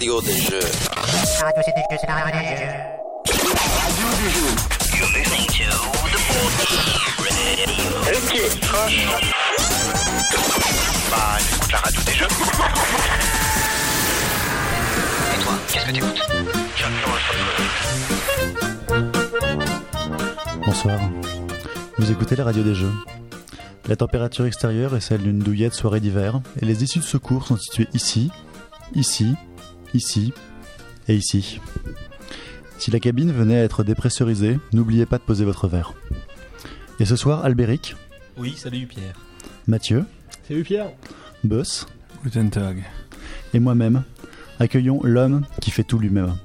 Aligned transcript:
radio 0.00 0.22
des 0.22 0.32
jeux. 0.32 0.60
Radio, 1.42 1.62
c'est 1.62 1.74
des 1.74 1.82
jeux, 1.90 1.98
c'est 2.00 2.06
la 2.06 2.14
radio 2.14 2.40
des 2.40 2.56
jeux. 2.56 2.72
Radio 3.84 4.06
des 4.16 4.30
jeux. 4.30 4.52
You're 4.96 5.12
listening 5.12 5.46
to 5.46 5.68
the 6.08 6.20
Ok, 8.16 8.32
crash. 8.62 8.96
Bah, 11.10 11.36
écoute 11.38 11.72
la 11.72 11.78
radio 11.80 12.00
des 12.06 12.12
jeux. 12.12 12.28
Et 15.34 15.38
toi, 15.42 15.52
qu'est-ce 15.68 15.84
que 15.84 15.92
t'écoutes 15.92 16.22
Bonsoir. 20.64 20.98
Vous 21.98 22.10
écoutez 22.10 22.36
la 22.36 22.44
radio 22.44 22.62
des 22.62 22.74
jeux. 22.74 22.92
La 23.86 23.96
température 23.96 24.46
extérieure 24.46 24.96
est 24.96 25.00
celle 25.00 25.20
d'une 25.20 25.40
douillette 25.40 25.74
soirée 25.74 26.00
d'hiver 26.00 26.40
et 26.62 26.64
les 26.64 26.84
issues 26.84 27.00
de 27.00 27.04
secours 27.04 27.46
sont 27.46 27.58
situées 27.58 27.88
ici, 27.92 28.30
ici, 28.94 29.34
ici 29.94 30.32
et 31.08 31.14
ici. 31.14 31.60
Si 32.78 32.90
la 32.90 33.00
cabine 33.00 33.32
venait 33.32 33.58
à 33.58 33.64
être 33.64 33.84
dépressurisée, 33.84 34.58
n'oubliez 34.72 35.06
pas 35.06 35.18
de 35.18 35.22
poser 35.22 35.44
votre 35.44 35.68
verre. 35.68 35.94
Et 36.98 37.04
ce 37.04 37.16
soir, 37.16 37.44
Albéric, 37.44 37.96
Oui, 38.38 38.54
salut 38.56 38.86
Pierre. 38.86 39.14
Mathieu, 39.66 40.04
Salut 40.48 40.62
Pierre. 40.64 40.90
Boss 41.44 41.86
Guten 42.24 42.50
Tag. 42.50 42.84
et 43.54 43.60
moi-même 43.60 44.02
accueillons 44.58 45.00
l'homme 45.04 45.46
qui 45.60 45.70
fait 45.70 45.84
tout 45.84 45.98
lui-même. 45.98 46.36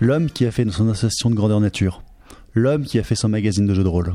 L'homme 0.00 0.30
qui 0.30 0.46
a 0.46 0.50
fait 0.52 0.68
son 0.70 0.88
association 0.88 1.30
de 1.30 1.34
grandeur 1.34 1.60
nature. 1.60 2.02
L'homme 2.54 2.84
qui 2.84 2.98
a 2.98 3.02
fait 3.02 3.14
son 3.14 3.28
magazine 3.28 3.66
de 3.66 3.74
jeux 3.74 3.82
de 3.84 3.88
rôle. 3.88 4.14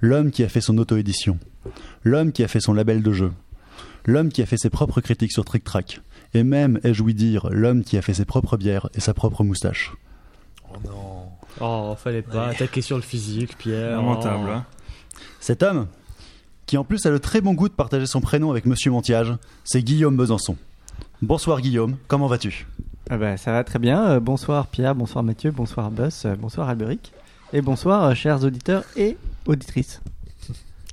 L'homme 0.00 0.30
qui 0.30 0.42
a 0.42 0.48
fait 0.48 0.60
son 0.60 0.76
auto-édition. 0.78 1.38
L'homme 2.04 2.32
qui 2.32 2.42
a 2.44 2.48
fait 2.48 2.60
son 2.60 2.72
label 2.74 3.02
de 3.02 3.12
jeu. 3.12 3.32
L'homme 4.04 4.30
qui 4.30 4.42
a 4.42 4.46
fait 4.46 4.56
ses 4.58 4.70
propres 4.70 5.00
critiques 5.00 5.32
sur 5.32 5.44
Trick 5.44 5.64
Track. 5.64 6.00
Et 6.34 6.42
même, 6.44 6.78
ai-je 6.84 7.02
ouï 7.02 7.14
dire, 7.14 7.48
l'homme 7.50 7.82
qui 7.84 7.96
a 7.96 8.02
fait 8.02 8.14
ses 8.14 8.24
propres 8.24 8.56
bières 8.56 8.88
et 8.94 9.00
sa 9.00 9.14
propre 9.14 9.44
moustache. 9.44 9.92
Oh 10.70 10.76
non. 10.86 11.22
Oh, 11.60 11.96
fallait 11.96 12.22
pas 12.22 12.48
attaquer 12.48 12.82
sur 12.82 12.96
le 12.96 13.02
physique, 13.02 13.56
Pierre. 13.58 13.92
Lamentable. 13.92 14.44
Oh. 14.48 14.52
hein. 14.52 14.64
Cet 15.40 15.62
homme, 15.62 15.86
qui 16.66 16.76
en 16.76 16.84
plus 16.84 17.04
a 17.06 17.10
le 17.10 17.18
très 17.18 17.40
bon 17.40 17.54
goût 17.54 17.68
de 17.68 17.74
partager 17.74 18.06
son 18.06 18.20
prénom 18.20 18.50
avec 18.50 18.66
Monsieur 18.66 18.90
Montiage, 18.90 19.34
c'est 19.64 19.82
Guillaume 19.82 20.16
Besançon. 20.16 20.56
Bonsoir 21.22 21.60
Guillaume, 21.60 21.96
comment 22.06 22.26
vas-tu? 22.26 22.66
Ah 23.10 23.16
bah, 23.16 23.36
ça 23.38 23.52
va 23.52 23.64
très 23.64 23.78
bien. 23.78 24.04
Euh, 24.06 24.20
bonsoir 24.20 24.66
Pierre, 24.66 24.94
bonsoir 24.94 25.24
Mathieu, 25.24 25.50
bonsoir 25.50 25.90
Buzz, 25.90 26.22
euh, 26.26 26.36
bonsoir 26.36 26.68
Alberic. 26.68 27.12
Et 27.54 27.62
bonsoir 27.62 28.04
euh, 28.04 28.14
chers 28.14 28.44
auditeurs 28.44 28.84
et 28.96 29.16
auditrices. 29.46 30.02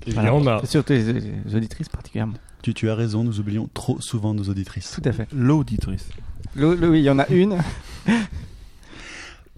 Il 0.07 0.13
Voilà. 0.13 0.29
y 0.29 0.31
en 0.31 0.47
a. 0.47 0.65
Surtout 0.65 0.93
les, 0.93 1.13
les 1.13 1.55
auditrices 1.55 1.89
particulièrement. 1.89 2.35
Tu, 2.65 2.73
tu 2.73 2.89
as 2.89 2.95
raison, 2.95 3.23
nous 3.23 3.39
oublions 3.39 3.69
trop 3.75 4.01
souvent 4.01 4.33
nos 4.33 4.45
auditrices. 4.45 4.99
Tout 4.99 5.07
à 5.07 5.11
fait. 5.11 5.27
L'auditrice. 5.31 6.09
Oui, 6.57 6.75
il 6.81 7.03
y 7.03 7.11
en 7.11 7.19
a 7.19 7.27
une. 7.27 7.59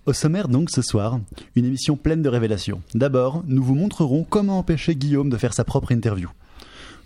Au 0.06 0.12
sommaire 0.12 0.50
donc 0.50 0.70
ce 0.70 0.82
soir, 0.82 1.22
une 1.56 1.64
émission 1.64 1.96
pleine 1.96 2.22
de 2.22 2.28
révélations. 2.28 2.82
D'abord, 2.96 3.46
nous 3.48 3.64
vous 3.64 3.76
montrerons 3.76 4.26
comment 4.30 4.60
empêcher 4.60 4.94
Guillaume 4.96 5.30
de 5.30 5.38
faire 5.38 5.54
sa 5.54 5.64
propre 5.64 5.94
interview. 5.94 6.30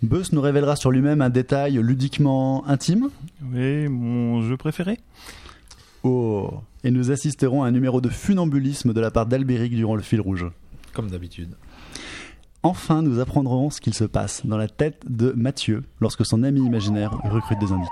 Buzz 0.02 0.32
nous 0.32 0.40
révélera 0.40 0.74
sur 0.74 0.90
lui-même 0.90 1.22
un 1.22 1.30
détail 1.30 1.74
ludiquement 1.74 2.66
intime. 2.66 3.08
Oui, 3.52 3.86
mon 3.86 4.42
jeu 4.42 4.56
préféré 4.56 4.98
Oh 6.02 6.50
Et 6.82 6.90
nous 6.90 7.12
assisterons 7.12 7.62
à 7.62 7.68
un 7.68 7.70
numéro 7.70 8.00
de 8.00 8.08
funambulisme 8.08 8.92
de 8.92 9.00
la 9.00 9.12
part 9.12 9.26
d'Albéric 9.26 9.76
durant 9.76 9.94
le 9.94 10.02
fil 10.02 10.20
rouge. 10.20 10.46
Comme 10.94 11.10
d'habitude. 11.10 11.50
Enfin, 12.64 13.02
nous 13.02 13.18
apprendrons 13.18 13.70
ce 13.70 13.80
qu'il 13.80 13.92
se 13.92 14.04
passe 14.04 14.46
dans 14.46 14.56
la 14.56 14.68
tête 14.68 15.02
de 15.08 15.32
Mathieu 15.36 15.82
lorsque 16.00 16.24
son 16.24 16.44
ami 16.44 16.60
imaginaire 16.60 17.10
recrute 17.24 17.58
des 17.58 17.72
indices. 17.72 17.88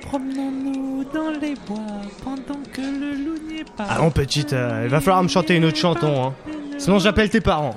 Promenons-nous 0.00 1.04
dans 1.12 1.38
les 1.38 1.54
bois 1.66 2.00
pendant 2.24 2.62
que 2.72 2.80
le 2.80 3.24
loup 3.24 3.38
n'y 3.46 3.58
est 3.60 3.76
pas. 3.76 3.86
Ah 3.90 4.10
petite, 4.10 4.54
euh, 4.54 4.82
il 4.84 4.88
va 4.88 5.00
falloir 5.00 5.22
me 5.22 5.28
chanter 5.28 5.56
une 5.56 5.66
autre 5.66 5.76
chanson, 5.76 6.26
hein. 6.26 6.34
Sinon 6.78 6.98
j'appelle 6.98 7.28
tes 7.28 7.42
parents. 7.42 7.74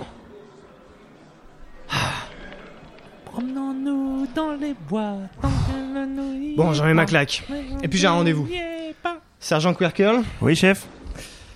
Promenons-nous 3.25 4.27
dans 4.33 4.53
les 4.53 4.75
bois 4.87 5.15
tant 5.41 5.49
que 5.49 5.93
le 5.93 6.05
loup 6.15 6.39
n'y 6.39 6.55
Bon, 6.55 6.71
j'en 6.71 6.87
ai 6.87 6.93
ma 6.93 7.05
claque. 7.05 7.43
Et 7.83 7.89
puis 7.89 7.99
j'ai 7.99 8.07
un 8.07 8.11
rendez-vous. 8.11 8.47
Sergent 9.39 9.73
Quirkle 9.73 10.21
Oui, 10.41 10.55
chef 10.55 10.85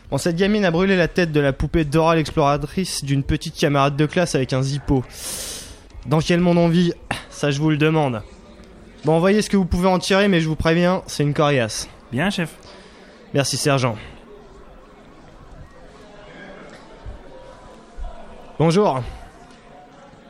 Bon, 0.10 0.18
cette 0.18 0.36
gamine 0.36 0.64
a 0.66 0.72
brûlé 0.72 0.96
la 0.96 1.08
tête 1.08 1.32
de 1.32 1.40
la 1.40 1.54
poupée 1.54 1.86
Dora 1.86 2.16
l'exploratrice 2.16 3.04
d'une 3.04 3.24
petite 3.24 3.56
camarade 3.56 3.96
de 3.96 4.06
classe 4.06 4.36
avec 4.36 4.54
un 4.54 4.62
zippo. 4.62 5.04
Dans 6.06 6.20
quel 6.20 6.40
monde 6.40 6.58
on 6.60 6.68
vit 6.68 6.94
Ça, 7.32 7.50
je 7.50 7.60
vous 7.60 7.72
le 7.72 7.78
demande. 7.78 8.22
Bon, 9.06 9.20
voyez 9.20 9.42
ce 9.42 9.50
que 9.50 9.58
vous 9.58 9.66
pouvez 9.66 9.88
en 9.88 9.98
tirer, 10.00 10.28
mais 10.28 10.40
je 10.40 10.48
vous 10.48 10.56
préviens, 10.56 11.02
c'est 11.08 11.24
une 11.24 11.34
coriace. 11.34 11.90
Bien, 12.12 12.30
chef. 12.30 12.54
Merci, 13.34 13.58
sergent. 13.58 13.96
Bonjour. 18.60 19.02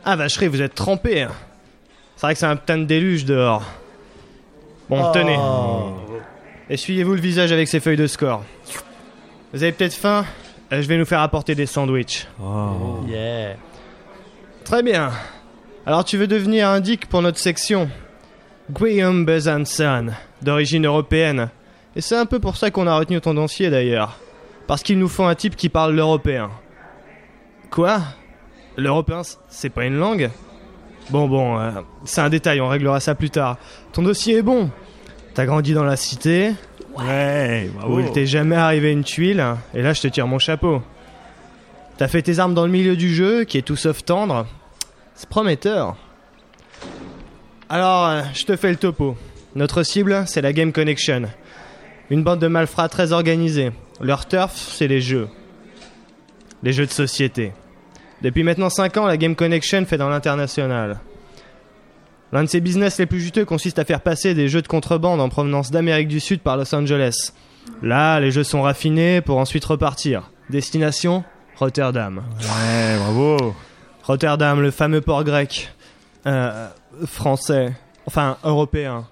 Ah, 0.06 0.16
vacherie, 0.16 0.48
vous 0.48 0.62
êtes 0.62 0.76
trempé. 0.76 1.24
hein. 1.24 1.32
C'est 2.16 2.26
vrai 2.28 2.34
que 2.36 2.40
c'est 2.40 2.46
un 2.46 2.56
putain 2.56 2.78
de 2.78 2.86
déluge 2.86 3.26
dehors. 3.26 3.64
Bon, 4.90 5.12
tenez. 5.12 5.38
Essuyez-vous 6.70 7.14
le 7.16 7.22
visage 7.22 7.52
avec 7.52 7.68
ces 7.68 7.80
feuilles 7.80 7.98
de 7.98 8.08
score. 8.08 8.44
Vous 9.54 9.64
avez 9.64 9.72
peut-être 9.72 9.94
faim 9.94 10.26
Euh, 10.72 10.82
Je 10.82 10.88
vais 10.88 10.98
nous 10.98 11.06
faire 11.06 11.22
apporter 11.22 11.56
des 11.56 11.66
sandwichs. 11.66 12.28
Oh. 12.42 13.02
Yeah. 13.08 13.56
Très 14.64 14.82
bien. 14.82 15.12
Alors 15.86 16.06
tu 16.06 16.18
veux 16.18 16.28
devenir 16.28 16.70
un 16.70 16.80
dick 16.80 17.08
pour 17.08 17.22
notre 17.22 17.38
section? 17.38 17.90
Guillaume 18.72 19.26
Besançon, 19.26 20.08
d'origine 20.42 20.86
européenne. 20.86 21.50
Et 21.96 22.02
c'est 22.02 22.16
un 22.16 22.26
peu 22.26 22.40
pour 22.40 22.56
ça 22.56 22.72
qu'on 22.72 22.88
a 22.88 22.98
retenu 22.98 23.20
ton 23.20 23.34
dossier 23.34 23.70
d'ailleurs. 23.70 24.18
Parce 24.66 24.82
qu'il 24.82 24.98
nous 24.98 25.10
faut 25.10 25.26
un 25.26 25.36
type 25.36 25.58
qui 25.58 25.68
parle 25.68 25.94
l'européen. 25.94 26.50
Quoi? 27.70 28.00
L'européen, 28.78 29.22
c'est 29.50 29.70
pas 29.70 29.84
une 29.86 29.98
langue? 29.98 30.32
Bon, 31.10 31.28
bon, 31.28 31.60
euh, 31.60 31.72
c'est 32.06 32.22
un 32.22 32.30
détail, 32.30 32.62
on 32.62 32.70
réglera 32.70 33.02
ça 33.02 33.14
plus 33.14 33.30
tard. 33.30 33.58
Ton 33.92 34.02
dossier 34.04 34.38
est 34.38 34.42
bon. 34.42 34.72
T'as 35.34 35.46
grandi 35.46 35.74
dans 35.74 35.84
la 35.84 35.96
cité, 35.96 36.54
Ouais, 36.98 37.72
où 37.88 38.00
il 38.00 38.12
t'est 38.12 38.28
jamais 38.28 38.56
arrivé 38.56 38.92
une 38.92 39.04
tuile, 39.04 39.44
et 39.74 39.82
là 39.82 39.94
je 39.94 40.02
te 40.02 40.08
tire 40.08 40.28
mon 40.28 40.38
chapeau. 40.38 40.84
T'as 41.98 42.08
fait 42.08 42.22
tes 42.22 42.40
armes 42.40 42.54
dans 42.54 42.66
le 42.66 42.72
milieu 42.72 42.96
du 42.96 43.14
jeu, 43.14 43.44
qui 43.44 43.58
est 43.58 43.64
tout 43.64 43.76
sauf 43.76 44.04
tendre. 44.04 44.46
C'est 45.16 45.30
prometteur. 45.30 45.96
Alors, 47.70 48.08
euh, 48.08 48.22
je 48.34 48.46
te 48.46 48.56
fais 48.56 48.70
le 48.70 48.78
topo. 48.78 49.18
Notre 49.56 49.84
cible, 49.84 50.24
c'est 50.28 50.42
la 50.42 50.54
Game 50.54 50.72
Connection. 50.72 51.24
Une 52.10 52.24
bande 52.24 52.40
de 52.40 52.48
malfrats 52.48 52.90
très 52.90 53.12
organisée. 53.12 53.72
Leur 54.02 54.28
turf, 54.28 54.54
c'est 54.56 54.88
les 54.88 55.02
jeux. 55.02 55.28
Les 56.62 56.74
jeux 56.74 56.86
de 56.86 56.92
société. 56.92 57.54
Depuis 58.22 58.44
maintenant 58.44 58.70
5 58.70 58.98
ans, 58.98 59.06
la 59.06 59.18
Game 59.18 59.36
Connection 59.36 59.86
fait 59.86 59.98
dans 59.98 60.10
l'international. 60.10 61.00
L'un 62.34 62.44
de 62.44 62.50
ses 62.50 62.62
business 62.62 62.98
les 62.98 63.06
plus 63.06 63.22
juteux 63.22 63.46
consiste 63.46 63.78
à 63.78 63.86
faire 63.86 64.02
passer 64.02 64.34
des 64.34 64.50
jeux 64.50 64.64
de 64.64 64.68
contrebande 64.68 65.22
en 65.22 65.30
provenance 65.30 65.70
d'Amérique 65.70 66.08
du 66.08 66.20
Sud 66.20 66.42
par 66.42 66.58
Los 66.58 66.74
Angeles. 66.74 67.32
Là, 67.84 68.20
les 68.20 68.32
jeux 68.32 68.44
sont 68.44 68.64
raffinés 68.64 69.22
pour 69.22 69.38
ensuite 69.38 69.64
repartir. 69.64 70.32
Destination 70.50 71.24
Rotterdam. 71.58 72.24
Ouais, 72.40 72.98
bravo. 72.98 73.54
Rotterdam, 74.02 74.62
le 74.62 74.72
fameux 74.72 75.02
port 75.02 75.24
grec. 75.24 75.72
Euh, 76.26 76.70
français. 77.06 77.74
Enfin, 78.08 78.38
européen. 78.44 79.06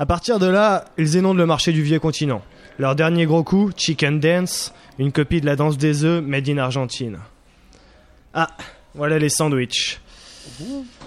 À 0.00 0.04
partir 0.04 0.40
de 0.40 0.46
là, 0.46 0.86
ils 0.98 1.14
inondent 1.14 1.38
le 1.38 1.46
marché 1.46 1.70
du 1.70 1.82
vieux 1.82 2.00
continent. 2.00 2.42
Leur 2.80 2.96
dernier 2.96 3.24
gros 3.24 3.44
coup, 3.44 3.70
Chicken 3.76 4.18
Dance, 4.18 4.74
une 4.98 5.12
copie 5.12 5.40
de 5.40 5.46
la 5.46 5.54
danse 5.54 5.78
des 5.78 6.04
œufs 6.04 6.24
made 6.24 6.48
in 6.48 6.58
Argentine. 6.58 7.18
Ah, 8.34 8.48
voilà 8.96 9.20
les 9.20 9.28
sandwichs. 9.28 10.00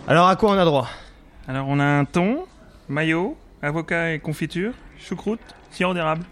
Alors 0.07 0.27
à 0.27 0.35
quoi 0.35 0.51
on 0.51 0.57
a 0.57 0.65
droit? 0.65 0.87
Alors, 1.47 1.67
on 1.67 1.79
a 1.79 1.83
un 1.83 2.05
thon, 2.05 2.45
maillot, 2.87 3.37
avocat 3.61 4.13
et 4.13 4.19
confiture, 4.19 4.73
choucroute, 4.97 5.41
sirop 5.71 5.93
d'érable. 5.93 6.23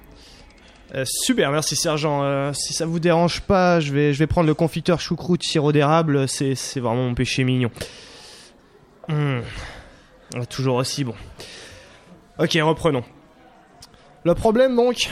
Euh, 0.95 1.03
super, 1.05 1.51
merci 1.51 1.75
sergent. 1.75 2.23
Euh, 2.23 2.53
si 2.53 2.73
ça 2.73 2.85
vous 2.85 2.99
dérange 2.99 3.41
pas, 3.41 3.79
je 3.79 3.93
vais, 3.93 4.13
je 4.13 4.19
vais 4.19 4.27
prendre 4.27 4.47
le 4.47 4.53
confiteur 4.53 4.99
choucroute 4.99 5.43
sirop 5.43 5.71
d'érable. 5.71 6.27
C'est, 6.27 6.55
c'est 6.55 6.79
vraiment 6.79 7.03
mon 7.03 7.13
péché 7.13 7.43
mignon. 7.43 7.71
Hum, 9.09 9.41
ah, 10.35 10.45
Toujours 10.45 10.75
aussi 10.75 11.03
bon. 11.03 11.15
Ok, 12.39 12.57
reprenons. 12.61 13.03
Le 14.23 14.33
problème 14.33 14.75
donc, 14.75 15.09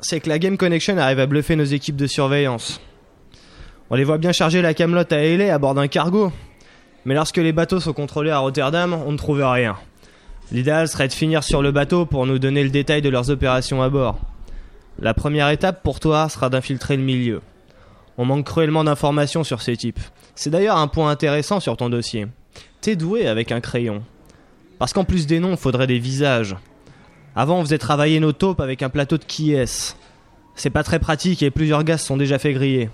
c'est 0.00 0.20
que 0.20 0.28
la 0.28 0.38
Game 0.38 0.56
Connection 0.56 0.98
arrive 0.98 1.20
à 1.20 1.26
bluffer 1.26 1.56
nos 1.56 1.64
équipes 1.64 1.96
de 1.96 2.06
surveillance. 2.06 2.80
On 3.90 3.96
les 3.96 4.04
voit 4.04 4.18
bien 4.18 4.32
charger 4.32 4.62
la 4.62 4.74
camelote 4.74 5.12
à 5.12 5.18
L.A. 5.22 5.54
à 5.54 5.58
bord 5.58 5.74
d'un 5.74 5.88
cargo. 5.88 6.32
Mais 7.04 7.14
lorsque 7.14 7.38
les 7.38 7.52
bateaux 7.52 7.80
sont 7.80 7.92
contrôlés 7.92 8.30
à 8.30 8.38
Rotterdam, 8.38 8.98
on 9.06 9.12
ne 9.12 9.16
trouve 9.16 9.42
rien. 9.42 9.76
L'idéal 10.52 10.88
serait 10.88 11.08
de 11.08 11.12
finir 11.12 11.44
sur 11.44 11.62
le 11.62 11.72
bateau 11.72 12.06
pour 12.06 12.26
nous 12.26 12.38
donner 12.38 12.62
le 12.62 12.70
détail 12.70 13.02
de 13.02 13.08
leurs 13.08 13.30
opérations 13.30 13.82
à 13.82 13.88
bord. 13.88 14.18
La 14.98 15.14
première 15.14 15.48
étape 15.48 15.82
pour 15.82 16.00
toi 16.00 16.28
sera 16.28 16.50
d'infiltrer 16.50 16.96
le 16.96 17.02
milieu. 17.02 17.40
On 18.18 18.24
manque 18.24 18.44
cruellement 18.44 18.84
d'informations 18.84 19.44
sur 19.44 19.62
ces 19.62 19.76
types. 19.76 20.00
C'est 20.34 20.50
d'ailleurs 20.50 20.76
un 20.76 20.88
point 20.88 21.10
intéressant 21.10 21.60
sur 21.60 21.76
ton 21.76 21.88
dossier. 21.88 22.26
T'es 22.80 22.96
doué 22.96 23.26
avec 23.26 23.52
un 23.52 23.60
crayon. 23.60 24.02
Parce 24.78 24.92
qu'en 24.92 25.04
plus 25.04 25.26
des 25.26 25.40
noms, 25.40 25.56
faudrait 25.56 25.86
des 25.86 25.98
visages. 25.98 26.56
Avant, 27.36 27.58
on 27.58 27.62
faisait 27.62 27.78
travailler 27.78 28.20
nos 28.20 28.32
taupes 28.32 28.60
avec 28.60 28.82
un 28.82 28.88
plateau 28.88 29.16
de 29.16 29.24
qui 29.24 29.52
est 29.52 29.94
C'est 30.54 30.70
pas 30.70 30.82
très 30.82 30.98
pratique 30.98 31.42
et 31.42 31.50
plusieurs 31.50 31.84
gars 31.84 31.96
se 31.96 32.06
sont 32.06 32.16
déjà 32.16 32.38
fait 32.38 32.52
griller. 32.52 32.90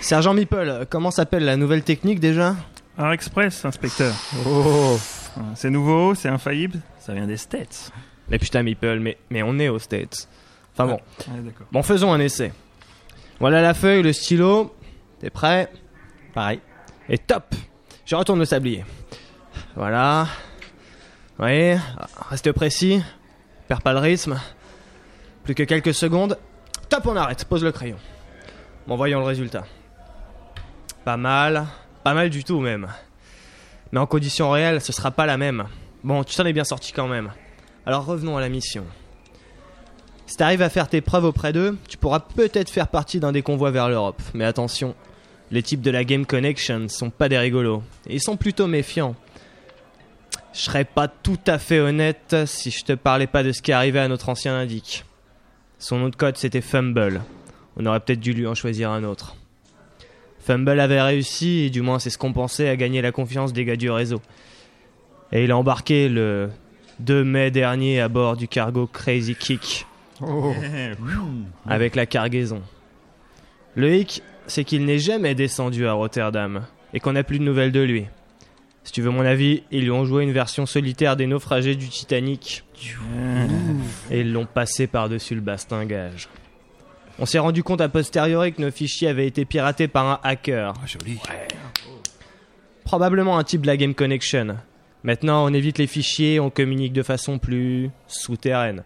Sergent 0.00 0.34
Meeple, 0.34 0.86
comment 0.90 1.10
s'appelle 1.10 1.44
la 1.44 1.56
nouvelle 1.56 1.82
technique 1.82 2.20
déjà? 2.20 2.56
Art 2.96 3.12
Express, 3.12 3.64
inspecteur. 3.64 4.14
Oh 4.46 4.98
C'est 5.54 5.70
nouveau, 5.70 6.14
c'est 6.14 6.28
infaillible, 6.28 6.80
ça 6.98 7.12
vient 7.12 7.26
des 7.26 7.36
States. 7.36 7.90
Mais 8.28 8.38
putain 8.38 8.62
Meeple, 8.62 9.00
mais, 9.00 9.18
mais 9.30 9.42
on 9.42 9.58
est 9.58 9.68
aux 9.68 9.78
States. 9.78 10.28
Enfin 10.72 10.86
bon, 10.86 11.00
Ouais, 11.32 11.40
d'accord. 11.42 11.66
bon 11.72 11.82
faisons 11.82 12.12
un 12.12 12.20
essai. 12.20 12.52
Voilà 13.40 13.62
la 13.62 13.74
feuille, 13.74 14.02
le 14.02 14.12
stylo. 14.12 14.74
T'es 15.20 15.30
prêt? 15.30 15.70
Pareil. 16.34 16.60
Et 17.08 17.18
top 17.18 17.54
Je 18.06 18.14
retourne 18.14 18.38
le 18.38 18.44
sablier. 18.44 18.84
Voilà. 19.76 20.26
Oui, 21.38 21.74
reste 22.30 22.52
précis. 22.52 23.02
Perds 23.68 23.82
pas 23.82 23.92
le 23.92 23.98
rythme. 23.98 24.38
Plus 25.42 25.54
que 25.54 25.62
quelques 25.64 25.94
secondes. 25.94 26.38
Top, 26.88 27.06
on 27.06 27.16
arrête. 27.16 27.44
Pose 27.44 27.64
le 27.64 27.72
crayon. 27.72 27.96
Bon, 28.86 28.96
voyons 28.96 29.18
le 29.18 29.26
résultat. 29.26 29.64
Pas 31.04 31.16
mal. 31.16 31.66
Pas 32.04 32.12
mal 32.12 32.28
du 32.28 32.44
tout, 32.44 32.60
même. 32.60 32.88
Mais 33.90 33.98
en 33.98 34.06
conditions 34.06 34.50
réelles, 34.50 34.82
ce 34.82 34.92
sera 34.92 35.10
pas 35.10 35.24
la 35.24 35.38
même. 35.38 35.64
Bon, 36.02 36.22
tu 36.22 36.36
t'en 36.36 36.44
es 36.44 36.52
bien 36.52 36.64
sorti 36.64 36.92
quand 36.92 37.08
même. 37.08 37.32
Alors 37.86 38.04
revenons 38.04 38.36
à 38.36 38.42
la 38.42 38.50
mission. 38.50 38.84
Si 40.26 40.36
t'arrives 40.36 40.60
à 40.60 40.68
faire 40.68 40.88
tes 40.88 41.00
preuves 41.00 41.24
auprès 41.24 41.54
d'eux, 41.54 41.78
tu 41.88 41.96
pourras 41.96 42.20
peut-être 42.20 42.68
faire 42.68 42.88
partie 42.88 43.20
d'un 43.20 43.32
des 43.32 43.40
convois 43.40 43.70
vers 43.70 43.88
l'Europe. 43.88 44.20
Mais 44.34 44.44
attention, 44.44 44.94
les 45.50 45.62
types 45.62 45.80
de 45.80 45.90
la 45.90 46.04
Game 46.04 46.26
Connection 46.26 46.88
sont 46.88 47.08
pas 47.08 47.30
des 47.30 47.38
rigolos. 47.38 47.82
Ils 48.06 48.20
sont 48.22 48.36
plutôt 48.36 48.66
méfiants. 48.66 49.16
Je 50.52 50.60
serais 50.60 50.84
pas 50.84 51.08
tout 51.08 51.40
à 51.46 51.58
fait 51.58 51.80
honnête 51.80 52.36
si 52.44 52.70
je 52.70 52.84
te 52.84 52.92
parlais 52.92 53.26
pas 53.26 53.42
de 53.42 53.52
ce 53.52 53.62
qui 53.62 53.70
est 53.70 53.74
arrivé 53.74 53.98
à 53.98 54.08
notre 54.08 54.28
ancien 54.28 54.54
indique. 54.54 55.06
Son 55.78 55.98
nom 55.98 56.10
de 56.10 56.16
code 56.16 56.36
c'était 56.36 56.60
Fumble. 56.60 57.22
On 57.76 57.86
aurait 57.86 58.00
peut-être 58.00 58.20
dû 58.20 58.34
lui 58.34 58.46
en 58.46 58.54
choisir 58.54 58.90
un 58.90 59.04
autre. 59.04 59.36
Fumble 60.44 60.78
avait 60.78 61.00
réussi, 61.00 61.60
et 61.60 61.70
du 61.70 61.80
moins 61.80 61.98
c'est 61.98 62.10
ce 62.10 62.18
qu'on 62.18 62.34
pensait, 62.34 62.68
à 62.68 62.76
gagner 62.76 63.00
la 63.00 63.12
confiance 63.12 63.54
des 63.54 63.64
gars 63.64 63.76
du 63.76 63.90
réseau. 63.90 64.20
Et 65.32 65.44
il 65.44 65.50
a 65.50 65.56
embarqué 65.56 66.08
le 66.10 66.50
2 67.00 67.24
mai 67.24 67.50
dernier 67.50 68.00
à 68.00 68.08
bord 68.08 68.36
du 68.36 68.46
cargo 68.46 68.86
Crazy 68.86 69.34
Kick 69.34 69.86
avec 71.66 71.96
la 71.96 72.04
cargaison. 72.04 72.60
Le 73.74 73.94
hic, 73.94 74.22
c'est 74.46 74.64
qu'il 74.64 74.84
n'est 74.84 74.98
jamais 74.98 75.34
descendu 75.34 75.86
à 75.86 75.94
Rotterdam 75.94 76.66
et 76.92 77.00
qu'on 77.00 77.12
n'a 77.12 77.24
plus 77.24 77.38
de 77.38 77.44
nouvelles 77.44 77.72
de 77.72 77.80
lui. 77.80 78.04
Si 78.84 78.92
tu 78.92 79.00
veux 79.00 79.10
mon 79.10 79.24
avis, 79.24 79.62
ils 79.70 79.84
lui 79.84 79.90
ont 79.90 80.04
joué 80.04 80.24
une 80.24 80.32
version 80.32 80.66
solitaire 80.66 81.16
des 81.16 81.26
naufragés 81.26 81.74
du 81.74 81.88
Titanic 81.88 82.64
et 84.10 84.20
ils 84.20 84.30
l'ont 84.30 84.44
passé 84.44 84.86
par-dessus 84.86 85.34
le 85.34 85.40
bastingage. 85.40 86.28
On 87.18 87.26
s'est 87.26 87.38
rendu 87.38 87.62
compte 87.62 87.80
a 87.80 87.88
posteriori 87.88 88.52
que 88.52 88.60
nos 88.60 88.70
fichiers 88.70 89.08
avaient 89.08 89.26
été 89.26 89.44
piratés 89.44 89.86
par 89.88 90.06
un 90.06 90.20
hacker. 90.22 90.74
joli. 90.86 91.18
Probablement 92.84 93.38
un 93.38 93.44
type 93.44 93.62
de 93.62 93.66
la 93.68 93.76
Game 93.76 93.94
Connection. 93.94 94.56
Maintenant, 95.04 95.44
on 95.44 95.52
évite 95.52 95.78
les 95.78 95.86
fichiers, 95.86 96.40
on 96.40 96.50
communique 96.50 96.92
de 96.92 97.02
façon 97.02 97.38
plus 97.38 97.90
souterraine. 98.06 98.84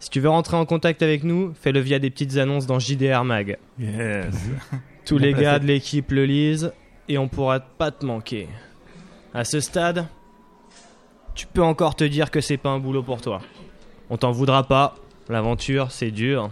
Si 0.00 0.10
tu 0.10 0.18
veux 0.18 0.28
rentrer 0.28 0.56
en 0.56 0.66
contact 0.66 1.02
avec 1.02 1.22
nous, 1.22 1.54
fais-le 1.54 1.78
via 1.78 2.00
des 2.00 2.10
petites 2.10 2.36
annonces 2.36 2.66
dans 2.66 2.80
JDR 2.80 3.22
Mag. 3.22 3.58
Yes. 3.78 4.34
Tous 5.04 5.18
les 5.18 5.32
gars 5.34 5.60
de 5.60 5.66
l'équipe 5.66 6.10
le 6.10 6.24
lisent 6.24 6.72
et 7.08 7.18
on 7.18 7.28
pourra 7.28 7.60
pas 7.60 7.92
te 7.92 8.04
manquer. 8.04 8.48
À 9.32 9.44
ce 9.44 9.60
stade, 9.60 10.06
tu 11.34 11.46
peux 11.46 11.62
encore 11.62 11.94
te 11.94 12.04
dire 12.04 12.30
que 12.30 12.40
c'est 12.40 12.56
pas 12.56 12.70
un 12.70 12.78
boulot 12.80 13.02
pour 13.02 13.20
toi. 13.20 13.40
On 14.10 14.16
t'en 14.16 14.32
voudra 14.32 14.66
pas. 14.66 14.96
L'aventure, 15.28 15.92
c'est 15.92 16.10
dur. 16.10 16.50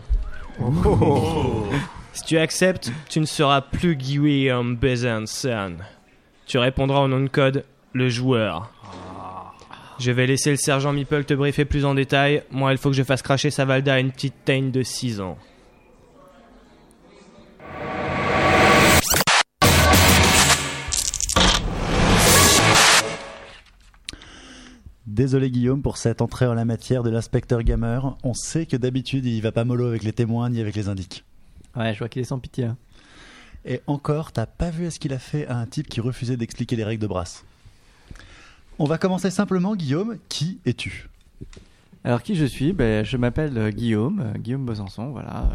Si 2.13 2.25
tu 2.25 2.39
acceptes, 2.39 2.93
tu 3.09 3.21
ne 3.21 3.27
seras 3.27 3.61
plus 3.61 3.97
Guillaume 3.97 4.77
Besançon. 4.77 5.77
Tu 6.47 6.59
répondras 6.59 7.01
au 7.01 7.09
nom 7.09 7.21
de 7.21 7.29
code 7.29 7.65
le 7.93 8.09
joueur. 8.09 8.71
Je 9.99 10.11
vais 10.11 10.27
laisser 10.27 10.51
le 10.51 10.57
sergent 10.57 10.93
Meeple 10.93 11.25
te 11.25 11.35
briefer 11.35 11.65
plus 11.65 11.85
en 11.85 11.95
détail. 11.95 12.43
Moi, 12.51 12.73
il 12.73 12.79
faut 12.79 12.91
que 12.91 12.97
je 12.97 13.03
fasse 13.03 13.23
cracher 13.23 13.51
sa 13.51 13.65
Valda 13.65 13.95
à 13.95 14.01
une 14.01 14.11
petite 14.11 14.45
teigne 14.45 14.71
de 14.71 14.83
6 14.83 15.21
ans. 15.21 15.37
Désolé 25.21 25.51
Guillaume 25.51 25.83
pour 25.83 25.99
cette 25.99 26.23
entrée 26.23 26.47
en 26.47 26.55
la 26.55 26.65
matière 26.65 27.03
de 27.03 27.11
l'inspecteur 27.11 27.63
gamer. 27.63 28.17
On 28.25 28.33
sait 28.33 28.65
que 28.65 28.75
d'habitude 28.79 29.27
il 29.27 29.43
va 29.43 29.53
pas 29.53 29.65
mollo 29.65 29.87
avec 29.87 30.03
les 30.03 30.15
témoins 30.15 30.49
ni 30.49 30.63
avec 30.63 30.75
les 30.75 30.89
indices. 30.89 31.23
Ouais, 31.77 31.93
je 31.93 31.99
vois 31.99 32.09
qu'il 32.09 32.23
est 32.23 32.25
sans 32.25 32.39
pitié. 32.39 32.65
hein. 32.65 32.79
Et 33.67 33.83
encore, 33.87 34.33
t'as 34.33 34.47
pas 34.47 34.71
vu 34.71 34.91
ce 34.91 34.99
qu'il 34.99 35.13
a 35.13 35.19
fait 35.19 35.47
à 35.47 35.59
un 35.59 35.67
type 35.67 35.89
qui 35.91 36.01
refusait 36.01 36.39
d'expliquer 36.39 36.75
les 36.75 36.85
règles 36.85 37.03
de 37.03 37.07
brasse. 37.07 37.45
On 38.79 38.87
va 38.87 38.97
commencer 38.97 39.31
simplement, 39.31 39.77
Guillaume. 39.77 40.17
Qui 40.31 40.59
es-tu? 40.65 41.11
Alors 42.03 42.23
qui 42.23 42.35
je 42.35 42.47
suis? 42.47 42.73
Ben, 42.73 43.05
Je 43.05 43.19
m'appelle 43.19 43.59
euh, 43.59 43.71
Guillaume, 43.71 44.21
euh, 44.25 44.39
Guillaume 44.39 44.65
Besançon, 44.65 45.11
voilà. 45.11 45.51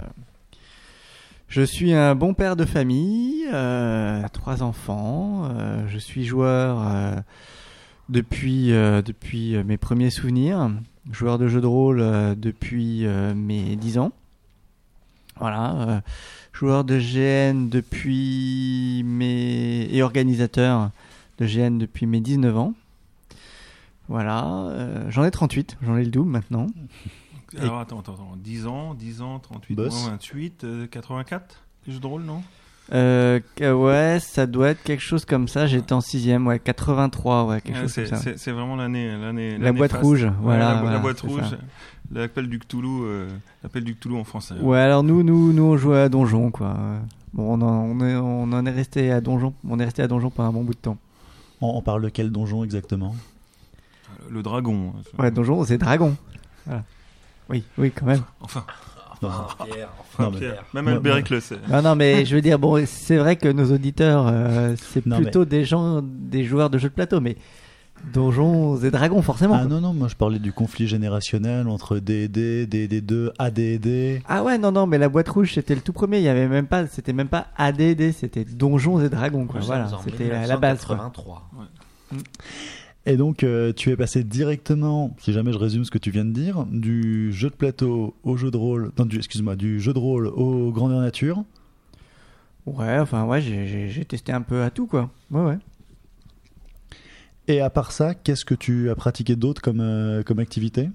Je 1.47 1.63
suis 1.63 1.91
un 1.91 2.13
bon 2.13 2.35
père 2.35 2.55
de 2.55 2.65
famille, 2.65 3.47
euh, 3.51 4.21
trois 4.31 4.61
enfants. 4.61 5.49
euh, 5.57 5.87
je 5.87 5.97
suis 5.97 6.23
joueur 6.23 6.83
euh, 6.87 7.15
depuis, 8.09 8.71
euh, 8.73 9.01
depuis 9.01 9.55
euh, 9.55 9.63
mes 9.63 9.77
premiers 9.77 10.09
souvenirs. 10.09 10.71
Joueur 11.11 11.37
de 11.37 11.47
jeux 11.47 11.61
de 11.61 11.67
rôle 11.67 11.99
euh, 12.01 12.35
depuis 12.35 13.05
euh, 13.05 13.33
mes 13.35 13.75
10 13.75 13.97
ans. 13.99 14.11
Voilà. 15.39 15.75
euh, 15.75 16.01
joueur 16.53 16.83
de 16.83 16.97
GN 16.97 17.67
depuis 17.69 19.03
mes... 19.05 19.87
et 19.91 20.01
organisateur 20.01 20.91
de 21.39 21.45
GN 21.45 21.77
depuis 21.77 22.05
mes 22.05 22.21
19 22.21 22.57
ans. 22.57 22.73
Voilà. 24.07 24.45
euh, 24.69 25.09
j'en 25.11 25.23
ai 25.25 25.31
38, 25.31 25.77
j'en 25.83 25.97
ai 25.97 26.03
le 26.05 26.11
double 26.11 26.29
maintenant. 26.31 26.67
Alors 27.57 27.79
attends, 27.79 27.99
attends, 27.99 28.13
attends. 28.13 28.37
10 28.37 28.67
ans, 28.67 28.93
10 28.93 29.21
ans, 29.21 29.39
38, 29.39 29.75
Boss. 29.75 30.01
moins 30.01 30.11
28, 30.11 30.63
euh, 30.63 30.87
84 30.87 31.61
Les 31.87 31.93
jeux 31.93 31.99
de 31.99 32.07
rôle, 32.07 32.23
non? 32.23 32.41
Euh, 32.93 33.39
ouais, 33.59 34.19
ça 34.21 34.45
doit 34.45 34.69
être 34.69 34.83
quelque 34.83 35.01
chose 35.01 35.25
comme 35.25 35.47
ça. 35.47 35.65
J'étais 35.65 35.93
en 35.93 36.01
sixième, 36.01 36.45
ouais, 36.45 36.59
83, 36.59 37.45
ouais, 37.45 37.61
quelque 37.61 37.75
Ouais, 37.77 37.81
chose 37.83 37.95
comme 37.95 38.05
ça. 38.19 38.31
c'est- 38.37 38.51
vraiment 38.51 38.75
l'année. 38.75 39.11
l'année 39.17 39.57
La 39.57 39.73
boîte 39.73 39.93
rouge, 39.93 40.23
Ouais, 40.25 40.31
voilà, 40.39 40.81
la, 40.83 40.99
boîte 40.99 41.21
rouge. 41.21 41.41
ça. 41.49 41.57
L'appel 42.11 42.47
du 42.47 42.59
Cthulhu, 42.59 42.87
euh, 43.03 43.27
l'appel 43.63 43.83
du 43.83 43.95
Cthulhu 43.95 44.15
en 44.15 44.23
français. 44.23 44.53
Ouais, 44.61 44.77
alors 44.79 45.01
nous, 45.03 45.23
nous, 45.23 45.51
nous, 45.53 45.63
on 45.63 45.77
jouait 45.77 46.01
à 46.01 46.09
donjon, 46.09 46.51
quoi. 46.51 46.75
Bon, 47.33 47.57
on 47.59 47.61
en, 47.63 47.67
on 47.81 47.99
est- 48.05 48.15
on 48.15 48.43
en 48.43 48.65
est 48.65 48.71
resté 48.71 49.11
à 49.11 49.19
donjon. 49.21 49.53
On 49.67 49.79
est 49.79 49.85
resté 49.85 50.03
à 50.03 50.07
donjon 50.07 50.29
pendant 50.29 50.49
un 50.49 50.53
bon 50.53 50.63
bout 50.63 50.73
de 50.75 50.79
temps. 50.79 50.97
on, 51.61 51.77
on 51.77 51.81
parle 51.81 52.03
de 52.03 52.09
quel 52.09 52.31
donjon 52.31 52.63
exactement? 52.63 53.15
Le 54.29 54.43
dragon. 54.43 54.93
hein. 54.95 55.01
Ouais, 55.23 55.31
donjon, 55.31 55.63
c'est 55.65 55.77
dragon. 55.79 56.15
Voilà. 56.67 56.83
Oui, 57.49 57.63
oui, 57.79 57.91
quand 57.91 58.05
même. 58.05 58.21
Enfin, 58.41 58.63
Non, 59.21 59.29
Pierre, 59.65 59.89
non, 60.19 60.31
mais- 60.31 60.39
Pierre, 60.39 60.63
même 60.73 60.87
Albéric 60.87 61.29
le 61.29 61.39
sait. 61.39 61.57
Non, 61.69 61.81
non, 61.81 61.95
mais 61.95 62.25
je 62.25 62.35
veux 62.35 62.41
dire, 62.41 62.59
bon, 62.59 62.85
c'est 62.85 63.17
vrai 63.17 63.35
que 63.35 63.47
nos 63.47 63.71
auditeurs, 63.73 64.27
euh, 64.27 64.75
c'est 64.91 65.01
plutôt 65.01 65.45
des 65.45 65.65
gens, 65.65 66.01
des 66.03 66.43
joueurs 66.43 66.69
de 66.69 66.77
jeux 66.77 66.89
de 66.89 66.93
plateau, 66.93 67.21
mais 67.21 67.37
donjons 68.13 68.77
et 68.77 68.91
dragons, 68.91 69.21
forcément. 69.21 69.55
Ah 69.55 69.59
quoi. 69.59 69.67
non, 69.67 69.81
non, 69.81 69.93
moi 69.93 70.07
je 70.07 70.15
parlais 70.15 70.39
du 70.39 70.51
conflit 70.53 70.87
générationnel 70.87 71.67
entre 71.67 71.97
D&D, 71.97 72.67
D&D2, 72.67 73.31
AD&D. 73.39 74.21
Ah 74.27 74.43
ouais, 74.43 74.57
non, 74.57 74.71
non, 74.71 74.85
mais 74.85 74.97
la 74.97 75.09
boîte 75.09 75.29
rouge, 75.29 75.53
c'était 75.53 75.75
le 75.75 75.81
tout 75.81 75.93
premier. 75.93 76.17
Il 76.17 76.23
y 76.23 76.29
avait 76.29 76.47
même 76.47 76.67
pas, 76.67 76.87
c'était 76.87 77.13
même 77.13 77.29
pas 77.29 77.47
ADD, 77.57 78.11
c'était 78.11 78.45
Donjons 78.45 79.01
et 79.01 79.09
Dragons, 79.09 79.45
quoi. 79.47 79.61
Voilà, 79.61 79.89
c'était 80.03 80.31
à 80.31 80.45
la 80.47 80.57
base, 80.57 80.85
quoi. 80.85 80.95
1983. 80.95 81.49
Et 83.07 83.17
donc 83.17 83.43
euh, 83.43 83.71
tu 83.71 83.91
es 83.91 83.95
passé 83.95 84.23
directement, 84.23 85.15
si 85.19 85.31
jamais 85.31 85.53
je 85.53 85.57
résume 85.59 85.85
ce 85.85 85.91
que 85.91 85.99
tu 85.99 86.09
viens 86.09 86.25
de 86.25 86.31
dire, 86.31 86.65
du 86.71 87.31
jeu 87.31 87.49
de 87.49 87.55
plateau 87.55 88.15
au 88.23 88.35
jeu 88.35 88.49
de 88.49 88.57
rôle, 88.57 88.91
non, 88.97 89.05
du, 89.05 89.17
excuse-moi, 89.17 89.55
du 89.55 89.79
jeu 89.79 89.93
de 89.93 89.99
rôle 89.99 90.27
au 90.27 90.71
grandeur 90.71 90.99
nature. 91.01 91.43
Ouais, 92.65 92.97
enfin, 92.97 93.25
ouais, 93.25 93.41
j'ai- 93.41 94.05
testé 94.05 94.31
un 94.31 94.41
peu 94.41 94.63
à 94.63 94.71
tout, 94.71 94.87
quoi. 94.87 95.11
Ouais, 95.29 95.41
ouais. 95.43 95.57
Et 97.47 97.61
à 97.61 97.69
part 97.69 97.91
ça, 97.91 98.15
qu'est-ce 98.15 98.43
que 98.43 98.55
tu 98.55 98.89
as 98.89 98.95
pratiqué 98.95 99.35
d'autre 99.35 99.61
comme, 99.61 99.81
euh, 99.81 100.23
comme 100.23 100.39
activité? 100.39 100.89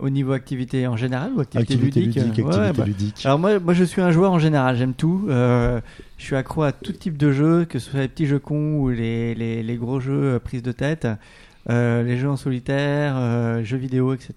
Au 0.00 0.10
niveau 0.10 0.32
activité 0.32 0.86
en 0.88 0.96
général 0.96 1.32
ou 1.34 1.40
activité, 1.40 1.74
Activité 1.74 2.00
ludique, 2.00 2.22
ludique, 2.24 2.44
ouais, 2.46 2.52
activité 2.54 2.78
bah, 2.78 2.84
ludique. 2.86 3.22
Alors 3.26 3.38
moi, 3.38 3.60
moi, 3.60 3.74
je 3.74 3.84
suis 3.84 4.00
un 4.00 4.10
joueur 4.10 4.32
en 4.32 4.40
général, 4.40 4.76
j'aime 4.76 4.94
tout. 4.94 5.26
Euh, 5.28 5.80
je 6.18 6.24
suis 6.24 6.34
accro 6.36 6.62
à 6.64 6.72
tout 6.72 6.92
type 6.92 7.16
de 7.16 7.30
jeux, 7.30 7.64
que 7.64 7.78
ce 7.78 7.90
soit 7.90 8.00
les 8.00 8.08
petits 8.08 8.26
jeux 8.26 8.40
cons 8.40 8.78
ou 8.78 8.90
les, 8.90 9.34
les, 9.36 9.62
les 9.62 9.76
gros 9.76 10.00
jeux 10.00 10.34
euh, 10.34 10.38
prise 10.40 10.62
de 10.64 10.72
tête, 10.72 11.06
euh, 11.70 12.02
les 12.02 12.16
jeux 12.18 12.28
en 12.28 12.36
solitaire, 12.36 13.14
euh, 13.16 13.62
jeux 13.62 13.76
vidéo, 13.76 14.14
etc. 14.14 14.32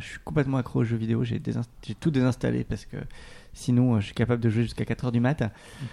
Je 0.00 0.04
suis 0.06 0.18
complètement 0.24 0.56
accro 0.56 0.80
aux 0.80 0.84
jeux 0.84 0.96
vidéo. 0.96 1.24
J'ai 1.24 1.40
tout 2.00 2.10
désinstallé 2.10 2.64
parce 2.64 2.86
que 2.86 2.96
Sinon, 3.54 4.00
je 4.00 4.06
suis 4.06 4.14
capable 4.14 4.40
de 4.40 4.48
jouer 4.48 4.62
jusqu'à 4.62 4.86
4 4.86 5.04
heures 5.04 5.12
du 5.12 5.20
mat. 5.20 5.36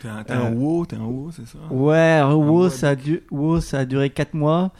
T'es 0.01 0.07
un, 0.07 0.23
Euh, 0.29 0.49
WoW, 0.51 0.85
t'es 0.85 0.95
un 0.95 1.03
WoW, 1.03 1.31
c'est 1.31 1.45
ça? 1.45 1.57
Ouais, 1.69 1.97
alors, 1.97 2.39
WoW, 2.39 2.45
WoW 2.63 2.69
ça 2.69 2.89
a, 2.91 2.95
du- 2.95 3.21
WoW, 3.31 3.59
ça 3.59 3.79
a 3.79 3.85
duré 3.85 4.09
4 4.11 4.33
mois. 4.33 4.71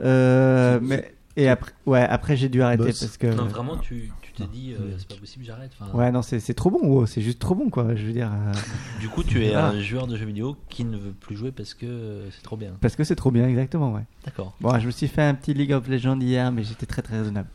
Euh, 0.00 0.78
C'est- 0.80 0.86
mais, 0.86 1.14
et 1.36 1.48
après, 1.48 1.72
ouais, 1.86 2.00
après 2.02 2.36
j'ai 2.36 2.48
dû 2.48 2.62
arrêter 2.62 2.84
Boss. 2.84 3.00
parce 3.00 3.16
que. 3.16 3.26
Non, 3.28 3.44
vraiment, 3.46 3.76
tu 3.76 4.10
tu 4.22 4.32
t'es 4.32 4.44
dit, 4.46 4.74
euh, 4.78 4.94
c'est 4.98 5.08
pas 5.08 5.16
possible, 5.16 5.44
j'arrête. 5.44 5.70
Enfin, 5.80 5.96
Ouais, 5.96 6.10
non, 6.12 6.22
c'est 6.22 6.38
c'est 6.40 6.54
trop 6.54 6.70
bon, 6.70 6.80
WoW, 6.86 7.06
c'est 7.06 7.20
juste 7.22 7.38
trop 7.40 7.54
bon, 7.54 7.68
quoi. 7.70 7.94
Je 7.96 8.06
veux 8.06 8.12
dire, 8.12 8.30
euh, 8.32 8.52
Du 9.00 9.08
coup, 9.08 9.22
tu 9.24 9.44
es 9.44 9.54
Ah. 9.54 9.68
un 9.68 9.80
joueur 9.80 10.06
de 10.06 10.16
jeux 10.16 10.26
vidéo 10.26 10.56
qui 10.68 10.84
ne 10.84 10.96
veut 10.96 11.12
plus 11.12 11.36
jouer 11.36 11.50
parce 11.52 11.74
que 11.74 11.86
euh, 11.86 12.30
c'est 12.30 12.42
trop 12.42 12.56
bien. 12.56 12.72
parce 12.80 12.96
que 12.96 13.04
c'est 13.04 13.16
trop 13.16 13.30
bien, 13.30 13.48
exactement, 13.48 13.92
ouais. 13.92 14.04
D'accord. 14.24 14.54
Bon, 14.60 14.78
je 14.78 14.86
me 14.86 14.90
suis 14.92 15.08
fait 15.08 15.22
un 15.22 15.34
petit 15.34 15.52
League 15.54 15.72
of 15.72 15.86
Legends 15.88 16.20
hier, 16.20 16.50
mais 16.52 16.62
j'étais 16.64 16.86
très 16.86 17.02
très 17.02 17.18
raisonnable. 17.18 17.48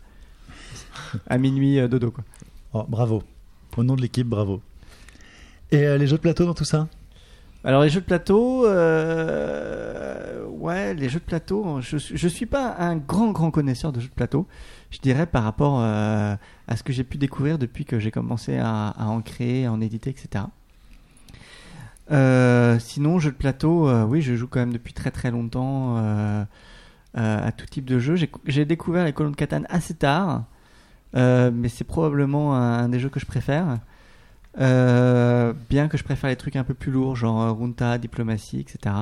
À 1.28 1.38
minuit, 1.38 1.80
euh, 1.80 1.88
dodo, 1.88 2.12
quoi. 2.12 2.24
Oh, 2.74 2.86
bravo. 2.88 3.24
Au 3.78 3.84
nom 3.84 3.96
de 3.96 4.02
l'équipe, 4.02 4.28
bravo. 4.28 4.62
Et 5.72 5.86
euh, 5.86 5.98
les 5.98 6.08
jeux 6.08 6.18
de 6.18 6.22
plateau 6.22 6.46
dans 6.46 6.54
tout 6.54 6.64
ça? 6.66 6.88
Alors 7.66 7.82
les 7.82 7.90
jeux 7.90 8.02
de 8.02 8.06
plateau, 8.06 8.68
euh, 8.68 10.46
ouais, 10.46 10.94
les 10.94 11.10
jeux 11.10 11.20
de 11.20 11.26
plateau, 11.26 11.82
je, 11.82 11.98
je 11.98 12.28
suis 12.28 12.46
pas 12.46 12.76
un 12.78 12.96
grand 12.96 13.32
grand 13.32 13.50
connaisseur 13.50 13.92
de 13.92 14.00
jeux 14.00 14.10
de 14.10 14.14
plateau. 14.14 14.46
Je 14.92 15.00
dirais 15.00 15.26
par 15.26 15.44
rapport 15.44 15.80
euh, 15.82 16.36
à 16.68 16.76
ce 16.76 16.84
que 16.84 16.94
j'ai 16.94 17.04
pu 17.04 17.18
découvrir 17.18 17.58
depuis 17.58 17.84
que 17.84 17.98
j'ai 18.00 18.12
commencé 18.12 18.60
à, 18.60 18.94
en 19.00 19.20
créer, 19.22 19.66
à 19.66 19.72
en 19.72 19.82
éditer, 19.82 20.12
etc. 20.12 20.46
Euh, 22.12 22.78
sinon, 22.78 23.18
jeux 23.18 23.32
de 23.32 23.36
plateau, 23.36 23.90
oui, 24.06 24.22
je 24.22 24.36
joue 24.36 24.48
quand 24.48 24.60
même 24.60 24.74
depuis 24.74 24.94
très 24.94 25.10
très 25.10 25.32
longtemps 25.32 25.98
à 27.16 27.52
tout 27.52 27.66
type 27.66 27.86
de 27.86 27.98
jeux. 27.98 28.16
J'ai- 28.46 28.66
découvert 28.66 29.06
les 29.06 29.14
colons 29.14 29.32
de 29.32 29.36
Catane 29.36 29.66
assez 29.70 29.96
tard, 29.96 30.44
mais 31.16 31.68
c'est 31.70 31.84
probablement 31.84 32.56
un 32.56 32.90
des 32.90 33.00
jeux 33.00 33.10
que 33.10 33.20
je 33.20 33.26
préfère. 33.26 33.80
Euh, 34.60 35.54
bien 35.70 35.88
que 35.88 35.98
je 35.98 36.04
préfère 36.04 36.30
les 36.30 36.36
trucs 36.36 36.56
un 36.56 36.64
peu 36.64 36.74
plus 36.74 36.92
lourds, 36.92 37.16
genre 37.16 37.42
euh, 37.42 37.52
Runta, 37.52 37.98
Diplomatie, 37.98 38.60
etc. 38.60 38.96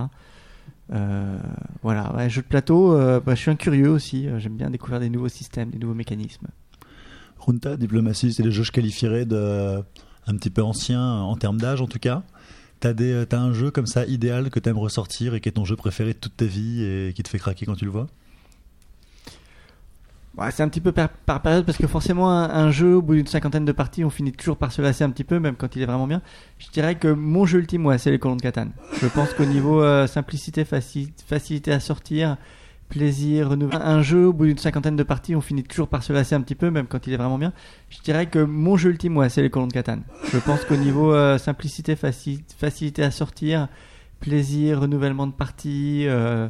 Euh, 0.92 1.38
voilà, 1.82 2.14
ouais, 2.16 2.30
jeux 2.30 2.42
de 2.42 2.48
plateau, 2.48 2.94
euh, 2.94 3.20
bah, 3.20 3.36
je 3.36 3.42
suis 3.42 3.52
un 3.52 3.56
curieux 3.56 3.90
aussi. 3.90 4.28
euh, 4.28 4.40
J'aime 4.40 4.56
bien 4.56 4.70
découvrir 4.70 5.00
des 5.00 5.10
nouveaux 5.10 5.30
systèmes, 5.30 5.70
des 5.70 5.80
nouveaux 5.80 5.94
mécanismes. 5.94 6.48
Runta, 7.40 7.78
Diplomatie, 7.78 8.34
c'est 8.34 8.44
des 8.44 8.52
jeux 8.52 8.62
que 8.62 8.68
je 8.68 8.72
qualifierais 8.72 9.26
de 9.26 9.84
un 10.26 10.38
petit 10.38 10.50
peu 10.50 10.64
anciens 10.64 11.04
en 11.04 11.36
termes 11.36 11.60
d'âge 11.60 11.82
en 11.82 11.88
tout 11.88 12.00
cas. 12.00 12.24
Euh, 12.86 13.26
t'as 13.26 13.40
un 13.40 13.54
jeu 13.54 13.72
comme 13.72 13.86
ça 13.86 14.06
idéal 14.06 14.50
que 14.50 14.60
t'aimes 14.60 14.78
ressortir 14.78 15.36
et 15.36 15.42
qui 15.42 15.48
est 15.50 15.54
ton 15.54 15.66
jeu 15.66 15.76
préféré 15.76 16.14
de 16.14 16.18
toute 16.18 16.36
ta 16.36 16.46
vie 16.46 16.84
et 16.84 17.14
qui 17.16 17.24
te 17.24 17.30
fait 17.30 17.40
craquer 17.40 17.66
quand 17.66 17.76
tu 17.76 17.86
le 17.86 17.92
vois? 17.92 18.08
Ouais, 20.36 20.50
c'est 20.50 20.64
un 20.64 20.68
petit 20.70 20.82
peu 20.82 20.92
par, 20.92 21.10
par 21.10 21.42
période 21.44 21.64
parce 21.64 21.78
que 21.78 21.86
forcément 21.86 22.32
un, 22.32 22.50
un 22.50 22.72
jeu 22.72 22.96
au 22.96 23.02
bout 23.04 23.14
d'une 23.14 23.28
cinquantaine 23.28 23.66
de 23.66 23.72
parties 23.72 24.04
on 24.04 24.10
finit 24.10 24.32
toujours 24.32 24.58
par 24.58 24.72
se 24.72 24.82
lasser 24.82 25.04
un 25.04 25.12
petit 25.12 25.24
peu 25.24 25.40
même 25.40 25.56
quand 25.56 25.76
il 25.76 25.84
est 25.84 25.86
vraiment 25.86 26.08
bien. 26.08 26.24
Je 26.58 26.70
dirais 26.72 26.96
que 26.96 27.08
mon 27.08 27.46
jeu 27.46 27.60
ultime 27.60 27.86
ouais, 27.86 28.00
c'est 28.00 28.10
les 28.10 28.18
colons 28.18 28.36
de 28.36 28.42
Catane. 28.42 28.72
Je 29.00 29.06
pense 29.08 29.32
qu'au 29.36 29.46
niveau 29.46 29.84
euh, 29.84 30.08
simplicité, 30.08 30.64
faci- 30.64 31.12
facilité 31.28 31.72
à 31.72 31.80
sortir, 31.80 32.38
plaisir, 32.90 33.50
renouvellement, 33.52 33.86
un 33.86 34.02
jeu 34.02 34.26
au 34.28 34.34
bout 34.34 34.46
d'une 34.46 34.58
cinquantaine 34.58 34.96
de 34.96 35.04
parties 35.04 35.36
on 35.36 35.42
finit 35.42 35.64
toujours 35.64 35.88
par 35.88 36.02
se 36.02 36.12
lasser 36.14 36.34
un 36.34 36.42
petit 36.42 36.56
peu 36.56 36.72
même 36.72 36.88
quand 36.88 37.06
il 37.06 37.14
est 37.14 37.18
vraiment 37.18 37.38
bien. 37.38 37.54
Je 37.92 38.00
dirais 38.02 38.26
que 38.26 38.40
mon 38.40 38.76
jeu 38.76 38.90
ultime 38.90 39.16
ouais, 39.18 39.30
c'est 39.30 39.44
les 39.44 39.52
colons 39.52 39.68
de 39.68 39.74
Catane. 39.74 40.02
Je 40.32 40.38
pense 40.40 40.66
qu'au 40.66 40.76
niveau 40.78 41.14
euh, 41.14 41.38
simplicité, 41.38 41.94
faci- 41.94 42.42
facilité 42.58 43.04
à 43.04 43.12
sortir, 43.12 43.68
plaisir, 44.20 44.80
renouvellement 44.82 45.28
de 45.28 45.34
parties, 45.34 46.06
euh, 46.08 46.50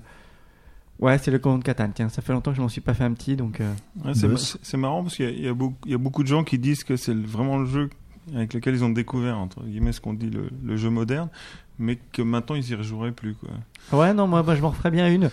ouais 1.00 1.18
c'est 1.18 1.32
le 1.32 1.40
colon 1.40 1.58
de 1.58 1.64
Catane. 1.64 1.92
Tiens, 1.94 2.10
ça 2.10 2.22
fait 2.22 2.34
longtemps 2.34 2.52
que 2.52 2.58
je 2.58 2.62
m'en 2.62 2.70
suis 2.70 2.82
pas 2.82 2.94
fait 2.94 3.04
un 3.04 3.14
petit 3.14 3.36
donc. 3.36 3.60
euh, 3.62 3.74
Ouais, 4.06 4.14
c'est, 4.14 4.78
marrant 4.78 5.04
parce 5.04 5.16
qu'il 5.16 5.40
y 5.40 5.48
a, 5.48 5.52
y 5.52 5.54
beaucoup, 5.54 5.76
il 5.86 5.92
y 5.92 5.96
a 5.96 5.98
beaucoup 5.98 6.24
de 6.24 6.28
gens 6.28 6.44
qui 6.44 6.58
disent 6.60 6.84
que 6.84 6.96
c'est 6.96 7.16
vraiment 7.16 7.58
le 7.60 7.66
jeu 7.66 7.90
avec 8.34 8.54
lequel 8.54 8.76
ils 8.76 8.84
ont 8.84 8.90
découvert, 8.90 9.38
entre 9.38 9.62
guillemets, 9.64 9.92
ce 9.92 10.00
qu'on 10.00 10.14
dit 10.14 10.30
le, 10.30 10.50
le 10.64 10.78
jeu 10.78 10.90
moderne, 10.90 11.28
mais 11.78 11.98
que 12.14 12.22
maintenant 12.22 12.56
ils 12.56 12.70
y 12.70 12.76
rejoueraient 12.76 13.12
plus. 13.12 13.36
Quoi. 13.36 14.00
Ouais, 14.00 14.14
non, 14.14 14.28
moi, 14.28 14.44
moi, 14.44 14.56
je 14.56 14.62
m'en 14.62 14.70
referais 14.70 14.92
bien 14.92 15.10
une. 15.12 15.30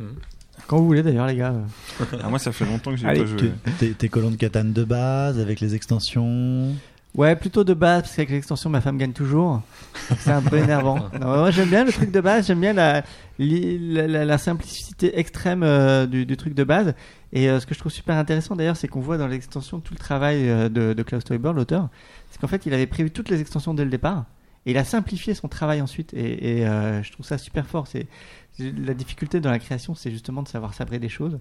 Mhm. 0.00 0.14
Quand 0.66 0.78
vous 0.78 0.86
voulez 0.86 1.02
d'ailleurs, 1.02 1.26
les 1.26 1.36
gars. 1.36 1.54
Ah, 2.22 2.28
moi, 2.28 2.38
ça 2.38 2.52
fait 2.52 2.64
longtemps 2.66 2.90
que 2.92 2.96
j'ai 2.96 3.06
pas 3.06 3.24
joué. 3.24 3.52
Tes, 3.78 3.92
tes 3.92 4.08
colons 4.08 4.30
de 4.30 4.36
Catane 4.36 4.72
de 4.72 4.84
base 4.84 5.38
avec 5.38 5.60
les 5.60 5.74
extensions. 5.74 6.74
Ouais, 7.14 7.36
plutôt 7.36 7.62
de 7.62 7.74
base, 7.74 8.02
parce 8.02 8.16
qu'avec 8.16 8.30
l'extension, 8.30 8.70
ma 8.70 8.80
femme 8.80 8.96
gagne 8.96 9.12
toujours. 9.12 9.60
C'est 10.18 10.30
un 10.30 10.40
peu 10.40 10.56
énervant. 10.56 11.10
Non, 11.20 11.26
moi, 11.26 11.50
j'aime 11.50 11.68
bien 11.68 11.84
le 11.84 11.92
truc 11.92 12.10
de 12.10 12.20
base, 12.22 12.46
j'aime 12.46 12.60
bien 12.60 12.72
la, 12.72 13.02
li- 13.38 13.78
la, 13.92 14.06
la- 14.06 14.24
la 14.24 14.38
simplicité 14.38 15.18
extrême 15.18 15.62
euh, 15.62 16.06
du, 16.06 16.24
du 16.24 16.36
truc 16.38 16.54
de 16.54 16.64
base. 16.64 16.94
Et 17.34 17.50
euh, 17.50 17.60
ce 17.60 17.66
que 17.66 17.74
je 17.74 17.78
trouve 17.80 17.92
super 17.92 18.16
intéressant 18.16 18.56
d'ailleurs, 18.56 18.78
c'est 18.78 18.88
qu'on 18.88 19.00
voit 19.00 19.18
dans 19.18 19.26
l'extension 19.26 19.78
tout 19.80 19.92
le 19.92 19.98
travail 19.98 20.48
euh, 20.48 20.70
de, 20.70 20.94
de 20.94 21.02
Klaus 21.02 21.22
Teuber, 21.22 21.52
l'auteur. 21.54 21.90
C'est 22.30 22.40
qu'en 22.40 22.48
fait, 22.48 22.64
il 22.64 22.72
avait 22.72 22.86
prévu 22.86 23.10
toutes 23.10 23.28
les 23.28 23.42
extensions 23.42 23.74
dès 23.74 23.84
le 23.84 23.90
départ. 23.90 24.24
Et 24.64 24.70
il 24.70 24.78
a 24.78 24.84
simplifié 24.84 25.34
son 25.34 25.48
travail 25.48 25.82
ensuite. 25.82 26.14
Et, 26.14 26.60
et, 26.60 26.64
je 26.64 27.12
trouve 27.12 27.26
ça 27.26 27.36
super 27.36 27.66
fort. 27.66 27.88
C'est- 27.88 28.06
La 28.58 28.94
difficulté 28.94 29.40
dans 29.40 29.50
la 29.50 29.58
création, 29.58 29.94
c'est 29.94 30.10
justement 30.10 30.42
de 30.42 30.48
savoir 30.48 30.72
sabrer 30.72 30.98
des 30.98 31.08
choses. 31.10 31.38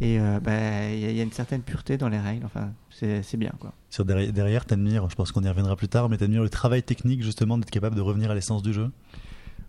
Et 0.00 0.18
euh, 0.18 0.40
bah, 0.40 0.52
il 0.90 0.98
y, 1.00 1.04
a- 1.04 1.10
il 1.10 1.16
y 1.16 1.20
a 1.20 1.22
une 1.22 1.32
certaine 1.32 1.60
pureté 1.62 1.96
dans 1.98 2.08
les 2.08 2.18
règles. 2.18 2.44
Enfin, 2.46 2.70
c'est 2.90 3.36
bien, 3.36 3.52
quoi. 3.60 3.72
Sur 3.90 4.04
derrière, 4.04 4.32
derrière 4.32 4.64
t'admires, 4.64 5.08
je 5.10 5.14
pense 5.16 5.30
qu'on 5.32 5.42
y 5.42 5.48
reviendra 5.48 5.76
plus 5.76 5.88
tard, 5.88 6.08
mais 6.08 6.16
t'admires 6.16 6.42
le 6.42 6.48
travail 6.48 6.82
technique 6.82 7.22
justement 7.22 7.58
d'être 7.58 7.70
capable 7.70 7.96
de 7.96 8.00
revenir 8.00 8.30
à 8.30 8.34
l'essence 8.34 8.62
du 8.62 8.72
jeu? 8.72 8.90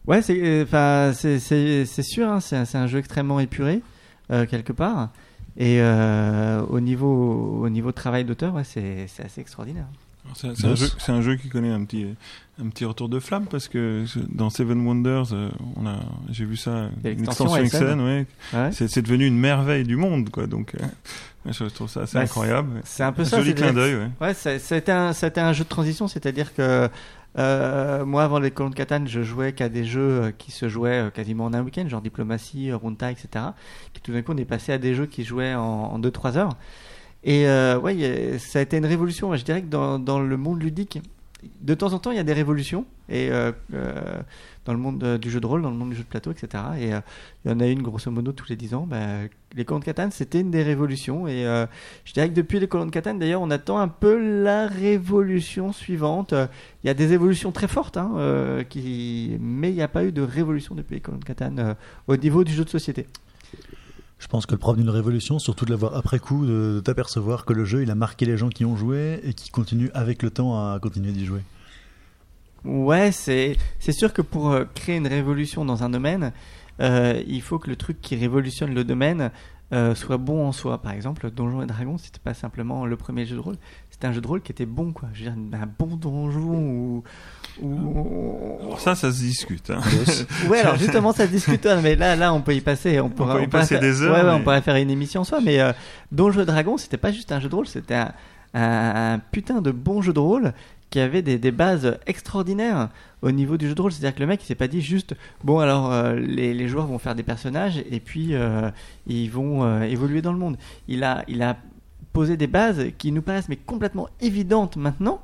Ouais, 0.07 0.21
c'est 0.21 0.39
euh, 0.41 0.63
enfin 0.63 1.11
c'est 1.13 1.39
c'est 1.39 1.85
c'est 1.85 2.01
sûr, 2.03 2.27
hein, 2.27 2.39
c'est 2.39 2.55
un, 2.57 2.65
c'est 2.65 2.77
un 2.77 2.87
jeu 2.87 2.99
extrêmement 2.99 3.39
épuré 3.39 3.81
euh, 4.31 4.45
quelque 4.45 4.73
part. 4.73 5.09
Et 5.57 5.81
euh, 5.81 6.61
au 6.69 6.79
niveau 6.79 7.59
au 7.61 7.69
niveau 7.69 7.89
de 7.89 7.95
travail 7.95 8.23
d'auteur, 8.25 8.53
ouais, 8.55 8.63
c'est 8.63 9.05
c'est 9.07 9.23
assez 9.25 9.41
extraordinaire. 9.41 9.87
C'est, 10.35 10.65
un 10.65 10.75
jeu, 10.75 10.87
c'est 10.97 11.11
un 11.11 11.21
jeu 11.21 11.35
qui 11.35 11.49
connaît 11.49 11.71
un 11.71 11.83
petit, 11.83 12.05
un 12.61 12.69
petit 12.69 12.85
retour 12.85 13.09
de 13.09 13.19
flamme 13.19 13.47
parce 13.47 13.67
que 13.67 14.05
dans 14.29 14.49
Seven 14.49 14.85
Wonders, 14.85 15.33
euh, 15.33 15.49
on 15.75 15.85
a, 15.85 15.95
j'ai 16.29 16.45
vu 16.45 16.57
ça, 16.57 16.89
une 17.03 17.23
extension. 17.23 17.61
XN, 17.63 17.99
ouais. 17.99 18.25
Ouais. 18.53 18.69
C'est, 18.71 19.01
devenu 19.01 19.25
une 19.25 19.37
merveille 19.37 19.83
du 19.83 19.95
monde, 19.95 20.29
quoi. 20.29 20.47
Donc, 20.47 20.75
euh, 20.75 20.85
je 21.51 21.65
trouve 21.65 21.89
ça 21.89 22.01
assez 22.01 22.17
Bah, 22.17 22.23
incroyable. 22.23 22.81
C'est 22.83 23.03
un 23.03 23.11
peu 23.11 23.23
Un 23.23 23.25
ça. 23.25 23.37
joli 23.37 23.49
c'est- 23.49 23.55
clin 23.55 23.73
d'œil, 23.73 23.95
ouais. 23.95 24.09
Ouais, 24.21 24.31
été 24.31 24.91
un, 24.91 25.53
jeu 25.53 25.63
de 25.63 25.69
transition, 25.69 26.07
c'est-à-dire 26.07 26.53
que 26.53 26.87
euh, 27.37 28.05
moi, 28.05 28.23
avant 28.23 28.39
les 28.39 28.51
colons 28.51 28.69
de 28.69 28.75
Catane, 28.75 29.07
je 29.07 29.23
jouais 29.23 29.53
qu'à 29.53 29.69
des 29.69 29.85
jeux 29.85 30.33
qui 30.37 30.51
se 30.51 30.69
jouaient 30.69 31.09
quasiment 31.13 31.45
en 31.45 31.53
un 31.53 31.61
week-end, 31.61 31.87
genre 31.89 32.01
Diplomatie, 32.01 32.71
Runta, 32.71 33.11
etc. 33.11 33.45
Qui 33.93 34.01
tout 34.01 34.13
d'un 34.13 34.21
coup, 34.21 34.33
on 34.33 34.37
est 34.37 34.45
passé 34.45 34.71
à 34.71 34.77
des 34.77 34.93
jeux 34.93 35.07
qui 35.07 35.23
se 35.23 35.29
jouaient 35.29 35.55
en 35.55 35.97
2-3 35.99 36.37
heures. 36.37 36.55
Et 37.23 37.47
euh, 37.47 37.79
ouais, 37.79 38.37
ça 38.39 38.59
a 38.59 38.61
été 38.61 38.77
une 38.77 38.85
révolution. 38.85 39.35
Je 39.35 39.43
dirais 39.43 39.61
que 39.61 39.67
dans, 39.67 40.19
le 40.19 40.37
monde 40.37 40.61
ludique, 40.61 40.99
de 41.61 41.73
temps 41.73 41.93
en 41.93 41.99
temps, 41.99 42.11
il 42.11 42.17
y 42.17 42.19
a 42.19 42.23
des 42.23 42.33
révolutions. 42.33 42.85
Et 43.09 43.29
euh, 43.29 43.51
euh, 43.73 44.21
dans 44.65 44.73
le 44.73 44.79
monde 44.79 45.03
euh, 45.03 45.17
du 45.17 45.29
jeu 45.29 45.39
de 45.39 45.45
rôle, 45.45 45.61
dans 45.61 45.69
le 45.69 45.75
monde 45.75 45.89
du 45.89 45.95
jeu 45.95 46.03
de 46.03 46.07
plateau, 46.07 46.31
etc. 46.31 46.63
Et 46.79 46.91
il 47.45 47.51
y 47.51 47.53
en 47.53 47.59
a 47.59 47.67
une, 47.67 47.81
grosso 47.81 48.09
modo, 48.09 48.31
tous 48.31 48.47
les 48.49 48.55
10 48.55 48.73
ans. 48.73 48.87
Bah, 48.87 48.97
les 49.55 49.65
colons 49.65 49.79
de 49.79 49.85
Catane, 49.85 50.11
c'était 50.11 50.39
une 50.39 50.49
des 50.49 50.63
révolutions. 50.63 51.27
Et 51.27 51.43
je 52.05 52.13
dirais 52.13 52.29
que 52.29 52.33
depuis 52.33 52.59
les 52.59 52.67
colons 52.67 52.85
de 52.85 52.91
Catane, 52.91 53.19
d'ailleurs, 53.19 53.41
on 53.41 53.51
attend 53.51 53.79
un 53.79 53.87
peu 53.87 54.41
la 54.43 54.67
révolution 54.67 55.73
suivante. 55.73 56.33
Il 56.83 56.87
y 56.87 56.89
a 56.89 56.93
des 56.93 57.13
évolutions 57.13 57.51
très 57.51 57.67
fortes, 57.67 57.97
hein, 57.97 58.11
mais 58.75 59.69
il 59.69 59.75
n'y 59.75 59.81
a 59.81 59.87
pas 59.87 60.05
eu 60.05 60.11
de 60.11 60.21
révolution 60.21 60.73
depuis 60.73 60.95
les 60.95 61.01
colons 61.01 61.17
de 61.17 61.25
Catane 61.25 61.75
au 62.07 62.15
niveau 62.15 62.43
du 62.43 62.53
jeu 62.53 62.63
de 62.63 62.69
société. 62.69 63.07
Je 64.21 64.27
pense 64.27 64.45
que 64.45 64.51
le 64.51 64.59
propre 64.59 64.77
d'une 64.77 64.89
révolution, 64.89 65.39
surtout 65.39 65.65
de 65.65 65.71
l'avoir 65.71 65.95
après 65.95 66.19
coup, 66.19 66.45
de, 66.45 66.79
t'apercevoir 66.85 67.43
que 67.43 67.53
le 67.53 67.65
jeu 67.65 67.81
il 67.81 67.89
a 67.89 67.95
marqué 67.95 68.27
les 68.27 68.37
gens 68.37 68.49
qui 68.49 68.65
ont 68.65 68.75
joué 68.77 69.19
et 69.23 69.33
qui 69.33 69.49
continuent 69.49 69.89
avec 69.95 70.21
le 70.21 70.29
temps 70.29 70.55
à 70.55 70.79
continuer 70.79 71.11
d'y 71.11 71.25
jouer. 71.25 71.41
Ouais, 72.63 73.11
c'est 73.11 73.57
c'est 73.79 73.91
sûr 73.91 74.13
que 74.13 74.21
pour 74.21 74.51
euh, 74.51 74.65
créer 74.75 74.97
une 74.97 75.07
révolution 75.07 75.65
dans 75.65 75.83
un 75.83 75.89
domaine, 75.89 76.33
euh, 76.81 77.19
il 77.25 77.41
faut 77.41 77.57
que 77.57 77.67
le 77.67 77.75
truc 77.75 77.99
qui 77.99 78.15
révolutionne 78.15 78.75
le 78.75 78.83
domaine 78.83 79.31
euh, 79.73 79.95
soit 79.95 80.17
bon 80.17 80.45
en 80.45 80.51
soi. 80.51 80.79
Par 80.79 80.91
exemple, 80.91 81.31
Donjons 81.31 81.63
et 81.63 81.65
Dragons, 81.65 81.97
c'était 81.97 82.19
pas 82.19 82.35
simplement 82.35 82.85
le 82.85 82.97
premier 82.97 83.25
jeu 83.25 83.35
de 83.35 83.41
rôle, 83.41 83.57
c'était 84.01 84.07
un 84.07 84.13
jeu 84.13 84.21
de 84.21 84.27
rôle 84.27 84.41
qui 84.41 84.51
était 84.51 84.65
bon, 84.65 84.93
quoi. 84.93 85.09
Je 85.13 85.25
veux 85.25 85.29
dire, 85.29 85.37
un 85.61 85.69
bon 85.77 85.95
donjon 85.95 86.39
ou. 86.41 87.03
ou... 87.61 88.57
Alors 88.63 88.79
ça, 88.79 88.95
ça 88.95 89.11
se 89.11 89.19
discute. 89.19 89.69
Hein. 89.69 89.81
Ouais, 90.49 90.59
alors 90.61 90.75
justement, 90.75 91.11
ça 91.13 91.27
se 91.27 91.31
discute, 91.31 91.63
hein, 91.67 91.79
mais 91.83 91.95
là, 91.95 92.15
là, 92.15 92.33
on 92.33 92.41
peut 92.41 92.55
y 92.55 92.61
passer. 92.61 92.99
On, 92.99 93.09
pourra, 93.09 93.35
peut 93.37 93.43
y 93.43 93.47
passer 93.47 93.75
faire- 93.75 93.79
des 93.81 94.01
heures, 94.01 94.13
Ouais, 94.15 94.23
ouais, 94.23 94.35
on 94.35 94.41
pourrait 94.41 94.61
faire 94.63 94.75
une 94.77 94.89
émission 94.89 95.21
en 95.21 95.23
soi, 95.23 95.39
mais 95.43 95.59
euh, 95.59 95.71
Donjons 96.11 96.41
et 96.41 96.45
Dragons, 96.45 96.77
c'était 96.77 96.97
pas 96.97 97.11
juste 97.11 97.31
un 97.31 97.39
jeu 97.39 97.47
de 97.49 97.53
rôle, 97.55 97.67
c'était 97.67 97.93
un, 97.93 98.11
un- 98.55 99.13
un 99.13 99.19
putain 99.19 99.61
de 99.61 99.69
bon 99.69 100.01
jeu 100.01 100.13
de 100.13 100.19
rôle 100.19 100.53
qui 100.89 100.99
avait 100.99 101.21
des, 101.21 101.37
des 101.37 101.51
bases 101.51 101.97
extraordinaires 102.07 102.89
au 103.21 103.31
niveau 103.31 103.55
du 103.57 103.67
jeu 103.67 103.75
de 103.75 103.81
rôle. 103.81 103.91
C'est-à-dire 103.91 104.15
que 104.15 104.19
le 104.21 104.25
mec, 104.27 104.43
il 104.43 104.47
s'est 104.47 104.55
pas 104.55 104.67
dit 104.67 104.81
juste, 104.81 105.15
bon, 105.43 105.59
alors 105.59 105.91
euh, 105.93 106.15
les, 106.15 106.53
les 106.55 106.67
joueurs 106.67 106.87
vont 106.87 106.97
faire 106.97 107.13
des 107.15 107.23
personnages 107.23 107.81
et 107.89 107.99
puis 107.99 108.29
euh, 108.33 108.69
ils 109.07 109.29
vont 109.29 109.63
euh, 109.63 109.83
évoluer 109.83 110.21
dans 110.23 110.33
le 110.33 110.39
monde. 110.39 110.57
Il 110.87 111.03
a, 111.03 111.23
il 111.27 111.43
a 111.43 111.55
posé 112.13 112.37
des 112.37 112.47
bases 112.47 112.85
qui 112.97 113.11
nous 113.11 113.21
paraissent 113.21 113.49
mais 113.49 113.55
complètement 113.57 114.07
évidentes 114.19 114.75
maintenant, 114.75 115.21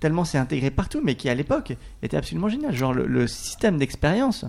tellement 0.00 0.24
c'est 0.24 0.38
intégré 0.38 0.70
partout, 0.70 1.00
mais 1.04 1.14
qui 1.14 1.28
à 1.28 1.34
l'époque 1.34 1.72
était 2.02 2.16
absolument 2.16 2.48
génial. 2.48 2.74
Genre 2.74 2.94
le, 2.94 3.06
le 3.06 3.26
système 3.26 3.76
d'expérience. 3.78 4.44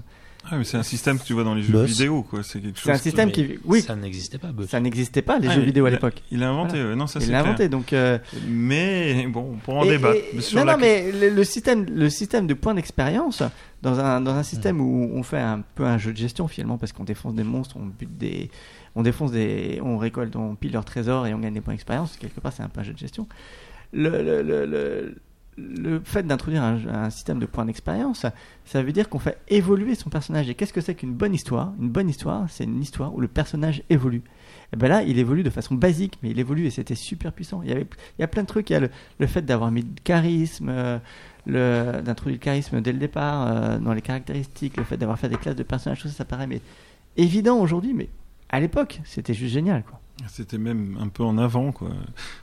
Ah, 0.49 0.57
mais 0.57 0.63
c'est 0.63 0.77
un 0.77 0.81
système 0.81 1.19
que 1.19 1.23
tu 1.23 1.33
vois 1.33 1.43
dans 1.43 1.53
les 1.53 1.61
jeux 1.61 1.71
Boss. 1.73 1.87
vidéo, 1.91 2.23
quoi. 2.23 2.41
C'est 2.41 2.59
quelque 2.59 2.79
chose. 2.79 2.85
C'est 2.85 2.91
un 2.91 2.95
qui- 2.97 3.03
système 3.03 3.31
qui, 3.31 3.59
oui, 3.63 3.81
Ça 3.83 3.95
n'existait 3.95 4.39
pas, 4.39 4.47
ça 4.67 4.79
n'existait 4.79 5.21
pas 5.21 5.37
les 5.37 5.47
Ah, 5.47 5.51
jeux 5.51 5.59
il- 5.61 5.65
vidéo 5.67 5.85
à 5.85 5.91
l'époque. 5.91 6.23
Il 6.31 6.41
a 6.41 6.49
inventé, 6.49 6.83
ouais. 6.83 6.95
non, 6.95 7.05
ça 7.05 7.19
c'est 7.19 7.27
Il 7.27 7.31
l'a 7.31 7.41
inventé, 7.41 7.69
donc. 7.69 7.93
euh, 7.93 8.17
Mais 8.47 9.27
bon, 9.27 9.57
pour 9.63 9.75
en 9.77 9.83
Et- 9.83 9.89
débattre. 9.89 10.17
et- 10.33 10.41
sur 10.41 10.57
non, 10.57 10.65
la- 10.65 10.73
non, 10.73 10.79
mais 10.79 11.11
le, 11.11 11.29
le 11.29 11.43
système, 11.43 11.85
le 11.85 12.09
système 12.09 12.47
de 12.47 12.55
points 12.55 12.73
d'expérience, 12.73 13.43
dans 13.83 13.99
un, 13.99 14.19
dans 14.19 14.33
un 14.33 14.41
système 14.41 14.81
où 14.81 15.11
on 15.13 15.21
fait 15.21 15.37
un 15.39 15.61
peu 15.75 15.85
un 15.85 15.99
jeu 15.99 16.11
de 16.11 16.17
gestion 16.17 16.47
finalement, 16.47 16.79
parce 16.79 16.91
qu'on 16.91 17.03
défonce 17.03 17.35
des 17.35 17.43
monstres, 17.43 17.77
on 17.77 17.85
bute 17.85 18.17
des, 18.17 18.49
on 18.95 19.03
défonce 19.03 19.31
des, 19.31 19.79
on 19.83 19.97
récolte, 19.97 20.35
on 20.35 20.55
pile 20.55 20.73
leurs 20.73 20.85
trésors 20.85 21.27
et 21.27 21.33
on 21.33 21.39
gagne 21.39 21.53
des 21.53 21.61
points 21.61 21.73
d'expérience. 21.73 22.17
Quelque 22.17 22.39
part, 22.39 22.53
c'est 22.53 22.63
un 22.63 22.69
peu 22.69 22.81
un 22.81 22.83
jeu 22.83 22.93
de 22.93 22.97
gestion. 22.97 23.27
Le, 23.93 24.09
le, 24.23 24.41
le, 24.41 25.15
le, 25.57 26.01
fait 26.03 26.23
d'introduire 26.23 26.63
un, 26.63 27.09
système 27.09 27.39
de 27.39 27.45
points 27.45 27.65
d'expérience, 27.65 28.25
ça 28.65 28.83
veut 28.83 28.91
dire 28.91 29.09
qu'on 29.09 29.19
fait 29.19 29.37
évoluer 29.49 29.95
son 29.95 30.09
personnage. 30.09 30.49
Et 30.49 30.55
qu'est-ce 30.55 30.73
que 30.73 30.81
c'est 30.81 30.95
qu'une 30.95 31.13
bonne 31.13 31.33
histoire? 31.33 31.73
Une 31.79 31.89
bonne 31.89 32.09
histoire, 32.09 32.45
c'est 32.49 32.63
une 32.63 32.81
histoire 32.81 33.13
où 33.13 33.19
le 33.19 33.27
personnage 33.27 33.83
évolue. 33.89 34.23
Et 34.73 34.77
ben 34.77 34.87
là, 34.87 35.03
il 35.03 35.19
évolue 35.19 35.43
de 35.43 35.49
façon 35.49 35.75
basique, 35.75 36.17
mais 36.23 36.29
il 36.29 36.39
évolue 36.39 36.65
et 36.65 36.69
c'était 36.69 36.95
super 36.95 37.33
puissant. 37.33 37.61
Il 37.63 37.85
y, 38.19 38.23
a 38.23 38.27
plein 38.27 38.43
de 38.43 38.47
trucs. 38.47 38.69
Il 38.69 38.73
y 38.73 38.75
a 38.77 38.79
le, 38.79 39.27
fait 39.27 39.41
d'avoir 39.41 39.71
mis 39.71 39.81
le 39.81 39.89
charisme, 40.03 40.69
euh, 40.69 42.01
d'introduire 42.01 42.35
le 42.35 42.43
charisme 42.43 42.81
dès 42.81 42.93
le 42.93 42.99
départ 42.99 43.47
euh, 43.47 43.79
dans 43.79 43.93
les 43.93 44.01
caractéristiques, 44.01 44.77
le 44.77 44.83
fait 44.83 44.97
d'avoir 44.97 45.19
fait 45.19 45.27
des 45.27 45.35
classes 45.35 45.57
de 45.57 45.63
personnages, 45.63 46.01
tout 46.01 46.07
ça, 46.07 46.13
ça 46.13 46.25
paraît 46.25 46.47
mais 46.47 46.61
évident 47.17 47.57
aujourd'hui, 47.59 47.93
mais 47.93 48.09
à 48.51 48.59
l'époque, 48.59 49.01
c'était 49.05 49.33
juste 49.33 49.53
génial. 49.53 49.83
Quoi. 49.83 49.99
C'était 50.29 50.57
même 50.57 50.97
un 50.99 51.07
peu 51.07 51.23
en 51.23 51.37
avant, 51.37 51.71
quoi. 51.71 51.89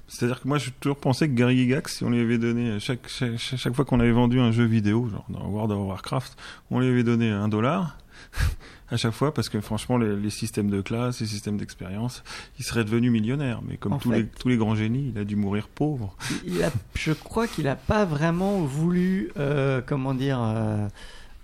C'est-à-dire 0.09 0.41
que 0.41 0.49
moi, 0.49 0.59
j'ai 0.59 0.73
toujours 0.81 0.97
pensé 0.97 1.29
que 1.29 1.35
Gary 1.35 1.57
Gygax, 1.57 1.99
si 1.99 2.05
on 2.05 2.11
lui 2.11 2.21
avait 2.21 2.39
donné, 2.39 2.81
chaque, 2.81 3.07
chaque, 3.09 3.39
chaque 3.39 3.75
fois 3.75 3.85
qu'on 3.85 4.01
avait 4.01 4.13
vendu 4.13 4.41
un 4.41 4.51
jeu 4.51 4.65
vidéo, 4.65 5.09
genre 5.09 5.27
dans 5.29 5.47
World 5.47 5.71
of 5.73 5.87
Warcraft, 5.87 6.37
on 6.71 6.81
lui 6.81 6.89
avait 6.89 7.05
donné 7.05 7.31
un 7.31 7.49
dollar 7.49 7.99
à 8.91 8.97
chaque 8.97 9.13
fois, 9.13 9.33
parce 9.33 9.49
que 9.49 9.61
franchement, 9.61 9.99
les, 9.99 10.17
les 10.17 10.31
systèmes 10.31 10.71
de 10.71 10.81
classe, 10.81 11.21
les 11.21 11.27
systèmes 11.27 11.57
d'expérience, 11.57 12.25
il 12.59 12.65
serait 12.65 12.85
devenu 12.85 13.11
millionnaire. 13.11 13.61
Mais 13.67 13.77
comme 13.77 13.99
tous, 13.99 14.11
les, 14.11 14.27
tous 14.27 14.49
les 14.49 14.57
grands 14.57 14.75
génies, 14.75 15.13
il 15.15 15.21
a 15.21 15.25
dû 15.25 15.37
mourir 15.37 15.69
pauvre. 15.69 16.17
Il 16.47 16.63
a, 16.65 16.71
je 16.95 17.13
crois 17.13 17.47
qu'il 17.47 17.65
n'a 17.65 17.77
pas 17.77 18.05
vraiment 18.05 18.63
voulu, 18.63 19.31
euh, 19.39 19.83
comment 19.85 20.15
dire, 20.15 20.41
euh, 20.41 20.89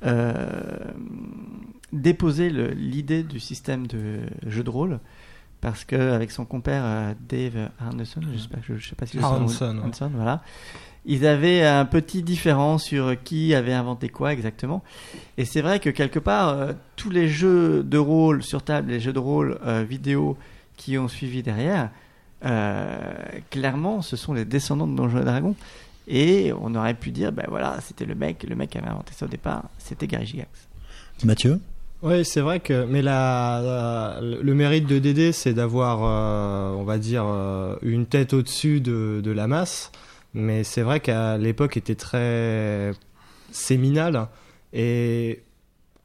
euh, 0.04 0.92
déposer 1.92 2.50
le- 2.50 2.70
l'idée 2.70 3.22
du 3.22 3.40
système 3.40 3.86
de 3.86 4.20
jeu 4.46 4.62
de 4.62 4.70
rôle. 4.70 5.00
Parce 5.60 5.84
qu'avec 5.84 6.30
son 6.30 6.44
compère 6.44 6.82
euh, 6.84 7.14
Dave 7.26 7.70
Arneson, 7.80 8.20
je 8.34 8.38
sais 8.38 8.48
pas, 8.48 8.58
je, 8.68 8.76
je 8.76 8.88
sais 8.88 8.94
pas 8.94 9.06
si 9.06 9.16
je 9.16 9.22
ouais. 9.22 9.78
Aronson, 9.78 10.10
voilà. 10.14 10.42
Ils 11.06 11.26
avaient 11.26 11.64
un 11.64 11.84
petit 11.86 12.22
différent 12.22 12.76
sur 12.78 13.22
qui 13.22 13.54
avait 13.54 13.72
inventé 13.72 14.08
quoi 14.10 14.32
exactement. 14.32 14.82
Et 15.38 15.44
c'est 15.46 15.62
vrai 15.62 15.80
que 15.80 15.88
quelque 15.90 16.18
part, 16.18 16.48
euh, 16.50 16.72
tous 16.96 17.08
les 17.10 17.28
jeux 17.28 17.82
de 17.82 17.96
rôle 17.98 18.42
sur 18.42 18.62
table, 18.62 18.90
les 18.90 19.00
jeux 19.00 19.12
de 19.14 19.18
rôle 19.18 19.58
euh, 19.66 19.84
vidéo 19.88 20.36
qui 20.76 20.98
ont 20.98 21.08
suivi 21.08 21.42
derrière, 21.42 21.90
euh, 22.44 23.12
clairement, 23.50 24.02
ce 24.02 24.16
sont 24.16 24.34
les 24.34 24.44
descendants 24.44 24.86
de 24.86 24.94
Donjons 24.96 25.20
et 25.20 25.24
Dragons. 25.24 25.56
Et 26.08 26.52
on 26.60 26.74
aurait 26.74 26.94
pu 26.94 27.10
dire, 27.10 27.32
ben 27.32 27.46
voilà, 27.48 27.78
c'était 27.80 28.04
le 28.04 28.14
mec, 28.14 28.42
le 28.46 28.54
mec 28.54 28.70
qui 28.70 28.78
avait 28.78 28.88
inventé 28.88 29.14
ça 29.14 29.24
au 29.24 29.28
départ, 29.28 29.64
c'était 29.78 30.06
Gary 30.06 30.26
Gygax. 30.26 30.48
Mathieu? 31.24 31.60
Oui, 32.04 32.22
c'est 32.22 32.42
vrai 32.42 32.60
que 32.60 32.84
mais 32.84 33.00
la, 33.00 34.18
le 34.20 34.54
mérite 34.54 34.86
de 34.86 34.98
Dédé, 34.98 35.32
c'est 35.32 35.54
d'avoir, 35.54 36.00
euh, 36.04 36.78
on 36.78 36.84
va 36.84 36.98
dire, 36.98 37.24
euh, 37.26 37.76
une 37.80 38.04
tête 38.04 38.34
au-dessus 38.34 38.82
de, 38.82 39.22
de 39.24 39.30
la 39.30 39.46
masse. 39.46 39.90
Mais 40.34 40.64
c'est 40.64 40.82
vrai 40.82 41.00
qu'à 41.00 41.38
l'époque 41.38 41.78
était 41.78 41.94
très 41.94 42.90
séminal 43.52 44.28
et 44.74 45.40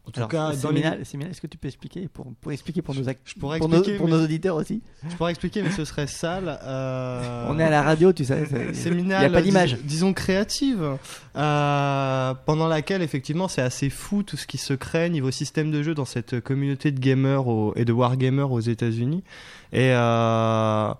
en 0.09 0.11
tout 0.11 0.19
Alors, 0.19 0.29
cas 0.29 0.55
dans 0.61 0.71
les- 0.71 0.81
Séminal, 0.81 1.05
Séminal, 1.05 1.31
est-ce 1.31 1.41
que 1.41 1.47
tu 1.47 1.57
peux 1.57 1.67
expliquer 1.67 2.07
pour, 2.07 2.33
pour 2.41 2.51
expliquer 2.51 2.81
pour 2.81 2.93
nos, 2.95 3.03
je 3.03 3.33
pourrais 3.39 3.59
pour, 3.59 3.69
nos, 3.69 3.77
expliquer, 3.77 3.97
pour 3.97 4.07
mais- 4.07 4.13
nos 4.13 4.23
auditeurs 4.23 4.55
aussi 4.55 4.81
je 5.09 5.15
pourrais 5.15 5.31
expliquer, 5.31 5.61
mais 5.61 5.71
ce 5.71 5.85
serait 5.85 6.07
sale. 6.07 6.59
euh, 6.63 7.47
On 7.49 7.57
est 7.59 7.63
à 7.63 7.69
la 7.69 7.81
radio, 7.81 8.11
tu 8.13 8.25
sais. 8.25 8.45
c'est- 8.73 8.89
Il 8.89 9.05
n'y 9.05 9.13
a 9.13 9.29
pas 9.29 9.41
d'image. 9.41 9.75
dis- 9.75 9.83
disons 9.83 10.13
créative, 10.13 10.97
euh, 11.35 12.33
pendant 12.45 12.67
laquelle 12.67 13.01
effectivement 13.01 13.47
c'est 13.47 13.61
assez 13.61 13.89
fou 13.89 14.23
tout 14.23 14.37
ce 14.37 14.45
qui 14.47 14.57
se 14.57 14.73
crée 14.73 15.09
niveau 15.09 15.31
système 15.31 15.71
de 15.71 15.81
jeu 15.83 15.93
dans 15.95 16.05
cette 16.05 16.39
communauté 16.41 16.91
de 16.91 16.99
gamers 16.99 17.47
au- 17.47 17.73
et 17.75 17.85
de 17.85 17.91
wargamers 17.91 18.51
aux 18.51 18.59
États-Unis. 18.59 19.23
Et, 19.71 19.91
euh, 19.93 20.91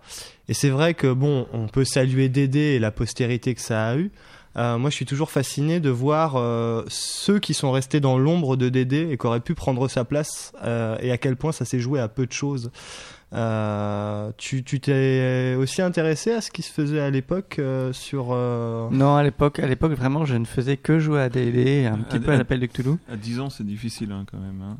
et 0.48 0.54
c'est 0.54 0.69
vrai 0.69 0.93
que 0.93 1.12
bon, 1.12 1.48
on 1.54 1.67
peut 1.67 1.86
saluer 1.86 2.30
Dédé 2.30 2.60
et 2.60 2.80
la 2.80 2.91
postérité 2.91 3.54
que 3.56 3.62
ça 3.62 3.88
a 3.89 3.98
eu. 3.98 4.12
Euh, 4.58 4.78
moi, 4.78 4.90
je 4.90 4.96
suis 4.96 5.06
toujours 5.06 5.30
fasciné 5.32 5.80
de 5.80 5.90
voir 5.90 6.36
euh, 6.36 6.84
ceux 6.90 7.40
qui 7.40 7.54
sont 7.54 7.72
restés 7.72 8.00
dans 8.00 8.18
l'ombre 8.18 8.56
de 8.58 8.68
Dédé 8.70 9.08
et 9.12 9.18
qui 9.18 9.28
auraient 9.28 9.40
pu 9.40 9.54
prendre 9.56 9.88
sa 9.88 10.04
place 10.06 10.52
euh, 10.64 10.98
et 11.02 11.12
à 11.12 11.18
quel 11.18 11.36
point 11.36 11.52
ça 11.52 11.66
s'est 11.66 11.80
joué 11.80 12.00
à 12.00 12.08
peu 12.08 12.26
de 12.26 12.32
choses. 12.32 12.72
Euh, 13.32 14.32
tu 14.38 14.64
tu 14.64 14.80
t'es 14.80 15.56
aussi 15.56 15.84
intéressé 15.84 16.32
à 16.32 16.42
ce 16.42 16.50
qui 16.50 16.64
se 16.64 16.72
faisait 16.72 17.00
à 17.00 17.12
l'époque 17.12 17.58
euh, 17.60 17.94
sur 17.94 18.30
euh, 18.32 18.88
Non, 18.90 19.16
à 19.16 19.22
l'époque, 19.24 19.60
à 19.60 19.68
l'époque, 19.68 19.92
vraiment, 19.94 20.26
je 20.26 20.36
ne 20.36 20.46
faisais 20.46 20.78
que 20.78 20.98
jouer 20.98 21.22
à 21.22 21.30
D&D, 21.30 21.86
un 21.86 22.00
petit 22.00 22.18
À- 22.18 22.20
peu 22.20 22.32
à 22.32 22.38
l'appel 22.38 22.60
de 22.60 22.66
Cthulhu. 22.66 22.96
À 23.08 23.16
10 23.16 23.40
ans, 23.40 23.52
c'est 23.52 23.66
difficile, 23.66 24.12
hein, 24.12 24.26
quand 24.32 24.40
même. 24.40 24.62
hein. 24.64 24.78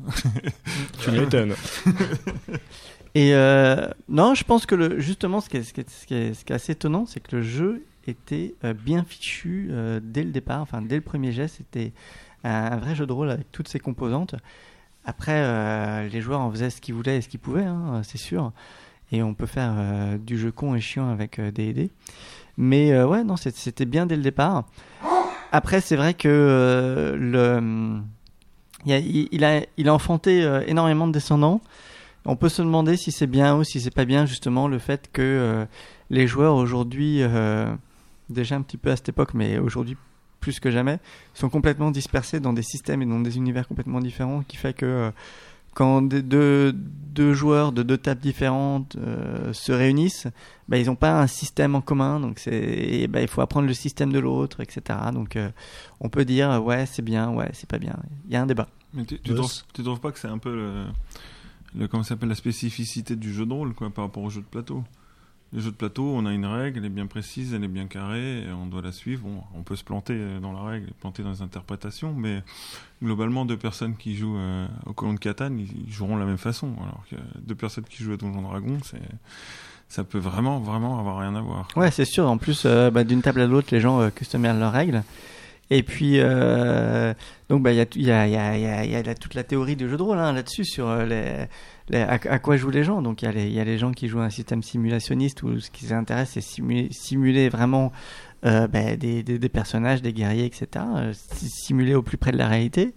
tu 1.00 1.12
m'étonnes 1.12 1.54
Et 3.14 3.34
euh, 3.34 3.88
non, 4.08 4.34
je 4.34 4.44
pense 4.44 4.66
que 4.66 4.74
le, 4.74 5.00
justement, 5.00 5.40
ce 5.40 5.48
qui 5.48 5.56
est, 5.56 5.62
ce 5.62 5.72
qui 5.72 5.80
est, 5.80 5.90
ce 5.90 6.06
qui 6.06 6.14
est, 6.14 6.34
ce 6.34 6.44
qui 6.44 6.52
est 6.52 6.56
assez 6.56 6.72
étonnant, 6.72 7.06
c'est 7.06 7.20
que 7.20 7.36
le 7.36 7.42
jeu 7.42 7.82
était 8.10 8.54
euh, 8.64 8.74
bien 8.74 9.04
fichu 9.04 9.68
euh, 9.70 10.00
dès 10.02 10.22
le 10.22 10.30
départ, 10.30 10.60
enfin 10.60 10.82
dès 10.82 10.96
le 10.96 11.00
premier 11.00 11.32
jet, 11.32 11.48
c'était 11.48 11.92
un, 12.44 12.76
vrai 12.76 12.94
jeu 12.94 13.06
de 13.06 13.12
rôle 13.12 13.30
avec 13.30 13.50
toutes 13.52 13.68
ses 13.68 13.80
composantes. 13.80 14.34
Après, 15.04 15.42
euh, 15.42 16.08
les 16.08 16.20
joueurs 16.20 16.40
en 16.40 16.50
faisaient 16.50 16.70
ce 16.70 16.80
qu'ils 16.80 16.94
voulaient 16.94 17.18
et 17.18 17.20
ce 17.20 17.28
qu'ils 17.28 17.40
pouvaient, 17.40 17.64
hein, 17.64 18.02
c'est 18.04 18.18
sûr. 18.18 18.52
Et 19.12 19.22
on 19.22 19.34
peut 19.34 19.46
faire 19.46 20.18
du 20.20 20.38
jeu 20.38 20.52
con 20.52 20.74
et 20.76 20.80
chiant 20.80 21.10
avec 21.10 21.38
euh, 21.38 21.50
D&D. 21.50 21.90
Mais 22.56 23.02
ouais, 23.02 23.24
non, 23.24 23.36
c'était 23.36 23.86
bien 23.86 24.06
dès 24.06 24.16
le 24.16 24.22
départ. 24.22 24.66
Après, 25.50 25.80
c'est 25.80 25.96
vrai 25.96 26.14
que 26.14 27.16
le, 27.18 28.00
il 28.84 28.92
a, 28.92 28.98
il, 28.98 29.66
il 29.78 29.88
a, 29.88 29.94
enfanté 29.94 30.42
énormément 30.66 31.06
de 31.06 31.12
descendants. 31.12 31.62
On 32.26 32.36
peut 32.36 32.50
se 32.50 32.60
demander 32.60 32.98
si 32.98 33.12
c'est 33.12 33.26
bien 33.26 33.56
ou 33.56 33.64
si 33.64 33.80
c'est 33.80 33.94
pas 33.94 34.04
bien 34.04 34.26
justement 34.26 34.68
le 34.68 34.78
fait 34.78 35.08
que 35.10 35.66
les 36.10 36.26
joueurs 36.26 36.54
aujourd'hui, 36.56 37.22
déjà 38.32 38.56
un 38.56 38.62
petit 38.62 38.76
peu 38.76 38.90
à 38.90 38.96
cette 38.96 39.08
époque, 39.10 39.34
mais 39.34 39.58
aujourd'hui 39.58 39.96
plus 40.40 40.58
que 40.58 40.70
jamais, 40.70 40.98
sont 41.34 41.50
complètement 41.50 41.90
dispersés 41.90 42.40
dans 42.40 42.54
des 42.54 42.62
systèmes 42.62 43.02
et 43.02 43.06
dans 43.06 43.20
des 43.20 43.36
univers 43.36 43.68
complètement 43.68 44.00
différents, 44.00 44.42
qui 44.42 44.56
fait 44.56 44.72
que 44.72 44.86
euh, 44.86 45.10
quand 45.74 46.00
des- 46.02 46.22
deux, 46.22 46.72
deux 46.72 47.34
joueurs 47.34 47.72
de 47.72 47.82
deux 47.82 47.98
tables 47.98 48.22
différentes 48.22 48.96
euh, 48.96 49.52
se 49.52 49.70
réunissent, 49.70 50.28
bah, 50.66 50.78
ils 50.78 50.86
n'ont 50.86 50.96
pas 50.96 51.20
un 51.20 51.26
système 51.26 51.74
en 51.74 51.82
commun, 51.82 52.20
donc 52.20 52.40
et, 52.46 53.06
bah, 53.06 53.20
il 53.20 53.28
faut 53.28 53.42
apprendre 53.42 53.66
le 53.68 53.74
système 53.74 54.12
de 54.12 54.18
l'autre, 54.18 54.60
etc. 54.60 54.98
Donc 55.12 55.36
euh, 55.36 55.50
on 56.00 56.08
peut 56.08 56.24
dire 56.24 56.62
ouais 56.64 56.86
c'est 56.86 57.02
bien, 57.02 57.30
ouais 57.30 57.50
c'est 57.52 57.68
pas 57.68 57.78
bien. 57.78 57.96
Il 58.26 58.32
y 58.32 58.36
a 58.36 58.40
un 58.42 58.46
débat. 58.46 58.68
Mais 58.94 59.04
tu, 59.04 59.18
tu, 59.20 59.34
trouves, 59.34 59.52
tu 59.74 59.82
trouves 59.82 60.00
pas 60.00 60.10
que 60.10 60.18
c'est 60.18 60.28
un 60.28 60.38
peu 60.38 60.54
le, 60.56 60.84
le 61.76 61.86
comment 61.86 62.02
s'appelle 62.02 62.30
la 62.30 62.34
spécificité 62.34 63.14
du 63.14 63.32
jeu 63.32 63.44
de 63.44 63.52
rôle 63.52 63.74
quoi 63.74 63.90
par 63.90 64.04
rapport 64.06 64.22
au 64.22 64.30
jeu 64.30 64.40
de 64.40 64.46
plateau? 64.46 64.82
Le 65.52 65.60
jeu 65.60 65.72
de 65.72 65.76
plateau, 65.76 66.04
on 66.14 66.26
a 66.26 66.32
une 66.32 66.46
règle, 66.46 66.78
elle 66.78 66.84
est 66.84 66.90
bien 66.90 67.06
précise, 67.06 67.54
elle 67.54 67.64
est 67.64 67.68
bien 67.68 67.86
carrée, 67.86 68.42
et 68.42 68.52
on 68.52 68.66
doit 68.66 68.82
la 68.82 68.92
suivre. 68.92 69.22
Bon, 69.24 69.42
on 69.56 69.62
peut 69.62 69.74
se 69.74 69.82
planter 69.82 70.14
euh, 70.16 70.38
dans 70.38 70.52
la 70.52 70.62
règle, 70.62 70.92
planter 71.00 71.24
dans 71.24 71.30
les 71.32 71.42
interprétations, 71.42 72.12
mais 72.12 72.44
globalement, 73.02 73.44
deux 73.44 73.56
personnes 73.56 73.96
qui 73.96 74.14
jouent 74.14 74.38
euh, 74.38 74.68
au 74.86 74.92
colon 74.92 75.14
de 75.14 75.18
Catane, 75.18 75.58
ils, 75.58 75.92
joueront 75.92 76.14
de 76.14 76.20
la 76.20 76.26
même 76.26 76.38
façon. 76.38 76.72
Alors 76.80 77.02
que 77.10 77.16
deux 77.40 77.56
personnes 77.56 77.82
qui 77.84 78.04
jouent 78.04 78.12
à 78.12 78.16
Donjon 78.16 78.42
Dragon, 78.42 78.78
c'est 78.84 79.02
ça 79.88 80.04
peut 80.04 80.18
vraiment, 80.18 80.60
vraiment 80.60 81.00
avoir 81.00 81.18
rien 81.18 81.34
à 81.34 81.40
voir. 81.40 81.66
Ouais, 81.74 81.90
c'est 81.90 82.04
sûr. 82.04 82.28
En 82.28 82.38
plus, 82.38 82.62
euh, 82.64 82.92
bah, 82.92 83.02
d'une 83.02 83.22
table 83.22 83.40
à 83.40 83.48
l'autre, 83.48 83.68
les 83.72 83.80
gens 83.80 84.00
euh, 84.00 84.10
customisent 84.10 84.56
leurs 84.56 84.70
règles. 84.70 85.02
Et 85.72 85.82
puis, 85.82 86.18
donc, 87.48 87.64
il 87.68 88.02
y 88.02 88.10
a, 88.10 89.14
toute 89.14 89.34
la 89.34 89.44
théorie 89.44 89.76
du 89.76 89.88
jeu 89.88 89.96
de 89.96 90.02
rôle 90.02 90.18
hein, 90.18 90.32
là-dessus, 90.32 90.64
sur 90.64 90.92
les, 90.96 91.06
les- 91.06 91.46
à, 91.94 92.14
à 92.14 92.38
quoi 92.38 92.56
jouent 92.56 92.70
les 92.70 92.84
gens? 92.84 93.02
Donc, 93.02 93.22
il 93.22 93.26
y, 93.26 93.60
a 93.60 93.64
les, 93.64 93.78
gens 93.78 93.92
qui 93.92 94.08
jouent 94.08 94.20
un 94.20 94.30
système 94.30 94.62
simulationniste 94.62 95.42
où 95.42 95.60
ce 95.60 95.70
qui 95.70 95.86
les 95.86 95.92
intéresse, 95.92 96.30
c'est 96.32 96.40
simuler, 96.40 97.48
vraiment 97.48 97.92
euh, 98.44 98.66
bah, 98.66 98.96
des, 98.96 99.48
personnages, 99.48 100.02
des 100.02 100.12
guerriers, 100.12 100.46
etc. 100.46 100.66
euh, 100.76 101.12
si- 101.14 101.48
simuler 101.48 101.94
au 101.94 102.02
plus 102.02 102.16
près 102.16 102.32
de 102.32 102.38
la 102.38 102.48
réalité. 102.48 102.94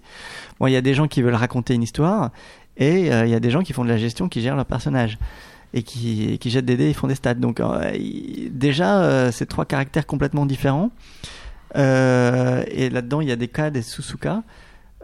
Bon, 0.59 0.67
il 0.67 0.71
y 0.71 0.77
a 0.77 0.81
des 0.81 0.93
gens 0.93 1.07
qui 1.07 1.21
veulent 1.21 1.35
raconter 1.35 1.73
une 1.73 1.83
histoire 1.83 2.31
et 2.77 3.11
euh, 3.11 3.25
il 3.25 3.31
y 3.31 3.35
a 3.35 3.39
des 3.39 3.49
gens 3.49 3.61
qui 3.61 3.73
font 3.73 3.83
de 3.83 3.89
la 3.89 3.97
gestion, 3.97 4.29
qui 4.29 4.41
gèrent 4.41 4.55
leurs 4.55 4.65
personnages 4.65 5.17
et 5.73 5.83
qui, 5.83 6.33
et 6.33 6.37
qui 6.37 6.49
jettent 6.49 6.65
des 6.65 6.77
dés 6.77 6.89
et 6.89 6.93
font 6.93 7.07
des 7.07 7.15
stats. 7.15 7.33
Donc 7.33 7.61
déjà, 8.51 9.31
c'est 9.31 9.47
trois 9.47 9.65
caractères 9.65 10.05
complètement 10.05 10.45
différents. 10.45 10.91
Et 11.75 12.89
là-dedans, 12.89 13.21
il 13.21 13.27
y 13.27 13.31
a 13.31 13.35
des 13.35 13.47
cas, 13.47 13.71
des 13.71 13.81
sous-sous-cas. 13.81 14.43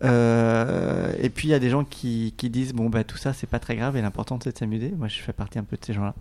Euh, 0.03 1.13
et 1.19 1.29
puis 1.29 1.49
il 1.49 1.51
y 1.51 1.53
a 1.53 1.59
des 1.59 1.69
gens 1.69 1.83
qui, 1.83 2.33
qui 2.37 2.49
disent 2.49 2.73
bon 2.73 2.89
bah 2.89 3.03
tout 3.03 3.17
ça 3.17 3.33
c'est 3.33 3.47
pas 3.47 3.59
très 3.59 3.75
grave 3.75 3.97
et 3.97 4.01
l'important 4.01 4.39
c'est 4.41 4.53
de 4.53 4.57
s'amuser. 4.57 4.93
Moi 4.97 5.07
je 5.07 5.19
fais 5.19 5.33
partie 5.33 5.59
un 5.59 5.63
peu 5.63 5.77
de 5.77 5.85
ces 5.85 5.93
gens-là. 5.93 6.15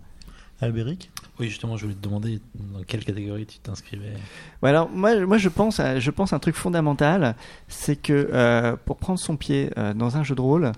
Albéric? 0.61 1.09
Oui, 1.39 1.47
justement, 1.47 1.77
je 1.77 1.83
voulais 1.83 1.95
te 1.95 2.03
demander 2.03 2.41
dans 2.53 2.83
quelle 2.83 3.05
catégorie 3.05 3.45
tu 3.45 3.59
t'inscrivais. 3.59 4.11
Ouais, 4.61 4.69
alors 4.69 4.89
moi, 4.89 5.25
moi 5.25 5.37
je 5.37 5.47
pense, 5.47 5.79
à, 5.79 6.01
je 6.01 6.11
pense 6.11 6.33
à 6.33 6.35
un 6.35 6.39
truc 6.39 6.55
fondamental, 6.55 7.35
c'est 7.69 7.95
que 7.95 8.29
euh, 8.33 8.75
pour 8.85 8.97
prendre 8.97 9.19
son 9.19 9.37
pied 9.37 9.69
euh, 9.77 9.93
dans 9.93 10.17
un 10.17 10.23
jeu 10.23 10.35
de 10.35 10.41
rôle, 10.41 10.73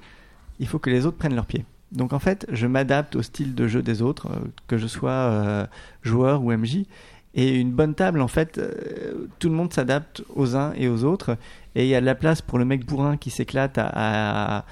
il 0.59 0.67
faut 0.67 0.77
que 0.77 0.91
les 0.91 1.07
autres 1.07 1.17
prennent 1.17 1.33
leur 1.33 1.47
pied. 1.47 1.65
Donc 1.91 2.13
en 2.13 2.19
fait, 2.19 2.45
je 2.51 2.67
m'adapte 2.67 3.15
au 3.15 3.23
style 3.23 3.55
de 3.55 3.67
jeu 3.67 3.81
des 3.81 4.03
autres, 4.03 4.29
que 4.67 4.77
je 4.77 4.85
sois 4.85 5.67
joueur 6.03 6.43
ou 6.43 6.51
MJ. 6.53 6.85
Et 7.33 7.59
une 7.59 7.71
bonne 7.71 7.95
table, 7.95 8.21
en 8.21 8.27
fait, 8.27 8.57
euh, 8.57 9.27
tout 9.39 9.47
le 9.47 9.55
monde 9.55 9.71
s'adapte 9.71 10.23
aux 10.35 10.55
uns 10.55 10.73
et 10.75 10.89
aux 10.89 11.03
autres. 11.05 11.37
Et 11.75 11.83
il 11.85 11.89
y 11.89 11.95
a 11.95 12.01
de 12.01 12.05
la 12.05 12.15
place 12.15 12.41
pour 12.41 12.59
le 12.59 12.65
mec 12.65 12.85
bourrin 12.85 13.15
qui 13.15 13.29
s'éclate 13.29 13.77
à, 13.77 13.89
à, 13.93 14.65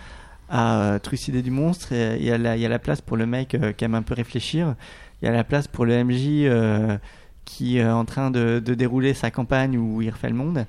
à 0.50 1.00
trucider 1.00 1.41
du 1.41 1.52
monstre. 1.52 1.93
Et 1.93 2.17
il 2.19 2.26
y, 2.26 2.32
a 2.32 2.38
la, 2.38 2.58
il 2.58 2.62
y 2.62 2.65
a 2.65 2.69
la 2.69 2.80
place 2.80 3.02
pour 3.02 3.17
le 3.17 3.26
mec 3.26 3.56
euh, 3.56 3.72
qui 3.72 3.86
aime 3.86 3.95
un 3.95 4.02
peu 4.02 4.13
réfléchir. 4.13 4.76
Il 5.22 5.26
y 5.26 5.28
a 5.30 5.32
la 5.32 5.43
place 5.43 5.67
pour 5.67 5.86
le 5.86 6.04
MJ 6.04 6.45
euh, 6.45 6.98
qui 7.45 7.78
est 7.78 7.86
en 7.86 8.06
train 8.06 8.32
de, 8.32 8.62
de 8.63 8.74
dérouler 8.74 9.13
sa 9.13 9.32
campagne 9.32 9.78
où 9.78 10.02
il 10.02 10.10
refait 10.10 10.30
le 10.30 10.36
monde. 10.36 10.65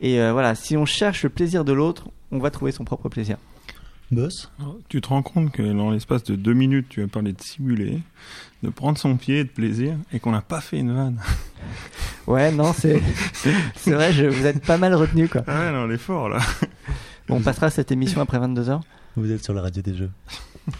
Et 0.00 0.20
euh, 0.20 0.32
voilà, 0.32 0.54
si 0.54 0.76
on 0.76 0.86
cherche 0.86 1.24
le 1.24 1.28
plaisir 1.28 1.64
de 1.64 1.72
l'autre, 1.72 2.08
on 2.30 2.38
va 2.38 2.50
trouver 2.50 2.72
son 2.72 2.84
propre 2.84 3.08
plaisir. 3.08 3.36
Boss? 4.10 4.50
Tu 4.88 5.00
te 5.00 5.08
rends 5.08 5.22
compte 5.22 5.50
que 5.52 5.62
dans 5.62 5.90
l'espace 5.90 6.24
de 6.24 6.34
deux 6.34 6.54
minutes, 6.54 6.86
tu 6.88 7.02
as 7.02 7.08
parlé 7.08 7.32
de 7.32 7.40
simuler, 7.42 8.00
de 8.62 8.70
prendre 8.70 8.98
son 8.98 9.16
pied 9.16 9.40
et 9.40 9.44
de 9.44 9.50
plaisir, 9.50 9.96
et 10.12 10.20
qu'on 10.20 10.32
n'a 10.32 10.40
pas 10.42 10.60
fait 10.60 10.78
une 10.78 10.94
vanne. 10.94 11.20
Ouais, 12.26 12.52
non, 12.52 12.74
c'est 12.74 13.00
c'est 13.74 13.90
vrai, 13.90 14.12
je, 14.12 14.26
vous 14.26 14.44
êtes 14.44 14.62
pas 14.62 14.76
mal 14.76 14.94
retenu 14.94 15.28
quoi. 15.28 15.42
Ah 15.46 15.60
ouais, 15.60 15.72
non, 15.72 15.86
l'effort 15.86 16.28
là. 16.28 16.38
Bon, 17.26 17.36
on 17.36 17.40
passera 17.40 17.70
cette 17.70 17.90
émission 17.90 18.20
après 18.20 18.38
22h. 18.38 18.80
Vous 19.16 19.32
êtes 19.32 19.42
sur 19.42 19.54
la 19.54 19.62
radio 19.62 19.80
des 19.80 19.94
jeux. 19.94 20.10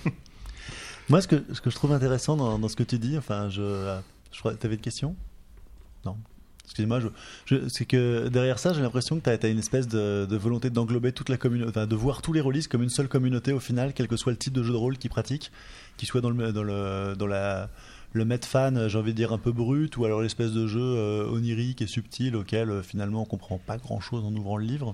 Moi, 1.09 1.23
ce 1.23 1.29
que, 1.29 1.43
ce 1.53 1.62
que 1.62 1.71
je 1.71 1.75
trouve 1.75 1.93
intéressant 1.93 2.37
dans, 2.37 2.59
dans 2.59 2.69
ce 2.69 2.77
que 2.77 2.83
tu 2.83 2.99
dis, 2.99 3.17
enfin, 3.17 3.49
je, 3.49 3.99
je 4.31 4.38
crois, 4.38 4.55
t'avais 4.55 4.75
une 4.75 4.81
question? 4.83 5.17
Non? 6.05 6.17
Excusez-moi, 6.68 7.00
c'est 7.68 7.87
que 7.87 8.28
derrière 8.28 8.59
ça, 8.59 8.74
j'ai 8.74 8.83
l'impression 8.83 9.18
que 9.18 9.24
tu 9.24 9.46
as, 9.46 9.48
une 9.48 9.59
espèce 9.59 9.88
de, 9.88 10.37
volonté 10.37 10.68
d'englober 10.68 11.12
toute 11.12 11.31
la 11.31 11.38
communauté, 11.38 11.87
de 11.87 11.96
voir 11.96 12.20
tous 12.20 12.35
les 12.35 12.42
rôlistes 12.42 12.70
comme 12.70 12.83
une 12.83 12.90
seule 12.90 13.09
communauté 13.09 13.54
au 13.54 13.59
final, 13.59 13.94
quel 13.94 14.07
que 14.07 14.16
soit 14.16 14.33
le 14.33 14.38
type 14.38 14.52
de 14.52 14.62
jeu 14.62 14.72
de 14.74 14.76
rôle 14.76 14.98
qu'ils 14.98 15.09
pratiquent, 15.09 15.50
qu'ils 15.96 16.07
soient 16.07 16.20
dans 16.20 16.28
le, 16.28 16.52
dans 16.52 16.62
le, 16.62 17.14
dans 17.16 17.26
la, 17.26 17.70
le 18.12 18.24
maître 18.26 18.46
fan, 18.46 18.87
j'ai 18.87 18.98
envie 18.98 19.12
de 19.12 19.16
dire 19.16 19.33
un 19.33 19.38
peu 19.38 19.50
brut, 19.50 19.96
ou 19.96 20.04
alors 20.04 20.20
l'espèce 20.20 20.52
de 20.52 20.66
jeu 20.66 20.78
euh, 20.83 21.31
onirique 21.31 21.81
et 21.81 21.87
subtil 21.87 22.37
auquel 22.37 22.68
euh, 22.68 22.83
finalement 22.83 23.22
on 23.22 23.24
comprend 23.24 23.59
pas 23.59 23.78
grand-chose 23.78 24.22
en 24.22 24.35
ouvrant 24.37 24.59
le 24.59 24.66
livre. 24.66 24.92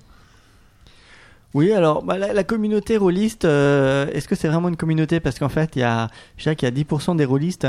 Oui, 1.55 1.73
alors 1.73 2.05
bah, 2.05 2.19
la, 2.19 2.33
la 2.33 2.45
communauté 2.45 2.97
rôliste, 2.97 3.47
euh, 3.47 4.07
est-ce 4.13 4.29
que 4.29 4.37
c'est 4.37 4.49
vraiment 4.49 4.69
une 4.69 4.77
communauté? 4.77 5.19
Parce 5.19 5.41
qu'en 5.41 5.49
fait, 5.49 5.75
il 5.75 5.81
y 5.81 5.83
a, 5.83 6.09
je 6.37 6.45
dirais 6.45 6.55
qu'il 6.55 6.69
y 6.69 6.73
a 6.81 6.85
10% 6.85 7.17
des 7.17 7.25
rôlistes 7.25 7.67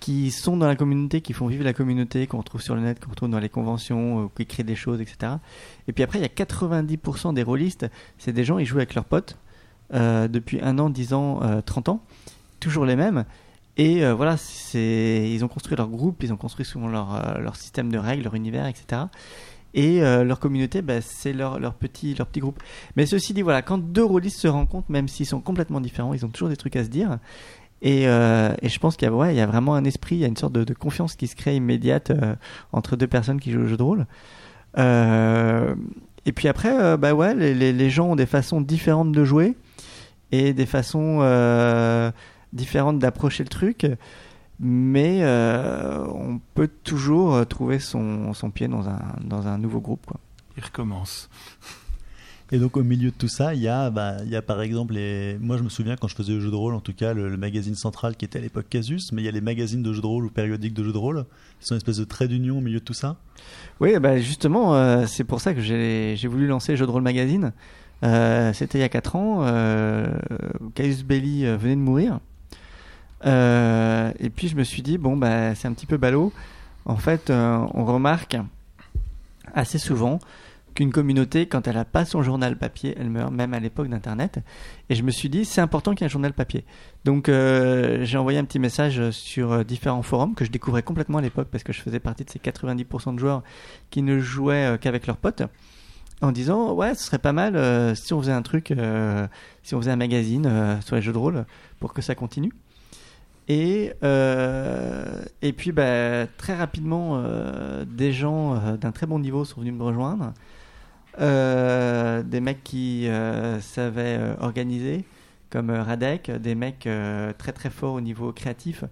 qui 0.00 0.30
sont 0.30 0.56
dans 0.56 0.66
la 0.66 0.76
communauté, 0.76 1.20
qui 1.20 1.32
font 1.32 1.46
vivre 1.46 1.64
la 1.64 1.72
communauté, 1.72 2.26
qu'on 2.26 2.38
retrouve 2.38 2.60
sur 2.60 2.74
le 2.74 2.82
net, 2.82 3.02
qu'on 3.02 3.10
retrouve 3.10 3.30
dans 3.30 3.38
les 3.38 3.48
conventions, 3.48 4.24
euh, 4.24 4.28
qui 4.36 4.46
créent 4.46 4.64
des 4.64 4.76
choses, 4.76 5.00
etc. 5.00 5.34
Et 5.88 5.92
puis 5.92 6.04
après, 6.04 6.18
il 6.18 6.22
y 6.22 6.24
a 6.24 6.28
90% 6.28 7.34
des 7.34 7.42
rôlistes, 7.42 7.86
c'est 8.18 8.32
des 8.32 8.44
gens, 8.44 8.58
ils 8.58 8.66
jouent 8.66 8.78
avec 8.78 8.94
leurs 8.94 9.04
potes 9.04 9.36
euh, 9.92 10.28
depuis 10.28 10.60
un 10.62 10.78
an, 10.78 10.90
10 10.90 11.12
ans, 11.12 11.40
euh, 11.42 11.60
30 11.60 11.88
ans, 11.88 12.00
toujours 12.58 12.84
les 12.84 12.96
mêmes. 12.96 13.24
Et 13.76 14.04
euh, 14.04 14.14
voilà, 14.14 14.36
ils 14.74 15.44
ont 15.44 15.48
construit 15.48 15.76
leur 15.76 15.88
groupe, 15.88 16.22
ils 16.22 16.32
ont 16.32 16.36
construit 16.36 16.64
souvent 16.64 16.88
leur, 16.88 17.56
système 17.56 17.90
de 17.90 17.98
règles, 17.98 18.24
leur 18.24 18.34
univers, 18.34 18.66
etc. 18.66 19.02
Et 19.76 20.00
leur 20.00 20.38
communauté, 20.38 20.82
bah, 20.82 21.00
c'est 21.00 21.32
leur, 21.32 21.58
leur, 21.58 21.74
petit, 21.74 22.14
leur 22.14 22.28
petit 22.28 22.38
groupe. 22.38 22.62
Mais 22.94 23.06
ceci 23.06 23.34
dit, 23.34 23.42
voilà, 23.42 23.60
quand 23.60 23.78
deux 23.78 24.04
rôlistes 24.04 24.38
se 24.38 24.46
rencontrent, 24.46 24.88
même 24.88 25.08
s'ils 25.08 25.26
sont 25.26 25.40
complètement 25.40 25.80
différents, 25.80 26.14
ils 26.14 26.24
ont 26.24 26.28
toujours 26.28 26.48
des 26.48 26.56
trucs 26.56 26.76
à 26.76 26.84
se 26.84 26.88
dire. 26.88 27.18
Et, 27.84 28.08
euh, 28.08 28.54
et 28.62 28.70
je 28.70 28.78
pense 28.78 28.96
qu'il 28.96 29.06
y, 29.06 29.10
a, 29.10 29.14
ouais, 29.14 29.34
y 29.34 29.40
a 29.40 29.46
vraiment 29.46 29.74
un 29.74 29.84
esprit, 29.84 30.16
il 30.16 30.20
y 30.20 30.24
a 30.24 30.28
une 30.28 30.38
sorte 30.38 30.54
de, 30.54 30.72
confiance 30.72 31.16
qui 31.16 31.26
se 31.28 31.36
crée 31.36 31.54
immédiate 31.54 32.10
euh, 32.10 32.34
entre 32.72 32.96
deux 32.96 33.06
personnes 33.06 33.38
qui 33.38 33.52
jouent 33.52 33.64
au 33.64 33.66
jeu 33.66 33.76
de 33.76 33.82
rôle. 33.82 34.06
Euh, 34.78 35.74
et 36.24 36.32
puis 36.32 36.48
après, 36.48 36.96
bah 36.96 37.12
ouais, 37.12 37.34
les, 37.34 37.90
gens 37.90 38.12
ont 38.12 38.16
des 38.16 38.24
façons 38.24 38.62
différentes 38.62 39.12
de 39.12 39.24
jouer 39.24 39.54
et 40.32 40.54
des 40.54 40.64
façons 40.64 41.18
différentes 42.54 42.98
d'approcher 42.98 43.44
le 43.44 43.50
truc. 43.50 43.86
Mais 44.58 45.22
on 45.22 46.40
peut 46.54 46.70
toujours 46.84 47.46
trouver 47.46 47.78
son, 47.78 48.32
son 48.32 48.50
pied 48.50 48.66
dans 48.66 48.88
un, 48.88 49.02
dans 49.20 49.46
un 49.46 49.58
nouveau 49.58 49.80
groupe. 49.80 50.06
Quoi. 50.06 50.18
Il 50.56 50.64
recommence. 50.64 51.28
Et 52.54 52.58
donc 52.58 52.76
au 52.76 52.84
milieu 52.84 53.10
de 53.10 53.16
tout 53.16 53.26
ça, 53.26 53.52
il 53.52 53.60
y 53.60 53.66
a, 53.66 53.90
bah, 53.90 54.18
il 54.24 54.30
y 54.30 54.36
a 54.36 54.40
par 54.40 54.62
exemple, 54.62 54.94
les... 54.94 55.36
moi 55.40 55.56
je 55.56 55.64
me 55.64 55.68
souviens 55.68 55.96
quand 55.96 56.06
je 56.06 56.14
faisais 56.14 56.34
le 56.34 56.38
jeu 56.38 56.52
de 56.52 56.54
rôle, 56.54 56.74
en 56.74 56.80
tout 56.80 56.92
cas 56.92 57.12
le, 57.12 57.36
magazine 57.36 57.74
central 57.74 58.14
qui 58.14 58.24
était 58.24 58.38
à 58.38 58.42
l'époque 58.42 58.66
Casus, 58.70 59.10
mais 59.10 59.22
il 59.22 59.24
y 59.24 59.28
a 59.28 59.32
les 59.32 59.40
magazines 59.40 59.82
de 59.82 59.92
jeux 59.92 60.00
de 60.00 60.06
rôle 60.06 60.24
ou 60.24 60.30
périodiques 60.30 60.72
de 60.72 60.84
jeux 60.84 60.92
de 60.92 60.98
rôle, 60.98 61.24
qui 61.58 61.66
sont 61.66 61.74
une 61.74 61.78
espèce 61.78 61.96
de 61.96 62.04
trait 62.04 62.28
d'union 62.28 62.58
au 62.58 62.60
milieu 62.60 62.78
de 62.78 62.84
tout 62.84 62.94
ça. 62.94 63.16
Oui, 63.80 63.98
bah 63.98 64.20
justement, 64.20 64.76
euh, 64.76 65.04
c'est 65.08 65.24
pour 65.24 65.40
ça 65.40 65.52
que 65.52 65.60
j'ai 65.60 66.28
voulu 66.28 66.46
lancer 66.46 66.76
Jeu 66.76 66.86
de 66.86 66.92
rôle 66.92 67.02
magazine. 67.02 67.52
Euh, 68.04 68.52
C'était 68.52 68.78
il 68.78 68.82
y 68.82 68.84
a 68.84 68.88
4 68.88 69.16
ans. 69.16 69.38
Euh, 69.40 70.06
Caius 70.76 71.02
Belli 71.02 71.46
euh, 71.46 71.56
venait 71.56 71.74
de 71.74 71.80
mourir. 71.80 72.20
Et 73.24 74.30
puis 74.30 74.46
je 74.46 74.54
me 74.54 74.62
suis 74.62 74.82
dit, 74.82 74.96
bon, 74.96 75.16
bah, 75.16 75.56
c'est 75.56 75.66
un 75.66 75.72
petit 75.72 75.86
peu 75.86 75.96
ballot. 75.96 76.32
En 76.84 76.98
fait, 76.98 77.30
on 77.30 77.84
remarque 77.84 78.36
assez 79.54 79.78
souvent 79.78 80.20
qu'une 80.74 80.90
communauté, 80.90 81.46
quand 81.46 81.66
elle 81.68 81.76
n'a 81.76 81.84
pas 81.84 82.04
son 82.04 82.22
journal 82.22 82.58
papier, 82.58 82.94
elle 82.98 83.08
meurt 83.08 83.32
même 83.32 83.54
à 83.54 83.60
l'époque 83.60 83.88
d'Internet. 83.88 84.40
Et 84.90 84.94
je 84.94 85.02
me 85.02 85.10
suis 85.10 85.28
dit, 85.28 85.44
c'est 85.44 85.60
important 85.60 85.92
qu'il 85.92 86.00
y 86.00 86.04
ait 86.04 86.06
un 86.06 86.10
journal 86.10 86.32
papier. 86.32 86.64
Donc 87.04 87.28
euh, 87.28 88.04
j'ai 88.04 88.18
envoyé 88.18 88.38
un 88.38 88.44
petit 88.44 88.58
message 88.58 89.10
sur 89.10 89.52
euh, 89.52 89.64
différents 89.64 90.02
forums 90.02 90.34
que 90.34 90.44
je 90.44 90.50
découvrais 90.50 90.82
complètement 90.82 91.18
à 91.18 91.22
l'époque 91.22 91.48
parce 91.50 91.64
que 91.64 91.72
je 91.72 91.80
faisais 91.80 92.00
partie 92.00 92.24
de 92.24 92.30
ces 92.30 92.38
90% 92.38 93.14
de 93.14 93.18
joueurs 93.18 93.42
qui 93.90 94.02
ne 94.02 94.18
jouaient 94.18 94.74
euh, 94.74 94.76
qu'avec 94.76 95.06
leurs 95.06 95.16
potes. 95.16 95.42
En 96.22 96.32
disant, 96.32 96.72
ouais, 96.72 96.94
ce 96.94 97.04
serait 97.04 97.18
pas 97.18 97.32
mal 97.32 97.96
si 97.96 98.14
on 98.14 98.20
faisait 98.20 98.32
un 98.32 98.40
truc, 98.40 98.72
si 99.62 99.74
on 99.74 99.80
faisait 99.80 99.90
un 99.90 99.96
magazine 99.96 100.78
sur 100.80 100.96
les 100.96 101.02
jeux 101.02 101.12
de 101.12 101.18
rôle 101.18 101.44
pour 101.80 101.92
que 101.92 102.00
ça 102.00 102.14
continue. 102.14 102.52
Et, 103.48 103.92
et 105.42 105.52
puis 105.52 105.72
bah, 105.72 106.26
très 106.38 106.54
rapidement, 106.54 107.22
des 107.84 108.12
gens 108.12 108.76
d'un 108.76 108.92
très 108.92 109.06
bon 109.06 109.18
niveau 109.18 109.44
sont 109.44 109.60
venus 109.60 109.74
me 109.74 109.82
rejoindre. 109.82 110.32
Euh, 111.20 112.22
des 112.24 112.40
mecs 112.40 112.64
qui 112.64 113.06
euh, 113.06 113.60
savaient 113.60 114.18
euh, 114.18 114.34
organiser, 114.40 115.04
comme 115.50 115.70
Radek, 115.70 116.30
des 116.30 116.54
mecs 116.56 116.88
très 117.38 117.52
très 117.52 117.70
forts 117.70 117.94
au 117.94 118.00
niveau 118.00 118.32
créatif, 118.32 118.84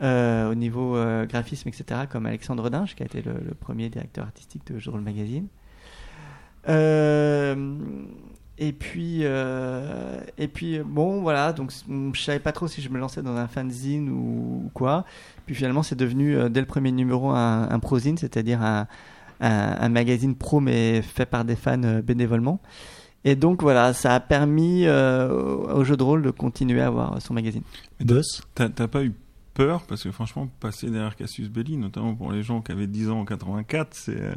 au 0.00 0.54
niveau 0.56 0.96
graphisme, 1.28 1.68
etc., 1.68 2.00
comme 2.10 2.26
Alexandre 2.26 2.68
Dinge, 2.70 2.96
qui 2.96 3.04
a 3.04 3.06
été 3.06 3.22
le, 3.22 3.54
premier 3.54 3.88
directeur 3.88 4.24
artistique 4.24 4.66
de 4.66 4.80
Jour 4.80 4.96
le 4.96 5.02
Magazine. 5.02 5.46
Et 8.58 8.72
puis, 8.72 9.22
et 9.22 10.48
puis 10.48 10.80
bon, 10.80 11.20
voilà. 11.20 11.52
Donc, 11.52 11.70
je 11.88 12.20
savais 12.20 12.40
pas 12.40 12.50
trop 12.50 12.66
si 12.66 12.82
je 12.82 12.88
me 12.88 12.98
lançais 12.98 13.22
dans 13.22 13.36
un 13.36 13.46
fanzine 13.46 14.08
ou, 14.10 14.72
quoi. 14.74 15.04
Puis 15.46 15.54
finalement, 15.54 15.84
c'est 15.84 15.94
devenu 15.94 16.50
dès 16.50 16.60
le 16.60 16.66
premier 16.66 16.90
numéro 16.90 17.30
un, 17.30 17.70
un 17.70 17.78
prozine, 17.78 18.18
c'est-à-dire 18.18 18.60
un, 18.60 18.88
un, 19.42 19.76
un 19.80 19.88
magazine 19.90 20.34
pro 20.34 20.60
mais 20.60 21.02
fait 21.02 21.26
par 21.26 21.44
des 21.44 21.56
fans 21.56 21.82
euh, 21.84 22.00
bénévolement. 22.00 22.60
Et 23.24 23.36
donc 23.36 23.62
voilà, 23.62 23.92
ça 23.92 24.14
a 24.14 24.20
permis 24.20 24.84
euh, 24.86 25.28
au 25.28 25.84
jeu 25.84 25.96
de 25.96 26.02
rôle 26.02 26.22
de 26.22 26.30
continuer 26.30 26.80
à 26.80 26.86
avoir 26.88 27.20
son 27.22 27.34
magazine. 27.34 27.62
Boss 28.00 28.42
T'as 28.54 28.68
t'as 28.68 28.88
pas 28.88 29.04
eu 29.04 29.12
peur? 29.54 29.82
Parce 29.86 30.02
que 30.02 30.10
franchement, 30.10 30.48
passer 30.60 30.90
derrière 30.90 31.14
Cassius 31.14 31.48
Belli, 31.48 31.76
notamment 31.76 32.14
pour 32.16 32.32
les 32.32 32.42
gens 32.42 32.60
qui 32.62 32.72
avaient 32.72 32.86
10 32.88 33.10
ans 33.10 33.20
en 33.20 33.24
84, 33.24 33.88
c'est. 33.94 34.20
euh, 34.20 34.34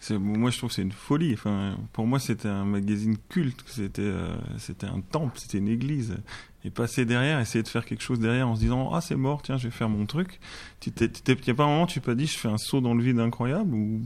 c'est- 0.00 0.18
moi, 0.18 0.50
je 0.50 0.58
trouve 0.58 0.68
que 0.70 0.74
c'est 0.76 0.82
une 0.82 0.92
folie. 0.92 1.32
Enfin, 1.32 1.76
pour 1.94 2.06
moi, 2.06 2.18
c'était 2.18 2.48
un 2.48 2.64
magazine 2.64 3.16
culte. 3.30 3.62
C'était, 3.66 4.02
euh, 4.02 4.34
c'était 4.58 4.86
un 4.86 5.00
temple, 5.00 5.38
c'était 5.38 5.58
une 5.58 5.68
église. 5.68 6.16
Et 6.64 6.70
passer 6.70 7.04
derrière, 7.06 7.40
essayer 7.40 7.62
de 7.62 7.68
faire 7.68 7.84
quelque 7.86 8.02
chose 8.02 8.20
derrière 8.20 8.46
en 8.48 8.54
se 8.54 8.60
disant 8.60 8.90
ah 8.92 9.00
c'est 9.00 9.14
mort, 9.16 9.40
tiens, 9.42 9.56
je 9.56 9.64
vais 9.68 9.70
faire 9.70 9.88
mon 9.88 10.04
truc. 10.06 10.38
Tu 10.80 10.90
t'es, 10.92 11.08
t'es- 11.08 11.54
pas 11.54 11.64
un 11.64 11.68
moment, 11.68 11.86
tu 11.86 12.00
pas 12.00 12.14
dit 12.14 12.26
je 12.26 12.36
fais 12.38 12.48
un 12.48 12.58
saut 12.58 12.80
dans 12.82 12.92
le 12.94 13.02
vide 13.02 13.18
incroyable 13.18 13.74
ou 13.74 14.00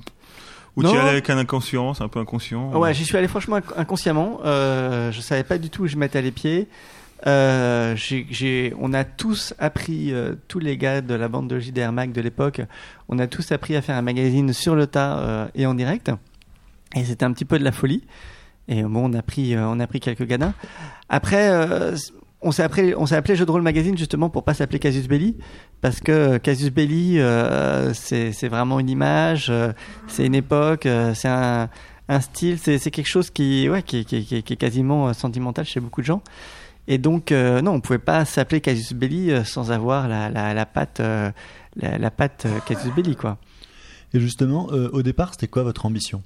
ou 0.77 0.83
tu 0.83 0.89
y 0.89 0.97
allais 0.97 1.11
avec 1.11 1.31
un 1.31 1.39
inconscient, 1.39 1.95
c'est 1.95 2.03
un 2.05 2.09
peu 2.09 2.19
inconscient. 2.21 2.73
Ouais, 2.79 2.93
j'y 2.95 3.05
suis 3.05 3.17
allé 3.17 3.29
franchement 3.29 3.59
inc- 3.59 3.77
inconsciemment. 3.77 4.41
Euh, 4.45 5.11
je 5.13 5.21
savais 5.21 5.45
pas 5.45 5.59
du 5.59 5.71
tout 5.71 5.83
où 5.85 5.87
je 5.87 5.97
mettais 5.97 6.21
les 6.23 6.33
pieds. 6.33 6.69
Euh, 7.27 7.95
j'ai, 7.97 8.27
j'ai- 8.31 8.75
on 8.79 8.93
a 8.93 9.05
tous 9.05 9.55
appris, 9.59 10.13
euh, 10.13 10.35
tous 10.49 10.59
les 10.59 10.77
gars 10.77 11.01
de 11.01 11.15
la 11.15 11.29
bande 11.29 11.49
de 11.49 11.59
JDR 11.59 11.91
Mag 11.93 12.13
de 12.13 12.21
l'époque, 12.21 12.61
on 13.09 13.19
a 13.19 13.27
tous 13.27 13.51
appris 13.53 13.77
à 13.77 13.83
faire 13.83 13.97
un 13.97 14.03
magazine 14.03 14.53
sur 14.53 14.75
le 14.75 14.87
tas 14.87 15.19
euh, 15.19 15.47
et 15.55 15.65
en 15.67 15.75
direct. 15.75 16.11
Et 16.95 17.05
c'était 17.05 17.25
un 17.25 17.33
petit 17.33 17.45
peu 17.47 17.59
de 17.59 17.65
la 17.65 17.73
folie. 17.73 18.03
Et 18.69 18.83
bon, 18.83 19.11
on 19.11 19.15
a 19.15 19.23
pris, 19.23 19.55
euh, 19.55 19.67
on 19.69 19.79
a 19.81 19.87
pris 19.87 20.01
quelques 20.01 20.27
gadins. 20.27 20.55
Après, 21.09 21.49
euh, 21.51 21.97
on 22.45 22.53
s'est 22.53 22.63
appelé, 22.63 22.95
on 22.95 23.05
de 23.05 23.51
rôle 23.51 23.63
magazine 23.63 23.97
justement 23.97 24.29
pour 24.29 24.45
pas 24.45 24.55
s'appeler 24.55 24.79
Casus 24.79 25.09
Belli, 25.09 25.37
parce 25.81 26.01
que 26.01 26.37
Casus 26.37 26.71
Belli, 26.71 27.19
euh, 27.19 27.93
c'est, 27.95 28.49
vraiment 28.49 28.79
une 28.79 28.91
image, 28.91 29.49
euh, 29.51 29.73
c'est 30.07 30.27
une 30.27 30.35
époque, 30.35 30.87
euh, 30.87 31.15
c'est 31.15 31.29
un, 31.29 31.69
style, 32.21 32.59
c'est, 32.59 32.79
quelque 32.91 33.09
chose 33.09 33.31
qui, 33.31 33.69
ouais, 33.69 33.83
qui, 33.83 34.05
qui, 34.05 34.37
est 34.37 34.57
quasiment 34.57 35.13
sentimental 35.15 35.65
chez 35.65 35.81
beaucoup 35.81 36.03
de 36.03 36.07
gens. 36.07 36.23
Et 36.87 36.99
donc, 36.99 37.31
non, 37.31 37.73
on 37.73 37.81
pouvait 37.81 37.99
pas 37.99 38.27
s'appeler 38.27 38.61
Casus 38.61 38.93
Belli 38.93 39.33
sans 39.47 39.73
avoir 39.73 40.07
la, 40.07 40.29
la, 40.29 40.53
la 40.53 40.67
patte, 40.67 41.01
la, 41.77 42.11
patte 42.11 42.47
Casus 42.67 42.93
Belli, 42.95 43.17
quoi. 43.17 43.39
Et 44.13 44.21
justement, 44.21 44.67
au 44.67 45.03
départ, 45.03 45.33
c'était 45.33 45.49
quoi 45.49 45.63
votre 45.63 45.87
ambition? 45.87 46.23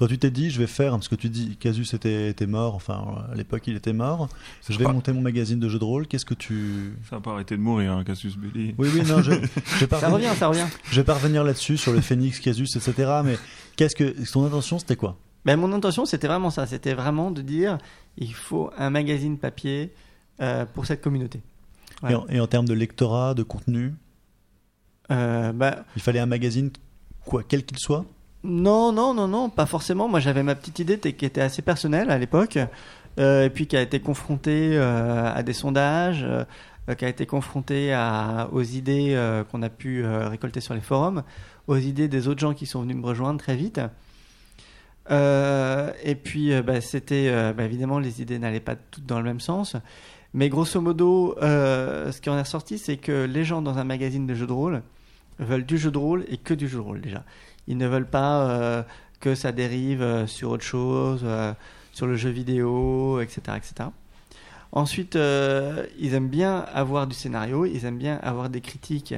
Quand 0.00 0.06
tu 0.06 0.18
t'es 0.18 0.30
dit, 0.30 0.48
je 0.50 0.58
vais 0.58 0.66
faire, 0.66 0.92
parce 0.92 1.08
que 1.08 1.14
tu 1.14 1.28
dis, 1.28 1.56
Casus 1.58 1.92
était, 1.94 2.30
était 2.30 2.46
mort, 2.46 2.74
enfin, 2.74 3.22
à 3.30 3.34
l'époque, 3.34 3.64
il 3.66 3.76
était 3.76 3.92
mort, 3.92 4.28
je 4.66 4.76
vais 4.78 4.84
pas- 4.84 4.92
monter 4.94 5.12
mon 5.12 5.20
magazine 5.20 5.60
de 5.60 5.68
jeux 5.68 5.78
de 5.78 5.84
rôle, 5.84 6.06
qu'est-ce 6.06 6.24
que 6.24 6.32
tu. 6.32 6.94
Ça 7.08 7.16
n'a 7.16 7.20
pas 7.22 7.32
arrêté 7.32 7.54
de 7.56 7.60
mourir, 7.62 7.92
hein, 7.92 8.02
Cassius 8.02 8.36
Belli. 8.38 8.74
Oui, 8.78 8.88
oui, 8.94 9.02
non, 9.06 9.20
je, 9.20 9.32
je 9.32 9.78
vais 9.80 9.86
pas 9.86 10.00
Ça 10.00 10.08
revenir- 10.08 10.30
revient, 10.30 10.38
ça 10.40 10.48
revient. 10.48 10.66
Je 10.90 10.96
vais 10.96 11.04
pas 11.04 11.12
revenir 11.14 11.44
là-dessus, 11.44 11.76
sur 11.76 11.92
le 11.92 12.00
Phoenix, 12.00 12.40
Casus, 12.40 12.74
etc. 12.76 13.20
Mais 13.24 13.36
qu'est-ce 13.76 13.94
que. 13.94 14.14
Ton 14.32 14.44
intention, 14.46 14.78
c'était 14.78 14.96
quoi? 14.96 15.18
Ben, 15.44 15.56
mon 15.58 15.70
intention, 15.72 16.06
c'était 16.06 16.28
vraiment 16.28 16.48
ça. 16.50 16.66
C'était 16.66 16.94
vraiment 16.94 17.30
de 17.30 17.42
dire, 17.42 17.76
il 18.16 18.32
faut 18.32 18.70
un 18.78 18.88
magazine 18.90 19.36
papier 19.38 19.92
euh, 20.40 20.64
pour 20.64 20.86
cette 20.86 21.02
communauté. 21.02 21.42
Ouais. 22.02 22.12
et, 22.12 22.14
en, 22.14 22.26
et 22.28 22.40
en 22.40 22.46
termes 22.46 22.66
de 22.66 22.72
lectorat, 22.74 23.34
de 23.34 23.42
contenu, 23.42 23.92
Euh, 25.10 25.52
bah, 25.52 25.84
il 25.96 26.02
fallait 26.02 26.20
un 26.20 26.26
magazine, 26.26 26.70
quoi, 27.24 27.42
quel 27.46 27.64
qu'il 27.66 27.78
soit? 27.78 28.04
Non, 28.42 28.90
non, 28.92 29.12
non, 29.12 29.28
non, 29.28 29.50
pas 29.50 29.66
forcément. 29.66 30.08
Moi, 30.08 30.18
j'avais 30.20 30.42
ma 30.42 30.54
petite 30.54 30.78
idée 30.78 30.98
qui 30.98 31.26
était 31.26 31.42
assez 31.42 31.60
personnelle 31.60 32.10
à 32.10 32.18
l'époque, 32.18 32.58
euh, 33.18 33.44
et 33.44 33.50
puis 33.50 33.66
qui 33.66 33.76
a 33.76 33.82
été 33.82 34.00
confrontée 34.00 34.70
euh, 34.74 35.32
à 35.34 35.42
des 35.42 35.52
sondages, 35.52 36.24
euh, 36.24 36.44
qui 36.94 37.04
a 37.04 37.08
été 37.08 37.26
confrontée 37.26 37.94
aux 38.50 38.62
idées 38.62 39.14
qu'on 39.50 39.62
a 39.62 39.68
pu 39.68 40.04
récolter 40.04 40.60
sur 40.60 40.74
les 40.74 40.80
forums, 40.80 41.22
aux 41.68 41.76
idées 41.76 42.08
des 42.08 42.26
autres 42.26 42.40
gens 42.40 42.52
qui 42.52 42.66
sont 42.66 42.82
venus 42.82 42.96
me 42.96 43.06
rejoindre 43.06 43.38
très 43.38 43.54
vite. 43.54 43.80
Et 45.08 46.14
puis, 46.16 46.60
bah, 46.62 46.80
c'était 46.80 47.52
bah, 47.52 47.62
évidemment, 47.62 48.00
les 48.00 48.22
idées 48.22 48.40
n'allaient 48.40 48.58
pas 48.58 48.74
toutes 48.74 49.06
dans 49.06 49.18
le 49.18 49.24
même 49.24 49.38
sens. 49.38 49.76
Mais 50.34 50.48
grosso 50.48 50.80
modo, 50.80 51.36
ce 51.40 52.20
qui 52.20 52.28
en 52.28 52.36
est 52.36 52.42
ressorti, 52.42 52.76
c'est 52.76 52.96
que 52.96 53.24
les 53.24 53.44
gens 53.44 53.62
dans 53.62 53.78
un 53.78 53.84
magazine 53.84 54.26
de 54.26 54.34
jeux 54.34 54.48
de 54.48 54.52
rôle 54.52 54.82
veulent 55.38 55.66
du 55.66 55.78
jeu 55.78 55.92
de 55.92 55.98
rôle 55.98 56.24
et 56.28 56.38
que 56.38 56.54
du 56.54 56.66
jeu 56.66 56.78
de 56.78 56.82
rôle 56.82 57.00
déjà. 57.00 57.22
Ils 57.70 57.76
ne 57.76 57.86
veulent 57.86 58.10
pas 58.10 58.50
euh, 58.50 58.82
que 59.20 59.36
ça 59.36 59.52
dérive 59.52 60.02
euh, 60.02 60.26
sur 60.26 60.50
autre 60.50 60.64
chose, 60.64 61.20
euh, 61.22 61.54
sur 61.92 62.08
le 62.08 62.16
jeu 62.16 62.30
vidéo, 62.30 63.20
etc. 63.20 63.56
etc. 63.56 63.90
Ensuite, 64.72 65.16
ils 65.16 66.14
aiment 66.14 66.28
bien 66.28 66.64
avoir 66.72 67.08
du 67.08 67.14
scénario, 67.14 67.66
ils 67.66 67.84
aiment 67.84 67.98
bien 67.98 68.20
avoir 68.22 68.48
des 68.48 68.60
critiques 68.60 69.14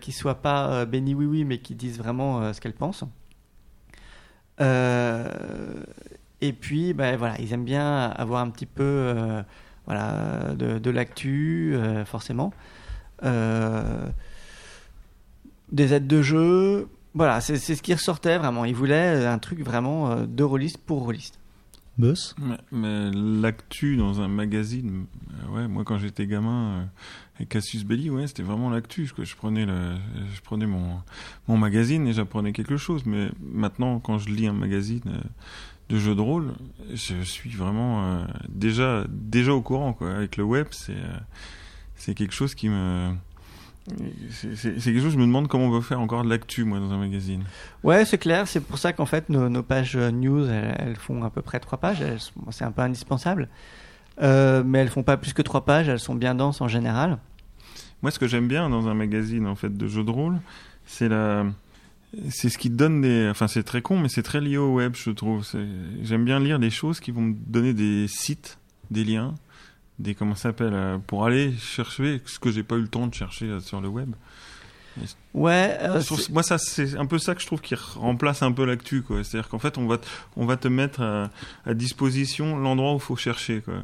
qui 0.00 0.12
soient 0.12 0.42
pas 0.42 0.68
euh, 0.68 0.84
béni 0.84 1.14
oui 1.14 1.26
oui, 1.26 1.44
mais 1.44 1.58
qui 1.58 1.76
disent 1.76 1.98
vraiment 1.98 2.52
ce 2.52 2.60
qu'elles 2.60 2.72
pensent. 2.72 3.04
Et 6.40 6.52
puis, 6.52 6.92
ben, 6.92 7.16
voilà, 7.16 7.40
ils 7.40 7.52
aiment 7.52 7.64
bien 7.64 8.10
avoir 8.10 8.42
un 8.42 8.50
petit 8.50 8.66
peu 8.66 9.14
voilà, 9.86 10.54
de, 10.56 10.90
l'actu, 10.90 11.76
forcément. 12.04 12.52
Des 13.22 13.30
aides 15.94 16.08
de 16.08 16.20
jeu. 16.20 16.88
Voilà, 17.18 17.40
c'est 17.40 17.58
c'est 17.58 17.74
ce 17.74 17.82
qui 17.82 17.92
ressortait 17.92 18.38
vraiment. 18.38 18.64
Ils 18.64 18.74
voulaient 18.74 19.26
un 19.26 19.38
truc 19.38 19.60
vraiment 19.60 20.10
euh, 20.10 20.26
de 20.26 20.44
rôliste 20.44 20.78
pour 20.78 21.02
rôliste. 21.02 21.38
Buzz 21.98 22.36
Mais, 22.40 22.58
mais 22.70 23.10
l'actu 23.10 23.96
dans 23.96 24.20
un 24.20 24.28
magazine, 24.28 25.06
euh, 25.42 25.56
ouais, 25.56 25.68
moi 25.68 25.82
quand 25.84 25.98
j'étais 25.98 26.28
gamin, 26.28 26.78
euh, 26.78 26.84
avec 27.36 27.48
Cassius 27.48 27.84
Belli, 27.84 28.08
ouais, 28.08 28.26
c'était 28.28 28.44
vraiment 28.44 28.70
l'actu. 28.70 29.10
quoi. 29.14 29.24
Je 29.24 29.34
prenais, 29.34 29.66
le, 29.66 29.96
je 30.32 30.40
prenais 30.40 30.66
mon, 30.66 31.00
mon 31.48 31.56
magazine 31.56 32.06
et 32.06 32.12
j'apprenais 32.12 32.52
quelque 32.52 32.76
chose. 32.76 33.04
Mais 33.04 33.30
maintenant, 33.40 33.98
quand 33.98 34.18
je 34.18 34.28
lis 34.28 34.46
un 34.46 34.52
magazine 34.52 35.02
euh, 35.06 35.20
de 35.88 35.98
jeux 35.98 36.14
de 36.14 36.20
rôle, 36.20 36.54
je 36.92 37.20
suis 37.22 37.50
vraiment 37.50 38.04
euh, 38.04 38.24
déjà, 38.48 39.04
déjà 39.08 39.52
au 39.52 39.62
courant. 39.62 39.92
Quoi. 39.92 40.12
Avec 40.14 40.36
le 40.36 40.44
web, 40.44 40.68
c'est 40.70 40.92
euh, 40.92 41.18
c'est 41.96 42.14
quelque 42.14 42.34
chose 42.34 42.54
qui 42.54 42.68
me. 42.68 43.12
C'est 44.30 44.62
quelque 44.62 45.00
chose, 45.00 45.12
je 45.12 45.18
me 45.18 45.26
demande 45.26 45.48
comment 45.48 45.66
on 45.66 45.70
va 45.70 45.80
faire 45.80 46.00
encore 46.00 46.24
de 46.24 46.28
l'actu, 46.28 46.64
moi, 46.64 46.78
dans 46.78 46.92
un 46.92 46.98
magazine. 46.98 47.44
Ouais, 47.82 48.04
c'est 48.04 48.18
clair. 48.18 48.46
C'est 48.46 48.60
pour 48.60 48.78
ça 48.78 48.92
qu'en 48.92 49.06
fait, 49.06 49.28
nos, 49.28 49.48
nos 49.48 49.62
pages 49.62 49.96
euh, 49.96 50.10
news, 50.10 50.46
elles, 50.46 50.76
elles 50.78 50.96
font 50.96 51.22
à 51.24 51.30
peu 51.30 51.42
près 51.42 51.60
trois 51.60 51.78
pages. 51.78 52.04
C'est 52.50 52.64
un 52.64 52.72
peu 52.72 52.82
indispensable. 52.82 53.48
Euh, 54.20 54.62
mais 54.64 54.78
elles 54.78 54.88
font 54.88 55.02
pas 55.02 55.16
plus 55.16 55.32
que 55.32 55.42
trois 55.42 55.64
pages. 55.64 55.88
Elles 55.88 56.00
sont 56.00 56.14
bien 56.14 56.34
denses 56.34 56.60
en 56.60 56.68
général. 56.68 57.18
Moi, 58.02 58.10
ce 58.10 58.18
que 58.18 58.28
j'aime 58.28 58.48
bien 58.48 58.68
dans 58.68 58.88
un 58.88 58.94
magazine 58.94 59.46
en 59.46 59.56
fait 59.56 59.76
de 59.76 59.86
jeux 59.88 60.04
de 60.04 60.10
rôle, 60.10 60.38
c'est 60.86 61.08
la, 61.08 61.46
c'est 62.30 62.48
ce 62.48 62.56
qui 62.56 62.70
donne 62.70 63.00
des, 63.00 63.28
enfin 63.28 63.48
c'est 63.48 63.62
très 63.64 63.82
con, 63.82 63.98
mais 63.98 64.08
c'est 64.08 64.22
très 64.22 64.40
lié 64.40 64.56
au 64.56 64.74
web, 64.74 64.94
je 64.94 65.10
trouve. 65.10 65.46
J'aime 66.02 66.24
bien 66.24 66.38
lire 66.38 66.58
des 66.58 66.70
choses 66.70 67.00
qui 67.00 67.10
vont 67.10 67.22
me 67.22 67.34
donner 67.34 67.74
des 67.74 68.06
sites, 68.08 68.58
des 68.90 69.04
liens, 69.04 69.34
des 69.98 70.14
comment 70.14 70.34
ça 70.34 70.44
s'appelle, 70.50 70.72
euh, 70.74 70.98
pour 71.06 71.24
aller 71.26 71.52
chercher 71.58 72.20
ce 72.24 72.38
que 72.38 72.50
j'ai 72.50 72.62
pas 72.62 72.76
eu 72.76 72.82
le 72.82 72.88
temps 72.88 73.06
de 73.06 73.14
chercher 73.14 73.46
euh, 73.46 73.60
sur 73.60 73.80
le 73.80 73.88
web. 73.88 74.10
Ouais. 75.32 75.76
euh, 75.80 76.00
trouve- 76.02 76.30
moi, 76.32 76.42
ça 76.42 76.58
c'est 76.58 76.96
un 76.96 77.06
peu 77.06 77.18
ça 77.18 77.34
que 77.34 77.40
je 77.40 77.46
trouve 77.46 77.60
qui 77.60 77.74
remplace 77.96 78.42
un 78.42 78.50
peu 78.52 78.64
l'actu, 78.64 79.02
quoi. 79.02 79.22
C'est-à-dire 79.22 79.48
qu'en 79.48 79.58
fait, 79.60 79.78
on 79.78 79.86
va, 79.86 79.98
te, 79.98 80.06
on 80.36 80.44
va 80.46 80.56
te 80.56 80.66
mettre 80.68 81.00
à, 81.02 81.30
à 81.66 81.74
disposition 81.74 82.56
l'endroit 82.56 82.92
où 82.92 82.96
il 82.96 83.00
faut 83.00 83.16
chercher, 83.16 83.60
quoi. 83.60 83.74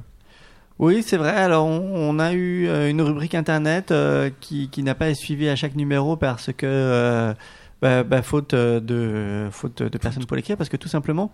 Oui, 0.81 1.05
c'est 1.05 1.17
vrai. 1.17 1.31
Alors, 1.31 1.67
on, 1.67 1.95
on 2.17 2.19
a 2.19 2.33
eu 2.33 2.67
une 2.91 3.01
rubrique 3.01 3.37
internet 3.37 3.93
euh, 3.93 4.29
qui, 4.41 4.69
qui 4.71 4.83
n'a 4.83 4.97
pas 4.97 5.09
été 5.09 5.15
suivie 5.21 5.49
à 5.49 5.55
chaque 5.55 5.77
numéro 5.77 6.17
parce 6.17 6.51
que, 6.53 6.67
euh, 6.67 7.33
bah, 7.81 8.03
bah, 8.03 8.23
faute 8.23 8.57
de 8.57 9.47
faute 9.53 9.83
de 9.83 9.99
personnes 9.99 10.27
pour 10.27 10.35
l'écrire, 10.37 10.57
parce 10.57 10.69
que 10.71 10.77
tout 10.77 10.89
simplement, 10.89 11.31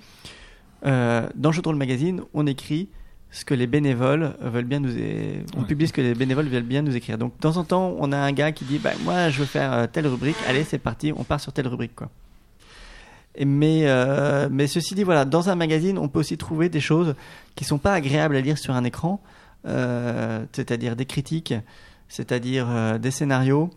dans 0.82 0.90
de 1.62 1.66
rôle 1.68 1.76
magazine, 1.76 2.20
on 2.34 2.46
écrit 2.46 2.88
ce 3.32 3.44
que 3.44 3.54
les 3.54 3.66
bénévoles 3.66 4.34
veulent 4.40 4.64
bien 4.64 4.80
nous, 4.80 4.96
é- 4.96 5.44
on 5.56 5.60
Ouais. 5.60 5.66
publie 5.66 5.86
ce 5.86 5.92
que 5.92 6.00
les 6.00 6.14
bénévoles 6.14 6.48
veulent 6.48 6.62
bien 6.64 6.82
nous 6.82 6.96
écrire. 6.96 7.16
Donc, 7.18 7.34
de 7.36 7.40
temps 7.40 7.56
en 7.58 7.64
temps, 7.64 7.94
on 7.98 8.10
a 8.12 8.16
un 8.18 8.32
gars 8.32 8.50
qui 8.52 8.64
dit, 8.64 8.78
bah, 8.78 8.90
moi, 9.04 9.28
je 9.30 9.38
veux 9.40 9.44
faire 9.46 9.72
euh, 9.72 9.86
telle 9.86 10.06
rubrique. 10.08 10.36
Allez, 10.48 10.64
c'est 10.64 10.78
parti, 10.78 11.12
on 11.16 11.22
part 11.24 11.40
sur 11.40 11.52
telle 11.52 11.68
rubrique, 11.68 11.94
quoi. 11.94 12.10
Et 13.36 13.44
mais, 13.44 13.82
euh, 13.84 14.48
mais 14.50 14.66
ceci 14.66 14.94
dit, 14.96 15.04
voilà, 15.04 15.24
dans 15.24 15.48
un 15.48 15.54
magazine, 15.54 15.96
on 15.98 16.08
peut 16.08 16.18
aussi 16.18 16.36
trouver 16.36 16.68
des 16.68 16.80
choses 16.80 17.14
qui 17.54 17.64
sont 17.64 17.78
pas 17.78 17.94
agréables 17.94 18.34
à 18.34 18.40
lire 18.40 18.58
sur 18.58 18.74
un 18.74 18.82
écran, 18.82 19.22
euh, 19.66 20.44
c'est-à-dire 20.52 20.96
des 20.96 21.06
critiques, 21.06 21.54
c'est-à-dire 22.08 22.66
euh, 22.68 22.98
des 22.98 23.12
scénarios, 23.12 23.70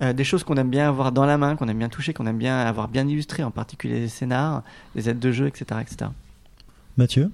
des 0.00 0.24
choses 0.24 0.44
qu'on 0.44 0.56
aime 0.56 0.70
bien 0.70 0.88
avoir 0.88 1.12
dans 1.12 1.24
la 1.24 1.38
main, 1.38 1.56
qu'on 1.56 1.66
aime 1.68 1.78
bien 1.78 1.88
toucher, 1.88 2.12
qu'on 2.12 2.26
aime 2.26 2.36
bien 2.36 2.58
avoir 2.58 2.88
bien 2.88 3.06
illustré, 3.08 3.42
en 3.42 3.50
particulier 3.50 4.00
les 4.00 4.08
scénars, 4.08 4.62
les 4.94 5.08
aides 5.08 5.20
de 5.20 5.32
jeu, 5.32 5.46
etc., 5.46 5.64
etc. 5.80 6.10
Mathieu 6.96 7.30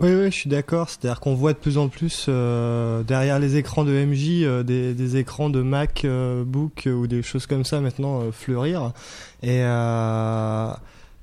Oui, 0.00 0.14
oui, 0.14 0.26
je 0.26 0.36
suis 0.36 0.50
d'accord. 0.50 0.88
C'est-à-dire 0.88 1.18
qu'on 1.18 1.34
voit 1.34 1.52
de 1.52 1.58
plus 1.58 1.78
en 1.78 1.88
plus 1.88 2.26
euh, 2.28 3.02
derrière 3.02 3.40
les 3.40 3.56
écrans 3.56 3.84
de 3.84 3.90
MJ 3.90 4.44
euh, 4.44 4.62
des, 4.62 5.16
écrans 5.16 5.50
de 5.50 5.62
Mac, 5.62 6.04
euh, 6.04 6.44
Book 6.44 6.84
euh, 6.86 6.92
ou 6.92 7.06
des 7.08 7.22
choses 7.22 7.46
comme 7.46 7.64
ça 7.64 7.80
maintenant 7.80 8.30
fleurir. 8.30 8.92
Et, 9.42 9.62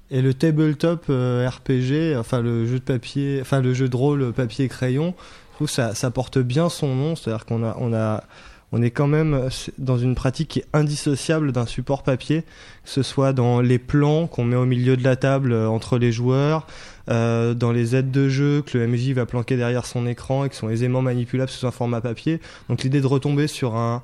le 0.10 0.34
tabletop 0.34 1.06
RPG, 1.08 2.18
enfin 2.18 2.42
le 2.42 2.66
jeu 2.66 2.80
de 2.80 2.84
papier, 2.84 3.40
enfin 3.42 3.62
le 3.62 3.74
jeu 3.74 3.90
de 3.90 3.96
rôle 3.96 4.32
papier 4.32 4.68
crayon, 4.70 5.14
je 5.52 5.56
trouve 5.56 5.70
ça, 5.70 6.12
porte 6.12 6.40
bien 6.40 6.70
son 6.70 6.94
nom. 6.96 7.16
C'est-à-dire 7.16 7.46
qu'on 7.46 7.64
a, 7.64 7.76
on 7.80 7.94
a, 7.94 8.24
on 8.72 8.82
est 8.82 8.92
quand 8.92 9.08
même 9.08 9.50
dans 9.78 9.98
une 9.98 10.16
pratique 10.16 10.50
qui 10.50 10.60
est 10.60 10.66
indissociable 10.74 11.52
d'un 11.52 11.66
support 11.66 12.04
papier, 12.04 12.42
que 12.42 12.90
ce 12.90 13.02
soit 13.02 13.32
dans 13.32 13.62
les 13.62 13.80
plans 13.80 14.28
qu'on 14.28 14.44
met 14.44 14.58
au 14.58 14.66
milieu 14.66 14.98
de 14.98 15.04
la 15.04 15.16
table 15.16 15.54
euh, 15.54 15.70
entre 15.70 15.98
les 15.98 16.12
joueurs, 16.12 16.68
euh, 17.10 17.54
dans 17.54 17.72
les 17.72 17.96
aides 17.96 18.12
de 18.12 18.28
jeu 18.28 18.62
que 18.62 18.78
le 18.78 18.88
MJ 18.88 19.12
va 19.12 19.26
planquer 19.26 19.56
derrière 19.56 19.86
son 19.86 20.06
écran 20.06 20.44
et 20.44 20.50
qui 20.50 20.58
sont 20.58 20.70
aisément 20.70 21.02
manipulables 21.02 21.50
sous 21.50 21.66
un 21.66 21.72
format 21.72 22.02
papier. 22.02 22.42
Donc 22.68 22.84
l'idée 22.84 23.00
de 23.00 23.08
retomber 23.08 23.48
sur 23.48 23.76
un, 23.76 24.02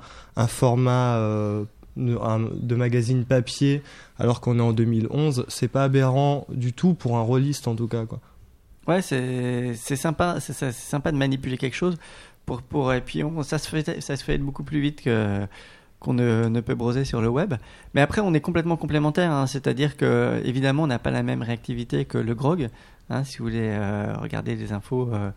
format 0.48 1.16
euh, 1.16 1.64
de- 1.96 2.74
magazine 2.74 3.24
papier 3.26 3.82
alors 4.18 4.40
qu'on 4.40 4.58
est 4.58 4.62
en 4.62 4.72
2011, 4.72 5.44
c'est 5.48 5.68
pas 5.68 5.84
aberrant 5.84 6.46
du 6.48 6.72
tout 6.72 6.94
pour 6.94 7.18
un 7.18 7.22
rôliste 7.22 7.68
en 7.68 7.74
tout 7.74 7.88
cas. 7.88 8.06
Quoi. 8.06 8.20
Ouais, 8.86 9.02
c'est 9.02 9.74
sympa, 9.96 10.38
c'est 10.40 10.72
sympa 10.72 11.12
de 11.12 11.18
manipuler 11.18 11.58
quelque 11.58 11.76
chose 11.76 11.96
pour 12.46 12.62
pour 12.62 12.92
et 12.92 13.00
puis 13.00 13.24
on, 13.24 13.42
ça 13.42 13.58
se 13.58 13.68
fait 13.68 14.00
ça 14.00 14.16
se 14.16 14.24
fait 14.24 14.38
beaucoup 14.38 14.62
plus 14.64 14.80
vite 14.80 15.02
que 15.02 15.46
qu'on 16.00 16.12
ne, 16.12 16.48
ne 16.48 16.60
peut 16.60 16.74
broser 16.74 17.04
sur 17.06 17.22
le 17.22 17.28
web. 17.28 17.54
Mais 17.94 18.02
après, 18.02 18.20
on 18.20 18.34
est 18.34 18.40
complètement 18.40 18.76
complémentaires, 18.76 19.32
hein, 19.32 19.46
c'est-à-dire 19.46 19.96
que 19.96 20.40
évidemment, 20.44 20.82
on 20.82 20.86
n'a 20.86 20.98
pas 20.98 21.10
la 21.10 21.22
même 21.22 21.40
réactivité 21.40 22.04
que 22.04 22.18
le 22.18 22.34
grog. 22.34 22.68
hein, 23.08 23.24
si 23.24 23.38
vous 23.38 23.44
voulez 23.44 23.70
euh, 23.72 24.12
regarder 24.20 24.54
des 24.54 24.72
infos, 24.74 25.08
euh, 25.14 25.30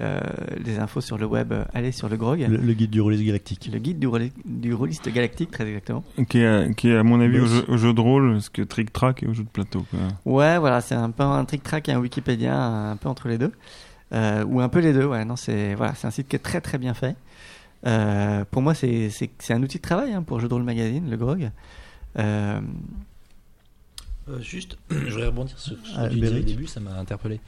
euh, 0.00 0.18
des 0.64 0.78
infos 0.78 1.02
sur 1.02 1.18
le 1.18 1.26
web, 1.26 1.52
euh, 1.52 1.64
allez 1.74 1.92
sur 1.92 2.08
le 2.08 2.16
grog. 2.16 2.40
le, 2.40 2.56
le 2.56 2.72
guide 2.72 2.88
du 2.88 3.02
rôliste 3.02 3.22
galactique. 3.24 3.68
Le 3.70 3.78
guide 3.80 3.98
du, 3.98 4.06
rôli- 4.06 4.32
du 4.46 4.72
rôliste 4.72 5.12
galactique, 5.12 5.50
très 5.50 5.66
exactement. 5.66 6.02
Qui 6.30 6.38
est, 6.38 6.74
qui 6.74 6.88
est 6.88 6.96
à 6.96 7.02
mon 7.02 7.20
avis 7.20 7.40
au 7.40 7.46
jeu, 7.46 7.64
au 7.68 7.76
jeu 7.76 7.92
de 7.92 8.00
rôle, 8.00 8.40
ce 8.40 8.48
que 8.48 8.62
Trick 8.62 8.90
Track 8.94 9.24
et 9.24 9.26
au 9.26 9.34
jeu 9.34 9.42
de 9.42 9.48
plateau, 9.50 9.84
quoi. 9.90 9.98
Ouais, 10.24 10.56
voilà, 10.58 10.80
c'est 10.80 10.94
un 10.94 11.10
peu 11.10 11.24
un 11.24 11.44
trick-track 11.44 11.86
et 11.90 11.92
un 11.92 11.98
Wikipédia, 11.98 12.56
un 12.58 12.96
peu 12.96 13.10
entre 13.10 13.28
les 13.28 13.36
deux. 13.36 13.52
Euh, 14.12 14.44
ou 14.44 14.60
un 14.60 14.68
peu 14.68 14.80
les 14.80 14.92
deux, 14.92 15.04
ouais. 15.04 15.24
Non, 15.24 15.36
c'est 15.36 15.74
voilà, 15.74 15.94
c'est 15.94 16.06
un 16.06 16.10
site 16.10 16.28
qui 16.28 16.36
est 16.36 16.40
très 16.40 16.60
très 16.60 16.78
bien 16.78 16.94
fait. 16.94 17.16
Euh, 17.86 18.44
pour 18.50 18.62
moi, 18.62 18.74
c'est 18.74 19.10
un 19.50 19.62
outil 19.62 19.78
de 19.78 19.82
travail 19.82 20.12
hein, 20.12 20.22
pour 20.22 20.40
Jeux 20.40 20.48
de 20.48 20.54
rôle 20.54 20.64
magazine, 20.64 21.08
le 21.08 21.16
Grog. 21.16 21.50
Euh, 22.18 22.60
juste, 24.40 24.76
je 24.90 24.96
voudrais 24.96 25.26
rebondir 25.26 25.58
sur 25.58 25.76
ce 25.76 25.76
que 25.76 25.88
Ah, 25.96 26.08
tu 26.08 26.20
disais 26.20 26.40
au 26.40 26.42
début, 26.42 26.66
ça 26.66 26.80
m'a 26.80 26.94
interpellé. 26.94 27.40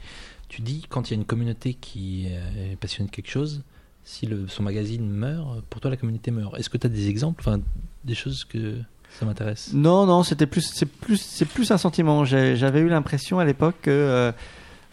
Tu 0.47 0.61
dis, 0.61 0.85
quand 0.89 1.09
il 1.09 1.13
y 1.13 1.17
a 1.17 1.19
une 1.19 1.25
communauté 1.25 1.73
qui 1.73 2.27
est 2.27 2.75
passionnée 2.75 3.09
de 3.09 3.15
quelque 3.15 3.29
chose, 3.29 3.63
si 4.03 4.25
le, 4.25 4.47
son 4.47 4.63
magazine 4.63 5.07
meurt, 5.07 5.61
pour 5.69 5.79
toi 5.79 5.89
la 5.89 5.97
communauté 5.97 6.31
meurt. 6.31 6.57
Est-ce 6.59 6.69
que 6.69 6.77
tu 6.77 6.87
as 6.87 6.89
des 6.89 7.07
exemples, 7.07 7.41
enfin, 7.45 7.61
des 8.03 8.15
choses 8.15 8.43
que 8.43 8.77
ça 9.17 9.25
m'intéresse? 9.25 9.71
Non, 9.73 10.05
non, 10.05 10.23
c'était 10.23 10.47
plus, 10.47 10.61
c'est 10.61 10.87
plus, 10.87 11.17
c'est 11.17 11.45
plus 11.45 11.71
un 11.71 11.77
sentiment. 11.77 12.25
J'avais 12.25 12.81
eu 12.81 12.89
l'impression 12.89 13.39
à 13.39 13.45
l'époque 13.45 13.75
que 13.83 14.33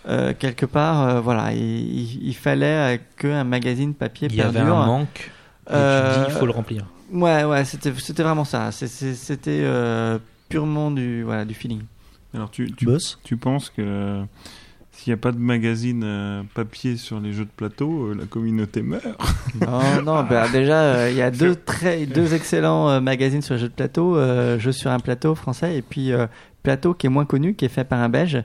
euh, 0.08 0.30
euh, 0.30 0.32
quelque 0.38 0.66
part, 0.66 1.02
euh, 1.08 1.20
voilà, 1.20 1.52
il, 1.52 2.34
fallait 2.34 2.96
euh, 2.96 2.98
qu'un 3.18 3.44
magazine 3.44 3.94
papier 3.94 4.28
Il 4.30 4.36
y 4.36 4.40
avait 4.40 4.54
perdure. 4.54 4.76
un 4.78 4.86
manque, 4.86 5.18
et 5.18 5.70
tu 5.70 5.74
Euh, 5.76 6.24
dis, 6.24 6.32
il 6.34 6.38
faut 6.38 6.46
le 6.46 6.52
remplir. 6.52 6.84
Ouais, 7.12 7.44
ouais, 7.44 7.64
c'était, 7.64 7.92
c'était 7.98 8.22
vraiment 8.22 8.44
ça. 8.44 8.70
C'est- 8.72 8.86
c'est- 8.86 9.14
C'était 9.14 9.60
euh, 9.62 10.18
purement 10.48 10.90
du, 10.90 11.22
voilà, 11.22 11.44
du 11.44 11.54
feeling. 11.54 11.82
Alors, 12.34 12.50
tu, 12.50 12.70
tu, 12.72 12.84
Boss 12.84 13.18
tu 13.24 13.36
penses 13.36 13.70
que 13.70 13.80
euh, 13.82 14.22
s'il 14.92 15.10
n'y 15.12 15.14
a 15.14 15.20
pas 15.20 15.32
de 15.32 15.38
magazine 15.38 16.02
euh, 16.04 16.42
papier 16.54 16.96
sur 16.96 17.20
les 17.20 17.32
jeux 17.32 17.44
de 17.44 17.50
plateau, 17.56 18.08
euh, 18.08 18.14
la 18.18 18.26
communauté 18.26 18.82
meurt? 18.82 19.04
Non, 19.66 20.02
non, 20.02 20.24
bah, 20.24 20.48
déjà, 20.50 20.80
euh, 20.82 21.10
il 21.10 21.16
y 21.16 21.22
a 21.22 21.30
deux, 21.30 21.54
très, 21.56 22.04
deux 22.04 22.34
excellents 22.34 22.88
euh, 22.90 23.00
magazines 23.00 23.40
sur 23.42 23.54
les 23.54 23.60
jeux 23.60 23.68
de 23.68 23.74
plateau. 23.74 24.16
Euh, 24.16 24.58
Jeux 24.58 24.72
sur 24.72 24.90
un 24.90 25.00
plateau 25.00 25.34
français 25.34 25.76
et 25.76 25.82
puis 25.82 26.12
euh, 26.12 26.26
Plateau 26.62 26.92
qui 26.92 27.06
est 27.06 27.10
moins 27.10 27.24
connu, 27.24 27.54
qui 27.54 27.64
est 27.64 27.68
fait 27.70 27.84
par 27.84 28.00
un 28.00 28.08
belge 28.10 28.42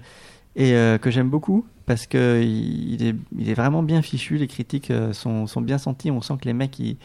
et 0.56 0.74
euh, 0.74 0.98
que 0.98 1.12
j'aime 1.12 1.30
beaucoup 1.30 1.66
parce 1.86 2.08
que 2.08 2.42
il 2.42 3.04
est, 3.06 3.54
vraiment 3.54 3.84
bien 3.84 4.02
fichu. 4.02 4.38
Les 4.38 4.48
critiques 4.48 4.92
euh, 4.92 5.14
sont, 5.14 5.48
sont 5.48 5.62
bien 5.62 5.78
senties. 5.78 6.12
On 6.12 6.22
sent 6.22 6.36
que 6.42 6.46
les 6.46 6.54
mecs, 6.54 6.80
ils, 6.80 6.98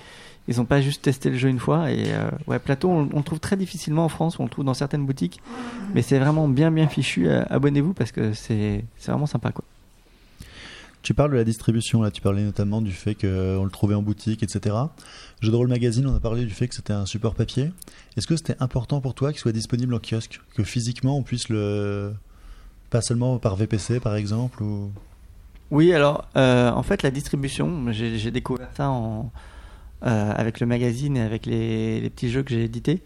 ils 0.46 0.60
ont 0.60 0.64
pas 0.64 0.80
juste 0.80 1.02
testé 1.02 1.30
le 1.30 1.36
jeu 1.36 1.48
une 1.48 1.58
fois. 1.58 1.90
Et 1.90 2.12
euh, 2.12 2.30
ouais, 2.46 2.58
Plateau, 2.58 2.88
on, 2.90 3.04
le 3.04 3.22
trouve 3.22 3.40
très 3.40 3.56
difficilement 3.56 4.04
en 4.04 4.08
France. 4.08 4.38
On 4.38 4.44
le 4.44 4.50
trouve 4.50 4.64
dans 4.64 4.74
certaines 4.74 5.04
boutiques, 5.06 5.40
mais 5.94 6.02
c'est 6.02 6.18
vraiment 6.18 6.48
bien, 6.48 6.70
bien 6.70 6.88
fichu. 6.88 7.28
Euh, 7.28 7.44
Abonnez-vous 7.50 7.92
parce 7.92 8.12
que 8.12 8.32
c'est 8.32 8.84
c'est 8.96 9.10
vraiment 9.10 9.26
sympa, 9.26 9.52
quoi. 9.52 9.64
Tu 11.02 11.14
parles 11.14 11.30
de 11.30 11.36
la 11.36 11.44
distribution, 11.44 12.02
là, 12.02 12.10
tu 12.10 12.20
parlais 12.20 12.42
notamment 12.42 12.82
du 12.82 12.90
fait 12.90 13.14
qu'on 13.14 13.64
le 13.64 13.70
trouvait 13.70 13.94
en 13.94 14.02
boutique, 14.02 14.42
etc. 14.42 14.74
Jeu 15.40 15.52
de 15.52 15.56
rôle 15.56 15.68
magazine, 15.68 16.06
on 16.06 16.14
a 16.14 16.20
parlé 16.20 16.44
du 16.44 16.50
fait 16.50 16.66
que 16.66 16.74
c'était 16.74 16.92
un 16.92 17.06
support 17.06 17.34
papier. 17.34 17.70
Est-ce 18.16 18.26
que 18.26 18.36
c'était 18.36 18.56
important 18.58 19.00
pour 19.00 19.14
toi 19.14 19.30
qu'il 19.30 19.38
soit 19.38 19.52
disponible 19.52 19.94
en 19.94 20.00
kiosque? 20.00 20.40
Que 20.54 20.64
physiquement 20.64 21.16
on 21.16 21.22
puisse 21.22 21.48
le. 21.48 22.12
Pas 22.90 23.02
seulement 23.02 23.38
par 23.38 23.56
VPC 23.56 24.00
par 24.00 24.16
exemple 24.16 24.62
ou... 24.62 24.90
Oui, 25.70 25.92
alors 25.92 26.26
euh, 26.36 26.70
en 26.70 26.82
fait 26.82 27.02
la 27.02 27.10
distribution, 27.10 27.92
j'ai 27.92 28.30
découvert 28.30 28.70
ça 28.74 28.88
en, 28.88 29.30
euh, 30.06 30.32
avec 30.34 30.60
le 30.60 30.66
magazine 30.66 31.16
et 31.18 31.20
avec 31.20 31.44
les, 31.44 32.08
petits 32.08 32.30
jeux 32.30 32.42
que 32.42 32.50
j'ai 32.50 32.64
édités. 32.64 33.02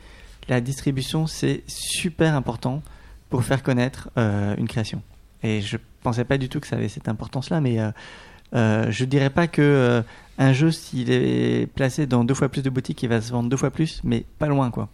La 0.49 0.61
distribution 0.61 1.27
c'est 1.27 1.65
super 1.67 2.37
important 2.37 2.83
pour 3.31 3.43
faire 3.43 3.63
connaître 3.63 4.11
euh, 4.17 4.55
une 4.57 4.69
création. 4.69 5.03
Et 5.43 5.61
je 5.61 5.77
pensais 6.03 6.25
pas 6.25 6.39
du 6.39 6.49
tout 6.49 6.61
que 6.61 6.69
ça 6.69 6.77
avait 6.77 6.89
cette 6.89 7.09
importance-là, 7.09 7.61
mais 7.61 7.79
je 8.53 9.05
dirais 9.05 9.31
pas 9.31 9.49
que 9.49 10.05
un 10.39 10.53
jeu 10.53 10.71
s'il 10.71 11.11
est 11.11 11.67
placé 11.75 12.07
dans 12.07 12.23
deux 12.23 12.35
fois 12.35 12.49
plus 12.49 12.63
de 12.63 12.71
boutiques, 12.71 13.03
il 13.03 13.09
va 13.09 13.21
se 13.21 13.33
vendre 13.33 13.49
deux 13.49 13.57
fois 13.57 13.71
plus, 13.71 14.01
mais 14.05 14.25
pas 14.39 14.47
loin 14.47 14.71
quoi. 14.71 14.89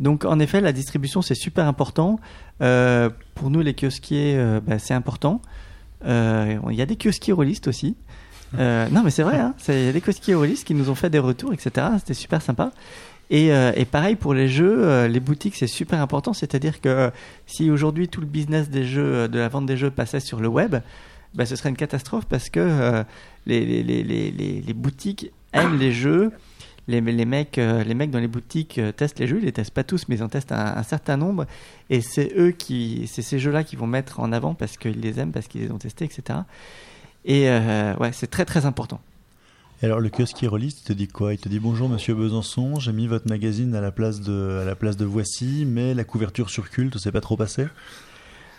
Donc 0.00 0.24
en 0.24 0.38
effet, 0.40 0.60
la 0.60 0.72
distribution 0.72 1.22
c'est 1.22 1.34
super 1.34 1.66
important. 1.66 2.18
Euh, 2.60 3.10
pour 3.34 3.50
nous 3.50 3.60
les 3.60 3.74
kiosquiers, 3.74 4.34
euh, 4.36 4.60
bah, 4.64 4.78
c'est 4.78 4.94
important. 4.94 5.40
Euh, 6.06 6.58
Il 6.70 6.76
y 6.76 6.82
a 6.82 6.86
des 6.86 6.96
kiosquiers 6.96 7.32
rôlistes 7.32 7.68
aussi. 7.68 7.96
Non 8.56 9.02
mais 9.04 9.10
c'est 9.10 9.24
vrai, 9.24 9.38
hein, 9.40 9.54
il 9.68 9.84
y 9.84 9.88
a 9.88 9.92
des 9.92 10.00
kiosquiers 10.00 10.34
rôlistes 10.36 10.64
qui 10.64 10.74
nous 10.74 10.88
ont 10.88 10.94
fait 10.94 11.10
des 11.10 11.18
retours, 11.18 11.52
etc. 11.52 11.86
C'était 11.98 12.14
super 12.14 12.40
sympa. 12.40 12.70
Et, 13.30 13.50
pareil 13.90 14.14
pour 14.14 14.32
les 14.34 14.48
jeux, 14.48 15.06
les 15.06 15.18
boutiques 15.20 15.56
c'est 15.56 15.66
super 15.66 16.00
important. 16.00 16.32
C'est-à-dire 16.32 16.80
que 16.80 17.10
si 17.46 17.70
aujourd'hui 17.70 18.08
tout 18.08 18.20
le 18.20 18.26
business 18.28 18.70
des 18.70 18.84
jeux, 18.84 19.26
de 19.28 19.38
la 19.38 19.48
vente 19.48 19.66
des 19.66 19.76
jeux 19.76 19.90
passait 19.90 20.20
sur 20.20 20.38
le 20.40 20.46
web, 20.48 20.76
bah, 21.34 21.46
ce 21.46 21.56
serait 21.56 21.70
une 21.70 21.76
catastrophe 21.76 22.26
parce 22.28 22.48
que 22.48 23.02
les, 23.46 23.64
les, 23.82 23.82
les- 24.04 24.30
les 24.60 24.72
boutiques 24.74 25.32
aiment 25.52 25.78
les 25.78 25.90
jeux. 25.92 26.30
Les, 26.86 27.00
mecs, 27.00 27.56
euh, 27.56 27.82
les 27.82 27.94
mecs 27.94 28.10
dans 28.10 28.18
les 28.18 28.28
boutiques 28.28 28.78
euh, 28.78 28.92
testent 28.92 29.18
les 29.18 29.26
jeux, 29.26 29.38
ils 29.38 29.46
les 29.46 29.52
testent 29.52 29.70
pas 29.70 29.84
tous, 29.84 30.06
mais 30.08 30.16
ils 30.16 30.22
en 30.22 30.28
testent 30.28 30.52
un, 30.52 30.82
certain 30.82 31.16
nombre. 31.16 31.46
Et 31.88 32.02
c'est 32.02 32.32
eux 32.36 32.50
qui, 32.50 33.06
c'est 33.06 33.22
ces 33.22 33.38
jeux-là 33.38 33.64
qu'ils 33.64 33.78
vont 33.78 33.86
mettre 33.86 34.20
en 34.20 34.32
avant 34.32 34.54
parce 34.54 34.76
qu'ils 34.76 35.00
les 35.00 35.18
aiment, 35.18 35.32
parce 35.32 35.48
qu'ils 35.48 35.62
les 35.62 35.70
ont 35.70 35.78
testés, 35.78 36.04
etc. 36.04 36.40
Et 37.24 37.48
euh, 37.48 37.94
ouais, 37.96 38.12
c'est 38.12 38.26
très 38.26 38.44
très 38.44 38.66
important. 38.66 39.00
Et 39.82 39.86
alors 39.86 40.00
le 40.00 40.08
kiosquier 40.08 40.46
rôliste, 40.46 40.80
il 40.82 40.84
te 40.84 40.92
dit 40.92 41.08
quoi? 41.08 41.32
Il 41.32 41.38
te 41.38 41.48
dit 41.48 41.58
bonjour 41.58 41.88
monsieur 41.88 42.14
Besançon, 42.14 42.78
j'ai 42.78 42.92
mis 42.92 43.06
votre 43.06 43.28
magazine 43.28 43.74
à 43.74 43.80
la 43.80 43.90
place 43.90 44.20
de, 44.20 44.60
à 44.62 44.64
la 44.64 44.74
place 44.74 44.96
de 44.96 45.04
Voici, 45.04 45.64
mais 45.66 45.94
la 45.94 46.04
couverture 46.04 46.50
sur 46.50 46.70
culte, 46.70 46.98
c'est 46.98 47.12
pas 47.12 47.20
trop 47.20 47.36
passé? 47.36 47.66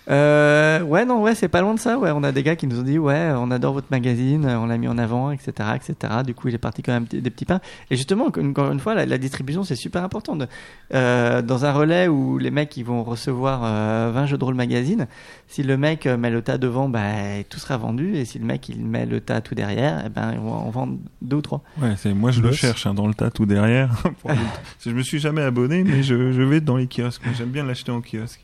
Euh, 0.09 0.81
ouais, 0.81 1.05
non, 1.05 1.21
ouais, 1.21 1.35
c'est 1.35 1.47
pas 1.47 1.61
loin 1.61 1.73
de 1.73 1.79
ça. 1.79 1.97
Ouais, 1.97 2.11
on 2.11 2.23
a 2.23 2.31
des 2.31 2.43
gars 2.43 2.55
qui 2.55 2.67
nous 2.67 2.79
ont 2.79 2.83
dit, 2.83 2.99
ouais, 2.99 3.31
on 3.35 3.49
adore 3.51 3.73
votre 3.73 3.87
magazine, 3.91 4.45
on 4.45 4.67
l'a 4.67 4.77
mis 4.77 4.87
en 4.87 4.97
avant, 4.97 5.31
etc., 5.31 5.51
etc. 5.75 5.95
Du 6.25 6.33
coup, 6.33 6.47
il 6.47 6.55
est 6.55 6.59
parti 6.59 6.83
quand 6.83 6.93
même 6.93 7.05
des, 7.05 7.29
petits 7.29 7.45
pains. 7.45 7.59
Et 7.89 7.95
justement, 7.95 8.25
encore 8.25 8.71
une 8.71 8.79
fois, 8.79 8.93
la, 8.93 9.05
la 9.05 9.17
distribution, 9.17 9.63
c'est 9.63 9.75
super 9.75 10.03
important. 10.03 10.35
De- 10.35 10.47
euh, 10.93 11.41
dans 11.41 11.65
un 11.65 11.71
relais 11.71 12.07
où 12.07 12.37
les 12.37 12.51
mecs, 12.51 12.75
ils 12.77 12.85
vont 12.85 13.03
recevoir 13.03 13.61
euh, 13.63 14.11
20 14.13 14.25
jeux 14.27 14.37
de 14.37 14.43
rôle 14.43 14.55
magazine, 14.55 15.07
si 15.47 15.63
le 15.63 15.77
mec 15.77 16.05
euh, 16.05 16.17
met 16.17 16.29
le 16.29 16.41
tas 16.41 16.57
devant, 16.57 16.87
bah, 16.89 17.01
tout 17.49 17.59
sera 17.59 17.77
vendu. 17.77 18.15
Et 18.15 18.25
si 18.25 18.39
le 18.39 18.45
mec, 18.45 18.69
il 18.69 18.85
met 18.85 19.05
le 19.05 19.21
tas 19.21 19.41
tout 19.41 19.55
derrière, 19.55 20.03
eh 20.05 20.09
ben, 20.09 20.35
on 20.39 20.49
va 20.49 20.55
en 20.57 20.69
vendre 20.69 20.97
deux 21.21 21.37
ou 21.37 21.41
trois. 21.41 21.63
Ouais, 21.81 21.93
c'est 21.97 22.13
moi 22.13 22.31
je 22.31 22.41
le 22.41 22.51
cherche 22.51 22.85
hein, 22.85 22.93
dans 22.93 23.07
le 23.07 23.13
tas 23.13 23.31
tout 23.31 23.45
derrière. 23.45 23.89
Je 24.85 24.91
me 24.91 25.01
suis 25.01 25.19
jamais 25.19 25.41
abonné, 25.41 25.83
mais 25.83 26.03
je, 26.03 26.31
je 26.31 26.41
vais 26.41 26.61
dans 26.61 26.77
les 26.77 26.87
kiosques. 26.87 27.23
J'aime 27.37 27.49
bien 27.49 27.63
l'acheter 27.63 27.91
en 27.91 28.01
kiosque. 28.01 28.41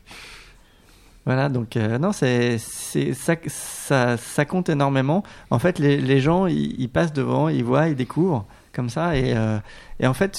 Voilà, 1.24 1.48
donc 1.48 1.76
euh, 1.76 1.98
non, 1.98 2.12
c'est 2.12 2.58
ça, 2.58 3.36
ça 3.46 4.16
ça 4.16 4.44
compte 4.44 4.68
énormément. 4.68 5.22
En 5.50 5.58
fait, 5.58 5.78
les, 5.78 6.20
gens 6.20 6.46
ils, 6.46 6.88
passent 6.88 7.12
devant, 7.12 7.48
ils 7.48 7.64
voient, 7.64 7.88
ils 7.88 7.94
découvrent 7.94 8.44
comme 8.72 8.88
ça, 8.88 9.16
et 9.16 9.36
euh, 9.36 9.58
et 10.00 10.06
en 10.06 10.14
fait, 10.14 10.36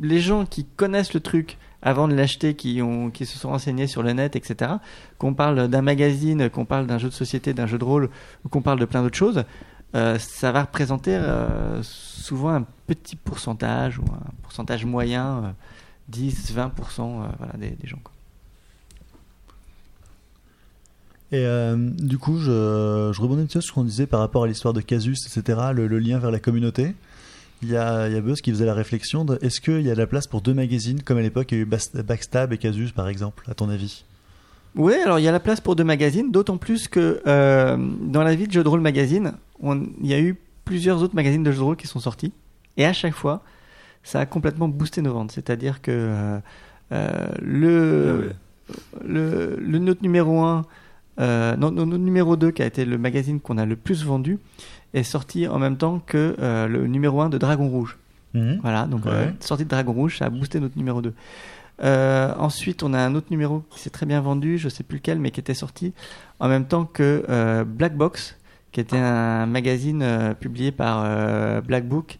les 0.00 0.20
gens 0.20 0.44
qui 0.44 0.64
connaissent 0.64 1.14
le 1.14 1.20
truc 1.20 1.56
avant 1.82 2.08
de 2.08 2.14
l'acheter, 2.14 2.54
qui 2.54 2.82
ont 2.82 3.10
qui 3.10 3.26
se 3.26 3.38
sont 3.38 3.50
renseignés 3.50 3.86
sur 3.86 4.02
le 4.02 4.12
net, 4.12 4.34
etc. 4.34 4.72
Qu'on 5.18 5.34
parle 5.34 5.68
d'un 5.68 5.82
magazine, 5.82 6.50
qu'on 6.50 6.64
parle 6.64 6.86
d'un 6.86 6.98
jeu 6.98 7.10
de 7.10 7.14
société, 7.14 7.54
d'un 7.54 7.66
jeu 7.66 7.78
de 7.78 7.84
rôle, 7.84 8.10
ou 8.44 8.48
qu'on 8.48 8.62
parle 8.62 8.80
de 8.80 8.86
plein 8.86 9.02
d'autres 9.02 9.16
choses, 9.18 9.44
euh, 9.94 10.18
ça 10.18 10.50
va 10.50 10.62
représenter 10.62 11.14
euh, 11.14 11.80
souvent 11.82 12.48
un 12.48 12.66
petit 12.86 13.16
pourcentage 13.16 13.98
ou 13.98 14.02
un 14.02 14.32
pourcentage 14.42 14.84
moyen, 14.84 15.44
euh, 15.44 15.52
10, 16.08 16.52
20% 16.54 16.58
euh, 16.58 17.28
voilà, 17.38 17.52
des, 17.58 17.70
des 17.70 17.86
gens. 17.86 18.00
quoi. 18.02 18.13
Et 21.34 21.44
euh, 21.46 21.76
du 21.76 22.16
coup, 22.16 22.38
je, 22.38 23.10
je 23.12 23.20
rebondis 23.20 23.50
sur 23.50 23.60
ce 23.60 23.72
qu'on 23.72 23.82
disait 23.82 24.06
par 24.06 24.20
rapport 24.20 24.44
à 24.44 24.46
l'histoire 24.46 24.72
de 24.72 24.80
Casus, 24.80 25.18
etc., 25.26 25.58
le, 25.74 25.88
le 25.88 25.98
lien 25.98 26.18
vers 26.20 26.30
la 26.30 26.38
communauté. 26.38 26.94
Il 27.62 27.70
y 27.70 27.76
a, 27.76 28.06
il 28.08 28.14
y 28.14 28.16
a 28.16 28.20
Buzz 28.20 28.40
qui 28.40 28.50
faisait 28.52 28.66
la 28.66 28.74
réflexion 28.74 29.24
de 29.24 29.36
est-ce 29.42 29.60
qu'il 29.60 29.80
y 29.82 29.90
a 29.90 29.94
de 29.94 29.98
la 29.98 30.06
place 30.06 30.28
pour 30.28 30.42
deux 30.42 30.54
magazines, 30.54 31.02
comme 31.02 31.18
à 31.18 31.22
l'époque 31.22 31.48
il 31.50 31.54
y 31.56 31.60
a 31.60 31.62
eu 31.62 31.66
Backstab 32.04 32.52
et 32.52 32.58
Casus, 32.58 32.92
par 32.92 33.08
exemple, 33.08 33.44
à 33.50 33.54
ton 33.54 33.68
avis? 33.68 34.04
Oui, 34.76 34.92
alors 34.94 35.18
il 35.18 35.22
y 35.24 35.28
a 35.28 35.32
la 35.32 35.40
place 35.40 35.60
pour 35.60 35.74
deux 35.74 35.82
magazines, 35.84 36.30
d'autant 36.30 36.56
plus 36.56 36.86
que 36.86 37.20
euh, 37.26 37.76
dans 38.02 38.22
la 38.22 38.34
vie 38.36 38.46
de 38.46 38.52
Jeux 38.52 38.62
de 38.62 38.68
rôle 38.68 38.80
magazine, 38.80 39.32
on- 39.60 39.86
il 40.00 40.06
y 40.06 40.14
a 40.14 40.20
eu 40.20 40.36
plusieurs 40.64 41.02
autres 41.02 41.14
magazines 41.16 41.42
de 41.42 41.50
jeux 41.50 41.58
de 41.58 41.62
rôle 41.64 41.76
qui 41.76 41.86
sont 41.88 42.00
sortis, 42.00 42.32
et 42.76 42.84
à 42.84 42.92
chaque 42.92 43.14
fois, 43.14 43.42
ça 44.04 44.20
a 44.20 44.26
complètement 44.26 44.68
boosté 44.68 45.02
nos 45.02 45.12
ventes. 45.14 45.32
C'est-à-dire 45.32 45.80
que 45.82 45.90
euh, 45.92 46.38
euh, 46.92 47.08
le, 47.42 48.30
le, 49.04 49.56
le 49.58 49.78
notre 49.78 50.02
numéro 50.02 50.42
1, 50.42 50.64
euh, 51.20 51.56
notre 51.56 51.84
numéro 51.98 52.36
2, 52.36 52.50
qui 52.50 52.62
a 52.62 52.66
été 52.66 52.84
le 52.84 52.98
magazine 52.98 53.40
qu'on 53.40 53.58
a 53.58 53.66
le 53.66 53.76
plus 53.76 54.04
vendu, 54.04 54.38
est 54.94 55.02
sorti 55.02 55.46
en 55.48 55.58
même 55.58 55.76
temps 55.76 56.00
que 56.04 56.36
euh, 56.38 56.66
le 56.68 56.86
numéro 56.86 57.20
1 57.20 57.28
de 57.28 57.38
Dragon 57.38 57.68
Rouge. 57.68 57.98
Voilà, 58.62 58.86
donc 58.86 59.04
Ouais. 59.04 59.12
euh, 59.12 59.30
sortie 59.40 59.64
de 59.64 59.68
Dragon 59.70 59.92
Rouge, 59.92 60.18
ça 60.18 60.24
a 60.26 60.30
boosté 60.30 60.58
notre 60.58 60.76
numéro 60.76 61.00
2. 61.02 61.14
Euh, 61.82 62.32
ensuite, 62.38 62.82
on 62.82 62.92
a 62.92 62.98
un 62.98 63.14
autre 63.14 63.28
numéro 63.30 63.62
qui 63.70 63.78
s'est 63.80 63.90
très 63.90 64.06
bien 64.06 64.20
vendu, 64.20 64.58
je 64.58 64.68
sais 64.68 64.82
plus 64.82 64.96
lequel, 64.98 65.18
mais 65.20 65.30
qui 65.30 65.40
était 65.40 65.54
sorti 65.54 65.92
en 66.40 66.48
même 66.48 66.64
temps 66.66 66.84
que 66.84 67.62
Black 67.64 67.96
Box, 67.96 68.36
qui 68.72 68.80
était 68.80 68.96
un 68.98 69.46
magazine 69.46 70.34
publié 70.40 70.72
par 70.72 71.62
Black 71.62 71.86
Book. 71.88 72.18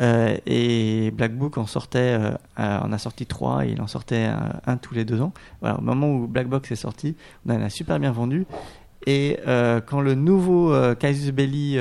Euh, 0.00 0.36
et 0.46 1.10
Black 1.10 1.36
Book 1.36 1.58
en 1.58 1.66
sortait, 1.66 2.18
euh, 2.18 2.32
on 2.56 2.92
a 2.92 2.98
sorti 2.98 3.26
trois 3.26 3.66
et 3.66 3.72
il 3.72 3.82
en 3.82 3.86
sortait 3.86 4.24
un, 4.24 4.54
un 4.66 4.76
tous 4.78 4.94
les 4.94 5.04
deux 5.04 5.20
ans. 5.20 5.32
Voilà, 5.60 5.78
au 5.78 5.82
moment 5.82 6.10
où 6.10 6.26
Black 6.26 6.48
Box 6.48 6.72
est 6.72 6.76
sorti, 6.76 7.14
on 7.46 7.54
en 7.54 7.60
a 7.60 7.68
super 7.68 8.00
bien 8.00 8.10
vendu. 8.10 8.46
Et 9.06 9.38
euh, 9.46 9.80
quand 9.84 10.00
le 10.00 10.14
nouveau 10.14 10.74
Casus 10.98 11.30
Belli 11.32 11.78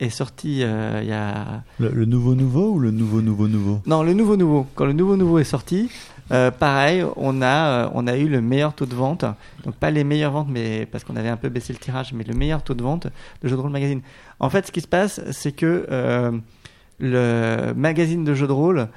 est 0.00 0.10
sorti 0.10 0.60
il 0.60 1.06
y 1.06 1.12
a 1.12 1.62
le, 1.78 1.90
le 1.90 2.04
nouveau 2.06 2.34
nouveau 2.34 2.72
ou 2.72 2.78
le 2.78 2.90
nouveau 2.90 3.20
nouveau 3.20 3.46
nouveau? 3.46 3.82
Non, 3.86 4.02
le 4.02 4.14
nouveau 4.14 4.36
nouveau. 4.36 4.66
Quand 4.74 4.86
le 4.86 4.94
nouveau 4.94 5.16
nouveau 5.16 5.38
est 5.38 5.44
sorti, 5.44 5.90
pareil, 6.28 7.04
on 7.16 7.42
a, 7.42 7.90
on 7.92 8.06
a 8.06 8.16
eu 8.16 8.28
le 8.28 8.40
meilleur 8.40 8.72
taux 8.72 8.86
de 8.86 8.94
vente. 8.94 9.26
Donc 9.64 9.74
pas 9.74 9.90
les 9.90 10.02
meilleures 10.02 10.32
ventes, 10.32 10.48
mais 10.48 10.86
parce 10.86 11.04
qu'on 11.04 11.16
avait 11.16 11.28
un 11.28 11.36
peu 11.36 11.50
baissé 11.50 11.74
le 11.74 11.78
tirage, 11.78 12.14
mais 12.14 12.24
le 12.24 12.34
meilleur 12.34 12.62
taux 12.62 12.74
de 12.74 12.82
vente 12.82 13.08
de 13.42 13.48
Jeux 13.48 13.56
de 13.56 13.60
rôle 13.60 13.70
magazine. 13.70 14.00
En 14.40 14.48
fait, 14.48 14.66
ce 14.66 14.72
qui 14.72 14.80
se 14.80 14.88
passe, 14.88 15.20
c'est 15.30 15.52
que 15.52 15.86
le 17.02 17.72
magazine 17.74 18.24
de 18.24 18.32
jeux 18.32 18.46
de 18.46 18.52
rôle 18.52 18.88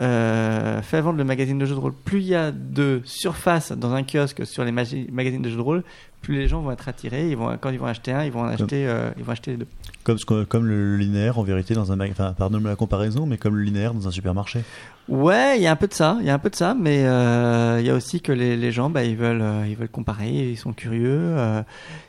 euh, 0.00 0.80
fait 0.82 1.00
vendre 1.00 1.18
le 1.18 1.24
magazine 1.24 1.58
de 1.58 1.64
jeux 1.66 1.74
de 1.74 1.80
rôle, 1.80 1.92
plus 1.92 2.20
il 2.20 2.26
y 2.28 2.34
a 2.34 2.50
de 2.50 3.00
surface 3.04 3.72
dans 3.72 3.92
un 3.92 4.02
kiosque 4.02 4.44
sur 4.46 4.64
les 4.64 4.72
magi- 4.72 5.08
magazines 5.12 5.42
de 5.42 5.48
jeux 5.50 5.56
de 5.56 5.60
rôle, 5.62 5.84
plus 6.22 6.34
les 6.36 6.48
gens 6.48 6.60
vont 6.62 6.72
être 6.72 6.88
attirés. 6.88 7.28
Ils 7.28 7.36
vont, 7.36 7.56
quand 7.60 7.70
ils 7.70 7.78
vont 7.78 7.86
acheter 7.86 8.10
un, 8.12 8.24
ils 8.24 8.32
vont 8.32 8.40
en 8.40 8.46
acheter, 8.48 8.86
euh, 8.86 9.10
ils 9.18 9.24
vont 9.24 9.32
acheter 9.32 9.50
les 9.52 9.56
deux. 9.58 9.66
Comme, 10.02 10.16
comme 10.48 10.66
le 10.66 10.96
linéaire 10.96 11.38
en 11.38 11.42
vérité 11.42 11.74
dans 11.74 11.92
un 11.92 12.00
enfin 12.10 12.34
pardonne-moi 12.36 12.70
la 12.70 12.76
comparaison, 12.76 13.26
mais 13.26 13.36
comme 13.36 13.54
le 13.54 13.62
linéaire 13.62 13.92
dans 13.94 14.08
un 14.08 14.10
supermarché. 14.10 14.60
Ouais, 15.08 15.56
il 15.58 15.62
y 15.62 15.66
a 15.66 15.72
un 15.72 15.76
peu 15.76 15.86
de 15.88 15.94
ça, 15.94 16.16
il 16.20 16.26
y 16.26 16.30
a 16.30 16.34
un 16.34 16.38
peu 16.38 16.48
de 16.50 16.56
ça, 16.56 16.74
mais 16.74 17.04
euh, 17.04 17.78
il 17.80 17.86
y 17.86 17.90
a 17.90 17.94
aussi 17.94 18.20
que 18.20 18.32
les, 18.32 18.56
les 18.56 18.72
gens, 18.72 18.88
bah, 18.88 19.04
ils 19.04 19.16
veulent, 19.16 19.42
euh, 19.42 19.66
ils 19.68 19.76
veulent 19.76 19.88
comparer, 19.90 20.30
ils 20.50 20.56
sont 20.56 20.72
curieux. 20.72 21.34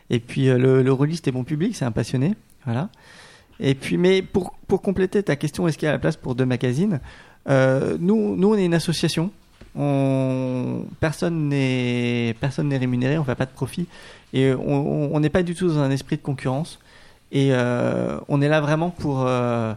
et 0.09 0.19
puis 0.19 0.45
le, 0.45 0.81
le 0.81 0.93
rôliste 0.93 1.27
est 1.27 1.31
bon 1.31 1.43
public, 1.43 1.75
c'est 1.75 1.85
un 1.85 1.91
passionné, 1.91 2.33
voilà. 2.65 2.89
Et 3.59 3.75
puis, 3.75 3.97
mais 3.97 4.21
pour 4.21 4.55
pour 4.67 4.81
compléter 4.81 5.21
ta 5.23 5.35
question, 5.35 5.67
est-ce 5.67 5.77
qu'il 5.77 5.85
y 5.85 5.89
a 5.89 5.91
la 5.91 5.99
place 5.99 6.17
pour 6.17 6.35
deux 6.35 6.45
magazines 6.45 6.99
Euh, 7.49 7.97
Nous, 7.99 8.35
nous, 8.35 8.53
on 8.53 8.55
est 8.57 8.65
une 8.65 8.73
association. 8.73 9.31
On, 9.75 10.85
personne 10.99 11.49
n'est 11.49 12.35
personne 12.39 12.69
n'est 12.69 12.77
rémunéré, 12.77 13.17
on 13.17 13.23
fait 13.23 13.35
pas 13.35 13.45
de 13.47 13.51
profit, 13.51 13.87
et 14.33 14.53
on- 14.53 15.19
n'est 15.19 15.29
pas 15.31 15.41
du 15.43 15.55
tout 15.55 15.67
dans 15.67 15.79
un 15.79 15.89
esprit 15.91 16.17
de 16.17 16.21
concurrence. 16.21 16.79
Et 17.31 17.49
euh, 17.51 18.19
on 18.27 18.39
est 18.41 18.47
là 18.47 18.61
vraiment 18.61 18.91
pour 18.91 19.25
euh, 19.27 19.73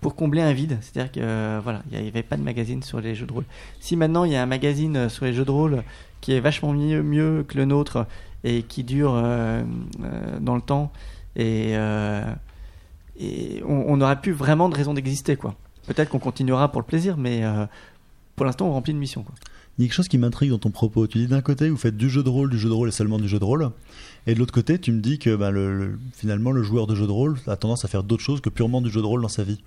pour 0.00 0.14
combler 0.16 0.40
un 0.42 0.52
vide. 0.52 0.78
C'est-à-dire 0.80 1.12
que 1.12 1.58
voilà, 1.62 1.82
il 1.92 2.00
n'y 2.00 2.08
avait 2.08 2.22
pas 2.22 2.36
de 2.36 2.42
magazine 2.42 2.82
sur 2.82 3.00
les 3.00 3.14
jeux 3.14 3.26
de 3.26 3.32
rôle. 3.32 3.44
Si 3.80 3.96
maintenant 3.96 4.24
il 4.24 4.32
y 4.32 4.36
a 4.36 4.42
un 4.42 4.46
magazine 4.46 5.08
sur 5.10 5.24
les 5.26 5.34
jeux 5.34 5.44
de 5.44 5.50
rôle 5.50 5.82
qui 6.22 6.32
est 6.32 6.40
vachement 6.40 6.72
mieux, 6.72 7.02
mieux 7.02 7.44
que 7.46 7.56
le 7.58 7.66
nôtre 7.66 8.06
et 8.44 8.62
qui 8.62 8.82
dure 8.82 9.12
dans 10.40 10.54
le 10.54 10.60
temps 10.62 10.90
et, 11.36 11.74
et 13.18 13.62
on 13.66 13.96
n'aura 13.96 14.16
plus 14.16 14.32
vraiment 14.32 14.68
de 14.68 14.74
raison 14.74 14.94
d'exister 14.94 15.36
quoi. 15.36 15.54
Peut-être 15.86 16.08
qu'on 16.08 16.18
continuera 16.18 16.70
pour 16.72 16.80
le 16.80 16.86
plaisir, 16.86 17.16
mais 17.16 17.44
euh, 17.44 17.66
pour 18.36 18.46
l'instant 18.46 18.66
on 18.68 18.72
remplit 18.72 18.92
une 18.92 18.98
mission 18.98 19.22
quoi. 19.22 19.34
Il 19.76 19.82
y 19.82 19.84
a 19.84 19.88
quelque 19.88 19.96
chose 19.96 20.06
qui 20.08 20.18
m'intrigue 20.18 20.50
dans 20.50 20.58
ton 20.58 20.70
propos. 20.70 21.08
Tu 21.08 21.18
dis 21.18 21.26
d'un 21.26 21.40
côté, 21.40 21.68
vous 21.68 21.76
faites 21.76 21.96
du 21.96 22.08
jeu 22.08 22.22
de 22.22 22.28
rôle, 22.28 22.48
du 22.48 22.58
jeu 22.60 22.68
de 22.68 22.74
rôle 22.74 22.88
et 22.88 22.92
seulement 22.92 23.18
du 23.18 23.26
jeu 23.26 23.40
de 23.40 23.44
rôle. 23.44 23.70
Et 24.28 24.34
de 24.34 24.38
l'autre 24.38 24.54
côté, 24.54 24.78
tu 24.78 24.92
me 24.92 25.00
dis 25.00 25.18
que 25.18 25.34
bah, 25.34 25.50
le, 25.50 25.76
le- 25.76 25.98
finalement, 26.12 26.52
le 26.52 26.62
joueur 26.62 26.86
de 26.86 26.94
jeu 26.94 27.08
de 27.08 27.10
rôle 27.10 27.38
a 27.48 27.56
tendance 27.56 27.84
à 27.84 27.88
faire 27.88 28.04
d'autres 28.04 28.22
choses 28.22 28.40
que 28.40 28.50
purement 28.50 28.80
du 28.80 28.88
jeu 28.88 29.00
de 29.00 29.06
rôle 29.06 29.20
dans 29.22 29.26
sa 29.28 29.42
vie. 29.42 29.60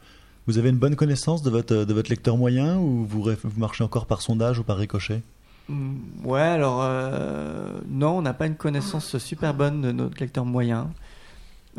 Vous 0.48 0.58
avez 0.58 0.70
une 0.70 0.78
bonne 0.78 0.96
connaissance 0.96 1.44
de 1.44 1.50
votre, 1.50 1.84
de 1.84 1.94
votre 1.94 2.10
lecteur 2.10 2.38
moyen 2.38 2.78
ou 2.78 3.06
vous 3.06 3.26
marchez 3.58 3.84
encore 3.84 4.06
par 4.06 4.22
sondage 4.22 4.60
ou 4.60 4.64
par 4.64 4.78
ricochet? 4.78 5.22
Mm, 5.68 5.96
Ouais, 6.24 6.40
alors 6.40 6.80
euh, 6.84 7.74
non, 7.90 8.12
on 8.18 8.22
n'a 8.22 8.34
pas 8.34 8.48
une 8.48 8.56
connaissance 8.56 9.18
super 9.18 9.54
bonne 9.54 9.82
de 9.82 9.92
notre 9.92 10.22
lecteur 10.22 10.46
moyen. 10.46 10.90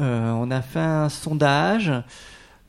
Euh, 0.01 0.31
on 0.33 0.51
a 0.51 0.63
fait 0.63 0.79
un 0.81 1.09
sondage 1.09 1.93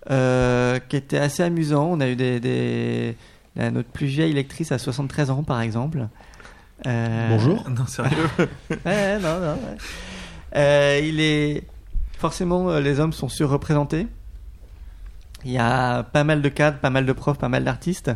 euh, 0.09 0.79
qui 0.89 0.95
était 0.95 1.17
assez 1.19 1.43
amusant. 1.43 1.85
On 1.91 1.99
a 1.99 2.07
eu 2.09 2.15
des, 2.15 2.39
des- 2.39 3.15
la- 3.55 3.71
notre 3.71 3.89
plus 3.89 4.07
vieille 4.07 4.33
lectrice 4.33 4.71
à 4.71 4.77
73 4.77 5.29
ans, 5.29 5.43
par 5.43 5.61
exemple. 5.61 6.07
Euh, 6.87 7.27
Bonjour. 7.29 7.69
Non, 7.77 7.85
sérieux 7.85 8.17
Ouais, 8.85 9.19
non, 9.19 9.39
non. 9.39 9.53
ouais. 9.53 9.77
Euh, 10.55 10.99
il 11.03 11.19
est 11.19 11.63
forcément 12.17 12.79
les 12.79 12.99
hommes 12.99 13.13
sont 13.13 13.29
surreprésentés. 13.29 14.07
Il 15.45 15.51
y 15.51 15.57
a 15.57 16.03
pas 16.03 16.23
mal 16.23 16.41
de 16.41 16.49
cadres, 16.49 16.79
pas 16.79 16.89
mal 16.89 17.05
de 17.05 17.13
profs, 17.13 17.37
pas 17.37 17.49
mal 17.49 17.63
d'artistes, 17.63 18.11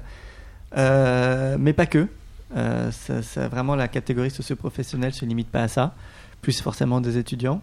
Euh, 0.76 1.56
mais 1.60 1.74
pas 1.74 1.86
que. 1.86 2.08
Euh, 2.56 2.92
ça, 2.92 3.22
ça- 3.22 3.48
vraiment 3.48 3.76
la 3.76 3.88
catégorie 3.88 4.32
socio-professionnelle 4.32 5.14
se 5.14 5.24
limite 5.26 5.50
pas 5.50 5.62
à 5.64 5.68
ça, 5.68 5.94
plus 6.42 6.60
forcément 6.62 7.00
des 7.02 7.18
étudiants. 7.20 7.62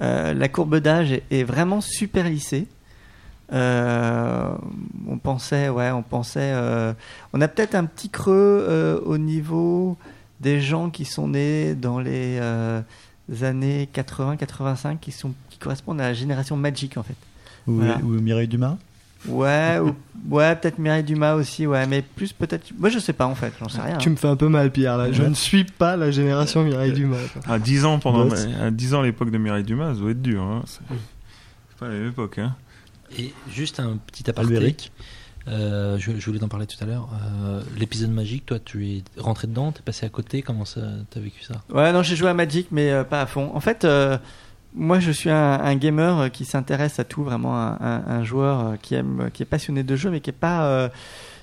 Euh, 0.00 0.32
la 0.34 0.48
courbe 0.48 0.76
d'âge 0.78 1.12
est, 1.12 1.22
est 1.30 1.44
vraiment 1.44 1.80
super 1.80 2.28
lissée. 2.28 2.66
Euh, 3.52 4.48
on 5.08 5.18
pensait, 5.18 5.68
ouais, 5.68 5.90
on 5.90 6.02
pensait. 6.02 6.52
euh, 6.54 6.92
on 7.32 7.40
a 7.40 7.48
peut-être 7.48 7.74
un 7.74 7.84
petit 7.84 8.08
creux 8.08 9.02
au 9.04 9.18
niveau 9.18 9.96
des 10.40 10.60
gens 10.60 10.88
qui 10.90 11.04
sont 11.04 11.28
nés 11.28 11.74
dans 11.74 11.98
les 11.98 12.40
années 13.42 13.88
80-85, 13.94 14.98
qui 14.98 15.12
sont 15.12 15.32
qui 15.50 15.58
correspondent 15.58 16.00
à 16.00 16.04
la 16.08 16.14
génération 16.14 16.56
Magic 16.56 16.96
en 16.96 17.02
fait. 17.02 17.14
ou, 17.66 17.74
Voilà. 17.74 17.98
ou 17.98 18.08
Mireille 18.20 18.48
Dumas? 18.48 18.76
Ouais, 19.28 19.78
ou- 19.78 19.94
ouais, 20.34 20.56
peut-être 20.56 20.78
Mireille 20.78 21.04
Dumas 21.04 21.34
aussi, 21.34 21.66
ouais, 21.66 21.86
mais 21.86 22.00
plus 22.02 22.32
peut-être. 22.32 22.66
Moi, 22.78 22.88
je 22.88 22.98
sais 22.98 23.12
pas 23.12 23.26
en 23.26 23.34
fait, 23.34 23.52
j'en 23.60 23.68
sais 23.68 23.80
rien. 23.82 23.98
Tu 23.98 24.08
me 24.10 24.16
fais 24.16 24.28
un 24.28 24.36
peu 24.36 24.48
mal, 24.48 24.70
Pierre. 24.70 24.96
Là. 24.96 25.12
Je 25.12 25.22
Ouais. 25.22 25.28
ne 25.28 25.34
suis 25.34 25.64
pas 25.64 25.96
la 25.96 26.10
génération 26.10 26.62
Mireille 26.64 26.92
Dumas. 26.92 27.18
quoi. 27.32 27.52
À 27.54 27.58
10 27.58 27.84
ans, 27.84 27.98
pendant, 27.98 28.28
à 28.60 28.70
10 28.70 28.94
ans 28.94 29.02
l'époque 29.02 29.30
de 29.30 29.38
Mireille 29.38 29.64
Dumas, 29.64 29.94
ça 29.94 30.00
doit 30.00 30.12
être 30.12 30.22
dur. 30.22 30.42
Hein. 30.42 30.62
C'est 30.66 30.80
c'est 30.88 31.78
pas 31.78 31.88
la 31.88 31.94
même 31.94 32.08
époque. 32.08 32.38
Hein. 32.38 32.54
Et 33.18 33.32
juste 33.52 33.78
un 33.80 33.98
petit 34.06 34.28
aparté. 34.30 34.76
Euh, 35.48 35.96
je, 35.98 36.12
je 36.18 36.26
voulais 36.26 36.38
t'en 36.38 36.48
parler 36.48 36.66
tout 36.66 36.76
à 36.82 36.86
l'heure. 36.86 37.08
Euh, 37.42 37.62
L'épisode 37.78 38.10
magique, 38.10 38.44
toi, 38.46 38.58
tu 38.62 38.86
es 38.88 39.02
rentré 39.18 39.46
dedans, 39.48 39.72
t'es 39.72 39.80
passé 39.82 40.04
à 40.06 40.08
côté. 40.10 40.42
Comment 40.42 40.64
ça, 40.66 40.80
t'as 41.10 41.18
vécu 41.20 41.42
ça? 41.42 41.54
Ouais, 41.74 41.92
non, 41.92 42.02
j'ai 42.02 42.14
joué 42.14 42.28
à 42.28 42.34
Magic, 42.34 42.68
mais 42.70 42.90
euh, 42.90 43.04
pas 43.04 43.22
à 43.22 43.26
fond. 43.26 43.50
En 43.54 43.60
fait, 43.60 43.84
euh, 43.84 44.18
moi, 44.74 45.00
je 45.00 45.10
suis 45.10 45.30
un, 45.30 45.60
un 45.60 45.74
gamer 45.76 46.18
euh, 46.18 46.28
qui 46.28 46.44
s'intéresse 46.44 46.98
à 46.98 47.04
tout, 47.04 47.22
vraiment 47.24 47.56
un, 47.58 47.76
un- 47.80 48.02
un 48.06 48.24
joueur 48.24 48.60
euh, 48.66 48.76
qui 48.80 48.94
aime, 48.94 49.30
qui 49.32 49.42
est 49.42 49.46
passionné 49.46 49.82
de 49.82 49.96
jeu, 49.96 50.10
mais 50.10 50.20
qui 50.20 50.30
est 50.30 50.32
pas, 50.32 50.64
euh, 50.66 50.88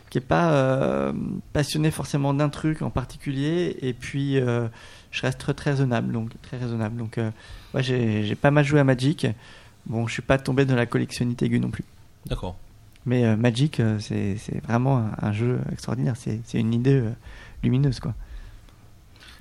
qui 0.09 0.17
est 0.19 0.21
pas 0.21 0.51
euh, 0.51 1.13
passionné 1.53 1.91
forcément 1.91 2.33
d'un 2.33 2.49
truc 2.49 2.81
en 2.81 2.89
particulier. 2.89 3.77
Et 3.81 3.93
puis, 3.93 4.37
euh, 4.39 4.67
je 5.11 5.21
reste 5.21 5.39
très, 5.39 5.53
très 5.53 5.71
raisonnable, 5.71 6.11
donc 6.13 6.31
très 6.41 6.57
raisonnable. 6.57 6.95
Donc, 6.97 7.17
euh, 7.17 7.29
ouais, 7.73 7.83
j'ai 7.83 8.35
pas 8.35 8.51
mal 8.51 8.63
joué 8.65 8.79
à 8.79 8.83
Magic. 8.83 9.27
Bon, 9.85 10.07
je 10.07 10.13
suis 10.13 10.21
pas 10.21 10.37
tombé 10.37 10.65
dans 10.65 10.75
la 10.75 10.85
collectionnite 10.85 11.41
aiguë 11.43 11.59
non 11.59 11.69
plus. 11.69 11.83
D'accord. 12.25 12.57
Mais 13.05 13.25
euh, 13.25 13.35
Magic, 13.37 13.79
euh, 13.79 13.99
c'est 13.99 14.37
vraiment 14.67 15.09
un, 15.21 15.31
jeu 15.31 15.59
extraordinaire. 15.71 16.15
C'est 16.17 16.59
une 16.59 16.73
idée 16.73 16.95
euh, 16.99 17.09
lumineuse, 17.63 17.99
quoi. 17.99 18.13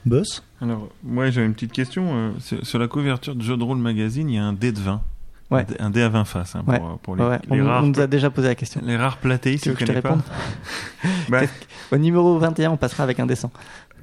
Boss 0.06 0.42
Alors, 0.62 0.88
moi, 1.04 1.30
j'avais 1.30 1.46
une 1.46 1.54
petite 1.54 1.72
question. 1.72 2.06
euh, 2.14 2.30
sur, 2.62 2.78
la 2.78 2.86
couverture 2.88 3.34
de 3.34 3.42
Jeux 3.42 3.56
de 3.56 3.62
rôle 3.64 3.78
magazine, 3.78 4.28
il 4.30 4.36
y 4.36 4.38
a 4.38 4.44
un 4.44 4.52
dé 4.52 4.72
de 4.72 4.78
20. 4.80 5.02
Ouais. 5.50 5.60
Un 5.60 5.64
dé- 5.64 5.76
Un 5.80 5.90
dé 5.90 6.02
à 6.02 6.08
20 6.08 6.24
faces. 6.24 6.54
hein, 6.56 6.62
pour, 6.64 6.72
Ouais. 6.74 6.80
pour 7.02 7.16
les, 7.16 7.24
Ouais, 7.24 7.38
les 7.50 7.60
on, 7.60 7.66
rares, 7.66 7.82
on 7.84 7.88
nous 7.88 8.00
a 8.00 8.06
déjà 8.06 8.30
posé 8.30 8.48
la 8.48 8.54
question. 8.54 8.80
les 8.84 8.96
rares 8.96 9.18
platés, 9.18 9.56
Tu 9.58 9.68
veux 9.68 9.74
vous 9.74 9.78
que 9.80 9.86
je 9.86 9.90
te 9.90 9.96
réponde 9.96 10.22
Bah, 11.28 11.42
Au 11.92 11.96
numéro 11.96 12.38
21, 12.38 12.70
on 12.70 12.76
passera 12.76 13.02
avec 13.04 13.18
un 13.20 13.26
descend. 13.26 13.50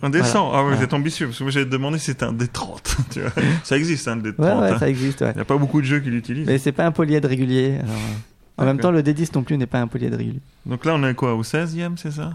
un 0.01 0.09
dé 0.09 0.21
100. 0.23 0.51
Ah 0.51 0.57
ouais, 0.57 0.61
Voilà. 0.63 0.77
vous 0.77 0.83
êtes 0.83 0.93
ambitieux. 0.93 1.27
Parce 1.27 1.37
que 1.39 1.43
moi, 1.43 1.51
j'allais 1.51 1.65
te 1.65 1.71
demander 1.71 1.97
si 1.99 2.05
c'était 2.05 2.25
un 2.25 2.33
dé 2.33 2.47
30. 2.47 2.97
tu 3.11 3.21
vois. 3.21 3.31
Ça 3.63 3.77
existe, 3.77 4.07
hein, 4.07 4.15
le 4.17 4.21
dé 4.23 4.31
de 4.33 4.41
Ouais, 4.41 4.49
30. 4.49 4.61
ouais, 4.61 4.69
hein. 4.71 4.79
ça 4.79 4.89
existe. 4.89 5.21
Il 5.21 5.35
n'y 5.35 5.41
a 5.41 5.45
pas 5.45 5.57
beaucoup 5.57 5.79
de 5.81 5.85
jeux 5.85 5.99
qui 5.99 6.09
l'utilisent. 6.09 6.47
Mais 6.47 6.57
c'est 6.57 6.71
pas 6.73 6.85
un 6.85 6.91
polyèdre 6.91 7.27
régulier. 7.29 7.77
alors, 7.81 7.95
euh, 7.95 8.61
en 8.61 8.65
même 8.65 8.79
temps, 8.79 8.91
le 8.91 9.01
D10 9.01 9.31
non 9.35 9.43
plus 9.43 9.57
n'est 9.57 9.65
pas 9.67 9.79
un 9.81 9.87
polyèdre 9.87 10.17
régulier. 10.17 10.39
Donc 10.65 10.83
là, 10.85 10.93
on 10.95 11.03
est 11.07 11.13
quoi 11.13 11.33
Au 11.35 11.43
16e, 11.43 11.95
c'est 11.97 12.11
ça? 12.11 12.31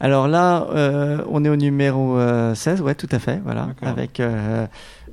Alors 0.00 0.28
là, 0.28 0.66
euh, 0.70 1.22
on 1.28 1.44
est 1.44 1.48
au 1.48 1.56
numéro 1.56 2.18
euh, 2.18 2.54
16, 2.54 2.80
ouais, 2.80 2.94
tout 2.94 3.08
à 3.10 3.18
fait, 3.18 3.40
voilà, 3.44 3.68
avec 3.82 4.18
euh, 4.18 4.66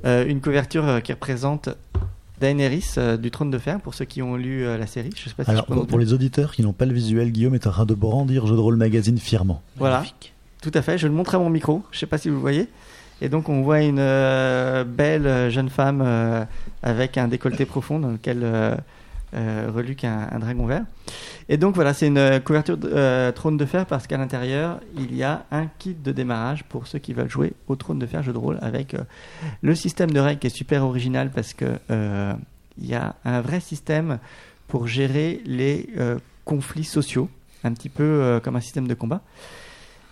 euh, 0.04 0.26
une 0.26 0.40
couverture 0.40 0.86
euh, 0.88 1.00
qui 1.00 1.12
représente 1.12 1.68
Daenerys 2.40 2.94
euh, 2.96 3.16
du 3.16 3.30
Trône 3.30 3.50
de 3.50 3.58
Fer, 3.58 3.80
pour 3.80 3.94
ceux 3.94 4.06
qui 4.06 4.22
ont 4.22 4.36
lu 4.36 4.64
euh, 4.64 4.78
la 4.78 4.86
série. 4.86 5.10
Je 5.14 5.28
sais 5.28 5.34
pas 5.34 5.44
si 5.44 5.50
Alors, 5.50 5.66
je 5.68 5.74
peux 5.74 5.86
pour, 5.86 5.98
les 5.98 6.12
auditeurs 6.12 6.52
qui 6.52 6.62
n'ont 6.62 6.72
pas 6.72 6.86
le 6.86 6.94
visuel, 6.94 7.32
Guillaume 7.32 7.54
est 7.54 7.66
en 7.66 7.70
train 7.70 7.86
de 7.86 7.94
brandir 7.94 8.46
Jeu 8.46 8.54
de 8.54 8.60
rôle 8.60 8.76
magazine 8.76 9.18
fièrement. 9.18 9.62
Voilà. 9.76 9.96
Magnifique. 9.96 10.32
Tout 10.62 10.72
à 10.74 10.82
fait, 10.82 10.98
je 10.98 11.06
le 11.06 11.12
montre 11.12 11.34
à 11.34 11.38
mon 11.38 11.50
micro, 11.50 11.82
je 11.92 11.98
sais 11.98 12.06
pas 12.06 12.18
si 12.18 12.28
vous 12.28 12.36
le 12.36 12.40
voyez. 12.40 12.68
Et 13.20 13.28
donc 13.28 13.48
on 13.48 13.62
voit 13.62 13.82
une 13.82 13.98
euh, 13.98 14.84
belle 14.84 15.26
euh, 15.26 15.50
jeune 15.50 15.70
femme 15.70 16.02
euh, 16.04 16.44
avec 16.82 17.18
un 17.18 17.28
décolleté 17.28 17.64
profond 17.64 17.98
dans 17.98 18.10
lequel 18.10 18.44
euh, 19.34 19.70
reluque 19.72 20.04
un, 20.04 20.28
un 20.30 20.38
dragon 20.38 20.66
vert. 20.66 20.84
Et 21.48 21.56
donc 21.56 21.74
voilà, 21.74 21.94
c'est 21.94 22.06
une 22.06 22.18
euh, 22.18 22.40
couverture 22.40 22.76
de, 22.76 22.90
euh, 22.92 23.32
trône 23.32 23.56
de 23.56 23.64
fer 23.64 23.86
parce 23.86 24.06
qu'à 24.06 24.18
l'intérieur, 24.18 24.80
il 24.96 25.14
y 25.16 25.22
a 25.22 25.46
un 25.50 25.66
kit 25.66 25.94
de 25.94 26.12
démarrage 26.12 26.64
pour 26.64 26.86
ceux 26.86 26.98
qui 26.98 27.14
veulent 27.14 27.30
jouer 27.30 27.54
au 27.68 27.76
trône 27.76 27.98
de 27.98 28.06
fer 28.06 28.22
jeu 28.22 28.32
de 28.32 28.38
rôle 28.38 28.58
avec 28.60 28.92
euh, 28.94 28.98
le 29.62 29.74
système 29.74 30.10
de 30.10 30.20
règles 30.20 30.40
qui 30.40 30.48
est 30.48 30.56
super 30.56 30.84
original 30.84 31.30
parce 31.30 31.54
que 31.54 31.66
il 32.80 32.86
y 32.86 32.94
a 32.94 33.16
un 33.24 33.40
vrai 33.40 33.58
système 33.58 34.18
pour 34.68 34.86
gérer 34.86 35.42
les 35.44 35.88
conflits 36.44 36.84
sociaux, 36.84 37.28
un 37.64 37.72
petit 37.72 37.88
peu 37.88 38.40
comme 38.44 38.54
un 38.54 38.60
système 38.60 38.86
de 38.86 38.94
combat. 38.94 39.20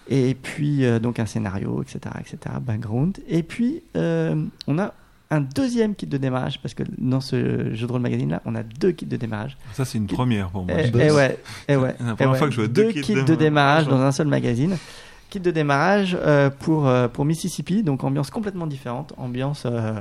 Et 0.09 0.35
puis, 0.35 0.85
donc 1.01 1.21
un 1.21 1.27
scénario, 1.27 1.83
etc., 1.83 2.01
etc., 2.19 2.57
background. 2.61 3.19
Et 3.29 3.45
puis, 3.45 3.83
on 3.95 4.79
a 4.79 4.95
un 5.31 5.41
deuxième 5.41 5.95
kit 5.95 6.07
de 6.07 6.17
démarrage, 6.19 6.61
parce 6.61 6.75
que 6.75 6.85
dans 6.99 7.21
ce 7.21 7.75
jeu 7.75 7.87
de 7.87 7.93
rôle 7.93 8.01
magazine-là, 8.01 8.43
on 8.45 8.55
a 8.55 8.63
deux 8.63 8.93
kits 8.93 9.07
de 9.07 9.17
démarrage. 9.17 9.57
Ça, 9.73 9.85
c'est 9.85 9.99
une 9.99 10.07
première 10.07 10.51
pour 10.51 10.65
moi. 10.65 10.81
Et, 10.81 10.91
boss. 10.91 11.03
et 11.03 11.11
ouais, 11.11 11.39
et 11.69 11.77
ouais. 11.77 11.95
C'est 11.99 12.05
la 12.05 12.13
et 12.13 12.15
première 12.15 12.33
ouais. 12.33 12.39
fois 12.39 12.47
que 12.49 12.55
je 12.55 12.61
vois 12.61 12.69
deux 12.69 12.85
deux 12.85 12.93
kits 12.93 13.01
kits 13.03 13.25
de 13.25 13.35
démarrage 13.35 13.89
dans 13.89 14.01
un 14.01 14.13
seul 14.13 14.29
magazine. 14.29 14.77
Kit 15.31 15.41
de 15.41 15.51
démarrage 15.51 16.17
euh, 16.21 16.51
pour, 16.51 16.87
euh, 16.87 17.09
pour 17.09 17.25
Mississippi, 17.25 17.83
donc 17.83 18.05
ambiance 18.05 18.31
complètement 18.31 18.69
différente, 18.69 19.13
ambiance 19.17 19.65
euh, 19.67 20.01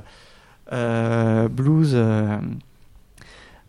euh, 0.72 1.48
blues, 1.48 1.92
euh, 1.96 2.38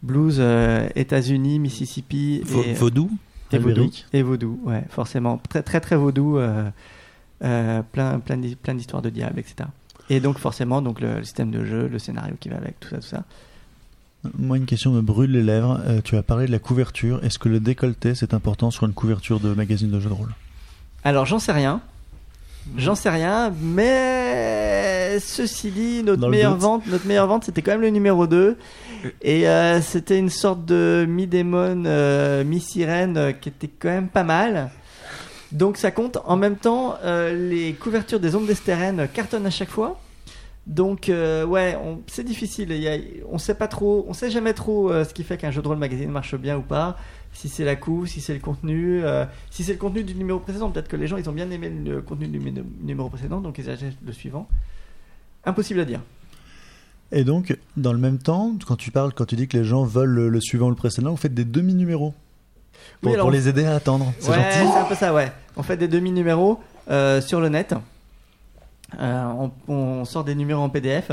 blues 0.03 0.37
euh, 0.39 0.89
États-Unis, 0.95 1.59
Mississippi 1.59 2.43
Vo- 2.45 2.63
et, 2.65 2.75
Vaudou 2.75 3.11
et 3.53 3.59
vaudou. 3.59 3.91
Et 4.13 4.23
vaudou, 4.23 4.59
ouais, 4.65 4.85
forcément. 4.91 5.39
Très, 5.49 5.63
très, 5.63 5.81
très 5.81 5.97
vaudou. 5.97 6.37
euh, 6.37 6.69
euh, 7.45 7.83
plein, 7.93 8.19
plein, 8.19 8.37
d'hi- 8.39 8.57
plein 8.57 8.75
d'histoires 8.75 9.03
de 9.03 9.11
diable, 9.11 9.39
etc. 9.39 9.69
Et 10.11 10.21
donc, 10.21 10.39
forcément, 10.39 10.83
donc 10.83 11.01
le, 11.01 11.19
le 11.19 11.25
système 11.25 11.51
de 11.51 11.65
jeu, 11.65 11.89
le 11.89 11.99
scénario 11.99 12.35
qui 12.39 12.49
va 12.49 12.57
avec, 12.57 12.79
tout 12.81 12.89
ça, 12.89 12.97
tout 12.97 13.07
ça. 13.07 13.25
Moi, 14.39 14.57
une 14.57 14.67
question 14.67 14.91
me 14.91 15.03
brûle 15.03 15.33
les 15.33 15.43
lèvres. 15.43 15.81
Euh, 15.87 16.01
tu 16.03 16.17
as 16.17 16.23
parlé 16.23 16.47
de 16.47 16.53
la 16.53 16.59
couverture. 16.59 17.23
Est-ce 17.25 17.39
que 17.39 17.49
le 17.49 17.61
décolleté, 17.61 18.15
c'est 18.15 18.35
important 18.35 18.71
sur 18.71 18.87
une 18.87 18.93
couverture 18.93 19.41
de 19.41 19.53
magazine 19.55 19.91
de 19.91 20.01
jeux 20.01 20.09
de 20.09 20.15
rôle? 20.15 20.35
Alors 21.05 21.27
j'en 21.27 21.39
sais 21.39 21.53
rien. 21.53 21.81
J'en 22.77 22.97
sais 22.97 23.11
rien, 23.11 23.55
mais 23.63 25.19
ceci 25.21 25.71
dit, 25.71 26.03
notre 26.03 26.29
meilleure 26.29 26.57
vente, 26.57 26.87
notre 26.89 27.07
meilleure 27.07 27.29
vente, 27.29 27.45
c'était 27.45 27.63
quand 27.63 27.71
même 27.71 27.81
le 27.81 27.91
numéro 27.91 28.27
2. 28.27 28.57
Et 29.23 29.49
euh, 29.49 29.81
c'était 29.81 30.19
une 30.19 30.31
sorte 30.31 30.65
de 30.65 31.07
mi-démon, 31.09 31.85
euh, 31.87 32.43
mi-sirène 32.43 33.17
euh, 33.17 33.33
qui 33.33 33.51
était 33.51 33.69
quand 33.69 33.89
même 33.89 34.09
pas 34.09 34.25
mal. 34.25 34.71
Donc 35.53 35.77
ça 35.77 35.91
compte. 35.91 36.19
En 36.25 36.37
même 36.37 36.57
temps, 36.57 36.97
euh, 37.05 37.33
les 37.49 37.73
couvertures 37.75 38.21
des 38.21 38.35
ombres 38.35 38.47
d'Estérène 38.47 39.09
cartonnent 39.13 39.47
à 39.47 39.51
chaque 39.51 39.71
fois. 39.71 40.01
Donc 40.67 41.09
euh, 41.09 41.45
ouais, 41.45 41.79
c'est 42.09 42.25
difficile. 42.25 42.73
On 43.31 43.39
sait 43.39 43.55
pas 43.55 43.69
trop, 43.69 44.05
on 44.09 44.13
sait 44.13 44.31
jamais 44.31 44.53
trop 44.53 44.91
euh, 44.91 45.05
ce 45.05 45.15
qui 45.15 45.23
fait 45.23 45.37
qu'un 45.37 45.53
jeu 45.53 45.63
de 45.63 45.69
rôle 45.69 45.79
magazine 45.79 46.11
marche 46.11 46.35
bien 46.35 46.57
ou 46.57 46.63
pas. 46.63 46.97
Si 47.33 47.49
c'est 47.49 47.65
la 47.65 47.77
couve, 47.77 48.09
si 48.09 48.21
c'est 48.21 48.35
le 48.35 48.41
contenu, 48.41 49.03
si 49.51 49.63
c'est 49.63 49.75
le 49.75 49.79
contenu 49.79 50.03
du 50.03 50.15
numéro 50.15 50.41
précédent. 50.41 50.71
Peut-être 50.71 50.89
que 50.89 50.97
les 50.97 51.07
gens 51.07 51.19
ils 51.19 51.29
ont 51.29 51.35
bien 51.35 51.51
aimé 51.51 51.71
le 51.71 52.01
contenu 52.01 52.29
du 52.29 52.39
numé- 52.39 52.65
numéro 52.83 53.11
précédent, 53.11 53.41
donc 53.41 53.59
ils 53.59 53.69
achètent 53.69 53.99
le 54.05 54.13
suivant. 54.13 54.49
Impossible 55.45 55.81
à 55.81 55.85
dire. 55.85 56.01
Et 57.13 57.23
donc, 57.23 57.57
dans 57.77 57.93
le 57.93 57.99
même 58.01 58.19
temps, 58.19 58.57
quand 58.67 58.75
tu 58.75 58.91
parles, 58.91 59.13
quand 59.15 59.27
tu 59.27 59.37
dis 59.37 59.47
que 59.47 59.57
les 59.57 59.65
gens 59.65 59.85
veulent 59.85 60.09
le, 60.09 60.29
le 60.29 60.41
suivant 60.41 60.67
ou 60.67 60.71
le 60.71 60.77
précédent, 60.77 61.11
vous 61.11 61.17
faites 61.17 61.35
des 61.35 61.45
demi-numéros 61.45 62.15
pour, 63.01 63.11
Oui, 63.11 63.15
alors- 63.15 63.27
pour 63.27 63.31
les 63.33 63.49
aider 63.49 63.65
à 63.65 63.75
attendre. 63.77 64.13
C'est 64.19 64.31
Ouais, 64.31 64.37
gentil. 64.37 64.73
c'est 64.73 64.79
un 64.79 64.85
peu 64.85 64.95
ça, 64.95 65.13
ouais. 65.15 65.33
On 65.57 65.63
fait 65.63 65.77
des 65.77 65.89
demi-numéros 65.89 66.61
euh, 66.91 67.21
sur 67.21 67.41
le 67.41 67.49
net. 67.49 67.75
Euh, 69.01 69.25
on, 69.69 69.73
on 69.73 70.05
sort 70.05 70.25
des 70.25 70.35
numéros 70.35 70.63
en 70.63 70.69
PDF 70.69 71.11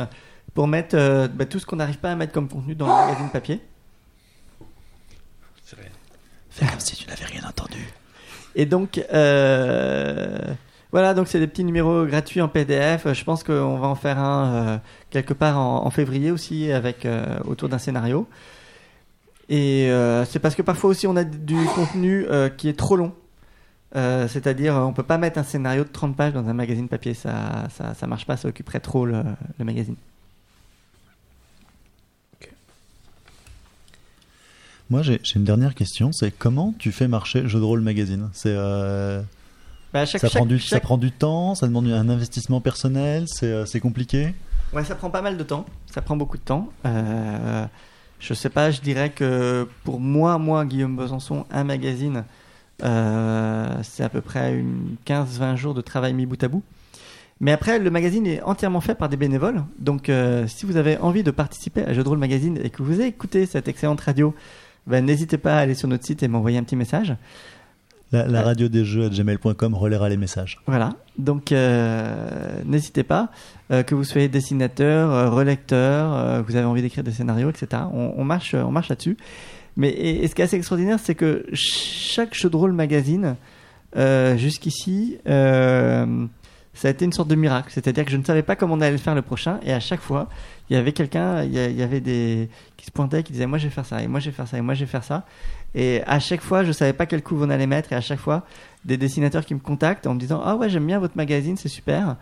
pour 0.53 0.67
mettre 0.67 0.95
euh, 0.97 1.27
bah, 1.27 1.45
tout 1.45 1.59
ce 1.59 1.65
qu'on 1.65 1.77
n'arrive 1.77 1.97
pas 1.97 2.11
à 2.11 2.15
mettre 2.15 2.31
comme 2.33 2.47
contenu 2.47 2.75
dans 2.75 2.85
le 2.87 3.05
magazine 3.07 3.29
papier. 3.29 3.61
Fais 6.49 6.67
comme 6.67 6.79
si 6.79 6.95
tu 6.95 7.07
n'avais 7.09 7.25
rien 7.25 7.41
entendu. 7.47 7.79
Et 8.55 8.67
donc, 8.67 9.03
euh, 9.11 10.37
voilà, 10.91 11.15
donc 11.15 11.27
c'est 11.27 11.39
des 11.39 11.47
petits 11.47 11.63
numéros 11.63 12.05
gratuits 12.05 12.41
en 12.41 12.47
PDF. 12.47 13.11
Je 13.11 13.23
pense 13.23 13.43
qu'on 13.43 13.77
va 13.79 13.87
en 13.87 13.95
faire 13.95 14.19
un 14.19 14.53
euh, 14.53 14.77
quelque 15.09 15.33
part 15.33 15.57
en, 15.57 15.83
en 15.85 15.89
février 15.89 16.29
aussi, 16.29 16.71
avec 16.71 17.05
euh, 17.07 17.39
autour 17.45 17.69
d'un 17.69 17.79
scénario. 17.79 18.27
Et 19.49 19.89
euh, 19.91 20.25
c'est 20.25 20.39
parce 20.39 20.55
que 20.55 20.61
parfois 20.61 20.89
aussi 20.89 21.05
on 21.07 21.15
a 21.15 21.23
du 21.23 21.57
contenu 21.75 22.25
euh, 22.29 22.49
qui 22.49 22.69
est 22.69 22.77
trop 22.77 22.95
long. 22.95 23.13
Euh, 23.95 24.27
C'est-à-dire, 24.27 24.73
on 24.75 24.91
peut 24.93 25.03
pas 25.03 25.17
mettre 25.19 25.37
un 25.37 25.43
scénario 25.43 25.83
de 25.83 25.89
30 25.89 26.15
pages 26.15 26.33
dans 26.33 26.47
un 26.47 26.53
magazine 26.53 26.87
papier, 26.87 27.13
ça, 27.13 27.67
ça, 27.77 27.93
ça 27.93 28.07
marche 28.07 28.25
pas, 28.25 28.37
ça 28.37 28.47
occuperait 28.47 28.79
trop 28.79 29.05
le, 29.05 29.21
le 29.59 29.65
magazine. 29.65 29.95
Moi, 34.89 35.01
j'ai 35.01 35.19
une 35.35 35.43
dernière 35.43 35.75
question. 35.75 36.11
C'est 36.11 36.31
comment 36.31 36.73
tu 36.77 36.91
fais 36.91 37.07
marcher 37.07 37.47
Jeu 37.47 37.59
de 37.59 37.63
rôle 37.63 37.81
magazine? 37.81 38.29
C'est 38.33 38.55
Bah, 39.93 40.05
ça, 40.05 40.17
chaque- 40.17 40.31
prend 40.31 40.45
du, 40.45 40.59
ça 40.59 40.75
chaque- 40.77 40.83
prend 40.83 40.97
du 40.97 41.11
temps, 41.11 41.55
ça 41.55 41.67
demande 41.67 41.87
un 41.87 42.09
investissement 42.09 42.61
personnel, 42.61 43.25
c'est 43.27 43.65
c'est 43.65 43.79
compliqué? 43.79 44.33
Ouais, 44.73 44.83
ça 44.83 44.95
prend 44.95 45.09
pas 45.09 45.21
mal 45.21 45.37
de 45.37 45.43
temps. 45.43 45.65
Ça 45.93 46.01
prend 46.01 46.17
beaucoup 46.17 46.37
de 46.37 46.43
temps. 46.43 46.69
Euh, 46.85 47.65
je 48.23 48.33
sais 48.33 48.49
pas, 48.49 48.71
je 48.71 48.79
dirais 48.79 49.09
que 49.09 49.67
pour 49.83 49.99
moi, 49.99 50.37
moi, 50.37 50.63
Guillaume 50.63 50.95
Besançon, 50.95 51.45
un 51.51 51.65
magazine, 51.65 52.23
euh, 52.81 53.75
c'est 53.83 54.03
à 54.03 54.07
peu 54.07 54.21
près 54.21 54.53
une 54.53 54.95
15-20 55.05 55.57
jours 55.57 55.73
de 55.73 55.81
travail 55.81 56.13
mis 56.13 56.25
bout 56.25 56.41
à 56.41 56.47
bout. 56.47 56.63
Mais 57.41 57.51
après, 57.51 57.79
le 57.79 57.89
magazine 57.89 58.25
est 58.25 58.41
entièrement 58.43 58.79
fait 58.79 58.95
par 58.95 59.09
des 59.09 59.17
bénévoles. 59.17 59.65
Donc, 59.77 60.07
euh, 60.07 60.47
si 60.47 60.65
vous 60.65 60.77
avez 60.77 60.97
envie 60.99 61.23
de 61.23 61.31
participer 61.31 61.83
à 61.83 61.91
Jeux 61.91 62.03
de 62.03 62.07
rôle 62.07 62.17
magazine 62.17 62.57
et 62.63 62.69
que 62.69 62.81
vous 62.81 63.01
écoutez 63.01 63.45
cette 63.45 63.67
excellente 63.67 63.99
radio, 63.99 64.33
ben, 64.87 65.03
n'hésitez 65.05 65.37
pas 65.37 65.55
à 65.55 65.59
aller 65.59 65.75
sur 65.75 65.89
notre 65.89 66.05
site 66.05 66.23
et 66.23 66.29
m'envoyer 66.29 66.57
un 66.57 66.63
petit 66.63 66.77
message. 66.77 67.17
La, 68.13 68.27
la 68.27 68.43
radio 68.43 68.67
des 68.67 68.85
jeux 68.85 69.05
à 69.05 69.09
gmail.com 69.09 69.73
relaiera 69.73 70.07
les 70.07 70.17
messages. 70.17 70.59
Voilà, 70.67 70.91
donc 71.17 71.51
euh, 71.51 72.61
n'hésitez 72.63 73.01
pas, 73.01 73.31
euh, 73.71 73.81
que 73.81 73.95
vous 73.95 74.03
soyez 74.03 74.27
dessinateur, 74.27 75.11
euh, 75.11 75.31
relecteur, 75.31 76.43
que 76.43 76.51
vous 76.51 76.55
avez 76.55 76.65
envie 76.65 76.83
d'écrire 76.83 77.03
des 77.03 77.11
scénarios, 77.11 77.49
etc. 77.49 77.81
On, 77.91 78.13
on 78.15 78.23
marche, 78.23 78.53
on 78.53 78.71
marche 78.71 78.89
là-dessus. 78.89 79.17
Mais 79.77 79.89
et, 79.89 80.23
et 80.23 80.27
ce 80.27 80.35
qui 80.35 80.41
est 80.41 80.45
assez 80.45 80.57
extraordinaire, 80.57 80.99
c'est 80.99 81.15
que 81.15 81.43
chaque 81.53 82.35
jeu 82.35 82.51
de 82.51 82.55
rôle 82.55 82.73
magazine, 82.73 83.35
jusqu'ici, 84.37 85.17
ça 85.25 86.87
a 86.87 86.89
été 86.89 87.05
une 87.05 87.13
sorte 87.13 87.29
de 87.29 87.35
miracle. 87.35 87.69
C'est-à-dire 87.71 88.05
que 88.05 88.11
je 88.11 88.17
ne 88.17 88.23
savais 88.23 88.43
pas 88.43 88.55
comment 88.55 88.75
on 88.75 88.81
allait 88.81 88.91
le 88.91 88.97
faire 88.99 89.15
le 89.15 89.23
prochain, 89.23 89.59
et 89.63 89.73
à 89.73 89.79
chaque 89.79 90.01
fois, 90.01 90.29
il 90.69 90.75
y 90.75 90.79
avait 90.79 90.93
quelqu'un, 90.93 91.43
il 91.43 91.53
y, 91.53 91.83
avait 91.83 91.99
des 91.99 92.49
qui 92.77 92.85
se 92.85 92.91
pointaient, 92.91 93.21
qui 93.23 93.33
disaient 93.33 93.45
moi 93.45 93.57
je 93.57 93.65
vais 93.65 93.73
faire 93.73 93.85
ça, 93.85 94.01
et 94.01 94.07
moi 94.07 94.19
je 94.19 94.27
vais 94.27 94.35
faire 94.35 94.47
ça, 94.47 94.57
et 94.57 94.61
moi 94.61 94.73
je 94.73 94.81
vais 94.81 94.91
faire 94.91 95.03
ça. 95.03 95.25
Et 95.75 96.01
à 96.05 96.19
chaque 96.19 96.41
fois, 96.41 96.63
je 96.63 96.71
savais 96.71 96.93
pas 96.93 97.05
quel 97.05 97.21
coup 97.21 97.37
on 97.39 97.49
allait 97.49 97.67
mettre, 97.67 97.91
et 97.93 97.95
à 97.95 98.01
chaque 98.01 98.19
fois, 98.19 98.45
des 98.85 98.97
dessinateurs 98.97 99.45
qui 99.45 99.53
me 99.53 99.59
contactent 99.59 100.07
en 100.07 100.13
me 100.13 100.19
disant 100.19 100.41
ah 100.43 100.55
ouais 100.55 100.69
j'aime 100.69 100.87
bien 100.87 100.99
votre 100.99 101.17
magazine, 101.17 101.57
c'est 101.57 101.69
super. 101.69 102.15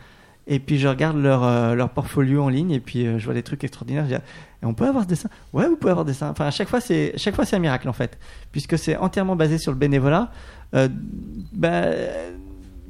Et 0.47 0.59
puis 0.59 0.79
je 0.79 0.87
regarde 0.87 1.17
leur, 1.17 1.43
euh, 1.43 1.75
leur 1.75 1.89
portfolio 1.89 2.43
en 2.43 2.49
ligne 2.49 2.71
et 2.71 2.79
puis 2.79 3.05
euh, 3.05 3.19
je 3.19 3.25
vois 3.25 3.35
des 3.35 3.43
trucs 3.43 3.63
extraordinaires. 3.63 4.05
Je 4.05 4.15
dis, 4.15 4.21
et 4.63 4.65
on 4.65 4.73
peut 4.73 4.87
avoir 4.87 5.03
ce 5.03 5.09
dessin 5.09 5.29
Ouais, 5.53 5.67
vous 5.67 5.75
pouvez 5.75 5.91
avoir 5.91 6.03
des 6.03 6.13
dessins. 6.13 6.29
Enfin, 6.29 6.47
à 6.47 6.51
chaque 6.51 6.67
fois, 6.67 6.81
c'est 6.81 7.13
chaque 7.17 7.35
fois 7.35 7.45
c'est 7.45 7.55
un 7.55 7.59
miracle 7.59 7.87
en 7.87 7.93
fait, 7.93 8.17
puisque 8.51 8.77
c'est 8.77 8.97
entièrement 8.97 9.35
basé 9.35 9.59
sur 9.59 9.71
le 9.71 9.77
bénévolat. 9.77 10.31
Euh, 10.73 10.89
bah, 11.53 11.83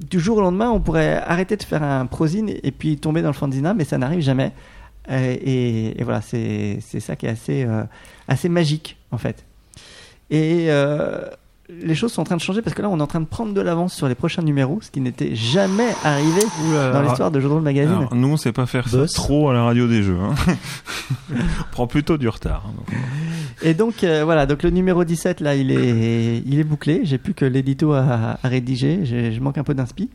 du 0.10 0.20
jour 0.20 0.38
au 0.38 0.41
lendemain, 0.41 0.70
on 0.70 0.80
pourrait 0.80 1.18
arrêter 1.18 1.58
de 1.58 1.64
faire 1.64 1.84
un 1.84 2.06
prosine 2.06 2.49
et 2.64 2.72
puis 2.72 2.97
tomber 2.97 3.22
dans 3.22 3.30
le 3.30 3.34
fanzina, 3.34 3.74
mais 3.74 3.84
ça 3.84 3.97
n'arrive 3.97 4.22
jamais. 4.22 4.54
Euh, 5.10 5.36
et, 5.41 5.99
et 5.99 6.04
voilà, 6.04 6.22
c'est 6.22 6.78
c'est 6.82 6.99
ça 6.99 7.16
qui 7.16 7.26
est 7.26 7.30
assez 7.30 7.64
euh, 7.64 7.84
assez 8.28 8.49
magique 8.49 8.97
en 9.12 9.18
fait. 9.18 9.45
Et 10.30 10.68
euh, 10.70 11.26
les 11.70 11.95
choses 11.95 12.12
sont 12.12 12.22
en 12.22 12.26
train 12.26 12.36
de 12.36 12.41
changer 12.41 12.62
parce 12.62 12.74
que 12.76 12.82
là, 12.82 12.89
on 12.89 12.99
est 12.99 13.02
en 13.02 13.08
train 13.08 13.20
de 13.22 13.26
prendre 13.26 13.54
de 13.54 13.62
l'avance 13.62 13.93
sur 13.93 14.08
les 14.08 14.16
prochains 14.16 14.41
numéros, 14.41 14.80
ce 14.82 14.91
qui 14.91 14.99
n'était 15.02 15.36
jamais 15.36 15.88
arrivé 16.04 16.41
dans 16.93 17.02
l'histoire 17.02 17.32
de 17.32 17.39
Jeux 17.39 17.47
de 17.47 17.54
rôle 17.54 17.62
magazine. 17.64 17.95
Alors, 17.95 18.14
nous, 18.16 18.28
on 18.30 18.38
sait 18.38 18.52
pas 18.52 18.66
faire 18.66 18.88
Boss. 18.89 19.12
ça 19.12 19.16
trop 19.22 19.49
à 19.49 19.54
la 19.54 19.64
radio 19.64 19.88
des 19.88 20.04
jeux. 20.04 20.18
Hein. 20.20 20.36
on 21.32 21.36
prend 21.72 21.88
plutôt 21.88 22.18
du 22.18 22.28
retard. 22.28 22.66
hein, 22.68 22.74
donc. 22.78 22.97
Et 23.64 23.74
donc 23.74 24.04
euh, 24.04 24.24
voilà, 24.26 24.45
donc 24.45 24.64
le 24.64 24.70
numéro 24.70 25.04
17 25.04 25.39
là, 25.39 25.56
il 25.56 25.72
est, 25.72 26.41
il 26.45 26.60
est 26.60 26.64
bouclé. 26.64 27.02
J'ai 27.04 27.18
plus 27.18 27.34
que 27.34 27.45
l'édito 27.45 27.93
à, 27.93 28.38
à 28.43 28.47
rédiger. 28.47 29.06
Je 29.06 29.39
manque 29.39 29.58
un 29.58 29.64
peu 29.64 29.74
d'inspi. 29.74 30.10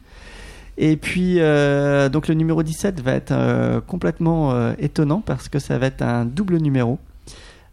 Et 0.78 0.96
puis 0.96 1.40
euh, 1.40 2.08
donc 2.08 2.28
le 2.28 2.34
numéro 2.34 2.62
17 2.62 3.00
va 3.00 3.12
être 3.12 3.32
euh, 3.32 3.80
complètement 3.80 4.52
euh, 4.52 4.74
étonnant 4.78 5.22
parce 5.24 5.48
que 5.48 5.58
ça 5.58 5.78
va 5.78 5.86
être 5.86 6.02
un 6.02 6.24
double 6.24 6.58
numéro. 6.58 6.98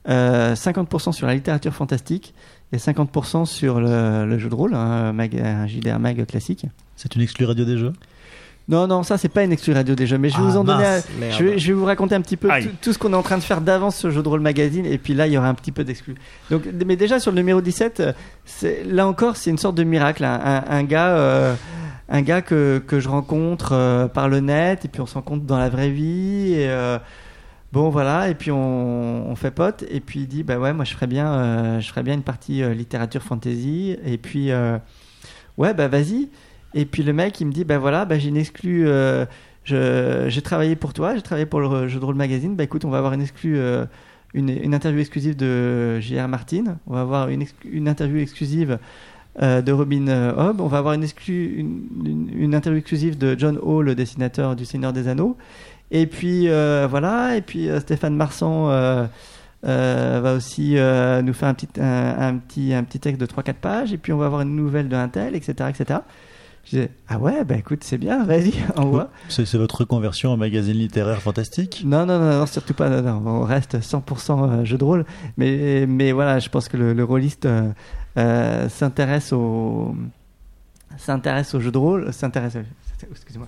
Euh, 0.10 0.54
50% 0.54 1.14
sur 1.14 1.28
la 1.28 1.34
littérature 1.34 1.74
fantastique 1.74 2.34
et 2.72 2.78
50% 2.78 3.46
sur 3.46 3.80
le, 3.80 4.38
jeu 4.38 4.50
de 4.50 4.56
rôle, 4.56 4.74
un, 4.74 5.14
mag, 5.14 5.40
un 5.40 5.68
JDR 5.68 6.00
mag 6.00 6.26
classique. 6.26 6.66
C'est 6.96 7.16
une 7.16 7.22
exclue 7.22 7.46
radio 7.46 7.64
des 7.64 7.78
jeux? 7.78 7.94
Non, 8.70 8.88
non, 8.88 9.04
ça 9.04 9.18
c'est 9.18 9.28
pas 9.30 9.44
une 9.44 9.52
exclu 9.52 9.74
radio 9.74 9.94
déjà, 9.94 10.18
mais 10.18 10.30
je 10.30 10.36
vais 10.38 10.44
Ah, 10.46 10.50
vous 10.50 10.58
en 10.58 10.64
donner. 10.64 10.84
mince, 10.84 11.06
un- 11.16 11.20
merde. 11.20 11.34
je, 11.38 11.44
vais, 11.44 11.60
je 11.60 11.68
vais 11.68 11.74
vous 11.74 11.84
raconter 11.86 12.16
un 12.16 12.22
petit 12.22 12.38
peu 12.38 12.48
tout, 12.48 12.70
tout 12.82 12.94
ce 12.94 12.98
qu'on 12.98 13.12
est 13.12 13.16
en 13.16 13.22
train 13.22 13.38
de 13.38 13.44
faire 13.44 13.60
d'avance 13.60 13.98
sur 13.98 14.10
Jeu 14.10 14.24
de 14.24 14.28
rôle 14.30 14.40
magazine, 14.40 14.86
et 14.86 14.98
puis 14.98 15.14
là 15.14 15.28
il 15.28 15.34
y 15.34 15.38
aura 15.38 15.50
un 15.50 15.54
petit 15.54 15.74
peu 15.74 15.84
d'exclus. 15.84 16.16
Donc, 16.50 16.64
mais 16.86 16.96
déjà 16.96 17.20
sur 17.20 17.32
le 17.32 17.38
numéro 17.38 17.60
17, 17.60 18.00
euh, 18.00 18.14
là 18.86 19.06
encore 19.06 19.36
c'est 19.36 19.50
une 19.50 19.58
sorte 19.58 19.76
de 19.76 19.84
miracle. 19.84 20.24
Un, 20.24 20.40
un- 20.44 20.64
un 20.70 20.84
gars, 20.84 21.10
euh, 21.18 21.56
un 22.08 22.22
gars 22.22 22.42
que, 22.42 22.82
que 22.88 23.02
je 23.02 23.10
rencontre 23.10 23.74
euh, 23.74 24.08
par 24.08 24.30
le 24.30 24.40
net, 24.40 24.86
et 24.86 24.88
puis 24.88 25.02
on 25.02 25.06
se 25.08 25.16
rencontre 25.16 25.44
dans 25.46 25.58
la 25.60 25.68
vraie 25.70 25.90
vie. 25.90 26.54
Et, 26.54 26.70
euh, 26.70 26.98
Bon 27.74 27.90
voilà, 27.90 28.30
et 28.30 28.36
puis 28.36 28.52
on, 28.52 29.28
on 29.32 29.36
fait 29.36 29.50
pote, 29.50 29.84
et 29.90 30.00
puis 30.00 30.20
il 30.22 30.28
dit 30.28 30.44
bah 30.44 30.60
ouais 30.60 30.74
moi 30.74 30.86
je 30.86 30.94
ferais 30.94 31.08
bien, 31.08 31.80
je 31.80 31.88
ferais 31.90 32.04
bien 32.04 32.14
une 32.14 32.22
partie 32.22 32.62
littérature 32.72 33.24
fantasy, 33.24 33.98
et 34.06 34.20
puis 34.20 34.52
ouais 35.58 35.74
bah 35.74 35.88
vas-y, 35.88 36.30
et 36.74 36.86
puis 36.86 37.04
le 37.04 37.14
mec 37.14 37.40
il 37.42 37.48
me 37.48 37.52
dit 37.52 37.64
bah 37.64 37.78
voilà 37.78 38.06
bah 38.06 38.18
j'ai 38.20 38.30
une 38.30 38.38
exclue, 38.38 38.88
euh, 38.88 39.26
j'ai 39.66 40.42
travaillé 40.42 40.76
pour 40.76 40.94
toi, 40.94 41.16
j'ai 41.16 41.22
travaillé 41.22 41.46
pour 41.46 41.60
le 41.62 41.88
jeu 41.88 42.00
de 42.00 42.06
rôle 42.06 42.16
magazine, 42.16 42.56
bah 42.56 42.64
écoute 42.64 42.86
on 42.86 42.90
va 42.90 42.98
avoir 42.98 43.14
une 43.14 43.22
exclue, 43.22 43.58
euh, 43.58 43.86
une, 44.34 44.50
une 44.50 44.74
interview 44.74 45.00
exclusive 45.00 45.36
de 45.36 46.00
J.R. 46.00 46.28
Martin, 46.28 46.78
on 46.88 46.94
va 46.94 47.02
avoir 47.02 47.30
une, 47.30 47.46
une 47.70 47.88
interview 47.88 48.18
exclusive 48.20 48.80
euh, 49.42 49.62
de 49.62 49.72
Robin 49.72 50.08
Hobb, 50.08 50.62
on 50.62 50.68
va 50.68 50.80
avoir 50.80 50.94
une, 50.94 51.06
une, 51.28 52.30
une- 52.36 52.54
interview 52.54 52.80
exclusive 52.80 53.18
de 53.18 53.36
John 53.38 53.58
Hall, 53.62 53.86
le 53.86 53.96
dessinateur 53.96 54.56
du 54.56 54.66
Seigneur 54.66 54.94
des 54.94 55.08
Anneaux. 55.08 55.38
Et 55.92 56.08
puis 56.08 56.48
voilà, 56.48 57.36
et 57.38 57.42
puis 57.42 57.70
Stéphane 57.80 58.16
Marsan 58.16 58.68
va 59.64 60.34
aussi 60.36 60.72
nous 60.74 61.34
faire 61.34 61.50
un 61.50 61.54
petit, 61.54 61.68
un 61.80 62.38
petit, 62.38 62.74
un 62.74 62.84
petit 62.84 63.00
texte 63.00 63.22
de 63.22 63.26
3-4 63.26 63.54
pages, 63.54 63.94
et 63.94 63.98
puis 63.98 64.12
on 64.14 64.18
va 64.18 64.26
avoir 64.26 64.42
une 64.42 64.56
nouvelle 64.56 64.90
de 64.90 64.96
Intel, 64.96 65.36
etc. 65.36 65.70
etc. 65.70 66.00
Je 66.66 66.70
disais, 66.70 66.92
ah 67.10 67.18
ouais, 67.20 67.44
bah 67.44 67.56
écoute, 67.56 67.84
c'est 67.84 67.98
bien, 67.98 68.24
vas-y, 68.24 68.54
envoie. 68.78 69.10
C'est 69.28 69.46
c'est 69.46 69.58
votre 69.58 69.82
reconversion 69.82 70.32
en 70.32 70.38
magazine 70.38 70.76
littéraire 70.76 71.22
fantastique? 71.22 71.84
Non, 71.86 72.06
non, 72.06 72.20
non, 72.20 72.40
non, 72.40 72.46
surtout 72.46 72.74
pas, 72.74 72.90
non, 72.90 73.20
non, 73.20 73.42
on 73.42 73.44
reste 73.44 73.80
100% 73.80 74.64
jeu 74.64 74.78
de 74.78 74.84
rôle. 74.84 75.06
Mais, 75.38 75.86
mais 75.88 76.14
voilà, 76.14 76.40
je 76.40 76.50
pense 76.50 76.70
que 76.70 76.78
le, 76.78 76.94
le 76.94 77.04
rôliste 77.04 77.46
euh, 77.46 77.70
euh, 78.18 78.70
s'intéresse 78.70 79.34
au 79.34 79.96
s'intéresse 80.98 81.54
au 81.56 81.60
jeu 81.60 81.72
de 81.72 81.78
rôle, 81.78 82.14
s'intéresse, 82.14 82.58
excusez-moi, 83.12 83.48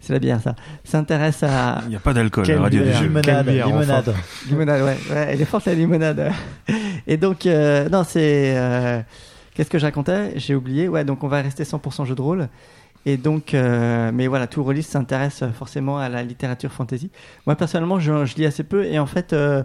C'est 0.00 0.12
la 0.12 0.18
bière, 0.18 0.40
ça. 0.40 0.54
S'intéresse 0.84 1.42
à 1.42 1.80
Il 1.84 1.90
n'y 1.90 1.96
a 1.96 2.00
pas 2.00 2.12
d'alcool 2.14 2.48
à 2.50 2.54
la 2.54 2.60
radio 2.62 2.82
du 2.82 2.92
jeu. 2.92 3.04
Limonade, 3.04 3.46
bière, 3.46 3.66
enfin. 3.68 3.80
limonade. 3.80 4.14
limonade. 4.48 4.82
Ouais, 4.82 4.98
ouais, 5.10 5.26
elle 5.30 5.40
est 5.40 5.44
forte 5.44 5.66
la 5.66 5.74
limonade. 5.74 6.30
Et 7.06 7.16
donc, 7.16 7.46
euh, 7.46 7.88
non, 7.88 8.04
c'est 8.04 8.54
euh, 8.56 9.00
qu'est-ce 9.54 9.70
que 9.70 9.78
je 9.78 9.84
racontais? 9.86 10.32
J'ai 10.38 10.54
oublié. 10.54 10.88
Ouais, 10.88 11.04
donc 11.04 11.24
on 11.24 11.28
va 11.28 11.40
rester 11.42 11.64
100% 11.64 12.04
jeu 12.06 12.14
de 12.14 12.22
rôle. 12.22 12.48
Et 13.06 13.16
donc, 13.16 13.52
euh, 13.54 14.10
mais 14.12 14.26
voilà, 14.28 14.46
tout 14.46 14.64
release 14.64 14.86
s'intéresse 14.86 15.44
forcément 15.54 15.98
à 15.98 16.08
la 16.08 16.22
littérature 16.22 16.72
fantasy. 16.72 17.10
Moi 17.46 17.54
personnellement, 17.54 17.98
je, 18.00 18.24
je 18.24 18.34
lis 18.36 18.46
assez 18.46 18.64
peu 18.64 18.84
et 18.84 18.98
en 18.98 19.06
fait. 19.06 19.32
euh, 19.32 19.62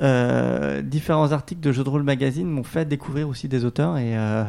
euh, 0.00 0.80
différents 0.82 1.32
articles 1.32 1.60
de 1.60 1.70
Jeux 1.70 1.84
de 1.84 1.88
rôle 1.90 2.02
magazine 2.02 2.48
m'ont 2.48 2.64
fait 2.64 2.86
découvrir 2.86 3.28
aussi 3.28 3.46
des 3.46 3.64
auteurs 3.66 3.98
et, 3.98 4.16
euh, 4.16 4.42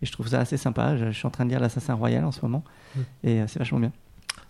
et 0.00 0.06
je 0.06 0.12
trouve 0.12 0.28
ça 0.28 0.38
assez 0.38 0.56
sympa. 0.56 0.96
Je, 0.96 1.06
je 1.06 1.18
suis 1.18 1.26
en 1.26 1.30
train 1.30 1.44
de 1.44 1.50
lire 1.50 1.58
l'Assassin 1.60 1.94
Royal 1.94 2.24
en 2.24 2.30
ce 2.32 2.40
moment 2.42 2.62
et 3.24 3.40
euh, 3.40 3.44
c'est 3.48 3.58
vachement 3.58 3.80
bien. 3.80 3.92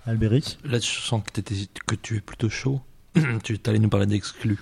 Albéric? 0.07 0.59
Là, 0.64 0.78
je 0.78 0.84
sens 1.01 1.22
que, 1.32 1.40
tu 1.97 2.16
es 2.16 2.20
plutôt 2.20 2.51
chaud. 2.51 2.80
tu 3.42 3.59
allais 3.66 3.78
nous 3.78 3.88
parler 3.88 4.07
d'exclus. 4.07 4.59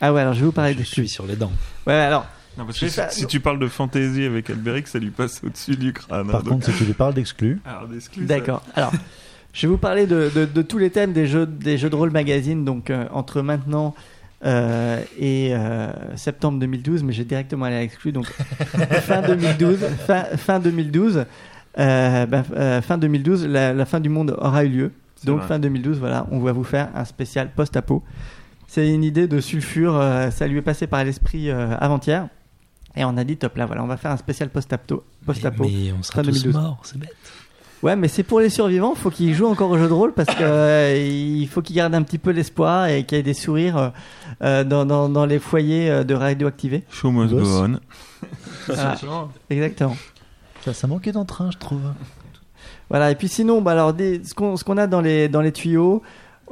Ah 0.00 0.12
ouais, 0.12 0.20
alors 0.20 0.34
je 0.34 0.40
vais 0.40 0.46
vous 0.46 0.52
parler 0.52 0.74
je 0.74 0.78
de 0.80 0.84
suis 0.84 1.08
sur 1.08 1.24
les 1.24 1.36
dents. 1.36 1.52
Ouais, 1.86 1.94
alors 1.94 2.26
Non, 2.58 2.66
parce 2.66 2.78
que 2.78 2.86
si, 3.10 3.26
tu 3.26 3.40
parles 3.40 3.58
de 3.58 3.68
fantaisie 3.68 4.24
avec 4.24 4.50
Alberic, 4.50 4.86
ça 4.86 4.98
lui 4.98 5.10
passe 5.10 5.40
au-dessus 5.44 5.76
du 5.76 5.92
crâne. 5.92 6.28
Par 6.28 6.40
hein, 6.40 6.44
contre, 6.46 6.66
si 6.66 6.72
tu 6.76 6.84
lui 6.84 6.92
parles 6.92 7.14
d'exclus, 7.14 7.60
ça- 7.64 8.20
D'accord. 8.20 8.62
Alors, 8.74 8.92
je 9.52 9.66
vais 9.66 9.70
vous 9.70 9.78
parler 9.78 10.06
de, 10.06 10.30
de- 10.34 10.44
de 10.44 10.62
tous 10.62 10.78
les 10.78 10.90
thèmes 10.90 11.12
des 11.12 11.26
jeux, 11.26 11.46
des 11.46 11.78
jeux 11.78 11.88
de 11.90 11.96
rôle 11.96 12.10
magazine, 12.10 12.64
donc 12.64 12.90
euh, 12.90 13.06
entre 13.12 13.40
maintenant 13.42 13.94
euh, 14.44 15.00
et 15.18 15.54
euh, 15.54 15.92
septembre 16.16 16.58
2012, 16.58 17.02
mais 17.04 17.12
j'ai 17.12 17.24
directement 17.24 17.66
allé 17.66 17.76
à 17.76 17.80
l'exclu, 17.80 18.12
donc 18.12 18.26
fin 19.02 19.22
2012. 19.22 19.78
Fin, 20.06 20.24
fin 20.36 20.58
2012, 20.58 21.24
euh, 21.78 22.26
ben, 22.26 22.44
euh, 22.54 22.82
fin 22.82 22.98
2012, 22.98 23.46
la, 23.46 23.72
la 23.72 23.84
fin 23.86 24.00
du 24.00 24.08
monde 24.08 24.36
aura 24.38 24.64
eu 24.64 24.68
lieu. 24.68 24.92
Donc 25.24 25.38
vrai. 25.38 25.48
fin 25.48 25.58
2012, 25.58 25.98
voilà, 26.00 26.26
on 26.32 26.40
va 26.40 26.52
vous 26.52 26.64
faire 26.64 26.88
un 26.94 27.04
spécial 27.04 27.50
post-apo. 27.54 28.02
C'est 28.66 28.88
une 28.92 29.04
idée 29.04 29.28
de 29.28 29.40
sulfure, 29.40 29.96
euh, 29.96 30.30
ça 30.30 30.46
lui 30.48 30.58
est 30.58 30.62
passé 30.62 30.86
par 30.86 31.04
l'esprit 31.04 31.50
euh, 31.50 31.76
avant-hier. 31.78 32.26
Et 32.96 33.04
on 33.04 33.16
a 33.16 33.24
dit, 33.24 33.36
top 33.36 33.56
là, 33.56 33.66
voilà, 33.66 33.82
on 33.82 33.86
va 33.86 33.96
faire 33.96 34.10
un 34.10 34.16
spécial 34.16 34.48
post-apo. 34.50 35.02
Post-apo. 35.24 35.64
Mais, 35.64 35.70
mais 35.86 35.92
on 35.98 36.02
sera 36.02 36.22
tous 36.22 36.42
2012. 36.42 36.54
morts, 36.54 36.80
c'est 36.84 36.98
bête. 36.98 37.14
Ouais, 37.82 37.96
mais 37.96 38.06
c'est 38.06 38.22
pour 38.22 38.38
les 38.38 38.48
survivants, 38.48 38.94
faut 38.94 39.10
qu'ils 39.10 39.34
jouent 39.34 39.48
encore 39.48 39.70
au 39.70 39.76
jeu 39.78 39.88
de 39.88 39.92
rôle 39.92 40.12
parce 40.12 40.28
que 40.32 40.42
euh, 40.44 40.96
il 40.96 41.48
faut 41.48 41.62
qu'ils 41.62 41.74
gardent 41.74 41.96
un 41.96 42.02
petit 42.02 42.18
peu 42.18 42.30
l'espoir 42.30 42.86
et 42.86 43.04
qu'il 43.04 43.16
y 43.16 43.20
ait 43.20 43.24
des 43.24 43.34
sourires 43.34 43.76
euh, 43.76 43.88
euh, 44.42 44.62
dans, 44.64 44.84
dans, 44.86 45.08
dans 45.08 45.26
les 45.26 45.40
foyers 45.40 45.90
euh, 45.90 46.04
de 46.04 46.14
radioactivés. 46.14 46.84
Show 46.90 47.10
must 47.10 47.32
go 47.34 47.40
Gosse. 47.40 47.48
on. 47.48 47.80
Voilà, 48.68 48.96
exactement. 49.50 49.96
ça, 50.64 50.72
ça 50.72 50.86
manquait 50.86 51.10
d'entrain, 51.10 51.50
je 51.50 51.58
trouve. 51.58 51.80
Voilà, 52.88 53.10
et 53.10 53.16
puis 53.16 53.26
sinon, 53.26 53.60
bah 53.62 53.72
alors, 53.72 53.94
des- 53.94 54.22
ce 54.22 54.32
qu'on 54.34 54.56
ce 54.56 54.62
qu'on 54.62 54.76
a 54.76 54.86
dans 54.86 55.00
les, 55.00 55.28
dans 55.28 55.40
les 55.40 55.50
tuyaux, 55.50 56.02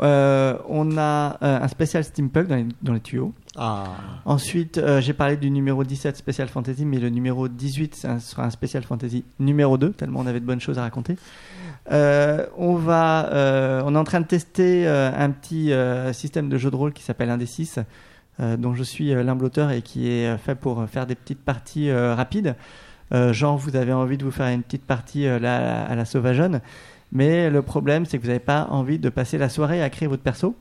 euh, 0.02 0.56
on 0.68 0.96
a 0.96 1.36
euh, 1.42 1.60
un 1.62 1.68
spécial 1.68 2.04
steampunk 2.04 2.46
dans 2.48 2.56
les, 2.56 2.66
dans 2.82 2.92
les 2.94 3.00
tuyaux. 3.00 3.32
Ah. 3.56 3.84
Ensuite, 4.24 4.78
euh, 4.78 5.00
j'ai 5.00 5.12
parlé 5.12 5.36
du 5.36 5.50
numéro 5.50 5.84
17 5.84 6.16
Special 6.16 6.48
Fantasy, 6.48 6.84
mais 6.86 6.98
le 6.98 7.10
numéro 7.10 7.48
18 7.48 7.94
c'est 7.94 8.08
un- 8.08 8.18
sera 8.18 8.44
un 8.44 8.50
Special 8.50 8.82
Fantasy 8.84 9.24
numéro 9.38 9.76
2, 9.76 9.90
tellement 9.90 10.20
on 10.20 10.26
avait 10.26 10.40
de 10.40 10.46
bonnes 10.46 10.60
choses 10.60 10.78
à 10.78 10.82
raconter. 10.82 11.16
On, 11.90 12.74
va, 12.76 13.28
on 13.84 13.94
est 13.94 13.98
en 13.98 14.04
train 14.04 14.20
de 14.20 14.26
tester 14.26 14.86
un 14.86 15.30
petit 15.30 15.72
système 16.14 16.48
de 16.48 16.56
jeu 16.56 16.70
de 16.70 16.76
rôle 16.76 16.92
qui 16.92 17.02
s'appelle 17.02 17.30
Indecis, 17.30 17.72
euh, 18.38 18.56
dont 18.56 18.74
je 18.74 18.82
suis 18.84 19.12
l'humble 19.12 19.44
auteur 19.44 19.70
et 19.70 19.82
qui 19.82 20.08
est 20.08 20.38
fait 20.38 20.54
pour 20.54 20.84
faire 20.88 21.06
des 21.06 21.14
petites 21.16 21.40
parties 21.44 21.92
rapides. 21.92 22.54
Genre, 23.12 23.56
vous 23.58 23.74
avez 23.74 23.92
envie 23.92 24.16
de 24.18 24.24
vous 24.24 24.30
faire 24.30 24.46
une 24.46 24.62
petite 24.62 24.84
partie 24.84 25.24
là, 25.24 25.82
à 25.84 25.94
la 25.96 26.04
sauvageonne, 26.04 26.60
mais 27.12 27.50
le 27.50 27.62
problème, 27.62 28.06
c'est 28.06 28.18
que 28.18 28.22
vous 28.22 28.28
n'avez 28.28 28.38
pas 28.38 28.68
envie 28.70 28.98
de 28.98 29.08
passer 29.08 29.38
la 29.38 29.48
soirée 29.48 29.82
à 29.82 29.90
créer 29.90 30.08
votre 30.08 30.22
perso. 30.22 30.56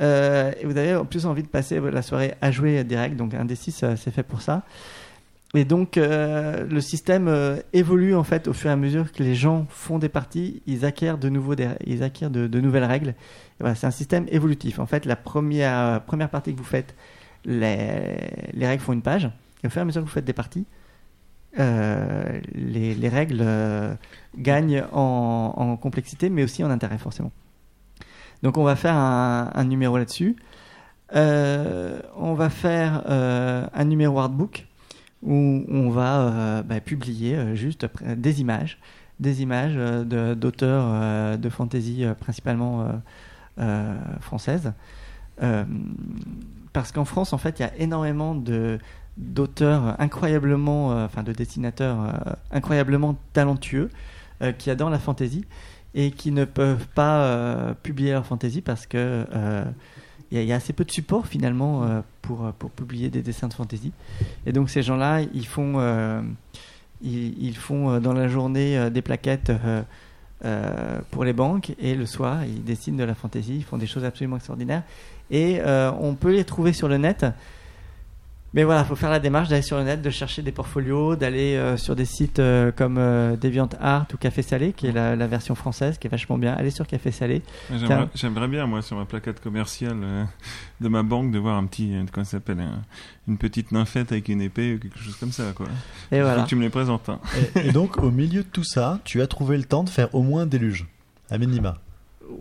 Euh, 0.00 0.52
et 0.60 0.66
vous 0.66 0.76
avez 0.76 0.94
en 0.94 1.04
plus 1.04 1.26
envie 1.26 1.42
de 1.42 1.48
passer 1.48 1.80
la 1.80 2.02
soirée 2.02 2.34
à 2.40 2.50
jouer 2.50 2.84
des 2.84 2.96
règles, 2.96 3.16
donc 3.16 3.34
un 3.34 3.44
des 3.44 3.56
6 3.56 3.84
c'est 3.96 4.10
fait 4.10 4.22
pour 4.22 4.42
ça. 4.42 4.62
Et 5.54 5.64
donc 5.64 5.96
euh, 5.96 6.66
le 6.68 6.80
système 6.80 7.26
euh, 7.26 7.56
évolue 7.72 8.14
en 8.14 8.22
fait 8.22 8.48
au 8.48 8.52
fur 8.52 8.68
et 8.68 8.72
à 8.72 8.76
mesure 8.76 9.10
que 9.10 9.22
les 9.22 9.34
gens 9.34 9.66
font 9.70 9.98
des 9.98 10.10
parties, 10.10 10.62
ils 10.66 10.84
acquièrent 10.84 11.18
de 11.18 11.30
nouveaux 11.30 11.54
ils 11.86 12.02
acquièrent 12.02 12.30
de, 12.30 12.60
nouvelles 12.60 12.84
règles. 12.84 13.14
C'est 13.74 13.86
un 13.86 13.90
système 13.90 14.26
évolutif. 14.28 14.78
En 14.78 14.86
fait, 14.86 15.04
la 15.04 15.16
première 15.16 16.02
première 16.04 16.28
partie 16.28 16.52
que 16.52 16.58
vous 16.58 16.64
faites, 16.64 16.94
les, 17.44 18.18
les 18.52 18.66
règles 18.66 18.82
font 18.82 18.92
une 18.92 19.02
page. 19.02 19.30
Et 19.64 19.66
au 19.66 19.70
fur 19.70 19.80
et 19.80 19.82
à 19.82 19.84
mesure 19.84 20.02
que 20.02 20.06
vous 20.06 20.12
faites 20.12 20.24
des 20.24 20.32
parties, 20.32 20.64
euh, 21.58 22.40
les, 22.52 22.94
les 22.94 23.08
règles 23.08 23.40
euh, 23.40 23.94
gagnent 24.36 24.84
en, 24.92 25.76
complexité, 25.80 26.28
mais 26.28 26.44
aussi 26.44 26.62
en 26.62 26.70
intérêt 26.70 26.98
forcément. 26.98 27.32
Donc 28.42 28.58
on 28.58 28.64
va 28.64 28.76
faire 28.76 28.94
un, 28.94 29.64
numéro 29.64 29.96
là-dessus. 29.98 30.36
Euh, 31.16 32.00
on 32.16 32.34
va 32.34 32.50
faire 32.50 33.02
un 33.08 33.84
numéro 33.84 34.18
artbook 34.20 34.66
où 35.22 35.64
on 35.68 35.90
va 35.90 36.62
bah, 36.62 36.80
publier 36.80 37.56
juste 37.56 37.86
des 38.04 38.40
images, 38.40 38.78
des 39.18 39.42
images 39.42 39.74
de- 39.74 40.34
d'auteurs 40.34 40.84
euh, 40.86 41.36
de 41.36 41.48
fantasy 41.48 42.04
principalement 42.20 43.00
françaises. 44.20 44.72
Parce 46.72 46.92
qu'en 46.92 47.04
France, 47.04 47.32
en 47.32 47.38
fait, 47.38 47.58
il 47.58 47.62
y 47.62 47.64
a 47.64 47.74
énormément 47.78 48.36
de 48.36 48.78
d'auteurs 49.18 49.96
incroyablement, 50.00 50.92
euh, 50.92 51.04
enfin 51.04 51.22
de 51.22 51.32
dessinateurs 51.32 52.00
euh, 52.00 52.32
incroyablement 52.52 53.16
talentueux 53.32 53.90
euh, 54.42 54.52
qui 54.52 54.70
adorent 54.70 54.90
la 54.90 55.00
fantasy 55.00 55.44
et 55.94 56.12
qui 56.12 56.30
ne 56.30 56.44
peuvent 56.44 56.86
pas 56.94 57.74
publier 57.82 58.12
leur 58.12 58.24
fantasy 58.26 58.60
parce 58.60 58.86
que 58.86 59.24
il 60.30 60.42
y, 60.42 60.52
a- 60.52 60.54
assez 60.54 60.74
peu 60.74 60.84
de 60.84 60.90
support 60.90 61.26
finalement 61.26 62.02
pour, 62.20 62.52
pour 62.58 62.70
publier 62.70 63.08
des 63.08 63.22
dessins 63.22 63.48
de 63.48 63.54
fantasy. 63.54 63.90
Et 64.44 64.52
donc 64.52 64.68
ces 64.68 64.82
gens-là, 64.82 65.22
ils 65.32 65.46
font, 65.46 65.80
ils, 67.02 67.56
font 67.56 67.98
dans 68.00 68.12
la 68.12 68.28
journée 68.28 68.90
des 68.90 69.00
plaquettes 69.00 69.50
pour 71.10 71.24
les 71.24 71.32
banques 71.32 71.74
et 71.80 71.94
le 71.94 72.04
soir, 72.04 72.44
ils 72.44 72.62
dessinent 72.62 72.98
de 72.98 73.04
la 73.04 73.14
fantasy, 73.14 73.56
ils 73.56 73.64
font 73.64 73.78
des 73.78 73.86
choses 73.86 74.04
absolument 74.04 74.36
extraordinaires. 74.36 74.82
Et 75.30 75.58
on 75.64 76.14
peut 76.14 76.32
les 76.32 76.44
trouver 76.44 76.74
sur 76.74 76.88
le 76.88 76.98
net. 76.98 77.24
Mais 78.54 78.64
voilà, 78.64 78.80
il 78.80 78.86
faut 78.86 78.96
faire 78.96 79.10
la 79.10 79.20
démarche 79.20 79.48
d'aller 79.50 79.60
sur 79.62 79.76
le 79.76 79.84
net, 79.84 80.00
de 80.00 80.08
chercher 80.08 80.40
des 80.40 80.52
portfolios, 80.52 81.16
d'aller 81.16 81.54
euh, 81.56 81.76
sur 81.76 81.94
des 81.94 82.06
sites 82.06 82.38
euh, 82.38 82.72
comme 82.72 82.96
euh, 82.96 83.36
DeviantArt 83.36 84.06
ou 84.14 84.16
Café 84.16 84.40
Salé, 84.40 84.72
qui 84.72 84.86
est 84.86 84.92
la, 84.92 85.16
la 85.16 85.26
version 85.26 85.54
française, 85.54 85.98
qui 85.98 86.06
est 86.06 86.10
vachement 86.10 86.38
bien. 86.38 86.54
Allez 86.54 86.70
sur 86.70 86.86
Café 86.86 87.10
Salé. 87.12 87.42
J'aimerais- 88.14 88.48
bien, 88.48 88.66
moi, 88.66 88.80
sur 88.80 88.96
ma 88.96 89.04
plaquette 89.04 89.40
commerciale 89.42 89.98
euh, 90.02 90.24
de 90.80 90.88
ma 90.88 91.02
banque, 91.02 91.30
de 91.30 91.38
voir 91.38 91.56
un 91.58 91.66
petit, 91.66 91.94
euh, 91.94 92.04
comment 92.10 92.24
ça 92.24 92.32
s'appelle, 92.38 92.60
un- 92.60 92.82
une 93.28 93.36
petite 93.36 93.70
nymphette 93.70 94.12
avec 94.12 94.28
une 94.30 94.40
épée 94.40 94.74
ou 94.74 94.78
quelque 94.78 94.98
chose 94.98 95.16
comme 95.16 95.32
ça, 95.32 95.52
quoi. 95.54 95.66
Et 96.10 96.16
Faut 96.16 96.22
voilà. 96.24 96.44
que 96.44 96.48
tu 96.48 96.56
me 96.56 96.62
les 96.62 96.70
présentes. 96.70 97.06
hein. 97.10 97.20
Et, 97.56 97.68
et 97.68 97.72
donc, 97.72 97.98
au 97.98 98.10
milieu 98.10 98.42
de 98.44 98.48
tout 98.48 98.64
ça, 98.64 98.98
tu 99.04 99.20
as 99.20 99.26
trouvé 99.26 99.58
le 99.58 99.64
temps 99.64 99.84
de 99.84 99.90
faire 99.90 100.14
au 100.14 100.22
moins 100.22 100.42
un 100.42 100.46
déluge. 100.46 100.86
À 101.30 101.36
minima. 101.36 101.76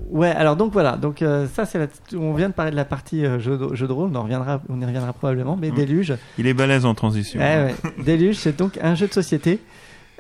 Ouais, 0.10 0.30
alors 0.30 0.56
donc 0.58 0.74
voilà, 0.74 0.98
donc 0.98 1.22
euh, 1.22 1.48
ça 1.54 1.66
c'est 1.66 1.80
la... 1.80 1.88
on 2.18 2.34
vient 2.34 2.50
de 2.50 2.54
parler 2.54 2.72
de 2.72 2.76
la 2.76 2.84
partie 2.84 3.26
euh, 3.26 3.40
jeu, 3.40 3.58
de, 3.58 3.74
jeu 3.74 3.88
de 3.88 3.92
rôle, 3.94 4.10
on, 4.12 4.16
en 4.16 4.24
reviendra, 4.24 4.62
on 4.68 4.82
y 4.82 4.86
reviendra 4.86 5.14
probablement, 5.14 5.56
mais 5.56 5.72
Mm. 5.72 5.76
Déluge, 5.76 6.14
Il 6.38 6.46
est 6.48 6.54
balèze 6.54 6.86
en 6.86 6.94
transition. 6.94 7.40
Ouais, 7.40 7.74
ouais. 7.86 8.04
Déluge, 8.04 8.36
c'est 8.38 8.58
donc 8.58 8.78
un 8.82 8.96
jeu 8.96 9.08
de 9.08 9.14
société 9.14 9.60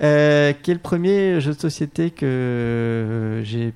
euh, 0.01 0.53
qui 0.53 0.72
est 0.72 0.74
le 0.74 0.80
premier 0.80 1.41
jeu 1.41 1.53
de 1.53 1.59
société 1.59 2.11
que 2.11 3.41
j'ai 3.43 3.74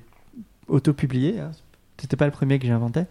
auto-publié. 0.68 1.40
hein. 1.40 1.50
C'était 1.98 2.16
pas 2.16 2.24
le 2.26 2.32
premier 2.32 2.58
que 2.58 2.66
j'ai 2.66 2.72
inventé. 2.72 3.02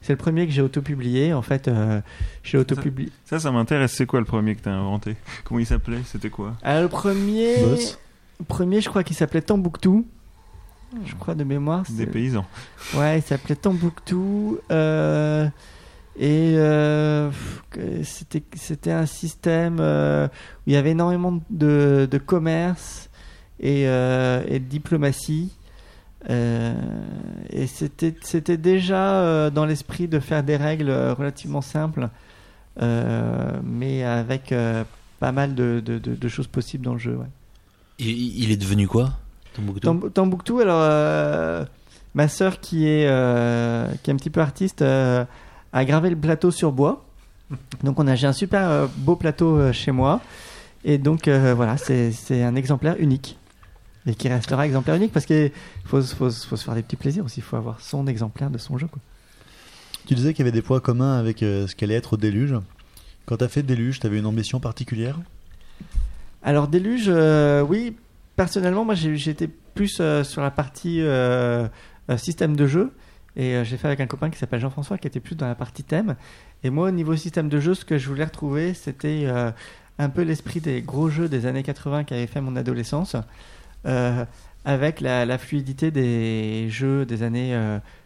C'est 0.00 0.12
le 0.14 0.16
premier 0.16 0.46
que 0.46 0.52
j'ai 0.52 0.62
auto-publié. 0.62 1.34
En 1.34 1.42
fait, 1.42 1.68
euh, 1.68 2.00
j'ai 2.42 2.56
auto-publié. 2.56 3.10
Ça, 3.26 3.38
ça 3.40 3.50
m'intéresse. 3.50 3.92
C'est 3.94 4.06
quoi 4.06 4.20
le 4.20 4.24
premier 4.24 4.54
que 4.54 4.62
t'as 4.62 4.70
inventé? 4.70 5.16
Comment 5.44 5.60
il 5.60 5.66
s'appelait? 5.66 5.98
C'était 6.06 6.30
quoi? 6.30 6.54
Alors, 6.62 6.82
le 6.82 6.88
premier, 6.88 7.56
Boss. 7.62 7.98
premier, 8.46 8.80
je 8.80 8.88
crois 8.88 9.02
qu'il 9.04 9.16
s'appelait 9.16 9.42
Tambouctou. 9.42 10.06
Je 11.04 11.14
crois 11.14 11.34
de 11.34 11.44
mémoire. 11.44 11.84
Des 11.90 12.06
paysans. 12.06 12.46
Ouais, 12.94 13.18
il 13.18 13.22
s'appelait 13.22 13.56
Tambouctou. 13.56 14.58
euh, 14.70 15.48
et 16.20 16.54
euh, 16.56 17.30
c'était 18.02 18.42
c'était 18.54 18.90
un 18.90 19.06
système 19.06 19.78
euh, 19.80 20.26
où 20.26 20.30
il 20.68 20.72
y 20.72 20.76
avait 20.76 20.90
énormément 20.90 21.40
de, 21.50 22.08
de 22.10 22.18
commerce 22.18 23.08
et, 23.60 23.86
euh, 23.86 24.42
et 24.48 24.58
de 24.58 24.64
diplomatie. 24.64 25.52
Euh, 26.30 26.74
et 27.50 27.66
c'était 27.68 28.14
c'était 28.22 28.56
déjà 28.56 29.20
euh, 29.20 29.50
dans 29.50 29.64
l'esprit 29.64 30.08
de 30.08 30.18
faire 30.18 30.42
des 30.42 30.56
règles 30.56 30.90
relativement 30.90 31.60
simples, 31.62 32.08
euh, 32.82 33.60
mais 33.62 34.02
avec 34.02 34.50
euh, 34.50 34.82
pas 35.20 35.30
mal 35.30 35.54
de, 35.54 35.80
de- 35.84 35.98
de- 35.98 36.14
de 36.16 36.28
choses 36.28 36.48
possibles 36.48 36.84
dans 36.84 36.94
le 36.94 36.98
jeu. 36.98 37.14
ouais. 37.16 37.26
Il, 38.00 38.42
il 38.42 38.50
est 38.50 38.56
devenu 38.56 38.88
quoi? 38.88 39.12
Tombouctou 40.14 40.60
alors 40.60 40.80
euh, 40.82 41.64
ma 42.14 42.28
sœur 42.28 42.60
qui 42.60 42.86
est 42.86 43.06
euh, 43.06 43.86
qui 44.02 44.10
est 44.10 44.14
un 44.14 44.16
petit 44.16 44.30
peu 44.30 44.40
artiste 44.40 44.82
euh, 44.82 45.24
a 45.72 45.84
gravé 45.84 46.10
le 46.10 46.16
plateau 46.16 46.50
sur 46.50 46.72
bois. 46.72 47.04
Donc 47.82 47.98
on 47.98 48.06
a 48.06 48.14
j'ai 48.14 48.26
un 48.26 48.32
super 48.32 48.68
euh, 48.68 48.86
beau 48.98 49.16
plateau 49.16 49.56
euh, 49.56 49.72
chez 49.72 49.90
moi 49.92 50.20
et 50.84 50.98
donc 50.98 51.28
euh, 51.28 51.54
voilà 51.54 51.76
c'est 51.76 52.12
c'est 52.12 52.42
un 52.42 52.54
exemplaire 52.56 52.96
unique. 52.98 53.36
et 54.06 54.14
qui 54.14 54.28
restera 54.28 54.66
exemplaire 54.66 54.96
unique 54.96 55.12
parce 55.12 55.26
qu'il 55.26 55.50
faut, 55.84 56.00
faut, 56.02 56.30
faut 56.30 56.56
se 56.56 56.64
faire 56.64 56.74
des 56.74 56.82
petits 56.82 56.96
plaisirs 56.96 57.24
aussi. 57.24 57.40
Il 57.40 57.42
faut 57.42 57.56
avoir 57.56 57.80
son 57.80 58.06
exemplaire 58.06 58.50
de 58.50 58.58
son 58.58 58.78
jeu. 58.78 58.86
Quoi. 58.86 59.00
Tu 60.06 60.14
disais 60.14 60.32
qu'il 60.32 60.44
y 60.44 60.48
avait 60.48 60.54
des 60.54 60.62
points 60.62 60.80
communs 60.80 61.18
avec 61.18 61.42
euh, 61.42 61.66
ce 61.66 61.74
qu'allait 61.76 61.94
être 61.94 62.16
Déluge. 62.16 62.54
Quand 63.26 63.36
t'as 63.36 63.48
fait 63.48 63.62
Déluge, 63.62 64.00
t'avais 64.00 64.18
une 64.18 64.26
ambition 64.26 64.60
particulière? 64.60 65.18
Alors 66.42 66.68
Déluge, 66.68 67.06
euh, 67.08 67.60
oui, 67.60 67.94
personnellement, 68.38 68.84
moi 68.84 68.94
j'étais 68.94 69.48
plus 69.48 69.98
euh, 70.00 70.22
sur 70.22 70.42
la 70.42 70.52
partie 70.52 71.00
euh, 71.00 71.66
euh, 72.08 72.16
système 72.16 72.54
de 72.54 72.68
jeu 72.68 72.94
et 73.34 73.64
j'ai 73.64 73.76
fait 73.76 73.88
avec 73.88 74.00
un 74.00 74.06
copain 74.06 74.30
qui 74.30 74.38
s'appelle 74.38 74.60
Jean-François 74.60 74.96
qui 74.96 75.08
était 75.08 75.20
plus 75.20 75.34
dans 75.34 75.46
la 75.46 75.56
partie 75.56 75.82
thème. 75.84 76.14
Et 76.62 76.70
moi, 76.70 76.88
au 76.88 76.90
niveau 76.90 77.14
système 77.14 77.48
de 77.48 77.60
jeu, 77.60 77.74
ce 77.74 77.84
que 77.84 77.98
je 77.98 78.08
voulais 78.08 78.24
retrouver, 78.24 78.74
c'était 78.74 79.28
un 79.98 80.08
peu 80.08 80.22
l'esprit 80.22 80.60
des 80.60 80.82
gros 80.82 81.08
jeux 81.08 81.28
des 81.28 81.46
années 81.46 81.62
80 81.62 82.02
qui 82.02 82.14
avaient 82.14 82.26
fait 82.26 82.40
mon 82.40 82.56
adolescence, 82.56 83.14
avec 84.64 85.00
la, 85.00 85.24
la 85.24 85.38
fluidité 85.38 85.92
des 85.92 86.68
jeux 86.68 87.06
des 87.06 87.22
années 87.22 87.56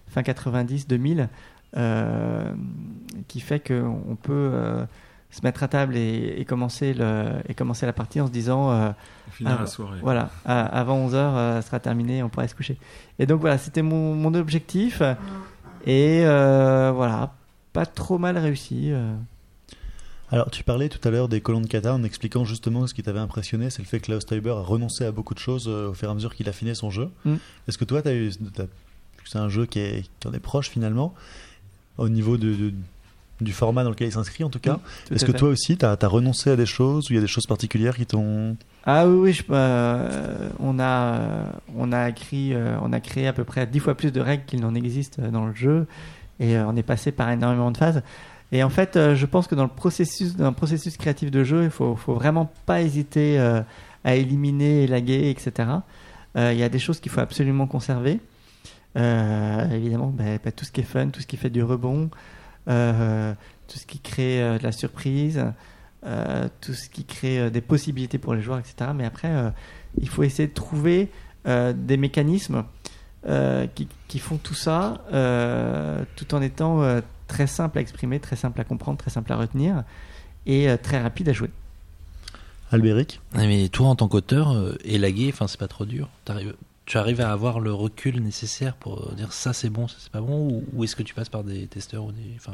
fin 0.09 0.21
90-2000, 0.21 1.29
euh, 1.79 2.53
qui 3.29 3.41
fait 3.41 3.67
qu'on 3.67 4.19
peut 4.21 4.85
se 5.33 5.41
mettre 5.43 5.63
à 5.65 5.69
table 5.69 5.97
et, 5.97 6.35
et 6.39 6.45
commencer 6.45 6.95
le, 6.95 7.33
et 7.49 7.55
commencer 7.55 7.85
la 7.87 7.93
partie 7.93 8.21
en 8.21 8.27
se 8.29 8.33
disant 8.33 8.71
euh, 8.71 8.91
Finir 9.33 9.57
ah, 9.59 9.63
la 9.63 9.67
soirée. 9.67 9.99
voilà, 10.03 10.31
à- 10.45 10.67
avant 10.79 11.09
11h, 11.09 11.13
ça 11.13 11.63
sera 11.63 11.81
terminé, 11.81 12.23
on 12.23 12.29
pourrait 12.29 12.47
se 12.49 12.55
coucher. 12.55 12.77
Et 13.19 13.27
donc 13.27 13.41
voilà, 13.41 13.59
c'était 13.59 13.83
mon, 13.83 14.15
mon 14.15 14.35
objectif. 14.35 15.03
Et 15.87 16.21
euh, 16.25 16.93
voilà, 16.95 17.33
pas 17.73 17.87
trop 17.87 18.19
mal 18.19 18.39
réussi. 18.39 18.93
euh. 18.93 19.15
Alors, 20.31 20.51
tu 20.51 20.65
parlais 20.65 20.89
tout 20.89 21.07
à 21.07 21.11
l'heure 21.11 21.29
des 21.29 21.41
colons 21.41 21.61
de 21.61 21.67
Kata 21.67 21.93
en 21.95 22.05
expliquant 22.05 22.45
justement 22.45 22.87
ce 22.87 22.95
qui 22.95 23.03
t'avait 23.03 23.19
impressionné, 23.19 23.69
c'est 23.69 23.83
le 23.83 23.87
fait 23.89 23.99
que 24.01 24.07
Klaus 24.07 24.25
Teuber 24.25 24.51
a 24.51 24.61
renoncé 24.63 25.05
à 25.05 25.13
beaucoup 25.13 25.35
de 25.35 25.39
choses 25.39 25.67
euh, 25.69 25.89
au 25.91 25.95
fur 25.95 26.09
et 26.09 26.11
à 26.11 26.15
mesure 26.15 26.35
qu'il 26.35 26.49
affinait 26.49 26.75
son 26.75 26.91
jeu. 26.91 27.11
Mm. 27.25 27.35
Est-ce 27.69 27.77
que 27.79 27.85
toi, 27.85 28.01
t'as 28.01 28.15
eu, 28.15 28.31
t'as- 28.55 28.65
c'est 29.25 29.39
un 29.39 29.49
jeu 29.49 29.67
qui, 29.67 29.79
est, 29.81 30.09
qui 30.21 30.29
en 30.29 30.33
est 30.33 30.41
proche 30.41 30.69
finalement, 30.71 31.15
au 31.99 32.09
niveau 32.09 32.37
de, 32.39 32.55
de- 32.55 32.75
du 33.43 33.53
format 33.53 33.85
dans 33.85 33.91
lequel 33.91 34.09
il 34.09 34.13
s'inscrit 34.13 34.45
en 34.45 34.49
tout 34.51 34.59
cas 34.59 34.79
Est-ce 35.11 35.25
que 35.25 35.33
toi 35.33 35.49
aussi, 35.49 35.77
t'as 35.77 35.97
as 36.01 36.07
renoncé 36.09 36.51
à 36.51 36.57
des 36.57 36.67
choses 36.67 37.11
ou 37.11 37.13
il 37.13 37.17
y 37.17 37.19
a 37.19 37.23
des 37.23 37.27
choses 37.29 37.47
particulières 37.47 37.97
qui 37.97 38.07
t'ont. 38.07 38.57
Ah 38.85 39.07
oui, 39.07 39.15
oui, 39.19 39.33
je- 39.33 39.43
euh, 39.51 40.49
on 40.59 40.79
a, 40.81 41.21
on 41.77 41.93
a 41.93 42.09
écrit, 42.09 42.53
euh, 42.55 42.77
on 42.83 42.93
a 42.93 43.01
créé 43.01 43.27
à 43.29 43.33
peu 43.33 43.45
près 43.45 43.67
dix 43.67 43.79
fois 43.79 43.95
plus 43.97 44.11
de 44.13 44.21
règles 44.21 44.45
qu'il 44.45 44.61
n'en 44.61 44.75
existe 44.75 45.19
euh, 45.21 45.31
dans 45.31 45.47
le 45.47 45.55
jeu, 45.55 45.87
et 46.41 46.57
euh, 46.57 46.67
on 46.67 46.75
est 46.77 46.83
passé 46.83 47.13
par 47.13 47.31
énormément 47.31 47.71
de 47.71 47.77
phases. 47.77 48.03
Et 48.51 48.63
en 48.63 48.71
fait, 48.71 48.99
je 49.15 49.25
pense 49.27 49.47
que 49.47 49.55
dans 49.55 49.63
le 49.63 49.69
processus, 49.71 50.37
dans 50.37 50.49
le 50.49 50.55
processus 50.55 50.97
créatif 50.99 51.31
de 51.31 51.43
jeu, 51.43 51.65
il 51.65 51.71
faut, 51.71 51.97
faut 51.97 52.13
vraiment 52.15 52.51
pas 52.67 52.83
hésiter 52.83 53.39
à 54.05 54.15
éliminer, 54.15 54.83
élaguer, 54.83 55.31
etc. 55.31 55.71
Il 56.37 56.53
y 56.59 56.63
a 56.63 56.69
des 56.69 56.79
choses 56.79 57.01
qu'il 57.01 57.11
faut 57.11 57.21
absolument 57.23 57.67
conserver. 57.67 58.21
Évidemment, 58.95 60.13
bah, 60.15 60.25
bah, 60.45 60.53
tout 60.53 60.65
ce 60.67 60.71
qui 60.73 60.81
est 60.81 60.85
fun, 60.85 61.09
tout 61.09 61.21
ce 61.23 61.27
qui 61.27 61.37
fait 61.39 61.49
du 61.49 61.63
rebond, 61.63 62.11
tout 62.67 63.79
ce 63.79 63.87
qui 63.87 63.99
crée 64.01 64.43
euh, 64.43 64.59
de 64.59 64.63
la 64.63 64.73
surprise, 64.73 65.45
euh, 66.05 66.49
tout 66.61 66.75
ce 66.75 66.89
qui 66.89 67.05
crée 67.05 67.39
euh, 67.41 67.51
des 67.51 67.61
possibilités 67.61 68.19
pour 68.19 68.35
les 68.35 68.43
joueurs, 68.43 68.59
etc. 68.59 68.91
Mais 68.95 69.05
après, 69.05 69.29
euh, 69.31 69.51
il 70.01 70.09
faut 70.09 70.23
essayer 70.23 70.49
de 70.49 70.55
trouver 70.55 71.11
euh, 71.47 71.73
des 71.73 71.97
mécanismes 71.97 72.65
euh, 73.27 73.67
qui, 73.75 73.89
qui 74.09 74.19
font 74.19 74.37
tout 74.37 74.55
ça 74.55 75.05
euh, 75.13 76.05
tout 76.17 76.35
en 76.35 76.43
étant 76.43 76.83
euh, 76.83 77.01
très 77.29 77.47
simple 77.47 77.79
à 77.79 77.81
exprimer, 77.81 78.21
très 78.21 78.37
simple 78.37 78.61
à 78.61 78.65
comprendre, 78.65 78.99
très 78.99 79.11
simple 79.11 79.33
à 79.33 79.37
retenir 79.37 79.85
et 80.47 80.69
euh, 80.69 80.77
très 80.77 81.01
rapide 81.01 81.29
à 81.29 81.33
jouer. 81.33 81.51
Albéric? 82.71 83.21
Ouais, 83.35 83.47
Mais 83.47 83.69
toi, 83.69 83.89
en 83.89 83.97
tant 83.97 84.09
qu'auteur, 84.09 84.53
euh, 84.53 84.77
élaguer, 84.85 85.31
enfin, 85.33 85.47
c'est 85.47 85.59
pas 85.61 85.69
trop 85.69 85.85
dur. 85.85 86.09
T'arrives- 86.25 86.55
tu 86.93 86.99
arrives 86.99 87.23
à 87.23 87.33
avoir 87.33 87.59
le 87.59 87.73
recul 87.73 88.21
nécessaire 88.23 88.75
pour 88.77 89.15
dire 89.15 89.33
ça 89.33 89.55
c'est 89.55 89.71
bon, 89.71 89.89
ça 89.89 89.97
c'est 89.99 90.13
pas 90.13 90.21
bon, 90.21 90.39
ou, 90.51 90.65
ou 90.75 90.85
est-ce 90.85 90.95
que 90.95 91.03
tu 91.03 91.15
passes 91.15 91.31
par 91.31 91.43
des 91.43 91.67
testeurs 91.67 92.05
ou 92.05 92.13
des, 92.13 92.35
enfin, 92.37 92.53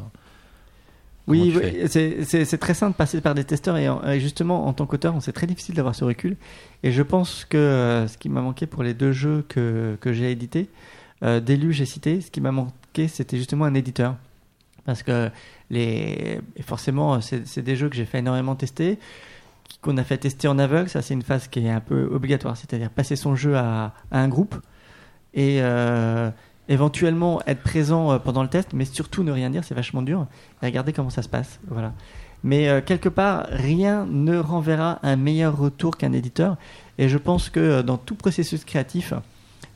Oui, 1.26 1.52
c'est- 1.88 2.24
c'est 2.24 2.44
c'est 2.44 2.58
très 2.58 2.72
simple 2.72 2.92
de 2.92 2.96
passer 2.96 3.20
par 3.20 3.34
des 3.34 3.44
testeurs 3.44 3.76
et, 3.76 3.88
en- 3.88 4.02
et 4.04 4.20
justement 4.20 4.66
en 4.66 4.72
tant 4.72 4.86
qu'auteur, 4.86 5.14
c'est 5.20 5.32
très 5.32 5.46
difficile 5.46 5.74
d'avoir 5.74 5.94
ce 5.94 6.04
recul. 6.04 6.36
Et 6.84 6.92
je 6.92 7.02
pense 7.02 7.44
que 7.44 7.58
euh, 7.58 8.06
ce 8.08 8.16
qui 8.16 8.28
m'a 8.28 8.40
manqué 8.40 8.66
pour 8.66 8.82
les 8.82 8.94
deux 8.94 9.12
jeux 9.12 9.44
que, 9.48 9.96
que 10.00 10.12
j'ai 10.12 10.30
édités, 10.30 10.68
euh, 11.24 11.40
Déluge 11.40 11.76
j'ai 11.76 11.84
cité, 11.86 12.20
ce 12.20 12.30
qui 12.30 12.40
m'a 12.40 12.52
manqué 12.52 13.08
c'était 13.08 13.36
justement 13.38 13.64
un 13.66 13.74
éditeur. 13.74 14.14
Parce 14.86 15.02
que 15.02 15.30
les, 15.68 16.40
forcément, 16.62 17.20
c'est 17.20 17.46
c'est 17.46 17.60
des 17.62 17.76
jeux 17.76 17.90
que 17.90 17.96
j'ai 17.96 18.06
fait 18.06 18.20
énormément 18.20 18.54
tester, 18.54 18.98
qu'on 19.80 19.96
a 19.96 20.04
fait 20.04 20.18
tester 20.18 20.48
en 20.48 20.58
aveugle. 20.58 20.88
Ça, 20.88 21.02
c'est 21.02 21.14
une 21.14 21.22
phase 21.22 21.48
qui 21.48 21.64
est 21.64 21.70
un 21.70 21.80
peu 21.80 22.08
obligatoire, 22.12 22.56
c'est-à-dire 22.56 22.90
passer 22.90 23.16
son 23.16 23.34
jeu 23.36 23.56
à, 23.56 23.92
un 24.10 24.28
groupe 24.28 24.56
et 25.34 25.58
euh, 25.60 26.30
éventuellement 26.68 27.40
être 27.46 27.62
présent 27.62 28.12
euh, 28.12 28.18
pendant 28.18 28.42
le 28.42 28.48
test, 28.48 28.72
mais 28.72 28.84
surtout 28.84 29.24
ne 29.24 29.32
rien 29.32 29.50
dire, 29.50 29.64
c'est 29.64 29.74
vachement 29.74 30.02
dur. 30.02 30.26
Et 30.62 30.66
regarder 30.66 30.92
comment 30.92 31.10
ça 31.10 31.22
se 31.22 31.28
passe. 31.28 31.58
Voilà. 31.68 31.92
Mais 32.44 32.68
euh, 32.68 32.80
quelque 32.80 33.08
part, 33.08 33.46
rien 33.50 34.06
ne 34.06 34.38
renverra 34.38 35.00
un 35.02 35.16
meilleur 35.16 35.56
retour 35.56 35.96
qu'un 35.96 36.12
éditeur. 36.12 36.56
Et 36.98 37.08
je 37.08 37.18
pense 37.18 37.50
que 37.50 37.60
euh, 37.60 37.82
dans 37.82 37.96
tout 37.96 38.14
processus 38.14 38.64
créatif, 38.64 39.12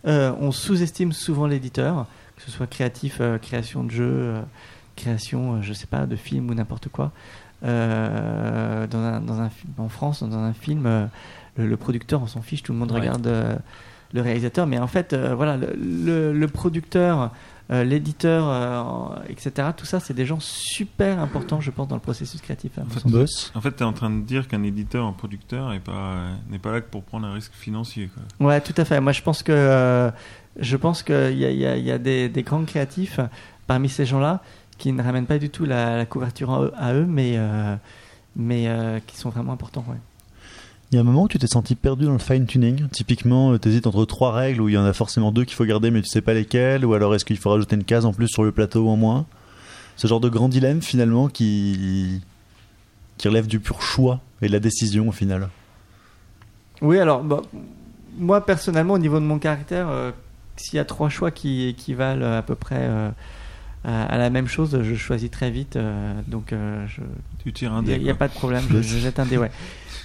on 0.04 0.50
sous-estime 0.50 1.12
souvent 1.12 1.46
l'éditeur, 1.46 2.06
que 2.34 2.42
ce 2.42 2.50
soit 2.50 2.66
créatif, 2.66 3.20
création 3.40 3.84
de 3.84 3.90
jeu, 3.92 4.34
création, 4.96 5.62
je 5.62 5.72
sais 5.72 5.86
pas, 5.86 6.06
de 6.06 6.16
film 6.16 6.50
ou 6.50 6.54
n'importe 6.54 6.88
quoi. 6.88 7.12
Euh, 7.64 8.86
dans 8.86 8.98
un, 8.98 9.20
dans 9.20 9.40
un, 9.40 9.48
fi- 9.48 9.66
en 9.78 9.88
France, 9.88 10.22
dans 10.22 10.38
un 10.38 10.52
film, 10.52 10.86
euh, 10.86 11.06
le, 11.56 11.66
le 11.66 11.76
producteur, 11.76 12.22
on 12.22 12.26
s'en 12.26 12.42
fiche, 12.42 12.62
tout 12.62 12.72
le 12.72 12.78
monde 12.78 12.92
Ouais. 12.92 13.00
regarde 13.00 13.26
euh, 13.26 13.54
le 14.12 14.20
réalisateur. 14.20 14.66
Mais 14.66 14.78
en 14.78 14.86
fait, 14.86 15.12
euh, 15.12 15.34
voilà, 15.34 15.56
le, 15.56 15.72
le- 15.76 16.32
le 16.32 16.48
producteur, 16.48 17.30
euh, 17.70 17.84
l'éditeur, 17.84 18.46
euh, 18.48 19.16
etc., 19.28 19.68
tout 19.76 19.86
ça, 19.86 20.00
c'est 20.00 20.12
des 20.14 20.26
gens 20.26 20.40
super 20.40 21.20
importants, 21.20 21.60
je 21.60 21.70
pense, 21.70 21.88
dans 21.88 21.94
le 21.96 22.00
processus 22.02 22.40
créatif. 22.40 22.72
hein. 22.78 22.82
En 22.86 22.90
fait, 22.90 23.08
Boss 23.08 23.52
en 23.54 23.60
fait, 23.60 23.72
tu 23.76 23.82
es 23.82 23.86
en 23.86 23.92
train 23.92 24.10
de 24.10 24.20
dire 24.22 24.48
qu'un 24.48 24.62
éditeur, 24.64 25.06
un 25.06 25.12
producteur, 25.12 25.70
n'est 25.70 25.78
pas, 25.80 26.24
n'est 26.50 26.58
pas 26.58 26.72
là 26.72 26.80
que 26.80 26.90
pour 26.90 27.04
prendre 27.04 27.26
un 27.26 27.32
risque 27.34 27.52
financier. 27.54 28.10
Quoi. 28.12 28.48
Ouais, 28.48 28.60
tout 28.60 28.74
à 28.76 28.84
fait. 28.84 29.00
Moi, 29.00 29.12
je 29.12 29.22
pense 29.22 29.42
que 29.42 29.52
euh, 29.52 30.10
je 30.58 30.76
pense 30.76 31.02
qu'il 31.02 31.38
y 31.38 31.44
a, 31.46 31.50
il 31.50 31.58
y 31.58 31.66
a- 31.66 31.76
il 31.76 31.84
y 31.84 31.90
a 31.92 31.98
des, 31.98 32.28
des 32.28 32.42
grands 32.42 32.64
créatifs 32.64 33.20
parmi 33.68 33.88
ces 33.88 34.04
gens-là 34.04 34.42
qui 34.78 34.92
ne 34.92 35.02
ramènent 35.02 35.26
pas 35.26 35.38
du 35.38 35.50
tout 35.50 35.64
la, 35.64 35.96
la 35.96 36.06
couverture 36.06 36.52
à 36.52 36.62
eux, 36.62 36.72
à 36.76 36.94
eux, 36.94 37.06
mais 37.06 37.34
euh, 37.36 37.76
mais 38.36 38.68
euh, 38.68 38.98
qui 39.06 39.16
sont 39.16 39.30
vraiment 39.30 39.52
importants. 39.52 39.84
Ouais. 39.88 39.96
Il 40.90 40.96
y 40.96 40.98
a 40.98 41.00
un 41.00 41.04
moment 41.04 41.22
où 41.22 41.28
tu 41.28 41.38
t'es 41.38 41.46
senti 41.46 41.74
perdu 41.74 42.04
dans 42.04 42.12
le 42.12 42.18
fine-tuning. 42.18 42.88
Typiquement, 42.88 43.56
tu 43.58 43.68
hésites 43.68 43.86
entre 43.86 44.04
trois 44.04 44.32
règles 44.32 44.60
où 44.60 44.68
il 44.68 44.74
y 44.74 44.78
en 44.78 44.84
a 44.84 44.92
forcément 44.92 45.32
deux 45.32 45.44
qu'il 45.44 45.54
faut 45.54 45.64
garder, 45.64 45.90
mais 45.90 46.02
tu 46.02 46.08
sais 46.08 46.20
pas 46.20 46.34
lesquelles, 46.34 46.84
ou 46.84 46.92
alors 46.92 47.14
est-ce 47.14 47.24
qu'il 47.24 47.38
faut 47.38 47.50
rajouter 47.50 47.76
une 47.76 47.84
case 47.84 48.04
en 48.04 48.12
plus 48.12 48.28
sur 48.28 48.44
le 48.44 48.52
plateau 48.52 48.84
ou 48.84 48.88
en 48.90 48.96
moins 48.96 49.24
Ce 49.96 50.06
genre 50.06 50.20
de 50.20 50.28
grand 50.28 50.50
dilemme 50.50 50.82
finalement 50.82 51.28
qui, 51.28 52.20
qui 53.16 53.28
relève 53.28 53.46
du 53.46 53.58
pur 53.58 53.80
choix 53.80 54.20
et 54.42 54.48
de 54.48 54.52
la 54.52 54.60
décision 54.60 55.08
au 55.08 55.12
final. 55.12 55.48
Oui, 56.82 56.98
alors 56.98 57.22
bah, 57.22 57.40
moi 58.18 58.44
personnellement, 58.44 58.94
au 58.94 58.98
niveau 58.98 59.18
de 59.18 59.24
mon 59.24 59.38
caractère, 59.38 59.88
euh, 59.88 60.10
s'il 60.56 60.76
y 60.76 60.78
a 60.78 60.84
trois 60.84 61.08
choix 61.08 61.30
qui 61.30 61.68
équivalent 61.68 62.36
à 62.36 62.42
peu 62.42 62.54
près 62.54 62.80
euh, 62.80 63.10
à, 63.84 64.04
à 64.04 64.18
la 64.18 64.30
même 64.30 64.46
chose, 64.48 64.80
je 64.82 64.94
choisis 64.94 65.30
très 65.30 65.50
vite. 65.50 65.76
euh, 65.76 66.12
donc, 66.26 66.52
euh, 66.52 66.86
je, 66.86 67.00
Tu 67.42 67.52
tires 67.52 67.72
un 67.72 67.82
n'y 67.82 67.88
dé. 67.88 67.96
il 67.96 68.02
y 68.02 68.10
a 68.10 68.14
pas 68.14 68.28
de 68.28 68.32
problème, 68.34 68.64
je, 68.70 68.82
je 68.82 68.98
jette 68.98 69.18
un 69.18 69.26
dé, 69.26 69.36
ouais. 69.38 69.50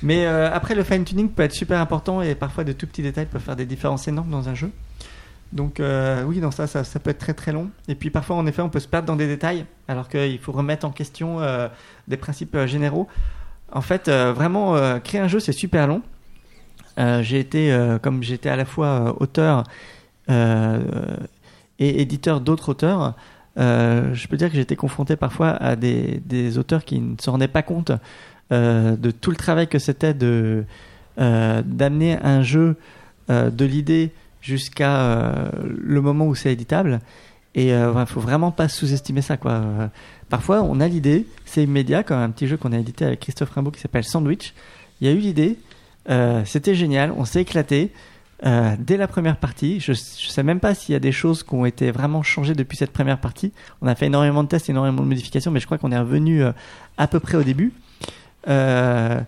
Mais 0.03 0.25
euh, 0.25 0.51
après, 0.53 0.75
le 0.75 0.84
fine 0.84 1.03
tuning 1.03 1.30
peut 1.30 1.43
être 1.43 1.53
super 1.53 1.80
important 1.80 2.21
et 2.21 2.36
parfois 2.36 2.63
de 2.63 2.71
tout 2.71 2.86
petits 2.88 3.01
détails 3.01 3.25
peuvent 3.25 3.41
faire 3.41 3.55
des 3.55 3.65
différences 3.65 4.07
énormes 4.07 4.30
dans 4.30 4.47
un 4.49 4.53
jeu. 4.55 4.71
Donc 5.53 5.80
euh, 5.80 6.23
oui, 6.23 6.39
dans 6.39 6.51
ça, 6.51 6.67
ça, 6.67 6.84
ça 6.84 6.99
peut 6.99 7.09
être 7.09 7.19
très 7.19 7.34
très 7.34 7.51
long. 7.51 7.69
Et 7.88 7.95
puis 7.95 8.09
parfois, 8.09 8.36
en 8.36 8.45
effet, 8.47 8.61
on 8.61 8.69
peut 8.69 8.82
se 8.82 8.88
perdre 8.88 9.07
dans 9.07 9.15
des 9.15 9.28
détails 9.28 9.65
alors 9.88 10.09
qu'il 10.09 10.38
faut 10.39 10.51
remettre 10.51 10.86
en 10.86 10.91
question 10.91 11.39
euh, 11.39 11.67
des 12.07 12.17
principes 12.17 12.53
euh, 12.55 12.67
généraux. 12.67 13.07
En 13.71 13.82
fait, 13.82 14.09
vraiment, 14.09 14.78
créer 15.01 15.19
un 15.19 15.28
jeu, 15.28 15.41
c'est 15.41 15.51
super 15.51 15.88
long. 15.88 16.01
J'ai 16.97 17.38
été, 17.38 17.78
comme 18.01 18.23
j'étais 18.23 18.47
à 18.47 18.55
la 18.55 18.63
fois 18.63 19.17
auteur 19.19 19.65
et 20.30 22.01
éditeur 22.01 22.39
d'autres 22.39 22.69
auteurs, 22.69 23.13
euh, 23.57 24.13
je 24.13 24.27
peux 24.27 24.37
dire 24.37 24.51
que 24.51 24.57
été 24.57 24.75
confronté 24.75 25.15
parfois 25.15 25.49
à 25.49 25.75
des, 25.75 26.57
auteurs 26.57 26.85
qui 26.85 26.99
ne 26.99 27.15
se 27.19 27.29
rendaient 27.29 27.47
pas 27.47 27.63
compte 27.63 27.91
euh, 28.51 28.95
de 28.95 29.11
tout 29.11 29.31
le 29.31 29.35
travail 29.35 29.67
que 29.67 29.79
c'était 29.79 30.13
de 30.13 30.63
euh, 31.19 31.61
d'amener 31.65 32.17
un 32.21 32.43
jeu 32.43 32.75
de 33.29 33.65
l'idée 33.65 34.13
jusqu'à 34.41 35.51
le 35.61 35.99
moment 35.99 36.27
où 36.27 36.35
c'est 36.35 36.53
éditable. 36.53 37.01
Et 37.55 37.71
il 37.71 38.05
faut 38.05 38.21
vraiment 38.21 38.51
pas 38.51 38.69
sous-estimer 38.69 39.21
ça. 39.21 39.35
Parfois, 40.29 40.61
on 40.61 40.79
a 40.79 40.87
l'idée, 40.87 41.27
c'est 41.43 41.63
immédiat, 41.63 42.03
comme 42.03 42.19
un 42.19 42.29
petit 42.29 42.47
jeu 42.47 42.55
qu'on 42.55 42.71
a 42.71 42.77
édité 42.77 43.03
avec 43.03 43.19
Christophe 43.19 43.49
Rimbaud 43.49 43.71
qui 43.71 43.81
s'appelle 43.81 44.05
Sandwich. 44.05 44.53
Il 45.01 45.07
y 45.07 45.09
a 45.09 45.13
eu 45.13 45.17
l'idée, 45.17 45.57
c'était 46.45 46.73
génial, 46.73 47.11
on 47.17 47.25
s'est 47.25 47.41
éclaté. 47.41 47.91
Euh, 48.45 48.75
dès 48.79 48.97
la 48.97 49.07
première 49.07 49.38
partie, 49.38 49.79
je 49.79 49.91
ne 49.91 49.95
sais 49.95 50.43
même 50.43 50.59
pas 50.59 50.75
s'il 50.75 50.93
y 50.93 50.95
a 50.95 50.99
des 50.99 51.11
choses 51.11 51.41
qui 51.43 51.53
ont 51.55 51.65
été 51.65 51.89
vraiment 51.91 52.21
changées 52.21 52.53
depuis 52.53 52.77
cette 52.77 52.91
première 52.91 53.19
partie. 53.19 53.51
On 53.81 53.88
a 53.88 53.95
fait 53.95 54.05
énormément 54.05 54.43
de 54.43 54.47
tests, 54.47 54.69
énormément 54.69 55.01
de 55.01 55.07
modifications, 55.07 55.49
mais 55.51 55.59
je 55.59 55.65
crois 55.65 55.77
qu'on 55.79 55.91
est 55.91 55.97
revenu 55.97 56.43
euh, 56.43 56.51
à 56.97 57.07
peu 57.07 57.19
près 57.19 57.38
au 57.38 57.43
début. 57.43 57.73
Euh, 58.47 59.19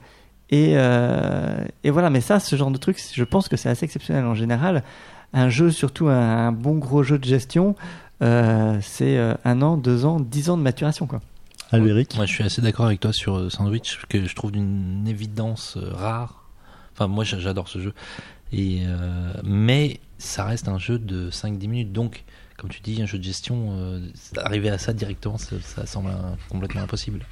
Et, 0.51 0.73
euh, 0.77 1.63
et 1.83 1.91
voilà, 1.91 2.09
mais 2.09 2.21
ça, 2.21 2.39
ce 2.39 2.55
genre 2.55 2.71
de 2.71 2.77
truc, 2.77 2.99
je 3.13 3.23
pense 3.23 3.47
que 3.49 3.55
c'est 3.57 3.69
assez 3.69 3.85
exceptionnel 3.85 4.25
en 4.25 4.33
général. 4.33 4.83
Un 5.31 5.49
jeu, 5.49 5.69
surtout 5.69 6.07
un, 6.07 6.47
un 6.47 6.51
bon 6.51 6.75
gros 6.79 7.03
jeu 7.03 7.19
de 7.19 7.23
gestion, 7.25 7.75
euh, 8.23 8.79
c'est 8.81 9.17
euh, 9.17 9.35
un 9.45 9.61
an, 9.61 9.77
deux 9.77 10.05
ans, 10.05 10.19
dix 10.19 10.49
ans 10.49 10.57
de 10.57 10.63
maturation, 10.63 11.05
quoi. 11.05 11.21
Albéric 11.71 12.15
Moi, 12.15 12.25
je 12.25 12.33
suis 12.33 12.43
assez 12.43 12.63
d'accord 12.63 12.87
avec 12.87 12.99
toi 12.99 13.13
sur 13.13 13.51
Sandwich, 13.51 13.99
que 14.09 14.25
je 14.25 14.35
trouve 14.35 14.51
d'une 14.51 15.07
évidence 15.07 15.77
euh, 15.77 15.93
rare. 15.93 16.45
Enfin, 16.95 17.07
moi, 17.07 17.23
j'a- 17.23 17.37
j'adore 17.39 17.67
ce 17.67 17.77
jeu. 17.79 17.93
Euh, 18.53 19.33
mais 19.43 19.99
ça 20.17 20.45
reste 20.45 20.67
un 20.67 20.79
jeu 20.79 20.99
de 20.99 21.29
5-10 21.29 21.67
minutes. 21.67 21.91
Donc, 21.91 22.23
comme 22.57 22.69
tu 22.69 22.81
dis, 22.81 23.01
un 23.01 23.05
jeu 23.05 23.17
de 23.17 23.23
gestion, 23.23 23.69
euh, 23.71 23.99
arriver 24.37 24.69
à 24.69 24.77
ça 24.77 24.93
directement, 24.93 25.37
ça, 25.37 25.85
semble 25.85 26.11
complètement 26.49 26.81
impossible. 26.81 27.25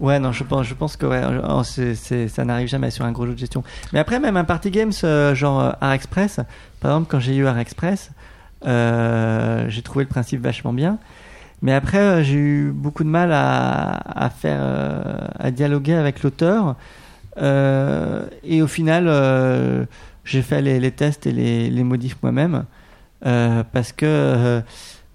Ouais, 0.00 0.20
non, 0.20 0.30
je 0.30 0.44
pense, 0.44 0.96
que 0.96 1.06
oh, 1.06 1.62
ça 2.28 2.44
n'arrive 2.44 2.68
jamais 2.68 2.90
sur 2.90 3.04
un 3.04 3.12
gros 3.12 3.26
jeu 3.26 3.34
de 3.34 3.38
gestion. 3.38 3.64
Mais 3.92 3.98
après, 3.98 4.20
même 4.20 4.36
un 4.36 4.44
party 4.44 4.70
games 4.70 4.92
euh, 5.02 5.34
genre 5.34 5.74
Art 5.80 5.92
Express, 5.92 6.40
par 6.80 6.92
exemple, 6.92 7.08
quand 7.10 7.18
j'ai 7.18 7.34
eu 7.34 7.46
Art 7.46 7.58
Express, 7.58 8.10
j'ai 8.62 9.82
trouvé 9.82 10.04
le 10.04 10.08
principe 10.08 10.40
vachement 10.40 10.72
bien. 10.72 10.98
Mais 11.62 11.74
après, 11.74 12.22
j'ai 12.22 12.36
eu 12.36 12.70
beaucoup 12.72 13.02
de 13.02 13.08
mal 13.08 13.32
à, 13.32 14.30
faire, 14.30 14.62
à 15.36 15.50
dialoguer 15.50 15.94
avec 15.94 16.22
l'auteur. 16.22 16.76
Euh, 17.40 18.26
et 18.44 18.62
au 18.62 18.66
final, 18.66 19.06
euh, 19.08 19.84
j'ai 20.24 20.42
fait 20.42 20.60
les, 20.62 20.80
les 20.80 20.90
tests 20.90 21.26
et 21.26 21.32
les, 21.32 21.70
les 21.70 21.84
modifs 21.84 22.16
moi-même. 22.22 22.64
Euh, 23.26 23.62
parce 23.72 23.92
que, 23.92 24.06
euh, 24.06 24.60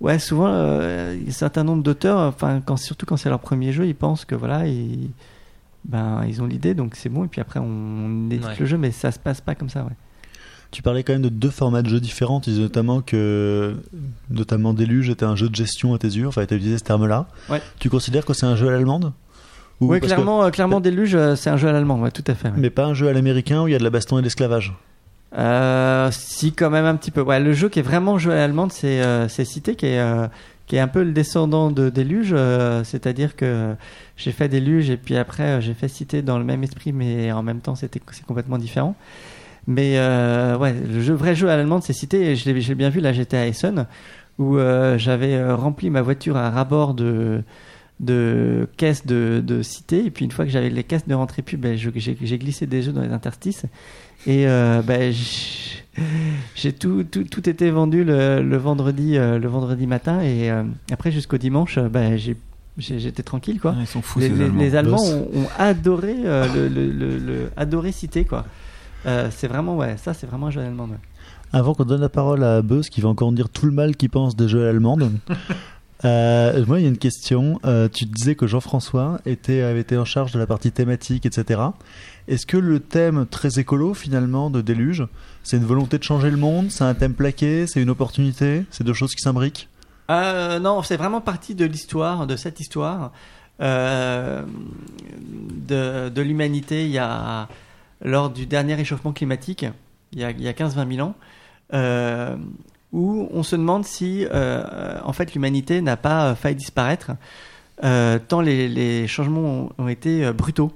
ouais, 0.02 0.20
souvent, 0.20 0.48
euh, 0.50 1.16
un 1.28 1.32
certain 1.32 1.64
nombre 1.64 1.84
d'auteurs, 1.84 2.20
enfin, 2.20 2.62
quand, 2.66 2.78
surtout 2.78 3.06
quand 3.06 3.18
c'est 3.18 3.30
leur 3.30 3.40
premier 3.40 3.72
jeu, 3.72 3.86
ils 3.88 3.96
pensent 3.96 4.26
que 4.26 4.36
voilà, 4.36 4.68
ils, 4.68 5.10
ben, 5.86 6.24
ils 6.28 6.42
ont 6.42 6.46
l'idée, 6.46 6.74
donc 6.74 6.96
c'est 6.96 7.10
bon. 7.10 7.26
Et 7.26 7.28
puis 7.28 7.42
après, 7.42 7.60
on 7.62 8.30
édite 8.30 8.46
Ouais. 8.46 8.56
le 8.60 8.66
jeu, 8.66 8.78
mais 8.78 8.92
ça 8.92 9.12
se 9.12 9.20
passe 9.20 9.42
pas 9.42 9.56
comme 9.56 9.70
ça, 9.70 9.84
ouais. 9.84 9.94
Tu 10.72 10.82
parlais 10.82 11.04
quand 11.04 11.14
même 11.14 11.22
de 11.22 11.30
deux 11.30 11.52
formats 11.52 11.84
de 11.84 11.90
jeux 11.90 12.00
différents. 12.00 12.40
Tu 12.40 12.50
disais 12.50 12.64
notamment 12.64 13.02
que, 13.02 13.76
notamment 14.32 14.74
Déluge 14.74 15.08
était 15.12 15.24
un 15.24 15.36
jeu 15.36 15.48
de 15.48 15.54
gestion 15.54 15.94
à 15.94 16.00
tes 16.00 16.08
yeux. 16.08 16.28
Enfin, 16.28 16.44
tu 16.48 16.54
as 16.56 16.58
utilisé 16.58 16.80
ce 16.80 16.84
terme-là. 16.84 17.28
Ouais. 17.48 17.62
Tu 17.78 17.92
considères 17.92 18.26
que 18.26 18.34
c'est 18.34 18.48
un 18.48 18.56
jeu 18.56 18.70
à 18.70 18.72
l'allemande? 18.72 19.14
Ou 19.82 19.88
Oui, 19.92 20.00
parce 20.00 20.12
que- 20.12 20.16
clairement, 20.16 20.44
euh, 20.44 20.50
clairement, 20.50 20.80
Déluge, 20.80 21.16
euh, 21.16 21.36
c'est 21.36 21.50
un 21.50 21.58
jeu 21.58 21.68
à 21.68 21.72
l'allemand, 21.74 22.00
ouais, 22.00 22.12
tout 22.12 22.24
à 22.28 22.36
fait. 22.36 22.48
ouais. 22.50 22.54
Mais 22.58 22.70
pas 22.70 22.86
un 22.86 22.94
jeu 22.94 23.08
à 23.08 23.14
l'américain 23.14 23.64
où 23.64 23.68
il 23.68 23.72
y 23.72 23.76
a 23.76 23.80
de 23.80 23.84
la 23.84 23.90
baston 23.90 24.18
et 24.18 24.22
de 24.22 24.26
l'esclavage. 24.26 24.74
Euh, 25.38 26.10
si, 26.12 26.54
quand 26.54 26.70
même 26.70 26.86
un 26.86 26.96
petit 26.96 27.10
peu. 27.12 27.22
Ouais, 27.22 27.40
le 27.40 27.54
jeu 27.54 27.68
qui 27.70 27.80
est 27.80 27.84
vraiment 27.84 28.18
joué 28.20 28.34
à 28.34 28.38
l'allemande, 28.38 28.72
c'est 28.72 29.02
euh, 29.02 29.28
Cité, 29.28 29.76
qui 29.76 29.88
est, 29.88 30.00
euh, 30.00 30.28
qui 30.68 30.76
est 30.76 30.80
un 30.80 30.88
peu 30.88 31.04
le 31.04 31.12
descendant 31.12 31.72
de 31.72 31.90
Déluge. 31.90 32.36
C'est-à-dire 32.84 33.36
que 33.36 33.74
j'ai 34.16 34.32
fait 34.32 34.48
Déluge 34.48 34.90
et 34.92 34.98
puis 34.98 35.18
après 35.18 35.60
j'ai 35.60 35.74
fait 35.74 35.88
Cité 35.88 36.22
dans 36.22 36.38
le 36.38 36.44
même 36.46 36.64
esprit, 36.64 36.94
mais 36.94 37.32
en 37.32 37.42
même 37.42 37.60
temps 37.62 37.74
c'est 37.76 37.90
complètement 38.28 38.60
différent. 38.60 38.96
Mais 39.66 39.98
ouais, 39.98 40.74
le 40.74 41.02
jeu, 41.02 41.14
vrai 41.16 41.36
jeu 41.36 41.50
à 41.50 41.58
l'allemande, 41.58 41.82
c'est 41.84 41.94
Cité. 41.94 42.32
Et 42.32 42.36
je 42.36 42.50
l'ai 42.52 42.76
bien 42.76 42.90
vu, 42.90 43.00
là 43.00 43.12
j'étais 43.12 43.38
à 43.38 43.48
Essen, 43.48 43.88
où 44.38 44.58
j'avais 44.98 45.52
rempli 45.52 45.90
ma 45.90 46.04
voiture 46.04 46.38
à 46.38 46.52
rabord 46.52 46.94
de 46.94 47.42
de 48.00 48.68
caisses 48.78 49.06
de, 49.06 49.42
de 49.46 49.62
cité 49.62 50.06
et 50.06 50.12
puis 50.12 50.26
une 50.26 50.32
fois 50.32 50.46
que 50.46 50.52
j'avais 50.52 50.70
les 50.70 50.84
caisses 50.84 51.08
de 51.08 51.14
rentrée 51.14 51.42
pub 51.42 51.62
ben, 51.62 51.78
j'ai 51.78 52.38
glissé 52.40 52.66
des 52.68 52.82
jeux 52.82 52.92
dans 52.92 53.02
les 53.02 53.12
interstices 53.12 53.64
et 54.26 54.48
euh, 54.48 54.82
ben, 54.82 55.14
j'ai 56.56 56.74
tout, 56.74 57.04
tout, 57.04 57.24
tout 57.24 57.50
été 57.50 57.70
vendu 57.70 58.04
le, 58.04 58.42
le 58.42 58.58
vendredi 58.58 59.18
euh, 59.18 59.38
le 59.40 59.48
vendredi 59.48 59.88
matin 59.88 60.22
et 60.22 60.50
euh, 60.52 60.64
après 60.92 61.12
jusqu'au 61.12 61.38
dimanche 61.38 61.78
ben, 61.80 62.18
j'ai- 62.18 62.36
j'étais 62.78 63.22
tranquille 63.24 63.60
quoi 63.60 63.76
ils 63.80 63.86
sont 63.88 64.02
fous, 64.02 64.20
les, 64.20 64.30
ces 64.30 64.34
les- 64.36 64.44
Allemands. 64.46 64.60
les 64.62 64.76
Allemands 64.76 65.04
ont, 65.06 65.28
ont 65.42 65.48
adoré 65.60 66.16
euh, 66.26 66.48
le, 66.56 66.68
le, 66.68 66.92
le- 66.92 67.18
le- 67.20 67.52
adoré 67.58 67.92
cité 67.92 68.26
quoi 68.26 68.46
Euh, 69.06 69.28
c'est 69.32 69.48
vraiment 69.50 69.76
ouais 69.76 69.98
ça 69.98 70.14
c'est 70.14 70.26
vraiment 70.28 70.48
un 70.48 70.52
jeu 70.52 70.62
allemand 70.62 70.86
ouais. 70.86 70.98
Avant 71.52 71.76
qu'on 71.76 71.84
donne 71.86 72.02
la 72.02 72.10
parole 72.10 72.44
à 72.44 72.62
Buzz 72.64 72.90
qui 72.90 73.00
va 73.02 73.10
encore 73.10 73.32
dire 73.34 73.48
tout 73.50 73.66
le 73.68 73.72
mal 73.74 73.96
qu'il 73.96 74.10
pense 74.10 74.36
des 74.36 74.48
jeux 74.48 74.62
à 74.64 74.66
l'allemande. 74.68 75.12
euh, 76.06 76.66
moi, 76.66 76.80
il 76.80 76.84
y 76.84 76.86
a 76.86 76.90
une 76.90 76.98
question. 76.98 77.60
Euh, 77.66 77.88
tu 77.88 78.06
disais 78.06 78.36
que 78.36 78.48
Jean-François 78.48 79.20
était, 79.26 79.62
avait 79.62 79.82
été 79.82 79.98
en 79.98 80.06
charge 80.06 80.32
de 80.32 80.40
la 80.40 80.48
partie 80.48 80.72
thématique, 80.72 81.26
etc. 81.26 81.62
Est-ce 82.28 82.46
que 82.46 82.58
le 82.58 82.80
thème 82.80 83.26
très 83.26 83.60
écolo, 83.60 83.94
finalement, 83.94 84.50
de 84.50 84.62
Déluge, 84.62 85.08
c'est 85.44 85.58
une 85.58 85.66
volonté 85.66 85.98
de 85.98 86.04
changer 86.04 86.30
le 86.30 86.38
monde 86.38 86.72
C'est 86.72 86.84
un 86.84 86.94
thème 86.94 87.14
plaqué 87.14 87.68
C'est 87.68 87.82
une 87.82 87.90
opportunité 87.90 88.64
C'est 88.72 88.84
deux 88.84 88.94
choses 88.94 89.16
qui 89.16 89.22
s'imbriquent? 89.22 89.70
Euh, 90.10 90.60
non, 90.60 90.84
c'est 90.84 90.98
vraiment 90.98 91.22
partie 91.22 91.56
de 91.56 91.66
l'histoire, 91.66 92.28
de 92.28 92.36
cette 92.36 92.60
histoire 92.60 93.12
de, 93.60 94.44
de 96.10 96.22
l'humanité. 96.22 97.00
Lors 98.02 98.30
du 98.30 98.46
dernier 98.46 98.76
réchauffement 98.76 99.14
climatique, 99.14 99.66
il 100.12 100.20
y 100.20 100.26
a, 100.26 100.28
a 100.28 100.32
15-20 100.32 100.96
000 100.96 101.08
ans, 101.08 101.16
où 102.94 103.28
on 103.32 103.44
se 103.44 103.56
demande 103.56 103.84
si, 103.84 104.26
euh, 104.32 104.98
en 105.04 105.12
fait, 105.12 105.34
l'humanité 105.34 105.82
n'a 105.82 105.98
pas 105.98 106.36
failli 106.36 106.56
disparaître 106.56 107.12
euh, 107.84 108.20
tant 108.20 108.42
les, 108.42 109.08
changements 109.08 109.70
ont, 109.78 109.88
été 109.88 110.26
euh, 110.26 110.34
brutaux. 110.34 110.72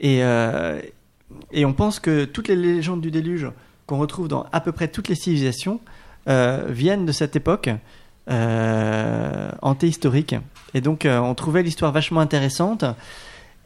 Et, 0.00 0.22
euh, 0.22 0.80
on 1.54 1.72
pense 1.72 2.00
que 2.00 2.24
toutes 2.24 2.48
les 2.48 2.56
légendes 2.56 3.00
du 3.00 3.10
déluge 3.10 3.50
qu'on 3.86 3.98
retrouve 3.98 4.28
dans 4.28 4.46
à 4.52 4.60
peu 4.60 4.72
près 4.72 4.88
toutes 4.88 5.08
les 5.08 5.14
civilisations 5.14 5.80
euh, 6.28 6.66
viennent 6.68 7.06
de 7.06 7.12
cette 7.12 7.36
époque 7.36 7.70
euh, 8.28 9.50
antéhistorique. 9.62 10.34
Et 10.74 10.80
donc, 10.80 11.06
euh, 11.06 11.18
on 11.18 11.34
trouvait 11.34 11.62
l'histoire 11.62 11.92
vachement 11.92 12.20
intéressante. 12.20 12.84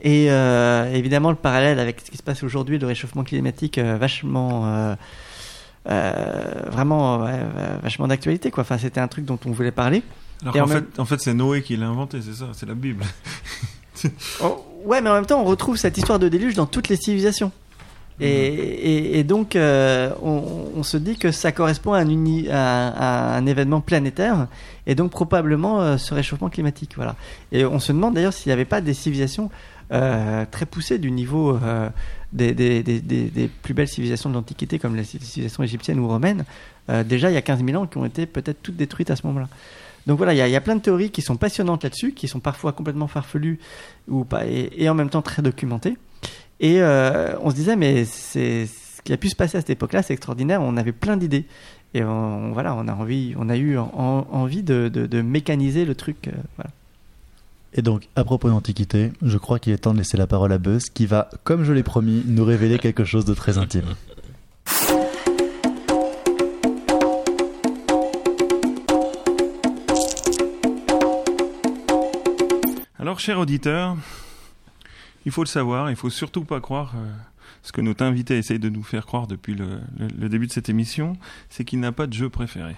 Et 0.03 0.31
euh, 0.31 0.93
évidemment, 0.93 1.31
le 1.31 1.37
parallèle 1.37 1.79
avec 1.79 2.01
ce 2.01 2.11
qui 2.11 2.17
se 2.17 2.23
passe 2.23 2.43
aujourd'hui, 2.43 2.79
le 2.79 2.87
réchauffement 2.87 3.25
climatique, 3.25 3.79
euh, 3.79 3.97
vachement. 3.97 4.97
Euh, 5.89 6.63
vraiment 6.71 7.21
ouais, 7.25 7.39
vachement 7.83 8.07
d'actualité 8.09 8.51
quoi 8.51 8.63
enfin 8.63 8.77
c'était 8.79 9.01
un 9.01 9.09
truc 9.09 9.25
dont 9.25 9.39
on 9.47 9.51
voulait 9.51 9.71
parler 9.71 10.03
Alors 10.43 10.55
en 10.65 10.67
fait, 10.67 10.75
même- 10.75 10.87
en 10.99 11.05
fait 11.07 11.21
c'est 11.21 11.33
Noé 11.35 11.63
qui 11.63 11.77
l'a 11.77 11.87
inventé, 11.89 12.21
c'est 12.23 12.35
ça, 12.35 12.47
c'est 12.53 12.67
la 12.67 12.75
Bible. 12.75 13.05
Oh, 14.43 14.65
ouais, 14.85 15.01
mais 15.03 15.11
en 15.11 15.15
même 15.15 15.27
temps, 15.27 15.41
on 15.41 15.45
retrouve 15.45 15.77
cette 15.77 15.99
histoire 15.99 16.19
de 16.19 16.29
déluge 16.29 16.55
dans 16.55 16.67
toutes 16.67 16.89
les 16.89 16.97
civilisations. 16.97 17.53
Et, 18.23 18.29
et- 18.29 19.19
et 19.19 19.25
donc, 19.25 19.57
euh, 19.57 20.11
on, 20.23 20.43
on 20.77 20.83
se 20.83 20.97
dit 20.99 21.17
que 21.17 21.33
ça 21.33 21.53
correspond 21.53 21.93
à 21.95 21.99
un, 22.01 22.09
uni- 22.09 22.49
à, 22.51 22.89
à 22.89 23.37
un 23.37 23.47
événement 23.47 23.81
planétaire, 23.81 24.47
et 24.87 24.95
donc 24.95 25.11
probablement 25.11 25.81
euh, 25.81 25.97
ce 25.97 26.13
réchauffement 26.15 26.51
climatique. 26.51 26.93
Voilà. 26.97 27.17
Et 27.53 27.65
on 27.65 27.79
se 27.79 27.93
demande 27.93 28.15
d'ailleurs 28.15 28.33
s'il 28.35 28.49
n'y 28.51 28.55
avait 28.55 28.65
pas 28.67 28.81
des 28.83 28.93
civilisations 28.95 29.51
euh, 29.93 30.45
très 30.51 30.67
poussées 30.67 30.99
du 30.99 31.11
niveau 31.11 31.59
des, 32.33 33.51
plus 33.63 33.75
belles 33.75 33.89
civilisations 33.89 34.31
de 34.31 34.35
l'Antiquité, 34.35 34.79
comme 34.79 34.97
les 34.97 35.05
civilisations 35.05 35.63
égyptiennes 35.63 35.99
ou 35.99 36.09
romaines, 36.09 36.45
euh, 36.89 37.03
déjà 37.05 37.31
il 37.31 37.35
y 37.35 37.37
a 37.37 37.43
15 37.43 37.65
000 37.65 37.83
ans, 37.83 37.87
qui 37.87 37.99
ont 37.99 38.05
été 38.05 38.27
peut-être 38.27 38.63
toutes 38.63 38.77
détruites 38.77 39.11
à 39.11 39.17
ce 39.17 39.27
moment-là. 39.27 39.49
Donc 40.07 40.17
voilà, 40.17 40.33
il 40.33 40.39
y, 40.51 40.57
a- 40.57 40.61
plein 40.61 40.77
de 40.77 40.81
théories 40.81 41.11
qui 41.11 41.21
sont 41.23 41.37
passionnantes 41.37 41.85
là-dessus, 41.85 42.13
qui 42.13 42.27
sont 42.29 42.41
parfois 42.41 42.73
complètement 42.73 43.07
farfelues 43.07 43.59
ou 44.09 44.25
pas, 44.25 44.47
et, 44.47 44.89
en 44.89 44.95
même 44.95 45.11
temps 45.11 45.23
très 45.23 45.43
documentées. 45.43 45.97
Et 46.61 46.81
euh, 46.81 47.35
on 47.43 47.51
se 47.51 47.55
disait, 47.55 47.77
mais 47.77 48.05
c'est 48.07 48.67
ce 48.67 49.03
qui 49.03 49.13
a 49.13 49.17
pu 49.17 49.29
se 49.29 49.37
passer 49.37 49.59
à 49.59 49.61
cette 49.61 49.71
époque-là, 49.71 50.03
c'est 50.03 50.13
extraordinaire. 50.15 50.63
On 50.63 50.77
avait 50.77 50.93
plein 50.93 51.17
d'idées, 51.17 51.45
et 51.95 52.03
on, 52.03 52.53
voilà, 52.53 52.75
on 52.75 52.89
a 52.89 52.95
envie, 52.95 53.35
on 53.39 53.49
a 53.51 53.57
eu 53.57 53.77
en- 53.77 53.91
en- 53.95 54.27
envie 54.31 54.63
de 54.63 55.23
mécaniser 55.23 55.85
le 55.85 55.95
truc. 55.95 56.29
euh, 56.29 56.33
voilà. 56.57 56.71
Et 57.73 57.83
donc, 57.83 58.09
à 58.17 58.25
propos 58.25 58.49
d'Antiquité, 58.49 59.13
je 59.23 59.39
crois 59.39 59.61
qu'il 59.61 59.73
est 59.73 59.79
temps 59.79 59.93
de 59.93 59.99
laisser 59.99 60.17
la 60.17 60.27
parole 60.27 60.53
à 60.53 60.59
Buzz 60.59 60.91
qui 60.93 61.07
va, 61.07 61.31
comme 61.45 61.63
je 61.63 61.73
l'ai 61.73 61.85
promis, 61.85 62.25
nous 62.27 62.45
révéler 62.45 62.79
quelque 62.79 63.05
chose 63.05 63.25
de 63.25 63.35
très 63.35 63.59
intime. 63.59 63.95
Alors, 72.99 73.21
cher 73.21 73.39
auditeur, 73.39 73.97
il 75.25 75.33
faut 75.33 75.43
le 75.43 75.49
savoir, 75.49 75.91
il 75.91 75.97
faut 75.97 76.11
surtout 76.11 76.45
pas 76.45 76.61
croire 76.61 76.95
euh, 76.97 77.13
ce 77.63 77.73
que 77.73 77.81
notre 77.81 78.05
invité 78.05 78.37
essaye 78.37 78.59
de 78.59 78.69
nous 78.69 78.83
faire 78.83 79.07
croire 79.07 79.27
depuis 79.27 79.55
le, 79.55 79.81
début 80.29 80.47
de 80.47 80.53
cette 80.53 80.69
émission, 80.69 81.15
c'est 81.49 81.65
qu'il 81.65 81.81
n'a 81.81 81.93
pas 81.93 82.07
de 82.07 82.13
jeu 82.13 82.29
préféré. 82.29 82.75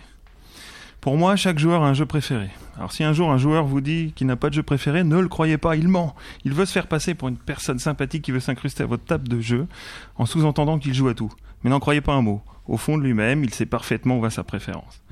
Pour 1.03 1.19
moi, 1.19 1.35
chaque 1.35 1.59
joueur 1.59 1.83
a 1.83 1.89
un 1.89 1.95
jeu 1.95 2.07
préféré. 2.07 2.49
Alors 2.77 2.93
si 2.93 3.03
un 3.03 3.13
jour 3.13 3.33
un 3.33 3.37
joueur 3.37 3.67
vous 3.67 3.81
dit 3.81 4.13
qu'il 4.15 4.29
n'a 4.29 4.37
pas 4.37 4.51
de 4.51 4.55
jeu 4.55 4.63
préféré, 4.63 5.03
ne 5.03 5.19
le 5.19 5.27
croyez 5.27 5.59
pas, 5.59 5.75
il 5.75 5.89
ment. 5.89 6.15
Il 6.45 6.53
veut 6.55 6.65
se 6.65 6.71
faire 6.73 6.87
passer 6.87 7.15
pour 7.15 7.27
une 7.27 7.37
personne 7.37 7.81
sympathique 7.81 8.23
qui 8.23 8.31
veut 8.31 8.39
s'incruster 8.39 8.85
à 8.85 8.87
votre 8.87 9.05
table 9.05 9.27
de 9.27 9.41
jeu 9.41 9.67
en 10.15 10.27
sous-entendant 10.27 10.79
qu'il 10.79 10.95
joue 10.95 11.09
à 11.09 11.15
tout. 11.15 11.33
Mais 11.65 11.71
n'en 11.71 11.81
croyez 11.81 12.01
pas 12.01 12.15
un 12.15 12.23
mot. 12.23 12.41
Au 12.69 12.77
fond 12.77 12.97
de 12.97 13.03
lui-même, 13.03 13.43
il 13.43 13.53
sait 13.53 13.67
parfaitement 13.67 14.17
où 14.17 14.21
va 14.21 14.31
sa 14.31 14.45
préférence. 14.45 15.03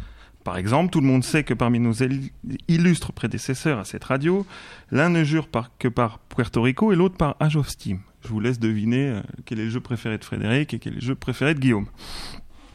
Par 0.45 0.57
exemple, 0.59 0.91
tout 0.91 1.01
le 1.01 1.09
monde 1.09 1.24
sait 1.24 1.43
que 1.43 1.55
parmi 1.55 1.80
nos 1.80 1.93
il- 1.93 2.30
illustres 2.68 3.12
prédécesseurs 3.12 3.80
à 3.80 3.84
cette 3.84 4.05
radio, 4.05 4.47
l'un 4.93 5.09
ne 5.09 5.24
jure 5.24 5.49
que 5.80 5.88
par 5.88 6.20
Puerto 6.20 6.62
Rico 6.62 6.93
et 6.93 6.97
l'autre 6.97 7.16
par 7.16 7.34
Age 7.41 7.57
of 7.57 7.68
Steam. 7.68 7.99
Je 8.22 8.28
vous 8.28 8.41
laisse 8.41 8.59
deviner 8.61 9.09
euh, 9.09 9.22
quel 9.45 9.59
est 9.59 9.64
le 9.64 9.70
jeu 9.70 9.80
préféré 9.80 10.18
de 10.18 10.24
Frédéric 10.24 10.72
et 10.72 10.78
quel 10.78 10.93
est 10.93 10.97
le 10.97 11.03
jeu 11.03 11.14
préféré 11.14 11.55
de 11.55 11.59
Guillaume. 11.61 11.86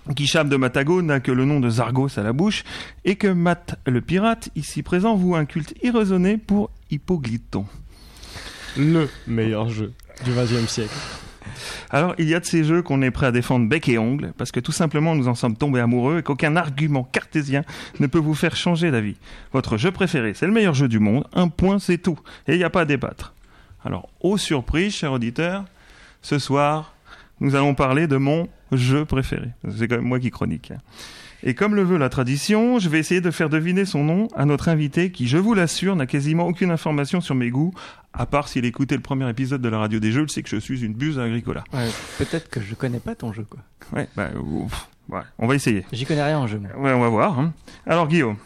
Guichab 0.09 0.49
de 0.49 0.55
Matago 0.55 1.01
n'a 1.01 1.19
que 1.19 1.31
le 1.31 1.45
nom 1.45 1.59
de 1.59 1.69
Zargos 1.69 2.19
à 2.19 2.23
la 2.23 2.31
bouche 2.31 2.63
et 3.05 3.15
que 3.15 3.27
Matt 3.27 3.79
le 3.87 4.01
pirate, 4.01 4.49
ici 4.55 4.83
présent, 4.83 5.15
voue 5.15 5.35
un 5.35 5.45
culte 5.45 5.73
irraisonné 5.81 6.37
pour 6.37 6.69
Hypoglyton. 6.91 7.65
Le 8.77 9.09
meilleur 9.25 9.69
jeu. 9.69 9.93
du 10.23 10.31
20e 10.31 10.67
siècle. 10.67 10.93
Alors, 11.89 12.13
il 12.17 12.27
y 12.27 12.35
a 12.35 12.39
de 12.39 12.45
ces 12.45 12.63
jeux 12.63 12.81
qu'on 12.81 13.01
est 13.01 13.11
prêt 13.11 13.27
à 13.27 13.31
défendre 13.31 13.67
bec 13.67 13.87
et 13.89 13.97
ongle, 13.97 14.33
parce 14.37 14.51
que 14.51 14.59
tout 14.59 14.71
simplement 14.71 15.15
nous 15.15 15.27
en 15.27 15.35
sommes 15.35 15.55
tombés 15.55 15.79
amoureux 15.79 16.19
et 16.19 16.23
qu'aucun 16.23 16.55
argument 16.55 17.03
cartésien 17.03 17.63
ne 17.99 18.07
peut 18.07 18.19
vous 18.19 18.35
faire 18.35 18.55
changer 18.55 18.91
d'avis. 18.91 19.15
Votre 19.53 19.77
jeu 19.77 19.91
préféré, 19.91 20.33
c'est 20.33 20.47
le 20.47 20.53
meilleur 20.53 20.73
jeu 20.73 20.87
du 20.87 20.99
monde, 20.99 21.25
un 21.33 21.47
point 21.47 21.79
c'est 21.79 21.97
tout, 21.97 22.19
et 22.47 22.53
il 22.53 22.57
n'y 22.57 22.63
a 22.63 22.69
pas 22.69 22.81
à 22.81 22.85
débattre. 22.85 23.33
Alors, 23.83 24.09
aux 24.19 24.37
surprises, 24.37 24.95
chers 24.95 25.13
auditeurs, 25.13 25.65
ce 26.21 26.39
soir, 26.39 26.95
nous 27.39 27.55
allons 27.55 27.75
parler 27.75 28.07
de 28.07 28.17
mon 28.17 28.49
jeu 28.71 29.05
préféré. 29.05 29.49
C'est 29.77 29.87
quand 29.87 29.95
même 29.97 30.05
moi 30.05 30.19
qui 30.19 30.31
chronique. 30.31 30.71
hein. 30.71 30.77
Et 31.43 31.53
comme 31.53 31.75
le 31.75 31.83
veut 31.83 31.97
la 31.97 32.09
tradition, 32.09 32.79
je 32.79 32.89
vais 32.89 32.97
essayer 32.97 33.21
de 33.21 33.29
faire 33.29 33.49
deviner 33.49 33.85
son 33.85 34.03
nom 34.03 34.27
à 34.35 34.45
notre 34.45 34.67
invité 34.69 35.11
qui, 35.11 35.27
je 35.27 35.37
vous 35.37 35.53
l'assure, 35.53 35.95
n'a 35.95 36.07
quasiment 36.07 36.47
aucune 36.47 36.71
information 36.71 37.21
sur 37.21 37.35
mes 37.35 37.51
goûts, 37.51 37.71
à 38.13 38.25
part 38.25 38.47
s'il 38.47 38.65
écoutait 38.65 38.95
le 38.95 39.01
premier 39.01 39.29
épisode 39.29 39.61
de 39.61 39.69
la 39.69 39.77
radio 39.77 39.99
des 39.99 40.11
jeux, 40.11 40.23
il 40.23 40.31
sait 40.31 40.41
que 40.41 40.49
je 40.49 40.55
suis 40.57 40.83
une 40.83 40.93
buse 40.93 41.19
à 41.19 41.23
Agricola. 41.23 41.63
Ouais, 41.73 41.87
Peut-être 42.17 42.49
que 42.49 42.61
je 42.61 42.73
connais 42.73 42.99
pas 42.99 43.13
ton 43.13 43.31
jeu, 43.31 43.45
quoi. 43.47 43.59
Ouais, 43.93 44.07
bah, 44.15 44.29
ouf. 44.41 44.89
Ouais, 45.09 45.21
on 45.37 45.45
va 45.45 45.53
essayer. 45.53 45.85
J'y 45.91 46.05
connais 46.05 46.23
rien 46.23 46.39
en 46.39 46.47
jeu. 46.47 46.57
moi. 46.57 46.71
Ouais, 46.79 46.93
on 46.93 47.01
va 47.01 47.09
voir. 47.09 47.37
hein. 47.37 47.53
Alors, 47.85 48.07
Guillaume, 48.07 48.37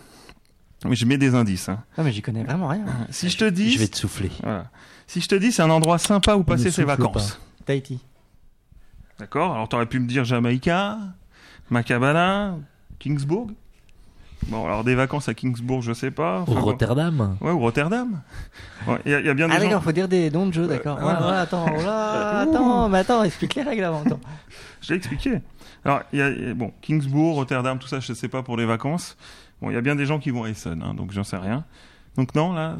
je 0.89 1.05
mets 1.05 1.17
des 1.17 1.35
indices. 1.35 1.69
hein. 1.69 1.81
Non, 1.97 2.03
mais 2.03 2.11
j'y 2.11 2.21
connais 2.21 2.43
vraiment 2.43 2.67
rien. 2.67 2.83
Si 3.11 3.29
je 3.29 3.37
te 3.37 3.45
dis, 3.45 3.71
Je 3.71 3.79
vais 3.79 3.87
te 3.87 3.95
souffler. 3.97 4.31
voilà. 4.43 4.69
si 5.07 5.21
je 5.21 5.27
te 5.29 5.35
dis, 5.35 5.53
c'est 5.53 5.61
un 5.61 5.69
endroit 5.69 5.99
sympa 5.99 6.35
où 6.35 6.43
passer 6.43 6.69
ses 6.71 6.83
vacances. 6.83 7.39
Tahiti. 7.65 7.99
D'accord. 9.19 9.53
Alors, 9.53 9.67
t'aurais 9.69 9.85
pu 9.85 9.99
me 9.99 10.07
dire 10.07 10.23
Jamaïca, 10.23 10.97
Macabala, 11.69 12.55
Kingsburg. 12.99 13.49
Bon, 14.47 14.65
alors 14.65 14.85
des 14.85 14.95
vacances 14.95 15.27
à 15.27 15.33
Kingsburg, 15.33 15.81
je 15.81 15.91
sais 15.91 16.11
pas. 16.11 16.39
Enfin, 16.41 16.53
bon. 16.53 16.61
Rotterdam. 16.61 17.35
Ouais, 17.41 17.51
ou 17.51 17.59
Rotterdam. 17.59 18.21
Ouais, 18.87 18.97
Il 19.05 19.11
y, 19.11 19.15
a- 19.15 19.19
il 19.19 19.25
y 19.25 19.29
a 19.29 19.33
bien 19.33 19.47
des 19.49 19.53
Ah 19.53 19.57
gens. 19.59 19.65
d'accord, 19.65 19.83
faut 19.83 19.91
dire 19.91 20.07
des 20.07 20.31
noms 20.31 20.47
de 20.47 20.53
jeux, 20.53 20.65
d'accord. 20.67 20.97
Euh, 20.97 21.01
voilà. 21.01 21.27
Ouais, 21.27 21.37
attends, 21.37 21.65
oh 21.67 21.81
attends, 21.85 22.89
mais 22.89 22.99
attends, 22.99 23.23
explique 23.25 23.55
les 23.55 23.63
règles 23.63 23.83
avant. 23.83 24.01
Attends. 24.05 24.19
Je 24.81 24.89
l'ai 24.93 24.95
expliqué. 24.97 25.39
Alors, 25.83 26.01
il 26.13 26.19
y 26.19 26.21
a, 26.21 26.53
bon, 26.53 26.71
Kingsburg, 26.81 27.35
Rotterdam, 27.35 27.77
tout 27.79 27.87
ça, 27.89 27.99
je 27.99 28.13
sais 28.13 28.29
pas 28.29 28.41
pour 28.41 28.55
les 28.55 28.65
vacances. 28.65 29.17
Bon, 29.61 29.69
il 29.69 29.73
y 29.73 29.77
a 29.77 29.81
bien 29.81 29.95
des 29.97 30.05
gens 30.05 30.19
qui 30.19 30.29
vont 30.31 30.45
à 30.45 30.49
Essen, 30.49 30.81
hein, 30.81 30.93
donc 30.93 31.11
j'en 31.11 31.25
sais 31.25 31.35
rien. 31.37 31.65
Donc 32.15 32.33
non, 32.33 32.53
là, 32.53 32.77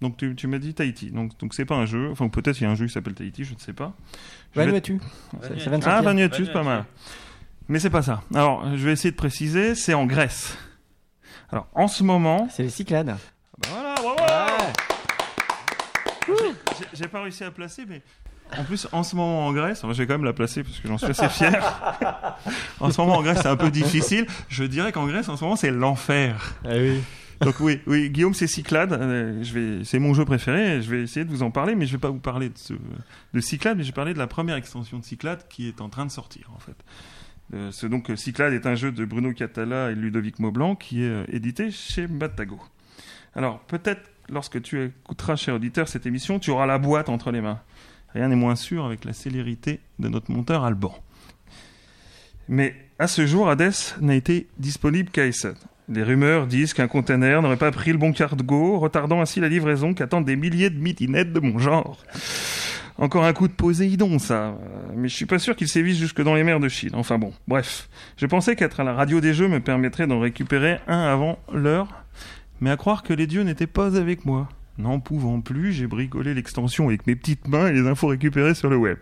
donc 0.00 0.16
tu, 0.16 0.34
tu 0.34 0.46
m'as 0.46 0.58
dit 0.58 0.74
Tahiti. 0.74 1.10
Donc 1.10 1.38
donc 1.38 1.54
c'est 1.54 1.64
pas 1.64 1.76
un 1.76 1.86
jeu. 1.86 2.10
Enfin 2.10 2.28
peut-être 2.28 2.60
il 2.60 2.64
y 2.64 2.66
a 2.66 2.70
un 2.70 2.74
jeu 2.74 2.86
qui 2.86 2.92
s'appelle 2.92 3.14
Tahiti, 3.14 3.44
je 3.44 3.54
ne 3.54 3.58
sais 3.58 3.72
pas. 3.72 3.92
Vais- 4.54 4.64
Vanuatu. 4.66 5.00
Ça, 5.42 5.48
ça 5.48 5.54
vient 5.70 5.78
de 5.78 5.84
Ah. 5.86 6.02
Vanuatu, 6.02 6.46
c'est 6.46 6.52
pas 6.52 6.62
mal. 6.62 6.84
Mais 7.68 7.78
c'est 7.80 7.90
pas 7.90 8.02
ça. 8.02 8.22
Alors, 8.34 8.64
je 8.76 8.84
vais 8.84 8.92
essayer 8.92 9.10
de 9.10 9.16
préciser. 9.16 9.74
C'est 9.74 9.94
en 9.94 10.06
Grèce. 10.06 10.56
Alors, 11.50 11.66
en 11.74 11.88
ce 11.88 12.02
moment. 12.04 12.48
C'est 12.50 12.62
les 12.62 12.70
Cyclades. 12.70 13.16
Bah 13.58 13.94
voilà, 14.00 14.46
bravo 16.26 16.40
J'ai- 16.78 16.86
J'ai 16.92 17.08
pas 17.08 17.22
réussi 17.22 17.44
à 17.44 17.50
placer, 17.50 17.84
mais 17.88 18.02
en 18.56 18.64
plus, 18.64 18.86
en 18.92 19.02
ce 19.02 19.16
moment 19.16 19.46
en 19.46 19.52
Grèce, 19.52 19.82
enfin, 19.82 19.92
je 19.92 19.98
vais 19.98 20.06
quand 20.06 20.14
même 20.14 20.24
la 20.24 20.32
placer 20.32 20.62
parce 20.62 20.78
que 20.78 20.88
j'en 20.88 20.98
suis 20.98 21.08
assez 21.08 21.28
fier. 21.28 21.50
en 22.80 22.90
ce 22.90 23.00
moment 23.00 23.16
en 23.16 23.22
Grèce, 23.22 23.38
c'est 23.42 23.48
un 23.48 23.56
peu 23.56 23.70
difficile. 23.70 24.26
Je 24.48 24.64
dirais 24.64 24.92
qu'en 24.92 25.06
Grèce, 25.06 25.28
en 25.28 25.36
ce 25.36 25.44
moment, 25.44 25.56
c'est 25.56 25.70
l'enfer. 25.70 26.54
Ah 26.64 26.70
oui. 26.74 27.00
Donc 27.40 27.60
oui, 27.60 27.80
oui, 27.86 28.10
Guillaume, 28.10 28.34
c'est 28.34 28.46
Cyclade. 28.46 28.92
Euh, 28.92 29.42
je 29.42 29.52
vais, 29.52 29.84
c'est 29.84 29.98
mon 29.98 30.14
jeu 30.14 30.24
préféré. 30.24 30.80
Je 30.80 30.90
vais 30.90 31.02
essayer 31.02 31.24
de 31.24 31.30
vous 31.30 31.42
en 31.42 31.50
parler, 31.50 31.74
mais 31.74 31.86
je 31.86 31.92
vais 31.92 32.00
pas 32.00 32.10
vous 32.10 32.18
parler 32.18 32.48
de, 32.48 32.58
ce, 32.58 32.72
de 33.34 33.40
Cyclade, 33.40 33.76
mais 33.76 33.82
je 33.82 33.88
vais 33.88 33.94
parler 33.94 34.14
de 34.14 34.18
la 34.18 34.26
première 34.26 34.56
extension 34.56 34.98
de 34.98 35.04
Cyclade 35.04 35.46
qui 35.48 35.68
est 35.68 35.80
en 35.80 35.88
train 35.88 36.06
de 36.06 36.10
sortir, 36.10 36.50
en 36.54 36.58
fait. 36.58 36.76
Euh, 37.54 37.70
ce, 37.70 37.86
donc, 37.86 38.10
euh, 38.10 38.16
Cyclade 38.16 38.52
est 38.52 38.66
un 38.66 38.74
jeu 38.74 38.90
de 38.90 39.04
Bruno 39.04 39.32
Catala 39.32 39.90
et 39.90 39.94
Ludovic 39.94 40.38
Maublanc 40.38 40.76
qui 40.76 41.02
est 41.02 41.24
édité 41.32 41.70
chez 41.70 42.06
Batago. 42.06 42.58
Alors, 43.34 43.60
peut-être, 43.60 44.10
lorsque 44.30 44.62
tu 44.62 44.82
écouteras, 44.82 45.36
cher 45.36 45.54
auditeur, 45.54 45.88
cette 45.88 46.06
émission, 46.06 46.38
tu 46.38 46.50
auras 46.50 46.66
la 46.66 46.78
boîte 46.78 47.08
entre 47.08 47.30
les 47.30 47.42
mains. 47.42 47.60
Rien 48.14 48.28
n'est 48.28 48.36
moins 48.36 48.56
sûr 48.56 48.86
avec 48.86 49.04
la 49.04 49.12
célérité 49.12 49.80
de 49.98 50.08
notre 50.08 50.30
monteur 50.30 50.64
Alban. 50.64 50.96
Mais 52.48 52.74
à 52.98 53.08
ce 53.08 53.26
jour, 53.26 53.50
Hades 53.50 53.74
n'a 54.00 54.14
été 54.14 54.48
disponible 54.58 55.10
qu'à 55.10 55.26
Essen. 55.26 55.54
Les 55.88 56.02
rumeurs 56.02 56.46
disent 56.46 56.74
qu'un 56.74 56.88
container 56.88 57.42
n'aurait 57.42 57.56
pas 57.56 57.70
pris 57.70 57.92
le 57.92 57.98
bon 57.98 58.12
cargo, 58.12 58.78
retardant 58.78 59.20
ainsi 59.20 59.38
la 59.40 59.48
livraison 59.48 59.94
qu'attendent 59.94 60.24
des 60.24 60.34
milliers 60.34 60.70
de 60.70 60.78
midinettes 60.78 61.32
de 61.32 61.40
mon 61.40 61.58
genre. 61.58 61.98
Encore 62.98 63.24
un 63.24 63.32
coup 63.32 63.46
de 63.46 63.52
Poséidon, 63.52 64.18
ça. 64.18 64.34
Euh, 64.34 64.54
Mais 64.96 65.08
je 65.08 65.14
suis 65.14 65.26
pas 65.26 65.38
sûr 65.38 65.54
qu'il 65.54 65.68
sévisse 65.68 65.98
jusque 65.98 66.22
dans 66.22 66.34
les 66.34 66.42
mers 66.42 66.60
de 66.60 66.68
Chine. 66.68 66.90
Enfin 66.94 67.18
bon, 67.18 67.32
bref. 67.46 67.88
Je 68.16 68.26
pensais 68.26 68.56
qu'être 68.56 68.80
à 68.80 68.84
la 68.84 68.94
radio 68.94 69.20
des 69.20 69.34
jeux 69.34 69.48
me 69.48 69.60
permettrait 69.60 70.06
d'en 70.06 70.18
récupérer 70.18 70.78
un 70.88 71.00
avant 71.00 71.38
l'heure. 71.52 71.88
Mais 72.60 72.70
à 72.70 72.76
croire 72.76 73.02
que 73.02 73.12
les 73.12 73.26
dieux 73.26 73.42
n'étaient 73.42 73.66
pas 73.66 73.96
avec 73.96 74.24
moi. 74.24 74.48
N'en 74.78 74.98
pouvant 74.98 75.40
plus, 75.40 75.72
j'ai 75.72 75.86
bricolé 75.86 76.34
l'extension 76.34 76.88
avec 76.88 77.06
mes 77.06 77.16
petites 77.16 77.48
mains 77.48 77.68
et 77.68 77.72
les 77.72 77.86
infos 77.86 78.08
récupérées 78.08 78.54
sur 78.54 78.70
le 78.70 78.76
web. 78.76 78.96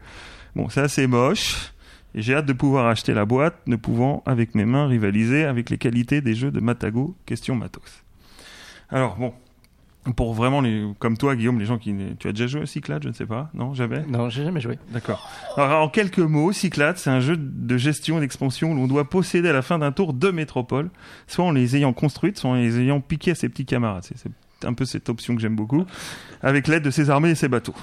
Bon, 0.56 0.68
c'est 0.68 0.80
assez 0.80 1.06
moche. 1.06 1.72
Et 2.14 2.22
j'ai 2.22 2.34
hâte 2.34 2.46
de 2.46 2.52
pouvoir 2.52 2.86
acheter 2.86 3.14
la 3.14 3.24
boîte, 3.24 3.56
ne 3.66 3.76
pouvant 3.76 4.22
avec 4.26 4.54
mes 4.54 4.64
mains 4.64 4.86
rivaliser 4.86 5.44
avec 5.44 5.70
les 5.70 5.78
qualités 5.78 6.20
des 6.20 6.34
jeux 6.34 6.50
de 6.50 6.60
Matago, 6.60 7.16
question 7.26 7.54
matos. 7.56 8.04
Alors 8.90 9.16
bon, 9.16 9.32
pour 10.16 10.34
vraiment 10.34 10.60
les, 10.60 10.84
comme 10.98 11.16
toi 11.16 11.34
Guillaume, 11.34 11.58
les 11.58 11.64
gens 11.66 11.78
qui, 11.78 11.94
tu 12.18 12.28
as 12.28 12.32
déjà 12.32 12.46
joué 12.46 12.62
à 12.62 12.66
Cyclade, 12.66 13.02
je 13.02 13.08
ne 13.08 13.14
sais 13.14 13.26
pas, 13.26 13.50
non, 13.54 13.74
jamais? 13.74 14.04
Non, 14.06 14.28
j'ai 14.28 14.44
jamais 14.44 14.60
joué. 14.60 14.78
D'accord. 14.90 15.28
Alors, 15.56 15.82
en 15.82 15.88
quelques 15.88 16.18
mots, 16.18 16.52
Cyclade, 16.52 16.98
c'est 16.98 17.10
un 17.10 17.20
jeu 17.20 17.36
de 17.36 17.76
gestion 17.76 18.20
d'expansion 18.20 18.72
où 18.72 18.74
l'on 18.74 18.86
doit 18.86 19.08
posséder 19.08 19.48
à 19.48 19.52
la 19.52 19.62
fin 19.62 19.78
d'un 19.78 19.92
tour 19.92 20.12
deux 20.12 20.32
métropoles, 20.32 20.90
soit 21.26 21.44
en 21.44 21.52
les 21.52 21.76
ayant 21.76 21.92
construites, 21.92 22.38
soit 22.38 22.50
en 22.50 22.54
les 22.54 22.78
ayant 22.80 23.00
piquées 23.00 23.32
à 23.32 23.34
ses 23.34 23.48
petits 23.48 23.66
camarades. 23.66 24.04
C'est 24.04 24.30
c'est 24.64 24.68
un 24.68 24.72
peu 24.72 24.84
cette 24.84 25.08
option 25.08 25.34
que 25.34 25.42
j'aime 25.42 25.56
beaucoup, 25.56 25.84
avec 26.42 26.68
l'aide 26.68 26.82
de 26.82 26.90
ses 26.90 27.10
armées 27.10 27.30
et 27.30 27.34
ses 27.34 27.48
bateaux. 27.48 27.74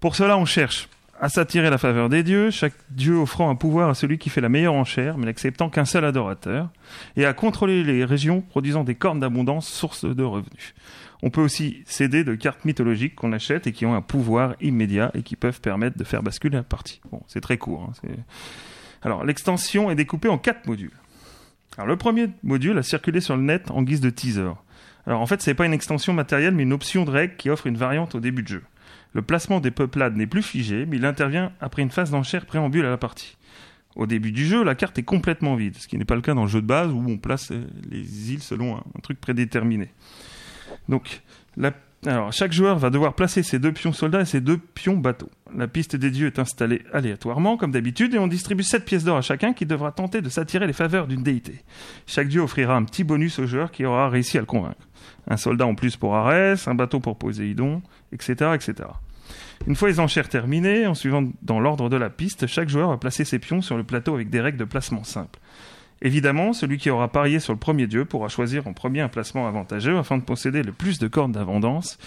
Pour 0.00 0.16
cela, 0.16 0.36
on 0.36 0.44
cherche 0.44 0.88
à 1.24 1.30
s'attirer 1.30 1.70
la 1.70 1.78
faveur 1.78 2.10
des 2.10 2.22
dieux, 2.22 2.50
chaque 2.50 2.74
dieu 2.90 3.16
offrant 3.16 3.48
un 3.48 3.54
pouvoir 3.54 3.88
à 3.88 3.94
celui 3.94 4.18
qui 4.18 4.28
fait 4.28 4.42
la 4.42 4.50
meilleure 4.50 4.74
enchère, 4.74 5.16
mais 5.16 5.24
n'acceptant 5.24 5.70
qu'un 5.70 5.86
seul 5.86 6.04
adorateur, 6.04 6.68
et 7.16 7.24
à 7.24 7.32
contrôler 7.32 7.82
les 7.82 8.04
régions 8.04 8.42
produisant 8.42 8.84
des 8.84 8.94
cornes 8.94 9.20
d'abondance, 9.20 9.66
source 9.66 10.04
de 10.04 10.22
revenus. 10.22 10.74
On 11.22 11.30
peut 11.30 11.40
aussi 11.40 11.82
céder 11.86 12.24
de 12.24 12.34
cartes 12.34 12.66
mythologiques 12.66 13.14
qu'on 13.14 13.32
achète 13.32 13.66
et 13.66 13.72
qui 13.72 13.86
ont 13.86 13.94
un 13.94 14.02
pouvoir 14.02 14.54
immédiat 14.60 15.12
et 15.14 15.22
qui 15.22 15.34
peuvent 15.34 15.62
permettre 15.62 15.96
de 15.96 16.04
faire 16.04 16.22
basculer 16.22 16.58
la 16.58 16.62
partie. 16.62 17.00
Bon, 17.10 17.22
c'est 17.26 17.40
très 17.40 17.56
court. 17.56 17.90
hein, 17.90 18.10
Alors, 19.00 19.24
l'extension 19.24 19.90
est 19.90 19.94
découpée 19.94 20.28
en 20.28 20.36
quatre 20.36 20.66
modules. 20.66 20.92
Alors, 21.78 21.88
le 21.88 21.96
premier 21.96 22.26
module 22.42 22.76
a 22.76 22.82
circulé 22.82 23.22
sur 23.22 23.34
le 23.34 23.44
net 23.44 23.70
en 23.70 23.82
guise 23.82 24.02
de 24.02 24.10
teaser. 24.10 24.52
Alors, 25.06 25.22
en 25.22 25.26
fait, 25.26 25.40
c'est 25.40 25.54
pas 25.54 25.64
une 25.64 25.72
extension 25.72 26.12
matérielle, 26.12 26.54
mais 26.54 26.64
une 26.64 26.74
option 26.74 27.06
de 27.06 27.10
règle 27.10 27.36
qui 27.36 27.48
offre 27.48 27.66
une 27.66 27.78
variante 27.78 28.14
au 28.14 28.20
début 28.20 28.42
de 28.42 28.48
jeu. 28.48 28.62
Le 29.14 29.22
placement 29.22 29.60
des 29.60 29.70
peuplades 29.70 30.16
n'est 30.16 30.26
plus 30.26 30.42
figé, 30.42 30.86
mais 30.86 30.96
il 30.96 31.06
intervient 31.06 31.52
après 31.60 31.82
une 31.82 31.90
phase 31.90 32.10
d'enchère 32.10 32.46
préambule 32.46 32.84
à 32.84 32.90
la 32.90 32.98
partie. 32.98 33.36
Au 33.94 34.06
début 34.06 34.32
du 34.32 34.44
jeu, 34.44 34.64
la 34.64 34.74
carte 34.74 34.98
est 34.98 35.04
complètement 35.04 35.54
vide, 35.54 35.76
ce 35.78 35.86
qui 35.86 35.96
n'est 35.96 36.04
pas 36.04 36.16
le 36.16 36.20
cas 36.20 36.34
dans 36.34 36.42
le 36.42 36.48
jeu 36.48 36.60
de 36.60 36.66
base 36.66 36.90
où 36.90 37.04
on 37.06 37.16
place 37.16 37.52
euh, 37.52 37.64
les 37.88 38.32
îles 38.32 38.42
selon 38.42 38.76
un, 38.76 39.00
truc 39.02 39.20
prédéterminé. 39.20 39.90
Donc, 40.88 41.22
chaque 42.32 42.52
joueur 42.52 42.76
va 42.76 42.90
devoir 42.90 43.14
placer 43.14 43.44
ses 43.44 43.60
deux 43.60 43.70
pions 43.70 43.92
soldats 43.92 44.22
et 44.22 44.24
ses 44.24 44.40
deux 44.40 44.58
pions 44.58 44.96
bateaux. 44.96 45.30
La 45.56 45.68
piste 45.68 45.94
des 45.94 46.10
dieux 46.10 46.26
est 46.26 46.40
installée 46.40 46.82
aléatoirement, 46.92 47.56
comme 47.56 47.70
d'habitude, 47.70 48.14
et 48.14 48.18
on 48.18 48.26
distribue 48.26 48.64
7 48.64 48.84
pièces 48.84 49.04
d'or 49.04 49.16
à 49.16 49.22
chacun 49.22 49.52
qui 49.52 49.64
devra 49.64 49.92
tenter 49.92 50.22
de 50.22 50.28
s'attirer 50.28 50.66
les 50.66 50.72
faveurs 50.72 51.06
d'une 51.06 51.22
déité. 51.22 51.62
Chaque 52.08 52.28
dieu 52.28 52.40
offrira 52.40 52.74
un 52.74 52.82
petit 52.82 53.04
bonus 53.04 53.38
au 53.38 53.46
joueur 53.46 53.70
qui 53.70 53.84
aura 53.84 54.08
réussi 54.08 54.38
à 54.38 54.40
le 54.40 54.46
convaincre. 54.46 54.88
Un 55.28 55.36
soldat 55.36 55.66
en 55.66 55.76
plus 55.76 55.96
pour 55.96 56.16
Arès, 56.16 56.66
un 56.66 56.74
bateau 56.74 56.98
pour 56.98 57.16
Poséidon, 57.16 57.80
etc., 58.12 58.50
etc. 58.54 58.88
Une 59.66 59.76
fois 59.76 59.88
les 59.88 60.00
enchères 60.00 60.28
terminées, 60.28 60.86
en 60.86 60.94
suivant 60.94 61.24
dans 61.42 61.60
l'ordre 61.60 61.88
de 61.88 61.96
la 61.96 62.10
piste, 62.10 62.46
chaque 62.46 62.68
joueur 62.68 62.90
va 62.90 62.96
placer 62.96 63.24
ses 63.24 63.38
pions 63.38 63.62
sur 63.62 63.76
le 63.76 63.84
plateau 63.84 64.14
avec 64.14 64.30
des 64.30 64.40
règles 64.40 64.58
de 64.58 64.64
placement 64.64 65.04
simples. 65.04 65.38
Évidemment, 66.02 66.52
celui 66.52 66.76
qui 66.76 66.90
aura 66.90 67.08
parié 67.08 67.40
sur 67.40 67.52
le 67.52 67.58
premier 67.58 67.86
dieu 67.86 68.04
pourra 68.04 68.28
choisir 68.28 68.66
en 68.66 68.72
premier 68.74 69.00
un 69.00 69.08
placement 69.08 69.48
avantageux 69.48 69.96
afin 69.96 70.18
de 70.18 70.22
posséder 70.22 70.62
le 70.62 70.72
plus 70.72 70.98
de 70.98 71.08
cordes 71.08 71.32
d'abondance 71.32 71.98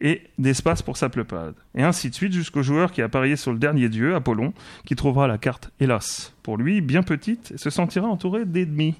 et 0.00 0.22
d'espace 0.38 0.82
pour 0.82 0.96
sa 0.96 1.08
peuplade. 1.08 1.54
Et 1.74 1.82
ainsi 1.82 2.10
de 2.10 2.14
suite 2.14 2.32
jusqu'au 2.32 2.62
joueur 2.62 2.92
qui 2.92 3.02
a 3.02 3.08
parié 3.08 3.36
sur 3.36 3.52
le 3.52 3.58
dernier 3.58 3.88
dieu, 3.88 4.14
Apollon, 4.14 4.52
qui 4.84 4.96
trouvera 4.96 5.26
la 5.26 5.38
carte, 5.38 5.70
hélas, 5.80 6.34
pour 6.42 6.56
lui, 6.56 6.80
bien 6.80 7.02
petite 7.02 7.52
et 7.52 7.58
se 7.58 7.70
sentira 7.70 8.08
entouré 8.08 8.44
d'ennemis. 8.44 8.94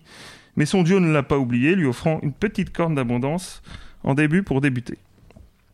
Mais 0.56 0.64
son 0.64 0.82
dieu 0.82 0.98
ne 0.98 1.12
l'a 1.12 1.22
pas 1.22 1.38
oublié, 1.38 1.74
lui 1.74 1.86
offrant 1.86 2.20
une 2.22 2.32
petite 2.32 2.72
corne 2.72 2.94
d'abondance 2.94 3.62
en 4.04 4.14
début 4.14 4.42
pour 4.42 4.60
débuter. 4.60 4.98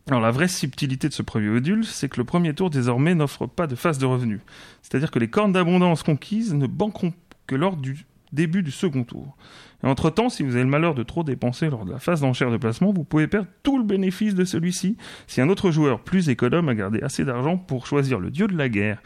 Alors 0.09 0.19
la 0.19 0.31
vraie 0.31 0.49
subtilité 0.49 1.07
de 1.07 1.13
ce 1.13 1.21
premier 1.21 1.47
module, 1.47 1.85
c'est 1.85 2.09
que 2.09 2.17
le 2.17 2.25
premier 2.25 2.53
tour 2.53 2.69
désormais 2.69 3.15
n'offre 3.15 3.47
pas 3.47 3.67
de 3.67 3.75
phase 3.75 3.99
de 3.99 4.05
revenu. 4.05 4.41
C'est-à-dire 4.81 5.11
que 5.11 5.19
les 5.19 5.29
cornes 5.29 5.53
d'abondance 5.53 6.03
conquises 6.03 6.53
ne 6.53 6.67
banqueront 6.67 7.13
que 7.47 7.55
lors 7.55 7.77
du 7.77 8.05
début 8.33 8.63
du 8.63 8.71
second 8.71 9.03
tour. 9.03 9.37
Et 9.83 9.87
entre-temps, 9.87 10.29
si 10.29 10.43
vous 10.43 10.55
avez 10.55 10.63
le 10.63 10.69
malheur 10.69 10.95
de 10.95 11.03
trop 11.03 11.23
dépenser 11.23 11.69
lors 11.69 11.85
de 11.85 11.91
la 11.91 11.99
phase 11.99 12.21
d'enchère 12.21 12.51
de 12.51 12.57
placement, 12.57 12.91
vous 12.91 13.03
pouvez 13.05 13.27
perdre 13.27 13.47
tout 13.61 13.77
le 13.77 13.83
bénéfice 13.83 14.35
de 14.35 14.43
celui-ci 14.43 14.97
si 15.27 15.39
un 15.39 15.49
autre 15.49 15.71
joueur 15.71 16.01
plus 16.01 16.27
économe 16.29 16.67
a 16.67 16.75
gardé 16.75 17.01
assez 17.01 17.23
d'argent 17.23 17.57
pour 17.57 17.87
choisir 17.87 18.19
le 18.19 18.29
dieu 18.29 18.47
de 18.47 18.57
la 18.57 18.67
guerre 18.67 19.01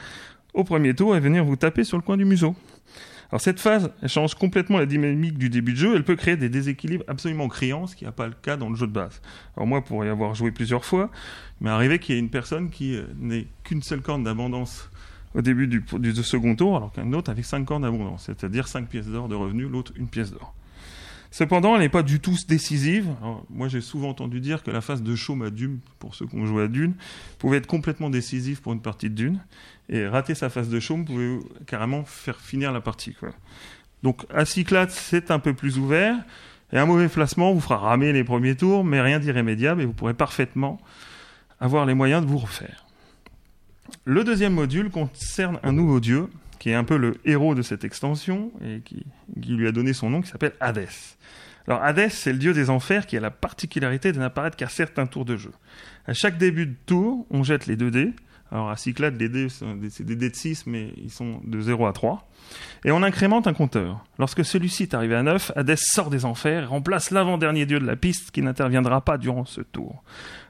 au 0.53 0.63
premier 0.63 0.95
tour 0.95 1.15
et 1.15 1.19
venir 1.19 1.45
vous 1.45 1.57
taper 1.57 1.83
sur 1.83 1.97
le 1.97 2.03
coin 2.03 2.17
du 2.17 2.25
museau. 2.25 2.55
Alors 3.31 3.41
cette 3.41 3.59
phase, 3.59 3.91
elle 4.01 4.09
change 4.09 4.35
complètement 4.35 4.77
la 4.77 4.85
dynamique 4.85 5.37
du 5.37 5.49
début 5.49 5.73
de 5.73 5.77
jeu, 5.77 5.95
elle 5.95 6.05
peut 6.05 6.15
créer 6.15 6.37
des 6.37 6.49
déséquilibres 6.49 7.03
absolument 7.07 7.47
criants, 7.49 7.87
ce 7.87 7.95
qui 7.95 8.05
n'est 8.05 8.11
pas 8.11 8.27
le 8.27 8.33
cas 8.41 8.55
dans 8.55 8.69
le 8.69 8.75
jeu 8.75 8.87
de 8.87 8.93
base. 8.93 9.21
Alors 9.55 9.67
moi, 9.67 9.83
pour 9.83 10.05
y 10.05 10.09
avoir 10.09 10.33
joué 10.33 10.51
plusieurs 10.51 10.85
fois, 10.85 11.09
il 11.59 11.65
m'est 11.65 11.69
arrivé 11.69 11.99
qu'il 11.99 12.15
y 12.15 12.17
ait 12.17 12.21
une 12.21 12.29
personne 12.29 12.69
qui 12.69 12.95
euh, 12.95 13.03
n'ait 13.19 13.47
qu'une 13.63 13.81
seule 13.81 14.01
corne 14.01 14.23
d'abondance 14.23 14.89
au 15.35 15.41
début 15.41 15.67
du, 15.67 15.83
second 16.23 16.55
tour, 16.55 16.77
alors 16.77 16.91
qu'un 16.91 17.11
autre 17.13 17.29
avec 17.29 17.45
cinq 17.45 17.65
cornes 17.65 17.83
d'abondance, 17.83 18.23
c'est-à-dire 18.25 18.67
cinq 18.67 18.87
pièces 18.87 19.07
d'or 19.07 19.27
de 19.27 19.35
revenus, 19.35 19.69
l'autre 19.69 19.91
une 19.97 20.07
pièce 20.07 20.31
d'or. 20.31 20.53
Cependant, 21.29 21.75
elle 21.75 21.81
n'est 21.81 21.89
pas 21.89 22.03
du 22.03 22.19
tout 22.19 22.35
décisive. 22.47 23.09
Alors, 23.21 23.45
moi, 23.49 23.67
j'ai 23.67 23.81
souvent 23.81 24.09
entendu 24.09 24.39
dire 24.39 24.63
que 24.63 24.71
la 24.71 24.81
phase 24.81 25.03
de 25.03 25.15
chaume 25.15 25.41
à 25.41 25.49
Dune, 25.49 25.79
pour 25.99 26.15
ceux 26.15 26.25
qui 26.25 26.35
ont 26.35 26.45
joué 26.45 26.63
à 26.63 26.67
Dune, 26.67 26.93
pouvait 27.37 27.57
être 27.57 27.67
complètement 27.67 28.09
décisive 28.09 28.61
pour 28.61 28.73
une 28.73 28.81
partie 28.81 29.09
de 29.09 29.15
Dune. 29.15 29.39
Et 29.89 30.07
rater 30.07 30.35
sa 30.35 30.49
phase 30.49 30.69
de 30.69 30.79
chaume 30.79 31.05
pouvait 31.05 31.39
carrément 31.65 32.03
faire 32.03 32.39
finir 32.39 32.71
la 32.73 32.81
partie. 32.81 33.13
Quoi. 33.13 33.29
Donc, 34.03 34.25
à 34.33 34.45
Cyclades, 34.45 34.91
c'est 34.91 35.31
un 35.31 35.39
peu 35.39 35.53
plus 35.53 35.77
ouvert. 35.77 36.15
Et 36.73 36.77
un 36.77 36.85
mauvais 36.85 37.07
placement 37.07 37.53
vous 37.53 37.61
fera 37.61 37.77
ramer 37.77 38.11
les 38.11 38.23
premiers 38.23 38.55
tours, 38.55 38.83
mais 38.83 38.99
rien 39.01 39.19
d'irrémédiable 39.19 39.81
et 39.81 39.85
vous 39.85 39.93
pourrez 39.93 40.13
parfaitement 40.13 40.79
avoir 41.59 41.85
les 41.85 41.93
moyens 41.93 42.21
de 42.21 42.27
vous 42.27 42.37
refaire. 42.37 42.85
Le 44.03 44.23
deuxième 44.23 44.53
module 44.53 44.89
concerne 44.89 45.59
un 45.63 45.71
nouveau 45.71 45.99
dieu, 45.99 46.27
qui 46.59 46.69
est 46.69 46.75
un 46.75 46.83
peu 46.83 46.97
le 46.97 47.17
héros 47.23 47.55
de 47.55 47.61
cette 47.61 47.85
extension 47.85 48.51
et 48.63 48.81
qui, 48.81 49.05
lui 49.37 49.67
a 49.67 49.71
donné 49.71 49.93
son 49.93 50.09
nom, 50.09 50.21
qui 50.21 50.29
s'appelle 50.29 50.53
Hadès. 50.59 51.15
Alors 51.67 51.81
Hadès, 51.83 52.09
c'est 52.09 52.33
le 52.33 52.39
dieu 52.39 52.53
des 52.53 52.69
enfers 52.69 53.05
qui 53.05 53.15
a 53.15 53.19
la 53.19 53.31
particularité 53.31 54.11
de 54.11 54.19
n'apparaître 54.19 54.57
qu'à 54.57 54.69
certains 54.69 55.05
tours 55.05 55.25
de 55.25 55.37
jeu. 55.37 55.51
À 56.05 56.13
chaque 56.13 56.37
début 56.37 56.65
de 56.65 56.75
tour, 56.85 57.25
on 57.29 57.43
jette 57.43 57.65
les 57.65 57.75
deux 57.75 57.91
dés. 57.91 58.13
Alors 58.51 58.69
à 58.69 58.77
Cyclade, 58.77 59.19
les 59.19 59.29
dés, 59.29 59.47
c'est 59.49 60.03
des 60.03 60.15
dés 60.15 60.29
de 60.29 60.35
6, 60.35 60.67
mais 60.67 60.93
ils 60.97 61.11
sont 61.11 61.41
de 61.43 61.59
0 61.59 61.85
à 61.85 61.93
3. 61.93 62.27
Et 62.85 62.91
on 62.91 63.03
incrémente 63.03 63.47
un 63.47 63.53
compteur. 63.53 64.05
Lorsque 64.19 64.45
celui-ci 64.45 64.83
est 64.83 64.93
arrivé 64.93 65.15
à 65.15 65.23
9, 65.23 65.51
Hadès 65.55 65.75
sort 65.77 66.09
des 66.09 66.23
enfers 66.23 66.63
et 66.63 66.65
remplace 66.65 67.11
l'avant-dernier 67.11 67.65
dieu 67.65 67.79
de 67.79 67.85
la 67.85 67.97
piste 67.97 68.31
qui 68.31 68.41
n'interviendra 68.41 69.01
pas 69.01 69.17
durant 69.17 69.45
ce 69.45 69.61
tour. 69.61 70.03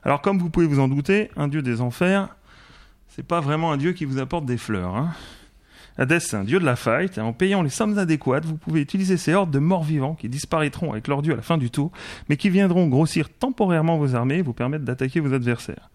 Alors 0.03 0.21
comme 0.21 0.37
vous 0.37 0.49
pouvez 0.49 0.67
vous 0.67 0.79
en 0.79 0.87
douter, 0.87 1.31
un 1.35 1.47
dieu 1.47 1.63
des 1.63 1.81
enfers, 1.81 2.35
c'est 3.09 3.25
pas 3.25 3.39
vraiment 3.39 3.71
un 3.71 3.77
dieu 3.77 3.93
qui 3.93 4.05
vous 4.05 4.19
apporte 4.19 4.45
des 4.45 4.57
fleurs. 4.57 4.95
Hein. 4.95 5.11
Hadès, 5.97 6.19
c'est 6.19 6.37
un 6.37 6.43
dieu 6.43 6.59
de 6.59 6.65
la 6.65 6.75
fight, 6.75 7.17
et 7.17 7.21
en 7.21 7.33
payant 7.33 7.63
les 7.63 7.71
sommes 7.71 7.97
adéquates, 7.97 8.45
vous 8.45 8.57
pouvez 8.57 8.81
utiliser 8.81 9.17
ces 9.17 9.33
hordes 9.33 9.49
de 9.49 9.57
morts 9.57 9.83
vivants 9.83 10.13
qui 10.13 10.29
disparaîtront 10.29 10.91
avec 10.91 11.07
leur 11.07 11.23
dieu 11.23 11.33
à 11.33 11.35
la 11.35 11.41
fin 11.41 11.57
du 11.57 11.71
tour, 11.71 11.91
mais 12.29 12.37
qui 12.37 12.51
viendront 12.51 12.85
grossir 12.85 13.29
temporairement 13.29 13.97
vos 13.97 14.13
armées 14.13 14.37
et 14.37 14.41
vous 14.43 14.53
permettre 14.53 14.85
d'attaquer 14.85 15.19
vos 15.19 15.33
adversaires. 15.33 15.89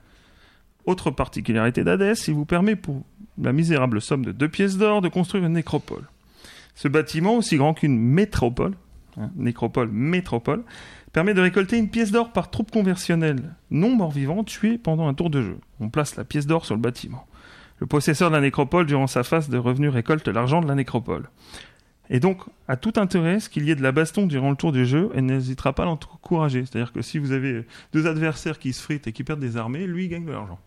Autre 0.87 1.11
particularité 1.11 1.85
d'Hadès, 1.85 2.15
il 2.29 2.35
vous 2.35 2.45
permet 2.45 2.77
pour 2.77 3.05
la 3.41 3.53
misérable 3.53 4.01
somme 4.01 4.25
de 4.25 4.33
deux 4.33 4.49
pièces 4.49 4.77
d'or 4.77 5.01
de 5.01 5.09
construire 5.09 5.45
une 5.45 5.53
nécropole. 5.53 6.05
Ce 6.75 6.89
bâtiment, 6.89 7.37
aussi 7.37 7.57
grand 7.57 7.75
qu'une 7.75 7.99
métropole, 7.99 8.75
hein, 9.17 9.31
nécropole, 9.37 9.91
métropole, 9.91 10.65
permet 11.13 11.35
de 11.35 11.41
récolter 11.41 11.79
une 11.79 11.89
pièce 11.89 12.11
d'or 12.11 12.33
par 12.33 12.51
troupe 12.51 12.71
conversionnelle 12.71 13.55
non 13.71 13.95
mort-vivant 13.95 14.45
tuée 14.45 14.79
pendant 14.79 15.07
un 15.07 15.15
tour 15.15 15.31
de 15.31 15.43
jeu. 15.43 15.59
On 15.81 15.89
place 15.89 16.17
la 16.17 16.25
pièce 16.25 16.47
d'or 16.47 16.65
sur 16.65 16.75
le 16.75 16.81
bâtiment. 16.81 17.27
Le 17.79 17.87
possesseur 17.87 18.31
de 18.31 18.37
la 18.37 18.41
nécropole, 18.41 18.87
durant 18.87 19.07
sa 19.07 19.23
phase 19.23 19.49
de 19.49 19.59
revenu, 19.59 19.89
récolte 19.89 20.29
l'argent 20.29 20.61
de 20.61 20.69
la 20.69 20.75
nécropole. 20.75 21.29
Et 22.11 22.21
donc, 22.21 22.43
à 22.69 22.77
tout 22.77 22.93
intérêt, 22.97 23.41
ce 23.41 23.49
qu'il 23.49 23.65
y 23.65 23.71
ait 23.71 23.75
de 23.75 23.83
la 23.83 23.93
baston 23.93 24.27
durant 24.27 24.51
le 24.51 24.57
tour 24.57 24.73
du 24.73 24.87
jeu, 24.87 25.11
elle 25.15 25.27
n'hésitera 25.27 25.73
pas 25.73 25.83
à 25.85 25.87
l'encourager. 25.87 26.65
C'est-à-dire 26.65 26.93
que 26.93 27.03
si 27.03 27.19
vous 27.19 27.33
avez 27.33 27.65
deux 27.93 28.07
adversaires 28.07 28.59
qui 28.59 28.73
se 28.73 28.83
fritent 28.83 29.07
et 29.07 29.13
qui 29.13 29.25
perdent 29.25 29.41
des 29.41 29.57
armées, 29.57 29.87
lui 29.87 30.09
gagne 30.09 30.25
de 30.25 30.33
l'argent. 30.33 30.59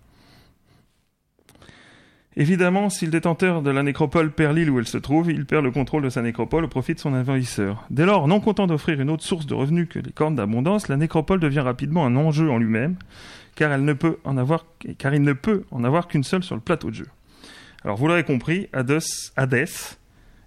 Évidemment, 2.38 2.90
si 2.90 3.06
le 3.06 3.12
détenteur 3.12 3.62
de 3.62 3.70
la 3.70 3.82
nécropole 3.82 4.30
perd 4.30 4.58
l'île 4.58 4.70
où 4.70 4.80
elle 4.80 4.88
se 4.88 4.98
trouve, 4.98 5.32
il 5.32 5.46
perd 5.46 5.64
le 5.64 5.72
contrôle 5.72 6.04
de 6.04 6.10
sa 6.10 6.22
nécropole 6.22 6.66
au 6.66 6.68
profit 6.68 6.94
de 6.94 7.00
son 7.00 7.14
envahisseur. 7.14 7.86
Dès 7.90 8.06
lors, 8.06 8.28
non 8.28 8.42
content 8.42 8.68
d'offrir 8.68 9.00
une 9.00 9.10
autre 9.10 9.24
source 9.24 9.46
de 9.46 9.54
revenus 9.54 9.88
que 9.90 10.00
les 10.00 10.12
cornes 10.12 10.36
d'abondance, 10.36 10.90
la 10.90 10.98
nécropole 10.98 11.40
devient 11.40 11.62
rapidement 11.62 12.06
un 12.06 12.18
enjeu 12.18 12.52
en 12.52 12.58
lui-même, 12.58 12.98
car, 13.56 13.72
elle 13.72 13.86
ne 13.86 13.94
peut 13.94 14.18
en 14.26 14.36
avoir, 14.36 14.66
car 14.98 15.14
il 15.14 15.22
ne 15.22 15.32
peut 15.32 15.64
en 15.72 15.86
avoir 15.86 16.10
qu'une 16.10 16.26
seule 16.26 16.44
sur 16.44 16.56
le 16.56 16.62
plateau 16.62 16.90
de 16.90 16.96
jeu. 16.96 17.08
Alors 17.86 17.96
vous 17.96 18.08
l'aurez 18.08 18.26
compris, 18.26 18.68
Hadès 18.74 19.98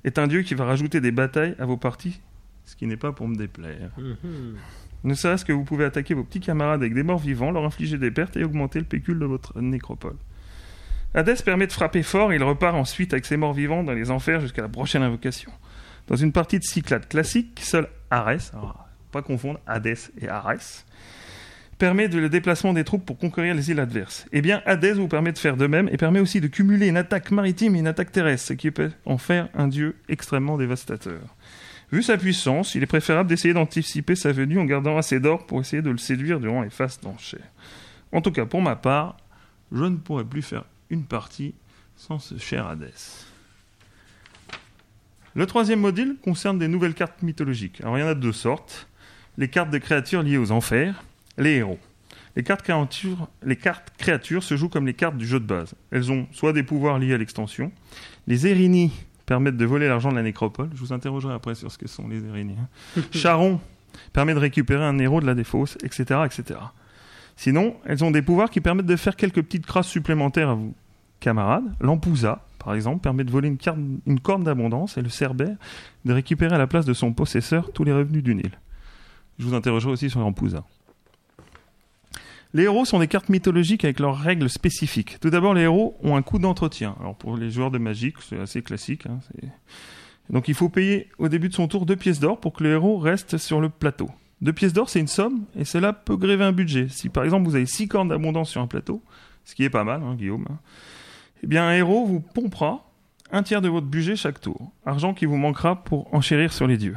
est 0.05 0.18
un 0.18 0.26
dieu 0.26 0.43
qui 0.43 0.55
va 0.55 0.66
rajouter 0.66 1.01
des 1.01 1.12
batailles 1.12 1.55
à 1.59 1.64
vos 1.64 1.78
parties, 1.78 2.20
ce 2.66 2.76
qui 2.76 2.86
n'est 2.86 2.99
pas 2.99 3.12
pour 3.12 3.28
me 3.28 3.36
déplaire. 3.36 3.93
Ne 5.05 5.14
serait-ce 5.14 5.45
que 5.45 5.53
vous 5.53 5.64
pouvez 5.64 5.86
attaquer 5.86 6.12
vos 6.12 6.24
petits 6.24 6.41
camarades 6.41 6.82
avec 6.82 6.93
des 6.93 7.03
morts 7.03 7.18
vivants, 7.18 7.51
leur 7.51 7.64
infliger 7.64 7.97
des 7.97 8.11
pertes 8.11 8.36
et 8.36 8.45
augmenter 8.45 8.78
le 8.78 8.84
pécule 8.84 9.18
de 9.18 9.24
votre 9.24 9.59
nécropole. 9.61 10.16
Hadès 11.15 11.37
permet 11.37 11.67
de 11.67 11.73
frapper 11.73 12.03
fort 12.03 12.33
et 12.33 12.37
il 12.37 12.43
repart 12.43 12.77
ensuite 12.77 13.13
avec 13.13 13.25
ses 13.25 13.37
morts 13.37 13.55
vivants 13.55 13.83
dans 13.83 13.93
les 13.93 14.11
enfers 14.11 14.41
jusqu'à 14.41 14.63
la 14.63 14.69
prochaine 14.69 15.03
invocation. 15.03 15.51
Dans 16.07 16.17
une 16.17 16.33
partie 16.33 16.59
de 16.59 16.65
Cyclade 16.65 17.09
classique, 17.09 17.61
seul 17.63 17.89
Arès, 18.11 18.53
alors, 18.55 18.87
pas 19.11 19.23
confondre 19.23 19.59
Hadès 19.67 20.11
et 20.21 20.29
Arès, 20.29 20.87
permet 21.79 22.09
de 22.09 22.19
le 22.19 22.29
déplacement 22.29 22.73
des 22.73 22.85
troupes 22.85 23.07
pour 23.07 23.19
conquérir 23.19 23.55
les 23.55 23.71
îles 23.71 23.81
adverses. 23.81 24.27
Eh 24.33 24.43
bien, 24.43 24.63
Hadès 24.67 24.95
vous 24.95 25.09
permet 25.09 25.33
de 25.33 25.39
faire 25.39 25.57
de 25.57 25.67
même 25.67 25.89
et 25.91 25.97
permet 25.97 26.21
aussi 26.21 26.41
de 26.41 26.47
cumuler 26.47 26.89
une 26.89 26.97
attaque 26.97 27.31
maritime 27.31 27.77
et 27.77 27.79
une 27.79 27.87
attaque 27.87 28.13
terrestre, 28.13 28.49
ce 28.49 28.53
qui 28.53 28.71
peut 28.71 28.91
en 29.07 29.17
faire 29.17 29.49
un 29.55 29.69
dieu 29.69 29.97
extrêmement 30.09 30.59
dévastateur. 30.59 31.21
Vu 31.91 32.03
sa 32.03 32.19
puissance, 32.19 32.75
il 32.75 32.83
est 32.83 32.87
préférable 32.87 33.31
d'essayer 33.31 33.55
d'anticiper 33.55 34.15
sa 34.15 34.33
venue 34.33 34.59
en 34.59 34.65
gardant 34.67 34.99
assez 34.99 35.21
d'or 35.21 35.47
pour 35.47 35.61
essayer 35.61 35.81
de 35.81 35.91
le 35.91 35.99
séduire 35.99 36.39
durant 36.39 36.63
les 36.63 36.71
phases 36.71 37.01
d'enchères. 37.01 37.51
En 38.13 38.21
tout 38.21 38.33
cas, 38.33 38.45
pour 38.45 38.61
ma 38.61 38.77
part, 38.77 39.17
je 39.73 39.85
ne 39.85 39.97
pourrais 39.97 40.25
plus 40.25 40.43
faire 40.43 40.65
une 40.91 41.05
partie 41.05 41.55
sans 41.97 42.18
ce 42.18 42.39
cher 42.39 42.66
Hadès. 42.66 43.26
Le 45.34 45.47
troisième 45.47 45.80
module 45.80 46.16
concerne 46.22 46.59
des 46.59 46.68
nouvelles 46.68 46.95
cartes 46.95 47.22
mythologiques. 47.22 47.80
Alors 47.82 47.99
il 47.99 48.01
y 48.01 48.05
en 48.05 48.09
a 48.09 48.14
de 48.14 48.20
deux 48.20 48.32
sortes. 48.32 48.89
Les 49.36 49.49
cartes 49.49 49.70
de 49.70 49.78
créatures 49.78 50.22
liées 50.22 50.39
aux 50.39 50.51
enfers, 50.51 51.05
les 51.36 51.57
héros. 51.57 51.78
Les 52.34 52.43
cartes, 52.43 52.62
créatures, 52.62 53.28
les 53.43 53.57
cartes 53.57 53.93
créatures 53.99 54.43
se 54.43 54.57
jouent 54.57 54.68
comme 54.68 54.86
les 54.86 54.95
cartes 54.95 55.16
du 55.16 55.26
jeu 55.26 55.41
de 55.41 55.45
base. 55.45 55.74
Elles 55.91 56.11
ont 56.11 56.26
soit 56.32 56.53
des 56.53 56.62
pouvoirs 56.62 56.99
liés 56.99 57.14
à 57.14 57.18
l'extension. 57.18 57.72
Les 58.26 58.47
Érini 58.47 58.93
permettent 59.26 59.57
de 59.57 59.64
voler 59.64 59.89
l'argent 59.89 60.11
de 60.11 60.16
la 60.16 60.22
nécropole. 60.22 60.70
Je 60.74 60.80
vous 60.80 60.93
interrogerai 60.93 61.34
après 61.34 61.55
sur 61.55 61.70
ce 61.70 61.78
que 61.78 61.89
sont 61.89 62.09
les 62.09 62.24
Érini. 62.24 62.55
hein. 62.97 63.03
Charon 63.12 63.61
permet 64.12 64.34
de 64.34 64.39
récupérer 64.39 64.84
un 64.84 64.99
héros 64.99 65.20
de 65.20 65.26
la 65.26 65.34
défausse, 65.34 65.76
etc., 65.82 66.20
etc. 66.24 66.61
Sinon, 67.39 67.76
elles 67.84 68.03
ont 68.03 68.11
des 68.11 68.20
pouvoirs 68.20 68.51
qui 68.51 68.61
permettent 68.61 68.86
de 68.86 68.97
faire 68.97 69.14
quelques 69.14 69.43
petites 69.43 69.64
crasses 69.64 69.86
supplémentaires 69.86 70.49
à 70.49 70.55
vos 70.55 70.74
camarades. 71.20 71.72
L'Ampousa, 71.80 72.45
par 72.59 72.74
exemple, 72.74 73.01
permet 73.01 73.22
de 73.22 73.30
voler 73.30 73.47
une, 73.49 74.20
corne 74.20 74.43
d'abondance 74.43 74.99
et 74.99 75.03
le 75.03 75.09
Cerbère 75.09 75.57
de 76.05 76.12
récupérer 76.12 76.57
à 76.57 76.59
la 76.59 76.66
place 76.66 76.84
de 76.84 76.93
son 76.93 77.12
possesseur 77.12 77.70
tous 77.72 77.84
les 77.84 77.93
revenus 77.93 78.24
d'une 78.24 78.41
île. 78.41 78.59
Je 79.39 79.45
vous 79.45 79.55
interrogerai 79.55 79.93
aussi 79.93 80.11
sur 80.11 80.18
l'Ampousa. 80.18 80.64
Les 82.55 82.64
héros 82.64 82.84
sont 82.84 82.99
des 82.99 83.07
cartes 83.07 83.28
mythologiques 83.28 83.84
avec 83.84 84.01
leurs 84.01 84.18
règles 84.18 84.51
spécifiques. 84.51 85.20
Tout 85.20 85.30
d'abord, 85.30 85.55
les 85.55 85.62
héros 85.62 85.97
ont 86.03 86.16
un 86.16 86.22
coût 86.22 86.41
d'entretien. 86.41 86.97
Alors 86.99 87.14
pour 87.14 87.36
les 87.36 87.53
joueurs 87.53 87.70
de 87.70 87.78
Magic, 87.78 88.16
c'est 88.28 88.41
assez 88.41 88.62
classique. 88.62 89.07
hein, 89.07 89.20
Donc 90.28 90.49
il 90.49 90.55
faut 90.55 90.70
payer 90.70 91.09
au 91.18 91.28
début 91.28 91.51
de 91.51 91.55
son 91.55 91.68
tour 91.68 91.86
deux 91.86 91.95
pièces 91.95 92.18
d'or 92.18 92.41
pour 92.41 92.53
que 92.53 92.64
le 92.64 92.72
héros 92.72 92.99
reste 92.99 93.39
sur 93.39 93.61
le 93.61 93.68
plateau. 93.68 94.11
Deux 94.41 94.53
pièces 94.53 94.72
d'or, 94.72 94.89
c'est 94.89 95.01
une 95.01 95.09
somme, 95.09 95.45
et 95.57 95.64
cela 95.64 95.93
peut 95.93 96.16
gréver 96.16 96.45
un 96.45 96.53
budget. 96.53 96.89
Si 96.89 97.09
par 97.09 97.24
exemple 97.24 97.49
vous 97.49 97.57
avez 97.57 97.66
six 97.66 97.89
cornes 97.89 98.09
d'abondance 98.09 98.51
sur 98.51 98.61
un 98.61 98.66
plateau, 98.66 99.03
ce 99.45 99.55
qui 99.55 99.64
est 99.64 99.70
pas 99.70 99.84
mal, 99.84 100.03
hein, 100.03 100.14
Guillaume, 100.14 100.47
hein, 100.49 100.59
eh 101.43 101.47
bien 101.47 101.66
un 101.66 101.72
héros 101.72 102.07
vous 102.07 102.20
pompera 102.20 102.89
un 103.30 103.43
tiers 103.43 103.61
de 103.61 103.68
votre 103.68 103.86
budget 103.86 104.16
chaque 104.16 104.41
tour. 104.41 104.72
Argent 104.86 105.12
qui 105.12 105.26
vous 105.26 105.36
manquera 105.36 105.82
pour 105.82 106.12
enchérir 106.14 106.53
sur 106.53 106.66
les 106.66 106.76
dieux. 106.76 106.97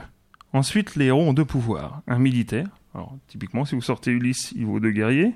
Ensuite, 0.53 0.95
les 0.95 1.05
héros 1.05 1.21
ont 1.21 1.33
deux 1.33 1.45
pouvoirs. 1.45 2.01
Un 2.07 2.19
militaire, 2.19 2.67
alors 2.93 3.17
typiquement 3.27 3.65
si 3.65 3.75
vous 3.75 3.81
sortez 3.81 4.11
Ulysse, 4.11 4.53
il 4.55 4.65
vaut 4.65 4.79
deux 4.79 4.91
guerriers. 4.91 5.33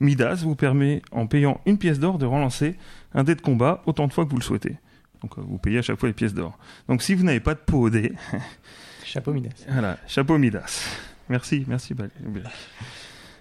Midas 0.00 0.42
vous 0.42 0.54
permet, 0.54 1.02
en 1.12 1.26
payant 1.26 1.60
une 1.66 1.78
pièce 1.78 1.98
d'or, 1.98 2.18
de 2.18 2.26
relancer 2.26 2.76
un 3.14 3.24
dé 3.24 3.34
de 3.34 3.40
combat 3.40 3.82
autant 3.86 4.06
de 4.06 4.12
fois 4.12 4.24
que 4.24 4.30
vous 4.30 4.38
le 4.38 4.42
souhaitez. 4.42 4.76
Donc 5.22 5.38
euh, 5.38 5.42
vous 5.42 5.58
payez 5.58 5.78
à 5.78 5.82
chaque 5.82 5.98
fois 5.98 6.08
les 6.08 6.14
pièces 6.14 6.34
d'or. 6.34 6.58
Donc 6.88 7.02
si 7.02 7.14
vous 7.14 7.24
n'avez 7.24 7.40
pas 7.40 7.54
de 7.54 7.60
pot 7.60 7.80
au 7.80 7.90
dé, 7.90 8.12
Chapeau 9.04 9.32
Midas. 9.32 9.50
voilà, 9.68 9.98
chapeau 10.06 10.38
Midas. 10.38 10.86
Merci, 11.30 11.64
merci. 11.66 11.94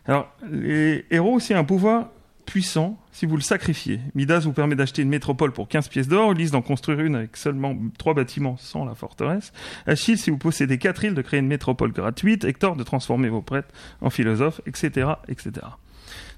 Alors, 0.06 0.32
les 0.50 1.06
héros 1.12 1.34
aussi 1.34 1.54
ont 1.54 1.58
un 1.58 1.64
pouvoir 1.64 2.10
puissant 2.46 2.98
si 3.12 3.26
vous 3.26 3.36
le 3.36 3.42
sacrifiez. 3.42 4.00
Midas 4.16 4.40
vous 4.40 4.54
permet 4.54 4.76
d'acheter 4.76 5.02
une 5.02 5.10
métropole 5.10 5.52
pour 5.52 5.68
15 5.68 5.88
pièces 5.88 6.08
d'or, 6.08 6.32
Ulysse 6.32 6.52
d'en 6.52 6.62
construire 6.62 7.00
une 7.00 7.16
avec 7.16 7.36
seulement 7.36 7.76
3 7.98 8.14
bâtiments 8.14 8.58
sans 8.58 8.86
la 8.86 8.96
forteresse, 8.96 9.54
Achille, 9.86 10.18
si 10.18 10.30
vous 10.30 10.38
possédez 10.38 10.78
4 10.78 11.04
îles, 11.06 11.14
de 11.14 11.22
créer 11.22 11.40
une 11.40 11.48
métropole 11.48 11.92
gratuite, 11.92 12.44
Hector 12.46 12.76
de 12.76 12.84
transformer 12.84 13.30
vos 13.30 13.42
prêtres 13.42 13.70
en 14.02 14.10
philosophes, 14.10 14.62
etc., 14.66 15.10
etc. 15.28 15.52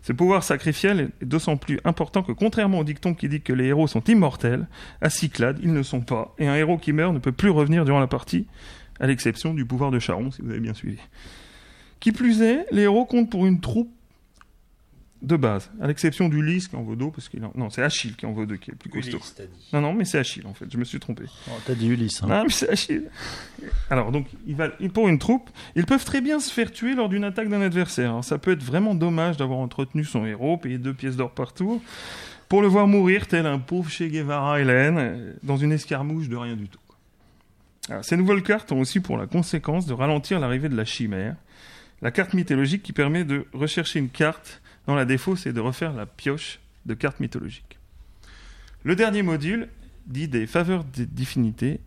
Ce 0.02 0.12
pouvoir 0.12 0.44
sacrificiel 0.44 1.12
est 1.22 1.26
d'autant 1.26 1.56
plus 1.58 1.80
important 1.86 2.24
que 2.24 2.32
contrairement 2.32 2.80
au 2.80 2.84
dicton 2.84 3.14
qui 3.14 3.30
dit 3.30 3.42
que 3.42 3.54
les 3.54 3.68
héros 3.68 3.88
sont 3.88 4.04
immortels, 4.06 4.68
à 5.00 5.10
Cyclade, 5.10 5.60
ils 5.62 5.72
ne 5.72 5.84
sont 5.84 6.02
pas, 6.02 6.34
et 6.40 6.48
un 6.48 6.56
héros 6.56 6.78
qui 6.78 6.92
meurt 6.92 7.14
ne 7.14 7.20
peut 7.20 7.32
plus 7.32 7.52
revenir 7.52 7.86
durant 7.86 8.00
la 8.00 8.08
partie, 8.08 8.48
à 9.00 9.08
l'exception 9.08 9.54
du 9.54 9.66
pouvoir 9.66 9.92
de 9.92 10.00
Charon, 10.00 10.32
si 10.32 10.42
vous 10.42 10.50
avez 10.50 10.60
bien 10.60 10.74
suivi. 10.74 10.98
Qui 12.02 12.12
plus 12.12 12.42
est, 12.42 12.66
les 12.72 12.82
héros 12.82 13.06
comptent 13.06 13.30
pour 13.30 13.46
une 13.48 13.62
troupe 13.62 13.90
de 15.22 15.36
base, 15.36 15.70
à 15.80 15.86
l'exception 15.86 16.30
d'Ulysse 16.30 16.68
qui 16.68 16.76
en 16.76 16.82
vaut 16.82 16.96
deux, 16.96 17.12
parce 17.12 17.30
qu'il 17.30 17.46
en... 17.46 17.52
non, 17.54 17.70
c'est 17.70 17.84
Achille 17.84 18.16
qui 18.16 18.26
en 18.26 18.32
vaut 18.32 18.48
deux, 18.48 18.58
qui 18.58 18.72
est 18.72 18.74
le 18.74 18.78
plus 18.80 18.90
costaud. 18.90 19.18
Ulysse, 19.18 19.36
t'as 19.38 19.44
dit. 19.46 19.70
Non, 19.72 19.80
non, 19.82 19.94
mais 19.94 20.04
c'est 20.04 20.18
Achille 20.18 20.48
en 20.48 20.56
fait, 20.56 20.66
je 20.68 20.78
me 20.80 20.84
suis 20.84 21.00
trompé. 21.00 21.26
Oh, 21.48 21.52
T'as 21.64 21.76
dit 21.76 21.90
Ulysse. 21.90 22.24
hein. 22.24 22.28
Non, 22.28 22.44
mais 22.46 22.50
c'est 22.50 22.68
Achille. 22.70 23.04
Alors, 23.92 24.12
donc, 24.12 24.26
il 24.48 24.56
va... 24.56 24.70
pour 24.92 25.08
une 25.10 25.20
troupe, 25.20 25.52
ils 25.76 25.86
peuvent 25.86 26.04
très 26.04 26.22
bien 26.22 26.40
se 26.40 26.52
faire 26.52 26.72
tuer 26.72 26.96
lors 26.96 27.08
d'une 27.08 27.24
attaque 27.24 27.50
d'un 27.50 27.62
adversaire. 27.62 28.10
Alors, 28.10 28.24
ça 28.24 28.40
peut 28.40 28.52
être 28.54 28.64
vraiment 28.64 28.96
dommage 28.96 29.38
d'avoir 29.38 29.60
entretenu 29.60 30.04
son 30.06 30.26
héros, 30.26 30.58
payé 30.58 30.80
deux 30.80 30.96
pièces 30.96 31.18
d'or 31.18 31.30
par 31.30 31.54
tour, 31.54 31.80
pour 32.50 32.64
le 32.64 32.68
voir 32.68 32.88
mourir 32.88 33.28
tel 33.28 33.46
un 33.46 33.60
pauvre 33.60 33.92
Che 33.92 34.02
Guevara 34.10 34.60
Hélène, 34.60 34.98
euh, 34.98 35.34
dans 35.44 35.58
une 35.58 35.72
escarmouche 35.72 36.30
de 36.30 36.36
rien 36.36 36.56
du 36.56 36.68
tout. 36.68 36.80
Alors, 37.90 38.04
ces 38.04 38.18
nouvelles 38.18 38.42
cartes 38.42 38.72
ont 38.72 38.80
aussi 38.80 39.02
pour 39.02 39.18
la 39.18 39.28
conséquence 39.28 39.86
de 39.86 39.94
ralentir 39.94 40.40
l'arrivée 40.40 40.68
de 40.70 40.76
la 40.76 40.86
chimère, 40.86 41.36
la 42.02 42.12
carte 42.12 42.34
mythologique 42.34 42.84
qui 42.84 42.94
permet 42.94 43.24
de 43.24 43.46
rechercher 43.54 44.00
une 44.00 44.10
carte 44.10 44.62
dans 44.88 44.96
la 44.96 45.06
défausse 45.06 45.46
et 45.46 45.54
de 45.54 45.60
refaire 45.60 45.94
la 45.94 46.06
pioche 46.06 46.60
de 46.86 46.94
cartes 46.94 47.20
mythologiques. 47.20 47.78
Le 48.84 48.96
dernier 48.96 49.22
module 49.22 49.70
dit 50.08 50.28
des 50.28 50.48
faveurs 50.48 50.84
des 50.84 51.06
divinités. 51.06 51.80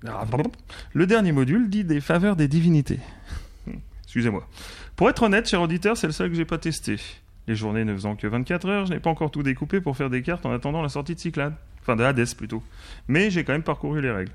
Le 0.92 1.06
dernier 1.06 1.32
module 1.32 1.68
dit 1.68 1.84
des 1.84 2.00
faveurs 2.00 2.36
des 2.36 2.46
divinités. 2.46 3.00
Excusez-moi. 4.04 4.48
Pour 4.94 5.10
être 5.10 5.24
honnête, 5.24 5.48
cher 5.48 5.60
auditeur, 5.60 5.96
c'est 5.96 6.06
le 6.06 6.12
seul 6.12 6.30
que 6.30 6.36
j'ai 6.36 6.44
pas 6.44 6.58
testé. 6.58 6.96
Les 7.48 7.56
journées 7.56 7.84
ne 7.84 7.92
faisant 7.92 8.14
que 8.14 8.26
24 8.26 8.68
heures, 8.68 8.86
je 8.86 8.92
n'ai 8.92 9.00
pas 9.00 9.10
encore 9.10 9.30
tout 9.30 9.42
découpé 9.42 9.80
pour 9.80 9.96
faire 9.96 10.08
des 10.08 10.22
cartes 10.22 10.46
en 10.46 10.52
attendant 10.52 10.82
la 10.82 10.88
sortie 10.88 11.14
de 11.14 11.20
Cyclade. 11.20 11.54
Enfin, 11.82 11.96
de 11.96 12.04
Hades 12.04 12.34
plutôt. 12.34 12.62
Mais 13.08 13.30
j'ai 13.30 13.44
quand 13.44 13.52
même 13.52 13.62
parcouru 13.62 14.00
les 14.00 14.10
règles. 14.10 14.32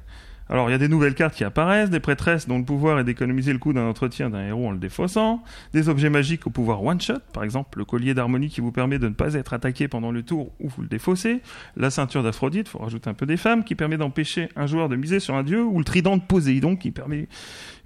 Alors, 0.52 0.68
il 0.68 0.72
y 0.72 0.76
a 0.76 0.80
des 0.80 0.88
nouvelles 0.88 1.14
cartes 1.14 1.36
qui 1.36 1.44
apparaissent, 1.44 1.92
des 1.92 2.00
prêtresses 2.00 2.48
dont 2.48 2.58
le 2.58 2.66
pouvoir 2.66 3.00
est 3.00 3.04
d'économiser 3.04 3.54
le 3.54 3.60
coût 3.60 3.72
d'un 3.72 3.88
entretien 3.88 4.32
d'un 4.32 4.48
héros 4.48 4.68
en 4.68 4.72
le 4.72 4.80
défaussant, 4.80 5.44
des 5.74 5.90
objets 5.90 6.10
magiques 6.10 6.48
au 6.48 6.50
pouvoir 6.50 6.84
one-shot, 6.84 7.20
par 7.34 7.44
exemple 7.44 7.78
le 7.78 7.86
collier 7.86 8.16
d'harmonie 8.16 8.50
qui 8.50 8.60
vous 8.60 8.72
permet 8.72 8.98
de 8.98 9.08
ne 9.08 9.14
pas 9.14 9.36
être 9.36 9.54
attaqué 9.54 9.88
pendant 9.88 10.12
le 10.12 10.24
tour 10.24 10.52
où 10.60 10.68
vous 10.70 10.82
le 10.82 10.88
défaussez, 10.88 11.42
la 11.78 11.92
ceinture 11.92 12.24
d'Aphrodite, 12.24 12.68
faut 12.68 12.80
rajouter 12.80 13.10
un 13.10 13.14
peu 13.14 13.28
des 13.28 13.38
femmes, 13.38 13.64
qui 13.64 13.76
permet 13.76 13.98
d'empêcher 13.98 14.50
un 14.56 14.66
joueur 14.66 14.90
de 14.90 14.96
miser 14.96 15.20
sur 15.20 15.36
un 15.36 15.44
dieu, 15.44 15.64
ou 15.64 15.78
le 15.78 15.86
trident 15.86 16.18
de 16.18 16.24
Poséidon 16.24 16.76
qui 16.76 16.90
permet 16.90 17.28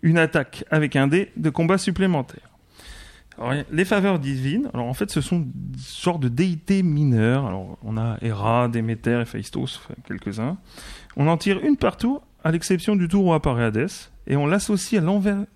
une 0.01 0.17
attaque 0.17 0.63
avec 0.71 0.95
un 0.95 1.07
dé 1.07 1.31
de 1.35 1.49
combat 1.49 1.77
supplémentaire. 1.77 2.49
Alors, 3.37 3.53
les 3.71 3.85
faveurs 3.85 4.19
divines, 4.19 4.69
alors 4.73 4.85
en 4.85 4.93
fait, 4.93 5.09
ce 5.09 5.19
sont 5.19 5.39
des 5.39 5.79
sortes 5.79 6.21
de 6.21 6.29
déités 6.29 6.83
mineures. 6.83 7.45
Alors, 7.45 7.77
on 7.83 7.97
a 7.97 8.17
Héra, 8.21 8.67
Déméter, 8.67 9.21
Héphaïstos, 9.21 9.81
quelques-uns. 10.07 10.57
On 11.17 11.27
en 11.27 11.37
tire 11.37 11.59
une 11.63 11.75
par 11.75 11.97
tour, 11.97 12.23
à 12.43 12.51
l'exception 12.51 12.95
du 12.95 13.07
tour 13.07 13.25
où 13.25 13.33
apparaît 13.33 13.65
Hadès, 13.65 14.11
et 14.27 14.35
on 14.35 14.47
l'associe 14.47 15.01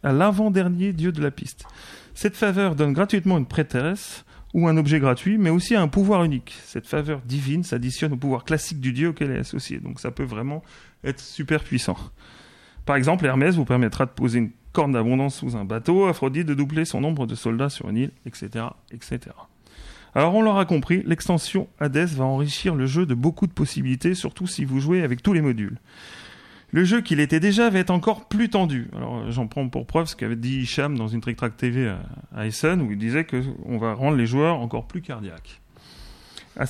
à 0.03 0.13
l'avant-dernier 0.13 0.93
dieu 0.93 1.11
de 1.11 1.21
la 1.21 1.31
piste. 1.31 1.65
Cette 2.13 2.35
faveur 2.35 2.75
donne 2.75 2.93
gratuitement 2.93 3.37
une 3.37 3.45
prêtresse 3.45 4.25
ou 4.53 4.67
un 4.67 4.77
objet 4.77 4.99
gratuit, 4.99 5.37
mais 5.37 5.49
aussi 5.49 5.75
un 5.75 5.87
pouvoir 5.87 6.23
unique. 6.23 6.55
Cette 6.63 6.87
faveur 6.87 7.21
divine 7.21 7.63
s'additionne 7.63 8.13
au 8.13 8.17
pouvoir 8.17 8.43
classique 8.43 8.79
du 8.79 8.93
dieu 8.93 9.09
auquel 9.09 9.31
elle 9.31 9.37
est 9.37 9.41
associée, 9.41 9.79
donc 9.79 9.99
ça 9.99 10.11
peut 10.11 10.23
vraiment 10.23 10.63
être 11.03 11.19
super 11.19 11.63
puissant. 11.63 11.97
Par 12.85 12.95
exemple, 12.95 13.25
Hermès 13.25 13.55
vous 13.55 13.65
permettra 13.65 14.05
de 14.05 14.11
poser 14.11 14.39
une 14.39 14.51
corne 14.71 14.93
d'abondance 14.93 15.35
sous 15.35 15.57
un 15.57 15.65
bateau, 15.65 16.05
Aphrodite 16.05 16.47
de 16.47 16.53
doubler 16.53 16.85
son 16.85 17.01
nombre 17.01 17.27
de 17.27 17.35
soldats 17.35 17.69
sur 17.69 17.89
une 17.89 17.97
île, 17.97 18.11
etc., 18.25 18.65
etc. 18.91 19.19
Alors 20.15 20.33
on 20.33 20.41
l'aura 20.41 20.65
compris, 20.65 21.03
l'extension 21.05 21.67
Hades 21.79 22.09
va 22.09 22.23
enrichir 22.23 22.73
le 22.73 22.87
jeu 22.87 23.05
de 23.05 23.13
beaucoup 23.13 23.45
de 23.45 23.51
possibilités, 23.51 24.15
surtout 24.15 24.47
si 24.47 24.65
vous 24.65 24.79
jouez 24.79 25.03
avec 25.03 25.21
tous 25.21 25.33
les 25.33 25.41
modules. 25.41 25.79
Le 26.71 26.83
jeu 26.83 27.01
qu'il 27.01 27.19
était 27.19 27.39
déjà 27.39 27.69
va 27.69 27.79
être 27.79 27.91
encore 27.91 28.27
plus 28.27 28.49
tendu. 28.49 28.89
Alors 28.95 29.31
j'en 29.31 29.47
prends 29.47 29.67
pour 29.69 29.87
preuve 29.87 30.07
ce 30.07 30.15
qu'avait 30.15 30.35
dit 30.35 30.59
Hicham 30.59 30.97
dans 30.97 31.07
une 31.07 31.21
Trick 31.21 31.37
Track 31.37 31.55
TV 31.55 31.87
à, 31.87 31.99
à 32.35 32.45
Essen, 32.45 32.81
où 32.81 32.91
il 32.91 32.97
disait 32.97 33.25
qu'on 33.25 33.77
va 33.77 33.93
rendre 33.93 34.17
les 34.17 34.27
joueurs 34.27 34.59
encore 34.59 34.85
plus 34.85 35.01
cardiaques. 35.01 35.61
À, 36.57 36.65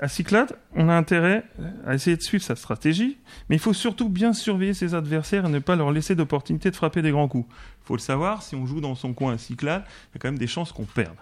à 0.00 0.08
Cyclade, 0.08 0.56
on 0.74 0.88
a 0.88 0.94
intérêt 0.94 1.44
à 1.86 1.94
essayer 1.94 2.16
de 2.16 2.22
suivre 2.22 2.42
sa 2.42 2.56
stratégie, 2.56 3.18
mais 3.48 3.56
il 3.56 3.58
faut 3.58 3.74
surtout 3.74 4.08
bien 4.08 4.32
surveiller 4.32 4.74
ses 4.74 4.94
adversaires 4.94 5.44
et 5.44 5.50
ne 5.50 5.58
pas 5.58 5.76
leur 5.76 5.92
laisser 5.92 6.14
d'opportunité 6.14 6.70
de 6.70 6.76
frapper 6.76 7.02
des 7.02 7.10
grands 7.10 7.28
coups. 7.28 7.46
Il 7.50 7.86
faut 7.86 7.96
le 7.96 8.00
savoir, 8.00 8.42
si 8.42 8.54
on 8.54 8.64
joue 8.64 8.80
dans 8.80 8.94
son 8.94 9.12
coin 9.12 9.34
à 9.34 9.38
Cyclade, 9.38 9.84
il 9.86 10.14
y 10.14 10.16
a 10.16 10.18
quand 10.20 10.28
même 10.28 10.38
des 10.38 10.46
chances 10.46 10.72
qu'on 10.72 10.84
perde. 10.84 11.16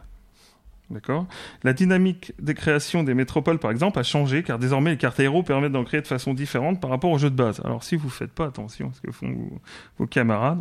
D'accord 0.91 1.27
La 1.63 1.73
dynamique 1.73 2.33
de 2.41 2.53
création 2.53 3.05
des 3.05 3.15
métropoles, 3.15 3.59
par 3.59 3.71
exemple, 3.71 3.99
a 3.99 4.03
changé 4.03 4.43
car 4.43 4.59
désormais 4.59 4.91
les 4.91 4.97
cartes 4.97 5.21
héros 5.21 5.43
permettent 5.43 5.73
d'en 5.73 5.85
créer 5.85 6.01
de 6.01 6.07
façon 6.07 6.35
différente 6.35 6.81
par 6.81 6.91
rapport 6.91 7.11
au 7.11 7.19
jeu 7.19 7.31
de 7.31 7.37
base. 7.37 7.61
Alors 7.65 7.85
si 7.85 7.95
vous 7.95 8.11
faites 8.11 8.33
pas 8.33 8.47
attention 8.47 8.89
à 8.89 8.93
ce 8.93 9.01
que 9.01 9.13
font 9.13 9.35
vos, 9.99 10.07
camarades. 10.07 10.61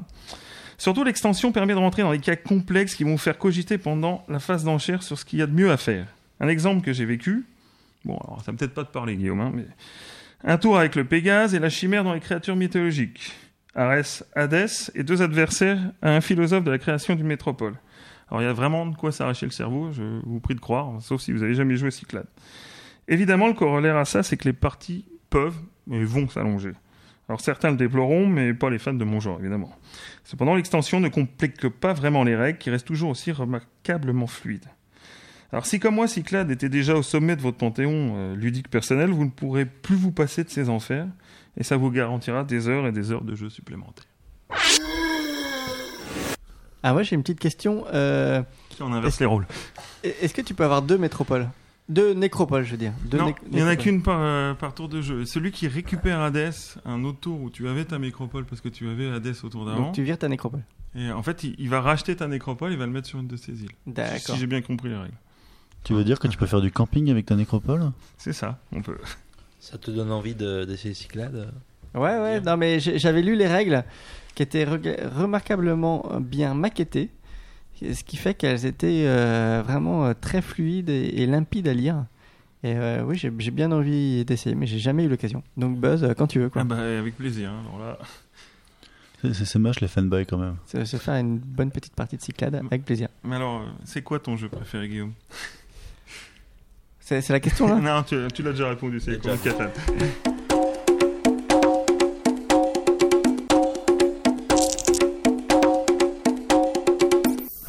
Surtout, 0.77 1.03
l'extension 1.03 1.51
permet 1.51 1.73
de 1.73 1.79
rentrer 1.79 2.03
dans 2.03 2.11
des 2.11 2.19
cas 2.19 2.35
complexes 2.35 2.95
qui 2.95 3.03
vont 3.03 3.11
vous 3.11 3.17
faire 3.17 3.37
cogiter 3.37 3.77
pendant 3.77 4.23
la 4.29 4.39
phase 4.39 4.63
d'enchère 4.63 5.01
sur 5.01 5.17
ce 5.17 5.25
qu'il 5.25 5.39
y 5.39 5.41
a 5.41 5.47
de 5.47 5.53
mieux 5.53 5.71
à 5.71 5.77
faire. 5.77 6.07
Un 6.39 6.47
exemple 6.47 6.85
que 6.85 6.93
j'ai 6.93 7.05
vécu, 7.05 7.45
bon, 8.05 8.17
alors 8.17 8.41
ça 8.45 8.53
peut-être 8.53 8.73
pas 8.73 8.85
te 8.85 8.91
parler, 8.91 9.15
Guillaume, 9.15 9.41
hein, 9.41 9.51
mais 9.53 9.65
un 10.43 10.57
tour 10.57 10.77
avec 10.77 10.95
le 10.95 11.03
Pégase 11.03 11.53
et 11.53 11.59
la 11.59 11.69
chimère 11.69 12.03
dans 12.03 12.13
les 12.13 12.21
créatures 12.21 12.55
mythologiques. 12.55 13.33
Arès, 13.75 14.23
Hadès 14.35 14.91
et 14.95 15.03
deux 15.03 15.21
adversaires 15.21 15.79
à 16.01 16.11
un 16.11 16.21
philosophe 16.21 16.63
de 16.63 16.71
la 16.71 16.77
création 16.77 17.15
d'une 17.15 17.27
métropole. 17.27 17.75
Alors 18.29 18.41
il 18.41 18.45
y 18.45 18.47
a 18.47 18.53
vraiment 18.53 18.85
de 18.85 18.95
quoi 18.95 19.11
s'arracher 19.11 19.45
le 19.45 19.51
cerveau, 19.51 19.91
je 19.91 20.03
vous 20.23 20.39
prie 20.39 20.55
de 20.55 20.59
croire, 20.59 21.01
sauf 21.01 21.21
si 21.21 21.31
vous 21.31 21.43
avez 21.43 21.55
jamais 21.55 21.75
joué 21.75 21.87
à 21.87 21.91
Cyclade. 21.91 22.27
Évidemment, 23.07 23.47
le 23.47 23.53
corollaire 23.53 23.97
à 23.97 24.05
ça, 24.05 24.21
c'est 24.21 24.37
que 24.37 24.45
les 24.45 24.53
parties 24.53 25.05
peuvent 25.29 25.57
et 25.91 26.03
vont 26.03 26.29
s'allonger. 26.29 26.73
Alors 27.27 27.41
certains 27.41 27.71
le 27.71 27.77
déploreront, 27.77 28.27
mais 28.27 28.53
pas 28.53 28.69
les 28.69 28.79
fans 28.79 28.93
de 28.93 29.03
mon 29.03 29.19
genre, 29.19 29.39
évidemment. 29.39 29.71
Cependant, 30.23 30.55
l'extension 30.55 30.99
ne 30.99 31.09
complique 31.09 31.69
pas 31.69 31.93
vraiment 31.93 32.23
les 32.23 32.35
règles, 32.35 32.57
qui 32.59 32.69
restent 32.69 32.87
toujours 32.87 33.11
aussi 33.11 33.31
remarquablement 33.31 34.27
fluides. 34.27 34.67
Alors 35.51 35.65
si 35.65 35.79
comme 35.79 35.95
moi, 35.95 36.07
Cyclade 36.07 36.51
était 36.51 36.69
déjà 36.69 36.95
au 36.95 37.01
sommet 37.01 37.35
de 37.35 37.41
votre 37.41 37.57
panthéon 37.57 38.13
euh, 38.15 38.35
ludique 38.35 38.69
personnel, 38.69 39.09
vous 39.09 39.25
ne 39.25 39.31
pourrez 39.31 39.65
plus 39.65 39.95
vous 39.95 40.11
passer 40.11 40.43
de 40.43 40.49
ces 40.49 40.69
enfers, 40.69 41.07
et 41.57 41.63
ça 41.63 41.77
vous 41.77 41.89
garantira 41.89 42.43
des 42.43 42.67
heures 42.67 42.85
et 42.85 42.91
des 42.91 43.11
heures 43.11 43.23
de 43.23 43.35
jeu 43.35 43.49
supplémentaires. 43.49 44.05
Ah, 46.83 46.93
moi 46.93 47.03
j'ai 47.03 47.15
une 47.15 47.21
petite 47.23 47.39
question. 47.39 47.85
Euh, 47.93 48.41
Si 48.75 48.81
on 48.81 48.91
inverse 48.93 49.19
les 49.19 49.25
rôles. 49.25 49.45
Est-ce 50.03 50.33
que 50.33 50.41
tu 50.41 50.53
peux 50.53 50.63
avoir 50.63 50.81
deux 50.81 50.97
métropoles? 50.97 51.49
Deux 51.89 52.13
nécropoles, 52.13 52.63
je 52.65 52.71
veux 52.71 52.77
dire. 52.77 52.93
Deux 53.05 53.17
non, 53.17 53.33
il 53.51 53.55
n'y 53.57 53.63
en 53.63 53.67
a 53.67 53.75
qu'une 53.75 54.03
par, 54.03 54.19
euh, 54.21 54.53
par 54.53 54.75
tour 54.75 54.87
de 54.89 55.01
jeu. 55.01 55.25
Celui 55.25 55.51
qui 55.51 55.67
récupère 55.67 56.19
Hades, 56.21 56.53
un 56.85 57.03
autre 57.03 57.19
tour 57.19 57.41
où 57.41 57.49
tu 57.49 57.67
avais 57.67 57.83
ta 57.83 57.97
mécropole 57.97 58.45
parce 58.45 58.61
que 58.61 58.69
tu 58.69 58.87
avais 58.87 59.09
Hades 59.09 59.35
au 59.43 59.49
tour 59.49 59.65
d'avant. 59.65 59.85
Donc 59.85 59.95
tu 59.95 60.03
vires 60.03 60.17
ta 60.19 60.27
nécropole. 60.27 60.61
Et 60.95 61.11
en 61.11 61.23
fait, 61.23 61.43
il, 61.43 61.55
il 61.57 61.67
va 61.69 61.81
racheter 61.81 62.15
ta 62.15 62.27
nécropole, 62.27 62.71
il 62.71 62.77
va 62.77 62.85
le 62.85 62.91
mettre 62.91 63.07
sur 63.07 63.19
une 63.19 63.27
de 63.27 63.37
ses 63.37 63.63
îles. 63.63 63.71
D'accord. 63.87 64.35
Si 64.35 64.37
j'ai 64.37 64.47
bien 64.47 64.61
compris 64.61 64.89
les 64.89 64.95
règles. 64.97 65.13
Tu 65.83 65.93
veux 65.93 66.03
dire 66.03 66.19
que 66.19 66.27
tu 66.27 66.37
peux 66.37 66.45
faire 66.45 66.61
du 66.61 66.71
camping 66.71 67.09
avec 67.09 67.25
ta 67.25 67.35
nécropole? 67.35 67.91
C'est 68.17 68.33
ça, 68.33 68.59
on 68.71 68.81
peut. 68.81 68.97
Ça 69.59 69.77
te 69.77 69.89
donne 69.91 70.11
envie 70.11 70.35
de- 70.35 70.65
d'essayer 70.65 70.93
Cyclade 70.93 71.51
Ouais, 71.95 72.01
ouais, 72.19 72.39
non, 72.41 72.55
mais 72.55 72.79
j'avais 72.79 73.21
lu 73.23 73.35
les 73.35 73.47
règles 73.47 73.83
qui 74.39 74.43
étaient 74.43 74.63
remarquablement 74.63 76.05
bien 76.21 76.53
maquettées, 76.53 77.09
ce 77.81 78.03
qui 78.05 78.15
fait 78.15 78.33
qu'elles 78.35 78.65
étaient 78.65 79.03
euh, 79.05 79.61
vraiment 79.65 80.05
euh, 80.05 80.13
très 80.19 80.41
fluides 80.41 80.89
et, 80.89 81.21
et 81.21 81.25
limpides 81.25 81.67
à 81.67 81.73
lire. 81.73 82.05
Et 82.63 82.73
euh, 82.73 83.03
oui, 83.03 83.17
j'ai 83.17 83.51
bien 83.51 83.69
envie 83.73 84.23
d'essayer, 84.23 84.55
mais 84.55 84.65
j'ai 84.65 84.79
jamais 84.79 85.03
eu 85.03 85.09
l'occasion. 85.09 85.43
Donc 85.57 85.77
Buzz, 85.77 86.05
euh, 86.05 86.13
quand 86.13 86.27
tu 86.27 86.39
veux, 86.39 86.49
quoi. 86.49 86.61
Ah 86.61 86.63
bah, 86.65 86.77
avec 86.77 87.17
plaisir. 87.17 87.49
hein. 87.51 87.63
Alors 87.67 87.79
là, 87.85 89.33
C'est- 89.33 89.59
moche 89.59 89.81
les 89.81 89.89
fanboys 89.89 90.25
quand 90.25 90.37
même. 90.37 90.55
Se, 90.67 90.85
se 90.85 90.95
faire 90.95 91.15
une 91.15 91.37
bonne 91.37 91.71
petite 91.71 91.93
partie 91.95 92.15
de 92.15 92.21
Cyclade 92.21 92.55
avec 92.55 92.85
plaisir. 92.85 93.09
mais 93.25 93.35
alors, 93.35 93.59
euh, 93.63 93.65
c'est 93.83 94.03
quoi 94.03 94.19
ton 94.19 94.37
jeu 94.37 94.47
préféré, 94.47 94.87
Guillaume? 94.87 95.11
C'est 97.01 97.27
la 97.29 97.41
question 97.41 97.67
là? 97.67 97.75
Non, 97.81 98.03
tu, 98.03 98.15
tu 98.33 98.41
l'as 98.41 98.51
déjà 98.51 98.69
répondu, 98.69 99.01
c'est 99.01 99.17
Déjà. 99.21 99.35
Catan. 99.35 99.65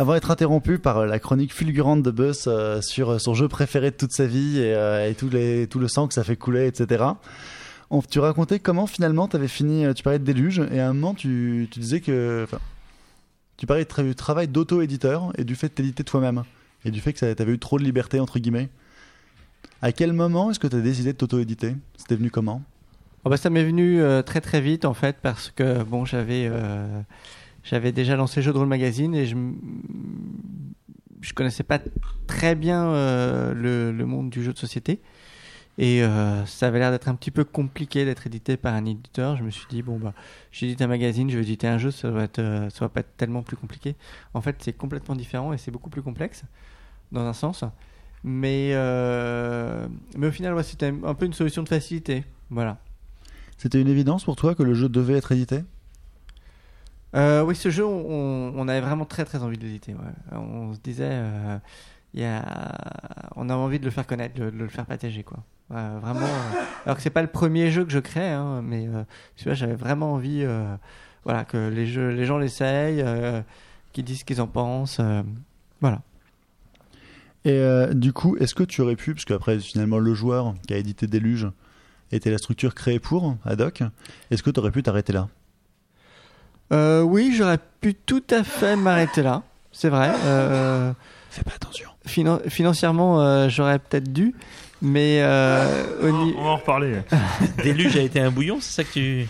Avant 0.00 0.14
d'être 0.14 0.30
interrompu 0.30 0.78
par 0.78 0.96
euh, 0.96 1.06
la 1.06 1.18
chronique 1.18 1.52
fulgurante 1.52 2.02
de 2.02 2.10
Buzz 2.10 2.44
euh, 2.46 2.80
sur 2.80 3.10
euh, 3.10 3.18
son 3.18 3.34
jeu 3.34 3.48
préféré 3.48 3.90
de 3.90 3.96
toute 3.96 4.12
sa 4.12 4.26
vie 4.26 4.58
et, 4.58 5.14
tout, 5.14 5.28
le 5.28 5.88
sang 5.88 6.08
que 6.08 6.14
ça 6.14 6.24
fait 6.24 6.36
couler, 6.36 6.66
etc. 6.68 7.04
On- 7.90 8.00
tu 8.00 8.18
racontais 8.18 8.60
comment 8.60 8.86
finalement 8.86 9.28
tu 9.28 9.36
avais 9.36 9.46
fini, 9.46 9.84
tu 9.94 10.02
parlais 10.02 10.18
de 10.18 10.24
déluge 10.24 10.62
et 10.72 10.80
à 10.80 10.88
un 10.88 10.94
moment 10.94 11.12
tu, 11.12 11.68
disais 11.76 12.00
que. 12.00 12.46
tu 13.58 13.66
parlais 13.66 13.84
du 13.84 14.14
travail 14.14 14.48
d'auto-éditeur 14.48 15.34
et 15.36 15.44
du 15.44 15.54
fait 15.54 15.68
de 15.68 15.74
t'éditer 15.74 16.02
toi-même 16.02 16.44
et 16.86 16.90
du 16.90 17.02
fait 17.02 17.12
que 17.12 17.18
tu 17.18 17.42
avais 17.42 17.52
eu 17.52 17.58
trop 17.58 17.78
de 17.78 17.84
liberté, 17.84 18.20
entre 18.20 18.38
guillemets. 18.38 18.70
À 19.82 19.92
quel 19.92 20.14
moment 20.14 20.50
est-ce 20.50 20.58
que 20.60 20.66
tu 20.66 20.76
as 20.76 20.80
décidé 20.80 21.12
de 21.12 21.18
t'auto-éditer? 21.18 21.76
C'était 21.98 22.16
venu 22.16 22.30
comment? 22.30 22.62
Oh 23.26 23.28
bah, 23.28 23.36
ça 23.36 23.50
m'est 23.50 23.64
venu 23.64 24.00
très 24.24 24.40
très 24.40 24.62
vite 24.62 24.86
en 24.86 24.94
fait 24.94 25.18
parce 25.20 25.50
que 25.54 25.82
bon 25.82 26.06
j'avais 26.06 26.50
j'avais 27.70 27.92
déjà 27.92 28.16
lancé 28.16 28.42
Jeu 28.42 28.52
de 28.52 28.58
rôle 28.58 28.66
magazine 28.66 29.14
et 29.14 29.26
je 29.26 29.36
je 31.20 31.32
connaissais 31.34 31.62
pas 31.62 31.78
très 32.26 32.56
bien 32.56 32.86
euh, 32.86 33.54
le, 33.54 33.92
le 33.92 34.06
monde 34.06 34.28
du 34.28 34.42
jeu 34.42 34.52
de 34.52 34.58
société 34.58 35.00
et 35.78 36.02
euh, 36.02 36.44
ça 36.46 36.66
avait 36.66 36.80
l'air 36.80 36.90
d'être 36.90 37.08
un 37.08 37.14
petit 37.14 37.30
peu 37.30 37.44
compliqué 37.44 38.04
d'être 38.04 38.26
édité 38.26 38.56
par 38.56 38.74
un 38.74 38.84
éditeur. 38.86 39.36
Je 39.36 39.44
me 39.44 39.50
suis 39.50 39.66
dit 39.70 39.82
bon 39.82 39.98
bah 39.98 40.14
j'édite 40.50 40.82
un 40.82 40.88
magazine, 40.88 41.30
je 41.30 41.36
vais 41.36 41.42
éditer 41.44 41.68
un 41.68 41.78
jeu, 41.78 41.92
ça 41.92 42.10
va 42.10 42.24
être 42.24 42.40
euh, 42.40 42.68
ça 42.70 42.86
va 42.86 42.88
pas 42.88 43.00
être 43.00 43.16
tellement 43.16 43.42
plus 43.42 43.56
compliqué. 43.56 43.94
En 44.34 44.40
fait 44.40 44.56
c'est 44.58 44.72
complètement 44.72 45.14
différent 45.14 45.52
et 45.52 45.58
c'est 45.58 45.70
beaucoup 45.70 45.90
plus 45.90 46.02
complexe 46.02 46.42
dans 47.12 47.24
un 47.24 47.32
sens. 47.32 47.64
Mais, 48.24 48.74
mais 50.18 50.26
au 50.26 50.30
final, 50.30 50.62
c'était 50.62 50.92
un 51.04 51.14
peu 51.14 51.24
une 51.24 51.32
solution 51.32 51.62
de 51.62 51.68
facilité. 51.68 52.24
Voilà. 52.50 52.76
C'était 53.56 53.80
une 53.80 53.88
évidence 53.88 54.24
pour 54.24 54.36
toi 54.36 54.54
que 54.54 54.62
le 54.62 54.74
jeu 54.74 54.90
devait 54.90 55.14
être 55.14 55.32
édité? 55.32 55.62
Euh, 57.14 57.42
oui, 57.42 57.56
ce 57.56 57.70
jeu, 57.70 57.84
on, 57.84 58.68
avait 58.68 58.80
vraiment 58.80 59.04
très 59.04 59.24
très 59.24 59.42
envie 59.42 59.58
de 59.58 59.64
l'éditer. 59.64 59.94
On 60.32 60.72
se 60.72 60.78
disait, 60.80 61.08
euh, 61.10 61.58
on 63.36 63.48
a 63.48 63.54
envie 63.54 63.80
de 63.80 63.84
le 63.84 63.90
faire 63.90 64.06
connaître, 64.06 64.38
de, 64.38 64.44
le 64.44 64.68
faire 64.68 64.86
partager, 64.86 65.22
quoi. 65.22 65.38
Vraiment. 65.68 66.20
euh, 66.20 66.62
alors 66.84 66.96
que 66.96 67.02
c'est 67.02 67.10
pas 67.10 67.22
le 67.22 67.28
premier 67.28 67.70
jeu 67.70 67.84
que 67.84 67.92
je 67.92 67.98
crée, 67.98 68.28
hein, 68.28 68.60
mais 68.62 68.88
j'avais 69.36 69.74
vraiment 69.74 70.14
envie, 70.14 70.44
voilà, 71.24 71.44
que 71.44 71.68
les 71.68 71.86
les 71.86 72.24
gens 72.24 72.38
l'essayent, 72.38 73.04
qu'ils 73.92 74.04
disent 74.04 74.20
ce 74.20 74.24
qu'ils 74.24 74.40
en 74.40 74.46
pensent. 74.46 75.00
voilà. 75.80 76.02
Et 77.44 77.60
du 77.92 78.12
coup, 78.12 78.36
est-ce 78.36 78.54
que 78.54 78.64
tu 78.64 78.82
aurais 78.82 78.96
pu, 78.96 79.14
parce 79.14 79.24
qu'après 79.24 79.58
finalement 79.58 79.98
le 79.98 80.14
joueur 80.14 80.54
qui 80.66 80.74
a 80.74 80.76
édité 80.76 81.06
Déluge 81.08 81.48
était 82.12 82.30
la 82.30 82.38
structure 82.38 82.74
créée 82.74 82.98
pour, 82.98 83.36
ad 83.44 83.60
hoc, 83.60 83.82
est-ce 84.30 84.42
que 84.42 84.50
tu 84.50 84.60
aurais 84.60 84.72
pu 84.72 84.82
t'arrêter 84.82 85.12
là? 85.12 85.28
Euh, 86.72 87.02
oui, 87.02 87.34
j'aurais 87.36 87.58
pu 87.80 87.94
tout 87.94 88.22
à 88.30 88.44
fait 88.44 88.76
m'arrêter 88.76 89.22
là. 89.22 89.42
C'est 89.72 89.88
vrai. 89.88 90.10
Euh, 90.24 90.92
Fais 91.30 91.42
pas 91.42 91.52
attention. 91.54 91.88
finan- 92.06 92.40
financièrement, 92.48 93.20
euh, 93.20 93.48
j'aurais 93.48 93.78
peut-être 93.78 94.12
dû, 94.12 94.34
mais 94.82 95.18
euh, 95.22 95.84
On, 96.02 96.06
on 96.38 96.44
va 96.44 96.50
en 96.50 96.56
reparler. 96.56 96.96
Déluge 97.62 97.96
a 97.96 98.00
été 98.02 98.20
un 98.20 98.30
bouillon, 98.30 98.58
c'est 98.60 98.82
ça 98.82 98.84
que 98.84 98.92
tu. 98.92 99.26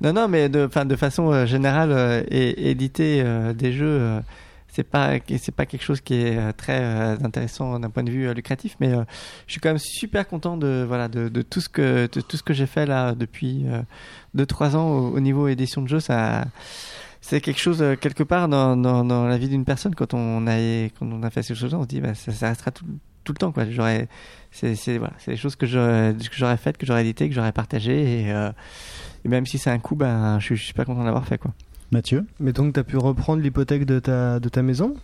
non, 0.00 0.12
non, 0.12 0.26
mais 0.28 0.48
de, 0.48 0.66
façon 0.96 1.32
générale, 1.46 1.90
euh, 1.92 2.22
éditer 2.30 3.22
euh, 3.24 3.52
des 3.52 3.72
jeux, 3.72 3.86
euh, 4.00 4.20
c'est 4.72 4.84
pas, 4.84 5.18
c'est 5.38 5.54
pas 5.54 5.66
quelque 5.66 5.82
chose 5.84 6.00
qui 6.00 6.14
est 6.14 6.38
euh, 6.38 6.50
très 6.56 6.80
euh, 6.80 7.16
intéressant 7.22 7.78
d'un 7.78 7.90
point 7.90 8.02
de 8.02 8.10
vue 8.10 8.26
euh, 8.26 8.32
lucratif, 8.32 8.74
mais 8.80 8.90
je 9.46 9.52
suis 9.52 9.60
quand 9.60 9.68
même 9.68 9.78
super 9.78 10.26
content 10.26 10.56
de, 10.56 10.82
voilà, 10.88 11.08
de, 11.08 11.28
de 11.28 11.42
tout 11.42 11.60
ce 11.60 11.68
que, 11.68 12.06
tout 12.06 12.36
ce 12.36 12.42
que 12.42 12.54
j'ai 12.54 12.64
fait 12.64 12.86
là 12.86 13.14
depuis 13.14 13.66
2-3 14.34 14.76
ans 14.76 14.88
au, 14.88 15.16
au 15.16 15.20
niveau 15.20 15.46
édition 15.46 15.82
de 15.82 15.88
jeux, 15.88 16.00
ça. 16.00 16.46
C'est 17.20 17.40
quelque 17.40 17.60
chose 17.60 17.84
quelque 18.00 18.24
part 18.24 18.48
dans, 18.48 18.76
dans, 18.76 19.26
la 19.26 19.38
vie 19.38 19.48
d'une 19.48 19.64
personne 19.64 19.94
quand 19.94 20.12
on 20.12 20.46
a 20.48 20.56
quand 20.98 21.06
on 21.06 21.22
a 21.22 21.30
fait 21.30 21.42
ces 21.44 21.54
choses-là, 21.54 21.78
on 21.78 21.82
se 21.82 21.88
dit 21.88 22.00
bah, 22.00 22.14
ça, 22.14 22.48
restera 22.48 22.72
tout, 22.72 22.84
tout 23.22 23.32
le 23.32 23.38
temps 23.38 23.52
quoi. 23.52 23.70
J'aurais 23.70 24.08
c'est 24.50 24.74
c'est 24.74 24.98
voilà, 24.98 25.12
c'est 25.18 25.32
des 25.32 25.36
choses 25.36 25.54
que 25.54 25.66
j'aurais 25.66 26.14
que 26.14 26.34
j'aurais 26.36 26.56
faites, 26.56 26.78
que 26.78 26.86
j'aurais 26.86 27.02
édité, 27.02 27.28
que 27.28 27.34
j'aurais 27.34 27.52
partagé 27.52 28.22
et, 28.22 29.28
même 29.28 29.46
si 29.46 29.58
c'est 29.58 29.70
un 29.70 29.78
coup, 29.78 29.94
ben 29.94 30.40
je 30.40 30.54
je 30.54 30.64
suis 30.64 30.74
pas 30.74 30.84
content 30.84 31.04
d'avoir 31.04 31.26
fait 31.26 31.38
quoi. 31.38 31.52
Mathieu 31.92 32.24
Mais 32.40 32.52
donc, 32.52 32.72
t'as 32.72 32.82
pu 32.84 32.96
reprendre 32.96 33.42
l'hypothèque 33.42 33.84
de 33.84 33.98
ta, 33.98 34.40
de 34.40 34.48
ta 34.48 34.62
maison? 34.62 34.94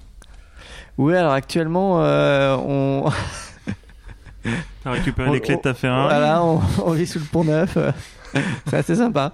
Oui, 0.97 1.15
alors 1.15 1.33
actuellement 1.33 2.03
euh, 2.03 2.57
on 2.57 3.11
T'as 4.83 4.91
récupéré 4.93 5.29
On- 5.29 5.33
les 5.33 5.41
clés 5.41 5.57
de 5.57 5.61
ta 5.63 5.75
Ferrari? 5.75 6.09
voilà, 6.09 6.43
on, 6.43 6.61
on 6.85 6.93
vit 6.93 7.07
sous 7.07 7.19
le 7.19 7.25
pont 7.27 7.45
neuf. 7.45 7.77
c'est 8.67 8.77
assez 8.77 8.95
sympa. 8.97 9.33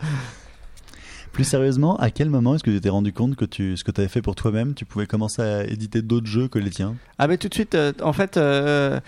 Plus 1.33 1.45
sérieusement, 1.45 1.97
à 1.97 2.11
quel 2.11 2.31
moment 2.31 2.55
est-ce 2.55 2.63
que 2.65 2.71
tu 2.71 2.81
t'es 2.81 2.89
rendu 2.89 3.13
compte 3.13 3.35
que 3.37 3.45
tu, 3.45 3.77
ce 3.77 3.85
que 3.85 3.91
tu 3.91 4.01
avais 4.01 4.09
fait 4.09 4.23
pour 4.23 4.35
toi-même, 4.35 4.75
tu 4.75 4.85
pouvais 4.85 5.07
commencer 5.07 5.43
à 5.43 5.65
éditer 5.65 6.03
d'autres 6.03 6.27
jeux 6.27 6.49
que 6.49 6.59
les 6.59 6.71
tiens? 6.71 6.95
Ah 7.19 7.27
mais 7.29 7.39
tout 7.39 7.49
de 7.49 7.55
suite, 7.55 7.75
euh, 7.75 7.93
en 8.03 8.13
fait, 8.13 8.37
euh, 8.37 9.01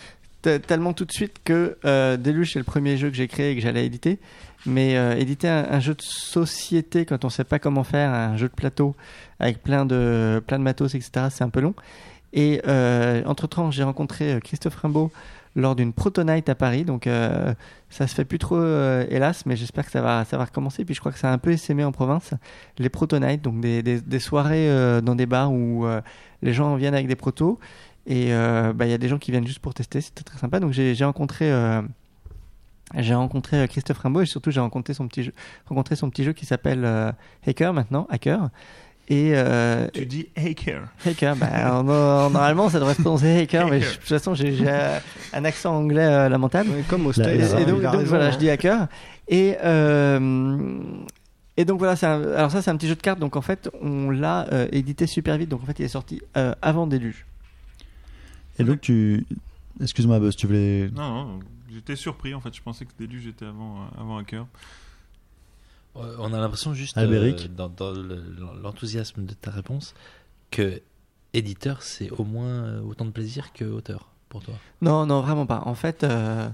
tellement 0.43 0.93
tout 0.93 1.05
de 1.05 1.13
suite 1.13 1.37
que 1.45 1.77
euh, 1.85 2.17
Deluge 2.17 2.53
c'est 2.53 2.59
le 2.59 2.65
premier 2.65 2.97
jeu 2.97 3.11
que 3.11 3.17
j'ai 3.17 3.29
créé 3.29 3.53
et 3.53 3.57
que 3.57 3.61
j'allais 3.63 3.85
éditer. 3.87 4.19
Mais 4.65 4.97
euh, 4.97 5.15
éditer 5.17 5.49
un, 5.49 5.79
jeu 5.81 5.95
de 5.95 6.03
société 6.03 7.05
quand 7.05 7.25
on 7.25 7.29
sait 7.29 7.45
pas 7.45 7.59
comment 7.59 7.85
faire, 7.85 8.13
un 8.13 8.37
jeu 8.37 8.49
de 8.49 8.55
plateau 8.55 8.97
avec 9.39 9.63
plein 9.63 9.85
de 9.87 10.43
plein 10.47 10.59
de 10.59 10.65
matos, 10.65 10.95
etc. 10.95 11.27
C'est 11.31 11.45
un 11.45 11.51
peu 11.51 11.61
long. 11.61 11.75
Et 12.37 12.61
euh, 12.69 13.23
entre 13.25 13.47
temps, 13.47 13.71
j'ai 13.71 13.83
rencontré 13.83 14.35
euh, 14.35 14.41
Christophe 14.41 14.77
Rimbaud 14.77 15.11
lors 15.55 15.75
d'une 15.75 15.95
Proto 15.95 16.23
Night 16.23 16.49
à 16.51 16.55
Paris. 16.55 16.85
Donc 16.85 17.07
euh, 17.07 17.55
ça 17.89 18.07
se 18.07 18.15
fait 18.15 18.27
plus 18.27 18.39
trop, 18.39 18.63
hélas, 18.63 19.47
mais 19.47 19.57
j'espère 19.57 19.87
que 19.87 19.91
ça 19.91 20.03
va 20.03 20.25
ça 20.27 20.37
va 20.37 20.45
recommencer. 20.45 20.85
Puis 20.85 20.95
je 20.95 21.01
crois 21.01 21.13
que 21.13 21.19
ça 21.19 21.31
a 21.31 21.33
un 21.33 21.39
peu 21.39 21.51
essaimé 21.51 21.83
en 21.83 21.93
province 21.93 22.35
les 22.79 22.91
Proto 22.91 23.19
Night, 23.19 23.41
donc 23.41 23.61
des, 23.61 23.83
des, 23.83 24.19
soirées 24.19 25.01
dans 25.03 25.15
des 25.15 25.25
bars 25.25 25.51
où 25.51 25.87
les 26.43 26.53
gens 26.53 26.77
viennent 26.77 26.95
avec 26.95 27.07
des 27.07 27.17
protos. 27.17 27.59
Et 28.07 28.33
bah, 28.75 28.85
il 28.85 28.91
y 28.91 28.93
a 28.93 28.99
des 28.99 29.09
gens 29.09 29.17
qui 29.17 29.31
viennent 29.31 29.47
juste 29.47 29.61
pour 29.61 29.73
tester, 29.73 30.03
c'était 30.03 30.25
très 30.25 30.37
sympa. 30.37 30.61
Donc 30.61 30.73
j'ai 30.73 31.05
rencontré, 31.05 31.51
j'ai 32.95 33.15
rencontré 33.15 33.59
euh, 33.59 33.67
Christophe 33.67 33.99
Rimbaud 33.99 34.23
et 34.23 34.27
surtout 34.27 34.51
j'ai 34.51 34.61
rencontré 34.61 34.95
son 34.95 35.09
petit 35.09 35.23
jeu, 35.25 35.33
rencontré 35.67 35.97
son 35.97 36.09
petit 36.11 36.25
jeu 36.25 36.33
qui 36.33 36.47
s'appelle 36.47 36.85
euh, 36.85 37.11
Hacker 37.47 37.73
maintenant, 37.73 38.07
Hacker. 38.11 38.49
Et 39.09 39.33
euh, 39.37 39.87
Tu 39.95 40.05
dis 40.05 40.27
hacker. 40.37 40.83
Hacker, 41.07 41.37
bah, 41.37 41.49
en, 41.81 41.89
en- 41.89 42.31
normalement 42.31 42.69
ça 42.69 42.81
devrait 42.81 42.95
se 42.95 43.03
prononcer 43.03 43.41
Hacker, 43.43 43.69
mais 43.69 43.81
je- 43.81 43.91
de 43.91 43.95
toute 43.97 44.05
façon 44.09 44.35
j'ai 44.35 44.53
j'ai 44.53 44.69
un 45.33 45.45
accent 45.45 45.77
anglais 45.77 46.05
euh, 46.05 46.29
lamentable. 46.29 46.71
Ouais, 46.71 46.83
Comme 46.89 47.07
au 47.07 47.11
La- 47.11 47.13
States, 47.15 47.29
Et, 47.29 47.39
la- 47.39 47.61
et 47.61 47.63
il 47.63 47.67
donc, 47.69 47.85
a 47.85 47.91
donc 47.91 48.01
raison, 48.01 48.09
voilà, 48.09 48.27
hein. 48.27 48.31
je 48.33 48.39
dis 48.39 48.51
hacker. 48.51 48.89
Et, 49.29 49.57
euh, 49.65 50.79
et 51.57 51.65
donc 51.65 51.79
voilà, 51.79 51.95
c'est 51.97 52.07
un- 52.07 52.21
alors 52.35 52.51
ça 52.51 52.63
c'est 52.63 52.71
un 52.71 52.77
petit 52.77 52.89
jeu 52.89 52.97
de 52.97 53.01
cartes. 53.03 53.21
Donc 53.21 53.37
en 53.37 53.43
fait, 53.43 53.71
on 53.81 54.11
l'a 54.11 54.47
euh, 54.53 54.67
édité 54.73 55.07
super 55.07 55.37
vite. 55.39 55.49
Donc 55.51 55.63
en 55.63 55.67
fait, 55.67 55.79
il 55.79 55.85
est 55.85 55.89
sorti 55.89 56.21
euh, 56.37 56.53
avant 56.63 56.87
Déluge. 56.89 57.27
Et 58.59 58.65
donc 58.65 58.81
tu... 58.81 59.25
Excuse-moi 59.81 60.19
Buzz, 60.19 60.35
tu 60.37 60.47
voulais... 60.47 60.89
Non, 60.97 61.11
non, 61.27 61.39
j'étais 61.77 61.97
surpris 61.97 62.35
en 62.35 62.41
fait. 62.41 62.55
Je 62.55 62.63
pensais 62.63 62.85
que 62.85 62.93
Déluge 62.99 63.27
était 63.27 63.45
avant, 63.47 63.83
euh, 63.83 64.01
avant 64.01 64.17
Hacker. 64.19 64.47
Ouais, 65.95 66.03
On 66.19 66.33
a 66.33 66.39
l'impression 66.39 66.75
juste, 66.75 66.97
euh, 66.99 67.35
dans, 67.57 67.69
dans 67.69 67.91
le- 67.93 68.23
l'enthousiasme 68.63 69.25
de 69.25 69.33
ta 69.35 69.51
réponse, 69.51 69.95
que 70.51 70.81
éditeur, 71.33 71.83
c'est 71.83 72.11
au 72.11 72.25
moins 72.25 72.47
euh, 72.65 72.81
autant 72.83 73.05
de 73.05 73.11
plaisir 73.11 73.53
que 73.53 73.65
auteur 73.65 74.09
pour 74.29 74.43
toi. 74.43 74.55
Non, 74.83 75.07
non, 75.07 75.21
vraiment 75.23 75.47
pas. 75.47 75.63
En 75.65 75.75
fait, 75.75 76.05
euh, 76.05 76.49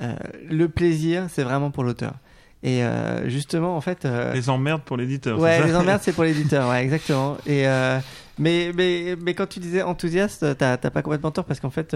euh, 0.00 0.14
le 0.48 0.68
plaisir, 0.68 1.26
c'est 1.28 1.42
vraiment 1.42 1.70
pour 1.70 1.84
l'auteur. 1.84 2.14
Et 2.62 2.84
euh, 2.84 3.28
justement, 3.28 3.76
en 3.76 3.80
fait, 3.82 4.04
euh, 4.06 4.32
Les 4.32 4.48
emmerdes 4.48 4.82
pour 4.82 4.96
l'éditeur. 4.96 5.38
ouais, 5.38 5.52
c'est 5.52 5.60
ça 5.60 5.66
les 5.66 5.74
emmerdes, 5.76 6.00
c'est 6.02 6.12
pour 6.14 6.24
l'éditeur, 6.24 6.68
ouais, 6.70 6.82
exactement. 6.82 7.36
Et 7.46 7.68
euh, 7.68 8.00
mais, 8.38 8.72
mais, 8.74 9.14
mais 9.20 9.34
quand 9.34 9.46
tu 9.46 9.60
disais 9.60 9.82
enthousiaste, 9.82 10.56
t'as 10.56 10.76
t'as 10.78 10.90
pas 10.90 11.02
complètement 11.02 11.30
tort 11.30 11.44
parce 11.44 11.60
qu'en 11.60 11.70
fait, 11.70 11.94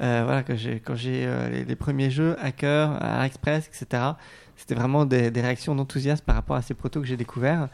euh, 0.00 0.22
voilà, 0.24 0.42
que 0.42 0.56
j'ai, 0.56 0.80
quand 0.80 0.94
j'ai 0.94 1.24
euh, 1.26 1.64
les, 1.64 1.76
premiers 1.76 2.10
jeux, 2.10 2.36
Hacker, 2.40 2.90
Art 3.02 3.24
Express, 3.24 3.68
etc., 3.68 4.02
c'était 4.56 4.74
vraiment 4.74 5.04
des, 5.04 5.28
réactions 5.28 5.74
d'enthousiasme 5.74 6.24
par 6.24 6.34
rapport 6.34 6.56
à 6.56 6.62
ces 6.62 6.74
protos 6.74 7.00
que 7.00 7.06
j'ai 7.06 7.16
découverts 7.16 7.68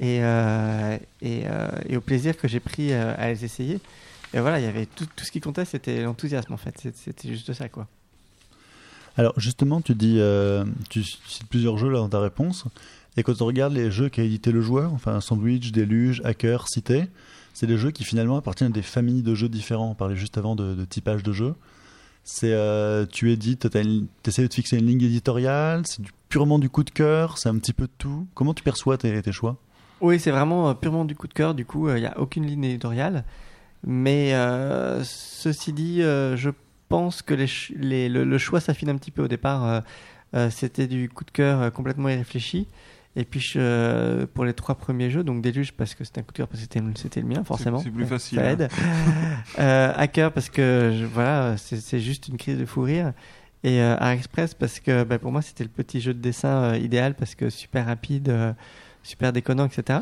et, 0.00 0.18
euh, 0.22 0.98
et, 1.22 1.96
au 1.96 2.00
plaisir 2.00 2.36
que 2.36 2.48
j'ai 2.48 2.60
pris 2.60 2.92
à 2.92 3.28
les 3.28 3.44
essayer. 3.44 3.80
Et 4.34 4.40
voilà, 4.40 4.58
il 4.58 4.64
y 4.64 4.68
avait 4.68 4.86
tout, 4.86 5.06
ce 5.22 5.30
qui 5.30 5.40
comptait, 5.40 5.64
c'était 5.64 6.02
l'enthousiasme 6.02 6.52
en 6.52 6.56
fait. 6.56 6.88
C'était 6.94 7.28
juste 7.28 7.52
ça, 7.52 7.68
quoi. 7.68 7.86
Alors 9.16 9.38
justement, 9.38 9.80
tu 9.80 9.94
dis, 9.94 10.20
tu 10.90 11.04
cites 11.04 11.46
plusieurs 11.48 11.78
jeux 11.78 11.88
là 11.88 11.98
dans 11.98 12.08
ta 12.08 12.20
réponse, 12.20 12.64
et 13.16 13.22
quand 13.22 13.40
on 13.40 13.46
regarde 13.46 13.72
les 13.72 13.90
jeux 13.90 14.08
qu'a 14.08 14.22
édité 14.22 14.50
le 14.50 14.60
joueur, 14.60 14.92
enfin 14.92 15.20
Sandwich, 15.20 15.70
Déluge, 15.70 16.20
Hacker, 16.24 16.66
Cité, 16.68 17.06
c'est 17.54 17.66
des 17.66 17.78
jeux 17.78 17.90
qui 17.90 18.04
finalement 18.04 18.36
appartiennent 18.36 18.70
à 18.70 18.74
des 18.74 18.82
familles 18.82 19.22
de 19.22 19.34
jeux 19.34 19.48
différents. 19.48 19.92
On 19.92 19.94
parlait 19.94 20.16
juste 20.16 20.36
avant 20.36 20.54
de, 20.54 20.84
typage 20.84 21.22
de 21.22 21.32
jeux. 21.32 21.54
C'est, 22.24 22.52
euh, 22.52 23.06
tu 23.06 23.32
édites, 23.32 23.70
tu 23.70 23.78
essaies 24.30 24.42
de 24.42 24.46
te 24.46 24.54
fixer 24.54 24.76
une 24.78 24.86
ligne 24.86 25.02
éditoriale, 25.02 25.82
c'est 25.86 26.02
du- 26.02 26.10
purement 26.28 26.58
du 26.58 26.68
coup 26.68 26.82
de 26.82 26.90
cœur, 26.90 27.38
c'est 27.38 27.48
un 27.48 27.56
petit 27.58 27.72
peu 27.72 27.84
de 27.84 27.92
tout. 27.96 28.26
Comment 28.34 28.54
tu 28.54 28.62
perçois 28.62 28.98
tes, 28.98 29.32
choix? 29.32 29.56
Oui, 30.00 30.18
c'est 30.18 30.30
vraiment 30.30 30.68
euh, 30.68 30.74
purement 30.74 31.04
du 31.04 31.14
coup 31.14 31.28
de 31.28 31.34
cœur. 31.34 31.54
Du 31.54 31.64
coup, 31.64 31.88
il 31.90 32.00
n'y 32.00 32.06
a 32.06 32.18
aucune 32.18 32.44
ligne 32.46 32.64
éditoriale. 32.64 33.24
Mais 33.86 34.34
euh, 34.34 35.02
ceci 35.04 35.72
dit, 35.72 36.02
euh, 36.02 36.36
je 36.36 36.50
pense 36.88 37.22
que 37.22 37.34
le, 37.34 38.38
choix 38.38 38.60
s'affine 38.60 38.88
un 38.88 38.96
petit 38.96 39.10
peu 39.10 39.22
au 39.24 39.28
départ. 39.28 39.64
euh, 39.64 39.80
euh, 40.34 40.50
C'était 40.50 40.86
du 40.86 41.08
coup 41.08 41.24
de 41.24 41.30
cœur 41.30 41.60
euh, 41.60 41.70
complètement 41.70 42.08
irréfléchi. 42.08 42.66
Et 43.16 43.24
puis 43.24 43.38
je- 43.40 44.24
pour 44.24 44.44
les 44.44 44.54
trois 44.54 44.74
premiers 44.74 45.08
jeux, 45.08 45.22
donc 45.22 45.40
Déluge 45.40 45.72
parce 45.72 45.94
que 45.94 46.02
c'était 46.04 46.20
un 46.20 46.24
coup 46.24 46.32
de 46.32 46.36
cœur 46.38 46.48
parce 46.48 46.60
que 46.60 46.66
c'était 46.96 47.20
le- 47.20 47.26
mien 47.28 47.44
forcément. 47.44 47.78
c'est 47.78 47.90
plus 47.90 48.06
facile, 48.06 48.38
Ça 48.38 48.44
hein. 48.46 48.50
aide. 48.50 48.68
Euh, 49.60 49.92
Hacker 49.96 50.32
parce 50.32 50.48
que 50.48 50.92
je- 50.98 51.04
voilà, 51.04 51.56
c'est 51.56 52.00
juste 52.00 52.26
une 52.28 52.36
crise 52.38 52.58
de 52.58 52.64
fou 52.66 52.82
rire. 52.82 53.12
Et 53.62 53.80
euh, 53.80 53.96
Art 53.98 54.10
Express 54.10 54.52
parce 54.54 54.80
que 54.80 55.04
bah, 55.04 55.18
pour 55.18 55.30
moi 55.32 55.42
c'était 55.42 55.62
le 55.64 55.70
petit 55.70 56.00
jeu 56.00 56.12
de 56.12 56.18
dessin 56.20 56.72
euh, 56.72 56.76
idéal 56.76 57.14
parce 57.14 57.34
que 57.34 57.50
super 57.50 57.86
rapide, 57.86 58.28
euh, 58.30 58.52
super 59.04 59.32
déconnant, 59.32 59.66
etc. 59.66 60.00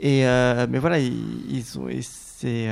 Et 0.00 0.22
mais 0.70 0.78
voilà, 0.78 0.98
ils, 0.98 1.44
ils 1.54 1.78
ont, 1.78 1.88
c'est 2.00 2.68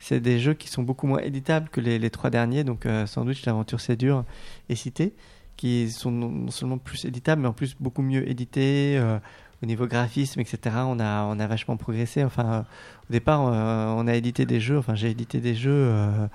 c'est 0.00 0.20
des 0.20 0.38
jeux 0.40 0.54
qui 0.54 0.68
sont 0.68 0.82
beaucoup 0.82 1.06
moins 1.06 1.20
éditables 1.20 1.68
que 1.70 1.80
les, 1.80 1.98
les 2.00 2.10
trois 2.10 2.30
derniers, 2.30 2.64
donc 2.64 2.84
Sandwich, 3.06 3.44
l'aventure 3.46 3.80
c'est 3.80 3.96
dur 3.96 4.24
et 4.68 4.74
Cité, 4.74 5.12
qui 5.58 5.90
sont 5.90 6.10
non, 6.10 6.50
seulement 6.50 6.78
plus 6.78 7.04
éditables, 7.04 7.42
mais 7.42 7.48
en 7.48 7.52
plus 7.52 7.76
beaucoup 7.78 8.00
mieux 8.00 8.26
édités 8.26 8.96
euh, 8.96 9.18
au 9.62 9.66
niveau 9.66 9.86
graphisme, 9.86 10.40
etc. 10.40 10.76
On 10.86 10.98
a 10.98 11.24
on 11.24 11.38
a 11.38 11.46
vachement 11.46 11.76
progressé. 11.76 12.24
Enfin, 12.24 12.64
au 13.10 13.12
départ, 13.12 13.46
euh, 13.46 13.92
on 13.94 14.06
a 14.06 14.14
édité 14.14 14.46
des 14.46 14.60
jeux. 14.60 14.78
Enfin, 14.78 14.94
j'ai 14.94 15.10
édité 15.10 15.40
des 15.40 15.54
jeux. 15.54 15.70
euh, 15.70 16.26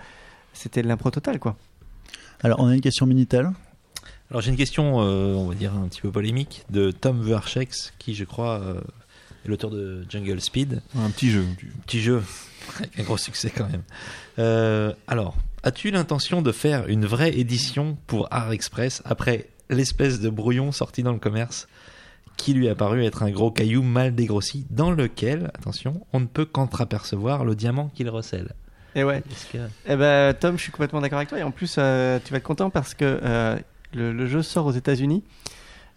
c'était 0.54 0.84
de 0.84 0.88
l'impro 0.88 1.10
total, 1.10 1.40
quoi. 1.40 1.56
Alors 2.44 2.60
on 2.60 2.68
a 2.68 2.76
une 2.76 2.82
question 2.82 3.06
Minitel. 3.06 3.52
Alors 4.30 4.42
j'ai 4.42 4.52
une 4.52 4.58
question, 4.58 5.02
euh, 5.02 5.34
on 5.36 5.48
va 5.48 5.56
dire 5.56 5.74
un 5.74 5.88
petit 5.88 6.02
peu 6.02 6.12
polémique, 6.12 6.66
de 6.70 6.92
Tom 6.92 7.22
Verchex, 7.22 7.94
qui 8.00 8.16
je 8.16 8.24
crois 8.24 8.60
euh, 8.60 8.82
est 9.46 9.48
l'auteur 9.48 9.70
de 9.70 10.06
Jungle 10.10 10.42
Speed. 10.42 10.82
Un 10.98 11.10
petit 11.10 11.30
jeu. 11.30 11.46
Petit 11.86 12.02
jeu, 12.02 12.24
avec 12.80 13.00
un 13.00 13.04
gros 13.04 13.18
succès 13.18 13.52
quand 13.56 13.70
même. 13.70 13.84
Euh, 14.40 14.94
alors, 15.08 15.36
As-tu 15.64 15.92
l'intention 15.92 16.42
de 16.42 16.52
faire 16.52 16.88
une 16.88 17.06
vraie 17.06 17.38
édition 17.38 17.98
pour 18.08 18.28
Art 18.32 18.52
Express 18.52 19.02
après 19.06 19.48
l'espèce 19.70 20.20
de 20.20 20.30
brouillon 20.30 20.72
sorti 20.72 21.04
dans 21.04 21.14
le 21.14 21.20
commerce 21.20 21.68
qui 22.36 22.54
lui 22.54 22.68
a 22.68 22.76
paru 22.76 23.06
être 23.06 23.24
un 23.24 23.32
gros 23.32 23.52
caillou 23.52 23.82
mal 23.84 24.14
dégrossi 24.16 24.66
dans 24.72 24.92
lequel, 24.92 25.52
attention, 25.54 26.06
on 26.12 26.20
ne 26.20 26.26
peut 26.26 26.46
qu'entreapercevoir 26.46 27.46
le 27.46 27.56
diamant 27.56 27.90
qu'il 27.96 28.10
recèle? 28.10 28.54
Et 28.96 29.04
ouais. 29.04 29.24
Est-ce 29.32 29.46
que- 29.54 29.68
Eh 29.88 29.96
ben, 29.96 30.34
Tom, 30.34 30.58
je 30.58 30.64
suis 30.64 30.72
complètement 30.72 31.00
d'accord 31.00 31.18
avec 31.20 31.30
toi. 31.30 31.40
Et 31.40 31.44
en 31.44 31.52
plus, 31.52 31.76
euh, 31.78 32.20
tu 32.24 32.32
vas 32.32 32.38
être 32.38 32.44
content 32.44 32.70
parce 32.70 32.94
que 32.94 33.20
euh, 33.24 33.58
le, 33.94 34.12
le 34.12 34.28
jeu 34.28 34.42
sort 34.42 34.66
aux 34.66 34.72
États-Unis 34.72 35.24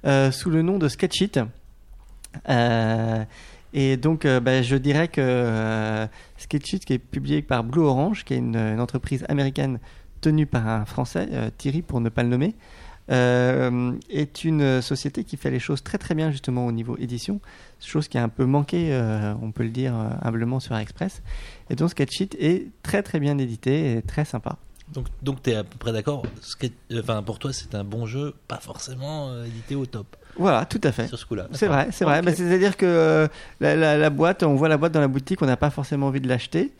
euh, 0.06 0.30
sous 0.30 0.50
le 0.50 0.62
nom 0.62 0.78
de 0.78 0.88
Sketchit. 0.88 1.32
Euh, 2.48 3.24
et 3.72 3.96
donc, 3.96 4.24
euh, 4.24 4.40
bah, 4.40 4.62
je 4.62 4.76
dirais 4.76 5.08
que 5.08 5.20
euh, 5.20 6.06
Sketchit, 6.36 6.80
qui 6.80 6.94
est 6.94 6.98
publié 6.98 7.42
par 7.42 7.64
Blue 7.64 7.82
Orange, 7.82 8.24
qui 8.24 8.34
est 8.34 8.38
une, 8.38 8.56
entreprise 8.80 9.24
américaine 9.28 9.78
tenue 10.20 10.46
par 10.46 10.66
un 10.66 10.84
Français, 10.84 11.28
euh, 11.32 11.50
Thierry, 11.56 11.82
pour 11.82 12.00
ne 12.00 12.08
pas 12.08 12.22
le 12.22 12.28
nommer, 12.28 12.54
euh, 13.10 13.92
est 14.10 14.44
une 14.44 14.82
société 14.82 15.24
qui 15.24 15.36
fait 15.36 15.50
les 15.50 15.60
choses 15.60 15.82
très 15.82 15.98
très 15.98 16.14
bien 16.14 16.32
justement 16.32 16.66
au 16.66 16.72
niveau 16.72 16.96
édition, 16.96 17.40
chose 17.80 18.08
qui 18.08 18.18
a 18.18 18.22
un 18.22 18.28
peu 18.28 18.46
manqué, 18.46 18.92
euh, 18.92 19.34
on 19.42 19.52
peut 19.52 19.62
le 19.62 19.70
dire 19.70 19.94
humblement 20.22 20.58
sur 20.58 20.76
Express. 20.76 21.22
Et 21.70 21.76
donc 21.76 21.90
Sketchit 21.90 22.30
est 22.38 22.68
très 22.82 23.02
très 23.02 23.20
bien 23.20 23.38
édité 23.38 23.92
et 23.92 24.02
très 24.02 24.24
sympa. 24.24 24.58
Donc, 24.92 25.06
donc 25.22 25.42
tu 25.42 25.50
es 25.50 25.54
à 25.54 25.64
peu 25.64 25.76
près 25.78 25.92
d'accord 25.92 26.24
Enfin, 26.92 27.22
pour 27.22 27.38
toi, 27.38 27.52
c'est 27.52 27.74
un 27.74 27.84
bon 27.84 28.06
jeu, 28.06 28.34
pas 28.48 28.58
forcément 28.58 29.44
édité 29.44 29.74
au 29.74 29.86
top 29.86 30.16
Voilà, 30.38 30.64
tout 30.66 30.80
à 30.84 30.92
fait. 30.92 31.06
sur 31.08 31.18
ce 31.18 31.24
coup-là. 31.26 31.48
C'est 31.52 31.66
vrai, 31.66 31.88
c'est 31.92 32.04
vrai. 32.04 32.20
Bah, 32.22 32.32
C'est-à-dire 32.34 32.76
que 32.76 32.84
euh, 32.86 33.28
la, 33.60 33.74
la- 33.76 33.96
la 33.96 34.10
boîte, 34.10 34.42
on 34.42 34.54
voit 34.54 34.68
la 34.68 34.76
boîte 34.76 34.92
dans 34.92 35.00
la 35.00 35.08
boutique, 35.08 35.40
on 35.42 35.46
n'a 35.46 35.56
pas 35.56 35.70
forcément 35.70 36.06
envie 36.08 36.20
de 36.20 36.28
l'acheter. 36.28 36.72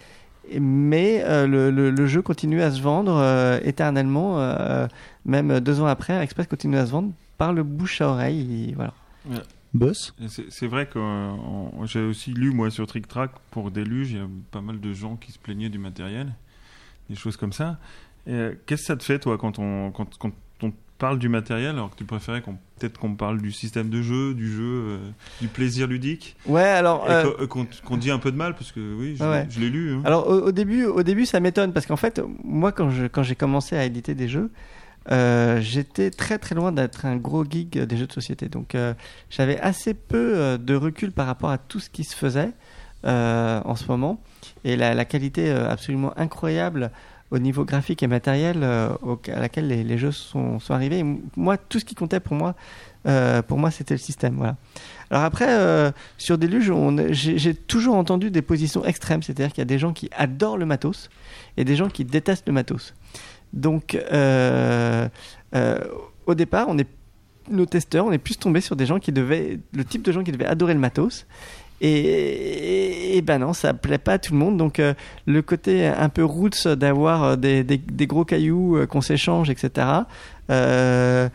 Et- 0.51 0.61
Mais 0.61 1.23
euh, 1.25 1.47
le, 1.47 1.71
le- 1.71 1.91
le 1.91 2.07
jeu 2.07 2.23
continue 2.23 2.61
à 2.63 2.71
se 2.71 2.81
vendre 2.83 3.17
euh, 3.17 3.59
éternellement, 3.65 4.39
euh, 4.41 4.87
même 5.25 5.61
deux 5.61 5.81
ans 5.81 5.87
après, 5.87 6.23
Express 6.23 6.47
continue 6.47 6.77
à 6.77 6.87
se 6.87 6.91
vendre 6.93 7.13
par 7.39 7.53
le 7.53 7.63
bouche 7.63 8.01
à 8.01 8.09
oreille. 8.09 8.71
et 8.71 8.75
voilà. 8.75 8.93
Boss? 9.75 10.15
C'est 10.49 10.67
vrai 10.69 10.87
que 10.87 10.99
j'ai 11.85 12.01
aussi 12.01 12.33
lu, 12.33 12.51
moi, 12.53 12.71
sur 12.71 12.87
Trick 12.87 13.09
Track, 13.09 13.31
pour 13.51 13.71
Déluge, 13.71 14.13
il 14.13 14.17
y 14.19 14.21
a 14.21 14.27
pas 14.51 14.61
mal 14.63 14.81
de 14.81 14.93
gens 14.95 15.17
qui 15.17 15.33
se 15.33 15.39
plaignaient 15.39 15.69
du 15.69 15.79
matériel, 15.79 16.33
des 17.11 17.17
choses 17.17 17.37
comme 17.37 17.53
ça. 17.53 17.79
Qu'est-ce 18.27 18.55
que 18.67 18.77
ça 18.77 18.97
te 18.97 19.05
fait, 19.05 19.19
toi, 19.19 19.37
quand 19.37 19.59
on, 19.59 19.91
quand, 19.91 20.17
quand 20.19 20.29
on 20.29 20.33
parle 20.99 21.19
du 21.19 21.29
matériel, 21.29 21.71
alors 21.71 21.91
que 21.91 21.97
tu 21.97 22.05
préférais 22.05 22.41
qu'on 22.43 22.55
peut-être 22.79 22.99
qu'on 22.99 23.15
parle 23.15 23.41
du 23.41 23.53
système 23.53 23.89
de 23.89 24.03
jeu, 24.03 24.35
du 24.35 24.51
jeu, 24.53 24.63
euh, 24.65 24.99
du 25.41 25.49
plaisir 25.49 25.87
ludique, 25.87 26.37
Ouais, 26.47 26.63
alors. 26.63 27.09
euh, 27.11 27.33
euh, 27.41 27.47
qu'on 27.47 27.97
dit 27.97 28.11
un 28.11 28.19
peu 28.19 28.31
de 28.33 28.37
mal, 28.37 28.55
parce 28.55 28.73
que 28.73 28.81
oui, 28.99 29.17
je, 29.19 29.23
Ouais, 29.25 29.31
ouais. 29.31 29.47
je 29.51 29.61
l'ai 29.61 29.69
lu. 29.71 29.95
hein. 29.95 30.03
Alors 30.05 30.29
au, 30.29 30.49
au 30.49 30.53
début, 30.53 30.85
au 30.85 31.03
début, 31.03 31.25
ça 31.27 31.41
m'étonne 31.41 31.73
parce 31.73 31.87
qu'en 31.87 31.97
fait, 31.97 32.21
moi, 32.45 32.73
quand 32.73 32.91
je 32.91 33.07
quand 33.07 33.23
j'ai 33.23 33.35
commencé 33.37 33.77
à 33.77 33.85
éditer 33.85 34.15
des 34.15 34.29
jeux, 34.29 34.51
euh, 35.11 35.61
j'étais 35.61 36.11
très 36.11 36.39
très 36.39 36.55
loin 36.55 36.73
d'être 36.73 37.07
un 37.07 37.17
gros 37.17 37.45
geek 37.45 37.79
des 37.79 37.97
jeux 37.97 38.07
de 38.09 38.13
société. 38.13 38.49
Donc 38.49 38.77
j'avais 39.31 39.59
assez 39.61 39.95
peu 39.95 40.59
de 40.59 40.75
recul 40.75 41.13
par 41.13 41.27
rapport 41.27 41.51
à 41.51 41.59
tout 41.59 41.79
ce 41.81 41.89
qui 41.91 42.05
se 42.05 42.17
faisait 42.17 42.51
en 43.05 43.77
ce 43.77 43.87
moment 43.87 44.21
et 44.65 44.75
la, 44.77 44.95
la 44.95 45.05
qualité 45.05 45.49
absolument 45.51 46.13
incroyable 46.19 46.91
au 47.31 47.39
niveau 47.39 47.65
graphique 47.65 48.03
et 48.03 48.07
matériel 48.07 48.59
euh, 48.63 48.91
au- 49.03 49.21
à 49.35 49.41
laquelle 49.41 49.67
les, 49.69 49.99
jeux 49.99 50.13
sont, 50.13 50.59
sont 50.61 50.75
arrivés. 50.75 51.05
Moi, 51.37 51.57
tout 51.57 51.79
ce 51.81 51.85
qui 51.85 51.95
comptait 51.95 52.21
pour 52.21 52.37
moi, 52.37 52.55
euh, 53.07 53.43
pour 53.43 53.59
moi, 53.59 53.71
c'était 53.71 53.95
le 53.95 53.99
système. 53.99 54.37
Voilà. 54.37 54.57
Alors 55.11 55.25
après, 55.25 55.49
euh, 55.49 55.91
sur 56.19 56.39
Deluge, 56.39 56.71
on- 56.71 56.97
j'ai 57.13 57.55
toujours 57.55 57.97
entendu 57.97 58.31
des 58.31 58.43
positions 58.43 58.85
extrêmes, 58.85 59.23
c'est-à-dire 59.23 59.49
qu'il 59.53 59.59
y 59.59 59.63
a 59.63 59.67
des 59.67 59.79
gens 59.79 59.93
qui 59.93 60.09
adorent 60.17 60.59
le 60.59 60.67
matos 60.67 61.11
et 61.57 61.65
des 61.65 61.77
gens 61.77 61.89
qui 61.89 62.05
détestent 62.05 62.47
le 62.47 62.53
matos. 62.53 62.95
Donc, 63.53 63.97
au 66.27 66.35
départ, 66.35 66.67
on 66.69 66.79
est 66.79 66.89
nos 67.49 67.65
testeurs, 67.67 68.05
on 68.07 68.11
est 68.13 68.19
plus 68.19 68.37
tombé 68.37 68.61
sur 68.61 68.75
des 68.75 68.87
gens 68.87 68.99
qui 68.99 69.13
devaient, 69.13 69.61
le 69.73 69.85
type 69.85 70.03
de 70.03 70.11
gens 70.11 70.25
qui 70.25 70.33
devaient 70.33 70.47
adorer 70.47 70.75
le 70.75 70.81
matos. 70.81 71.27
Et, 71.81 73.21
ben 73.23 73.39
non, 73.39 73.53
ça 73.53 73.75
plaît 73.75 73.99
pas 73.99 74.15
à 74.15 74.19
tout 74.19 74.33
le 74.33 74.39
monde. 74.39 74.57
Donc 74.57 74.79
euh, 74.79 74.95
le 75.27 75.43
côté 75.43 75.87
un 75.87 76.09
peu 76.09 76.25
roots 76.25 76.67
d'avoir 76.67 77.23
euh, 77.25 77.37
des, 77.37 77.65
des, 77.65 78.07
gros 78.07 78.25
cailloux 78.25 78.77
euh, 78.77 78.87
qu'on 78.87 79.01
s'échange, 79.01 79.51
etc. 79.51 79.87
Ben 80.49 81.31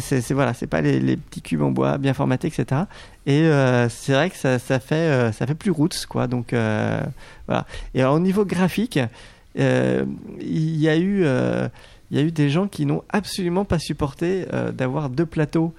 c'est 0.00 0.32
voilà, 0.32 0.52
c'est 0.52 0.66
pas 0.66 0.82
les, 0.82 1.16
petits 1.16 1.42
cubes 1.42 1.62
en 1.62 1.70
bois 1.70 1.98
bien 1.98 2.14
formatés, 2.14 2.48
etc. 2.48 2.82
Et 3.26 3.48
c'est 3.88 4.12
vrai 4.12 4.30
que 4.30 4.36
ça, 4.36 4.58
ça 4.58 4.78
fait 4.78 5.32
ça 5.32 5.46
fait 5.46 5.54
plus 5.54 5.70
roots 5.70 6.06
quoi. 6.08 6.26
Donc 6.26 6.48
voilà. 6.50 7.66
Et 7.94 8.02
alors, 8.02 8.14
au 8.14 8.20
niveau 8.20 8.44
graphique, 8.44 9.00
il 9.56 10.76
y 10.76 10.88
a 10.88 10.96
eu 10.98 11.24
il 12.10 12.16
y 12.16 12.20
a 12.20 12.22
eu 12.22 12.30
des 12.30 12.50
gens 12.50 12.68
qui 12.68 12.84
n'ont 12.84 13.02
absolument 13.08 13.64
pas 13.64 13.78
supporté 13.78 14.44
d'avoir 14.74 15.08
deux 15.08 15.26
plateaux 15.26 15.72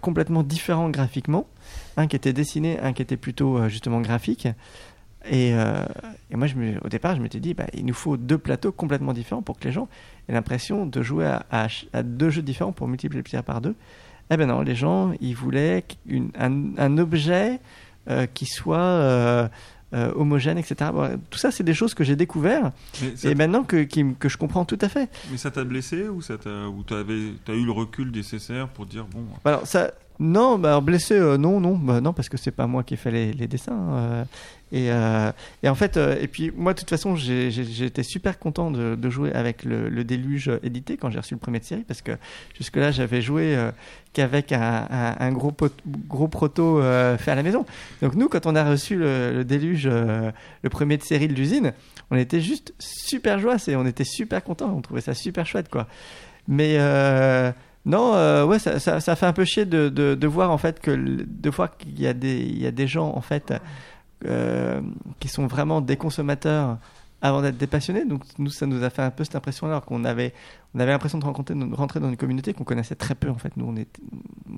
complètement 0.00 0.44
différents 0.44 0.90
graphiquement, 0.90 1.46
un 1.98 2.06
qui 2.06 2.16
était 2.16 2.32
dessiné, 2.32 2.78
un 2.80 2.92
qui 2.94 3.02
était 3.02 3.16
plutôt 3.18 3.58
euh, 3.58 3.68
justement 3.68 4.00
graphique. 4.00 4.48
Et, 5.30 5.52
euh, 5.52 5.84
et 6.30 6.36
moi, 6.36 6.46
je 6.46 6.54
me- 6.54 6.78
au 6.84 6.88
départ, 6.88 7.16
je 7.16 7.20
m'étais 7.20 7.40
dit, 7.40 7.52
bah, 7.52 7.66
il 7.74 7.84
nous 7.84 7.92
faut 7.92 8.16
deux 8.16 8.38
plateaux 8.38 8.72
complètement 8.72 9.12
différents 9.12 9.42
pour 9.42 9.58
que 9.58 9.64
les 9.64 9.72
gens 9.72 9.88
aient 10.28 10.32
l'impression 10.32 10.86
de 10.86 11.02
jouer 11.02 11.26
à, 11.26 11.44
à 11.50 11.62
ch- 11.68 11.86
à 11.92 12.02
deux 12.02 12.30
jeux 12.30 12.40
différents 12.42 12.72
pour 12.72 12.88
multiplier 12.88 13.22
par 13.44 13.60
deux. 13.60 13.74
Eh 14.30 14.36
ben 14.36 14.46
non, 14.46 14.60
les 14.62 14.74
gens, 14.76 15.12
ils 15.20 15.34
voulaient 15.34 15.84
une- 16.06 16.30
un, 16.38 16.76
un 16.78 16.98
objet 16.98 17.58
euh, 18.08 18.26
qui 18.32 18.46
soit 18.46 18.78
euh, 18.78 19.48
homogène, 20.14 20.58
etc. 20.58 20.90
Bon, 20.92 21.18
tout 21.30 21.38
ça, 21.38 21.50
c'est 21.50 21.64
des 21.64 21.72
choses 21.74 21.94
que 21.94 22.04
j'ai 22.04 22.14
découvert 22.16 22.72
et 23.24 23.34
maintenant 23.34 23.64
que, 23.64 23.82
qui 23.84 24.00
m- 24.00 24.14
que 24.18 24.28
je 24.28 24.36
comprends 24.36 24.64
tout 24.66 24.78
à 24.82 24.88
fait. 24.90 25.08
Mais 25.30 25.38
ça 25.38 25.50
t'a 25.50 25.64
blessé 25.64 26.08
ou 26.08 26.18
ou 26.20 26.82
t'avais 26.84 27.32
t'as 27.44 27.54
eu 27.54 27.64
le 27.64 27.72
recul 27.72 28.10
nécessaire 28.10 28.68
pour 28.68 28.84
dire 28.86 29.06
bon 29.06 29.24
Alors 29.46 29.66
ça, 29.66 29.90
non, 30.20 30.58
bah 30.58 30.80
blessé, 30.80 31.14
euh, 31.14 31.38
non, 31.38 31.60
non, 31.60 31.76
bah 31.76 32.00
non, 32.00 32.12
parce 32.12 32.28
que 32.28 32.36
c'est 32.36 32.50
pas 32.50 32.66
moi 32.66 32.82
qui 32.82 32.94
ai 32.94 32.96
fait 32.96 33.12
les, 33.12 33.46
dessins. 33.46 33.78
euh, 33.92 34.24
et, 34.72 34.90
euh, 34.90 35.30
et 35.62 35.68
en 35.68 35.76
fait, 35.76 35.96
et 35.96 36.26
puis 36.26 36.50
moi, 36.56 36.74
de 36.74 36.80
toute 36.80 36.90
façon, 36.90 37.14
été 37.16 38.02
super 38.02 38.38
content 38.40 38.72
de, 38.72 39.10
jouer 39.10 39.32
avec 39.32 39.64
le, 39.64 40.02
déluge 40.02 40.50
édité 40.64 40.96
quand 40.96 41.10
j'ai 41.10 41.20
reçu 41.20 41.34
le 41.34 41.40
premier 41.40 41.60
de 41.60 41.64
série, 41.64 41.84
parce 41.84 42.02
que 42.02 42.12
jusque-là, 42.56 42.90
j'avais 42.90 43.22
joué 43.22 43.56
qu'avec 44.12 44.52
un, 44.52 45.32
gros, 45.32 45.54
gros 45.86 46.28
proto 46.28 46.82
fait 47.18 47.30
à 47.30 47.34
la 47.36 47.44
maison. 47.44 47.64
Donc 48.02 48.14
nous, 48.14 48.28
quand 48.28 48.44
on 48.46 48.56
a 48.56 48.68
reçu 48.68 48.96
le, 48.96 49.44
déluge, 49.44 49.86
le 49.88 50.68
premier 50.68 50.96
de 50.96 51.02
série 51.04 51.28
de 51.28 51.34
l'usine, 51.34 51.72
on 52.10 52.16
était 52.16 52.40
juste 52.40 52.74
super 52.80 53.38
joyeux 53.38 53.58
et 53.68 53.76
on 53.76 53.86
était 53.86 54.04
super 54.04 54.42
contents. 54.42 54.74
On 54.76 54.80
trouvait 54.80 55.00
ça 55.00 55.14
super 55.14 55.46
chouette, 55.46 55.68
quoi. 55.68 55.86
Mais 56.48 56.76
non, 57.88 58.14
euh, 58.14 58.44
ouais, 58.44 58.58
ça, 58.58 58.78
ça, 58.78 59.16
fait 59.16 59.24
un 59.24 59.32
peu 59.32 59.46
chier 59.46 59.64
de, 59.64 59.88
de, 59.88 60.26
voir 60.26 60.50
en 60.50 60.58
fait 60.58 60.78
que 60.78 60.90
de 60.90 61.50
fois 61.50 61.68
qu'il 61.68 61.98
y 61.98 62.06
a 62.06 62.12
des 62.12 62.36
il 62.40 62.60
y 62.60 62.66
a 62.66 62.70
des 62.70 62.86
gens 62.86 63.14
en 63.16 63.22
fait 63.22 63.54
euh, 64.26 64.82
qui 65.20 65.28
sont 65.28 65.46
vraiment 65.46 65.80
des 65.80 65.96
consommateurs 65.96 66.76
avant 67.22 67.40
d'être 67.40 67.56
des 67.56 67.66
passionnés. 67.66 68.04
Donc 68.04 68.24
nous, 68.36 68.50
ça 68.50 68.66
nous 68.66 68.84
a 68.84 68.90
fait 68.90 69.00
un 69.00 69.10
peu 69.10 69.24
cette 69.24 69.36
impression 69.36 69.68
alors 69.68 69.86
qu'on 69.86 70.04
avait 70.04 70.34
on 70.74 70.80
avait 70.80 70.92
l'impression 70.92 71.16
de 71.16 71.24
de 71.24 71.74
rentrer 71.74 71.98
dans 71.98 72.10
une 72.10 72.18
communauté 72.18 72.52
qu'on 72.52 72.64
connaissait 72.64 72.94
très 72.94 73.14
peu 73.14 73.30
en 73.30 73.38
fait. 73.38 73.56
Nous, 73.56 73.74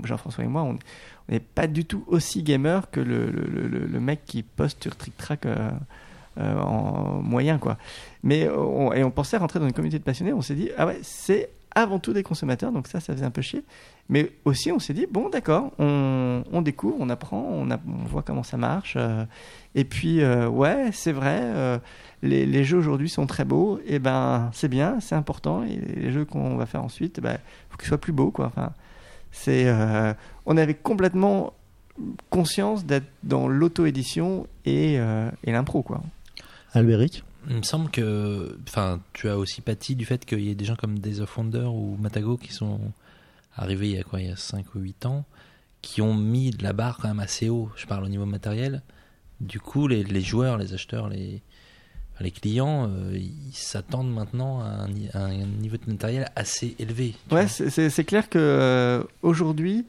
Jean-François 0.02 0.42
et 0.42 0.48
moi, 0.48 0.62
on 0.62 0.76
n'est 1.28 1.38
pas 1.38 1.68
du 1.68 1.84
tout 1.84 2.02
aussi 2.08 2.42
gamer 2.42 2.90
que 2.90 2.98
le, 2.98 3.30
le, 3.30 4.00
mec 4.00 4.24
qui 4.26 4.42
poste 4.42 4.82
sur 4.82 4.96
Trick 4.96 5.16
Track. 5.16 5.46
euh, 5.46 5.70
en 6.60 7.20
moyen 7.22 7.58
quoi 7.58 7.76
mais 8.22 8.42
et 8.42 8.48
on 9.04 9.10
pensait 9.10 9.36
rentrer 9.36 9.58
dans 9.58 9.66
une 9.66 9.72
communauté 9.72 9.98
de 9.98 10.04
passionnés 10.04 10.32
on 10.32 10.40
s'est 10.40 10.54
dit 10.54 10.70
ah 10.78 10.86
ouais 10.86 11.00
c'est 11.02 11.50
avant 11.74 11.98
tout 11.98 12.12
des 12.12 12.22
consommateurs 12.22 12.72
donc 12.72 12.86
ça 12.88 13.00
ça 13.00 13.12
faisait 13.12 13.24
un 13.24 13.30
peu 13.30 13.42
chier. 13.42 13.62
Mais 14.08 14.32
aussi 14.44 14.72
on 14.72 14.78
s'est 14.78 14.94
dit 14.94 15.06
bon 15.10 15.28
d'accord 15.28 15.72
on, 15.78 16.62
découvre 16.62 16.96
on 16.98 17.08
apprend 17.08 17.40
on, 17.42 17.68
voit 18.06 18.22
comment 18.22 18.42
ça 18.42 18.56
marche 18.56 18.94
euh, 18.96 19.24
et 19.74 19.84
puis 19.84 20.20
euh, 20.20 20.48
ouais 20.48 20.90
c'est 20.92 21.12
vrai 21.12 21.38
euh, 21.40 21.78
les, 22.22 22.64
jeux 22.64 22.78
aujourd'hui 22.78 23.08
sont 23.08 23.26
très 23.26 23.44
beaux 23.44 23.80
et 23.86 23.98
ben 23.98 24.50
c'est 24.52 24.68
bien 24.68 24.98
c'est 25.00 25.14
important 25.14 25.62
et 25.62 25.76
les 25.76 26.10
jeux 26.10 26.24
qu'on 26.24 26.56
va 26.56 26.66
faire 26.66 26.82
ensuite 26.82 27.20
ben 27.20 27.38
faut 27.70 27.76
qu'ils 27.76 27.88
soient 27.88 27.98
plus 27.98 28.12
beaux 28.12 28.30
quoi. 28.30 28.46
Enfin 28.46 28.72
c'est 29.32 29.72
on 30.46 30.56
avait 30.56 30.74
complètement 30.74 31.52
conscience 32.30 32.84
d'être 32.84 33.06
dans 33.22 33.46
l'auto-édition 33.46 34.46
et, 34.64 34.94
et 34.94 35.52
l'impro 35.52 35.82
quoi. 35.82 36.02
Albéric? 36.72 37.24
Il 37.48 37.56
me 37.56 37.62
semble 37.62 37.90
que, 37.90 38.58
enfin, 38.68 39.00
tu 39.12 39.28
as 39.28 39.38
aussi 39.38 39.60
pâti 39.62 39.96
du 39.96 40.04
fait 40.04 40.24
qu'il 40.24 40.40
y 40.40 40.50
ait 40.50 40.54
des 40.54 40.64
gens 40.64 40.76
comme 40.76 40.98
Days 40.98 41.20
of 41.20 41.36
Wonder 41.36 41.64
ou 41.72 41.96
Matago 41.98 42.36
qui 42.36 42.52
sont 42.52 42.80
arrivés 43.56 43.90
il 43.90 43.96
y 43.96 43.98
a 43.98 44.02
quoi, 44.02 44.20
il 44.20 44.28
y 44.28 44.32
a 44.32 44.36
5 44.36 44.74
ou 44.74 44.80
8 44.80 45.06
ans, 45.06 45.24
qui 45.82 46.02
ont 46.02 46.14
mis 46.14 46.50
de 46.50 46.62
la 46.62 46.72
barre 46.72 46.98
quand 47.00 47.08
même 47.08 47.20
assez 47.20 47.48
haut. 47.48 47.70
Je 47.76 47.86
parle 47.86 48.04
au 48.04 48.08
niveau 48.08 48.26
matériel. 48.26 48.82
Du 49.40 49.58
coup, 49.58 49.88
les, 49.88 50.04
les 50.04 50.20
joueurs, 50.20 50.58
les 50.58 50.74
acheteurs, 50.74 51.08
les, 51.08 51.42
clients, 52.30 52.86
euh, 52.90 53.16
ils 53.16 53.54
s'attendent 53.54 54.12
maintenant 54.12 54.60
à 54.60 54.64
un, 54.66 54.88
ni- 54.88 55.08
à 55.14 55.24
un 55.24 55.46
niveau 55.46 55.78
de 55.78 55.90
matériel 55.90 56.30
assez 56.36 56.76
élevé. 56.78 57.14
Ouais, 57.30 57.48
c'est- 57.48 58.04
clair 58.04 58.28
que 58.28 58.38
euh, 58.38 59.02
aujourd'hui, 59.22 59.86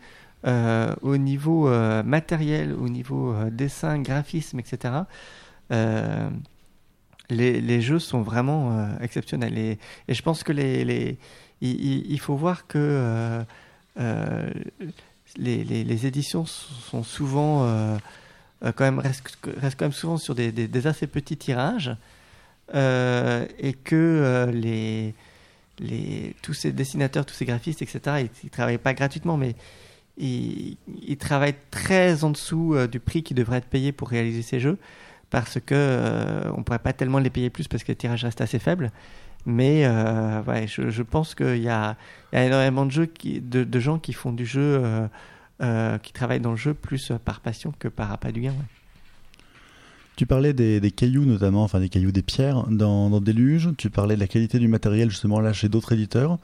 euh, 0.47 0.95
au 1.01 1.17
niveau 1.17 1.69
matériel, 2.03 2.73
au 2.73 2.87
niveau 2.87 3.35
dessin, 3.51 3.99
graphisme, 4.01 4.59
etc., 4.61 4.93
les, 7.31 7.81
jeux 7.81 7.99
sont 7.99 8.21
vraiment 8.21 8.77
euh, 8.77 8.87
exceptionnels. 9.01 9.57
Et, 9.57 9.79
je 10.09 10.21
pense 10.21 10.43
que 10.43 10.51
les, 10.51 11.17
il, 11.61 12.19
faut 12.19 12.35
voir 12.35 12.67
que 12.67 12.77
euh, 12.77 13.43
euh, 13.99 14.49
les, 15.37 16.05
éditions 16.05 16.45
sont 16.45 17.03
souvent 17.03 17.67
quand 18.61 18.83
même 18.83 18.99
restent, 18.99 19.37
quand 19.41 19.81
même 19.81 19.91
souvent 19.91 20.17
sur 20.17 20.35
des, 20.35 20.87
assez 20.87 21.07
petits 21.07 21.37
tirages 21.37 21.95
et 22.73 23.73
que 23.83 25.11
tous 26.41 26.53
ces 26.53 26.71
dessinateurs, 26.71 27.25
tous 27.25 27.33
ces 27.33 27.45
graphistes, 27.45 27.81
etc., 27.81 28.01
ils, 28.21 28.29
ils 28.43 28.49
travaillent 28.49 28.77
pas 28.77 28.93
gratuitement, 28.93 29.37
mais 29.37 29.55
ils, 30.17 30.77
ils 31.07 31.17
travaillent 31.17 31.55
très 31.71 32.23
en 32.23 32.29
dessous 32.29 32.75
du 32.87 32.99
prix 32.99 33.23
qui 33.23 33.33
devrait 33.33 33.57
être 33.57 33.69
payé 33.69 33.91
pour 33.91 34.09
réaliser 34.09 34.41
ces 34.41 34.59
jeux 34.59 34.77
parce 35.31 35.59
que 35.59 35.73
euh, 35.73 36.51
on 36.55 36.61
pourrait 36.61 36.79
pas 36.79 36.93
tellement 36.93 37.17
les 37.17 37.31
payer 37.31 37.49
plus 37.49 37.67
parce 37.67 37.83
que 37.83 37.91
le 37.91 37.95
tirage 37.95 38.23
reste 38.23 38.41
assez 38.41 38.59
faible. 38.59 38.91
Mais 39.45 39.85
euh, 39.85 40.67
je, 40.67 41.01
pense 41.01 41.33
qu'il 41.33 41.61
y 41.61 41.69
a, 41.69 41.97
énormément 42.31 42.85
de, 42.85 42.91
jeux 42.91 43.09
de, 43.23 43.79
gens 43.79 43.97
qui 43.97 44.13
font 44.13 44.31
du 44.31 44.45
jeu, 44.45 44.61
euh, 44.61 45.07
euh, 45.63 45.97
qui 45.97 46.13
travaillent 46.13 46.41
dans 46.41 46.51
le 46.51 46.57
jeu 46.57 46.73
plus 46.73 47.11
par 47.25 47.39
passion 47.39 47.73
que 47.77 47.87
par 47.87 48.11
appât 48.11 48.31
du 48.31 48.41
gain. 48.41 48.53
Tu 50.15 50.27
parlais 50.27 50.53
des, 50.53 50.91
cailloux 50.91 51.25
notamment, 51.25 51.63
enfin 51.63 51.79
des 51.79 51.89
cailloux, 51.89 52.11
des 52.11 52.21
pierres 52.21 52.67
dans, 52.69 53.09
dans 53.09 53.21
Déluge. 53.21 53.69
Tu 53.77 53.89
parlais 53.89 54.15
de 54.15 54.19
la 54.19 54.27
qualité 54.27 54.59
du 54.59 54.67
matériel 54.67 55.09
justement 55.09 55.39
là 55.39 55.53
chez 55.53 55.69
d'autres 55.69 55.93
éditeurs. 55.93 56.37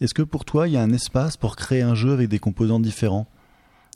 Est-ce 0.00 0.14
que 0.14 0.22
pour 0.22 0.44
toi 0.46 0.68
il 0.68 0.74
y 0.74 0.76
a 0.78 0.82
un 0.82 0.92
espace 0.92 1.36
pour 1.36 1.56
créer 1.56 1.82
un 1.82 1.94
jeu 1.94 2.12
avec 2.12 2.28
des 2.28 2.38
composants 2.38 2.80
différents? 2.80 3.26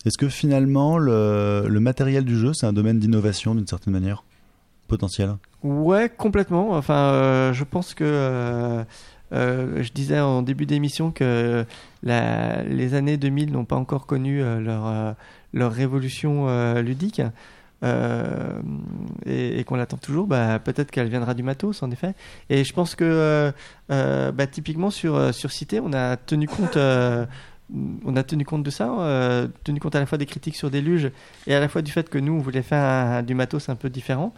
Est-ce 0.04 0.18
que 0.18 0.28
finalement 0.28 0.98
le, 0.98 1.66
le 1.68 1.80
matériel 1.80 2.24
du 2.24 2.36
jeu 2.36 2.52
c'est 2.52 2.66
un 2.66 2.72
domaine 2.74 2.98
d'innovation 2.98 3.54
d'une 3.54 3.66
certaine 3.66 3.94
manière? 3.94 4.24
Potentiel 4.92 5.36
Ouais, 5.62 6.10
complètement. 6.14 6.72
Enfin, 6.72 7.12
euh, 7.12 7.52
je 7.52 7.64
pense 7.64 7.94
que 7.94 8.04
euh, 8.04 8.84
euh, 9.32 9.82
je 9.82 9.90
disais 9.92 10.20
en 10.20 10.42
début 10.42 10.66
d'émission 10.66 11.10
que 11.10 11.64
les 12.02 12.94
années 12.94 13.16
2000 13.16 13.52
n'ont 13.52 13.64
pas 13.64 13.76
encore 13.76 14.06
connu 14.06 14.42
leur 14.60 15.14
leur 15.54 15.72
révolution 15.72 16.46
ludique. 16.80 17.22
Et, 19.26 19.64
qu'on 19.64 19.76
l'attend 19.76 19.96
toujours, 19.96 20.26
bah, 20.26 20.58
peut-être 20.58 20.90
qu'elle 20.90 21.08
viendra 21.08 21.34
du 21.34 21.42
matos 21.42 21.82
en 21.82 21.90
effet. 21.90 22.14
Et 22.50 22.64
je 22.64 22.72
pense 22.74 22.94
que 22.94 23.52
bah, 23.88 24.46
typiquement 24.46 24.90
sur 24.90 25.32
sur 25.32 25.52
Cité, 25.52 25.80
on 25.80 25.92
a 25.92 26.16
tenu 26.16 26.48
compte 26.48 26.76
on 28.04 28.16
a 28.16 28.22
tenu 28.22 28.44
compte 28.44 28.64
de 28.64 28.70
ça, 28.70 29.48
tenu 29.64 29.80
compte 29.80 29.94
à 29.94 30.00
la 30.00 30.06
fois 30.06 30.18
des 30.18 30.26
critiques 30.26 30.56
sur 30.56 30.70
Déluge 30.70 31.10
et 31.46 31.54
à 31.54 31.60
la 31.60 31.68
fois 31.68 31.82
du 31.82 31.92
fait 31.92 32.10
que 32.10 32.18
nous 32.18 32.34
on 32.34 32.38
voulait 32.38 32.62
faire 32.62 33.22
du 33.22 33.34
matos 33.34 33.68
un 33.68 33.76
peu 33.76 33.88
différent. 33.88 34.34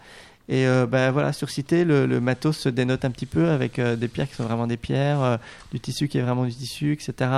Et 0.49 0.67
euh, 0.67 0.87
bah, 0.87 1.11
voilà, 1.11 1.33
sur 1.33 1.49
Cité, 1.49 1.85
le, 1.85 2.21
matos 2.21 2.59
se 2.59 2.69
dénote 2.69 3.05
un 3.05 3.11
petit 3.11 3.27
peu 3.27 3.49
avec 3.49 3.79
euh, 3.79 3.97
des 3.97 4.09
pierres 4.09 4.29
qui 4.29 4.35
sont 4.35 4.45
vraiment 4.45 4.67
des 4.67 4.77
pierres, 4.77 5.23
euh, 5.23 5.37
du 5.73 5.81
tissu 5.81 6.07
qui 6.07 6.19
est 6.19 6.23
vraiment 6.23 6.45
du 6.45 6.53
tissu, 6.53 6.93
etc. 6.93 7.31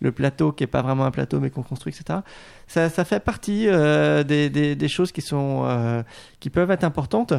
Le 0.00 0.12
plateau 0.12 0.52
qui 0.52 0.62
est 0.62 0.68
pas 0.68 0.82
vraiment 0.82 1.04
un 1.04 1.10
plateau 1.10 1.40
mais 1.40 1.50
qu'on 1.50 1.62
construit, 1.62 1.92
etc. 1.92 2.20
Ça, 2.68 2.90
ça 2.90 3.04
fait 3.04 3.20
partie 3.20 3.66
euh, 3.68 4.22
des, 4.22 4.48
des, 4.50 4.88
choses 4.88 5.10
qui 5.10 5.20
sont 5.20 6.04
qui 6.38 6.50
peuvent 6.50 6.70
être 6.70 6.84
importantes 6.84 7.34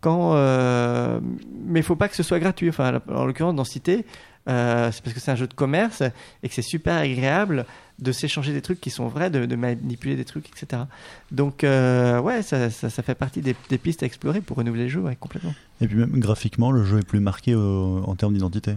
quand, 0.00 0.34
mais 0.34 1.80
il 1.80 1.82
faut 1.82 1.96
pas 1.96 2.08
que 2.08 2.16
ce 2.16 2.22
soit 2.22 2.38
gratuit. 2.38 2.68
Enfin, 2.68 3.00
en 3.08 3.24
l'occurrence 3.24 3.54
dans 3.54 3.64
Cité, 3.64 4.06
c'est 4.46 5.02
parce 5.02 5.12
que 5.12 5.20
c'est 5.20 5.30
un 5.30 5.36
jeu 5.36 5.48
de 5.48 5.54
commerce 5.54 6.02
et 6.42 6.48
que 6.48 6.54
c'est 6.54 6.62
super 6.62 6.96
agréable 6.96 7.66
de 8.00 8.12
s'échanger 8.12 8.52
des 8.52 8.62
trucs 8.62 8.80
qui 8.80 8.90
sont 8.90 9.08
vrais, 9.08 9.30
de, 9.30 9.46
de 9.46 9.56
manipuler 9.56 10.16
des 10.16 10.24
trucs, 10.24 10.48
etc. 10.48 10.82
Donc, 11.32 11.64
euh, 11.64 12.18
ouais, 12.20 12.42
ça, 12.42 12.70
ça, 12.70 12.88
ça 12.90 13.02
fait 13.02 13.14
partie 13.14 13.40
des, 13.40 13.54
des 13.68 13.78
pistes 13.78 14.02
à 14.02 14.06
explorer 14.06 14.40
pour 14.40 14.56
renouveler 14.56 14.84
le 14.84 14.88
jeu, 14.88 15.00
ouais, 15.00 15.16
complètement. 15.16 15.54
Et 15.80 15.86
puis 15.86 15.96
même 15.96 16.18
graphiquement 16.18 16.70
le 16.72 16.84
jeu 16.84 16.98
est 17.00 17.06
plus 17.06 17.20
marqué 17.20 17.54
au- 17.54 18.02
en 18.06 18.14
termes 18.16 18.34
d'identité. 18.34 18.74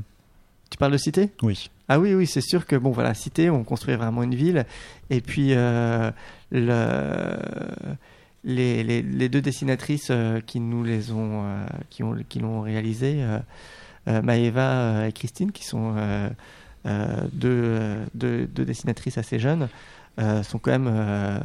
Tu 0.69 0.77
parles 0.77 0.91
de 0.93 0.97
Cité? 0.97 1.29
Oui. 1.43 1.69
Ah 1.87 1.99
oui, 1.99 2.13
oui, 2.15 2.25
c'est 2.25 2.41
sûr 2.41 2.65
que, 2.65 2.75
bon, 2.75 2.91
voilà, 2.91 3.13
Cité, 3.13 3.49
on 3.49 3.63
construit 3.63 3.95
vraiment 3.95 4.23
une 4.23 4.33
ville. 4.35 4.65
Et 5.09 5.21
puis, 5.21 5.49
euh, 5.51 6.09
le, 6.51 7.37
les, 8.43 8.83
les, 8.83 9.01
les 9.01 9.29
deux 9.29 9.41
dessinatrices 9.41 10.07
euh, 10.09 10.41
qui 10.41 10.59
nous 10.59 10.83
les 10.83 11.11
ont, 11.11 11.43
euh, 11.45 11.65
qui 11.89 12.03
ont, 12.03 12.15
qui 12.27 12.39
l'ont 12.39 12.61
réalisé, 12.61 13.17
euh, 13.23 13.39
euh, 14.07 14.21
Maëva 14.21 14.61
euh, 14.71 15.07
et 15.07 15.11
Christine, 15.11 15.51
qui 15.51 15.63
sont 15.63 15.93
euh, 16.85 17.21
deux, 17.31 17.49
euh, 17.51 18.05
deux, 18.13 18.45
deux 18.47 18.65
dessinatrices 18.65 19.17
assez 19.17 19.39
jeunes, 19.39 19.67
euh, 20.19 20.43
sont 20.43 20.59
quand 20.59 20.71
même 20.71 20.87
euh, 20.87 21.39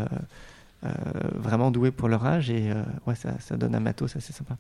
euh, 0.85 0.89
vraiment 1.35 1.71
douées 1.71 1.91
pour 1.91 2.09
leur 2.09 2.25
âge. 2.27 2.51
Et 2.51 2.71
euh, 2.71 2.83
ouais, 3.07 3.15
ça, 3.15 3.31
ça 3.41 3.57
donne 3.57 3.75
un 3.75 3.81
matos 3.81 4.17
assez 4.17 4.33
sympa. 4.33 4.57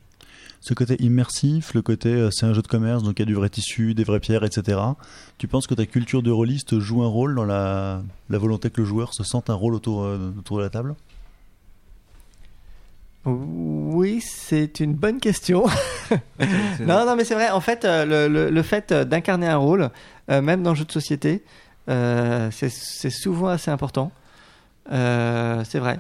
Ce 0.60 0.74
côté 0.74 0.96
immersif, 1.00 1.72
le 1.74 1.82
côté 1.82 2.08
euh, 2.08 2.30
c'est 2.32 2.44
un 2.44 2.52
jeu 2.52 2.62
de 2.62 2.66
commerce, 2.66 3.04
donc 3.04 3.18
il 3.18 3.22
y 3.22 3.22
a 3.22 3.26
du 3.26 3.34
vrai 3.34 3.48
tissu, 3.48 3.94
des 3.94 4.02
vraies 4.02 4.18
pierres, 4.18 4.42
etc. 4.44 4.80
Tu 5.38 5.46
penses 5.46 5.68
que 5.68 5.74
ta 5.74 5.86
culture 5.86 6.20
de 6.22 6.32
rôliste 6.32 6.80
joue 6.80 7.02
un 7.04 7.08
rôle 7.08 7.36
dans 7.36 7.44
la, 7.44 8.02
la 8.28 8.38
volonté 8.38 8.68
que 8.70 8.80
le 8.80 8.86
joueur 8.86 9.14
se 9.14 9.22
sente 9.22 9.50
un 9.50 9.54
rôle 9.54 9.74
autour, 9.74 10.02
euh, 10.02 10.32
autour 10.36 10.58
de 10.58 10.62
la 10.64 10.68
table? 10.70 10.96
Oui, 13.24 14.20
c'est 14.22 14.80
une 14.80 14.94
bonne 14.94 15.20
question. 15.20 15.64
non, 16.80 17.04
non, 17.04 17.14
mais 17.16 17.24
c'est 17.24 17.34
vrai. 17.34 17.50
En 17.50 17.60
fait, 17.60 17.84
le, 17.84 18.26
le- 18.28 18.48
le 18.50 18.62
fait 18.62 18.92
d'incarner 18.92 19.46
un 19.48 19.58
rôle, 19.58 19.82
euh, 19.82 19.88
même 20.28 20.62
dans 20.62 20.70
le 20.70 20.76
jeu 20.76 20.84
de 20.84 20.92
société, 20.92 21.42
euh, 21.88 22.50
c'est- 22.50 22.68
c'est 22.72 23.10
souvent 23.10 23.48
assez 23.48 23.70
important. 23.70 24.12
Euh, 24.92 25.62
c'est 25.68 25.78
vrai. 25.78 25.98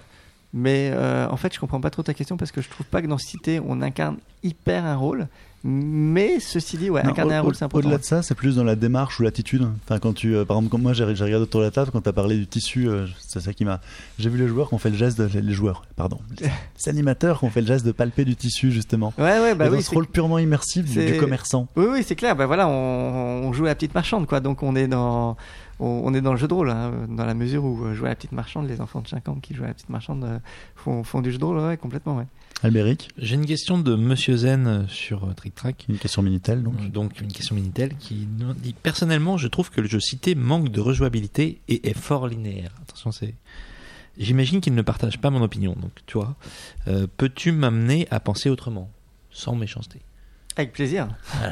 Mais 0.54 0.90
euh, 0.94 1.28
en 1.28 1.36
fait, 1.36 1.52
je 1.54 1.60
comprends 1.60 1.80
pas 1.80 1.90
trop 1.90 2.02
ta 2.02 2.14
question 2.14 2.36
parce 2.38 2.52
que 2.52 2.62
je 2.62 2.68
trouve 2.70 2.86
pas 2.86 3.02
que 3.02 3.06
dans 3.06 3.18
Cité, 3.18 3.60
on 3.64 3.82
incarne 3.82 4.16
hyper 4.42 4.84
un 4.86 4.96
rôle. 4.96 5.28
Mais 5.64 6.38
ceci 6.38 6.78
dit, 6.78 6.88
ouais, 6.88 7.02
Non, 7.02 7.10
incarner 7.10 7.34
au- 7.34 7.38
un 7.38 7.40
rôle, 7.40 7.54
c'est 7.56 7.64
important. 7.64 7.88
Au-delà 7.88 7.98
de 7.98 8.04
ça, 8.04 8.22
c'est 8.22 8.36
plus 8.36 8.56
dans 8.56 8.64
la 8.64 8.76
démarche 8.76 9.18
ou 9.18 9.24
l'attitude. 9.24 9.68
Enfin, 9.84 9.98
quand 9.98 10.12
tu, 10.14 10.34
euh, 10.36 10.44
par 10.44 10.56
exemple, 10.56 10.70
comme 10.70 10.82
moi, 10.82 10.92
j'ai 10.92 11.02
regardé 11.04 11.34
autour 11.34 11.60
de 11.60 11.66
la 11.66 11.72
table 11.72 11.90
quand 11.90 12.00
tu 12.00 12.08
as 12.08 12.12
parlé 12.12 12.36
du 12.38 12.46
tissu, 12.46 12.88
euh, 12.88 13.06
c'est 13.18 13.40
ça 13.40 13.52
qui 13.52 13.64
m'a. 13.64 13.80
J'ai 14.20 14.30
vu 14.30 14.38
les 14.38 14.46
joueurs 14.46 14.68
qui 14.68 14.74
ont 14.74 14.78
fait 14.78 14.90
le 14.90 14.96
geste, 14.96 15.20
de, 15.20 15.28
les 15.40 15.52
joueurs, 15.52 15.82
pardon, 15.96 16.18
les 16.40 16.88
animateurs 16.88 17.40
qui 17.40 17.44
ont 17.44 17.50
fait 17.50 17.60
le 17.60 17.66
geste 17.66 17.84
de 17.84 17.90
palper 17.92 18.24
du 18.24 18.36
tissu 18.36 18.70
justement. 18.70 19.12
Ouais, 19.18 19.40
ouais, 19.40 19.54
bah 19.56 19.66
Et 19.66 19.70
dans 19.70 19.76
oui, 19.76 19.82
ce 19.82 19.90
rôle 19.90 20.06
purement 20.06 20.38
immersif 20.38 20.84
du, 20.86 21.04
du 21.04 21.16
commerçant. 21.18 21.66
Oui, 21.76 21.86
oui, 21.90 22.04
c'est 22.06 22.14
clair. 22.16 22.36
Ben 22.36 22.46
voilà, 22.46 22.68
on, 22.68 22.72
on 23.48 23.52
joue 23.52 23.64
à 23.64 23.68
la 23.68 23.74
petite 23.74 23.94
marchande, 23.94 24.26
quoi. 24.28 24.38
Donc 24.38 24.62
on 24.62 24.76
est 24.76 24.86
dans, 24.86 25.36
on, 25.80 26.02
on 26.04 26.14
est 26.14 26.20
dans 26.20 26.32
le 26.32 26.38
jeu 26.38 26.48
de 26.48 26.54
rôle, 26.54 26.70
hein, 26.70 27.06
dans 27.08 27.24
la 27.24 27.34
mesure 27.34 27.64
où 27.64 27.84
euh, 27.84 27.94
jouer 27.94 28.06
à 28.08 28.10
la 28.10 28.16
petite 28.16 28.32
marchande, 28.32 28.68
les 28.68 28.80
enfants 28.80 29.00
de 29.00 29.08
5 29.08 29.28
ans 29.28 29.36
qui 29.40 29.54
jouent 29.54 29.64
à 29.64 29.68
la 29.68 29.74
petite 29.74 29.88
marchande 29.90 30.24
euh, 30.24 30.38
font, 30.76 31.04
font 31.04 31.20
du 31.20 31.30
jeu 31.32 31.38
de 31.38 31.44
rôle, 31.44 31.58
ouais, 31.58 31.76
complètement, 31.76 32.16
ouais. 32.16 32.26
Albéric, 32.64 33.10
J'ai 33.18 33.36
une 33.36 33.46
question 33.46 33.78
de 33.78 33.94
Monsieur 33.94 34.36
Zen 34.36 34.66
euh, 34.66 34.82
sur 34.88 35.22
euh, 35.24 35.32
Trick 35.32 35.54
Track. 35.54 35.86
une 35.88 35.96
question 35.98 36.22
Minitel 36.22 36.64
donc. 36.64 36.90
Donc 36.90 37.20
une 37.20 37.28
question 37.28 37.54
Minitel 37.54 37.94
qui 37.96 38.26
nous 38.36 38.52
dit 38.52 38.72
personnellement 38.74 39.36
je 39.36 39.46
trouve 39.46 39.70
que 39.70 39.80
le 39.80 39.86
jeu 39.86 40.00
cité 40.00 40.34
manque 40.34 40.68
de 40.70 40.80
rejouabilité 40.80 41.60
et 41.68 41.88
est 41.88 41.96
fort 41.96 42.26
linéaire. 42.26 42.72
Attention 42.82 43.12
c'est 43.12 43.34
j'imagine 44.18 44.60
qu'il 44.60 44.74
ne 44.74 44.82
partage 44.82 45.20
pas 45.20 45.30
mon 45.30 45.40
opinion 45.42 45.76
donc 45.80 45.92
tu 46.06 46.14
vois 46.18 46.34
Euh, 46.88 47.06
peux-tu 47.16 47.52
m'amener 47.52 48.08
à 48.10 48.18
penser 48.18 48.50
autrement 48.50 48.90
sans 49.30 49.54
méchanceté? 49.54 50.00
Avec 50.58 50.72
plaisir. 50.72 51.06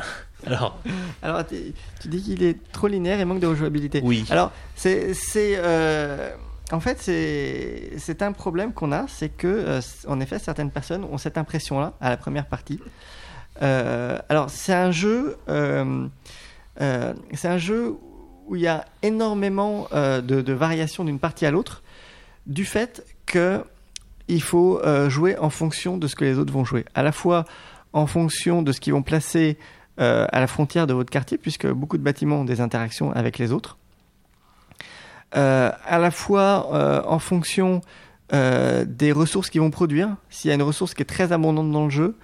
Alors 0.46 0.78
Alors, 1.22 1.46
tu 1.46 1.54
tu 2.00 2.08
dis 2.08 2.22
qu'il 2.22 2.42
est 2.42 2.60
trop 2.72 2.88
linéaire 2.88 3.20
et 3.20 3.24
manque 3.24 3.38
de 3.38 3.46
rejouabilité. 3.46 4.00
oui 4.02 4.26
Alors, 4.30 4.50
c'est, 4.74 5.14
c'est, 5.14 5.54
euh, 5.56 6.30
en 6.72 6.80
fait, 6.80 6.98
c'est, 7.00 7.92
c'est 7.98 8.20
un 8.20 8.32
problème 8.32 8.72
qu'on 8.72 8.90
a, 8.90 9.06
c'est 9.08 9.28
que, 9.28 9.46
euh, 9.46 9.80
en 10.08 10.18
effet, 10.18 10.40
certaines 10.40 10.72
personnes 10.72 11.04
ont 11.04 11.18
cette 11.18 11.38
impression-là 11.38 11.94
à 12.00 12.10
la 12.10 12.16
première 12.16 12.46
partie. 12.46 12.80
Euh, 13.62 14.18
alors, 14.28 14.50
c'est 14.50 14.74
un 14.74 14.90
jeu, 14.90 15.36
c'est 15.48 17.48
un 17.48 17.58
jeu 17.58 17.94
où 18.46 18.56
il 18.56 18.62
y 18.62 18.68
a 18.68 18.84
énormément 19.02 19.86
de, 19.92 20.20
de 20.20 20.52
variations 20.52 21.04
d'une 21.04 21.20
partie 21.20 21.46
à 21.46 21.52
l'autre, 21.52 21.84
du 22.46 22.64
fait 22.64 23.06
que 23.24 23.62
il 24.28 24.42
faut 24.42 24.80
jouer 25.08 25.38
en 25.38 25.50
fonction 25.50 25.96
de 25.96 26.08
ce 26.08 26.16
que 26.16 26.24
les 26.24 26.38
autres 26.38 26.52
vont 26.52 26.64
jouer, 26.64 26.84
à 26.96 27.04
la 27.04 27.12
fois 27.12 27.44
en 27.96 28.06
fonction 28.06 28.60
de 28.60 28.72
ce 28.72 28.80
qu'ils 28.80 28.92
vont 28.92 29.02
placer 29.02 29.56
euh, 29.98 30.26
à 30.30 30.40
la 30.40 30.46
frontière 30.46 30.86
de 30.86 30.92
votre 30.92 31.10
quartier, 31.10 31.38
puisque 31.38 31.66
beaucoup 31.66 31.96
de 31.96 32.02
bâtiments 32.02 32.40
ont 32.40 32.44
des 32.44 32.60
interactions 32.60 33.10
avec 33.12 33.38
les 33.38 33.52
autres. 33.52 33.78
Euh, 35.34 35.72
à 35.86 35.98
la 35.98 36.10
fois 36.10 36.68
euh, 36.74 37.02
en 37.06 37.18
fonction 37.18 37.80
des 38.32 39.12
ressources 39.12 39.50
qu'ils 39.50 39.60
vont 39.60 39.70
produire. 39.70 40.16
S'il 40.30 40.48
y 40.48 40.52
a 40.52 40.56
une 40.56 40.62
ressource 40.62 40.94
qui 40.94 41.02
est 41.02 41.06
très 41.06 41.30
abondante 41.30 41.70
dans 41.70 41.84
le 41.84 41.90
jeu, 41.90 42.16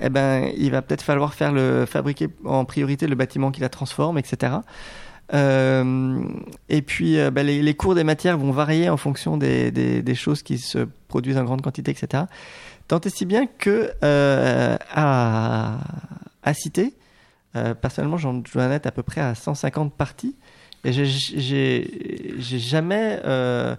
eh 0.00 0.08
ben, 0.08 0.48
il 0.56 0.70
va 0.70 0.80
peut-être 0.80 1.02
falloir 1.02 1.34
faire 1.34 1.52
fabriquer 1.88 2.28
en 2.44 2.64
priorité 2.64 3.08
le 3.08 3.16
bâtiment 3.16 3.50
qui 3.50 3.60
la 3.60 3.68
transforme, 3.68 4.16
etc. 4.16 4.58
Et 5.32 6.82
puis, 6.82 7.18
bah, 7.32 7.42
les, 7.42 7.74
cours 7.74 7.96
des 7.96 8.04
matières 8.04 8.38
vont 8.38 8.52
varier 8.52 8.88
en 8.90 8.96
fonction 8.96 9.36
des 9.38 10.14
choses 10.14 10.44
qui 10.44 10.56
se 10.56 10.86
produisent 11.08 11.36
en 11.36 11.42
grande 11.42 11.62
quantité, 11.62 11.90
etc. 11.90 12.26
Tant 12.90 12.98
et 13.02 13.08
si 13.08 13.24
bien 13.24 13.46
que 13.46 13.92
euh, 14.02 14.76
à, 14.90 15.78
à 16.42 16.54
Cité, 16.54 16.92
euh, 17.54 17.72
personnellement, 17.72 18.16
j'en 18.16 18.34
dois 18.34 18.64
être 18.64 18.86
à 18.86 18.90
peu 18.90 19.04
près 19.04 19.20
à 19.20 19.36
150 19.36 19.94
parties. 19.94 20.34
Et 20.82 20.92
j'ai 20.92 21.88
jamais 22.40 23.20
euh, 23.24 23.76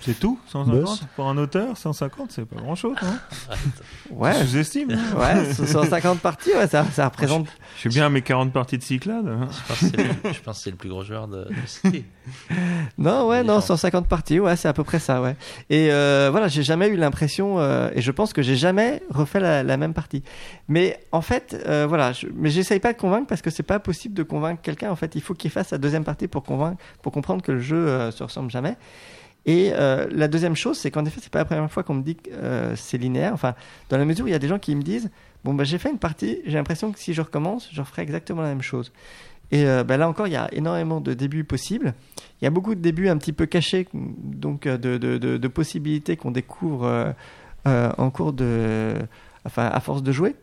C'est 0.00 0.18
tout 0.20 0.38
150 0.48 0.80
Boss. 0.82 1.00
Pour 1.16 1.28
un 1.28 1.38
auteur, 1.38 1.76
150, 1.78 2.30
c'est 2.32 2.44
pas 2.44 2.60
grand 2.60 2.74
chose. 2.74 2.96
Hein 3.02 3.18
Ouais. 4.10 4.32
Je 4.40 4.44
sous-estime. 4.46 4.90
hein. 4.92 5.18
Ouais, 5.18 5.54
150 5.54 6.18
parties, 6.20 6.50
ouais, 6.54 6.66
ça, 6.66 6.84
ça 6.92 7.06
représente. 7.06 7.46
Je 7.76 7.80
suis 7.80 7.88
bien 7.88 8.06
à 8.06 8.08
mes 8.10 8.20
40 8.20 8.52
parties 8.52 8.76
de 8.76 8.82
Cyclade. 8.82 9.26
hein. 9.26 9.48
Je 9.50 9.66
pense 9.66 9.78
que 9.80 9.86
c'est 9.86 9.96
le, 9.96 10.32
je 10.34 10.40
pense 10.40 10.58
que 10.58 10.64
c'est 10.64 10.70
le 10.70 10.76
plus 10.76 10.88
gros 10.90 11.02
joueur 11.04 11.26
de, 11.28 11.44
de 11.44 11.54
cité. 11.66 12.04
Non, 12.98 13.28
ouais, 13.28 13.38
non, 13.42 13.56
Différent. 13.58 13.76
150 13.76 14.08
parties, 14.08 14.40
ouais, 14.40 14.56
c'est 14.56 14.68
à 14.68 14.72
peu 14.72 14.84
près 14.84 14.98
ça, 14.98 15.20
ouais. 15.22 15.36
Et 15.70 15.90
euh, 15.90 16.28
voilà, 16.30 16.48
j'ai 16.48 16.62
jamais 16.62 16.88
eu 16.88 16.96
l'impression, 16.96 17.58
euh, 17.58 17.90
et 17.94 18.02
je 18.02 18.10
pense 18.10 18.32
que 18.32 18.42
j'ai 18.42 18.56
jamais 18.56 19.02
refait 19.10 19.40
la, 19.40 19.62
la 19.62 19.76
même 19.76 19.94
partie. 19.94 20.22
Mais 20.68 21.00
en 21.12 21.22
fait, 21.22 21.56
euh, 21.66 21.86
voilà, 21.88 22.12
je, 22.12 22.26
mais 22.34 22.50
j'essaye 22.50 22.80
pas 22.80 22.92
de 22.92 22.98
convaincre 22.98 23.26
parce 23.26 23.42
que 23.42 23.50
c'est 23.50 23.62
pas 23.62 23.78
possible 23.78 24.14
de 24.14 24.22
convaincre 24.22 24.60
quelqu'un. 24.62 24.90
En 24.90 24.96
fait, 24.96 25.14
il 25.14 25.20
faut 25.22 25.34
qu'il 25.34 25.50
fasse 25.50 25.68
sa 25.68 25.78
deuxième 25.78 26.04
partie 26.04 26.28
pour 26.28 26.42
convaincre, 26.42 26.80
pour 27.02 27.12
comprendre 27.12 27.42
que 27.42 27.52
le 27.52 27.60
jeu 27.60 27.76
euh, 27.76 28.10
se 28.10 28.22
ressemble 28.22 28.50
jamais. 28.50 28.76
Et 29.46 29.72
euh, 29.74 30.06
la 30.10 30.28
deuxième 30.28 30.56
chose, 30.56 30.78
c'est 30.78 30.90
qu'en 30.90 31.04
effet, 31.04 31.20
c'est 31.22 31.30
pas 31.30 31.40
la 31.40 31.44
première 31.44 31.70
fois 31.70 31.82
qu'on 31.82 31.94
me 31.94 32.02
dit 32.02 32.16
que 32.16 32.30
euh, 32.32 32.76
c'est 32.76 32.96
linéaire. 32.96 33.32
Enfin, 33.34 33.54
dans 33.90 33.98
la 33.98 34.04
mesure 34.04 34.24
où 34.24 34.28
il 34.28 34.32
y 34.32 34.34
a 34.34 34.38
des 34.38 34.48
gens 34.48 34.58
qui 34.58 34.74
me 34.74 34.82
disent, 34.82 35.10
bon, 35.44 35.52
bah, 35.54 35.64
j'ai 35.64 35.78
fait 35.78 35.90
une 35.90 35.98
partie, 35.98 36.38
j'ai 36.46 36.54
l'impression 36.54 36.92
que 36.92 36.98
si 36.98 37.12
je 37.12 37.20
recommence, 37.20 37.68
je 37.72 37.80
referai 37.80 38.02
exactement 38.02 38.42
la 38.42 38.48
même 38.48 38.62
chose. 38.62 38.92
Et 39.50 39.66
euh, 39.66 39.84
bah, 39.84 39.98
là 39.98 40.08
encore, 40.08 40.26
il 40.26 40.32
y 40.32 40.36
a 40.36 40.48
énormément 40.52 41.00
de 41.00 41.12
débuts 41.12 41.44
possibles. 41.44 41.92
Il 42.40 42.44
y 42.44 42.48
a 42.48 42.50
beaucoup 42.50 42.74
de 42.74 42.80
débuts 42.80 43.08
un 43.08 43.18
petit 43.18 43.34
peu 43.34 43.44
cachés, 43.44 43.86
donc 43.92 44.66
de, 44.66 44.96
de, 44.96 45.18
de, 45.18 45.48
possibilités 45.48 46.16
qu'on 46.16 46.30
découvre 46.30 47.14
en 47.64 48.10
cours 48.10 48.32
de, 48.32 48.94
enfin, 49.44 49.66
à 49.66 49.80
force 49.80 50.02
de 50.02 50.12
jouer. 50.12 50.34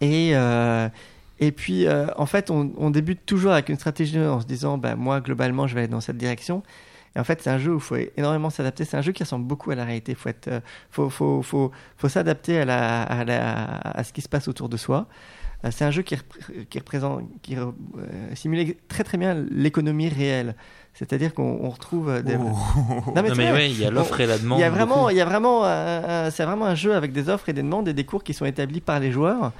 Et 0.00 0.32
et 1.38 1.52
puis, 1.52 1.86
en 2.16 2.26
fait, 2.26 2.50
on, 2.50 2.72
on 2.76 2.90
débute 2.90 3.24
toujours 3.24 3.52
avec 3.52 3.68
une 3.68 3.76
stratégie 3.76 4.18
en 4.18 4.40
se 4.40 4.46
disant, 4.46 4.78
bah, 4.78 4.96
moi, 4.96 5.20
globalement, 5.20 5.66
je 5.66 5.74
vais 5.74 5.82
aller 5.82 5.88
dans 5.88 6.00
cette 6.00 6.16
direction. 6.18 6.62
Et 7.16 7.18
en 7.18 7.24
fait, 7.24 7.40
c'est 7.42 7.50
un 7.50 7.58
jeu 7.58 7.72
où 7.72 7.78
il 7.78 7.80
faut 7.80 7.96
énormément 8.16 8.50
s'adapter. 8.50 8.84
C'est 8.84 8.96
un 8.98 9.00
jeu 9.02 9.12
qui 9.12 9.22
ressemble 9.22 9.46
beaucoup 9.46 9.70
à 9.70 9.74
la 9.74 9.84
réalité. 9.84 10.12
Il 10.12 10.16
faut, 10.18 10.28
être, 10.28 10.48
euh, 10.48 10.60
faut, 10.90 11.08
faut, 11.10 11.42
faut, 11.42 11.72
faut 11.96 12.08
s'adapter 12.10 12.60
à, 12.60 12.64
la, 12.66 13.02
à, 13.02 13.24
la, 13.24 13.64
à 13.78 14.04
ce 14.04 14.12
qui 14.12 14.20
se 14.20 14.28
passe 14.28 14.46
autour 14.48 14.68
de 14.68 14.76
soi. 14.76 15.06
Euh, 15.64 15.70
C'est 15.72 15.86
un 15.86 15.90
jeu 15.90 16.02
qui, 16.02 16.14
repré- 16.14 16.66
qui 16.68 16.78
représente, 16.78 17.22
qui 17.40 17.56
euh, 17.56 17.70
simule 18.34 18.74
très 18.88 19.02
très 19.02 19.16
bien 19.16 19.34
l'économie 19.50 20.10
réelle. 20.10 20.54
C'est-à-dire 20.92 21.32
qu'on 21.32 21.58
on 21.62 21.70
retrouve 21.70 22.10
euh, 22.10 22.20
des. 22.22 22.36
Oh. 22.36 22.42
Non, 23.14 23.22
mais 23.22 23.30
Non, 23.30 23.34
mais 23.34 23.50
ouais, 23.52 23.70
il 23.70 23.80
y 23.80 23.86
a 23.86 23.90
l'offre 23.90 24.20
et 24.20 24.26
la 24.26 24.36
demande. 24.38 24.58
Il 24.58 24.60
y 24.60 24.64
a 24.64 24.70
vraiment, 24.70 24.96
beaucoup. 25.04 25.10
il 25.10 25.16
y 25.16 25.20
a 25.22 25.24
vraiment, 25.24 25.62
c'est 26.30 26.44
vraiment 26.44 26.66
un 26.66 26.74
jeu 26.74 26.94
avec 26.94 27.12
des 27.12 27.30
offres 27.30 27.48
et 27.48 27.54
des 27.54 27.62
demandes 27.62 27.88
et 27.88 27.94
des 27.94 28.04
cours 28.04 28.22
qui 28.24 28.34
sont 28.34 28.44
établis 28.44 28.82
par 28.82 29.00
les 29.00 29.10
joueurs, 29.10 29.52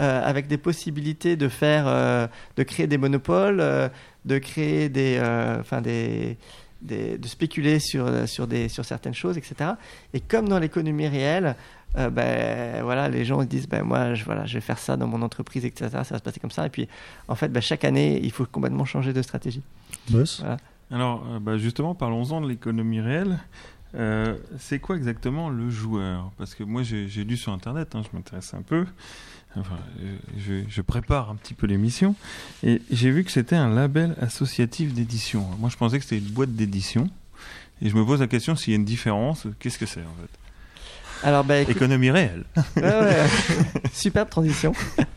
euh, 0.00 0.22
avec 0.24 0.46
des 0.46 0.56
possibilités 0.58 1.36
de 1.36 1.48
faire, 1.48 1.84
euh, 1.86 2.26
de 2.56 2.62
créer 2.62 2.86
des 2.86 2.96
monopoles, 2.98 3.60
euh, 3.60 3.90
de 4.24 4.38
créer 4.38 4.88
des, 4.88 5.18
enfin 5.60 5.82
des, 5.82 6.38
des- 6.82 7.16
de 7.18 7.28
spéculer 7.28 7.78
sur 7.78 8.06
euh, 8.06 8.26
sur 8.26 8.46
des 8.46 8.68
sur 8.68 8.84
certaines 8.84 9.14
choses, 9.14 9.38
etc. 9.38 9.72
Et 10.14 10.20
comme 10.20 10.48
dans 10.48 10.58
l'économie 10.58 11.08
réelle. 11.08 11.56
euh, 11.98 12.08
ben 12.10 12.82
voilà, 12.82 13.08
les 13.10 13.24
gens 13.24 13.42
ils 13.42 13.48
disent 13.48 13.68
ben 13.68 13.82
moi 13.82 14.14
je 14.14 14.24
voilà 14.24 14.46
je 14.46 14.54
vais 14.54 14.60
faire 14.62 14.78
ça 14.78 14.96
dans 14.96 15.06
mon 15.06 15.20
entreprise 15.22 15.64
etc 15.66 15.90
ça 15.90 15.98
va 15.98 16.18
se 16.18 16.22
passer 16.22 16.40
comme 16.40 16.50
ça 16.50 16.64
et 16.66 16.70
puis 16.70 16.88
en 17.28 17.34
fait 17.34 17.48
ben, 17.48 17.60
chaque 17.60 17.84
année 17.84 18.18
il 18.22 18.30
faut 18.30 18.46
complètement 18.46 18.84
changer 18.86 19.12
de 19.12 19.20
stratégie. 19.22 19.62
Boss 20.10 20.40
Voilà. 20.40 20.56
Alors, 20.90 21.24
euh, 21.30 21.38
bah, 21.40 21.56
justement, 21.56 21.94
parlons-en 21.94 22.42
de 22.42 22.48
l'économie 22.48 23.00
réelle. 23.00 23.38
Euh, 23.94 24.36
c'est 24.58 24.78
quoi 24.78 24.96
exactement 24.96 25.48
le 25.50 25.70
joueur? 25.70 26.30
Parce 26.38 26.54
que 26.54 26.64
moi, 26.64 26.82
j'ai 26.82 27.08
j'ai 27.08 27.24
lu 27.24 27.36
sur 27.38 27.52
Internet, 27.52 27.94
hein, 27.94 28.02
je 28.10 28.14
m'intéresse 28.16 28.52
un 28.54 28.60
peu. 28.62 28.84
Enfin, 29.56 29.76
je, 30.38 30.62
je 30.68 30.80
prépare 30.80 31.30
un 31.30 31.34
petit 31.36 31.52
peu 31.54 31.66
l'émission. 31.66 32.14
Et 32.62 32.80
j'ai 32.90 33.10
vu 33.10 33.22
que 33.24 33.30
c'était 33.30 33.56
un 33.56 33.68
label 33.68 34.14
associatif 34.20 34.94
d'édition. 34.94 35.46
Moi, 35.58 35.68
je 35.70 35.76
pensais 35.76 35.98
que 35.98 36.04
c'était 36.04 36.18
une 36.24 36.32
boîte 36.32 36.54
d'édition. 36.54 37.08
Et 37.82 37.88
je 37.90 37.96
me 37.96 38.04
pose 38.04 38.20
la 38.20 38.28
question 38.28 38.56
s'il 38.56 38.72
y 38.72 38.76
a 38.76 38.78
une 38.78 38.84
différence. 38.84 39.46
Qu'est-ce 39.58 39.78
que 39.78 39.86
c'est, 39.86 40.00
en 40.00 40.14
fait? 40.20 40.38
Alors 41.24 41.44
écoute- 41.50 41.76
Économie 41.76 42.10
réelle. 42.10 42.44
Ouais, 42.76 42.82
ouais. 42.82 43.26
Superbe 43.92 44.28
transition. 44.30 44.72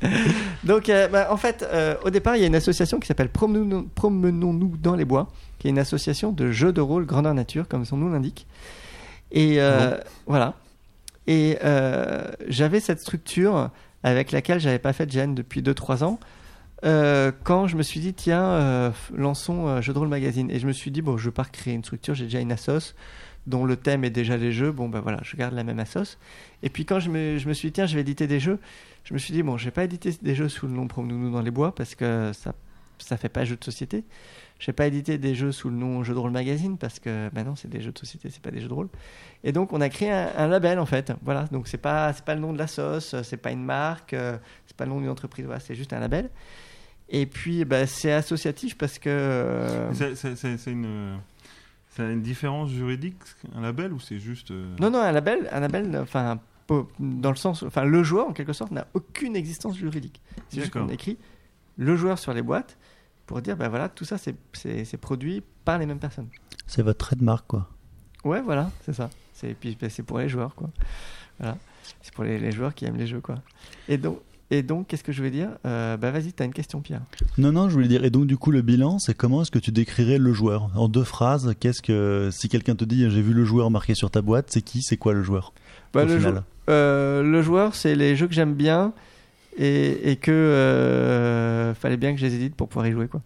Donc, 0.64 0.90
euh, 0.90 1.08
bah, 1.08 1.30
en 1.32 1.38
fait, 1.38 1.66
euh, 1.72 1.96
au 2.04 2.10
départ, 2.10 2.36
il 2.36 2.42
y 2.42 2.44
a 2.44 2.48
une 2.48 2.56
association 2.56 3.00
qui 3.00 3.08
s'appelle 3.08 3.30
Promenons- 3.30 3.88
Promenons-nous 3.96 4.78
dans 4.78 4.96
les 4.96 5.06
bois, 5.06 5.32
qui 5.60 5.68
est 5.68 5.70
une 5.72 5.80
association 5.80 6.32
de 6.32 6.52
jeux 6.52 6.74
de 6.74 6.82
rôle 6.82 7.06
grandeur 7.06 7.34
nature, 7.34 7.68
comme 7.68 7.86
son 7.86 7.98
nom 7.98 8.10
l'indique. 8.10 8.46
Et 9.32 9.62
euh, 9.62 9.98
voilà. 10.28 10.54
Et 11.28 11.58
j'avais 12.48 12.80
cette 12.80 13.00
structure 13.00 13.70
avec 14.06 14.32
laquelle 14.32 14.60
j'avais 14.60 14.80
pas 14.80 14.94
fait 14.94 15.08
de 15.08 15.12
gêne 15.12 15.34
depuis 15.34 15.64
2-3 15.64 16.04
ans. 16.04 16.20
euh, 16.86 17.32
quand 17.44 17.66
je 17.68 17.76
me 17.76 17.82
suis 17.82 18.00
dit, 18.00 18.14
tiens, 18.14 18.44
euh, 18.44 18.92
lançons 19.16 19.68
euh, 19.68 19.82
Jeux 19.82 19.94
de 19.94 19.98
rôle 19.98 20.10
magazine. 20.10 20.52
Et 20.52 20.60
je 20.60 20.68
me 20.68 20.74
suis 20.74 20.92
dit, 20.92 21.02
bon, 21.02 21.18
je 21.18 21.26
vais 21.26 21.34
pas 21.34 21.44
recréer 21.44 21.74
une 21.74 21.84
structure, 21.84 22.14
j'ai 22.14 22.26
déjà 22.26 22.40
une 22.40 22.52
assos 22.52 22.94
dont 23.48 23.66
le 23.66 23.76
thème 23.76 24.04
est 24.04 24.12
déjà 24.12 24.38
les 24.38 24.52
jeux. 24.52 24.72
Bon, 24.72 24.90
ben 24.90 25.00
voilà, 25.00 25.20
je 25.24 25.36
garde 25.36 25.56
la 25.56 25.64
même 25.64 25.80
assos. 25.80 26.18
Et 26.62 26.70
puis 26.70 26.86
quand 26.86 27.00
je 27.00 27.10
me, 27.10 27.40
je 27.40 27.48
me 27.48 27.54
suis 27.54 27.70
dit, 27.70 27.74
tiens, 27.74 27.88
je 27.88 27.96
vais 27.96 28.02
éditer 28.02 28.28
des 28.28 28.40
jeux, 28.40 28.60
je 29.06 29.14
me 29.16 29.20
suis 29.20 29.34
dit, 29.34 29.42
bon, 29.42 29.58
je 29.58 29.66
vais 29.66 29.72
pas 29.72 29.84
éditer 29.86 30.12
des 30.22 30.36
jeux 30.36 30.50
sous 30.50 30.68
le 30.68 30.74
nom 30.74 30.88
Promenons-nous 30.88 31.32
dans 31.32 31.42
les 31.42 31.52
bois 31.52 31.74
parce 31.74 31.96
que 31.96 32.32
ça 32.34 32.54
ça 33.00 33.18
fait 33.18 33.30
pas 33.30 33.44
jeu 33.44 33.56
de 33.56 33.64
société. 33.64 34.04
Je 34.66 34.72
vais 34.72 34.74
pas 34.74 34.88
éditer 34.88 35.20
des 35.20 35.36
jeux 35.36 35.52
sous 35.52 35.70
le 35.70 35.76
nom 35.76 36.04
Jeux 36.04 36.16
de 36.16 36.18
rôle 36.20 36.32
magazine 36.32 36.80
parce 36.80 36.98
que 36.98 37.30
maintenant 37.36 37.56
c'est 37.56 37.68
des 37.68 37.82
jeux 37.82 37.92
de 37.92 38.00
société, 38.00 38.32
c'est 38.32 38.42
pas 38.42 38.50
des 38.50 38.62
jeux 38.62 38.68
de 38.68 38.74
rôle. 38.74 38.90
Et 39.44 39.52
donc 39.52 39.72
on 39.74 39.80
a 39.80 39.90
créé 39.90 40.10
un, 40.12 40.30
un 40.36 40.48
label 40.48 40.80
en 40.80 40.88
fait. 40.88 41.14
Voilà, 41.22 41.44
donc 41.52 41.68
c'est 41.68 41.78
pas 41.78 42.12
c'est 42.14 42.26
pas 42.26 42.34
le 42.34 42.42
nom 42.42 42.52
de 42.52 42.58
la 42.58 42.66
sauce, 42.66 43.16
c'est 43.22 43.38
pas 43.38 43.52
une 43.52 43.64
marque, 43.64 44.14
euh, 44.16 44.40
c'est 44.66 44.76
pas 44.76 44.86
le 44.86 44.90
nom 44.90 45.00
d'une 45.02 45.10
entreprise, 45.10 45.46
voilà, 45.46 45.60
c'est 45.60 45.76
juste 45.76 45.94
un 45.94 46.00
label. 46.00 46.32
Et 47.10 47.28
puis 47.28 47.64
bah, 47.64 47.86
c'est 47.86 48.12
associatif 48.12 48.76
parce 48.76 48.98
que 48.98 49.08
euh, 49.08 49.94
C'est- 49.94 50.16
C'est 50.16 50.36
c'est- 50.36 50.58
c'est 50.58 50.72
une, 50.72 51.20
c'est 51.92 52.02
une 52.12 52.24
différence 52.24 52.72
juridique, 52.72 53.18
un 53.56 53.62
label, 53.62 53.94
ou 53.94 54.00
c'est 54.00 54.18
juste. 54.18 54.50
euh, 54.50 54.76
non 54.80 54.90
non 54.90 54.98
un 55.00 55.12
label, 55.12 55.48
un 55.52 55.60
label, 55.60 55.96
enfin 56.02 56.40
dans 57.00 57.30
le 57.30 57.36
sens, 57.36 57.62
enfin 57.62 57.84
le 57.86 58.02
joueur 58.02 58.30
en 58.30 58.34
quelque 58.34 58.54
sorte 58.54 58.72
n'a 58.72 58.88
aucune 58.96 59.36
existence 59.36 59.78
juridique. 59.78 60.20
C'est 60.50 60.62
juste 60.62 60.74
qu'on 60.74 60.90
écrit 60.90 61.20
le 61.78 61.96
joueur 61.96 62.18
sur 62.18 62.34
les 62.34 62.42
boîtes 62.42 62.80
pour 63.26 63.42
dire 63.42 63.58
ben 63.58 63.70
voilà 63.70 63.90
tout 63.90 64.06
ça 64.06 64.18
c'est 64.18 64.36
c'est 64.54 64.86
c'est 64.86 64.98
produit 64.98 65.42
par 65.64 65.78
les 65.80 65.86
mêmes 65.86 66.00
personnes. 66.00 66.28
C'est 66.68 66.82
votre 66.82 66.98
trademark, 67.06 67.46
quoi. 67.48 67.68
Ouais, 68.24 68.42
voilà, 68.42 68.72
c'est 68.86 68.94
ça. 68.94 69.10
C'est 69.34 69.54
puis 69.54 69.78
ben, 69.80 69.90
c'est 69.90 70.04
pour 70.04 70.18
les 70.20 70.30
joueurs, 70.30 70.56
quoi. 70.56 70.70
Voilà, 71.40 71.58
c'est 72.02 72.14
pour 72.14 72.24
les, 72.24 72.40
les 72.40 72.52
joueurs 72.52 72.74
qui 72.74 72.86
aiment 72.86 72.98
les 72.98 73.08
jeux, 73.08 73.20
quoi. 73.22 73.36
Et 73.88 73.98
donc, 73.98 74.20
et 74.52 74.62
donc, 74.64 74.88
qu'est-ce 74.88 75.04
que 75.04 75.12
je 75.12 75.22
veux 75.24 75.32
dire? 75.32 75.50
Euh, 75.66 75.98
Bah 75.98 76.12
vas-y, 76.12 76.32
t'as 76.34 76.46
une 76.46 76.54
question, 76.54 76.80
Pierre. 76.82 77.02
Non, 77.38 77.52
non, 77.52 77.68
je 77.68 77.74
voulais 77.74 77.88
dire. 77.88 78.04
Et 78.06 78.10
donc, 78.12 78.26
du 78.28 78.38
coup, 78.38 78.52
le 78.52 78.62
bilan, 78.62 79.00
c'est 79.00 79.16
comment 79.16 79.42
est-ce 79.42 79.50
que 79.52 79.58
tu 79.60 79.72
décrirais 79.72 80.18
le 80.20 80.34
joueur? 80.34 80.70
En 80.76 80.88
deux 80.88 81.04
phrases, 81.04 81.54
qu'est-ce 81.60 81.82
que. 81.82 82.30
Si 82.32 82.48
quelqu'un 82.50 82.76
te 82.76 82.86
dit 82.86 83.10
j'ai 83.10 83.22
vu 83.22 83.34
le 83.34 83.44
joueur 83.46 83.70
marqué 83.72 83.96
sur 83.96 84.10
ta 84.12 84.22
boîte, 84.22 84.48
c'est 84.52 84.62
qui 84.62 84.82
C'est 84.84 84.98
quoi 84.98 85.14
le 85.14 85.24
joueur? 85.24 85.54
Bah, 85.94 86.04
au 86.04 86.08
le, 86.08 86.20
jou- 86.20 86.30
euh, 86.70 87.24
le 87.24 87.42
joueur, 87.42 87.74
c'est 87.76 87.96
les 87.96 88.16
jeux 88.16 88.28
que 88.28 88.34
j'aime 88.34 88.54
bien 88.54 88.94
et, 89.58 90.12
et 90.12 90.16
que 90.16 90.32
euh, 90.32 91.74
fallait 91.74 91.98
bien 91.98 92.14
que 92.14 92.20
je 92.20 92.26
les 92.26 92.36
édite 92.36 92.56
pour 92.56 92.68
pouvoir 92.68 92.88
y 92.88 92.92
jouer, 92.92 93.08
quoi. 93.08 93.22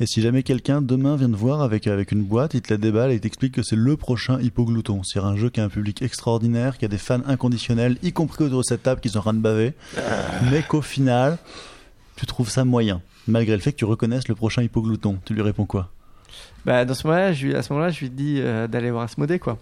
Et 0.00 0.06
si 0.06 0.20
jamais 0.20 0.42
quelqu'un 0.42 0.82
demain 0.82 1.14
vient 1.14 1.30
te 1.30 1.36
voir 1.36 1.62
avec, 1.62 1.86
avec 1.86 2.10
une 2.10 2.22
boîte, 2.24 2.54
il 2.54 2.62
te 2.62 2.72
la 2.72 2.78
déballe 2.78 3.12
et 3.12 3.14
il 3.14 3.20
t'explique 3.20 3.54
que 3.54 3.62
c'est 3.62 3.76
le 3.76 3.96
prochain 3.96 4.40
Hippoglouton. 4.40 5.04
C'est 5.04 5.20
un 5.20 5.36
jeu 5.36 5.50
qui 5.50 5.60
a 5.60 5.64
un 5.64 5.68
public 5.68 6.02
extraordinaire, 6.02 6.78
qui 6.78 6.84
a 6.84 6.88
des 6.88 6.98
fans 6.98 7.20
inconditionnels, 7.26 7.96
y 8.02 8.12
compris 8.12 8.42
autour 8.44 8.58
de 8.58 8.64
cette 8.64 8.82
table 8.82 9.00
qui 9.00 9.08
sont 9.08 9.18
en 9.18 9.22
train 9.22 9.34
de 9.34 9.38
baver, 9.38 9.72
mais 10.50 10.62
qu'au 10.62 10.82
final, 10.82 11.38
tu 12.16 12.26
trouves 12.26 12.50
ça 12.50 12.64
moyen, 12.64 13.02
malgré 13.28 13.54
le 13.54 13.62
fait 13.62 13.70
que 13.70 13.76
tu 13.76 13.84
reconnaisses 13.84 14.26
le 14.26 14.34
prochain 14.34 14.62
Hippoglouton. 14.62 15.18
Tu 15.24 15.32
lui 15.32 15.42
réponds 15.42 15.64
quoi? 15.66 15.92
Bah 16.66 16.84
dans 16.84 16.94
ce 16.94 17.06
moment-là, 17.06 17.32
je 17.32 17.46
lui- 17.46 17.54
à 17.54 17.62
ce 17.62 17.72
moment-là, 17.72 17.90
je 17.92 18.00
lui 18.00 18.10
dis 18.10 18.38
euh, 18.40 18.66
d'aller 18.66 18.90
voir 18.90 19.04
Asmodée, 19.04 19.38
quoi. 19.38 19.58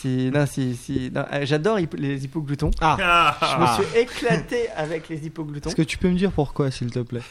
Si, 0.00 0.30
non, 0.32 0.46
si, 0.46 0.76
si, 0.76 1.10
non, 1.12 1.24
euh, 1.32 1.40
j'adore 1.44 1.78
les 1.96 2.24
hippogloutons. 2.24 2.70
Ah. 2.80 3.36
Je 3.42 3.82
me 3.82 3.86
suis 3.86 3.98
éclaté 3.98 4.68
avec 4.76 5.08
les 5.08 5.26
hippogloutons. 5.26 5.70
Est-ce 5.70 5.76
que 5.76 5.82
tu 5.82 5.98
peux 5.98 6.08
me 6.08 6.16
dire 6.16 6.30
pourquoi, 6.30 6.70
s'il 6.70 6.90
te 6.90 7.00
plaît? 7.00 7.22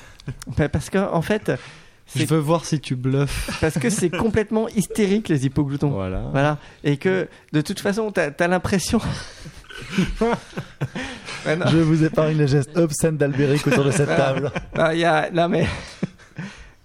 Bah, 0.57 0.67
parce 0.67 0.89
que 0.89 0.97
en 0.97 1.21
fait, 1.21 1.51
Je 2.13 2.19
c'est 2.19 2.29
veux 2.29 2.39
voir 2.39 2.65
si 2.65 2.81
tu 2.81 2.95
bluffes. 2.95 3.57
parce 3.61 3.79
que 3.79 3.89
c'est 3.89 4.09
complètement 4.09 4.67
hystérique 4.67 5.29
les 5.29 5.45
hippogloutons. 5.45 5.91
Voilà. 5.91 6.23
Voilà. 6.31 6.57
Et 6.83 6.97
que 6.97 7.29
de 7.53 7.61
toute 7.61 7.79
façon, 7.79 8.11
t'as 8.11 8.31
as, 8.37 8.47
l'impression. 8.47 8.99
Ouais, 10.19 11.55
non. 11.55 11.67
Je 11.67 11.77
vous 11.77 12.03
épargne 12.03 12.37
les 12.37 12.47
gestes 12.47 12.75
obscènes 12.77 13.15
d'Albéric 13.15 13.65
autour 13.67 13.85
de 13.85 13.91
cette 13.91 14.13
table. 14.15 14.51
Ah, 14.77 14.93
il 14.93 14.99
y 14.99 15.05
a... 15.05 15.29
Non, 15.31 15.47
mais. 15.47 15.65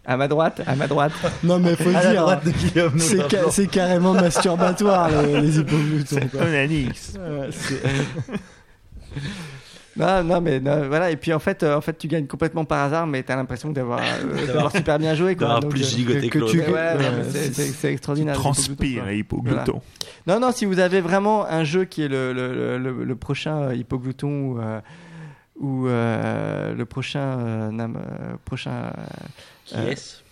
À 0.05 0.17
ma 0.17 0.27
droite, 0.27 0.61
à 0.67 0.75
ma 0.75 0.89
droite. 0.89 1.13
Non, 1.45 1.59
mais 1.61 1.77
faut 1.77 1.89
À 1.91 2.03
la 2.03 2.11
dire. 2.13 2.23
droite 2.23 2.45
de 2.45 2.51
Guillaume, 2.51 2.99
C'est 2.99 3.17
notamment. 3.19 3.43
ca- 3.45 3.51
c'est 3.53 3.67
carrément 3.69 4.15
masturbatoire, 4.15 5.11
les, 5.23 5.41
les 5.41 5.59
hippogloutons. 5.61 6.17
c'est- 7.53 7.83
Non, 9.95 10.25
non, 10.25 10.41
mais 10.41 10.59
non, 10.59 10.89
voilà. 10.89 11.11
Et 11.11 11.17
puis 11.17 11.35
en 11.35 11.39
fait, 11.39 11.63
euh, 11.63 11.77
en 11.77 11.83
fait, 11.83 11.99
tu 11.99 12.09
gagnes 12.09 12.27
complètement 12.27 12.65
par 12.65 12.83
hasard, 12.87 13.07
mais 13.07 13.23
t'as 13.23 13.37
l'impression 13.37 13.71
d'avoir 13.71 14.01
euh, 14.01 14.47
d'avoir 14.47 14.73
super 14.73 14.99
bien 14.99 15.15
joué, 15.15 15.37
quoi. 15.37 15.49
D'avoir 15.49 15.61
Donc, 15.61 15.71
plus 15.73 15.83
euh, 15.83 15.97
gigoté 15.99 16.31
que 16.31 16.39
que 16.39 16.45
tu-. 16.51 16.61
Ouais, 16.61 16.97
c'est- 17.31 17.39
c'est- 17.39 17.53
c'est 17.53 17.73
c'est 17.73 17.93
extraordinaire. 17.93 18.35
les 18.35 18.41
Transpire, 18.41 19.11
hippoglouton. 19.13 19.83
Non, 20.27 20.41
non, 20.41 20.51
si 20.51 20.65
vous 20.65 20.79
avez 20.79 21.03
vraiment 21.03 21.47
un 21.47 21.65
jeu 21.65 21.85
qui 21.85 22.03
est 22.03 22.09
le, 22.09 22.33
le, 22.33 22.79
le, 22.79 23.05
le 23.05 23.17
prochain 23.17 23.65
euh, 23.65 23.75
Hippoglouton 23.75 24.29
ou, 24.53 24.59
euh, 24.61 24.81
ou 25.61 25.87
euh, 25.89 26.75
le 26.75 26.85
prochain, 26.87 27.39
euh, 27.39 27.71
Nam- 27.71 27.99
euh, 27.99 28.33
prochain, 28.47 28.71
euh, 28.97 29.03
Qui 29.65 29.75
Euh, 29.77 29.91
est-ce? 29.91 30.23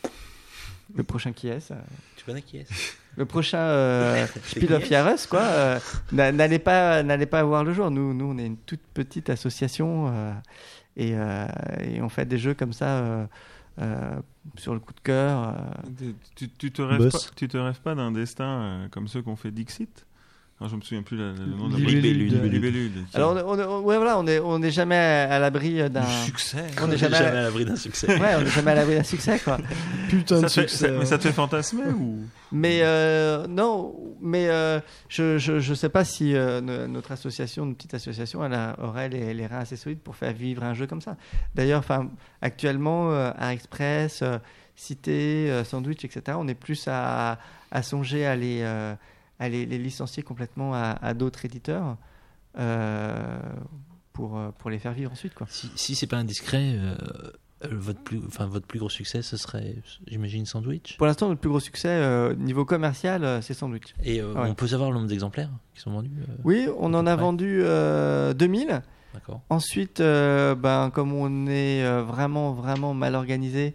le 0.96 1.04
prochain 1.04 1.32
qui 1.32 1.48
est, 1.48 1.60
ça 1.60 1.76
Tu 2.16 2.24
connais 2.24 2.42
qui 2.42 2.56
est-ce? 2.58 2.72
Le 3.16 3.24
prochain 3.26 3.58
euh, 3.58 4.26
Spiel 4.44 4.72
of 4.74 4.88
Yares, 4.90 5.28
quoi, 5.28 5.42
euh, 5.42 5.78
n'a- 6.12 6.32
n'allait 6.32 6.58
pas, 6.58 7.02
n'allait 7.02 7.26
pas 7.26 7.42
voir 7.44 7.62
le 7.64 7.72
jour. 7.72 7.90
Nous, 7.90 8.12
nous, 8.14 8.24
on 8.26 8.38
est 8.38 8.46
une 8.46 8.56
toute 8.56 8.80
petite 8.94 9.30
association 9.30 10.08
euh, 10.08 10.32
et, 10.96 11.12
euh, 11.14 11.46
et 11.80 12.00
on 12.02 12.08
fait 12.08 12.26
des 12.26 12.38
jeux 12.38 12.54
comme 12.54 12.72
ça 12.72 12.98
euh, 12.98 13.26
euh, 13.80 14.16
sur 14.56 14.74
le 14.74 14.80
coup 14.80 14.92
de 14.92 15.00
cœur. 15.00 15.54
euh. 16.00 16.12
Tu, 16.34 16.48
tu 16.50 16.72
te 16.72 16.82
rêves 16.82 16.98
pas, 17.10 17.18
tu 17.36 17.48
te 17.48 17.56
rêves 17.56 17.80
pas 17.80 17.94
d'un 17.94 18.10
destin 18.12 18.44
euh, 18.62 18.88
comme 18.88 19.06
ceux 19.08 19.22
qu'on 19.22 19.36
fait 19.36 19.50
Dixit? 19.52 20.06
Alors, 20.60 20.70
Je 20.70 20.76
me 20.76 20.82
souviens 20.82 21.02
plus 21.02 21.16
la- 21.16 21.32
le 21.32 21.46
nom 21.56 21.68
de 21.68 21.82
la 21.82 22.48
Libellule. 22.48 22.92
Alors, 23.14 23.32
on, 23.46 23.58
on- 23.58 23.78
on- 23.78 23.80
ouais, 23.80 23.96
voilà, 23.96 24.18
on 24.18 24.26
est, 24.26 24.38
on 24.40 24.58
n'est 24.58 24.70
jamais 24.70 24.94
à, 24.96 25.32
à 25.34 25.38
l'abri 25.38 25.76
d'un. 25.88 26.02
Du 26.02 26.12
succès. 26.26 26.66
On 26.82 26.86
n'est 26.86 26.98
jamais, 26.98 27.16
à- 27.16 27.28
à 27.28 27.32
l'abri 27.44 27.64
d'un 27.64 27.76
succès. 27.76 28.08
ouais, 28.08 28.34
on 28.36 28.42
n'est 28.42 28.50
jamais 28.50 28.72
à 28.72 28.74
l'abri 28.74 28.96
d'un 28.96 29.02
succès, 29.02 29.38
quoi. 29.42 29.56
Putain 30.10 30.42
de 30.42 30.48
Ça 30.48 30.62
fait- 30.62 30.68
succès. 30.68 30.86
ça- 30.88 30.92
mais 30.98 31.06
ça 31.06 31.16
te 31.16 31.22
fait 31.22 31.32
fantasmer 31.32 31.90
ou? 31.98 32.18
Mais 32.52 32.80
euh, 32.82 33.46
non, 33.46 33.94
mais 34.20 34.48
euh, 34.50 34.80
je, 35.08 35.38
je 35.38 35.60
je 35.60 35.72
sais 35.72 35.88
pas 35.88 36.04
si 36.04 36.34
euh, 36.34 36.60
no- 36.60 36.86
notre 36.88 37.12
association, 37.12 37.64
une 37.64 37.74
petite 37.74 37.94
association, 37.94 38.44
elle 38.44 38.52
a- 38.52 38.76
aurait 38.82 39.08
les, 39.08 39.32
les 39.32 39.46
reins 39.46 39.60
assez 39.60 39.76
solides 39.76 40.00
pour 40.00 40.14
faire 40.16 40.34
vivre 40.34 40.62
un 40.62 40.74
jeu 40.74 40.86
comme 40.86 41.00
ça. 41.00 41.16
D'ailleurs, 41.54 41.78
enfin, 41.78 42.10
actuellement, 42.42 43.12
euh, 43.12 43.30
Art 43.38 43.50
Express, 43.50 44.20
euh, 44.22 44.38
Cité, 44.76 45.50
euh, 45.50 45.64
Sandwich, 45.64 46.04
etc. 46.04 46.36
On 46.38 46.48
est 46.48 46.54
plus 46.54 46.84
à, 46.86 47.38
à 47.70 47.82
songer 47.82 48.26
à 48.26 48.34
les 48.36 48.60
euh, 48.62 48.94
à 49.40 49.48
les, 49.48 49.66
les 49.66 49.78
licencier 49.78 50.22
complètement 50.22 50.72
à, 50.74 50.96
à 51.02 51.12
d'autres 51.14 51.44
éditeurs 51.44 51.96
euh, 52.58 53.40
pour 54.12 54.38
euh, 54.38 54.50
pour 54.58 54.70
les 54.70 54.78
faire 54.78 54.92
vivre 54.92 55.10
ensuite, 55.12 55.34
quoi. 55.34 55.46
Si, 55.50 55.70
si 55.76 55.94
c'est 55.94 56.06
pas 56.06 56.16
indiscret, 56.18 56.74
euh, 56.78 56.94
votre 57.70 58.00
plus, 58.00 58.20
enfin 58.26 58.46
votre 58.46 58.66
plus 58.66 58.78
gros 58.78 58.88
succès, 58.88 59.22
ce 59.22 59.36
serait, 59.36 59.76
j'imagine, 60.06 60.46
Sandwich? 60.46 60.96
Pour 60.96 61.06
l'instant, 61.06 61.28
notre 61.28 61.40
plus 61.40 61.50
gros 61.50 61.60
succès 61.60 61.88
euh, 61.88 62.34
niveau 62.34 62.64
commercial, 62.64 63.24
euh, 63.24 63.40
c'est 63.40 63.54
Sandwich. 63.54 63.94
Et 64.02 64.20
euh, 64.20 64.32
Ouais. 64.34 64.48
on 64.48 64.54
peut 64.54 64.66
savoir 64.68 64.90
le 64.90 64.96
nombre 64.96 65.08
d'exemplaires 65.08 65.50
qui 65.74 65.80
sont 65.80 65.90
vendus. 65.90 66.10
Oui, 66.44 66.68
on 66.78 66.92
en 66.94 67.06
a 67.06 67.16
vendu 67.16 67.60
euh, 67.62 68.32
2000. 68.34 68.82
D'accord. 69.14 69.40
Ensuite, 69.50 69.98
ben, 70.00 70.90
comme 70.94 71.12
on 71.12 71.46
est 71.48 71.82
vraiment, 72.02 72.52
vraiment 72.52 72.94
mal 72.94 73.14
organisé, 73.16 73.74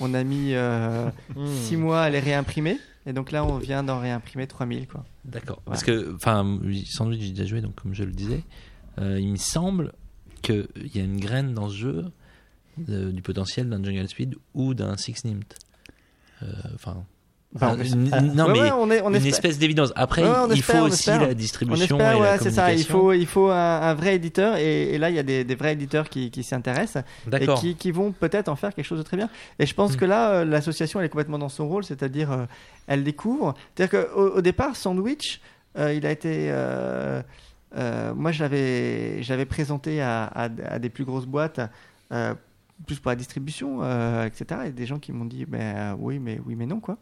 on 0.00 0.14
a 0.14 0.22
mis 0.24 0.54
euh, 0.54 1.08
Hmm. 1.36 1.46
6 1.46 1.76
mois 1.76 2.02
à 2.02 2.10
les 2.10 2.20
réimprimer. 2.20 2.78
Et 3.06 3.12
donc 3.12 3.30
là, 3.30 3.44
on 3.44 3.58
vient 3.58 3.82
d'en 3.84 4.00
réimprimer 4.00 4.46
3000. 4.46 4.88
Quoi. 4.88 5.04
D'accord. 5.24 5.62
Parce 5.64 5.84
que, 5.84 6.14
enfin, 6.14 6.58
Sandwich, 6.86 7.20
j'ai 7.20 7.30
déjà 7.30 7.46
joué, 7.46 7.60
donc 7.60 7.74
comme 7.76 7.94
je 7.94 8.04
le 8.04 8.12
disais, 8.12 8.42
euh, 8.98 9.20
il 9.20 9.30
me 9.30 9.36
semble 9.36 9.92
qu'il 10.42 10.66
y 10.94 10.98
a 10.98 11.04
une 11.04 11.20
graine 11.20 11.54
dans 11.54 11.68
ce 11.68 11.76
jeu 11.76 12.04
euh, 12.88 13.12
du 13.12 13.22
potentiel 13.22 13.70
d'un 13.70 13.82
Jungle 13.82 14.08
Speed 14.08 14.36
ou 14.54 14.74
d'un 14.74 14.96
Six 14.96 15.24
Nymph. 15.24 15.44
Euh, 16.42 16.46
Enfin. 16.74 17.04
Enfin, 17.56 17.76
on 17.78 17.82
une- 17.82 18.32
non, 18.34 18.48
mais 18.52 18.60
ouais, 18.60 18.70
on 18.72 18.90
est- 18.90 19.00
on 19.02 19.12
une 19.12 19.26
espèce 19.26 19.58
d'évidence. 19.58 19.92
Après, 19.96 20.22
Ouais, 20.22 20.28
on 20.28 20.46
il 20.52 20.58
espère, 20.60 20.76
faut 20.76 20.82
on 20.82 20.86
aussi 20.86 21.10
la 21.10 21.28
On 21.30 21.32
distribution 21.32 21.96
espère, 21.98 22.16
et 22.16 22.20
la 22.20 22.38
c'est 22.38 22.50
ça. 22.50 22.72
Il 22.72 22.86
communication. 22.86 22.98
faut, 22.98 23.12
il 23.12 23.26
faut 23.26 23.48
un, 23.50 23.80
un 23.82 23.94
vrai 23.94 24.14
éditeur. 24.14 24.56
Et, 24.56 24.94
et 24.94 24.98
là, 24.98 25.10
il 25.10 25.16
y 25.16 25.18
a 25.18 25.22
des, 25.22 25.42
des 25.44 25.54
vrais 25.56 25.72
éditeurs 25.72 26.08
qui, 26.08 26.30
qui 26.30 26.44
s'y 26.44 26.54
intéressent 26.54 27.02
et 27.32 27.46
qui, 27.58 27.74
qui 27.74 27.90
vont 27.90 28.12
peut-être 28.12 28.48
en 28.48 28.56
faire 28.56 28.74
quelque 28.74 28.84
chose 28.84 28.98
de 28.98 29.04
très 29.04 29.16
bien. 29.16 29.28
Et 29.58 29.66
je 29.66 29.74
pense 29.74 29.94
Hmm. 29.94 29.96
que 29.96 30.04
là, 30.04 30.30
euh, 30.30 30.44
l'association, 30.44 31.00
elle 31.00 31.06
est 31.06 31.10
complètement 31.10 31.38
dans 31.38 31.48
son 31.48 31.66
rôle, 31.68 31.84
c'est-à-dire, 31.84 32.30
euh, 32.32 32.44
elle 32.86 33.02
découvre. 33.02 33.54
C'est-à-dire 33.74 34.06
qu'au 34.12 34.36
au 34.36 34.40
départ, 34.40 34.76
Sandwich, 34.76 35.40
euh, 35.78 35.92
il 35.92 36.06
a 36.06 36.10
été. 36.12 36.48
euh, 36.50 37.22
moi, 38.14 38.32
l'avais 39.32 39.44
présenté 39.44 40.00
à, 40.00 40.24
à- 40.24 40.48
à 40.68 40.78
des 40.78 40.88
plus 40.88 41.04
grosses 41.04 41.26
boîtes. 41.26 41.60
plus 42.86 42.98
pour 43.00 43.08
la 43.10 43.16
distribution, 43.16 43.80
etc. 44.26 44.60
Et 44.66 44.70
des 44.70 44.84
gens 44.84 44.98
qui 44.98 45.10
m'ont 45.10 45.24
dit, 45.24 45.46
ben 45.46 45.60
euh, 45.60 45.94
oui, 45.98 46.18
mais 46.18 46.38
oui, 46.44 46.54
mais 46.56 46.66
non, 46.66 46.78
quoi. 46.78 46.98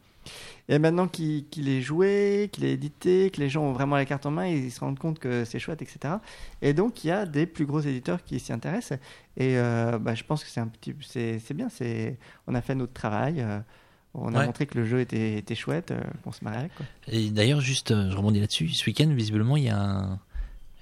Et 0.68 0.78
maintenant 0.78 1.08
qu'il 1.08 1.44
est 1.68 1.80
joué, 1.82 2.48
qu'il 2.52 2.64
est 2.64 2.72
édité, 2.72 3.30
que 3.30 3.40
les 3.40 3.48
gens 3.50 3.62
ont 3.64 3.72
vraiment 3.72 3.96
la 3.96 4.04
carte 4.06 4.24
en 4.26 4.30
main, 4.30 4.46
ils 4.46 4.70
se 4.72 4.80
rendent 4.80 4.98
compte 4.98 5.18
que 5.18 5.44
c'est 5.44 5.58
chouette, 5.58 5.82
etc. 5.82 6.14
Et 6.62 6.72
donc 6.72 7.04
il 7.04 7.08
y 7.08 7.10
a 7.10 7.26
des 7.26 7.46
plus 7.46 7.66
gros 7.66 7.80
éditeurs 7.80 8.24
qui 8.24 8.40
s'y 8.40 8.52
intéressent. 8.52 8.98
Et 9.36 9.58
euh, 9.58 9.98
bah, 9.98 10.14
je 10.14 10.24
pense 10.24 10.42
que 10.44 10.50
c'est 10.50 10.60
un 10.60 10.68
petit, 10.68 10.94
c'est 11.02 11.54
bien. 11.54 11.68
C'est, 11.68 12.18
on 12.46 12.54
a 12.54 12.60
fait 12.62 12.74
notre 12.74 12.92
travail. 12.92 13.40
euh, 13.40 13.58
on 14.16 14.32
a 14.32 14.38
Ouais. 14.38 14.46
montré 14.46 14.66
que 14.66 14.78
le 14.78 14.84
jeu 14.86 15.00
était, 15.00 15.38
était 15.38 15.56
chouette, 15.56 15.90
euh, 15.90 16.00
qu'on 16.22 16.30
se 16.30 16.44
marrait. 16.44 16.70
Quoi. 16.76 16.86
Et 17.08 17.30
d'ailleurs, 17.30 17.60
juste, 17.60 17.90
euh, 17.90 18.10
je 18.12 18.16
rebondis 18.16 18.38
là-dessus. 18.38 18.68
Ce 18.68 18.86
week-end, 18.86 19.08
visiblement, 19.12 19.56
il 19.56 19.64
y 19.64 19.68
a 19.68 19.76
un, 19.80 20.20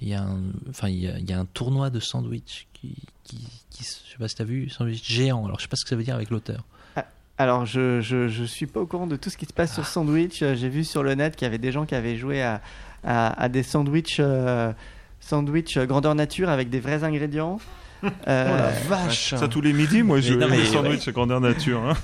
il 0.03 0.09
y 0.09 0.15
a 0.15 0.23
un, 0.23 0.43
enfin, 0.69 0.89
il 0.91 0.99
y 0.99 1.09
a, 1.09 1.19
il 1.19 1.29
y 1.29 1.33
a 1.33 1.39
un 1.41 1.47
tournoi 1.47 1.89
de 1.89 1.99
sandwich 1.99 2.67
qui, 2.75 2.95
qui, 3.25 3.39
qui, 3.71 3.85
je 3.85 4.11
sais 4.13 4.19
pas 4.19 4.29
si 4.29 4.35
t'as 4.37 4.45
vu, 4.45 4.69
sandwich 4.69 5.03
géant. 5.11 5.47
Alors, 5.47 5.59
je 5.59 5.63
sais 5.63 5.69
pas 5.69 5.77
ce 5.77 5.85
que 5.85 5.89
ça 5.89 5.97
veut 5.97 6.05
dire 6.05 6.15
avec 6.15 6.29
l'auteur. 6.29 6.67
Alors, 7.43 7.67
je, 7.67 8.01
je, 8.01 8.29
je 8.29 8.45
suis 8.45 8.67
pas 8.67 8.81
au 8.81 8.87
courant 8.87 9.07
de 9.07 9.17
tout 9.17 9.29
ce 9.31 9.37
qui 9.37 9.47
se 9.47 9.53
passe 9.53 9.75
sur 9.75 9.87
Sandwich. 9.87 10.43
Euh, 10.43 10.55
J'ai 10.55 10.69
vu 10.69 10.85
sur 10.85 11.03
le 11.03 11.15
net 11.15 11.35
qu'il 11.37 11.47
y 11.47 11.49
avait 11.49 11.59
des 11.59 11.73
gens 11.73 11.85
qui 11.87 11.95
avaient 11.95 12.17
joué 12.17 12.43
à, 12.43 12.61
à, 13.05 13.43
à 13.43 13.49
des 13.49 13.63
sandwichs, 13.63 14.19
euh, 14.21 14.73
sandwich 15.21 15.77
euh, 15.77 15.87
grandeur 15.87 16.15
nature 16.15 16.49
avec 16.49 16.71
des 16.71 16.81
vrais 16.81 17.05
ingrédients. 17.05 17.59
Euh, 18.27 18.69
vache 18.89 19.33
Ça, 19.37 19.47
tous 19.47 19.61
les 19.61 19.73
midis, 19.73 20.03
moi, 20.03 20.19
je 20.21 20.35
les 20.35 20.67
sandwichs 20.67 21.09
grandeur 21.11 21.41
nature. 21.41 21.81
hein. 21.89 21.95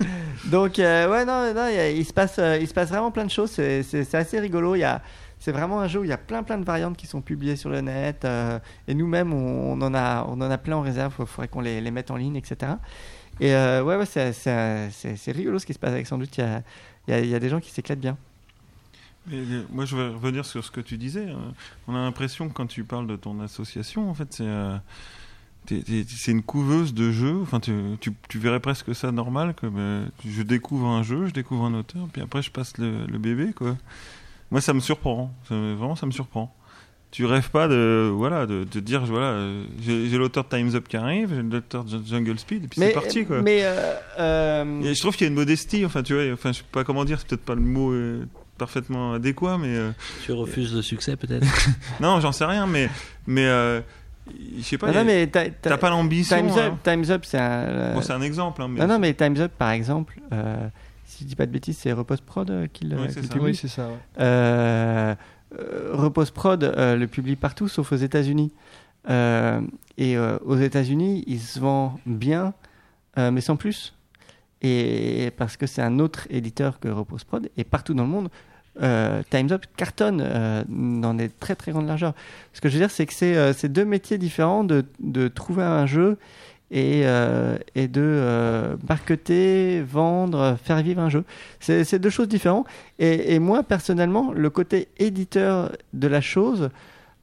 Donc 0.46 0.80
euh, 0.80 1.08
ouais 1.08 1.24
non, 1.24 1.54
non 1.54 1.68
il, 1.68 2.04
se 2.04 2.12
passe 2.12 2.40
euh, 2.40 2.58
il 2.60 2.66
se 2.66 2.74
passe 2.74 2.88
vraiment 2.88 3.12
plein 3.12 3.24
de 3.24 3.30
choses 3.30 3.52
c'est 3.52 4.14
assez 4.14 4.40
rigolo 4.40 4.74
il 4.74 4.80
y 4.80 4.84
a 4.84 5.00
c'est 5.38 5.52
vraiment 5.52 5.78
un 5.80 5.86
jeu 5.86 6.00
où 6.00 6.04
il 6.04 6.10
y 6.10 6.12
a 6.12 6.16
plein 6.18 6.42
plein 6.42 6.58
de 6.58 6.64
variantes 6.64 6.96
qui 6.96 7.06
sont 7.06 7.20
publiées 7.20 7.54
sur 7.54 7.70
le 7.70 7.80
net 7.82 8.24
euh, 8.24 8.58
et 8.88 8.94
nous-mêmes 8.94 9.32
on, 9.32 9.74
on 9.74 9.82
en 9.82 9.94
a 9.94 10.26
on 10.28 10.40
en 10.40 10.50
a 10.50 10.58
plein 10.58 10.74
en 10.76 10.80
réserve 10.80 11.14
il 11.20 11.26
faudrait 11.26 11.46
qu'on 11.46 11.60
les, 11.60 11.80
les 11.80 11.90
mette 11.92 12.10
en 12.10 12.16
ligne 12.16 12.34
etc 12.34 12.72
et 13.40 13.54
euh, 13.54 13.82
ouais 13.82 14.04
c'est 14.06 15.32
rigolo 15.32 15.58
ce 15.58 15.66
qui 15.66 15.74
se 15.74 15.78
passe 15.78 15.92
avec 15.92 16.06
sans 16.06 16.18
doute 16.18 16.38
il 16.38 16.62
y 17.08 17.34
a, 17.34 17.38
des 17.38 17.48
gens 17.48 17.60
qui 17.60 17.70
s'éclatent 17.70 18.00
bien 18.00 18.16
euh, 19.32 19.62
moi, 19.70 19.84
je 19.84 19.96
vais 19.96 20.08
revenir 20.08 20.44
sur 20.44 20.64
ce 20.64 20.70
que 20.70 20.80
tu 20.80 20.98
disais. 20.98 21.26
euh, 21.28 21.50
On 21.88 21.94
a 21.94 21.98
l'impression 21.98 22.48
que 22.48 22.54
quand 22.54 22.66
tu 22.66 22.84
parles 22.84 23.06
de 23.06 23.16
ton 23.16 23.40
association, 23.40 24.10
en 24.10 24.14
fait, 24.14 24.34
c'est 24.34 24.44
euh, 24.46 24.78
une 26.28 26.42
couveuse 26.42 26.94
de 26.94 27.10
jeux. 27.10 27.40
Enfin, 27.42 27.60
tu, 27.60 28.38
verrais 28.38 28.60
presque 28.60 28.94
ça 28.94 29.12
normal 29.12 29.54
que 29.54 29.66
ben, 29.66 30.10
je 30.26 30.42
découvre 30.42 30.88
un 30.88 31.02
jeu, 31.02 31.26
je 31.26 31.32
découvre 31.32 31.64
un 31.64 31.74
auteur, 31.74 32.06
puis 32.12 32.20
après 32.20 32.42
je 32.42 32.50
passe 32.50 32.76
le, 32.78 33.06
bébé. 33.18 33.50
Moi, 34.50 34.60
ça 34.60 34.74
me 34.74 34.80
surprend. 34.80 35.32
Vraiment, 35.48 35.96
ça 35.96 36.06
me 36.06 36.12
surprend. 36.12 36.54
Tu 37.14 37.26
rêves 37.26 37.48
pas 37.50 37.68
de 37.68 38.10
voilà 38.12 38.44
de, 38.44 38.64
de 38.64 38.80
dire 38.80 39.04
voilà 39.04 39.38
j'ai 39.80 40.18
l'auteur 40.18 40.42
de 40.42 40.48
Times 40.48 40.74
Up 40.74 40.88
qui 40.88 40.96
arrive, 40.96 41.32
j'ai 41.32 41.42
l'auteur 41.42 41.84
de 41.84 42.04
Jungle 42.04 42.36
Speed, 42.40 42.64
et 42.64 42.66
puis 42.66 42.80
c'est 42.80 42.90
parti 42.90 43.24
quoi. 43.24 43.40
mais 43.40 43.60
euh, 43.62 43.94
euh, 44.18 44.80
Et 44.82 44.94
je 44.96 45.00
trouve 45.00 45.14
qu'il 45.14 45.24
y 45.24 45.28
a 45.28 45.30
une 45.30 45.36
modestie, 45.36 45.86
enfin 45.86 46.02
tu 46.02 46.12
vois, 46.12 46.24
enfin 46.32 46.50
je 46.50 46.58
sais 46.58 46.64
pas 46.72 46.82
comment 46.82 47.04
dire, 47.04 47.20
c'est 47.20 47.28
peut-être 47.28 47.44
pas 47.44 47.54
le 47.54 47.60
mot 47.60 47.92
euh, 47.92 48.26
parfaitement 48.58 49.12
adéquat, 49.12 49.58
mais 49.58 49.76
euh, 49.76 49.92
Tu 50.24 50.32
refuses 50.32 50.74
le 50.74 50.82
succès, 50.82 51.14
peut-être? 51.14 51.46
Non, 52.00 52.18
j'en 52.18 52.32
sais 52.32 52.46
rien, 52.46 52.66
mais 52.66 52.90
mais 53.28 53.46
euh, 53.46 53.80
je 54.58 54.62
sais 54.64 54.76
pas. 54.78 54.90
non, 54.90 54.98
a- 54.98 55.04
mais 55.04 55.28
t'as- 55.28 55.76
pas 55.78 55.90
l'ambition. 55.90 56.36
Time's 56.36 56.56
hein. 56.58 56.66
Up 56.66 56.74
Time's 56.82 57.10
Up 57.10 57.24
c'est 57.24 57.38
un 57.38 57.50
euh, 57.62 57.94
Bon, 57.94 58.02
c'est 58.02 58.12
un 58.12 58.22
exemple, 58.22 58.60
hein, 58.60 58.66
mais 58.68 58.80
non 58.80 58.88
non 58.88 58.98
mais 58.98 59.14
Time's 59.14 59.38
Up 59.38 59.52
par 59.56 59.70
exemple 59.70 60.18
euh, 60.32 60.66
si 61.06 61.22
je 61.22 61.28
dis 61.28 61.36
pas 61.36 61.46
de 61.46 61.52
bêtises 61.52 61.78
c'est 61.78 61.92
Repose 61.92 62.22
Prod 62.22 62.68
qui 62.72 62.86
le 62.86 62.96
Oui, 62.96 63.06
c'est 63.08 63.22
ça. 63.24 63.34
Oui, 63.38 63.54
c'est 63.54 63.68
ça. 63.68 63.86
ouais. 63.86 63.94
Euh, 64.18 65.14
Repose 65.92 66.30
Prod 66.30 66.62
euh, 66.64 66.96
le 66.96 67.06
publie 67.06 67.36
partout 67.36 67.68
sauf 67.68 67.92
aux 67.92 67.96
États-Unis. 67.96 68.52
Euh, 69.10 69.60
et 69.98 70.16
euh, 70.16 70.38
aux 70.44 70.56
États-Unis, 70.56 71.24
il 71.26 71.40
se 71.40 71.60
vend 71.60 71.98
bien, 72.06 72.54
euh, 73.18 73.30
mais 73.30 73.40
sans 73.40 73.56
plus. 73.56 73.94
Et 74.62 75.30
parce 75.36 75.56
que 75.56 75.66
c'est 75.66 75.82
un 75.82 75.98
autre 75.98 76.26
éditeur 76.30 76.80
que 76.80 76.88
Repose 76.88 77.24
Prod, 77.24 77.50
et 77.56 77.64
partout 77.64 77.92
dans 77.92 78.04
le 78.04 78.08
monde, 78.08 78.30
euh, 78.82 79.22
Time's 79.30 79.52
Up 79.52 79.66
cartonne 79.76 80.22
euh, 80.24 80.64
dans 80.68 81.14
des 81.14 81.28
très 81.28 81.54
très 81.54 81.70
grandes 81.70 81.86
largeurs. 81.86 82.14
Ce 82.54 82.60
que 82.60 82.68
je 82.68 82.74
veux 82.74 82.80
dire, 82.80 82.90
c'est 82.90 83.06
que 83.06 83.12
c'est 83.12 83.36
euh, 83.36 83.52
c'est 83.52 83.68
deux 83.68 83.84
métiers 83.84 84.18
différents 84.18 84.64
de, 84.64 84.84
de 85.00 85.28
trouver 85.28 85.62
un 85.62 85.86
jeu 85.86 86.18
et, 86.70 87.02
euh, 87.04 87.56
et 87.74 87.88
de 87.88 88.02
euh, 88.02 88.76
marketer, 88.88 89.82
vendre, 89.82 90.56
faire 90.62 90.82
vivre 90.82 91.00
un 91.00 91.08
jeu. 91.08 91.24
C'est 91.60 91.98
deux 91.98 92.10
choses 92.10 92.28
différentes. 92.28 92.66
Et, 92.98 93.34
et 93.34 93.38
moi, 93.38 93.62
personnellement, 93.62 94.32
le 94.32 94.50
côté 94.50 94.88
éditeur 94.98 95.72
de 95.92 96.08
la 96.08 96.20
chose, 96.20 96.70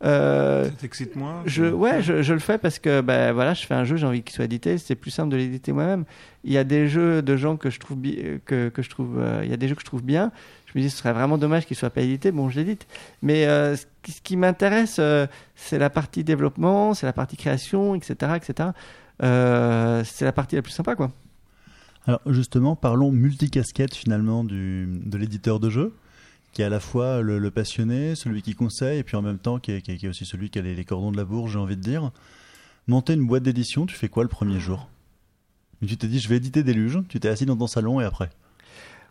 euh, 0.03 0.65
ça 0.65 0.71
t'excite 0.71 1.15
moins. 1.15 1.43
je, 1.45 1.65
ouais, 1.65 2.01
je, 2.01 2.23
je 2.23 2.33
le 2.33 2.39
fais 2.39 2.57
parce 2.57 2.79
que 2.79 3.01
bah, 3.01 3.33
voilà, 3.33 3.53
je 3.53 3.65
fais 3.65 3.75
un 3.75 3.83
jeu, 3.83 3.97
j'ai 3.97 4.07
envie 4.07 4.23
qu'il 4.23 4.33
soit 4.33 4.45
édité. 4.45 4.77
C'est 4.77 4.95
plus 4.95 5.11
simple 5.11 5.29
de 5.29 5.37
l'éditer 5.37 5.71
moi-même. 5.71 6.05
Il 6.43 6.51
y 6.51 6.57
a 6.57 6.63
des 6.63 6.87
jeux 6.87 7.21
de 7.21 7.37
gens 7.37 7.55
que 7.55 7.69
je 7.69 7.79
trouve, 7.79 7.97
que, 8.45 8.69
que 8.69 8.81
je 8.81 8.89
trouve, 8.89 9.19
euh, 9.19 9.41
il 9.43 9.51
y 9.51 9.53
a 9.53 9.57
des 9.57 9.67
jeux 9.67 9.75
que 9.75 9.81
je 9.81 9.85
trouve 9.85 10.03
bien. 10.03 10.31
Je 10.65 10.77
me 10.77 10.83
dis, 10.83 10.89
ce 10.89 10.97
serait 10.97 11.13
vraiment 11.13 11.37
dommage 11.37 11.65
qu'ils 11.65 11.77
soient 11.77 11.89
pas 11.89 12.01
édités. 12.01 12.31
Bon, 12.31 12.49
je 12.49 12.59
l'édite. 12.59 12.87
Mais 13.21 13.45
euh, 13.45 13.75
ce 13.75 13.85
qui, 14.23 14.37
m'intéresse, 14.37 14.97
euh, 14.99 15.27
c'est 15.55 15.77
la 15.77 15.89
partie 15.89 16.23
développement, 16.23 16.93
c'est 16.93 17.05
la 17.05 17.13
partie 17.13 17.37
création, 17.37 17.93
etc., 17.93 18.33
etc. 18.37 18.69
Euh, 19.21 20.03
c'est 20.05 20.25
la 20.25 20.31
partie 20.31 20.55
la 20.55 20.61
plus 20.61 20.71
sympa, 20.71 20.95
quoi. 20.95 21.11
Alors 22.07 22.21
justement, 22.27 22.75
parlons 22.75 23.11
multicasquette 23.11 23.93
finalement 23.95 24.43
du, 24.43 24.87
de 25.05 25.17
l'éditeur 25.17 25.59
de 25.59 25.69
jeu, 25.69 25.93
qui 26.51 26.61
est 26.63 26.65
à 26.65 26.69
la 26.69 26.79
fois 26.79 27.21
le, 27.21 27.37
le 27.37 27.51
passionné, 27.51 28.15
celui 28.15 28.41
qui 28.41 28.55
conseille, 28.55 28.99
et 28.99 29.03
puis 29.03 29.15
en 29.15 29.21
même 29.21 29.37
temps 29.37 29.59
qui 29.59 29.71
est, 29.73 29.81
qui 29.81 29.91
est- 29.91 29.97
qui 29.97 30.05
est 30.07 30.09
aussi 30.09 30.25
celui 30.25 30.49
qui 30.49 30.57
a 30.59 30.63
les, 30.63 30.73
les 30.75 30.85
cordons 30.85 31.11
de 31.11 31.17
la 31.17 31.25
bourse, 31.25 31.51
j'ai 31.51 31.59
envie 31.59 31.77
de 31.77 31.81
dire. 31.81 32.11
Monter 32.87 33.13
une 33.13 33.27
boîte 33.27 33.43
d'édition, 33.43 33.85
tu 33.85 33.95
fais 33.95 34.09
quoi 34.09 34.23
le 34.23 34.29
premier 34.29 34.59
jour? 34.59 34.89
Tu 35.85 35.95
t'es 35.97 36.07
dit, 36.07 36.19
je 36.19 36.27
vais 36.29 36.37
éditer 36.37 36.63
Déluge, 36.63 36.99
tu 37.07 37.19
t'es 37.19 37.27
assis 37.29 37.45
dans 37.45 37.55
ton 37.57 37.67
salon 37.67 38.01
et 38.01 38.03
après? 38.05 38.29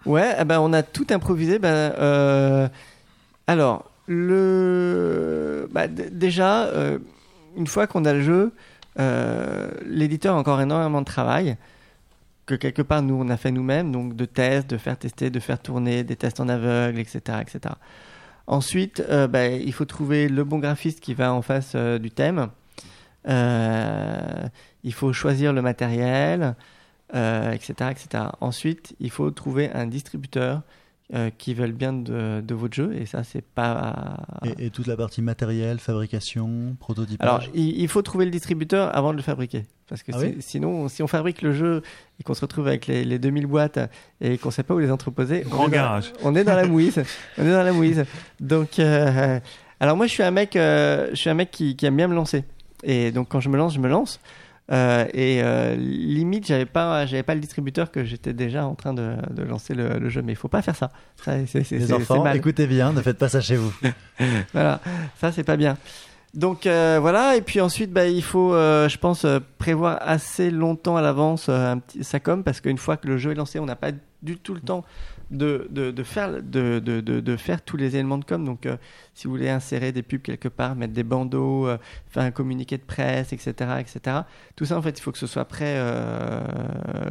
Ouais, 0.07 0.35
eh 0.41 0.45
ben, 0.45 0.61
on 0.61 0.73
a 0.73 0.82
tout 0.82 1.07
improvisé. 1.11 1.59
Ben, 1.61 1.69
euh, 1.69 2.69
alors, 3.47 3.91
le... 4.07 5.69
bah, 5.73 5.87
déjà, 5.89 6.65
euh, 6.66 6.99
une 7.57 7.66
fois 7.66 7.87
qu'on 7.87 8.05
a 8.05 8.12
le 8.12 8.23
jeu, 8.23 8.53
l'éditeur 8.97 10.35
a 10.35 10.39
encore 10.39 10.61
énormément 10.61 11.01
de 11.01 11.07
travail 11.07 11.57
que 12.51 12.55
quelque 12.57 12.83
part 12.83 13.03
nous 13.03 13.15
on 13.15 13.29
a 13.29 13.37
fait 13.37 13.53
nous-mêmes, 13.53 13.93
donc 13.93 14.17
de 14.17 14.25
tests, 14.25 14.69
de 14.69 14.77
faire 14.77 14.99
tester, 14.99 15.31
de 15.31 15.41
faire 15.41 15.61
tourner, 15.61 16.03
des 16.03 16.17
tests 16.17 16.41
en 16.41 16.49
aveugle, 16.49 16.99
etc. 16.99 17.39
etc. 17.41 17.75
Ensuite, 18.49 19.01
euh, 19.09 19.29
bah, 19.29 19.47
il 19.47 19.73
faut 19.73 19.85
trouver 19.85 20.29
le 20.29 20.43
bon 20.43 20.59
graphiste 20.59 20.99
qui 20.99 21.15
va 21.15 21.33
en 21.33 21.43
face 21.43 21.73
euh, 21.77 21.99
du 21.99 22.11
thème. 22.11 22.49
Euh, 23.29 24.49
il 24.83 24.93
faut 24.93 25.12
choisir 25.12 25.53
le 25.53 25.62
matériel, 25.62 26.57
euh, 27.15 27.53
etc., 27.53 27.75
etc. 27.91 28.25
Ensuite, 28.41 28.97
il 28.99 29.11
faut 29.11 29.31
trouver 29.31 29.71
un 29.73 29.87
distributeur 29.87 30.62
euh, 31.12 31.31
qui 31.37 31.55
veulent 31.55 31.73
bien 31.73 31.93
de, 31.93 32.41
de 32.41 32.55
votre 32.55 32.74
jeu, 32.74 32.95
et 32.95 33.05
ça, 33.07 33.24
c'est 33.24 33.45
pas. 33.45 34.16
Et, 34.45 34.66
et 34.66 34.70
toute 34.70 34.87
la 34.87 34.97
partie 34.97 35.23
matériel, 35.23 35.78
fabrication, 35.78 36.77
prototypage. 36.78 37.27
Alors, 37.28 37.43
il, 37.55 37.81
il 37.81 37.89
faut 37.89 38.03
trouver 38.03 38.24
le 38.24 38.31
distributeur 38.31 38.95
avant 38.97 39.11
de 39.12 39.16
le 39.16 39.23
fabriquer. 39.23 39.65
Parce 39.89 40.05
que 40.05 40.12
Ah 40.15 40.19
oui 40.20 40.37
sinon, 40.39 40.87
si 40.89 41.03
on 41.03 41.09
fabrique 41.09 41.43
le 41.43 41.53
jeu 41.53 41.82
et 42.20 42.23
qu'on 42.23 42.35
se 42.35 42.43
retrouve 42.43 42.69
avec 42.69 42.87
les, 42.87 43.05
les 43.05 43.19
2000 43.19 43.47
boîtes 43.47 43.81
et 44.20 44.39
qu'on 44.39 44.53
sait 44.53 44.62
pas 44.62 44.73
où 44.74 44.78
les 44.78 44.93
entreposer, 44.93 45.41
Grand 45.49 45.65
on, 45.65 45.66
est 45.66 45.70
dans- 45.70 45.73
garage. 45.73 46.12
on 46.23 46.37
est 46.37 46.45
dans 46.45 46.55
la 46.55 46.66
mouise. 46.66 47.03
on 47.39 47.45
est 47.45 47.51
dans 47.51 47.65
la 47.65 47.73
mouise. 47.73 48.05
Donc, 48.39 48.78
euh, 48.78 49.41
alors 49.81 49.97
moi, 49.97 50.07
je 50.07 50.12
suis 50.12 50.23
un 50.23 50.31
mec, 50.31 50.55
euh, 50.55 51.09
je 51.11 51.16
suis 51.16 51.28
un 51.31 51.35
mec 51.35 51.51
qui, 51.51 51.74
qui 51.74 51.87
aime 51.87 51.97
bien 51.97 52.07
me 52.07 52.15
lancer. 52.15 52.45
Et 52.85 53.11
donc, 53.11 53.28
quand 53.28 53.41
je 53.41 53.49
me 53.49 53.57
lance, 53.57 53.74
je 53.74 53.81
me 53.81 53.89
lance. 53.89 54.20
Euh, 54.71 55.05
et 55.13 55.41
euh, 55.43 55.75
limite, 55.77 56.47
j'avais 56.47 56.67
pas, 56.67 57.05
j'avais 57.07 57.23
pas 57.23 57.35
le 57.35 57.41
distributeur 57.41 57.91
que 57.91 58.05
j'étais 58.05 58.33
déjà 58.33 58.67
en 58.67 58.75
train 58.75 58.95
de, 58.95 59.15
de 59.31 59.43
lancer 59.43 59.75
le, 59.75 59.99
le 59.99 60.09
jeu. 60.09 60.23
Mais 60.23 60.33
il 60.33 60.37
faut 60.37 60.49
pas 60.49 60.63
faire 60.63 60.77
ça. 60.77 60.91
ça 61.17 61.33
c'est, 61.47 61.69
Les 61.71 61.87
c'est 61.87 61.93
enfants, 61.93 62.23
mal. 62.23 62.37
écoutez 62.37 62.67
bien, 62.67 62.93
ne 62.93 63.03
faites 63.03 63.19
pas 63.19 63.29
ça 63.29 63.41
chez 63.41 63.57
vous. 63.57 63.73
Voilà, 64.53 64.81
ça 65.19 65.33
c'est 65.33 65.45
pas 65.45 65.57
bien. 65.57 65.77
Donc 66.35 66.67
euh, 66.67 66.99
voilà, 67.01 67.37
et 67.37 67.41
puis 67.43 67.61
ensuite, 67.61 67.91
bah, 67.93 68.07
il 68.07 68.23
faut, 68.23 68.55
euh, 68.55 68.89
je 68.89 68.99
pense, 68.99 69.25
euh, 69.25 69.41
prévoir 69.59 69.99
assez 70.01 70.51
longtemps 70.51 70.97
à 70.97 71.03
l'avance 71.03 71.49
un 71.49 71.79
petit 71.79 72.05
sa 72.05 72.21
com, 72.21 72.45
parce 72.45 72.61
qu'une 72.61 72.79
fois 72.79 72.97
que 72.97 73.09
le 73.09 73.17
jeu 73.19 73.33
est 73.33 73.35
lancé, 73.35 73.59
on 73.59 73.67
n'a 73.67 73.77
pas 73.77 73.91
du 74.23 74.37
tout 74.37 74.55
le 74.55 74.61
temps 74.61 74.85
de, 75.31 75.69
de, 75.70 75.90
de 75.90 76.02
faire, 76.02 76.43
de, 76.43 76.78
de, 76.81 77.36
faire 77.36 77.62
tous 77.62 77.77
les 77.77 77.94
éléments 77.94 78.19
de 78.19 78.24
com. 78.24 78.44
Donc 78.44 78.66
euh, 78.66 78.77
si 79.15 79.27
vous 79.27 79.32
voulez 79.35 79.48
insérer 79.48 79.93
des 79.93 80.02
pubs 80.02 80.20
quelque 80.23 80.48
part, 80.48 80.74
mettre 80.77 80.93
des 80.93 81.05
bandeaux, 81.05 81.66
euh, 81.69 81.78
faire 82.09 82.23
un 82.24 82.31
communiqué 82.31 82.77
de 82.78 82.82
presse, 82.82 83.32
etc., 83.32 83.52
etc. 83.78 84.16
Tout 84.57 84.65
ça, 84.65 84.77
en 84.77 84.82
fait, 84.82 84.98
il 84.98 85.02
faut 85.02 85.12
que 85.12 85.19
ce 85.19 85.27
soit 85.27 85.44
prêt 85.44 85.74
euh, 85.77 86.40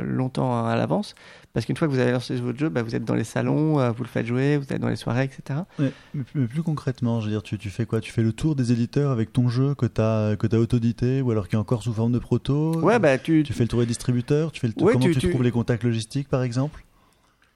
longtemps 0.03 0.65
à 0.65 0.75
l'avance, 0.75 1.15
parce 1.53 1.65
qu'une 1.65 1.75
fois 1.77 1.87
que 1.87 1.93
vous 1.93 1.99
avez 1.99 2.11
lancé 2.11 2.35
votre 2.35 2.57
jeu, 2.59 2.69
bah, 2.69 2.83
vous 2.83 2.95
êtes 2.95 3.05
dans 3.05 3.15
les 3.15 3.23
salons, 3.23 3.75
vous 3.91 4.03
le 4.03 4.09
faites 4.09 4.25
jouer, 4.25 4.57
vous 4.57 4.71
êtes 4.73 4.81
dans 4.81 4.89
les 4.89 4.95
soirées, 4.95 5.23
etc. 5.23 5.61
Ouais, 5.79 5.91
mais, 6.13 6.23
mais 6.35 6.47
plus 6.47 6.63
concrètement, 6.63 7.19
je 7.21 7.25
veux 7.25 7.31
dire, 7.31 7.43
tu, 7.43 7.57
tu 7.57 7.69
fais 7.69 7.85
quoi? 7.85 8.01
Tu 8.01 8.11
fais 8.11 8.23
le 8.23 8.33
tour 8.33 8.55
des 8.55 8.71
éditeurs 8.71 9.11
avec 9.11 9.31
ton 9.33 9.49
jeu 9.49 9.75
que 9.75 9.85
tu 9.85 10.01
as, 10.01 10.35
que 10.37 10.47
as 10.53 10.59
autodité 10.59 11.21
ou 11.21 11.31
alors 11.31 11.47
qui 11.47 11.55
est 11.55 11.59
encore 11.59 11.83
sous 11.83 11.93
forme 11.93 12.11
de 12.11 12.19
proto? 12.19 12.79
Ouais, 12.81 12.99
bah 12.99 13.17
tu, 13.17 13.43
Tu 13.43 13.53
fais 13.53 13.63
le 13.63 13.69
tour 13.69 13.79
des 13.79 13.85
distributeurs 13.85 14.51
tu 14.51 14.59
fais 14.59 14.67
le 14.67 14.73
tour- 14.73 14.87
Ouais, 14.87 14.93
Comment 14.93 15.05
tu- 15.09 15.29
trouves 15.29 15.43
les 15.43 15.51
contacts 15.51 15.83
logistiques 15.83 16.27
par 16.29 16.43
exemple? 16.43 16.83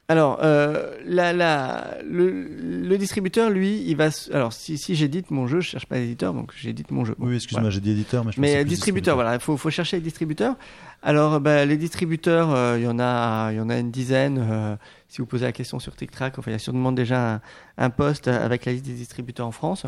Alors, 0.09 0.39
euh, 0.43 0.91
la, 1.05 1.31
la, 1.31 1.97
le, 2.05 2.29
le 2.29 2.97
distributeur, 2.97 3.49
lui, 3.49 3.81
il 3.87 3.95
va. 3.95 4.09
Alors, 4.33 4.51
si, 4.51 4.77
si 4.77 4.95
j'édite 4.95 5.31
mon 5.31 5.47
jeu, 5.47 5.61
je 5.61 5.69
cherche 5.69 5.85
pas 5.85 5.95
l'éditeur, 5.95 6.33
donc 6.33 6.51
j'édite 6.57 6.91
mon 6.91 7.05
jeu. 7.05 7.15
Bon, 7.17 7.27
Oui, 7.27 7.35
excuse-moi, 7.35 7.61
voilà. 7.61 7.73
j'ai 7.73 7.79
dit 7.79 7.91
éditeur, 7.91 8.25
mais 8.25 8.33
je 8.33 8.41
Mais 8.41 8.57
euh, 8.57 8.63
distributeur, 8.65 9.15
voilà, 9.15 9.33
il 9.35 9.39
faut, 9.39 9.55
faut 9.55 9.69
chercher 9.69 9.95
les 9.97 10.03
distributeurs. 10.03 10.55
Alors, 11.03 11.39
bah, 11.39 11.63
les 11.65 11.77
distributeurs, 11.77 12.53
euh, 12.53 12.75
il 12.77 12.83
y 12.83 12.87
en 12.87 12.99
a, 12.99 13.51
il 13.53 13.57
y 13.57 13.61
en 13.61 13.69
a 13.69 13.77
une 13.79 13.91
dizaine. 13.91 14.37
euh, 14.39 14.75
si 15.07 15.19
vous 15.19 15.25
posez 15.25 15.45
la 15.45 15.51
question 15.53 15.79
sur 15.79 15.95
TicTrac, 15.95 16.37
enfin, 16.37 16.51
il 16.51 16.53
y 16.53 16.55
a 16.55 16.59
sûrement 16.59 16.91
déjà 16.91 17.35
un, 17.35 17.41
un 17.77 17.89
post 17.89 18.27
avec 18.27 18.65
la 18.65 18.73
liste 18.73 18.85
des 18.85 18.93
distributeurs 18.93 19.47
en 19.47 19.51
France. 19.51 19.85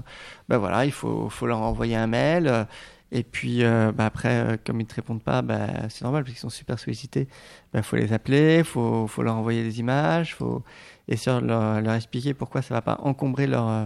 Ben 0.48 0.58
voilà, 0.60 0.86
il 0.86 0.92
faut, 0.94 1.30
faut 1.30 1.46
leur 1.46 1.60
envoyer 1.62 1.96
un 1.98 2.08
mail. 2.08 2.68
Et 3.16 3.24
puis 3.24 3.64
euh, 3.64 3.94
bah, 3.94 4.06
après, 4.08 4.36
euh, 4.36 4.58
comme 4.66 4.82
ils 4.82 4.84
ne 4.84 4.90
te 4.90 4.96
répondent 4.96 5.24
pas, 5.24 5.42
bah, 5.42 5.88
c'est 5.88 6.02
normal 6.02 6.26
parce 6.26 6.34
qu'ils 6.34 6.42
sont 6.42 6.50
super 6.50 6.78
sollicités. 6.78 7.30
Il 7.74 7.82
faut 7.82 7.96
les 7.96 8.12
appeler, 8.12 8.58
il 8.58 8.64
faut, 8.66 9.08
faut 9.08 9.24
leur 9.24 9.38
envoyer 9.38 9.64
des 9.64 9.80
images, 9.80 10.36
faut 10.36 10.64
essayer 11.08 11.40
de 11.40 11.46
leur, 11.48 11.94
expliquer 11.94 12.34
pourquoi 12.34 12.62
ça 12.62 12.74
va 12.74 12.82
pas 12.82 12.98
encombrer 13.04 13.48
leur, 13.48 13.70
euh, 13.70 13.86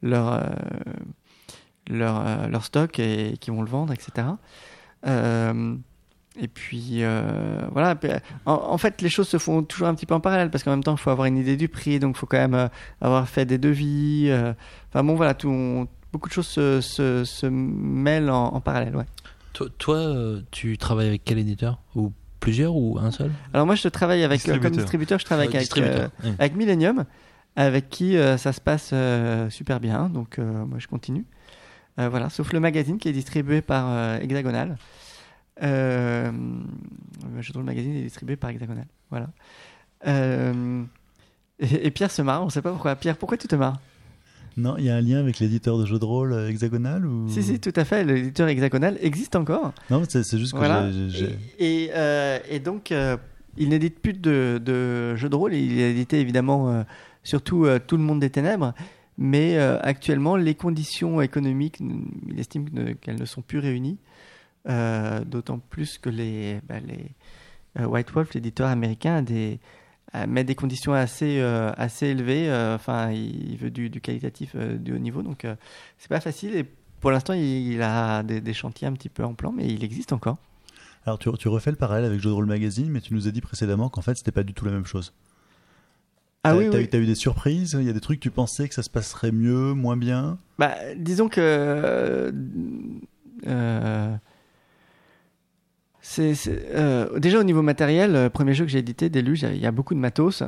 leur, 0.00 0.42
leur, 1.86 2.48
leur 2.48 2.64
stock 2.64 2.98
et 2.98 3.36
qu'ils 3.38 3.52
vont 3.52 3.60
le 3.60 3.68
vendre, 3.68 3.92
etc. 3.92 4.28
Et 6.40 6.48
puis 6.48 7.02
voilà. 7.72 7.94
En, 8.46 8.78
fait, 8.78 9.02
les 9.02 9.10
choses 9.10 9.28
se 9.28 9.36
font 9.36 9.62
toujours 9.64 9.88
un 9.88 9.94
petit 9.94 10.06
peu 10.06 10.14
en 10.14 10.20
parallèle 10.20 10.50
parce 10.50 10.64
qu'en 10.64 10.70
même 10.70 10.82
temps, 10.82 10.94
il 10.94 10.98
faut 10.98 11.10
avoir 11.10 11.26
une 11.26 11.36
idée 11.36 11.58
du 11.58 11.68
prix, 11.68 11.98
donc 11.98 12.16
il 12.16 12.18
faut 12.18 12.26
quand 12.26 12.48
même 12.48 12.70
avoir 13.02 13.28
fait 13.28 13.44
des 13.44 13.58
devis. 13.58 14.32
Enfin 14.88 15.04
bon, 15.04 15.14
voilà, 15.14 15.34
tout, 15.34 15.50
on- 15.50 15.88
beaucoup 16.12 16.28
de 16.28 16.34
choses 16.34 16.46
se, 16.46 16.80
se, 16.80 17.24
se 17.24 17.46
mêlent 17.46 18.30
en, 18.30 18.54
en 18.54 18.60
parallèle. 18.60 18.94
Ouais. 18.94 19.06
Toi, 19.52 19.66
toi, 19.78 19.96
euh, 19.96 20.40
tu 20.50 20.78
travailles 20.78 21.08
avec 21.08 21.24
quel 21.24 21.38
éditeur? 21.38 21.80
Ou 21.94 22.12
plusieurs 22.40 22.74
ou 22.74 22.98
un 22.98 23.10
seul? 23.10 23.30
Alors 23.52 23.66
moi, 23.66 23.74
je 23.74 23.88
travaille 23.88 24.22
avec 24.24 24.40
euh, 24.40 24.58
comme 24.58 24.72
Distributeur. 24.72 24.82
distributeur, 24.82 25.18
je 25.18 25.24
travaille 25.24 25.46
avec, 25.48 25.60
distributeur, 25.60 26.10
euh, 26.24 26.24
oui. 26.24 26.34
avec 26.38 26.56
Millennium, 26.56 27.04
avec 27.56 27.88
qui 27.88 28.16
euh, 28.16 28.36
ça 28.36 28.52
se 28.52 28.60
passe 28.60 28.90
euh, 28.92 29.50
super 29.50 29.78
bien. 29.80 30.08
Donc 30.08 30.38
euh, 30.38 30.64
moi, 30.64 30.78
je 30.78 30.86
continue. 30.86 31.24
Euh, 31.98 32.08
voilà, 32.08 32.30
sauf 32.30 32.52
le 32.52 32.60
magazine 32.60 32.98
qui 32.98 33.08
est 33.08 33.12
distribué 33.12 33.60
par 33.60 33.84
euh, 33.88 34.18
Hexagonal. 34.18 34.76
Euh, 35.62 36.32
je 37.38 37.50
trouve 37.50 37.62
le 37.62 37.66
magazine 37.66 37.94
est 37.94 38.02
distribué 38.02 38.36
par 38.36 38.50
Hexagonal. 38.50 38.86
Voilà. 39.10 39.28
Euh, 40.06 40.82
et, 41.58 41.86
et 41.86 41.90
Pierre 41.90 42.10
se 42.10 42.22
marre, 42.22 42.42
on 42.42 42.48
sait 42.48 42.62
pas 42.62 42.70
pourquoi. 42.72 42.96
Pierre, 42.96 43.16
pourquoi 43.18 43.36
tu 43.36 43.46
te 43.46 43.54
marres? 43.54 43.78
Non, 44.56 44.76
il 44.78 44.84
y 44.84 44.90
a 44.90 44.96
un 44.96 45.00
lien 45.00 45.18
avec 45.18 45.38
l'éditeur 45.38 45.78
de 45.78 45.86
jeux 45.86 45.98
de 45.98 46.04
rôle 46.04 46.32
euh, 46.32 46.48
hexagonal 46.50 47.06
ou... 47.06 47.28
Si, 47.28 47.42
si, 47.42 47.58
tout 47.58 47.72
à 47.74 47.84
fait. 47.84 48.04
L'éditeur 48.04 48.48
Hexagonal 48.48 48.98
existe 49.00 49.34
encore. 49.36 49.72
Non, 49.90 50.02
c'est 50.08 50.22
juste 50.38 50.52
que 50.52 50.58
Voilà. 50.58 50.90
j'ai- 50.92 51.08
j'ai- 51.10 51.38
Et, 51.58 51.84
et, 51.84 51.90
euh, 51.94 52.38
et 52.50 52.58
donc, 52.60 52.92
euh, 52.92 53.16
il 53.56 53.70
n'édite 53.70 53.98
plus 54.00 54.12
de, 54.12 54.60
de 54.62 55.14
jeux 55.16 55.28
de 55.28 55.36
rôle. 55.36 55.54
Il 55.54 55.80
a 55.82 55.88
édité 55.88 56.20
évidemment 56.20 56.84
surtout 57.22 57.66
Tout 57.86 57.96
le 57.96 58.02
monde 58.02 58.20
des 58.20 58.30
ténèbres. 58.30 58.74
Mais 59.18 59.58
actuellement, 59.58 60.36
les 60.36 60.54
conditions 60.54 61.20
économiques, 61.20 61.78
il 62.30 62.40
estime 62.40 62.94
qu'elles 63.02 63.20
ne 63.20 63.24
sont 63.26 63.42
plus 63.42 63.58
réunies. 63.58 63.98
D'autant 65.26 65.58
plus 65.58 65.98
que 65.98 66.08
les, 66.08 66.60
bah, 66.68 66.76
les 66.80 67.84
White 67.86 68.10
Wolf, 68.12 68.32
l'éditeur 68.34 68.68
américain, 68.68 69.16
a 69.16 69.22
des, 69.22 69.58
a- 70.12 70.26
met 70.26 70.44
des 70.44 70.54
conditions 70.54 70.92
assez, 70.92 71.40
euh, 71.40 71.72
assez 71.76 72.06
élevées. 72.08 72.48
Euh, 72.50 72.74
Enfin, 72.74 73.10
il, 73.12 73.56
veut 73.56 73.70
du, 73.70 73.90
du 73.90 74.00
qualitatif 74.00 74.52
euh, 74.54 74.76
du 74.76 74.92
haut 74.92 74.98
niveau. 74.98 75.22
Donc, 75.22 75.44
euh, 75.44 75.54
c'est 75.98 76.08
pas 76.08 76.20
facile. 76.20 76.54
Et 76.56 76.64
pour 77.00 77.10
l'instant, 77.10 77.32
il, 77.34 77.42
il 77.72 77.82
a 77.82 78.22
des, 78.22 78.40
des 78.40 78.54
chantiers 78.54 78.86
un 78.88 78.92
petit 78.92 79.08
peu 79.08 79.24
en 79.24 79.34
plan, 79.34 79.52
mais 79.52 79.66
il 79.66 79.82
existe 79.84 80.12
encore. 80.12 80.36
Alors 81.04 81.18
tu, 81.18 81.28
tu 81.38 81.48
refais 81.48 81.70
le 81.72 81.76
parallèle 81.76 82.04
avec 82.04 82.20
Jeux 82.20 82.28
de 82.30 82.34
rôle 82.34 82.46
magazine, 82.46 82.88
mais 82.88 83.00
tu 83.00 83.12
nous 83.12 83.26
as 83.26 83.32
dit 83.32 83.40
précédemment 83.40 83.88
qu'en 83.88 84.02
fait 84.02 84.16
c'était 84.16 84.30
pas 84.30 84.44
du 84.44 84.54
tout 84.54 84.64
la 84.64 84.70
même 84.70 84.86
chose. 84.86 85.12
Ah 86.44 86.50
T'as- 86.50 86.56
oui, 86.56 86.68
t'as 86.70 86.78
oui. 86.78 86.88
eu- 87.02 87.06
des 87.06 87.14
surprises, 87.16 87.76
il 87.78 87.84
y 87.86 87.90
a 87.90 87.92
des 87.92 88.00
trucs 88.00 88.20
que 88.20 88.22
tu 88.22 88.30
pensais 88.30 88.68
que 88.68 88.74
ça 88.74 88.84
se 88.84 88.90
passerait 88.90 89.32
mieux, 89.32 89.72
moins 89.74 89.96
bien? 89.96 90.38
Bah, 90.60 90.74
disons 90.96 91.28
que. 91.28 91.40
euh, 91.40 92.30
euh, 93.48 94.14
euh, 96.18 97.18
déjà 97.18 97.38
au 97.38 97.44
niveau 97.44 97.62
matériel, 97.62 98.12
le 98.12 98.28
premier 98.30 98.54
jeu 98.54 98.64
que 98.64 98.70
j'ai 98.70 98.78
édité, 98.80 99.08
Déluge, 99.08 99.42
il 99.42 99.58
y 99.58 99.66
a 99.66 99.70
beaucoup 99.70 99.94
de 99.94 100.00
matos. 100.00 100.42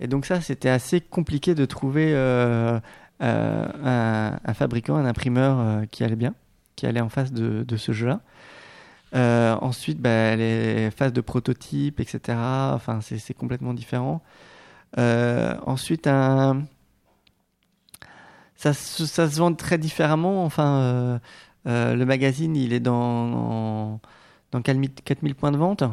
Et 0.00 0.06
donc, 0.06 0.26
ça, 0.26 0.40
c'était 0.40 0.68
assez 0.68 1.00
compliqué 1.00 1.54
de 1.54 1.64
trouver 1.64 2.12
euh, 2.14 2.78
euh, 3.22 4.32
un, 4.44 4.54
fabricant, 4.54 4.96
un 4.96 5.06
imprimeur 5.06 5.58
euh, 5.58 5.84
qui 5.90 6.04
allait 6.04 6.16
bien, 6.16 6.34
qui 6.76 6.86
allait 6.86 7.00
en 7.00 7.08
face 7.08 7.32
de, 7.32 7.76
ce 7.76 7.92
jeu-là. 7.92 8.20
Euh, 9.14 9.56
ensuite, 9.60 10.00
bah, 10.00 10.36
les 10.36 10.90
phases 10.90 11.12
de 11.12 11.20
prototype, 11.20 12.00
etc. 12.00 12.38
Enfin, 12.74 13.00
c'est, 13.00 13.34
complètement 13.34 13.74
différent. 13.74 14.22
Euh, 14.98 15.54
ensuite, 15.66 16.06
ça, 16.06 16.54
se- 18.74 19.38
vend 19.38 19.54
très 19.54 19.78
différemment. 19.78 20.44
Enfin, 20.44 20.80
euh, 20.80 21.18
euh, 21.66 21.94
le 21.94 22.04
magazine, 22.06 22.56
il 22.56 22.72
est 22.72 22.80
dans, 22.80 24.00
dans 24.52 24.62
4000 24.62 24.90
4000 24.92 25.34
points 25.34 25.52
de 25.52 25.58
vente. 25.58 25.84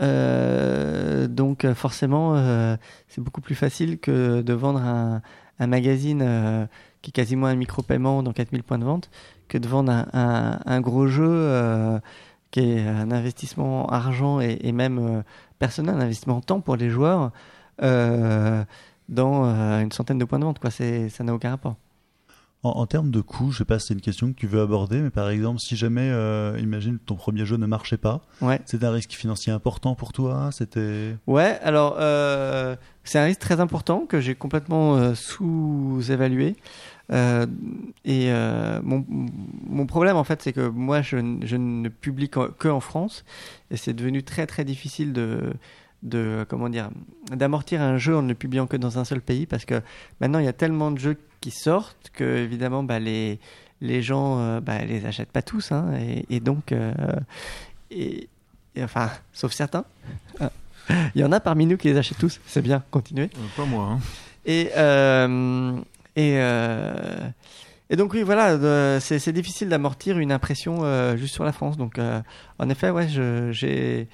Euh, 0.00 1.26
donc, 1.26 1.64
euh, 1.64 1.74
forcément, 1.74 2.34
euh, 2.36 2.76
c'est 3.08 3.20
beaucoup 3.20 3.40
plus 3.40 3.54
facile 3.54 3.98
que 3.98 4.42
de 4.42 4.52
vendre 4.52 4.80
un, 4.80 5.22
magazine 5.66 6.68
qui 7.02 7.10
est 7.10 7.12
quasiment 7.12 7.48
un 7.48 7.56
micro-paiement 7.56 8.22
dans 8.22 8.32
4000 8.32 8.62
points 8.62 8.78
de 8.78 8.84
vente 8.84 9.10
que 9.48 9.58
de 9.58 9.66
vendre 9.66 10.06
un, 10.12 10.80
gros 10.80 11.08
jeu 11.08 12.00
qui 12.52 12.60
est 12.60 12.86
un 12.86 13.10
investissement 13.10 13.86
argent 13.88 14.38
et, 14.38 14.70
même 14.70 15.24
personnel, 15.58 15.96
un 15.96 16.00
investissement 16.00 16.36
en 16.36 16.40
temps 16.42 16.60
pour 16.60 16.76
les 16.76 16.90
joueurs 16.90 17.32
dans 17.80 19.44
une 19.80 19.90
centaine 19.90 20.18
de 20.18 20.24
points 20.24 20.38
de 20.38 20.44
vente. 20.44 20.60
Ça 20.70 21.24
n'a 21.24 21.34
aucun 21.34 21.50
rapport. 21.50 21.74
En, 22.64 22.70
en 22.70 22.86
termes 22.86 23.12
de 23.12 23.20
coût, 23.20 23.52
je 23.52 23.58
sais 23.58 23.64
pas 23.64 23.78
si 23.78 23.86
c'est 23.88 23.94
une 23.94 24.00
question 24.00 24.32
que 24.32 24.36
tu 24.36 24.48
veux 24.48 24.60
aborder, 24.60 24.98
mais 25.00 25.10
par 25.10 25.30
exemple, 25.30 25.60
si 25.60 25.76
jamais, 25.76 26.10
euh, 26.10 26.58
imagine, 26.60 26.98
ton 26.98 27.14
premier 27.14 27.44
jeu 27.46 27.56
ne 27.56 27.66
marchait 27.66 27.98
pas, 27.98 28.20
Ouais. 28.40 28.60
c'est 28.64 28.82
un 28.82 28.90
risque 28.90 29.12
financier 29.12 29.52
important 29.52 29.94
pour 29.94 30.12
toi 30.12 30.50
C'était. 30.52 31.14
Ouais, 31.28 31.56
alors 31.62 31.96
euh, 32.00 32.74
c'est 33.04 33.20
un 33.20 33.24
risque 33.24 33.38
très 33.40 33.60
important 33.60 34.06
que 34.06 34.20
j'ai 34.20 34.34
complètement 34.34 34.96
euh, 34.96 35.14
sous-évalué. 35.14 36.56
Et 38.04 38.30
mon, 38.82 39.04
mon 39.08 39.86
problème 39.86 40.16
en 40.16 40.24
fait, 40.24 40.42
c'est 40.42 40.52
que 40.52 40.66
moi 40.68 41.00
je, 41.00 41.16
ne 41.16 41.88
publie 41.88 42.28
qu'en- 42.28 42.48
que 42.48 42.68
en 42.68 42.80
France 42.80 43.24
et 43.70 43.76
c'est 43.76 43.94
devenu 43.94 44.22
très 44.22 44.46
très 44.46 44.64
difficile 44.64 45.12
de 45.12 45.52
de 46.04 46.46
comment 46.48 46.68
dire 46.68 46.90
d'amortir 47.32 47.82
un 47.82 47.96
jeu 47.98 48.16
en 48.16 48.22
ne 48.22 48.28
le 48.28 48.34
publiant 48.34 48.66
que 48.68 48.76
dans 48.76 48.98
un 49.00 49.04
seul 49.04 49.20
pays 49.20 49.46
parce 49.46 49.64
que 49.64 49.80
maintenant 50.20 50.38
il 50.38 50.44
y 50.44 50.48
a 50.48 50.52
tellement 50.52 50.90
de 50.92 50.98
jeux 50.98 51.16
qui 51.40 51.50
sortent 51.50 52.10
que 52.12 52.24
évidemment 52.38 52.82
bah, 52.82 52.98
les 52.98 53.38
les 53.80 54.02
gens 54.02 54.38
euh, 54.40 54.60
bah, 54.60 54.84
les 54.84 55.06
achètent 55.06 55.30
pas 55.30 55.42
tous 55.42 55.70
hein, 55.72 55.92
et, 56.00 56.26
et 56.34 56.40
donc 56.40 56.72
euh, 56.72 56.92
et, 57.90 58.28
et 58.74 58.82
enfin 58.82 59.10
sauf 59.32 59.52
certains 59.52 59.84
il 61.14 61.20
y 61.20 61.24
en 61.24 61.32
a 61.32 61.40
parmi 61.40 61.66
nous 61.66 61.76
qui 61.76 61.88
les 61.88 61.96
achètent 61.96 62.18
tous 62.18 62.40
c'est 62.46 62.62
bien 62.62 62.82
continuez 62.90 63.30
Euh, 63.36 63.46
pas 63.56 63.64
moi. 63.64 63.84
Hein. 63.92 64.00
et 64.46 64.70
et 66.16 66.38
et 67.90 67.96
donc 67.96 68.12
oui 68.12 68.22
voilà 68.22 69.00
c'est 69.00 69.32
difficile 69.32 69.68
d'amortir 69.68 70.18
une 70.18 70.32
impression 70.32 71.16
juste 71.16 71.34
sur 71.34 71.44
la 71.44 71.52
France 71.52 71.76
donc 71.76 71.98
en 72.58 72.68
effet 72.68 72.90
ouais 72.90 73.08
j'ai 73.08 74.08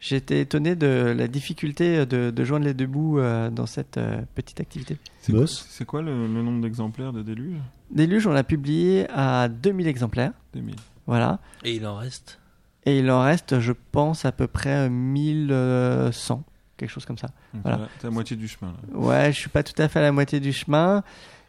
été 0.00 0.40
étonné 0.40 0.74
de 0.76 1.14
la 1.16 1.28
difficulté 1.28 2.06
de, 2.06 2.30
de 2.30 2.44
joindre 2.44 2.64
les 2.66 2.74
deux 2.74 2.86
bouts 2.86 3.18
euh, 3.18 3.50
dans 3.50 3.66
cette 3.66 3.98
euh, 3.98 4.20
petite 4.34 4.60
activité. 4.60 4.96
C'est 5.20 5.32
quoi, 5.32 5.40
Boss 5.42 5.66
c'est 5.68 5.84
quoi 5.84 6.02
le, 6.02 6.12
le 6.26 6.42
nombre 6.42 6.62
d'exemplaires 6.62 7.12
de 7.12 7.22
Déluge 7.22 7.58
Déluge, 7.90 8.26
on 8.26 8.32
l'a 8.32 8.44
publié 8.44 9.06
à 9.10 9.48
2000 9.48 9.86
exemplaires. 9.88 10.32
2000. 10.54 10.76
Voilà. 11.06 11.38
Et 11.64 11.74
il 11.74 11.86
en 11.86 11.96
reste? 11.96 12.38
Et 12.86 12.98
il 13.00 13.10
en 13.10 13.22
reste, 13.22 13.60
je 13.60 13.72
pense, 13.92 14.24
à 14.24 14.32
peu 14.32 14.46
près 14.46 14.88
1100, 14.88 16.44
quelque 16.76 16.88
chose 16.90 17.04
comme 17.04 17.18
ça. 17.18 17.28
Donc 17.52 17.62
Voilà. 17.62 17.78
là, 17.78 17.88
T'es 17.98 18.06
à 18.06 18.10
moitié 18.10 18.36
du 18.36 18.48
chemin. 18.48 18.72
Là. 18.92 18.98
Ouais, 18.98 19.32
je 19.32 19.38
suis 19.38 19.50
pas 19.50 19.62
tout 19.62 19.80
à 19.82 19.88
fait 19.88 19.98
à 19.98 20.02
la 20.02 20.12
moitié 20.12 20.40
du 20.40 20.52
chemin. 20.52 21.02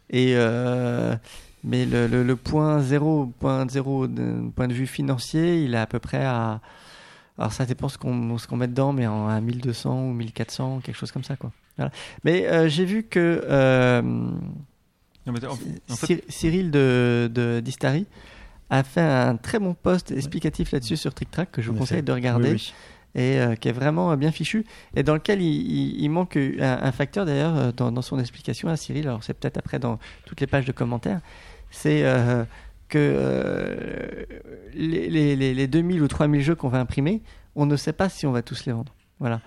Et 0.10 0.34
euh, 0.36 1.16
mais 1.64 1.86
le, 1.86 2.08
le, 2.08 2.24
le 2.24 2.36
point 2.36 2.82
zéro, 2.82 3.28
point 3.40 3.66
zéro 3.70 4.08
d'un 4.08 4.50
point 4.54 4.68
de 4.68 4.74
vue 4.74 4.88
financier, 4.88 5.64
il 5.64 5.74
est 5.74 5.78
à 5.78 5.88
peu 5.88 6.00
près 6.00 6.26
à. 6.26 6.60
Alors 7.42 7.54
ça 7.54 7.66
dépend 7.66 7.90
ce 7.90 7.98
qu'on 7.98 8.38
ce 8.38 8.48
qu'on 8.48 8.56
met 8.58 8.68
dedans, 8.68 8.94
mais 8.94 9.08
en, 9.08 9.28
à 9.28 9.42
1200 9.42 10.08
ou 10.10 10.14
1400, 10.14 10.82
quelque 10.84 10.96
chose 10.96 11.12
comme 11.12 11.24
ça, 11.24 11.36
quoi. 11.36 11.52
Voilà. 11.78 11.92
Mais 12.24 12.48
euh, 12.48 12.70
j'ai 12.70 12.86
vu 12.86 13.04
que 13.04 13.44
euh, 13.50 14.02
Non, 14.02 15.34
mais 15.34 15.44
en, 15.46 15.54
en 15.54 15.56
fait, 15.96 16.06
Cyr- 16.06 16.22
Cyril 16.30 16.72
de, 16.72 17.30
de 17.34 17.60
d'Istari 17.60 18.06
a 18.70 18.84
fait 18.84 19.02
un 19.02 19.36
très 19.38 19.60
bon 19.60 19.74
post 19.74 20.12
explicatif 20.12 20.72
là-dessus 20.72 20.98
sur 20.98 21.14
TrickTrack 21.14 21.52
que 21.52 21.62
je 21.62 21.72
vous 21.72 21.78
conseille 21.78 22.04
de 22.04 22.12
regarder 22.12 22.52
Oui, 22.54 22.74
oui. 23.16 23.22
et 23.22 23.40
euh, 23.40 23.56
qui 23.56 23.68
est 23.68 23.74
vraiment 23.74 24.16
bien 24.16 24.32
fichu 24.32 24.66
et 24.96 25.04
dans 25.04 25.14
lequel 25.16 25.42
il, 25.42 25.48
il- 25.52 26.02
il 26.04 26.10
manque 26.10 26.38
un, 26.38 26.80
un 26.82 26.92
facteur 26.94 27.26
d'ailleurs 27.26 27.74
dans, 27.74 27.92
dans 27.92 28.02
son 28.02 28.18
explication 28.20 28.70
à 28.70 28.78
Cyril 28.78 29.08
alors 29.08 29.24
c'est 29.26 29.34
peut-être 29.34 29.58
après 29.58 29.80
dans 29.80 30.00
toutes 30.26 30.40
les 30.40 30.48
pages 30.48 30.66
de 30.66 30.72
commentaires 30.72 31.20
c'est 31.70 32.04
euh, 32.06 32.46
que 32.92 33.00
euh, 33.00 34.24
les, 34.74 35.10
les, 35.10 35.36
les, 35.36 35.54
les 35.54 35.68
2000 35.68 36.02
ou 36.04 36.08
3000 36.08 36.42
jeux 36.42 36.56
qu'on 36.56 36.70
va 36.70 36.80
imprimer 36.80 37.22
on 37.56 37.66
ne 37.66 37.76
sait 37.76 37.92
pas 37.94 38.08
si 38.08 38.26
on 38.26 38.32
va 38.32 38.42
tous 38.44 38.66
les 38.66 38.72
vendre. 38.72 38.94
Voilà. 39.20 39.42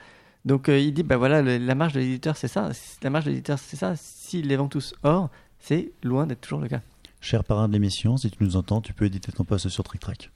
Donc 0.45 0.69
euh, 0.69 0.79
il 0.79 0.93
dit 0.93 1.03
bah 1.03 1.17
voilà 1.17 1.41
le- 1.41 1.57
la 1.57 1.75
marge 1.75 1.95
de 1.95 2.01
l'éditeur 2.01 2.37
c'est 2.37 2.49
ça. 2.49 2.71
La 3.03 3.09
marge 3.09 3.25
de 3.25 3.31
l'éditeur 3.31 3.59
c'est 3.59 3.77
ça. 3.77 3.95
S'il 3.97 4.49
les 4.49 4.57
vend 4.57 4.69
tous. 4.69 4.95
Or 5.05 5.31
c'est 5.59 5.93
loin 6.03 6.27
d'être 6.27 6.43
toujours 6.43 6.61
le 6.61 6.69
cas. 6.69 6.83
Cher 7.23 7.45
parrain 7.45 7.67
de 7.69 7.73
l'émission, 7.73 8.19
si 8.19 8.31
tu 8.31 8.37
nous 8.45 8.57
entends, 8.57 8.83
tu 8.83 8.93
peux 8.93 9.07
éditer 9.07 9.33
ton 9.33 9.45
poste 9.45 9.71
sur 9.71 9.85
Trick 9.85 10.03
Track. 10.03 10.31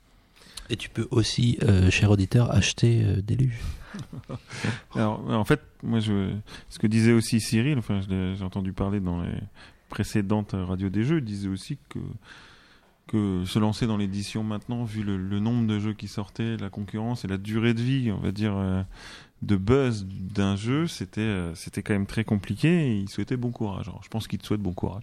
Et 0.70 0.76
tu 0.76 0.88
peux 0.88 1.06
aussi, 1.10 1.58
euh, 1.62 1.90
cher 1.90 2.10
auditeur, 2.10 2.50
acheter 2.50 3.02
euh, 3.04 3.20
Déluge. 3.20 3.58
alors, 4.94 5.22
en 5.30 5.44
fait, 5.44 5.60
moi, 5.82 6.00
je, 6.00 6.30
ce 6.70 6.78
que 6.78 6.86
disait 6.86 7.12
aussi 7.12 7.40
Cyril, 7.40 7.78
enfin, 7.78 8.00
j'ai 8.08 8.42
entendu 8.44 8.72
parler 8.72 9.00
dans 9.00 9.20
les 9.22 9.32
précédentes 9.90 10.52
radios 10.54 10.88
des 10.90 11.04
jeux, 11.04 11.18
il 11.18 11.24
disait 11.24 11.48
aussi 11.48 11.78
que 11.88 11.98
que 13.08 13.44
se 13.44 13.58
lancer 13.58 13.86
dans 13.88 13.96
l'édition 13.96 14.44
maintenant, 14.44 14.84
vu 14.84 15.02
le, 15.02 15.16
le 15.16 15.40
nombre 15.40 15.66
de 15.66 15.80
jeux 15.80 15.94
qui 15.94 16.06
sortaient, 16.06 16.56
la 16.56 16.70
concurrence 16.70 17.24
et 17.24 17.28
la 17.28 17.38
durée 17.38 17.74
de 17.74 17.80
vie, 17.80 18.12
on 18.12 18.20
va 18.20 18.30
dire, 18.30 18.54
euh, 18.56 18.82
de 19.42 19.56
buzz 19.56 20.06
d'un 20.08 20.54
jeu, 20.54 20.86
c'était 20.86 21.20
euh, 21.22 21.54
c'était 21.54 21.82
quand 21.82 21.94
même 21.94 22.06
très 22.06 22.22
compliqué. 22.24 22.68
Et 22.68 22.96
il 22.98 23.08
souhaitait 23.08 23.36
bon 23.36 23.50
courage. 23.50 23.88
Alors, 23.88 24.02
je 24.04 24.08
pense 24.08 24.28
qu'il 24.28 24.38
te 24.38 24.46
souhaite 24.46 24.60
bon 24.60 24.72
courage. 24.72 25.02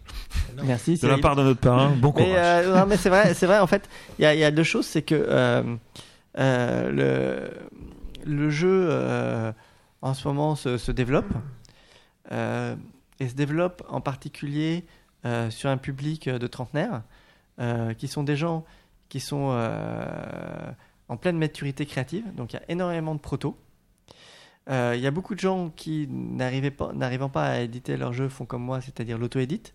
merci 0.64 0.98
De 0.98 1.07
la 1.07 1.18
part 1.18 1.36
de 1.36 1.44
notre 1.44 1.60
parrain, 1.60 1.90
bon 1.95 2.14
Mais, 2.15 2.23
courage. 2.26 2.38
euh, 2.38 2.80
non, 2.80 2.86
mais 2.86 2.95
c'est 2.98 3.10
vrai, 3.10 3.34
c'est 3.34 3.48
vrai. 3.48 3.60
En 3.60 3.68
fait, 3.68 3.90
il 4.19 4.22
y 4.22 4.26
a, 4.26 4.34
il 4.34 4.40
y 4.40 4.44
a 4.45 4.52
deux 4.52 4.64
choses, 4.64 4.86
c'est 4.86 5.02
que 5.02 5.76
le 6.38 7.49
le 8.27 8.49
jeu 8.49 8.90
en 10.02 10.14
ce 10.14 10.27
moment 10.27 10.56
se, 10.56 10.77
se 10.77 10.91
développe 10.91 11.34
et 12.32 13.27
se 13.30 13.36
développe 13.36 13.84
en 13.90 14.02
particulier 14.02 14.86
sur 15.49 15.69
un 15.69 15.77
public 15.77 16.30
de 16.30 16.48
trentenaires 16.48 17.02
euh, 17.60 17.94
qui 17.94 18.07
sont 18.07 18.23
des 18.23 18.36
gens 18.36 18.65
qui 19.07 19.19
sont 19.19 19.49
euh, 19.52 20.72
en 21.07 21.18
pleine 21.18 21.38
maturité 21.38 21.86
créative. 21.86 22.26
Donc 22.36 22.53
il 22.53 22.57
y 22.57 22.60
a 22.60 22.64
énormément 22.69 23.15
de 23.15 23.19
protos. 23.19 23.57
Euh, 24.69 24.94
Il 24.98 25.02
y 25.02 25.07
a 25.07 25.11
beaucoup 25.11 25.36
de 25.36 25.40
gens 25.40 25.69
qui 25.69 26.07
n'arrivant 26.10 27.30
pas 27.30 27.45
à 27.45 27.60
éditer 27.60 27.98
leur 27.98 28.14
jeu 28.14 28.30
font 28.30 28.45
comme 28.45 28.64
moi, 28.64 28.82
c'est-à-dire 28.82 29.18
l'auto-édite. 29.18 29.73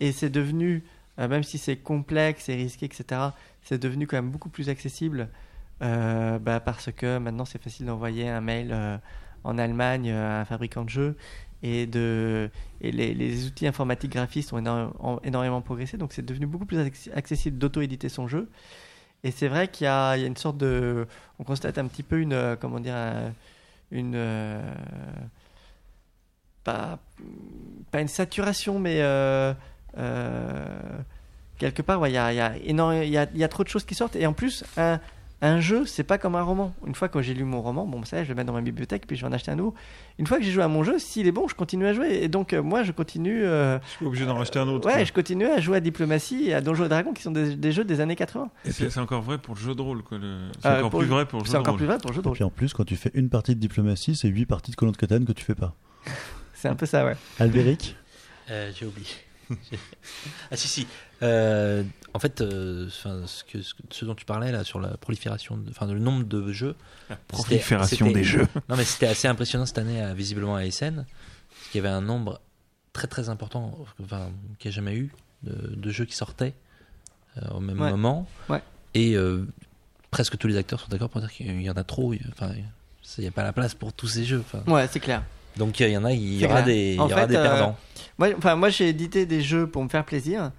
Et 0.00 0.12
c'est 0.12 0.30
devenu, 0.30 0.82
même 1.18 1.42
si 1.42 1.58
c'est 1.58 1.76
complexe 1.76 2.48
et 2.48 2.54
risqué, 2.54 2.86
etc., 2.86 3.20
c'est 3.62 3.80
devenu 3.80 4.06
quand 4.06 4.16
même 4.16 4.30
beaucoup 4.30 4.48
plus 4.48 4.68
accessible 4.68 5.28
bah, 5.80 6.60
parce 6.64 6.90
que 6.90 7.18
maintenant 7.18 7.44
c'est 7.44 7.62
facile 7.62 7.86
d'envoyer 7.86 8.28
un 8.28 8.40
mail 8.40 9.00
en 9.44 9.58
Allemagne 9.58 10.10
à 10.10 10.40
un 10.40 10.44
fabricant 10.46 10.84
de 10.84 10.90
jeux 10.90 11.16
et, 11.64 11.86
de, 11.86 12.50
et 12.80 12.92
les, 12.92 13.14
les 13.14 13.46
outils 13.46 13.66
informatiques 13.66 14.12
graphistes 14.12 14.52
ont, 14.52 14.92
ont 15.00 15.18
énormément 15.24 15.62
progressé, 15.62 15.96
donc 15.96 16.12
c'est 16.12 16.24
devenu 16.24 16.46
beaucoup 16.46 16.66
plus 16.66 16.78
acc- 16.78 17.10
accessible 17.14 17.56
d'auto-éditer 17.58 18.10
son 18.10 18.28
jeu. 18.28 18.48
Et 19.24 19.30
c'est 19.30 19.48
vrai 19.48 19.68
qu'il 19.68 19.86
y, 19.86 19.88
y 19.88 20.24
a 20.24 20.26
une 20.26 20.36
sorte 20.36 20.58
de... 20.58 21.06
On 21.38 21.44
constate 21.44 21.78
un 21.78 21.86
petit 21.88 22.02
peu 22.02 22.20
une... 22.20 22.34
euh, 22.34 22.56
Comment 22.60 22.78
dire 22.78 22.94
un- 22.94 23.32
Une... 23.90 24.14
euh, 24.14 24.60
pas, 26.62 26.98
pas 27.90 28.00
une 28.02 28.08
saturation, 28.08 28.78
mais... 28.78 28.98
euh, 29.00 29.54
quelque 31.56 31.82
part, 31.82 32.06
il 32.08 32.12
y, 32.12 32.18
a, 32.18 32.32
y, 32.32 32.40
a 32.40 32.56
y, 32.58 33.38
y 33.38 33.44
a 33.44 33.48
trop 33.48 33.62
de 33.64 33.68
choses 33.68 33.84
qui 33.84 33.94
sortent. 33.94 34.16
Et 34.16 34.26
en 34.26 34.34
plus, 34.34 34.64
un 35.42 35.60
jeu, 35.60 35.84
c'est 35.84 36.04
pas 36.04 36.16
comme 36.16 36.36
un 36.36 36.42
roman. 36.42 36.74
Une 36.86 36.94
fois 36.94 37.08
que 37.08 37.20
j'ai 37.20 37.34
lu 37.34 37.44
mon 37.44 37.60
roman, 37.60 37.86
bon, 37.86 38.02
ça, 38.04 38.18
je 38.22 38.28
vais 38.28 38.28
le 38.30 38.34
mettre 38.36 38.46
dans 38.46 38.52
ma 38.54 38.62
bibliothèque, 38.62 39.06
puis 39.06 39.14
je 39.16 39.22
vais 39.22 39.28
en 39.28 39.32
acheter 39.32 39.50
un 39.50 39.56
nouveau. 39.56 39.74
Une 40.18 40.26
fois 40.26 40.38
que 40.38 40.44
j'ai 40.44 40.50
joué 40.52 40.62
à 40.62 40.68
mon 40.68 40.82
jeu, 40.84 40.98
s'il 40.98 41.26
est 41.26 41.32
bon, 41.32 41.48
je 41.48 41.54
continue 41.54 41.86
à 41.86 41.92
jouer. 41.92 42.20
Et 42.22 42.28
donc, 42.28 42.52
euh, 42.54 42.62
moi, 42.62 42.82
je 42.82 42.92
continue. 42.92 43.44
euh, 43.44 43.78
Je 43.84 43.88
suis 43.90 44.06
obligé 44.06 44.24
d'en 44.24 44.36
racheter 44.36 44.58
un 44.58 44.68
autre. 44.68 44.86
ouais, 44.86 44.94
quoi. 44.94 45.04
je 45.04 45.12
continue 45.12 45.44
à 45.46 45.60
jouer 45.60 45.76
à 45.76 45.80
Diplomatie 45.80 46.44
et 46.48 46.54
à 46.54 46.60
Donjons 46.62 46.86
et 46.86 46.88
Dragons, 46.88 47.12
qui 47.12 47.22
sont 47.22 47.30
des, 47.32 47.56
des 47.56 47.72
jeux 47.72 47.84
des 47.84 48.00
années 48.00 48.16
80. 48.16 48.48
Et 48.64 48.70
c'est 48.72 48.96
encore 48.98 49.20
vrai 49.22 49.36
pour 49.38 49.54
le 49.54 49.60
jeu 49.60 49.74
de 49.74 49.82
rôle. 49.82 50.02
le- 50.12 50.48
C'est 50.62 50.68
Euh, 50.68 50.78
encore 50.78 50.90
pour 50.90 51.00
plus 51.00 51.08
le- 51.08 51.14
vrai 51.14 51.26
pour 51.26 51.40
le 51.40 51.44
jeu 51.44 51.58
encore 51.58 51.72
rôle. 51.72 51.76
plus 51.78 51.86
vrai 51.86 51.98
pour 51.98 52.10
le 52.10 52.14
jeu 52.16 52.22
de 52.22 52.26
Et 52.26 52.28
rôle. 52.28 52.36
puis 52.36 52.44
en 52.44 52.50
plus, 52.50 52.72
quand 52.72 52.84
tu 52.84 52.96
fais 52.96 53.10
une 53.14 53.28
partie 53.28 53.54
de 53.54 53.60
diplomatie, 53.60 54.16
c'est 54.16 54.28
8 54.28 54.46
parties 54.46 54.70
de 54.70 54.76
colon 54.76 54.92
de 54.92 54.96
Catane 54.96 55.24
que 55.26 55.32
tu 55.32 55.44
fais 55.44 55.54
pas. 55.54 55.74
C'est 56.54 56.68
un 56.68 56.74
peu 56.76 56.86
ça, 56.86 57.04
ouais. 57.04 57.16
Albéric 57.38 57.96
Euh, 58.50 58.70
J'ai 58.74 58.86
oublié. 58.86 59.06
ah 60.50 60.56
si 60.56 60.68
si. 60.68 60.86
Euh, 61.22 61.82
en 62.12 62.18
fait, 62.18 62.40
euh, 62.40 62.88
ce, 62.90 63.44
que, 63.44 64.04
dont 64.04 64.14
tu 64.14 64.24
parlais 64.24 64.52
là 64.52 64.64
sur 64.64 64.80
la 64.80 64.96
prolifération, 64.96 65.58
enfin 65.70 65.86
le 65.86 65.98
nombre 65.98 66.24
de 66.24 66.52
jeux. 66.52 66.74
La 67.10 67.16
prolifération 67.16 68.10
des 68.10 68.24
jeux. 68.24 68.46
Non 68.68 68.76
mais 68.76 68.84
c'était 68.84 69.06
assez 69.06 69.28
impressionnant 69.28 69.66
cette 69.66 69.78
année, 69.78 70.00
à- 70.02 70.14
visiblement 70.14 70.56
à 70.56 70.62
parce 70.64 71.70
qu'il 71.70 71.82
y 71.82 71.86
avait 71.86 71.94
un 71.94 72.00
nombre 72.02 72.40
très 72.92 73.06
très 73.06 73.28
important, 73.28 73.78
enfin 74.02 74.30
qu'il 74.58 74.70
n'y 74.70 74.74
a 74.74 74.76
jamais 74.76 74.94
eu, 74.96 75.10
de, 75.42 75.74
de 75.76 75.90
jeux 75.90 76.04
qui 76.04 76.14
sortaient 76.16 76.54
euh, 77.38 77.48
au 77.50 77.60
même 77.60 77.80
Ouais. 77.80 77.90
moment. 77.90 78.28
Ouais. 78.48 78.62
Et 78.94 79.16
presque 80.10 80.36
tous 80.38 80.46
les 80.46 80.56
acteurs 80.56 80.78
sont 80.80 80.88
d'accord 80.88 81.10
pour 81.10 81.20
dire 81.20 81.32
qu'il 81.32 81.60
y 81.62 81.68
en 81.70 81.74
a 81.74 81.84
trop. 81.84 82.14
Enfin, 82.30 82.52
il 83.18 83.20
n'y 83.20 83.26
a 83.26 83.32
pas 83.32 83.42
la 83.42 83.52
place 83.52 83.74
pour 83.74 83.92
tous 83.92 84.06
ces 84.08 84.24
jeux. 84.24 84.44
Ouais, 84.66 84.86
c'est 84.90 85.00
clair. 85.00 85.22
Donc 85.56 85.78
il 85.80 85.88
y 85.88 85.96
en 85.96 86.04
a, 86.04 86.12
il 86.12 86.40
y 86.40 86.44
aura 86.44 86.62
clair. 86.62 86.64
des, 86.66 86.94
il 86.94 86.96
y 86.96 87.00
aura 87.00 87.22
fait, 87.22 87.26
des 87.28 87.36
euh, 87.36 87.42
perdants. 87.42 87.76
Moi, 88.18 88.28
enfin, 88.38 88.56
moi 88.56 88.68
j'ai 88.68 88.88
édité 88.88 89.26
des 89.26 89.40
jeux 89.40 89.66
pour 89.66 89.82
me 89.82 89.88
faire 89.88 90.04
plaisir, 90.04 90.52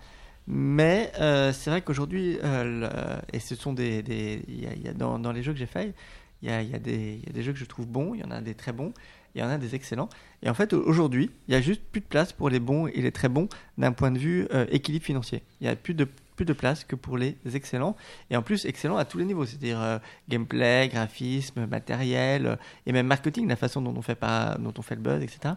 mais 0.47 1.11
euh, 1.19 1.51
c'est 1.53 1.69
vrai 1.69 1.81
qu'aujourd'hui, 1.81 2.37
euh, 2.43 2.89
et 3.33 3.39
ce 3.39 3.55
sont 3.55 3.73
des, 3.73 4.01
des 4.03 4.41
y 4.47 4.65
a, 4.67 4.73
il 4.75 4.83
y 4.83 4.87
a 4.87 4.93
dans, 4.93 5.17
dans 5.19 5.31
les 5.31 5.41
jeux 5.43 5.53
que 5.53 5.59
j'ai 5.59 5.65
faits, 5.65 5.95
il 6.41 6.49
y 6.49 6.51
a, 6.51 6.61
il 6.61 6.69
y, 6.69 6.75
a 6.75 6.79
des- 6.79 7.19
il 7.21 7.25
y 7.27 7.29
a 7.29 7.33
des 7.33 7.43
jeux 7.43 7.53
que 7.53 7.59
je 7.59 7.65
trouve 7.65 7.87
bons, 7.87 8.13
il 8.13 8.21
y 8.21 8.23
en 8.23 8.31
a 8.31 8.41
des 8.41 8.53
très 8.53 8.71
bons, 8.73 8.93
il 9.33 9.41
y 9.41 9.43
en 9.43 9.49
a 9.49 9.57
des 9.57 9.73
excellents. 9.73 10.09
Et 10.43 10.49
en 10.49 10.53
fait, 10.53 10.73
aujourd'hui, 10.73 11.31
il 11.47 11.53
y 11.53 11.57
a 11.57 11.61
juste 11.61 11.81
plus 11.91 12.01
de 12.01 12.05
place 12.05 12.31
pour 12.33 12.49
les 12.49 12.59
bons 12.59 12.87
et 12.87 13.01
les 13.01 13.11
très 13.11 13.29
bons 13.29 13.47
d'un 13.77 13.91
point 13.93 14.11
de 14.11 14.19
vue 14.19 14.47
euh, 14.53 14.65
équilibre 14.69 15.05
financier. 15.05 15.41
Il 15.61 15.67
y 15.67 15.69
a 15.69 15.75
plus 15.75 15.93
de 15.93 16.07
plus 16.35 16.45
de 16.45 16.53
place 16.53 16.83
que 16.83 16.95
pour 16.95 17.17
les 17.17 17.35
excellents 17.53 17.95
et 18.29 18.35
en 18.37 18.41
plus 18.41 18.65
excellents 18.65 18.97
à 18.97 19.05
tous 19.05 19.17
les 19.17 19.25
niveaux 19.25 19.45
c'est-à-dire 19.45 19.81
euh, 19.81 19.97
gameplay 20.29 20.89
graphisme 20.89 21.65
matériel 21.65 22.45
euh, 22.45 22.55
et 22.85 22.91
même 22.91 23.07
marketing 23.07 23.47
la 23.47 23.55
façon 23.55 23.81
dont 23.81 23.93
on 23.95 24.01
fait 24.01 24.15
pas 24.15 24.57
dont 24.59 24.73
on 24.77 24.81
fait 24.81 24.95
le 24.95 25.01
buzz 25.01 25.23
etc 25.23 25.55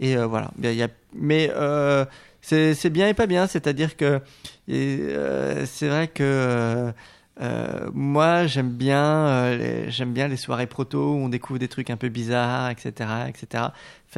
Et 0.00 0.16
euh, 0.16 0.26
voilà. 0.26 0.50
Il 0.62 0.72
y 0.74 0.82
a- 0.82 0.88
mais 1.14 1.50
euh, 1.54 2.04
c'est 2.40 2.90
bien 2.90 3.08
et 3.08 3.14
pas 3.14 3.26
bien. 3.28 3.46
C'est-à-dire 3.46 3.96
que 3.96 4.20
c'est 4.66 5.88
vrai 5.88 6.08
que 6.08 6.92
moi 7.92 8.46
j'aime 8.46 8.70
bien 8.70 9.56
j'aime 9.88 10.12
bien 10.12 10.28
les 10.28 10.36
soirées 10.36 10.66
proto 10.66 11.14
où 11.14 11.16
on 11.18 11.28
découvre 11.28 11.58
des 11.58 11.68
trucs 11.68 11.90
un 11.90 11.96
peu 11.96 12.08
bizarres, 12.08 12.70
etc., 12.70 13.10
etc. 13.28 13.64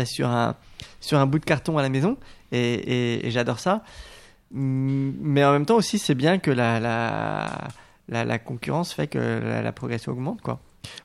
Sur 0.05 0.29
un 0.29 0.57
sur 1.01 1.19
un 1.19 1.27
bout 1.27 1.39
de 1.39 1.45
carton 1.45 1.77
à 1.79 1.83
la 1.83 1.89
maison 1.91 2.17
et 2.53 3.21
j'adore 3.31 3.59
ça. 3.59 3.83
Mm, 4.55 5.13
Mais 5.21 5.45
en 5.45 5.53
même 5.53 5.67
temps 5.67 5.77
aussi 5.77 5.99
c'est 5.99 6.15
bien 6.15 6.39
que 6.39 6.51
la 6.51 6.81
la, 8.09 8.25
la, 8.25 8.39
concurrence 8.39 8.93
fait 8.93 9.09
que 9.09 9.19
la, 9.19 9.73
progression 9.73 10.13
augmente 10.13 10.41
quoi. 10.41 10.61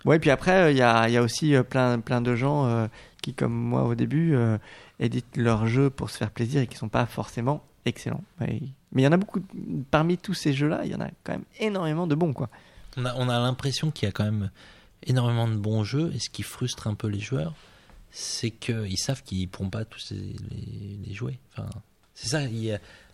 Ouais, 0.05 0.17
et 0.17 0.19
puis 0.19 0.29
après, 0.29 0.63
euh, 0.63 0.71
il 0.71 0.77
y, 0.77 0.81
a, 0.81 1.09
y 1.09 1.15
a 1.15 1.21
aussi 1.21 1.55
euh, 1.55 1.63
plein, 1.63 1.99
plein 2.01 2.19
de 2.19 2.35
gens 2.35 2.65
euh, 2.67 2.87
qui, 3.21 3.33
comme 3.33 3.53
moi 3.53 3.83
au 3.83 3.95
début, 3.95 4.35
euh, 4.35 4.57
éditent 4.99 5.37
leurs 5.37 5.67
jeux 5.67 5.89
pour 5.89 6.09
se 6.09 6.17
faire 6.17 6.31
plaisir 6.31 6.61
et 6.61 6.67
qui 6.67 6.75
sont 6.75 6.89
pas 6.89 7.05
forcément 7.05 7.63
excellents. 7.85 8.23
Mais 8.41 8.59
il 8.93 9.01
y 9.01 9.07
en 9.07 9.13
a 9.13 9.17
beaucoup, 9.17 9.41
parmi 9.89 10.17
tous 10.17 10.33
ces 10.33 10.51
jeux-là, 10.51 10.81
il 10.83 10.91
y 10.91 10.95
en 10.95 10.99
a 10.99 11.07
quand 11.23 11.31
même 11.31 11.45
énormément 11.59 12.07
de 12.07 12.15
bons, 12.15 12.33
quoi. 12.33 12.49
On 12.97 13.05
a, 13.05 13.15
on 13.15 13.29
a 13.29 13.39
l'impression 13.39 13.89
qu'il 13.91 14.07
y 14.07 14.09
a 14.09 14.11
quand 14.11 14.25
même 14.25 14.51
énormément 15.03 15.47
de 15.47 15.55
bons 15.55 15.85
jeux, 15.85 16.11
et 16.13 16.19
ce 16.19 16.29
qui 16.29 16.43
frustre 16.43 16.87
un 16.87 16.95
peu 16.95 17.07
les 17.07 17.21
joueurs, 17.21 17.53
c'est 18.11 18.51
qu'ils 18.51 18.97
savent 18.97 19.23
qu'ils 19.23 19.43
ne 19.43 19.47
pourront 19.47 19.69
pas 19.69 19.85
tous 19.85 20.11
les, 20.11 21.13
jouer. 21.13 21.39
Enfin, 21.53 21.69
c'est 22.13 22.27
ça. 22.27 22.41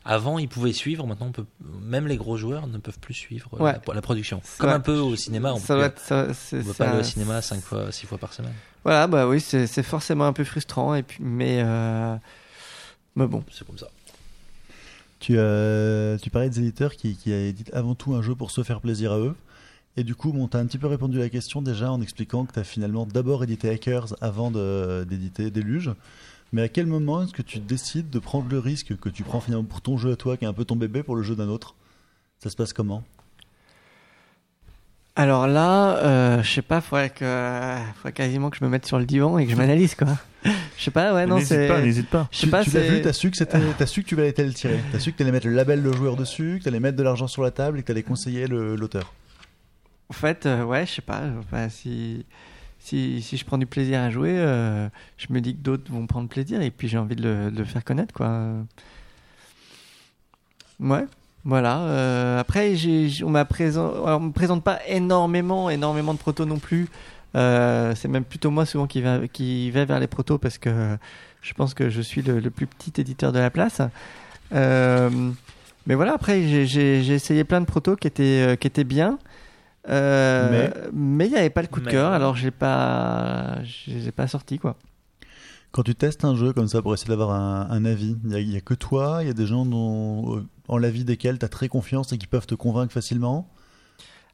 Avant, 0.06 0.38
ils 0.38 0.48
pouvaient 0.48 0.72
suivre, 0.74 1.06
maintenant, 1.08 1.28
on 1.28 1.32
peut, 1.32 1.46
même 1.82 2.08
les 2.08 2.16
gros 2.18 2.38
joueurs 2.38 2.68
ne 2.68 2.78
peuvent 2.78 3.00
plus 3.00 3.14
suivre 3.16 3.50
Ouais. 3.60 3.74
la, 3.88 3.94
la 3.96 4.02
production. 4.02 4.40
Ça 4.44 4.58
Comme 4.60 4.70
va- 4.70 4.76
un 4.76 4.80
peu 4.80 4.98
au 5.00 5.16
cinéma, 5.16 5.52
on 5.54 5.58
ça 5.58 5.68
peut, 5.68 5.74
doit 5.80 5.86
être- 5.88 6.00
ça- 6.00 6.34
c'est- 6.34 6.60
on 6.60 6.64
peut 6.64 6.72
c'est 6.72 6.78
pas 6.78 6.90
aller 6.92 7.00
au 7.00 7.04
cinéma 7.04 7.42
5 7.42 7.62
fois, 7.62 7.92
6 7.92 8.06
fois 8.06 8.18
par 8.20 8.32
semaine. 8.34 8.54
Voilà, 8.84 9.08
bah 9.08 9.28
oui, 9.28 9.42
c'est 9.42 9.68
forcément 9.84 10.26
un 10.28 10.34
peu 10.34 10.44
frustrant, 10.44 10.94
et 10.96 11.02
puis, 11.04 11.18
mais, 11.24 11.62
euh, 11.64 12.16
mais 13.16 13.26
bon. 13.28 13.44
C'est 13.52 13.66
comme 13.66 13.80
ça. 13.80 13.88
Tu, 15.20 15.36
euh, 15.38 16.18
tu 16.20 16.30
parlais 16.30 16.50
des 16.50 16.60
éditeurs 16.60 16.96
qui, 16.96 17.16
qui 17.16 17.32
éditent 17.32 17.74
avant 17.74 17.96
tout 17.96 18.14
un 18.14 18.22
jeu 18.22 18.36
pour 18.36 18.52
se 18.52 18.62
faire 18.64 18.82
plaisir 18.82 19.12
à 19.12 19.18
eux. 19.18 19.34
Et 19.98 20.04
du 20.04 20.14
coup, 20.14 20.34
bon, 20.34 20.48
tu 20.48 20.56
as 20.58 20.60
un 20.60 20.66
petit 20.68 20.78
peu 20.78 20.88
répondu 20.88 21.18
à 21.20 21.24
la 21.24 21.30
question 21.30 21.62
déjà 21.62 21.90
en 21.92 22.02
expliquant 22.02 22.46
que 22.46 22.54
tu 22.54 22.60
as 22.60 22.64
finalement 22.64 23.06
d'abord 23.08 23.44
édité 23.44 23.70
Hackers 23.70 24.14
avant 24.22 24.52
d'éditer 24.52 25.50
Déluge. 25.50 25.92
Mais 26.56 26.62
à 26.62 26.70
quel 26.70 26.86
moment 26.86 27.22
est-ce 27.22 27.34
que 27.34 27.42
tu 27.42 27.60
décides 27.60 28.10
de 28.10 28.18
prendre 28.18 28.48
le 28.50 28.60
risque 28.60 28.96
que 28.96 29.10
tu 29.10 29.24
prends 29.24 29.42
finalement 29.42 29.66
pour 29.66 29.82
ton 29.82 29.98
jeu 29.98 30.14
à 30.14 30.16
toi, 30.16 30.38
qui 30.38 30.46
est 30.46 30.48
un 30.48 30.54
peu 30.54 30.64
ton 30.64 30.78
bébé, 30.78 31.04
pour 31.04 31.18
le 31.18 31.22
jeu 31.22 31.36
d'un 31.36 31.50
autre? 31.50 31.76
Ça 32.42 32.50
se 32.50 32.56
passe 32.56 32.72
comment? 32.72 33.04
Alors 35.18 35.48
là, 35.48 35.98
euh, 35.98 36.44
je 36.44 36.50
sais 36.50 36.62
pas, 36.62 36.80
faudrait 36.80 37.10
que, 37.10 37.76
faudrait 37.96 38.14
quasiment 38.14 38.50
que 38.50 38.56
je 38.58 38.64
me 38.64 38.70
mette 38.70 38.86
sur 38.86 39.00
le 39.00 39.06
divan 39.06 39.38
et 39.38 39.46
que 39.46 39.52
je 39.52 39.58
m'analyse, 39.58 39.96
quoi. 39.96 40.08
Je 40.78 40.84
sais 40.84 40.92
pas, 40.92 41.14
ouais, 41.14 41.26
non, 41.26 41.36
N'hésite 41.36 41.50
c'est. 41.50 41.68
pas, 41.68 41.82
n'hésite 41.82 42.10
pas. 42.10 42.30
Je 42.32 42.38
sais 42.38 42.46
Tu, 42.46 42.52
pas, 42.52 42.64
tu 42.64 42.72
l'as 42.72 42.82
vu, 42.90 43.02
t'as 43.02 43.12
su 43.12 43.32
que 43.32 43.36
c'était, 43.38 43.60
t'as 43.78 43.86
su 43.86 44.04
que 44.04 44.08
tu 44.08 44.16
allais 44.18 44.34
le 44.38 44.54
tirer. 44.54 44.80
T'as 44.94 45.00
su 45.00 45.12
que 45.12 45.18
t'allais 45.18 45.34
mettre 45.34 45.48
le 45.48 45.54
label 45.56 45.84
de 45.84 45.92
joueur 45.92 46.16
dessus, 46.16 46.58
que 46.60 46.64
t'allais 46.64 46.80
mettre 46.80 46.98
de 46.98 47.04
l'argent 47.04 47.28
sur 47.28 47.44
la 47.44 47.52
table 47.52 47.80
et 47.80 47.82
que 47.82 47.88
t'allais 47.88 48.04
conseiller 48.04 48.48
le- 48.48 48.78
l'auteur. 48.78 49.12
En 50.10 50.14
fait, 50.14 50.46
euh, 50.46 50.64
ouais, 50.64 50.86
je 50.86 50.92
sais 50.94 51.02
pas. 51.02 51.22
Enfin, 51.40 51.68
si, 51.68 52.26
si, 52.86 53.38
je 53.38 53.46
prends 53.46 53.58
du 53.58 53.66
plaisir 53.66 54.00
à 54.00 54.12
jouer, 54.12 54.36
euh, 54.38 54.88
je 55.18 55.28
me 55.32 55.42
dis 55.42 55.56
que 55.56 55.62
d'autres 55.62 55.92
vont 55.92 56.06
prendre 56.06 56.30
plaisir 56.30 56.62
et 56.62 56.70
puis 56.70 56.88
j'ai 56.88 56.98
envie 56.98 57.16
de 57.16 57.52
le, 57.56 57.64
faire 57.66 57.84
connaître, 57.84 58.14
quoi. 58.14 58.54
Ouais, 60.80 61.06
voilà. 61.44 61.80
euh, 61.82 62.40
après, 62.40 62.76
on 63.24 63.30
m'a 63.32 63.44
me 63.44 64.32
présente 64.32 64.64
pas 64.64 64.80
énormément, 64.88 65.70
énormément 65.70 66.14
de 66.14 66.20
protos 66.20 66.46
non 66.46 66.60
plus. 66.60 66.88
Euh, 67.36 67.94
c'est 67.96 68.08
même 68.08 68.24
plutôt 68.24 68.52
moi 68.52 68.66
souvent 68.66 68.88
qui 68.88 69.02
va, 69.02 69.20
vers 69.20 70.00
les 70.00 70.08
protos 70.08 70.38
parce 70.38 70.58
que 70.58 70.98
je 71.42 71.54
pense 71.54 71.74
que 71.74 71.90
je 71.90 72.02
suis 72.02 72.22
le, 72.22 72.40
le 72.40 72.50
plus 72.50 72.68
petit 72.68 73.02
éditeur 73.02 73.32
de 73.32 73.40
la 73.40 73.50
place. 73.50 73.82
Mais 74.52 75.94
voilà, 75.94 76.14
après, 76.14 76.66
j'ai, 76.66 77.14
essayé 77.14 77.44
plein 77.44 77.62
de 77.62 77.66
protos 77.66 77.96
qui 77.96 78.08
étaient, 78.08 78.58
qui 78.60 78.68
étaient 78.68 78.84
bien. 78.84 79.18
Euh, 79.90 80.70
Mais 80.94 81.28
il 81.28 81.32
n'y 81.32 81.38
avait 81.38 81.50
pas 81.50 81.62
le 81.62 81.68
coup 81.68 81.80
de 81.82 81.90
cœur, 81.90 82.12
alors 82.12 82.36
j'ai 82.36 82.52
pas, 82.52 83.58
je 83.64 83.92
les 83.92 84.08
ai 84.08 84.12
pas 84.12 84.28
sortis 84.28 84.58
quoi. 84.60 84.78
Quand 85.72 85.84
tu 85.84 85.94
testes 85.94 86.24
un 86.24 86.36
jeu 86.36 86.54
comme 86.54 86.68
ça 86.70 86.82
pour 86.82 86.94
essayer 86.94 87.10
d'avoir 87.10 87.32
un, 87.32 87.68
un 87.70 87.86
avis, 87.86 88.16
il 88.26 88.52
y 88.52 88.56
a- 88.58 88.62
que 88.62 88.74
toi, 88.74 89.20
il 89.22 89.28
y 89.28 89.30
a 89.30 89.34
des 89.34 89.46
gens 89.46 89.66
dont, 89.66 90.38
euh, 90.38 90.46
en 90.70 90.78
l'avis 90.78 91.04
desquels 91.04 91.38
tu 91.38 91.46
as 91.46 91.50
très 91.50 91.68
confiance 91.68 92.14
et 92.14 92.18
qui 92.18 92.28
peuvent 92.28 92.48
te 92.48 92.56
convaincre 92.56 92.94
facilement? 92.94 93.48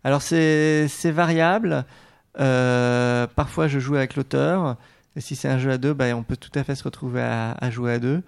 Alors 0.04 0.22
c'est 0.22 0.88
c'est 0.88 1.12
variable. 1.12 1.86
Euh, 2.40 3.28
parfois 3.36 3.68
je 3.68 3.80
joue 3.80 3.96
avec 3.96 4.16
l'auteur. 4.16 4.78
Et 5.16 5.22
si 5.22 5.36
c'est 5.36 5.50
un 5.50 5.58
jeu 5.58 5.72
à 5.72 5.78
deux, 5.78 5.94
bah, 5.94 6.06
on 6.16 6.24
peut 6.24 6.38
tout 6.38 6.52
à 6.58 6.64
fait 6.64 6.76
se 6.76 6.84
retrouver 6.86 7.22
à, 7.22 7.52
à 7.60 7.70
jouer 7.70 7.94
à 7.94 8.00
deux. 8.00 8.22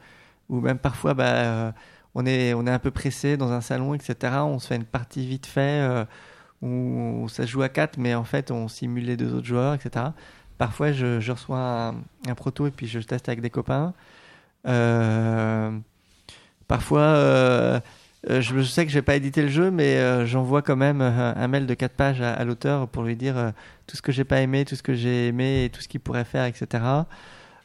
Ou 0.50 0.60
même 0.60 0.78
parfois, 0.78 1.14
bah, 1.14 1.24
euh, 1.28 1.72
on, 2.14 2.26
est, 2.26 2.54
on 2.54 2.68
est 2.68 2.72
un 2.72 2.80
peu 2.80 2.92
pressé 2.92 3.38
dans 3.38 3.52
un 3.54 3.62
salon, 3.62 3.94
etc. 3.94 4.34
On 4.46 4.60
se 4.60 4.68
fait 4.68 4.76
une 4.76 4.84
partie 4.84 5.26
vite 5.26 5.46
fait 5.46 5.80
euh, 5.82 6.04
où 6.64 7.28
ça 7.30 7.46
se 7.46 7.52
joue 7.52 7.62
à 7.62 7.70
quatre, 7.70 7.98
mais 7.98 8.16
en 8.16 8.24
fait 8.24 8.50
on 8.50 8.68
simule 8.68 9.06
les 9.06 9.18
deux 9.18 9.34
autres 9.34 9.46
joueurs, 9.46 9.74
etc. 9.74 10.06
Parfois 10.58 10.94
je, 10.94 11.32
reçois 11.32 11.94
un, 12.28 12.36
proto 12.36 12.68
et 12.68 12.72
puis 12.72 12.88
je 12.88 13.00
teste 13.00 13.28
avec 13.28 13.42
des 13.42 13.50
copains. 13.50 13.94
Euh, 14.66 15.72
parfois, 16.70 17.02
euh, 17.02 17.80
euh, 18.30 18.40
je, 18.40 18.62
sais 18.62 18.86
que 18.86 18.92
je 18.92 18.98
vais 18.98 19.02
pas 19.02 19.16
éditer 19.16 19.42
le 19.42 19.50
jeu, 19.50 19.72
mais 19.72 20.26
j'envoie 20.26 20.62
quand 20.62 20.78
même 20.78 21.02
un 21.02 21.48
mail 21.48 21.68
de 21.68 21.74
4 21.74 21.92
pages 21.94 22.22
à, 22.22 22.44
l'auteur 22.46 22.88
pour 22.88 23.04
lui 23.04 23.18
dire 23.18 23.52
tout 23.88 23.98
ce 23.98 24.02
que 24.02 24.14
j'ai 24.14 24.24
pas 24.24 24.40
aimé, 24.40 24.64
tout 24.64 24.76
ce 24.76 24.84
que 24.84 24.94
j'ai 24.94 25.28
aimé 25.28 25.66
et 25.66 25.70
tout 25.70 25.82
ce 25.82 25.90
qu'il 25.90 26.00
pourrait 26.00 26.24
faire, 26.24 26.46
etc. 26.46 26.82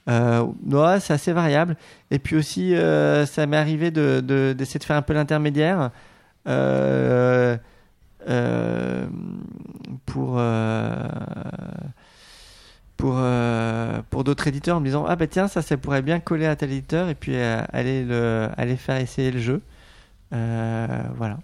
Ouais, 0.08 1.00
c'est 1.00 1.12
assez 1.12 1.32
variable. 1.32 1.76
Et 2.10 2.18
puis 2.18 2.34
aussi, 2.34 2.74
ça 3.26 3.46
m'est 3.46 3.56
arrivé 3.56 3.92
de, 3.92 4.20
de- 4.20 4.54
d'essayer 4.58 4.80
de 4.80 4.84
faire 4.84 4.96
un 4.96 5.02
peu 5.02 5.12
l'intermédiaire 5.14 5.92
pour 10.06 10.34
euh, 10.38 11.09
pour 12.96 13.14
euh, 13.16 14.00
pour 14.10 14.24
d'autres 14.24 14.46
éditeurs 14.48 14.76
en 14.76 14.80
me 14.80 14.86
disant 14.86 15.05
ah 15.09 15.16
bah 15.16 15.26
tiens 15.26 15.48
ça 15.48 15.62
ça 15.62 15.76
pourrait 15.76 16.02
bien 16.02 16.18
coller 16.20 16.46
à 16.46 16.56
tel 16.56 16.72
éditeur 16.72 17.09
et 17.09 17.14
puis 17.14 17.36
euh, 17.36 17.60
aller 17.72 18.05
le 18.05 18.48
aller 18.56 18.76
faire 18.76 18.96
essayer 19.00 19.30
le 19.30 19.40
jeu. 19.40 19.62
Euh, 20.32 20.86
voilà. 21.16 21.38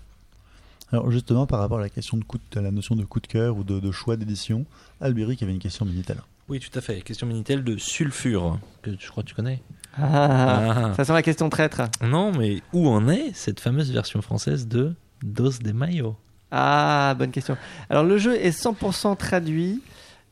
Alors 0.92 1.10
justement, 1.10 1.46
par 1.46 1.58
rapport 1.60 1.78
à 1.78 1.82
la 1.82 1.88
question 1.88 2.16
de 2.16 2.24
coup 2.24 2.38
de, 2.38 2.58
à 2.58 2.62
la 2.62 2.70
notion 2.70 2.94
de 2.94 3.04
coup 3.04 3.18
de 3.20 3.26
cœur 3.26 3.56
ou 3.56 3.64
de, 3.64 3.80
de 3.80 3.90
choix 3.90 4.16
d'édition, 4.16 4.64
Albéric 5.00 5.42
avait 5.42 5.52
une 5.52 5.58
question 5.58 5.84
Minitel. 5.86 6.18
Oui, 6.48 6.60
tout 6.60 6.76
à 6.78 6.82
fait. 6.82 7.00
Question 7.00 7.26
Minitel 7.26 7.64
de 7.64 7.76
sulfure, 7.78 8.58
que 8.82 8.90
je 8.98 9.08
crois 9.08 9.22
que 9.22 9.28
tu 9.28 9.34
connais. 9.34 9.60
Ah, 9.96 10.90
Ah. 10.90 10.94
Ça 10.94 11.04
sent 11.04 11.12
la 11.14 11.22
question 11.22 11.48
traître. 11.48 11.82
Non, 12.02 12.30
mais 12.32 12.60
où 12.72 12.86
en 12.88 13.08
est 13.08 13.32
cette 13.34 13.60
fameuse 13.60 13.90
version 13.90 14.20
française 14.22 14.68
de 14.68 14.94
Dos 15.22 15.58
de 15.62 15.72
Mayo? 15.72 16.16
Ah, 16.56 17.16
bonne 17.18 17.32
question. 17.32 17.56
Alors 17.90 18.04
le 18.04 18.16
jeu 18.16 18.36
est 18.36 18.56
100% 18.56 19.16
traduit. 19.16 19.82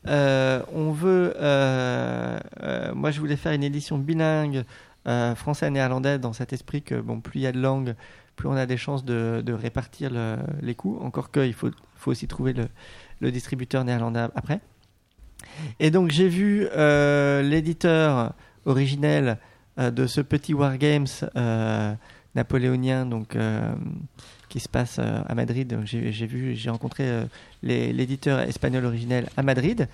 Euh, 0.07 0.61
on 0.73 0.91
veut, 0.93 1.33
euh, 1.35 2.39
euh, 2.61 2.93
moi 2.95 3.11
je 3.11 3.19
voulais 3.19 3.35
faire 3.35 3.51
une 3.51 3.63
édition 3.63 3.97
bilingue 3.97 4.63
euh, 5.05 5.35
français 5.35 5.67
et 5.67 5.69
néerlandais 5.69 6.19
dans 6.19 6.31
cet 6.31 6.53
esprit 6.53 6.81
que 6.81 6.95
bon 6.95 7.19
plus 7.19 7.41
il 7.41 7.43
y 7.43 7.47
a 7.47 7.51
de 7.51 7.59
langues, 7.59 7.93
plus 8.37 8.47
on 8.47 8.53
a 8.53 8.65
des 8.65 8.77
chances 8.77 9.03
de, 9.03 9.43
répartir 9.51 10.11
le- 10.11 10.37
les 10.61 10.75
coûts. 10.75 10.97
Encore 11.01 11.29
que 11.29 11.45
il 11.45 11.53
faut, 11.53 11.71
faut 11.97 12.11
aussi 12.11 12.29
trouver 12.29 12.53
le, 13.19 13.29
distributeur 13.29 13.83
néerlandais 13.83 14.27
après. 14.33 14.61
Et 15.81 15.91
donc 15.91 16.09
j'ai 16.11 16.29
vu 16.29 16.67
l'éditeur 16.73 18.31
originel 18.65 19.39
de 19.77 20.07
ce 20.07 20.21
petit 20.21 20.53
wargames 20.53 21.05
napoléonien, 22.33 23.05
donc 23.05 23.35
qui 24.53 24.59
se 24.59 24.69
passe 24.69 24.97
euh, 24.99 25.19
à 25.27 25.33
Madrid. 25.33 25.79
J'ai 25.83 26.27
vu, 26.27 26.53
j'ai 26.55 26.69
rencontré 26.69 27.05
euh, 27.07 27.23
l'éditeur 27.63 28.39
espagnol 28.41 28.85
originel 28.85 29.27
à 29.35 29.41
Madrid, 29.41 29.87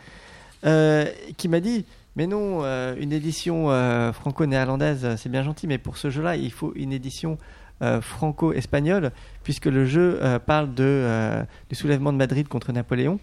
euh, 0.66 1.06
qui 1.38 1.48
m'a 1.48 1.62
dit 1.62 1.86
mais 2.18 2.28
non, 2.28 2.64
une 3.00 3.14
édition 3.14 3.68
franco-néerlandaise, 4.12 5.16
c'est 5.16 5.30
bien 5.30 5.44
gentil, 5.44 5.68
mais 5.68 5.78
pour 5.78 5.96
ce 5.98 6.10
jeu-là, 6.10 6.36
il 6.36 6.52
faut 6.52 6.74
une 6.76 6.92
édition 6.92 7.38
euh, 7.82 8.02
franco-espagnole, 8.02 9.12
puisque 9.44 9.68
le 9.68 9.86
jeu 9.86 10.20
euh, 10.22 10.38
parle 10.40 10.74
de, 10.74 10.84
euh, 10.84 11.42
du 11.70 11.76
soulèvement 11.76 12.12
de 12.12 12.18
Madrid 12.18 12.46
contre 12.50 12.74
Napoléon. 12.74 13.20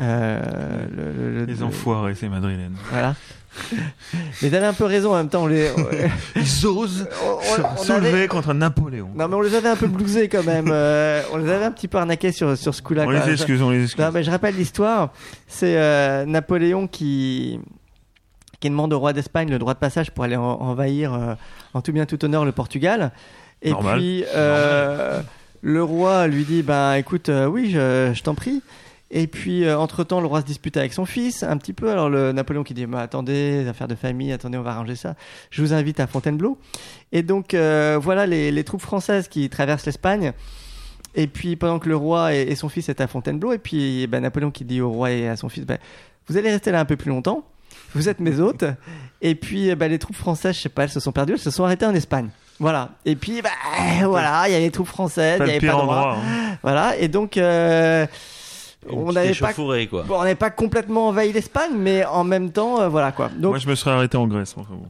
Le- 0.00 0.88
le- 0.96 1.12
le- 1.38 1.44
Les 1.44 1.54
le- 1.54 1.62
enfoirés, 1.62 2.14
c'est 2.16 2.28
madrilène. 2.28 2.74
Voilà. 2.90 3.14
mais 4.42 4.50
t'avais 4.50 4.66
un 4.66 4.72
peu 4.72 4.84
raison 4.84 5.12
en 5.12 5.16
même 5.16 5.28
temps. 5.28 5.44
On 5.44 5.46
les, 5.46 5.70
Ils 6.36 6.66
osent 6.66 7.08
on- 7.24 7.62
on- 7.62 7.76
soulever 7.82 8.08
avait- 8.08 8.28
contre 8.28 8.52
Napoléon. 8.54 9.10
Non, 9.14 9.28
mais 9.28 9.34
on 9.34 9.40
les 9.40 9.54
avait 9.54 9.68
un 9.68 9.76
peu 9.76 9.86
blousés 9.86 10.28
quand 10.28 10.44
même. 10.44 10.68
euh, 10.70 11.22
on 11.32 11.36
les 11.38 11.50
avait 11.50 11.64
un 11.64 11.70
petit 11.70 11.88
peu 11.88 11.98
arnaqués 11.98 12.32
sur, 12.32 12.56
sur 12.56 12.74
ce 12.74 12.82
coup-là. 12.82 13.04
on 13.06 13.10
les 13.10 13.30
excuse, 13.32 13.62
on 13.62 13.70
les 13.70 13.84
excuse. 13.84 14.04
Non, 14.04 14.10
mais 14.12 14.22
je 14.22 14.30
rappelle 14.30 14.56
l'histoire. 14.56 15.12
C'est 15.48 15.76
euh, 15.76 16.24
Napoléon 16.26 16.86
qui, 16.86 17.58
qui 18.60 18.68
demande 18.70 18.92
au 18.92 18.98
roi 18.98 19.12
d'Espagne 19.12 19.50
le 19.50 19.58
droit 19.58 19.74
de 19.74 19.78
passage 19.78 20.10
pour 20.10 20.24
aller 20.24 20.36
en- 20.36 20.42
envahir 20.42 21.14
euh, 21.14 21.34
en 21.74 21.82
tout 21.82 21.92
bien 21.92 22.06
tout 22.06 22.24
honneur 22.24 22.44
le 22.44 22.52
Portugal. 22.52 23.12
Et 23.62 23.70
Normal. 23.70 23.98
puis 23.98 24.24
le 25.62 25.82
roi 25.82 26.26
lui 26.28 26.44
dit 26.44 26.62
ben 26.62 26.94
écoute 26.94 27.30
oui 27.50 27.70
je, 27.70 28.12
je 28.14 28.22
t'en 28.22 28.34
prie. 28.34 28.62
Et 29.10 29.28
puis, 29.28 29.64
euh, 29.64 29.78
entre-temps, 29.78 30.20
le 30.20 30.26
roi 30.26 30.40
se 30.40 30.46
dispute 30.46 30.76
avec 30.76 30.92
son 30.92 31.04
fils, 31.04 31.42
un 31.44 31.56
petit 31.58 31.72
peu. 31.72 31.90
Alors, 31.90 32.10
le 32.10 32.32
Napoléon 32.32 32.64
qui 32.64 32.74
dit, 32.74 32.86
bah, 32.86 33.00
attendez, 33.00 33.66
affaires 33.68 33.86
de 33.86 33.94
famille, 33.94 34.32
attendez, 34.32 34.58
on 34.58 34.62
va 34.62 34.72
arranger 34.72 34.96
ça. 34.96 35.14
Je 35.50 35.62
vous 35.62 35.72
invite 35.72 36.00
à 36.00 36.06
Fontainebleau. 36.06 36.58
Et 37.12 37.22
donc, 37.22 37.54
euh, 37.54 37.98
voilà 38.02 38.26
les, 38.26 38.50
les 38.50 38.64
troupes 38.64 38.82
françaises 38.82 39.28
qui 39.28 39.48
traversent 39.48 39.86
l'Espagne. 39.86 40.32
Et 41.14 41.28
puis, 41.28 41.54
pendant 41.56 41.78
que 41.78 41.88
le 41.88 41.96
roi 41.96 42.34
et, 42.34 42.42
et 42.42 42.56
son 42.56 42.68
fils 42.68 42.88
est 42.88 43.00
à 43.00 43.06
Fontainebleau, 43.06 43.52
et 43.52 43.58
puis, 43.58 44.06
bah, 44.08 44.18
Napoléon 44.20 44.50
qui 44.50 44.64
dit 44.64 44.80
au 44.80 44.90
roi 44.90 45.12
et 45.12 45.28
à 45.28 45.36
son 45.36 45.48
fils, 45.48 45.64
bah, 45.64 45.78
vous 46.28 46.36
allez 46.36 46.50
rester 46.50 46.72
là 46.72 46.80
un 46.80 46.84
peu 46.84 46.96
plus 46.96 47.10
longtemps. 47.10 47.44
Vous 47.94 48.08
êtes 48.08 48.18
mes 48.18 48.40
hôtes. 48.40 48.64
Et 49.22 49.34
puis, 49.36 49.74
bah, 49.76 49.86
les 49.88 49.98
troupes 49.98 50.16
françaises, 50.16 50.56
je 50.56 50.62
sais 50.62 50.68
pas, 50.68 50.82
elles 50.82 50.90
se 50.90 51.00
sont 51.00 51.12
perdues, 51.12 51.34
elles 51.34 51.38
se 51.38 51.50
sont 51.50 51.64
arrêtées 51.64 51.86
en 51.86 51.94
Espagne. 51.94 52.28
Voilà. 52.58 52.90
Et 53.04 53.16
puis, 53.16 53.40
bah, 53.42 53.50
voilà, 54.04 54.48
il 54.48 54.52
y 54.52 54.56
a 54.56 54.58
les 54.58 54.70
troupes 54.70 54.88
françaises, 54.88 55.40
il 55.42 55.46
y 55.46 55.50
avait 55.56 55.66
pas 55.66 55.74
de 55.74 55.90
hein. 55.90 56.16
Voilà. 56.62 56.96
Et 56.98 57.08
donc, 57.08 57.36
euh, 57.36 58.06
on 58.90 59.12
n'avait 59.12 59.28
pas, 59.28 59.32
échauffourée, 59.32 59.86
quoi. 59.86 60.02
bon, 60.04 60.16
on 60.16 60.22
n'avait 60.22 60.34
pas 60.34 60.50
complètement 60.50 61.08
envahi 61.08 61.32
l'Espagne, 61.32 61.72
mais 61.76 62.04
en 62.04 62.24
même 62.24 62.50
temps, 62.50 62.80
euh, 62.80 62.88
voilà 62.88 63.12
quoi. 63.12 63.28
Donc, 63.28 63.50
Moi, 63.52 63.58
je 63.58 63.68
me 63.68 63.74
serais 63.74 63.92
arrêté 63.92 64.16
en 64.16 64.26
Grèce. 64.26 64.54
enfin, 64.56 64.74
bon. 64.74 64.88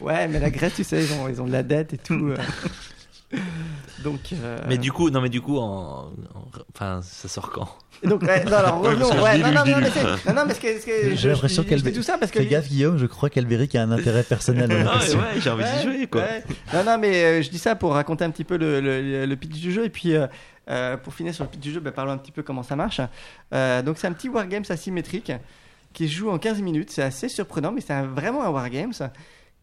ouais, 0.06 0.28
mais 0.28 0.40
la 0.40 0.50
Grèce, 0.50 0.74
tu 0.74 0.84
sais, 0.84 1.04
ils 1.04 1.12
ont, 1.12 1.28
ils 1.28 1.40
ont 1.40 1.46
de 1.46 1.52
la 1.52 1.62
dette 1.62 1.94
et 1.94 1.98
tout. 1.98 2.32
euh. 3.34 3.36
donc, 4.04 4.20
euh, 4.32 4.58
Mais 4.68 4.78
du 4.78 4.92
coup, 4.92 5.10
non, 5.10 5.20
mais 5.20 5.28
du 5.28 5.40
coup, 5.40 5.58
en, 5.58 6.06
en- 6.06 6.12
enfin, 6.74 7.00
ça 7.02 7.28
sort 7.28 7.50
quand? 7.50 7.68
Donc, 8.04 8.22
ouais, 8.22 8.44
non, 8.44 8.52
alors 8.52 8.80
Ouais, 8.82 8.88
revenons. 8.90 9.22
Ouais, 9.22 9.36
dis 9.36 9.42
non, 9.42 9.52
non, 9.52 9.64
non, 9.66 9.80
mais 9.80 9.90
c'est- 9.90 10.26
non, 10.28 10.34
non, 10.34 10.44
mais 10.46 10.54
ce 10.54 10.60
que, 10.60 10.78
ce 10.80 10.86
que 10.86 11.10
J'ai 11.10 11.16
je- 11.16 11.28
l'impression 11.28 11.64
qu'elle 11.64 11.82
tout 11.92 12.02
ça 12.02 12.18
parce 12.18 12.30
que 12.30 12.38
Fais 12.40 12.46
gaffe, 12.46 12.68
Guillaume, 12.68 12.98
je 12.98 13.06
crois 13.06 13.30
qu'Albéric 13.30 13.74
a 13.74 13.82
un 13.82 13.90
intérêt 13.90 14.22
personnel 14.22 14.68
dans 14.68 14.76
la 14.76 14.90
Ah, 14.92 14.98
question. 14.98 15.18
ouais, 15.18 15.40
j'ai 15.40 15.50
envie 15.50 15.64
d'y 15.64 15.70
Ouais, 15.70 15.82
jouer, 15.82 16.06
quoi. 16.06 16.20
ouais. 16.22 16.44
Non, 16.74 16.84
non, 16.84 16.98
mais 16.98 17.24
euh, 17.24 17.42
je 17.42 17.50
dis 17.50 17.58
ça 17.58 17.74
pour 17.74 17.92
raconter 17.94 18.24
un 18.24 18.30
petit 18.30 18.44
peu 18.44 18.56
le, 18.56 18.80
le, 18.80 19.26
le 19.26 19.36
pitch 19.36 19.60
du 19.60 19.72
jeu 19.72 19.84
et 19.86 19.90
puis 19.90 20.14
euh, 20.14 20.26
euh, 20.68 20.96
pour 20.96 21.14
finir 21.14 21.34
sur 21.34 21.44
le 21.44 21.50
pitch 21.50 21.60
du 21.62 21.72
jeu, 21.72 21.80
bah, 21.80 21.92
parlons 21.92 22.12
un 22.12 22.18
petit 22.18 22.32
peu 22.32 22.42
comment 22.42 22.62
ça 22.62 22.76
marche. 22.76 23.00
Euh, 23.54 23.82
donc 23.82 23.98
c'est 23.98 24.06
un 24.06 24.12
petit 24.12 24.28
wargames 24.28 24.64
asymétrique 24.68 25.32
qui 25.92 26.08
se 26.08 26.14
joue 26.14 26.30
en 26.30 26.38
15 26.38 26.60
minutes. 26.60 26.90
C'est 26.90 27.02
assez 27.02 27.28
surprenant, 27.28 27.72
mais 27.72 27.80
c'est 27.80 27.94
un- 27.94 28.06
vraiment 28.06 28.44
un 28.44 28.50
wargames 28.50 28.92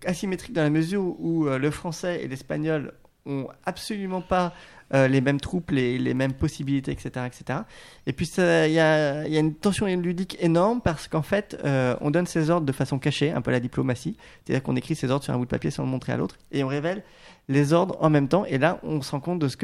asymétrique 0.06 0.54
dans 0.54 0.64
la 0.64 0.70
mesure 0.70 1.02
où, 1.02 1.16
où, 1.20 1.48
euh, 1.48 1.58
le 1.58 1.72
français 1.72 2.22
et 2.24 2.28
l'espagnol 2.28 2.94
ont 3.26 3.48
absolument 3.66 4.22
pas 4.22 4.54
euh, 4.94 5.08
les 5.08 5.22
mêmes 5.22 5.40
troupes, 5.40 5.72
les, 5.72 5.98
les 5.98 6.14
mêmes 6.14 6.34
possibilités, 6.34 6.92
etc. 6.92 7.26
etc. 7.26 7.60
Et 8.06 8.14
puis 8.14 8.30
il 8.38 8.72
y 8.72 8.80
a, 8.80 9.26
une 9.28 9.56
tension 9.56 9.88
ludique 9.88 10.38
énorme 10.40 10.82
parce 10.82 11.08
qu'en 11.08 11.22
fait, 11.24 11.58
euh, 11.64 11.96
on 12.02 12.12
donne 12.12 12.28
ses 12.28 12.50
ordres 12.50 12.66
de 12.66 12.72
façon 12.72 13.00
cachée, 13.00 13.32
un 13.32 13.42
peu 13.42 13.52
la 13.52 13.60
diplomatie. 13.60 14.18
C'est-à-dire 14.44 14.62
qu'on 14.62 14.76
écrit 14.76 14.96
ses 14.96 15.10
ordres 15.10 15.24
sur 15.24 15.34
un 15.34 15.38
bout 15.38 15.46
de 15.46 15.50
papier 15.50 15.72
sans 15.72 15.84
le 15.84 15.90
montrer 15.90 16.14
à 16.14 16.18
l'autre 16.18 16.38
et 16.52 16.64
on 16.64 16.68
révèle 16.68 17.04
les 17.50 17.74
ordres 17.74 17.98
en 18.02 18.10
même 18.10 18.28
temps. 18.28 18.46
Et 18.46 18.58
là, 18.58 18.80
on 18.84 19.02
se 19.02 19.12
rend 19.12 19.20
compte 19.20 19.40
de 19.40 19.48
ce 19.48 19.56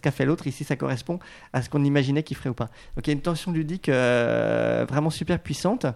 qu'a 0.00 0.10
fait 0.10 0.24
l'autre. 0.24 0.46
Ici, 0.46 0.62
ça 0.62 0.76
correspond 0.76 1.18
à 1.52 1.62
ce 1.62 1.68
qu'on 1.68 1.84
imaginait 1.84 2.22
qu'il 2.22 2.36
ferait 2.36 2.50
ou 2.50 2.54
pas. 2.54 2.70
Donc 2.96 3.06
il 3.06 3.08
y 3.08 3.10
a 3.10 3.14
une 3.14 3.22
tension 3.22 3.50
ludique 3.50 3.88
euh, 3.88 4.86
vraiment 4.88 5.10
super 5.10 5.40
puissante. 5.40 5.86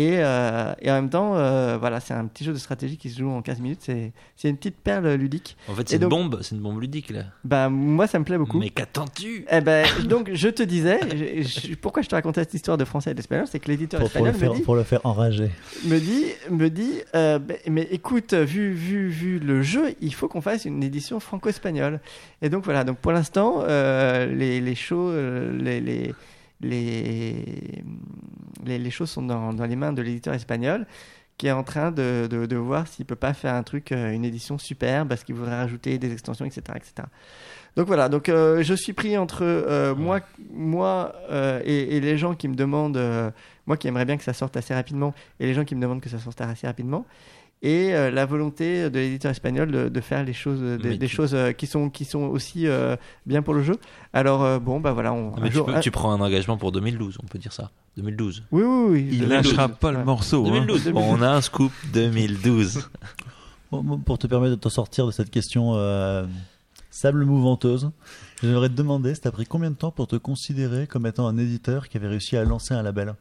Et, 0.00 0.18
euh, 0.20 0.72
et 0.80 0.90
en 0.92 0.94
même 0.94 1.10
temps, 1.10 1.34
euh, 1.36 1.76
voilà, 1.76 1.98
c'est 1.98 2.14
un 2.14 2.24
petit 2.26 2.44
jeu 2.44 2.52
de 2.52 2.58
stratégie 2.58 2.96
qui 2.96 3.10
se 3.10 3.18
joue 3.18 3.28
en 3.30 3.42
15 3.42 3.58
minutes. 3.58 3.80
C'est 3.82 4.12
c'est 4.36 4.48
une 4.48 4.56
petite 4.56 4.76
perle 4.76 5.12
ludique. 5.14 5.56
En 5.68 5.74
fait, 5.74 5.88
c'est 5.88 5.96
une 5.96 6.02
donc- 6.02 6.10
bombe, 6.10 6.38
c'est 6.40 6.54
une 6.54 6.60
bombe 6.62 6.80
ludique, 6.80 7.10
là. 7.10 7.24
Bah, 7.42 7.68
moi, 7.68 8.06
ça 8.06 8.20
me 8.20 8.24
plaît 8.24 8.38
beaucoup. 8.38 8.60
Mais 8.60 8.70
qu'attends-tu? 8.70 9.44
Eh 9.50 9.60
ben, 9.60 9.84
donc, 10.04 10.30
je 10.32 10.48
te 10.48 10.62
disais, 10.62 11.00
je- 11.42 11.42
je- 11.70 11.74
pourquoi 11.74 12.02
je 12.02 12.08
te 12.08 12.14
racontais 12.14 12.42
cette 12.42 12.54
histoire 12.54 12.78
de 12.78 12.84
français 12.84 13.10
et 13.10 13.14
d'espagnol, 13.14 13.46
c'est 13.50 13.58
que 13.58 13.66
l'éditeur 13.66 13.98
Pour, 14.00 14.08
pour 14.12 14.24
le 14.24 14.30
espagnol 14.30 14.40
faire, 14.40 14.52
me 14.54 14.58
dit, 14.60 14.64
pour 14.64 14.76
le 14.76 14.82
faire 14.84 15.00
enrager. 15.04 15.50
me 15.84 15.98
dit, 15.98 16.26
me 16.48 16.70
dit, 16.70 16.92
euh, 17.16 17.40
ben, 17.40 17.56
mais 17.68 17.88
écoute, 17.90 18.34
vu, 18.34 18.72
vu, 18.72 19.08
vu 19.08 19.40
le 19.40 19.62
jeu, 19.62 19.96
il 20.00 20.14
faut 20.14 20.28
qu'on 20.28 20.40
fasse 20.40 20.64
une 20.64 20.84
édition 20.84 21.18
franco-espagnole. 21.18 21.98
Et 22.40 22.50
donc 22.50 22.62
voilà, 22.64 22.84
donc 22.84 22.98
pour 22.98 23.10
l'instant, 23.10 23.64
euh, 23.66 24.26
les, 24.32 24.60
les 24.60 24.74
shows, 24.76 25.10
les, 25.58 25.80
les, 25.80 26.14
les, 26.60 27.82
les, 28.64 28.78
les 28.78 28.90
choses 28.90 29.10
sont 29.10 29.22
dans, 29.22 29.52
dans 29.52 29.66
les 29.66 29.76
mains 29.76 29.92
de 29.92 30.02
l'éditeur 30.02 30.34
espagnol 30.34 30.86
qui 31.38 31.46
est 31.46 31.52
en 31.52 31.62
train 31.62 31.92
de, 31.92 32.26
de, 32.28 32.46
de 32.46 32.56
voir 32.56 32.88
s'il 32.88 33.06
peut 33.06 33.14
pas 33.14 33.32
faire 33.32 33.54
un 33.54 33.62
truc, 33.62 33.92
euh, 33.92 34.10
une 34.10 34.24
édition 34.24 34.58
superbe, 34.58 35.08
parce 35.08 35.22
qu'il 35.22 35.36
voudrait 35.36 35.54
rajouter 35.56 35.96
des 35.96 36.12
extensions, 36.12 36.44
etc. 36.44 36.62
etc. 36.74 37.06
Donc 37.76 37.86
voilà, 37.86 38.08
donc 38.08 38.28
euh, 38.28 38.60
je 38.64 38.74
suis 38.74 38.92
pris 38.92 39.16
entre 39.16 39.44
euh, 39.44 39.94
moi, 39.94 40.18
moi 40.50 41.14
euh, 41.30 41.62
et, 41.64 41.96
et 41.96 42.00
les 42.00 42.18
gens 42.18 42.34
qui 42.34 42.48
me 42.48 42.56
demandent, 42.56 43.00
moi 43.68 43.76
qui 43.76 43.86
aimerais 43.86 44.04
bien 44.04 44.16
que 44.16 44.24
ça 44.24 44.32
sorte 44.32 44.56
assez 44.56 44.74
rapidement, 44.74 45.14
et 45.38 45.46
les 45.46 45.54
gens 45.54 45.64
qui 45.64 45.76
me 45.76 45.80
demandent 45.80 46.00
que 46.00 46.08
ça 46.08 46.18
sorte 46.18 46.40
assez 46.40 46.66
rapidement, 46.66 47.06
et 47.62 47.92
euh, 47.94 48.10
la 48.10 48.24
volonté 48.26 48.88
de 48.88 48.98
l'éditeur 48.98 49.30
espagnol 49.32 49.70
de, 49.72 49.88
de 49.88 50.00
faire 50.00 50.22
les 50.24 50.32
choses, 50.32 50.60
des, 50.60 50.90
Mais 50.90 50.96
des 50.98 51.06
tu- 51.08 51.14
choses 51.16 51.34
euh, 51.34 51.52
qui 51.52 51.66
sont 51.66 51.90
qui 51.90 52.04
sont 52.04 52.20
aussi 52.22 52.66
euh, 52.68 52.96
bien 53.26 53.42
pour 53.42 53.52
le 53.54 53.62
jeu. 53.62 53.76
Alors 54.12 54.44
euh, 54.44 54.58
bon, 54.58 54.78
bah 54.80 54.92
voilà, 54.92 55.12
on, 55.12 55.30
Non, 55.32 55.36
un 55.36 55.40
mais 55.40 55.48
tu, 55.48 55.56
jour- 55.56 55.66
peux- 55.66 55.74
un- 55.74 55.80
tu 55.80 55.90
prends 55.90 56.12
un 56.12 56.20
engagement 56.20 56.56
pour 56.56 56.70
2012, 56.72 57.18
on 57.22 57.26
peut 57.26 57.38
dire 57.38 57.52
ça. 57.52 57.70
2012. 57.96 58.44
oui, 58.52 58.62
oui, 58.62 58.86
oui. 58.90 59.08
Il 59.10 59.22
je- 59.24 59.28
lâchera 59.28 59.66
je- 59.68 59.72
pas 59.72 59.90
le 59.90 59.98
ouais. 59.98 60.04
morceau. 60.04 60.46
hein. 60.46 60.50
2012. 60.50 60.88
Bon, 60.92 61.02
on 61.02 61.20
a 61.22 61.28
un 61.30 61.40
scoop 61.40 61.72
2012. 61.92 62.88
Bon, 63.70 63.82
bon, 63.82 63.98
pour 63.98 64.16
te 64.18 64.26
permettre 64.26 64.52
de 64.54 64.60
t'en 64.60 64.70
sortir 64.70 65.04
de 65.04 65.10
cette 65.10 65.28
question 65.30 65.74
euh, 65.74 66.24
sable 66.90 67.26
mouvanteuse, 67.26 67.90
j'aimerais 68.42 68.70
te 68.70 68.74
demander, 68.74 69.14
ça 69.14 69.20
t'a 69.20 69.30
pris 69.30 69.44
combien 69.44 69.70
de 69.70 69.76
temps 69.76 69.90
pour 69.90 70.06
te 70.06 70.16
considérer 70.16 70.86
comme 70.86 71.04
étant 71.04 71.26
un 71.28 71.36
éditeur 71.36 71.90
qui 71.90 71.98
avait 71.98 72.08
réussi 72.08 72.38
à 72.38 72.44
lancer 72.44 72.72
un 72.72 72.82
label? 72.82 73.14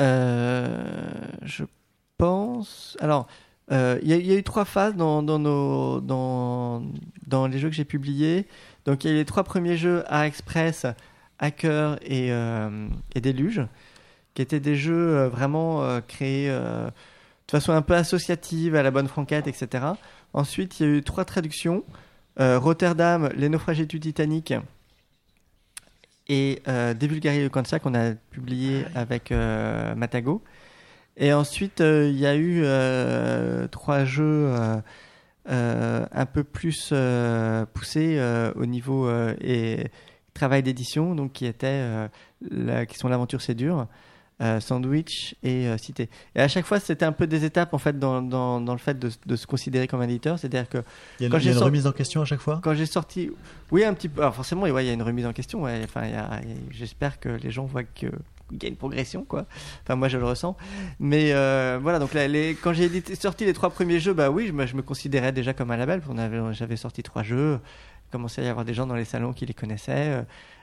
Euh, 0.00 0.84
je 1.42 1.64
pense. 2.18 2.96
Alors, 3.00 3.26
euh, 3.72 3.98
il 4.02 4.08
y, 4.08 4.12
a- 4.12 4.16
il 4.16 4.26
y 4.26 4.32
a 4.32 4.36
eu 4.38 4.42
trois 4.42 4.64
phases 4.64 4.94
dans, 4.96 5.22
dans, 5.22 5.38
nos, 5.38 6.00
dans, 6.00 6.82
dans 7.26 7.46
les 7.46 7.58
jeux 7.58 7.68
que 7.70 7.74
j'ai 7.74 7.84
publiés. 7.84 8.46
Donc, 8.84 9.04
il 9.04 9.08
y 9.08 9.10
a 9.10 9.14
eu 9.14 9.18
les 9.18 9.24
trois 9.24 9.44
premiers 9.44 9.76
jeux 9.76 10.04
A 10.08 10.26
Express, 10.26 10.86
Hacker 11.38 11.98
et, 12.02 12.30
euh, 12.32 12.88
et 13.14 13.20
Déluge, 13.20 13.62
qui 14.34 14.42
étaient 14.42 14.60
des 14.60 14.76
jeux 14.76 15.16
euh, 15.16 15.28
vraiment 15.28 15.82
euh, 15.82 16.00
créés 16.06 16.48
de 16.48 17.50
façon 17.50 17.72
un 17.72 17.82
peu 17.82 17.94
associative, 17.94 18.74
à 18.74 18.82
la 18.82 18.90
bonne 18.90 19.08
franquette, 19.08 19.46
etc. 19.46 19.84
Ensuite, 20.32 20.80
il 20.80 20.86
y 20.86 20.88
a 20.88 20.92
eu 20.96 21.02
trois 21.02 21.24
traductions. 21.24 21.84
Rotterdam, 22.38 23.28
Les 23.36 23.48
naufragés 23.48 23.86
du 23.86 24.00
Titanic 24.00 24.52
et 26.28 26.62
euh, 26.68 26.94
Devulgari 26.94 27.42
le 27.42 27.48
Kansa 27.48 27.78
qu'on 27.78 27.94
a 27.94 28.12
publié 28.30 28.84
avec 28.94 29.30
euh, 29.30 29.94
Matago. 29.94 30.42
Et 31.16 31.32
ensuite, 31.32 31.80
euh, 31.80 32.08
il 32.12 32.18
y 32.18 32.26
a 32.26 32.34
eu 32.34 32.62
euh, 32.64 33.68
trois 33.68 34.04
jeux 34.04 34.52
euh, 35.48 36.06
un 36.10 36.26
peu 36.26 36.42
plus 36.44 36.92
poussés 37.74 38.20
au 38.56 38.66
niveau 38.66 39.08
et 39.40 39.90
travail 40.32 40.62
d'édition, 40.62 41.14
donc 41.14 41.32
qui 41.32 41.46
étaient 41.46 42.08
la- 42.50 42.86
qui 42.86 42.98
sont 42.98 43.08
l'aventure 43.08 43.40
c'est 43.42 43.54
dur, 43.54 43.86
Sandwich 44.60 45.36
et 45.42 45.68
Cité. 45.78 46.08
Et 46.34 46.40
à 46.40 46.48
chaque 46.48 46.64
fois, 46.66 46.80
c'était 46.80 47.04
un 47.04 47.12
peu 47.12 47.26
des 47.26 47.44
étapes 47.44 47.72
en 47.74 47.78
fait 47.78 47.98
dans, 47.98 48.20
dans, 48.22 48.60
dans 48.60 48.72
le 48.72 48.78
fait 48.78 48.98
de, 48.98 49.10
de 49.26 49.36
se 49.36 49.46
considérer 49.46 49.86
comme 49.86 50.00
un 50.00 50.08
éditeur, 50.08 50.38
c'est-à-dire 50.38 50.68
que 50.68 50.78
Il 51.20 51.24
y 51.24 51.26
a 51.26 51.30
Quand 51.30 51.38
y 51.38 51.46
a 51.46 51.50
une 51.50 51.52
sorti- 51.52 51.64
remise 51.66 51.86
en 51.86 51.92
question 51.92 52.22
à 52.22 52.24
chaque 52.24 52.40
fois? 52.40 52.60
quand 52.62 52.74
j'ai 52.74 52.86
sorti, 52.86 53.30
oui, 53.70 53.84
un 53.84 53.94
petit 53.94 54.08
peu. 54.08 54.22
Alors 54.22 54.34
forcément, 54.34 54.62
ouais, 54.62 54.84
il 54.84 54.88
y 54.88 54.90
a 54.90 54.94
une 54.94 55.02
remise 55.02 55.26
en 55.26 55.32
question. 55.32 55.62
Ouais. 55.62 55.82
Enfin, 55.84 56.06
y 56.06 56.10
y 56.48 56.54
j'espère 56.70 57.20
que 57.20 57.28
les 57.28 57.50
gens 57.52 57.64
voient 57.66 57.84
que 57.84 58.06
y 58.62 58.66
a 58.66 58.68
une 58.68 58.76
progression, 58.76 59.24
quoi. 59.24 59.46
Enfin, 59.82 59.96
moi, 59.96 60.08
je 60.08 60.18
le 60.18 60.24
ressens. 60.24 60.56
Mais 60.98 61.32
euh, 61.32 61.78
voilà, 61.80 61.98
donc 61.98 62.14
là, 62.14 62.28
les, 62.28 62.54
quand 62.54 62.72
j'ai 62.72 62.88
sorti 63.14 63.44
les 63.44 63.52
trois 63.52 63.70
premiers 63.70 64.00
jeux, 64.00 64.12
bah 64.12 64.30
oui, 64.30 64.46
je 64.46 64.52
me, 64.52 64.66
je 64.66 64.76
me 64.76 64.82
considérais 64.82 65.32
déjà 65.32 65.52
comme 65.54 65.70
un 65.70 65.76
label. 65.76 66.02
J'avais 66.52 66.76
sorti 66.76 67.02
trois 67.02 67.22
jeux. 67.22 67.58
Il 68.08 68.10
commençait 68.10 68.42
à 68.42 68.44
y 68.44 68.48
avoir 68.48 68.64
des 68.64 68.74
gens 68.74 68.86
dans 68.86 68.94
les 68.94 69.04
salons 69.04 69.32
qui 69.32 69.46
les 69.46 69.54
connaissaient, 69.54 70.10
euh, 70.10 70.22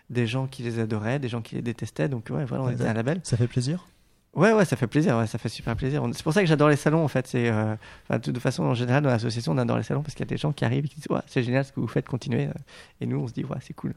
des 0.10 0.28
gens 0.28 0.48
qui 0.48 0.64
les 0.64 0.80
adoraient, 0.80 1.20
des 1.20 1.30
gens 1.30 1.42
qui 1.42 1.56
les 1.56 1.62
détestaient. 1.62 2.10
Donc 2.10 2.28
ouais, 2.30 2.46
voilà, 2.46 2.64
on 2.64 2.70
était 2.70 2.86
un 2.86 2.94
label. 2.94 3.20
Ça 3.24 3.38
fait 3.38 3.48
plaisir 3.48 3.86
Ouais, 4.34 4.54
ouais, 4.54 4.64
ça 4.64 4.78
fait 4.78 4.88
plaisir, 4.88 5.28
ça 5.28 5.38
fait 5.38 5.50
super 5.50 5.76
plaisir. 5.76 6.02
C'est 6.14 6.24
pour 6.24 6.32
ça 6.32 6.40
que 6.40 6.48
j'adore 6.48 6.70
les 6.70 6.78
salons, 6.78 7.04
en 7.04 7.10
fait. 7.10 7.30
Euh, 7.36 7.76
de 8.10 8.18
toute 8.18 8.40
façon, 8.40 8.64
en 8.64 8.74
général, 8.74 9.04
dans 9.04 9.10
l'association, 9.10 9.52
on 9.52 9.58
adore 9.58 9.76
les 9.76 9.84
salons 9.84 10.02
parce 10.04 10.14
qu'il 10.16 10.26
y 10.26 10.30
a 10.30 10.30
des 10.30 10.38
gens 10.38 10.54
qui 10.54 10.64
arrivent 10.64 10.86
et 10.86 10.88
qui 10.88 10.96
disent, 10.96 11.10
ouais, 11.10 11.20
c'est 11.28 11.44
génial 11.44 11.66
ce 11.66 11.74
que 11.74 11.82
vous 11.82 11.88
faites, 11.88 12.08
continuez. 12.08 12.48
Et 13.02 13.06
nous, 13.08 13.20
on 13.20 13.28
se 13.28 13.34
dit, 13.34 13.44
ouais, 13.44 13.58
c'est 13.60 13.74
cool. 13.74 13.94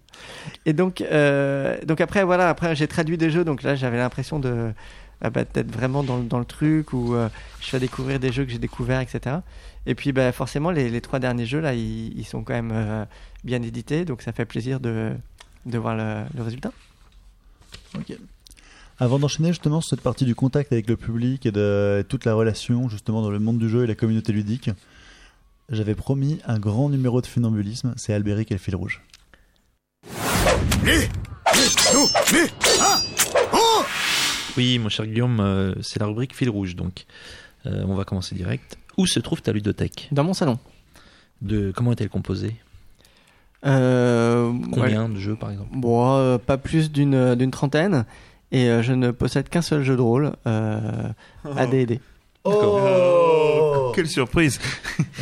Et 0.66 0.72
donc, 0.72 1.02
euh, 1.02 1.78
donc 1.84 2.00
après, 2.00 2.24
voilà, 2.24 2.48
après, 2.48 2.74
j'ai 2.74 2.88
traduit 2.88 3.16
des 3.16 3.30
jeux, 3.30 3.44
donc 3.44 3.62
là, 3.62 3.76
j'avais 3.76 3.96
l'impression 3.96 4.40
de, 4.40 4.72
ah 5.20 5.30
bah, 5.30 5.44
d'être 5.44 5.70
vraiment 5.70 6.02
dans, 6.02 6.18
dans 6.18 6.40
le 6.40 6.44
truc 6.44 6.92
où 6.92 7.14
euh, 7.14 7.28
je 7.60 7.68
fais 7.68 7.78
découvrir 7.78 8.18
des 8.18 8.32
jeux 8.32 8.44
que 8.44 8.50
j'ai 8.50 8.58
découverts, 8.58 9.00
etc. 9.02 9.36
Et 9.86 9.94
puis, 9.94 10.10
bah, 10.10 10.32
forcément, 10.32 10.72
les, 10.72 10.90
les 10.90 11.00
trois 11.00 11.20
derniers 11.20 11.46
jeux, 11.46 11.60
là, 11.60 11.74
ils, 11.74 12.12
ils 12.18 12.24
sont 12.26 12.42
quand 12.42 12.54
même 12.54 12.72
euh, 12.74 13.04
bien 13.44 13.62
édités, 13.62 14.04
donc 14.04 14.20
ça 14.20 14.32
fait 14.32 14.46
plaisir 14.46 14.80
de, 14.80 15.12
de 15.64 15.78
voir 15.78 15.94
le, 15.94 16.24
le 16.34 16.42
résultat. 16.42 16.72
Ok. 17.94 18.18
Avant 18.98 19.18
d'enchaîner 19.18 19.48
justement 19.48 19.80
sur 19.80 19.90
cette 19.90 20.00
partie 20.02 20.24
du 20.24 20.34
contact 20.34 20.72
avec 20.72 20.88
le 20.88 20.96
public 20.96 21.46
et 21.46 21.52
de 21.52 22.04
toute 22.08 22.24
la 22.24 22.34
relation 22.34 22.88
justement 22.88 23.22
dans 23.22 23.30
le 23.30 23.40
monde 23.40 23.58
du 23.58 23.68
jeu 23.68 23.84
et 23.84 23.86
la 23.86 23.94
communauté 23.96 24.32
ludique, 24.32 24.70
j'avais 25.68 25.94
promis 25.96 26.38
un 26.46 26.58
grand 26.58 26.88
numéro 26.88 27.20
de 27.20 27.26
funambulisme, 27.26 27.94
c'est 27.96 28.12
Albéric 28.14 28.52
et 28.52 28.54
le 28.54 28.60
fil 28.60 28.76
rouge. 28.76 29.02
Oui, 34.56 34.78
mon 34.78 34.88
cher 34.88 35.06
Guillaume, 35.06 35.40
euh, 35.40 35.74
c'est 35.82 35.98
la 35.98 36.06
rubrique 36.06 36.34
fil 36.34 36.50
rouge, 36.50 36.76
donc 36.76 37.06
Euh, 37.66 37.82
on 37.88 37.94
va 37.94 38.04
commencer 38.04 38.34
direct. 38.34 38.76
Où 38.98 39.06
se 39.06 39.18
trouve 39.20 39.40
ta 39.40 39.50
ludothèque? 39.50 40.08
Dans 40.12 40.22
mon 40.22 40.34
salon. 40.34 40.58
De 41.40 41.72
comment 41.74 41.92
est-elle 41.92 42.10
composée? 42.10 42.56
Euh, 43.64 44.52
Combien 44.70 45.08
de 45.08 45.18
jeux 45.18 45.34
par 45.34 45.50
exemple? 45.50 45.70
Bon, 45.72 46.14
euh, 46.18 46.36
pas 46.36 46.58
plus 46.58 46.92
d'une 46.92 47.34
d'une 47.34 47.50
trentaine. 47.50 48.04
Et 48.52 48.68
euh, 48.68 48.82
je 48.82 48.92
ne 48.92 49.10
possède 49.10 49.48
qu'un 49.48 49.62
seul 49.62 49.82
jeu 49.82 49.96
de 49.96 50.00
rôle, 50.02 50.32
euh, 50.46 51.08
AD&D. 51.56 52.00
Oh, 52.44 53.92
Quelle 53.94 54.08
surprise 54.08 54.58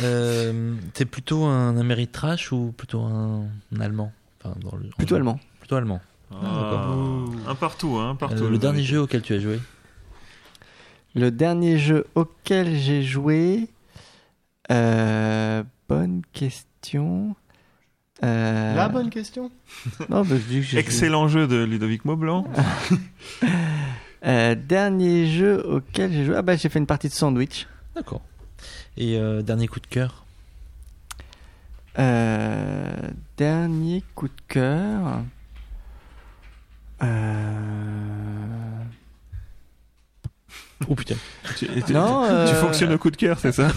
Euh, 0.03 0.75
T'es 0.93 1.05
plutôt 1.05 1.45
un 1.45 1.77
Améritrash 1.77 2.51
ou 2.51 2.73
plutôt 2.75 3.01
un, 3.01 3.45
un 3.75 3.79
allemand? 3.79 4.11
Enfin, 4.43 4.55
dans 4.59 4.75
le, 4.75 4.89
Plutôt 4.97 5.15
en- 5.15 5.17
allemand. 5.17 5.39
Plutôt 5.59 5.75
allemand. 5.77 6.01
Ah, 6.31 6.89
Un 7.47 7.55
partout, 7.55 7.97
hein, 7.99 8.09
un 8.11 8.15
partout. 8.15 8.43
Euh, 8.43 8.49
le 8.49 8.57
dernier 8.57 8.83
jeu 8.83 8.99
auquel 9.01 9.21
tu 9.21 9.33
as 9.33 9.39
joué? 9.39 9.59
Le 11.15 11.29
dernier 11.31 11.77
jeu 11.77 12.05
auquel 12.15 12.75
j'ai 12.75 13.03
joué. 13.03 13.69
euh, 14.71 15.63
bonne 15.87 16.23
question. 16.33 17.35
Euh, 18.23 18.75
La 18.75 18.89
bonne 18.89 19.09
question. 19.09 19.49
Non, 20.09 20.21
bah, 20.23 20.35
je 20.37 20.47
dis 20.47 20.57
que 20.59 20.65
j'ai- 20.65 20.77
Excellent 20.79 21.27
jeu 21.27 21.47
de 21.47 21.63
Ludovic 21.63 22.05
Maublanc. 22.05 22.45
Euh, 24.25 24.55
dernier 24.55 25.27
jeu 25.27 25.61
auquel 25.67 26.13
j'ai 26.13 26.23
joué. 26.23 26.35
Ah 26.37 26.41
bah 26.41 26.55
j'ai 26.55 26.69
fait 26.69 26.79
une 26.79 26.85
partie 26.87 27.09
de 27.09 27.13
sandwich. 27.13 27.67
D'accord. 27.93 28.21
Et 28.95 29.17
euh, 29.17 29.41
dernier 29.41 29.67
coup 29.67 29.81
de 29.81 29.87
cœur? 29.87 30.23
Euh, 31.99 32.95
dernier 33.35 34.01
coup 34.15 34.29
de 34.29 34.41
cœur. 34.47 35.19
Euh... 37.03 37.52
Oh 40.89 40.95
putain. 40.95 41.15
Tu, 41.57 41.67
tu- 41.85 41.93
Non, 41.93 42.25
tu 42.25 42.31
euh, 42.31 42.53
fonctionnes 42.55 42.93
au 42.93 42.97
coup 42.97 43.11
de 43.11 43.15
cœur, 43.17 43.37
c'est 43.39 43.51
ça 43.51 43.67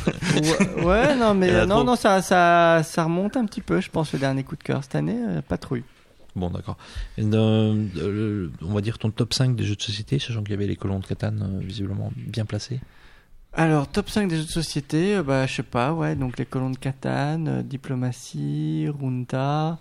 Ouais, 0.43 0.85
ouais, 0.85 1.15
non 1.17 1.35
mais 1.35 1.51
a 1.55 1.67
non 1.67 1.77
trop. 1.77 1.85
non 1.85 1.97
ça, 1.97 2.21
ça 2.23 2.83
ça 2.85 3.05
remonte 3.05 3.37
un 3.37 3.45
petit 3.45 3.61
peu 3.61 3.81
je 3.81 3.91
pense 3.91 4.13
le 4.13 4.19
dernier 4.19 4.43
coup 4.45 4.57
de 4.57 4.63
cœur 4.63 4.83
cette 4.83 4.95
année 4.97 5.19
euh, 5.29 5.41
pas 5.43 5.59
trop 5.59 5.77
eu. 5.77 5.85
Bon, 6.35 6.51
d'accord. 6.51 6.77
Euh, 7.19 8.49
on 8.63 8.75
va 8.75 8.81
dire 8.83 8.99
ton 8.99 9.11
top 9.11 9.33
5 9.33 9.57
des 9.57 9.65
jeux 9.65 9.77
de 9.77 9.83
société, 9.83 10.19
sachant 10.19 10.43
qu'il 10.43 10.51
y 10.51 10.55
avait 10.55 10.67
les 10.67 10.77
colons 10.77 10.99
de 10.99 11.07
Catane 11.07 11.43
euh, 11.57 11.65
visiblement 11.65 12.13
bien 12.17 12.45
placés. 12.45 12.81
Alors 13.55 13.89
top 13.89 14.11
5 14.11 14.29
des 14.29 14.37
jeux 14.37 14.45
de 14.45 14.49
société 14.51 15.17
euh, 15.17 15.23
bah 15.23 15.47
je 15.47 15.55
sais 15.55 15.63
pas 15.63 15.93
ouais 15.95 16.15
donc 16.15 16.39
les 16.39 16.45
colons 16.45 16.71
de 16.71 16.77
Catane, 16.77 17.49
euh, 17.49 17.63
diplomatie, 17.63 18.87
Runta, 19.01 19.79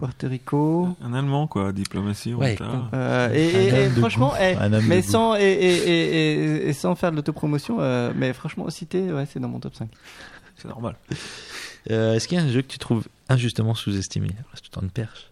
Puerto 0.00 0.28
Rico. 0.28 0.96
Un 1.02 1.14
Allemand, 1.14 1.46
quoi, 1.46 1.72
diplomatie, 1.72 2.34
Ouais. 2.34 2.56
Euh, 2.94 3.32
et, 3.32 3.48
et- 3.48 3.70
Un 3.72 3.76
et 3.76 3.88
de 3.90 3.94
franchement, 4.00 4.32
eh, 4.40 4.56
mais 4.88 5.02
sans 5.02 5.36
et, 5.36 5.40
et, 5.42 5.76
et, 5.76 6.34
et- 6.64 6.68
et 6.68 6.72
sans 6.72 6.94
faire 6.94 7.10
de 7.12 7.16
l'autopromotion, 7.16 7.76
euh, 7.80 8.12
mais 8.16 8.32
franchement, 8.32 8.68
cité, 8.70 9.12
ouais, 9.12 9.26
c'est 9.26 9.38
dans 9.40 9.48
mon 9.48 9.60
top 9.60 9.74
5. 9.74 9.88
C'est 10.56 10.68
normal. 10.68 10.96
Euh, 11.90 12.14
Est-ce 12.14 12.28
qu'il 12.28 12.36
y 12.38 12.40
a 12.40 12.44
un 12.44 12.48
jeu 12.50 12.62
que 12.62 12.66
tu 12.68 12.78
trouves 12.78 13.06
injustement 13.28 13.74
sous-estimé? 13.74 14.28
Reste 14.50 14.70
tout 14.70 14.78
en 14.78 14.86
perche 14.88 15.30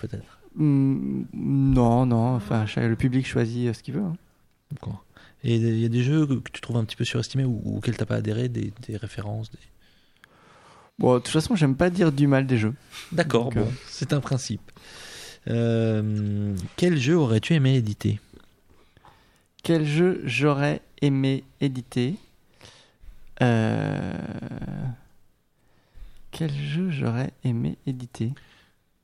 Peut-être. 0.00 0.38
Hmm, 0.56 1.22
non, 1.32 2.06
non, 2.06 2.34
enfin, 2.36 2.64
le 2.76 2.94
public 2.96 3.26
choisit 3.26 3.68
euh, 3.68 3.72
ce 3.72 3.82
qu'il 3.82 3.94
veut. 3.94 4.02
hein. 4.02 4.16
D'accord. 4.72 5.04
Et 5.42 5.56
il 5.56 5.78
y 5.78 5.84
a 5.84 5.88
des 5.88 6.02
jeux 6.02 6.26
que 6.26 6.50
tu 6.52 6.60
trouves 6.60 6.76
un 6.78 6.84
petit 6.84 6.96
peu 6.96 7.04
surestimés 7.04 7.44
ou 7.44 7.60
auxquels 7.76 7.96
t'as 7.96 8.06
pas 8.06 8.14
adhéré, 8.16 8.48
des, 8.48 8.72
des 8.88 8.96
références 8.96 9.50
des... 9.50 9.58
Bon, 10.98 11.14
de 11.14 11.18
toute 11.18 11.28
façon, 11.28 11.56
j'aime 11.56 11.76
pas 11.76 11.90
dire 11.90 12.12
du 12.12 12.26
mal 12.26 12.46
des 12.46 12.56
jeux. 12.58 12.74
D'accord, 13.12 13.50
bon, 13.50 13.62
euh, 13.62 13.70
c'est 13.88 14.12
un 14.12 14.20
principe. 14.20 14.62
Euh, 15.48 16.54
quel 16.76 16.96
jeu 16.98 17.16
aurais-tu 17.16 17.54
aimé 17.54 17.74
éditer? 17.76 18.20
Quel 19.62 19.86
jeu 19.86 20.22
j'aurais 20.24 20.80
aimé 21.02 21.42
éditer? 21.60 22.14
Euh, 23.42 24.12
Quel 26.30 26.52
jeu 26.52 26.90
j'aurais 26.90 27.32
aimé 27.44 27.76
éditer? 27.86 28.32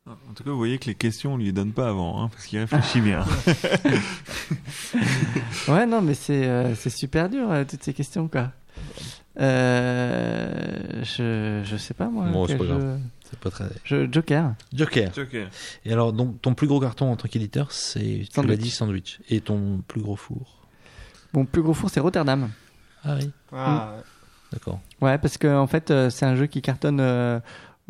En 0.07 0.33
tout 0.35 0.43
cas, 0.45 0.51
vous 0.51 0.57
voyez 0.57 0.79
que 0.79 0.87
les 0.87 0.95
questions, 0.95 1.35
on 1.35 1.37
lui 1.37 1.53
donne 1.53 1.73
pas 1.73 1.89
avant, 1.89 2.23
hein, 2.23 2.29
parce 2.29 2.47
qu'il 2.47 2.59
réfléchit 2.59 3.01
bien. 3.01 3.25
Ouais, 5.69 5.87
non, 5.87 6.01
mais 6.03 6.15
c'est 6.15 6.47
euh, 6.47 6.75
c'est 6.75 6.91
super 6.91 7.29
dur, 7.29 7.51
euh, 7.51 7.65
toutes 7.69 7.83
ces 7.83 7.93
questions, 7.95 8.27
quoi. 8.29 8.51
Euh, 9.41 11.03
je, 11.03 11.63
je 11.65 11.77
sais 11.77 11.95
pas, 11.95 12.07
moi. 12.09 12.27
Bon, 12.29 12.47
c'est 12.47 12.57
pas 12.57 12.65
grave. 12.65 12.81
jeu- 12.81 12.99
C'est 13.29 13.39
pas 13.39 13.51
très... 13.51 13.65
Je- 13.85 14.11
Joker. 14.11 14.55
Joker. 14.73 15.11
Joker. 15.15 15.49
Et 15.85 15.93
alors, 15.93 16.13
donc, 16.13 16.41
ton 16.43 16.55
plus 16.55 16.67
gros 16.67 16.81
carton 16.81 17.11
en 17.13 17.17
tant 17.17 17.29
qu'éditeur, 17.29 17.73
c'est, 17.73 18.01
tu 18.01 18.19
l'as 18.21 18.27
Sandwich. 18.35 18.59
dit, 18.59 18.71
Sandwich. 18.71 19.21
Et 19.29 19.41
ton 19.41 19.83
plus 19.87 20.01
gros 20.03 20.17
four? 20.17 20.67
Mon 21.33 21.45
plus 21.45 21.63
gros 21.63 21.75
four, 21.75 21.91
c'est 21.91 22.01
Rotterdam. 22.01 22.51
Ah 23.05 23.17
oui, 23.21 23.31
Ah, 23.53 23.95
d'accord. 24.53 24.81
Ouais, 25.01 25.17
parce 25.19 25.39
que 25.39 25.47
en 25.49 25.67
fait, 25.67 25.91
euh, 25.91 26.11
c'est 26.11 26.27
un 26.27 26.35
jeu 26.37 26.47
qui 26.47 26.61
cartonne 26.61 26.99
euh, 27.01 27.39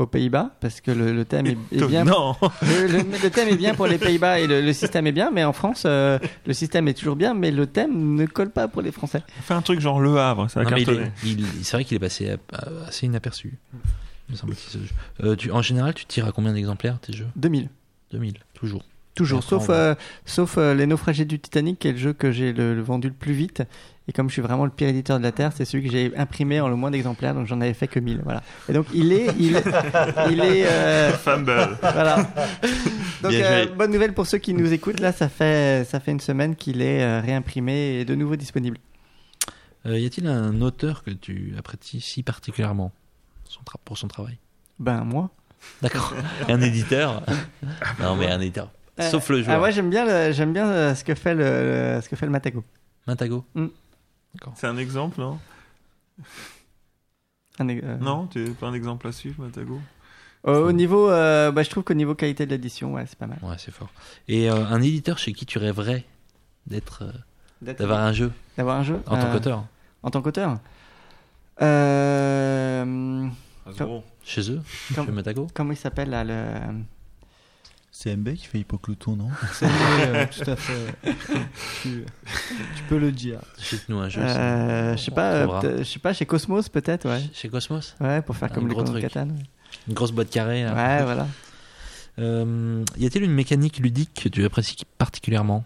aux 0.01 0.07
Pays-Bas, 0.07 0.51
parce 0.61 0.81
que 0.81 0.91
le, 0.91 1.13
le 1.13 1.25
thème 1.25 1.47
est, 1.47 1.59
est 1.73 1.85
bien. 1.87 2.05
Non 2.05 2.35
Le, 2.63 2.87
le- 2.87 2.99
le 3.23 3.31
thème 3.31 3.49
est 3.49 3.57
bien 3.57 3.75
pour 3.75 3.87
les 3.87 3.99
Pays-Bas 3.99 4.41
et 4.41 4.47
le, 4.47 4.61
le 4.61 4.73
système 4.73 5.07
est 5.07 5.13
bien, 5.13 5.31
mais 5.31 5.45
en 5.45 5.53
France, 5.53 5.83
euh, 5.87 6.19
le 6.47 6.53
système 6.55 6.89
est 6.89 6.95
toujours 6.95 7.17
bien, 7.17 7.35
mais 7.35 7.51
le 7.51 7.67
thème 7.67 8.15
ne 8.15 8.27
colle 8.27 8.51
pas 8.51 8.67
pour 8.69 8.83
les 8.83 8.93
Français. 8.93 9.23
Fais 9.43 9.55
un 9.55 9.63
truc 9.63 9.81
genre 9.81 10.01
Le 10.01 10.17
Havre, 10.19 10.49
ça 10.49 10.61
a 10.61 10.65
Non, 10.65 10.71
mais 10.73 10.83
il 10.83 10.87
cartonné. 10.87 11.07
est- 11.09 11.27
il- 11.27 11.65
c'est 11.65 11.77
vrai 11.77 11.85
qu'il 11.85 11.97
est 11.97 12.01
passé 12.01 12.37
assez 12.87 13.07
inaperçu. 13.07 13.59
me. 14.31 14.37
Euh, 15.25 15.37
tu, 15.37 15.51
en 15.51 15.61
général, 15.63 15.93
tu 15.95 16.05
tires 16.07 16.27
à 16.27 16.33
combien 16.33 16.53
d'exemplaires 16.53 16.99
tes 17.01 17.13
jeux? 17.13 17.27
2000. 17.37 17.69
2000, 18.13 18.35
toujours. 18.55 18.85
Toujours, 19.25 19.43
sauf, 19.43 19.67
euh, 19.69 19.95
sauf 20.25 20.57
euh, 20.57 20.75
Les 20.75 20.87
Naufragés 20.87 21.25
du 21.25 21.39
Titanic, 21.39 21.79
qui 21.79 21.89
est 21.89 21.93
le 21.93 21.99
jeu 21.99 22.13
que 22.13 22.33
j'ai 22.33 22.53
le, 22.53 22.75
le 22.75 22.83
vendu 22.83 23.09
le 23.09 23.15
plus 23.15 23.35
vite. 23.35 23.63
Et 24.09 24.13
comme 24.13 24.29
je 24.29 24.33
suis 24.33 24.43
vraiment 24.43 24.65
le 24.65 24.71
pire 24.71 24.89
éditeur 24.89 25.19
de 25.19 25.23
la 25.23 25.31
Terre, 25.31 25.53
c'est 25.55 25.65
celui 25.65 25.85
que 25.85 25.93
j'ai 25.93 26.17
imprimé 26.17 26.61
en 26.61 26.69
le 26.69 26.75
moins 26.75 26.91
d'exemplaires, 26.91 27.35
donc 27.35 27.47
j'en 27.47 27.61
avais 27.61 27.75
fait 27.75 27.87
que 27.87 28.01
1000. 28.01 28.23
Voilà. 28.25 28.43
Et 28.69 28.73
donc 28.73 28.87
il 28.93 29.13
est. 29.13 29.27
Il, 29.39 29.63
il 30.31 30.41
est 30.41 30.67
euh, 30.67 31.13
Fumble. 31.13 31.79
voilà. 31.81 32.27
Donc 33.23 33.33
euh, 33.35 33.67
bonne 33.77 33.93
nouvelle 33.93 34.15
pour 34.15 34.27
ceux 34.27 34.39
qui 34.39 34.55
nous 34.55 34.73
écoutent. 34.73 35.01
Là, 35.01 35.13
ça 35.13 35.29
fait, 35.29 35.85
ça 35.85 36.01
fait 36.01 36.11
une 36.11 36.21
semaine 36.21 36.57
qu'il 36.57 36.81
est 36.81 37.03
euh, 37.03 37.21
réimprimé 37.21 38.01
et 38.01 38.05
de 38.07 38.15
nouveau 38.15 38.37
disponible. 38.37 38.79
Euh, 39.87 39.99
y 39.99 40.07
a-t-il 40.07 40.27
un 40.27 40.61
auteur 40.63 41.05
que 41.05 41.11
tu 41.11 41.55
apprécies 41.59 42.01
si 42.01 42.23
particulièrement 42.23 42.93
pour 43.85 43.99
son 43.99 44.09
travail? 44.09 44.39
Ben, 44.79 45.05
moi. 45.05 45.31
D'accord. 45.83 46.15
Et 46.49 46.53
un 46.53 46.61
éditeur? 46.61 47.23
Non, 48.01 48.17
mais 48.17 48.31
un 48.31 48.41
éditeur. 48.41 48.71
Sauf 48.99 49.29
le 49.31 49.39
Ah, 49.39 49.43
joueur. 49.43 49.59
moi, 49.59 49.71
j'aime 49.71 49.91
bien, 49.91 50.31
j'aime 50.33 50.53
bien 50.53 50.67
euh, 50.69 50.95
ce, 50.95 51.05
que 51.05 51.15
fait 51.15 51.35
le, 51.35 51.45
le- 51.97 52.01
ce 52.03 52.09
que 52.09 52.17
fait 52.17 52.27
le 52.27 52.33
Matago. 52.33 52.65
Matago 53.07 53.45
C'est 54.57 54.67
un 54.67 54.77
exemple, 54.77 55.21
non? 55.21 55.39
Un 57.59 57.69
euh, 57.69 57.97
Non, 57.99 58.27
tu 58.27 58.51
pas 58.59 58.69
un 58.69 58.75
exemple 58.75 59.07
à 59.09 59.13
suivre, 59.13 59.43
Matago? 59.45 59.81
Au, 60.45 60.51
au 60.53 60.73
niveau, 60.73 61.11
euh, 61.11 61.51
bah, 61.53 61.63
je 61.63 61.71
trouve 61.71 61.85
qu'au 61.85 61.95
niveau 61.95 62.15
qualité 62.15 62.47
de 62.47 62.51
l'édition, 62.51 62.95
ouais, 62.95 63.05
c'est 63.07 63.19
pas 63.19 63.27
mal. 63.27 63.39
Ouais, 63.43 63.57
c'est 63.59 63.71
fort. 63.73 63.91
Et 64.29 64.51
euh, 64.51 64.65
un 64.67 64.81
éditeur 64.81 65.19
chez 65.19 65.33
qui 65.33 65.45
tu 65.47 65.59
rêverais 65.59 66.05
d'être, 66.67 67.03
euh, 67.63 67.73
d'avoir 67.75 68.01
un 68.01 68.13
jeu? 68.13 68.33
D'avoir 68.57 68.79
un 68.79 68.83
jeu 68.83 69.03
en 69.07 69.17
tant 69.17 69.27
Euh, 69.27 69.33
qu'auteur 69.33 69.67
En 70.03 70.11
tant 70.11 70.23
qu'auteur 70.23 70.59
euh. 71.63 73.29
Chez 74.25 74.51
eux? 74.51 74.63
Comme- 74.95 75.07
Chez 75.07 75.13
Matago? 75.13 75.47
Comment 75.55 75.73
il 75.73 75.77
s'appelle 75.77 76.11
là 76.11 76.25
le... 76.25 76.83
C'est 78.03 78.17
MB 78.17 78.33
qui 78.33 78.47
fait 78.47 78.59
Hippoclouton, 78.61 79.15
non 79.15 79.29
c'est 79.53 79.67
euh, 79.67 80.25
tout 80.33 80.51
à 80.51 80.57
fait. 80.57 80.95
tu, 81.83 82.07
tu 82.75 82.83
peux 82.89 82.97
le 82.99 83.13
dire. 83.13 83.41
Cite-nous 83.59 83.99
un 83.99 84.09
jeu. 84.09 84.23
Euh, 84.23 84.97
Je 84.97 85.03
sais 85.03 85.11
pas, 85.11 85.33
euh, 85.33 85.79
je 85.81 85.83
sais 85.85 85.99
pas, 85.99 86.15
chez 86.15 86.25
Cosmos 86.25 86.71
peut-être, 86.71 87.07
ouais. 87.07 87.21
Chez 87.35 87.51
Cosmos 87.51 87.95
Ouais, 88.01 88.23
pour 88.23 88.37
faire 88.39 88.51
Un 88.51 88.55
comme 88.55 88.69
les 88.69 88.75
gros 88.75 88.85
truc. 88.85 89.03
Catane. 89.03 89.39
Une 89.87 89.93
grosse 89.93 90.13
boîte 90.13 90.31
carrée. 90.31 90.65
là. 90.65 90.73
Ouais, 90.75 91.05
voilà. 91.05 91.27
Euh, 92.19 92.85
y 92.99 93.07
a-t-il 93.07 93.25
une 93.25 93.33
mécanique 93.33 93.79
ludique 93.79 94.11
que 94.25 94.29
tu 94.29 94.45
apprécies 94.45 94.77
particulièrement? 94.99 95.65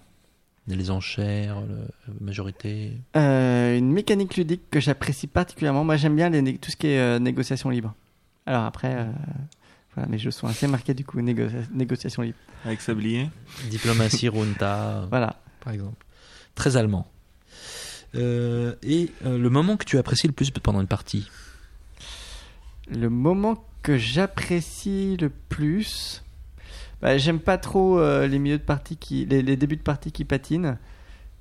Les 0.68 0.90
enchères, 0.90 1.56
la 1.56 2.14
majorité? 2.20 2.92
Euh, 3.16 3.76
une 3.76 3.90
mécanique 3.92 4.36
ludique 4.36 4.62
que 4.70 4.78
j'apprécie 4.78 5.26
particulièrement. 5.26 5.84
Moi, 5.84 5.96
j'aime 5.96 6.14
bien 6.14 6.30
les 6.30 6.58
tout 6.58 6.70
ce 6.70 6.76
qui 6.76 6.88
est 6.88 6.98
euh, 6.98 7.18
négociation 7.18 7.70
libre. 7.70 7.94
Alors 8.46 8.64
après, 8.64 8.94
euh, 8.94 9.04
voilà, 9.94 10.08
mes 10.08 10.18
jeux 10.18 10.30
sont 10.30 10.46
assez 10.46 10.66
marqués 10.66 10.94
du 10.94 11.04
coup, 11.04 11.20
négo- 11.20 11.48
négociation 11.72 12.22
libre. 12.22 12.38
Avec 12.64 12.80
Sablier. 12.80 13.28
Diplomatie, 13.70 14.28
Runta, 14.28 15.06
Voilà. 15.10 15.40
par 15.60 15.72
exemple. 15.72 16.04
Très 16.54 16.76
allemand. 16.76 17.06
Euh, 18.14 18.74
et 18.82 19.10
euh, 19.26 19.38
le 19.38 19.50
moment 19.50 19.76
que 19.76 19.84
tu 19.84 19.98
apprécies 19.98 20.26
le 20.28 20.32
plus 20.32 20.50
pendant 20.50 20.80
une 20.80 20.86
partie? 20.86 21.28
Le 22.90 23.08
moment 23.08 23.64
que 23.82 23.96
j'apprécie 23.98 25.16
le 25.20 25.30
plus, 25.30 26.22
bah, 27.02 27.18
j'aime 27.18 27.40
pas 27.40 27.58
trop 27.58 27.98
euh, 27.98 28.26
les 28.26 28.38
milieux 28.38 28.58
de 28.58 28.62
partie 28.62 28.96
qui, 28.96 29.24
les, 29.26 29.42
les 29.42 29.56
débuts 29.56 29.76
de 29.76 29.82
partie 29.82 30.12
qui 30.12 30.24
patinent. 30.24 30.78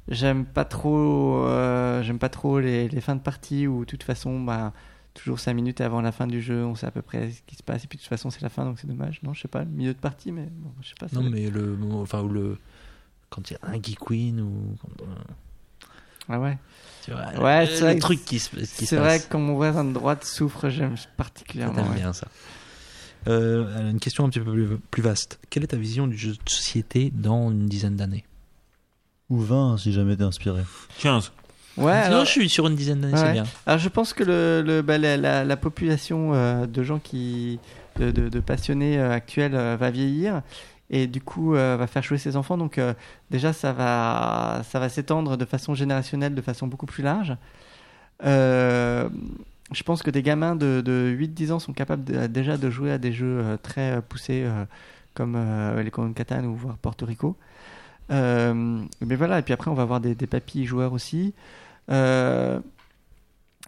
J'aime 0.09 0.45
pas 0.45 0.65
trop, 0.65 1.45
euh, 1.45 2.01
j'aime 2.03 2.19
pas 2.19 2.29
trop 2.29 2.59
les, 2.59 2.89
les 2.89 3.01
fins 3.01 3.15
de 3.15 3.21
partie 3.21 3.67
où 3.67 3.81
de 3.81 3.85
toute 3.85 4.03
façon, 4.03 4.39
bah, 4.41 4.73
toujours 5.13 5.39
5 5.39 5.53
minutes 5.53 5.81
avant 5.81 6.01
la 6.01 6.11
fin 6.11 6.27
du 6.27 6.41
jeu, 6.41 6.65
on 6.65 6.75
sait 6.75 6.87
à 6.87 6.91
peu 6.91 7.01
près 7.01 7.31
ce 7.31 7.41
qui 7.45 7.55
se 7.55 7.63
passe 7.63 7.83
et 7.83 7.87
puis 7.87 7.97
de 7.97 8.01
toute 8.01 8.09
façon 8.09 8.29
c'est 8.29 8.41
la 8.41 8.49
fin 8.49 8.65
donc 8.65 8.79
c'est 8.79 8.87
dommage. 8.87 9.19
Non, 9.23 9.33
je 9.33 9.41
sais 9.41 9.47
pas, 9.47 9.63
le 9.63 9.69
milieu 9.69 9.93
de 9.93 9.99
partie, 9.99 10.31
mais 10.31 10.47
bon, 10.51 10.71
je 10.81 10.89
sais 10.89 10.95
pas. 10.99 11.07
Non, 11.13 11.29
mais 11.29 11.49
le 11.49 11.75
moment, 11.75 12.01
enfin, 12.01 12.21
où 12.21 12.29
le. 12.29 12.57
Quand 13.29 13.49
il 13.49 13.53
y 13.53 13.57
a 13.57 13.59
un 13.69 13.81
Geek 13.81 13.99
Queen 13.99 14.41
ou. 14.41 14.75
quand, 14.81 15.03
euh, 15.03 15.05
Ah 16.29 16.39
ouais. 16.39 16.57
tu 17.03 17.11
vois, 17.11 17.25
Ouais, 17.43 17.65
le, 17.65 17.71
c'est 17.71 17.81
vrai 17.81 17.97
truc 17.99 18.23
qui 18.25 18.39
se, 18.39 18.49
qui 18.55 18.65
se 18.65 18.85
C'est 18.85 18.97
vrai 18.97 19.17
passe. 19.17 19.25
que 19.25 19.31
quand 19.31 19.39
mon 19.39 19.55
voisin 19.55 19.83
de 19.85 19.93
droite 19.93 20.23
souffre, 20.25 20.69
j'aime 20.69 20.95
particulièrement. 21.17 21.87
ouais. 21.89 21.95
bien 21.95 22.13
ça. 22.13 22.27
Euh, 23.27 23.89
une 23.89 23.99
question 23.99 24.25
un 24.25 24.29
petit 24.29 24.39
peu 24.41 24.51
plus, 24.51 24.77
plus 24.91 25.01
vaste. 25.01 25.39
Quelle 25.49 25.63
est 25.63 25.67
ta 25.67 25.77
vision 25.77 26.07
du 26.07 26.17
jeu 26.17 26.31
de 26.33 26.49
société 26.49 27.09
dans 27.13 27.51
une 27.51 27.67
dizaine 27.67 27.95
d'années? 27.95 28.25
Ou 29.29 29.39
20 29.39 29.77
si 29.77 29.93
jamais 29.93 30.15
t'es 30.17 30.23
inspiré. 30.23 30.61
15. 30.99 31.31
Ouais, 31.77 32.03
je 32.25 32.29
suis 32.29 32.49
sur 32.49 32.67
une 32.67 32.75
dizaine 32.75 33.01
d'années, 33.01 33.13
c'est 33.17 33.31
bien. 33.33 33.43
alors 33.65 33.79
je 33.79 33.89
pense 33.89 34.13
que 34.13 34.23
le, 34.23 34.61
le- 34.65 34.81
bah, 34.81 34.97
la, 34.97 35.17
la- 35.17 35.43
la 35.43 35.57
population 35.57 36.33
euh, 36.33 36.65
de 36.67 36.83
gens 36.83 36.99
qui. 36.99 37.59
de, 37.99 38.11
de- 38.11 38.29
de 38.29 38.39
passionnés 38.39 38.97
euh, 38.99 39.11
actuels 39.11 39.55
euh, 39.55 39.75
va 39.79 39.89
vieillir 39.91 40.41
et 40.89 41.07
du 41.07 41.21
coup 41.21 41.51
va 41.53 41.87
faire 41.87 42.03
jouer 42.03 42.19
ses 42.19 42.35
enfants. 42.37 42.57
Donc 42.57 42.79
déjà, 43.31 43.51
ça 43.53 43.71
va, 43.73 44.61
ça 44.69 44.79
va 44.79 44.89
s'étendre 44.89 45.37
de 45.37 45.45
façon 45.45 45.73
générationnelle, 45.73 46.35
de 46.35 46.41
façon 46.41 46.67
beaucoup 46.67 46.85
plus 46.85 47.01
large. 47.01 47.35
Je 49.71 49.81
pense 49.83 50.03
que 50.03 50.11
des 50.11 50.21
gamins 50.21 50.55
de, 50.55 50.81
de 50.81 51.15
8-10 51.17 51.51
ans 51.51 51.59
sont 51.59 51.73
capables 51.73 52.03
de- 52.03 52.27
déjà 52.27 52.57
de 52.57 52.69
jouer 52.69 52.91
à 52.91 52.97
des 52.99 53.11
jeux 53.11 53.57
très 53.63 54.01
poussés 54.07 54.45
comme 55.15 55.35
les 55.77 55.83
de 55.85 56.13
Catane 56.13 56.45
ou 56.45 56.55
voire 56.55 56.77
Porto 56.77 57.05
Rico. 57.05 57.35
Euh, 58.11 58.81
mais 59.01 59.15
voilà, 59.15 59.39
et 59.39 59.41
puis 59.41 59.53
après 59.53 59.71
on 59.71 59.73
va 59.73 59.83
avoir 59.83 59.99
des, 60.01 60.13
des 60.13 60.27
papilles 60.27 60.65
joueurs 60.65 60.93
aussi. 60.93 61.33
Euh, 61.89 62.59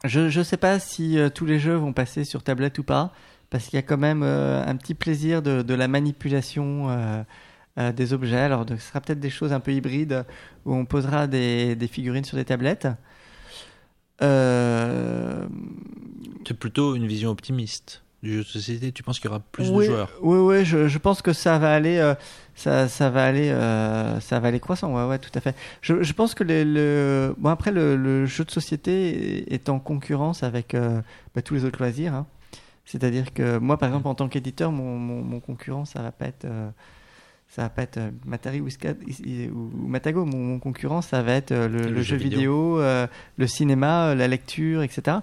je 0.03 0.37
ne 0.37 0.43
sais 0.43 0.57
pas 0.57 0.79
si 0.79 1.17
euh, 1.17 1.29
tous 1.29 1.45
les 1.45 1.59
jeux 1.59 1.75
vont 1.75 1.93
passer 1.93 2.23
sur 2.23 2.43
tablette 2.43 2.77
ou 2.79 2.83
pas, 2.83 3.13
parce 3.49 3.65
qu'il 3.65 3.75
y 3.75 3.79
a 3.79 3.83
quand 3.83 3.97
même 3.97 4.23
euh, 4.23 4.63
un 4.65 4.75
petit 4.75 4.93
plaisir 4.93 5.41
de, 5.41 5.73
la 5.73 5.87
manipulation 5.87 7.25
des 7.77 8.13
objets. 8.13 8.37
Alors 8.37 8.65
ce 8.67 8.77
sera 8.77 9.01
peut-être 9.01 9.19
des 9.19 9.29
choses 9.29 9.53
un 9.53 9.59
peu 9.59 9.73
hybrides 9.73 10.25
où 10.65 10.73
on 10.73 10.85
posera 10.85 11.27
des, 11.27 11.89
figurines 11.91 12.25
sur 12.25 12.37
des 12.37 12.45
tablettes. 12.45 12.87
C'est 14.19 14.27
plutôt 16.59 16.95
une 16.95 17.07
vision 17.07 17.31
optimiste 17.31 18.04
du 18.23 18.33
jeu 18.33 18.39
de 18.39 18.43
société. 18.47 18.91
Tu 18.91 19.03
penses 19.03 19.19
qu'il 19.19 19.29
y 19.29 19.33
aura 19.33 19.39
plus 19.51 19.69
oui, 19.69 19.85
de 19.85 19.91
joueurs 19.91 20.11
Oui, 20.21 20.37
oui, 20.39 20.65
je, 20.65 20.87
je 20.87 20.97
pense 20.97 21.21
que 21.21 21.31
ça 21.33 21.59
va 21.59 21.73
aller, 21.73 21.97
euh, 21.97 22.15
ça, 22.55 22.87
ça 22.87 23.09
va 23.09 23.23
aller, 23.25 23.49
euh, 23.49 24.19
ça 24.19 24.39
va 24.39 24.47
aller 24.47 24.59
croissant. 24.59 24.93
Ouais, 24.95 25.07
ouais, 25.07 25.19
tout 25.19 25.29
à 25.35 25.41
fait. 25.41 25.55
Je, 25.81 26.01
je 26.01 26.13
pense 26.13 26.33
que 26.33 26.43
le, 26.43 26.63
le- 26.63 27.35
bon 27.37 27.49
après 27.49 27.71
le, 27.71 27.95
le 27.95 28.25
jeu 28.25 28.43
de 28.43 28.51
société 28.51 29.53
est 29.53 29.69
en 29.69 29.79
concurrence 29.79 30.41
avec 30.43 30.73
euh, 30.73 31.01
bah, 31.35 31.41
tous 31.41 31.53
les 31.53 31.65
autres 31.65 31.79
loisirs. 31.79 32.13
hein. 32.15 32.25
C'est-à-dire 32.85 33.33
que 33.33 33.57
moi, 33.57 33.77
par 33.77 33.89
exemple, 33.89 34.07
en 34.07 34.15
tant 34.15 34.27
qu'éditeur, 34.27 34.71
mon, 34.71 34.97
mon, 34.97 35.21
mon 35.23 35.39
concurrent, 35.39 35.85
ça 35.85 36.01
va 36.03 36.11
pas 36.11 36.25
être, 36.25 36.45
ça 37.47 37.63
va 37.63 37.69
pas 37.69 37.81
être 37.81 37.99
Matari 38.25 38.61
ou, 38.61 38.67
ou, 38.67 39.87
Matago. 39.87 40.23
Mon, 40.25 40.37
mon 40.37 40.59
concurrent, 40.59 41.01
ça 41.01 41.23
va 41.23 41.33
être 41.33 41.51
le, 41.51 41.95
jeu 41.95 42.01
jeu 42.01 42.15
vidéo. 42.17 42.75
vidéo, 42.77 43.07
le 43.37 43.47
cinéma, 43.47 44.13
la 44.13 44.27
lecture, 44.27 44.83
etc. 44.83 45.17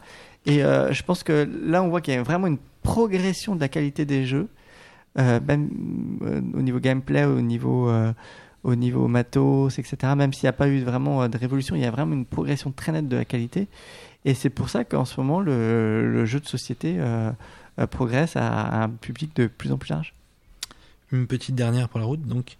Et 0.45 0.59
je 0.59 1.03
pense 1.05 1.23
que 1.23 1.49
là, 1.65 1.85
on 1.85 1.89
voit 1.89 2.01
qu'il 2.01 2.15
y 2.15 2.17
a 2.17 2.23
vraiment 2.25 2.49
une 2.49 2.59
progression 2.83 3.55
de 3.55 3.61
la 3.61 3.69
qualité 3.69 4.05
des 4.05 4.27
jeux, 4.27 4.49
euh, 5.19 5.41
même 5.41 6.19
euh, 6.23 6.41
au 6.55 6.63
niveau 6.63 6.81
gameplay, 6.81 7.25
au 7.25 7.41
niveau, 7.41 7.89
euh, 7.89 8.13
au 8.65 8.75
niveau 8.75 9.09
matos, 9.09 9.79
etc. 9.79 10.15
Même 10.17 10.33
s'il 10.33 10.45
n'y 10.45 10.51
a 10.51 10.55
pas 10.55 10.69
eu 10.69 10.81
vraiment 10.81 11.29
de 11.29 11.37
révolution, 11.37 11.77
il 11.77 11.83
y 11.83 11.87
a 11.87 11.91
vraiment 11.91 12.15
une 12.15 12.27
progression 12.27 12.73
très 12.73 12.93
nette 12.93 13.09
de 13.09 13.17
la 13.17 13.25
qualité. 13.25 13.69
Et 14.25 14.35
c'est 14.35 14.51
pour 14.51 14.69
ça 14.69 14.85
qu'en 14.85 15.05
ce 15.05 15.21
moment, 15.21 15.41
le, 15.41 16.25
jeu 16.27 16.41
de 16.41 16.47
société 16.47 16.99
progresse 17.91 18.37
à 18.37 18.85
un 18.85 18.89
public 18.89 19.35
de 19.35 19.49
plus 19.49 19.73
en 19.73 19.79
plus 19.79 19.91
large. 19.91 20.15
Une 21.11 21.27
petite 21.27 21.57
dernière 21.57 21.89
pour 21.89 21.99
la 21.99 22.07
route. 22.07 22.23
Donc, 22.23 22.57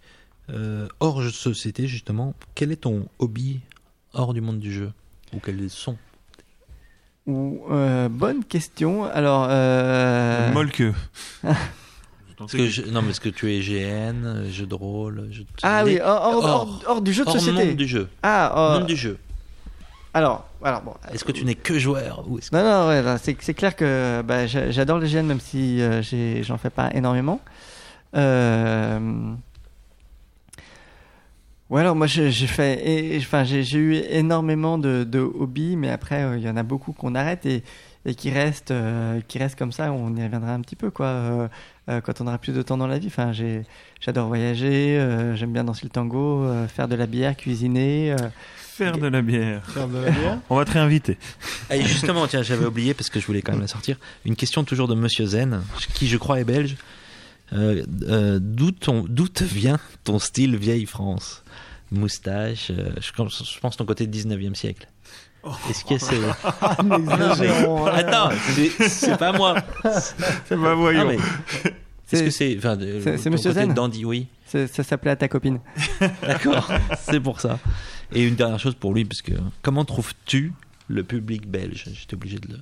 hors 0.99 1.21
jeu 1.21 1.29
de 1.29 1.33
société, 1.33 1.87
justement, 1.87 2.33
quel 2.53 2.73
est 2.73 2.81
ton 2.81 3.07
hobby 3.19 3.61
hors 4.11 4.33
du 4.33 4.41
monde 4.41 4.59
du 4.59 4.73
jeu? 4.73 4.91
Ou 5.33 5.39
quels 5.39 5.69
sont 5.69 5.97
euh, 7.27 8.09
bonne 8.09 8.43
question. 8.43 9.05
Alors, 9.05 9.47
euh, 9.49 10.51
Molle 10.51 10.71
que. 10.71 10.91
Parce 12.37 12.51
que 12.53 12.67
je- 12.67 12.81
Non, 12.83 13.01
mais 13.01 13.11
est-ce 13.11 13.21
que 13.21 13.29
tu 13.29 13.53
es 13.53 13.61
GN, 13.61 14.25
euh, 14.25 14.49
jeu 14.51 14.65
de 14.65 14.75
rôle, 14.75 15.27
jeu 15.31 15.43
de 15.43 15.47
ah 15.63 15.83
oui, 15.85 15.99
hors, 16.03 16.21
hors- 16.25 16.35
Hors- 16.35 16.45
hors- 16.45 16.83
hors 16.87 17.01
du 17.01 17.13
jeu 17.13 17.23
de 17.23 17.29
hors 17.29 17.35
société. 17.39 17.65
monde 17.67 17.75
du 17.77 17.87
jeu. 17.87 18.09
Ah, 18.23 18.51
euh, 18.73 18.79
Monde 18.79 18.87
du 18.87 18.95
jeu. 18.97 19.17
alors, 20.13 20.45
alors 20.63 20.81
bon. 20.81 20.93
Est-ce 21.13 21.23
que 21.23 21.31
tu 21.31 21.45
n'es 21.45 21.55
que 21.55 21.79
joueur 21.79 22.25
ou 22.27 22.37
que- 22.39 22.43
Non, 22.51 22.63
non, 22.63 22.87
ouais, 22.89 23.01
non, 23.01 23.15
c'est 23.21 23.37
c'est 23.39 23.53
clair 23.53 23.75
que 23.75 24.21
bah, 24.23 24.45
j'a- 24.47 24.71
j'adore 24.71 24.97
les 24.99 25.07
GN, 25.07 25.23
même 25.25 25.39
si 25.39 25.79
euh, 25.81 26.01
j'ai- 26.01 26.43
j'en 26.43 26.57
fais 26.57 26.69
pas 26.71 26.89
énormément. 26.93 27.39
Euh... 28.15 29.33
Ouais, 31.73 31.81
alors 31.81 31.95
moi 31.95 32.05
j'ai 32.05 32.31
fait, 32.31 32.87
et- 32.87 33.17
enfin 33.17 33.43
j'ai 33.43 33.63
eu 33.77 33.95
énormément 33.95 34.77
de, 34.77 35.03
de 35.03 35.19
hobbies, 35.19 35.75
mais 35.75 35.89
après 35.89 36.21
euh, 36.23 36.37
il 36.37 36.43
y 36.43 36.49
en 36.49 36.55
a 36.55 36.61
beaucoup 36.61 36.91
qu'on 36.93 37.15
arrête 37.15 37.47
et, 37.47 37.63
et 38.05 38.13
qui 38.13 38.29
restent, 38.29 38.69
euh, 38.69 39.19
qui 39.27 39.39
restent 39.39 39.57
comme 39.57 39.71
ça. 39.71 39.91
On 39.91 40.15
y 40.15 40.21
reviendra 40.23 40.53
un 40.53 40.61
petit 40.61 40.75
peu 40.75 40.91
quoi, 40.91 41.07
euh, 41.07 41.47
euh, 41.89 41.99
quand 41.99 42.21
on 42.21 42.27
aura 42.27 42.37
plus 42.37 42.53
de 42.53 42.61
temps 42.61 42.77
dans 42.77 42.85
la 42.85 42.99
vie. 42.99 43.07
Enfin, 43.07 43.31
j'ai- 43.33 43.63
j'adore 43.99 44.27
voyager, 44.27 44.99
euh, 44.99 45.35
j'aime 45.35 45.51
bien 45.51 45.63
danser 45.63 45.81
le 45.85 45.89
tango, 45.89 46.43
euh, 46.43 46.67
faire 46.67 46.87
de 46.87 46.93
la 46.95 47.07
bière, 47.07 47.35
cuisiner. 47.35 48.11
euh, 48.13 48.17
Faire 48.59 48.97
de 48.99 49.07
la 49.07 49.21
bière. 49.23 49.65
Faire 49.71 49.87
de 49.87 49.97
la 49.97 50.11
bière. 50.11 50.39
On 50.51 50.55
va 50.57 50.65
te 50.65 50.71
réinviter. 50.71 51.17
Et 51.71 51.81
justement, 51.83 52.27
tiens, 52.27 52.43
j'avais 52.43 52.65
oublié 52.65 52.93
parce 52.93 53.09
que 53.09 53.19
je 53.19 53.25
voulais 53.25 53.41
quand 53.41 53.51
même 53.53 53.61
la 53.61 53.67
sortir. 53.67 53.97
Une 54.25 54.35
question 54.35 54.63
toujours 54.63 54.87
de 54.87 54.95
Monsieur 54.95 55.25
Zen, 55.25 55.61
qui 55.95 56.07
je 56.07 56.17
crois 56.17 56.39
est 56.39 56.43
belge. 56.43 56.75
Euh, 57.53 57.83
euh, 58.09 58.39
D'où 58.41 58.71
ton- 58.71 59.05
d'où 59.07 59.27
te 59.27 59.43
vient 59.43 59.77
ton 60.03 60.17
style 60.17 60.55
vieille 60.55 60.87
France? 60.87 61.42
Moustache, 61.93 62.71
euh, 62.71 62.89
je, 62.99 63.11
je 63.43 63.59
pense 63.59 63.77
ton 63.77 63.85
côté 63.85 64.07
19e 64.07 64.55
siècle. 64.55 64.87
Est-ce 65.69 65.83
que 65.85 65.97
c'est. 65.97 66.15
Non, 66.83 66.99
mais- 67.39 67.89
Attends, 67.91 68.29
c'est- 68.55 68.87
c'est 68.89 69.17
pas 69.17 69.31
moi. 69.33 69.55
C'est 70.45 70.55
pas. 70.57 70.73
Ah, 70.73 71.05
mais- 71.05 71.15
Est-ce 71.15 71.71
C'est- 72.05 72.23
que 72.25 72.29
c'est. 72.31 72.57
Enfin, 72.57 72.75
de- 72.77 72.99
c'est- 73.01 73.29
Monsieur 73.29 73.49
côté 73.51 73.65
Zen 73.65 73.73
Dandy, 73.73 74.05
oui. 74.05 74.27
ça 74.45 74.67
s'appelait 74.83 75.11
à 75.11 75.15
ta 75.15 75.27
copine. 75.27 75.59
D'accord, 76.21 76.71
c'est 76.99 77.19
pour 77.19 77.41
ça. 77.41 77.59
Et 78.13 78.23
une 78.27 78.35
dernière 78.35 78.59
chose 78.59 78.75
pour 78.75 78.93
lui, 78.93 79.03
parce 79.05 79.21
que 79.21 79.31
comment 79.61 79.83
trouves-tu 79.85 80.53
le 80.87 81.03
public 81.03 81.47
belge? 81.49 81.85
J'étais 81.93 82.13
obligé 82.13 82.37
de 82.37 82.47
le, 82.53 82.59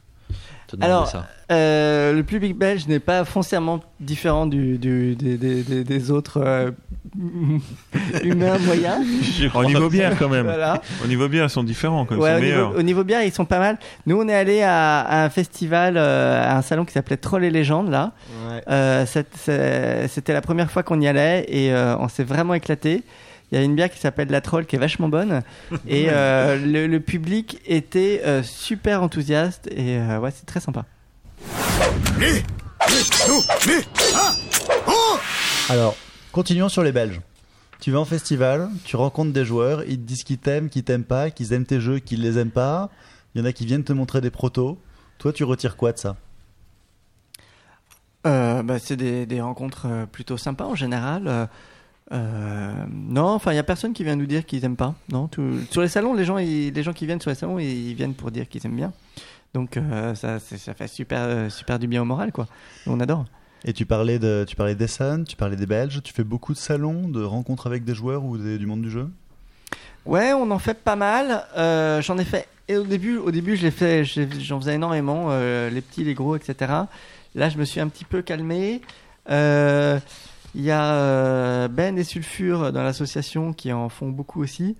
Alors, 0.79 1.07
ça. 1.07 1.27
Euh, 1.51 2.13
le 2.13 2.23
public 2.23 2.57
belge 2.57 2.87
n'est 2.87 2.99
pas 2.99 3.25
foncièrement 3.25 3.81
différent 3.99 4.45
du, 4.45 4.77
du- 4.77 5.15
des, 5.17 5.37
des- 5.37 5.63
des- 5.63 5.83
des 5.83 6.11
autres 6.11 6.37
euh, 6.41 6.71
humains 8.23 8.57
moyens. 8.59 9.05
Au 9.53 9.65
niveau 9.65 9.89
bière, 9.89 10.13
quand 10.17 10.29
même. 10.29 10.45
Voilà. 10.45 10.81
Au 11.03 11.07
niveau 11.07 11.27
bière, 11.27 11.45
ils 11.45 11.49
sont 11.49 11.63
différents, 11.63 12.05
quand 12.05 12.15
ils 12.15 12.21
Ouais, 12.21 12.31
sont 12.31 12.37
au, 12.37 12.41
niveau, 12.45 12.79
au 12.79 12.81
niveau 12.83 13.03
bière, 13.03 13.23
ils 13.23 13.31
sont 13.33 13.45
pas 13.45 13.59
mal. 13.59 13.77
Nous, 14.05 14.17
on 14.19 14.27
est 14.29 14.33
allé 14.35 14.61
à, 14.61 15.01
à 15.01 15.23
un 15.25 15.29
festival, 15.29 15.95
euh, 15.97 16.41
à 16.43 16.57
un 16.57 16.61
salon 16.61 16.85
qui 16.85 16.93
s'appelait 16.93 17.17
Troll 17.17 17.43
et 17.43 17.51
Légendes, 17.51 17.89
là. 17.89 18.11
Ouais. 18.49 18.61
Euh, 18.69 19.05
C'était 19.05 20.33
la 20.33 20.41
première 20.41 20.71
fois 20.71 20.83
qu'on 20.83 21.01
y 21.01 21.07
allait 21.07 21.45
et 21.49 21.73
euh, 21.73 21.97
on 21.97 22.07
s'est 22.07 22.23
vraiment 22.23 22.53
éclaté. 22.53 23.03
Il 23.51 23.57
y 23.57 23.61
a 23.61 23.63
une 23.63 23.75
bière 23.75 23.91
qui 23.91 23.99
s'appelle 23.99 24.29
la 24.29 24.39
Troll 24.39 24.65
qui 24.65 24.77
est 24.77 24.79
vachement 24.79 25.09
bonne 25.09 25.41
et 25.87 26.07
euh, 26.09 26.57
le, 26.57 26.87
le 26.87 26.99
public 27.01 27.59
était 27.65 28.21
euh, 28.25 28.43
super 28.43 29.03
enthousiaste 29.03 29.67
et 29.71 29.97
euh, 29.97 30.19
ouais, 30.19 30.31
c'est 30.31 30.45
très 30.45 30.61
sympa. 30.61 30.85
Alors, 35.69 35.95
continuons 36.31 36.69
sur 36.69 36.83
les 36.83 36.91
Belges. 36.91 37.19
Tu 37.81 37.91
vas 37.91 37.99
en 37.99 38.05
festival, 38.05 38.69
tu 38.85 38.95
rencontres 38.95 39.33
des 39.33 39.43
joueurs, 39.43 39.83
ils 39.83 39.97
te 39.97 40.03
disent 40.03 40.23
qu'ils 40.23 40.37
t'aiment, 40.37 40.69
qu'ils 40.69 40.83
t'aiment 40.83 41.03
pas, 41.03 41.31
qu'ils 41.31 41.51
aiment 41.51 41.65
tes 41.65 41.81
jeux, 41.81 41.99
qu'ils 41.99 42.21
les 42.21 42.37
aiment 42.37 42.51
pas. 42.51 42.89
Il 43.33 43.41
y 43.41 43.43
en 43.43 43.45
a 43.45 43.51
qui 43.51 43.65
viennent 43.65 43.83
te 43.83 43.93
montrer 43.93 44.21
des 44.21 44.29
protos. 44.29 44.77
Toi, 45.17 45.33
tu 45.33 45.43
retires 45.43 45.75
quoi 45.75 45.91
de 45.91 45.97
ça? 45.97 46.15
Euh, 48.27 48.61
bah, 48.61 48.77
c'est 48.77 48.97
des, 48.97 49.25
des 49.25 49.41
rencontres 49.41 49.87
plutôt 50.11 50.37
sympas 50.37 50.65
en 50.65 50.75
général. 50.75 51.49
Euh, 52.11 52.73
non, 52.91 53.27
enfin, 53.27 53.53
il 53.53 53.55
y 53.55 53.59
a 53.59 53.63
personne 53.63 53.93
qui 53.93 54.03
vient 54.03 54.15
nous 54.15 54.25
dire 54.25 54.45
qu'ils 54.45 54.63
aiment 54.65 54.75
pas. 54.75 54.95
Non, 55.11 55.27
tout- 55.27 55.59
sur 55.69 55.81
les 55.81 55.87
salons, 55.87 56.13
les 56.13 56.25
gens, 56.25 56.37
ils- 56.37 56.71
les 56.73 56.83
gens 56.83 56.93
qui 56.93 57.05
viennent 57.05 57.21
sur 57.21 57.29
les 57.29 57.35
salons, 57.35 57.57
ils, 57.59 57.93
viennent 57.93 58.13
pour 58.13 58.31
dire 58.31 58.49
qu'ils 58.49 58.65
aiment 58.65 58.75
bien. 58.75 58.91
Donc 59.53 59.77
euh, 59.77 60.15
ça, 60.15 60.39
ça 60.39 60.73
fait 60.73 60.87
super, 60.87 61.19
euh, 61.21 61.49
super 61.49 61.79
du 61.79 61.87
bien 61.87 62.01
au 62.01 62.05
moral, 62.05 62.31
quoi. 62.31 62.47
On 62.87 62.99
adore. 62.99 63.25
Et 63.63 63.73
tu 63.73 63.85
parlais 63.85 64.17
de, 64.19 64.45
tu 64.47 64.55
parlais 64.55 64.75
d'Essen, 64.75 65.23
tu 65.23 65.35
parlais 65.35 65.55
des 65.55 65.65
Belges. 65.65 66.01
Tu 66.03 66.13
fais 66.13 66.23
beaucoup 66.23 66.53
de 66.53 66.57
salons, 66.57 67.07
de 67.07 67.23
rencontres 67.23 67.67
avec 67.67 67.83
des 67.85 67.93
joueurs 67.93 68.23
ou 68.23 68.37
des- 68.37 68.57
du 68.57 68.65
monde 68.65 68.81
du 68.81 68.89
jeu? 68.89 69.07
Ouais, 70.05 70.33
on 70.33 70.49
en 70.51 70.59
fait 70.59 70.79
pas 70.83 70.95
mal. 70.95 71.45
J'en 72.01 72.17
ai 72.17 72.25
fait. 72.25 72.47
Et 72.67 72.77
au 72.77 72.83
début, 72.83 73.17
au 73.17 73.29
début, 73.31 73.55
je 73.55 73.63
l'ai 73.63 73.71
fait. 73.71 74.03
J'en 74.03 74.59
faisais 74.59 74.73
énormément, 74.75 75.29
les 75.69 75.81
petits, 75.81 76.03
les 76.03 76.13
gros, 76.15 76.35
etc. 76.35 76.71
Là, 77.35 77.49
je 77.49 77.57
me 77.57 77.65
suis 77.65 77.79
un 77.79 77.87
petit 77.87 78.05
peu 78.05 78.21
calmé. 78.23 78.81
Euh, 79.29 79.99
Il 80.55 80.61
y 80.61 80.71
a 80.71 80.93
euh, 80.95 81.67
Ben 81.67 81.97
et 81.97 82.03
Sulfure 82.03 82.71
dans 82.71 82.83
l'association 82.83 83.53
qui 83.53 83.71
en 83.71 83.89
font 83.89 84.09
beaucoup 84.09 84.41
aussi. 84.41 84.75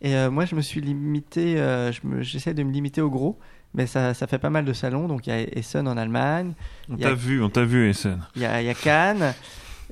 Et 0.00 0.16
euh, 0.16 0.30
moi, 0.30 0.44
je 0.46 0.54
me 0.56 0.60
suis 0.62 0.80
limité. 0.80 1.60
euh, 1.60 1.92
je 1.92 2.00
J'essaie 2.20 2.54
de 2.54 2.62
me 2.62 2.72
limiter 2.72 3.00
au 3.00 3.10
gros. 3.10 3.38
Mais 3.74 3.86
ça, 3.86 4.12
ça 4.14 4.26
fait 4.26 4.38
pas 4.38 4.50
mal 4.50 4.64
de 4.64 4.72
salons. 4.72 5.06
Donc, 5.08 5.26
il 5.26 5.30
y 5.30 5.32
a 5.32 5.40
Essen 5.56 5.86
en 5.88 5.96
Allemagne. 5.96 6.52
On 6.90 6.96
t'a 6.96 7.14
vu, 7.14 7.42
on 7.42 7.48
t'a 7.48 7.64
vu, 7.64 7.88
Essen. 7.88 8.18
il 8.36 8.42
y 8.42 8.44
a, 8.44 8.60
il 8.60 8.66
y 8.66 8.70
a 8.70 8.74
Cannes. 8.74 9.32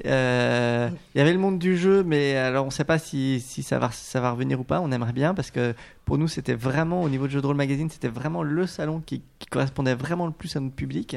Euh, 0.07 0.89
il 1.15 1.19
y 1.19 1.21
avait 1.21 1.33
le 1.33 1.39
monde 1.39 1.59
du 1.59 1.77
jeu, 1.77 2.03
mais 2.03 2.35
alors 2.37 2.65
on 2.65 2.69
ne 2.69 2.73
sait 2.73 2.85
pas 2.85 2.99
si, 2.99 3.39
si 3.41 3.63
ça, 3.63 3.79
va, 3.79 3.91
ça 3.93 4.21
va 4.21 4.31
revenir 4.33 4.59
ou 4.59 4.65
pas. 4.65 4.81
On 4.81 4.91
aimerait 4.93 5.13
bien 5.13 5.35
parce 5.35 5.51
que 5.51 5.75
pour 6.05 6.19
nous, 6.19 6.29
c'était 6.29 6.55
vraiment, 6.55 7.03
au 7.03 7.09
niveau 7.09 7.27
de 7.27 7.33
Jeux 7.33 7.41
de 7.43 7.47
rôle 7.47 7.57
magazine, 7.57 7.89
c'était 7.91 8.09
vraiment 8.09 8.43
le 8.43 8.67
salon 8.67 9.03
qui, 9.05 9.23
qui 9.39 9.47
correspondait 9.47 9.95
vraiment 9.95 10.27
le 10.27 10.33
plus 10.33 10.57
à 10.57 10.61
notre 10.61 10.75
public. 10.75 11.17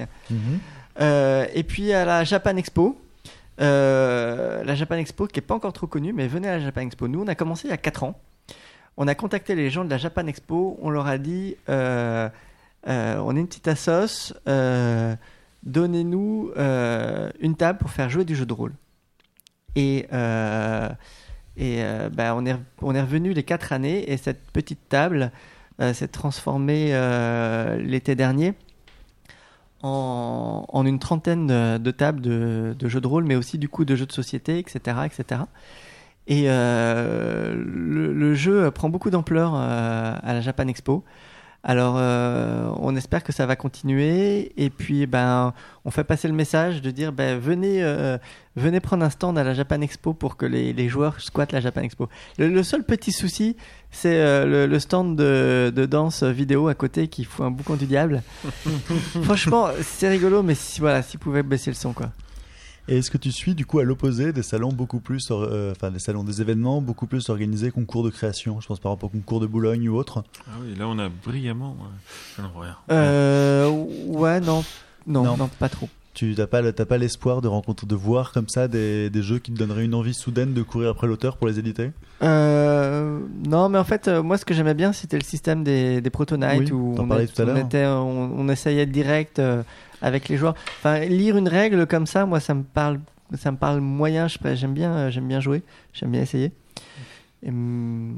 Euh, 1.01 1.45
et 1.53 1.63
puis 1.63 1.91
à 1.93 2.05
la 2.05 2.23
Japan 2.23 2.55
Expo. 2.57 2.99
Euh, 3.61 4.63
la 4.63 4.75
Japan 4.75 4.95
Expo 4.95 5.27
qui 5.27 5.39
est 5.39 5.43
pas 5.43 5.55
encore 5.55 5.73
trop 5.73 5.87
connue, 5.87 6.13
mais 6.13 6.27
venez 6.27 6.47
à 6.47 6.57
la 6.57 6.63
Japan 6.63 6.81
Expo. 6.81 7.07
Nous, 7.07 7.21
on 7.21 7.27
a 7.27 7.35
commencé 7.35 7.67
il 7.67 7.71
y 7.71 7.73
a 7.73 7.77
4 7.77 8.03
ans. 8.03 8.19
On 8.97 9.07
a 9.07 9.15
contacté 9.15 9.55
les 9.55 9.69
gens 9.69 9.85
de 9.85 9.89
la 9.89 9.97
Japan 9.97 10.27
Expo. 10.27 10.77
On 10.81 10.89
leur 10.89 11.07
a 11.07 11.17
dit 11.17 11.55
euh, 11.69 12.29
euh, 12.87 13.17
on 13.17 13.35
est 13.35 13.39
une 13.39 13.47
petite 13.47 13.67
assos. 13.67 14.33
Donnez-nous 15.63 16.51
une 16.55 17.55
table 17.55 17.79
pour 17.79 17.89
faire 17.89 18.09
jouer 18.09 18.25
du 18.25 18.35
jeu 18.35 18.45
de 18.45 18.53
rôle. 18.53 18.73
Et, 19.75 20.07
bah, 20.11 20.97
on, 22.35 22.45
est, 22.45 22.55
on 22.81 22.95
est 22.95 23.01
revenu 23.01 23.33
les 23.33 23.43
4 23.43 23.73
années. 23.73 24.11
Et 24.11 24.17
cette 24.17 24.43
petite 24.51 24.89
table 24.89 25.31
s'est 25.93 26.07
transformée 26.07 26.91
l'été 27.79 28.15
dernier 28.15 28.53
en, 29.83 30.85
une 30.85 30.99
trentaine 30.99 31.47
de, 31.47 31.91
tables 31.91 32.21
de, 32.21 32.87
jeux 32.87 33.01
de 33.01 33.07
rôle, 33.07 33.25
mais 33.25 33.35
aussi 33.35 33.57
du 33.57 33.69
coup 33.69 33.85
de 33.85 33.95
jeux 33.95 34.05
de 34.05 34.11
société, 34.11 34.57
etc. 34.57 34.97
etc. 35.05 35.41
Et 36.27 36.45
euh, 36.47 37.53
le, 37.53 38.13
le 38.13 38.33
jeu 38.33 38.71
prend 38.71 38.89
beaucoup 38.89 39.09
d'ampleur 39.09 39.53
euh, 39.55 40.15
à 40.21 40.33
la 40.33 40.41
Japan 40.41 40.67
Expo. 40.67 41.03
Alors, 41.65 41.95
euh, 41.97 42.69
on 42.79 42.93
espère 42.97 43.23
que 43.23 43.31
ça 43.31 43.45
va 43.45 43.55
continuer. 43.55 44.51
Et 44.57 44.69
puis, 44.69 45.05
ben, 45.05 45.53
on 45.85 45.91
fait 45.91 46.03
passer 46.03 46.27
le 46.27 46.33
message 46.33 46.81
de 46.81 46.91
dire, 46.91 47.13
ben, 47.13 47.39
venez, 47.39 47.81
euh, 47.81 48.17
venez 48.57 48.81
prendre 48.81 49.05
un 49.05 49.09
stand 49.09 49.37
à 49.37 49.45
la 49.45 49.53
Japan 49.53 49.79
Expo 49.79 50.13
pour 50.13 50.35
que 50.35 50.45
les, 50.45 50.73
les 50.73 50.89
joueurs 50.89 51.21
squattent 51.21 51.53
la 51.53 51.61
Japan 51.61 51.81
Expo. 51.81 52.09
Le, 52.37 52.49
le 52.49 52.63
seul 52.63 52.83
petit 52.83 53.13
souci, 53.13 53.55
c'est 53.91 54.19
euh, 54.19 54.45
le, 54.45 54.67
le 54.67 54.79
stand 54.79 55.15
de, 55.15 55.71
de 55.73 55.85
danse 55.85 56.23
vidéo 56.23 56.67
à 56.67 56.75
côté 56.75 57.07
qui 57.07 57.23
fout 57.23 57.45
un 57.45 57.51
boucan 57.51 57.75
du 57.75 57.85
diable. 57.85 58.23
Franchement, 59.23 59.69
c'est 59.81 60.09
rigolo, 60.09 60.43
mais 60.43 60.55
si, 60.55 60.81
voilà, 60.81 61.01
s'ils 61.01 61.19
pouvaient 61.19 61.43
baisser 61.43 61.71
le 61.71 61.75
son, 61.75 61.93
quoi. 61.93 62.11
Et 62.89 62.97
est-ce 62.97 63.09
que 63.09 63.17
tu 63.17 63.31
suis 63.31 63.55
du 63.55 63.65
coup 63.65 63.79
à 63.79 63.83
l'opposé 63.83 64.33
des 64.33 64.43
salons 64.43 64.73
beaucoup 64.73 64.99
plus, 64.99 65.27
euh, 65.31 65.71
enfin 65.71 65.89
des 65.89 65.99
salons 65.99 66.23
des 66.25 66.41
événements 66.41 66.81
beaucoup 66.81 67.07
plus 67.07 67.29
organisés 67.29 67.71
concours 67.71 68.03
de 68.03 68.09
création 68.09 68.59
Je 68.59 68.67
pense 68.67 68.79
par 68.79 68.91
rapport 68.91 69.07
au 69.09 69.17
concours 69.17 69.39
de 69.39 69.47
Boulogne 69.47 69.87
ou 69.87 69.95
autre? 69.95 70.23
Ah 70.47 70.57
oui, 70.61 70.75
là 70.77 70.87
on 70.89 70.99
a 70.99 71.07
brillamment. 71.07 71.77
non, 72.39 72.49
rien. 72.59 72.75
Euh, 72.91 73.69
ouais, 73.69 74.41
non, 74.41 74.65
non, 75.07 75.23
Non. 75.23 75.37
non, 75.37 75.47
pas 75.47 75.69
trop. 75.69 75.89
Tu 76.13 76.35
n'as 76.37 76.45
pas, 76.45 76.61
pas 76.73 76.97
l'espoir 76.99 77.41
de 77.41 77.47
rencontrer, 77.47 77.87
de 77.87 77.95
voir 77.95 78.33
comme 78.33 78.47
ça 78.47 78.67
des, 78.67 79.09
des 79.09 79.23
jeux 79.23 79.39
qui 79.39 79.51
te 79.51 79.57
donneraient 79.57 79.85
une 79.85 79.95
envie 79.95 80.13
soudaine 80.13 80.53
de 80.53 80.61
courir 80.61 80.89
après 80.91 81.07
l'auteur 81.07 81.37
pour 81.37 81.47
les 81.47 81.57
éditer? 81.57 81.89
Euh, 82.21 83.19
non, 83.47 83.67
mais 83.69 83.79
en 83.79 83.83
fait, 83.83 84.07
euh, 84.07 84.21
moi, 84.21 84.37
ce 84.37 84.45
que 84.45 84.53
j'aimais 84.53 84.75
bien, 84.75 84.93
c'était 84.93 85.17
le 85.17 85.23
système 85.23 85.63
des, 85.63 86.01
des 86.01 86.09
Proto 86.11 86.37
Night 86.37 86.59
Oui, 86.65 86.71
où 86.71 86.95
on, 86.99 87.09
est- 87.17 87.39
on 87.41 87.55
était, 87.55 87.85
on, 87.87 88.39
on 88.39 88.49
essayait 88.49 88.85
direct 88.85 89.39
euh, 89.39 89.63
avec 90.03 90.29
les 90.29 90.37
joueurs. 90.37 90.53
Enfin, 90.77 90.99
lire 90.99 91.35
une 91.37 91.47
règle 91.47 91.87
comme 91.87 92.05
ça, 92.05 92.27
moi, 92.27 92.39
ça 92.39 92.53
me 92.53 92.61
parle, 92.63 92.99
ça 93.35 93.51
me 93.51 93.57
parle 93.57 93.79
moyen. 93.79 94.27
J'aime 94.27 94.73
bien, 94.75 95.09
j'aime 95.09 95.27
bien 95.27 95.39
jouer, 95.39 95.63
j'aime 95.93 96.11
bien 96.11 96.21
essayer. 96.21 96.51
Et, 97.41 97.51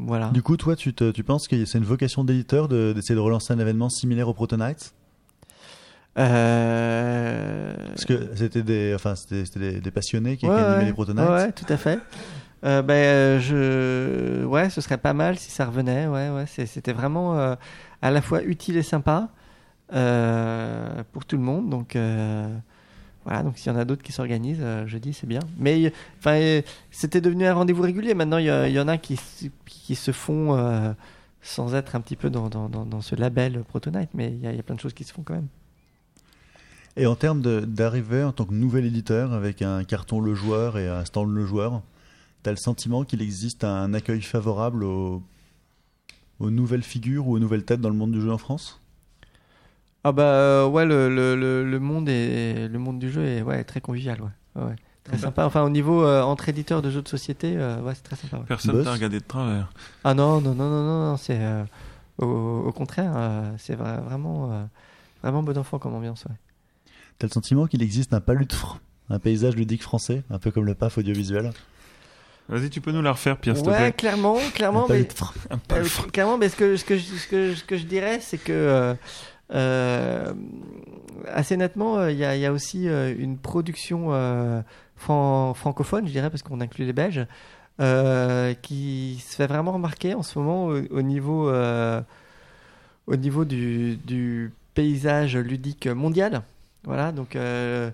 voilà. 0.06 0.30
Du 0.32 0.42
coup, 0.44 0.58
toi, 0.58 0.76
tu, 0.76 0.94
te- 0.94 1.12
tu 1.12 1.24
penses 1.24 1.48
que 1.48 1.64
c'est 1.66 1.78
une 1.78 1.84
vocation 1.86 2.24
d'éditeur 2.24 2.68
de- 2.68 2.92
d'essayer 2.94 3.16
de 3.16 3.20
relancer 3.22 3.54
un 3.54 3.60
événement 3.60 3.90
similaire 3.90 4.28
au 4.28 4.34
Proto 4.34 4.58
Nights 4.58 4.94
Euh, 6.18 7.74
Parce 7.88 8.06
que 8.06 8.30
c'était 8.36 8.64
des, 8.64 8.94
enfin, 8.96 9.16
c'était, 9.16 9.44
des, 9.60 9.82
des 9.82 9.92
passionnés 9.92 10.38
qui, 10.38 10.46
ouais, 10.46 10.54
animaient 10.54 10.78
ouais, 10.80 10.86
les 10.86 10.94
Proto 10.94 11.14
Nights. 11.14 11.30
ouais, 11.30 11.52
tout 11.52 11.66
à 11.70 11.78
fait. 11.78 12.00
Euh, 12.64 12.82
ben, 12.82 12.94
euh, 12.94 13.40
je, 13.40 14.46
ouais, 14.46 14.70
ce 14.70 14.82
serait 14.82 14.98
pas 14.98 15.14
mal 15.14 15.38
si 15.38 15.52
ça 15.52 15.66
revenait. 15.66 16.08
Ouais, 16.08 16.30
ouais, 16.30 16.46
c'était 16.48 16.94
vraiment 16.94 17.38
euh, 17.38 17.56
à 18.02 18.12
la 18.12 18.22
fois 18.22 18.44
utile 18.44 18.78
et 18.78 18.84
sympa 18.84 19.30
euh, 19.96 21.04
pour 21.14 21.26
tout 21.26 21.38
le 21.38 21.44
monde. 21.44 21.70
Donc, 21.70 21.96
euh, 21.96 22.54
voilà. 23.24 23.44
Donc, 23.44 23.58
s'il 23.58 23.72
y 23.72 23.76
en 23.76 23.80
a 23.80 23.86
d'autres 23.86 24.04
qui 24.04 24.12
s'organisent, 24.12 24.60
euh, 24.62 24.86
je 24.88 24.98
dis 24.98 25.14
c'est 25.14 25.28
bien. 25.28 25.40
Mais, 25.58 25.92
enfin, 26.20 26.36
euh, 26.36 26.62
c'était 26.92 27.22
devenu 27.22 27.46
un 27.46 27.54
rendez-vous 27.54 27.84
régulier. 27.84 28.14
Maintenant, 28.14 28.38
il 28.38 28.46
y, 28.46 28.80
en 28.80 28.88
a 28.88 28.98
qui, 28.98 29.20
qui 29.66 29.96
se 29.96 30.12
font 30.12 30.96
sans 31.42 31.76
être 31.76 31.96
un 31.96 32.02
petit 32.02 32.16
peu 32.16 32.30
dans, 32.30 33.02
ce 33.02 33.16
label 33.16 33.64
Protonite. 33.64 34.10
Mais 34.14 34.32
il 34.32 34.42
y, 34.42 34.48
a- 34.48 34.64
plein 34.64 34.76
de 34.76 34.82
choses 34.82 34.94
qui 34.94 35.04
se 35.04 35.14
font 35.14 35.24
quand 35.24 35.36
même. 35.36 35.48
Et 36.98 37.08
en 37.08 37.16
termes 37.16 37.42
d'arrivée 37.42 38.24
en 38.24 38.32
tant 38.32 38.46
que 38.46 38.54
nouvel 38.54 38.86
éditeur 38.86 39.34
avec 39.34 39.62
un 39.62 39.84
carton 39.84 40.22
le 40.22 40.34
joueur 40.34 40.78
et 40.78 40.88
un 40.88 41.04
stand 41.04 41.30
le 41.30 41.46
joueur, 41.46 41.82
tu 42.44 42.50
as 42.50 42.54
le 42.54 42.58
sentiment 42.58 43.04
qu'il 43.04 43.22
existe 43.22 43.66
un 43.66 43.94
accueil 43.94 44.22
favorable 44.22 44.84
aux 44.84 45.22
nouvelles 46.40 46.84
figures 46.84 47.28
ou 47.28 47.36
aux 47.36 47.40
nouvelles 47.40 47.66
têtes 47.66 47.82
dans 47.82 47.90
le 47.90 47.96
monde 47.96 48.12
du 48.12 48.22
jeu 48.22 48.32
en 48.32 48.38
France? 48.38 48.82
Ah 50.08 50.12
bah 50.12 50.22
euh, 50.24 50.68
ouais 50.68 50.86
le, 50.86 51.10
le, 51.10 51.36
le, 51.36 51.64
le 51.68 51.80
monde 51.80 52.08
est 52.10 52.68
le 52.68 52.78
monde 52.78 53.00
du 53.00 53.12
jeu 53.12 53.26
est 53.26 53.42
ouais 53.42 53.64
très 53.64 53.82
convivial 53.82 54.22
ouais, 54.22 54.30
Ouais, 54.56 54.64
ouais. 54.70 54.76
très 55.04 55.16
Bah. 55.18 55.24
sympa 55.24 55.46
enfin 55.46 55.64
au 55.64 55.70
niveau 55.70 56.04
euh, 56.06 56.22
entre 56.22 56.48
éditeurs 56.48 56.84
de 56.84 56.92
jeux 56.92 57.02
de 57.02 57.08
société 57.08 57.56
euh, 57.58 57.82
ouais 57.82 57.94
c'est 57.96 58.04
très 58.04 58.16
sympa 58.16 58.38
ouais. 58.38 58.44
Personne 58.48 58.84
t'a 58.84 58.94
regardé 58.94 59.20
de 59.20 59.26
travers. 59.26 59.72
ah 60.04 60.14
non 60.14 60.42
non 60.42 60.54
non 60.54 60.70
non 60.70 60.84
non, 60.84 61.06
non, 61.12 61.18
c'est 61.18 61.40
euh, 61.40 61.64
au, 62.20 62.26
au 62.68 62.72
contraire 62.72 63.14
euh, 63.16 63.52
c'est 63.58 63.76
vra- 63.76 64.02
vraiment 64.04 64.52
euh, 64.52 64.64
vraiment 65.24 65.42
bon 65.42 65.58
enfant 65.58 65.80
comme 65.80 65.96
ambiance 65.96 66.24
ouais. 66.26 66.36
T'as 67.18 67.26
le 67.28 67.32
sentiment 67.34 67.66
qu'il 67.66 67.82
existe 67.82 68.14
un 68.14 68.20
palutre, 68.22 68.80
un 69.10 69.18
paysage 69.20 69.56
ludique 69.56 69.82
français, 69.82 70.22
un 70.30 70.38
peu 70.38 70.52
comme 70.52 70.66
le 70.66 70.76
PAF 70.76 70.98
audiovisuel? 71.00 71.52
Vas-y, 72.50 72.70
tu 72.70 72.80
peux 72.80 72.92
nous 72.92 73.02
la 73.02 73.14
refaire, 73.14 73.38
Pierre, 73.38 73.56
s'il 73.56 73.66
te 73.66 73.70
ouais 73.72 73.78
plaît. 73.78 73.92
clairement 73.94 74.38
clairement 74.54 74.82
Un 74.86 74.90
mais, 74.90 75.04
palutre. 75.06 75.34
Un 75.50 75.56
euh, 75.56 75.60
palefre. 75.68 76.12
clairement 76.12 76.38
mais 76.38 76.50
ce 76.50 76.56
que 76.58 76.76
ce 76.78 76.86
que 76.86 76.96
je- 76.96 77.04
ce 77.16 77.28
que, 77.28 77.56
ce 77.56 77.64
que 77.64 77.76
je 77.78 77.86
dirais 77.86 78.20
c'est 78.22 78.38
que 78.38 78.96
assez 81.28 81.58
nettement 81.58 81.98
euh, 81.98 82.12
il 82.12 82.18
y, 82.18 82.26
a, 82.26 82.36
il 82.36 82.42
y 82.42 82.46
a 82.46 82.52
aussi 82.52 82.88
euh, 82.88 83.14
une 83.18 83.38
production 83.38 84.08
euh, 84.14 84.62
fran- 84.96 85.54
francophone 85.54 86.08
je 86.08 86.12
dirais 86.12 86.30
parce 86.30 86.44
qu'on 86.44 86.62
inclut 86.62 86.86
les 86.86 86.94
Belges 86.94 87.26
euh, 87.80 88.54
qui 88.62 89.24
se 89.28 89.36
fait 89.36 89.48
vraiment 89.48 89.72
remarquer 89.74 90.14
en 90.14 90.24
ce 90.24 90.40
moment 90.40 90.66
au, 90.68 90.78
au 90.90 91.02
niveau 91.02 91.50
euh, 91.50 92.02
au 93.08 93.16
niveau 93.16 93.46
du, 93.46 93.98
du 93.98 94.52
paysage 94.74 95.38
ludique 95.38 95.88
mondial 95.88 96.42
voilà 96.84 97.12
donc 97.12 97.36
euh, 97.36 97.92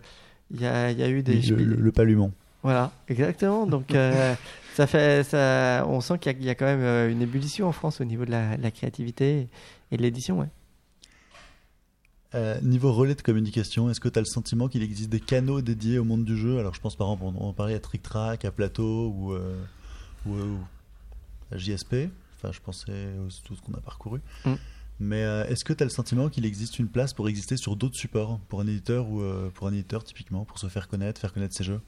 il 0.51 0.61
y, 0.61 0.65
a, 0.65 0.91
il 0.91 0.99
y 0.99 1.03
a 1.03 1.09
eu 1.09 1.23
des 1.23 1.41
le, 1.41 1.55
le, 1.63 1.75
le 1.75 1.91
palumon. 1.93 2.31
voilà, 2.61 2.91
exactement. 3.07 3.65
Donc 3.65 3.95
euh, 3.95 4.35
ça 4.75 4.85
fait, 4.85 5.23
ça, 5.23 5.85
on 5.87 6.01
sent 6.01 6.17
qu'il 6.19 6.33
y, 6.33 6.35
a- 6.35 6.37
il 6.39 6.45
y 6.45 6.49
a 6.49 6.55
quand 6.55 6.65
même 6.65 6.81
euh, 6.81 7.09
une 7.09 7.21
ébullition 7.21 7.69
en 7.69 7.71
France 7.71 8.01
au 8.01 8.03
niveau 8.03 8.25
de 8.25 8.31
la, 8.31 8.57
la 8.57 8.69
créativité 8.69 9.47
et 9.93 9.95
de 9.97 10.01
l'édition. 10.01 10.39
Ouais. 10.39 10.47
Euh, 12.33 12.59
niveau 12.61 12.93
relais 12.93 13.15
de 13.15 13.21
communication, 13.21 13.89
est-ce 13.89 13.99
que 13.99 14.07
tu 14.07 14.17
as 14.17 14.21
le 14.21 14.25
sentiment 14.25 14.69
qu'il 14.69 14.83
existe 14.83 15.09
des 15.09 15.19
canaux 15.19 15.61
dédiés 15.61 15.99
au 15.99 16.05
monde 16.05 16.23
du 16.23 16.37
jeu? 16.37 16.59
Alors 16.59 16.73
je 16.73 16.79
pense 16.79 16.95
par 16.95 17.07
exemple, 17.11 17.35
on, 17.37 17.49
on 17.49 17.53
parlait 17.53 17.75
à 17.75 17.79
Trick 17.79 18.01
Track, 18.01 18.45
à 18.45 18.51
Plateau 18.51 19.13
ou, 19.13 19.33
euh, 19.33 19.61
ou, 20.25 20.35
ou 20.35 20.59
à 21.51 21.57
JSP. 21.57 22.09
Enfin, 22.37 22.53
je 22.53 22.61
pensais 22.61 22.91
à 22.91 23.45
tout 23.45 23.55
ce 23.55 23.61
qu'on 23.61 23.73
a 23.73 23.81
parcouru. 23.81 24.21
Mm. 24.45 24.53
Mais 25.01 25.23
euh, 25.23 25.45
est-ce 25.47 25.65
que 25.65 25.73
tu 25.73 25.83
as 25.83 25.85
le 25.85 25.91
sentiment 25.91 26.29
qu'il 26.29 26.45
existe 26.45 26.79
une 26.79 26.87
place 26.87 27.13
pour 27.13 27.27
exister 27.27 27.57
sur 27.57 27.75
d'autres 27.75 27.97
supports? 27.97 28.39
Pour 28.47 28.61
un 28.61 28.67
éditeur 28.67 29.09
ou 29.09 29.21
pour 29.53 29.67
un 29.67 29.73
éditeur 29.73 30.03
typiquement 30.03 30.45
pour 30.45 30.57
se 30.57 30.67
faire 30.67 30.87
connaître, 30.87 31.19
faire 31.19 31.33
connaître 31.33 31.55
ses 31.55 31.63
jeux? 31.63 31.81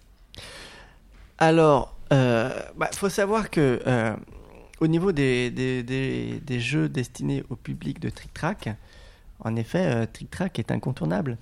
Alors, 1.37 1.97
il 2.11 2.17
bah, 2.75 2.89
faut 2.91 3.09
savoir 3.09 3.49
que 3.49 3.79
au 4.79 4.87
niveau 4.87 5.11
des, 5.11 5.51
des, 5.51 5.83
des, 5.83 6.39
des 6.39 6.59
jeux 6.59 6.89
destinés 6.89 7.43
au 7.49 7.55
public 7.55 7.99
de 7.99 8.09
Trick 8.09 8.33
Track, 8.33 8.69
en 9.39 9.55
effet, 9.55 9.85
euh, 9.85 10.05
Trick 10.11 10.29
Track 10.31 10.59
est 10.59 10.71
incontournable. 10.71 11.37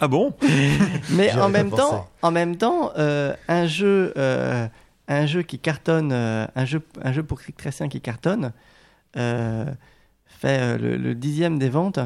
Ah 0.00 0.08
bon? 0.08 0.34
Mais 1.10 1.32
en 1.34 1.48
même 1.48 1.70
temps, 1.70 1.90
pensé. 1.90 2.08
en 2.22 2.30
même 2.30 2.56
temps, 2.56 2.92
euh, 2.96 3.34
un 3.48 3.66
jeu, 3.66 4.12
euh, 4.16 4.66
un 5.08 5.26
jeu 5.26 5.42
qui 5.42 5.58
cartonne, 5.58 6.12
euh, 6.12 6.46
un 6.54 6.64
jeu, 6.64 6.82
un 7.02 7.12
jeu 7.12 7.22
pour 7.22 7.40
Trick 7.40 7.56
Tracien 7.56 7.88
qui 7.88 8.00
cartonne, 8.00 8.52
euh, 9.16 9.66
fait 10.26 10.60
euh, 10.60 10.78
le, 10.78 10.96
le 10.96 11.14
dixième 11.14 11.58
des 11.58 11.68
ventes 11.68 11.98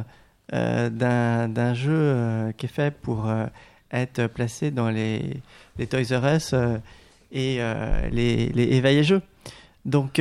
euh, 0.52 0.90
d'un 0.90 1.74
jeu 1.74 1.92
euh, 1.92 2.52
qui 2.52 2.66
est 2.66 2.68
fait 2.68 2.90
pour 2.90 3.28
euh, 3.28 3.46
être 3.92 4.26
placé 4.26 4.70
dans 4.70 4.90
les, 4.90 5.40
les 5.78 5.86
Toys 5.86 6.18
R 6.18 6.34
Us 6.36 6.50
euh, 6.52 6.78
et 7.32 7.58
euh, 7.60 8.08
les, 8.10 8.48
les 8.48 8.64
éveillés 8.76 9.04
jeux. 9.04 9.22
Donc 9.84 10.18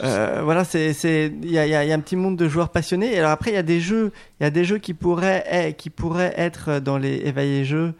euh, 0.00 0.40
voilà, 0.42 0.64
c'est 0.64 0.94
il 1.42 1.50
y 1.50 1.58
a, 1.58 1.94
un 1.94 2.00
petit 2.00 2.16
monde 2.16 2.36
de 2.36 2.48
joueurs 2.48 2.70
passionnés. 2.70 3.12
Et 3.12 3.18
alors 3.18 3.30
après, 3.30 3.50
il 3.50 3.54
y 3.54 3.58
a 3.58 3.62
des 3.62 3.80
jeux, 3.80 4.12
il 4.40 4.44
y 4.44 4.46
a 4.46 4.50
des 4.50 4.64
jeux 4.64 4.78
qui 4.78 4.94
pourraient 4.94 5.44
eh, 5.50 5.74
qui 5.74 5.90
pourraient 5.90 6.32
être 6.36 6.80
dans 6.80 6.96
les 6.96 7.16
éveillés 7.26 7.64
jeux, 7.64 7.94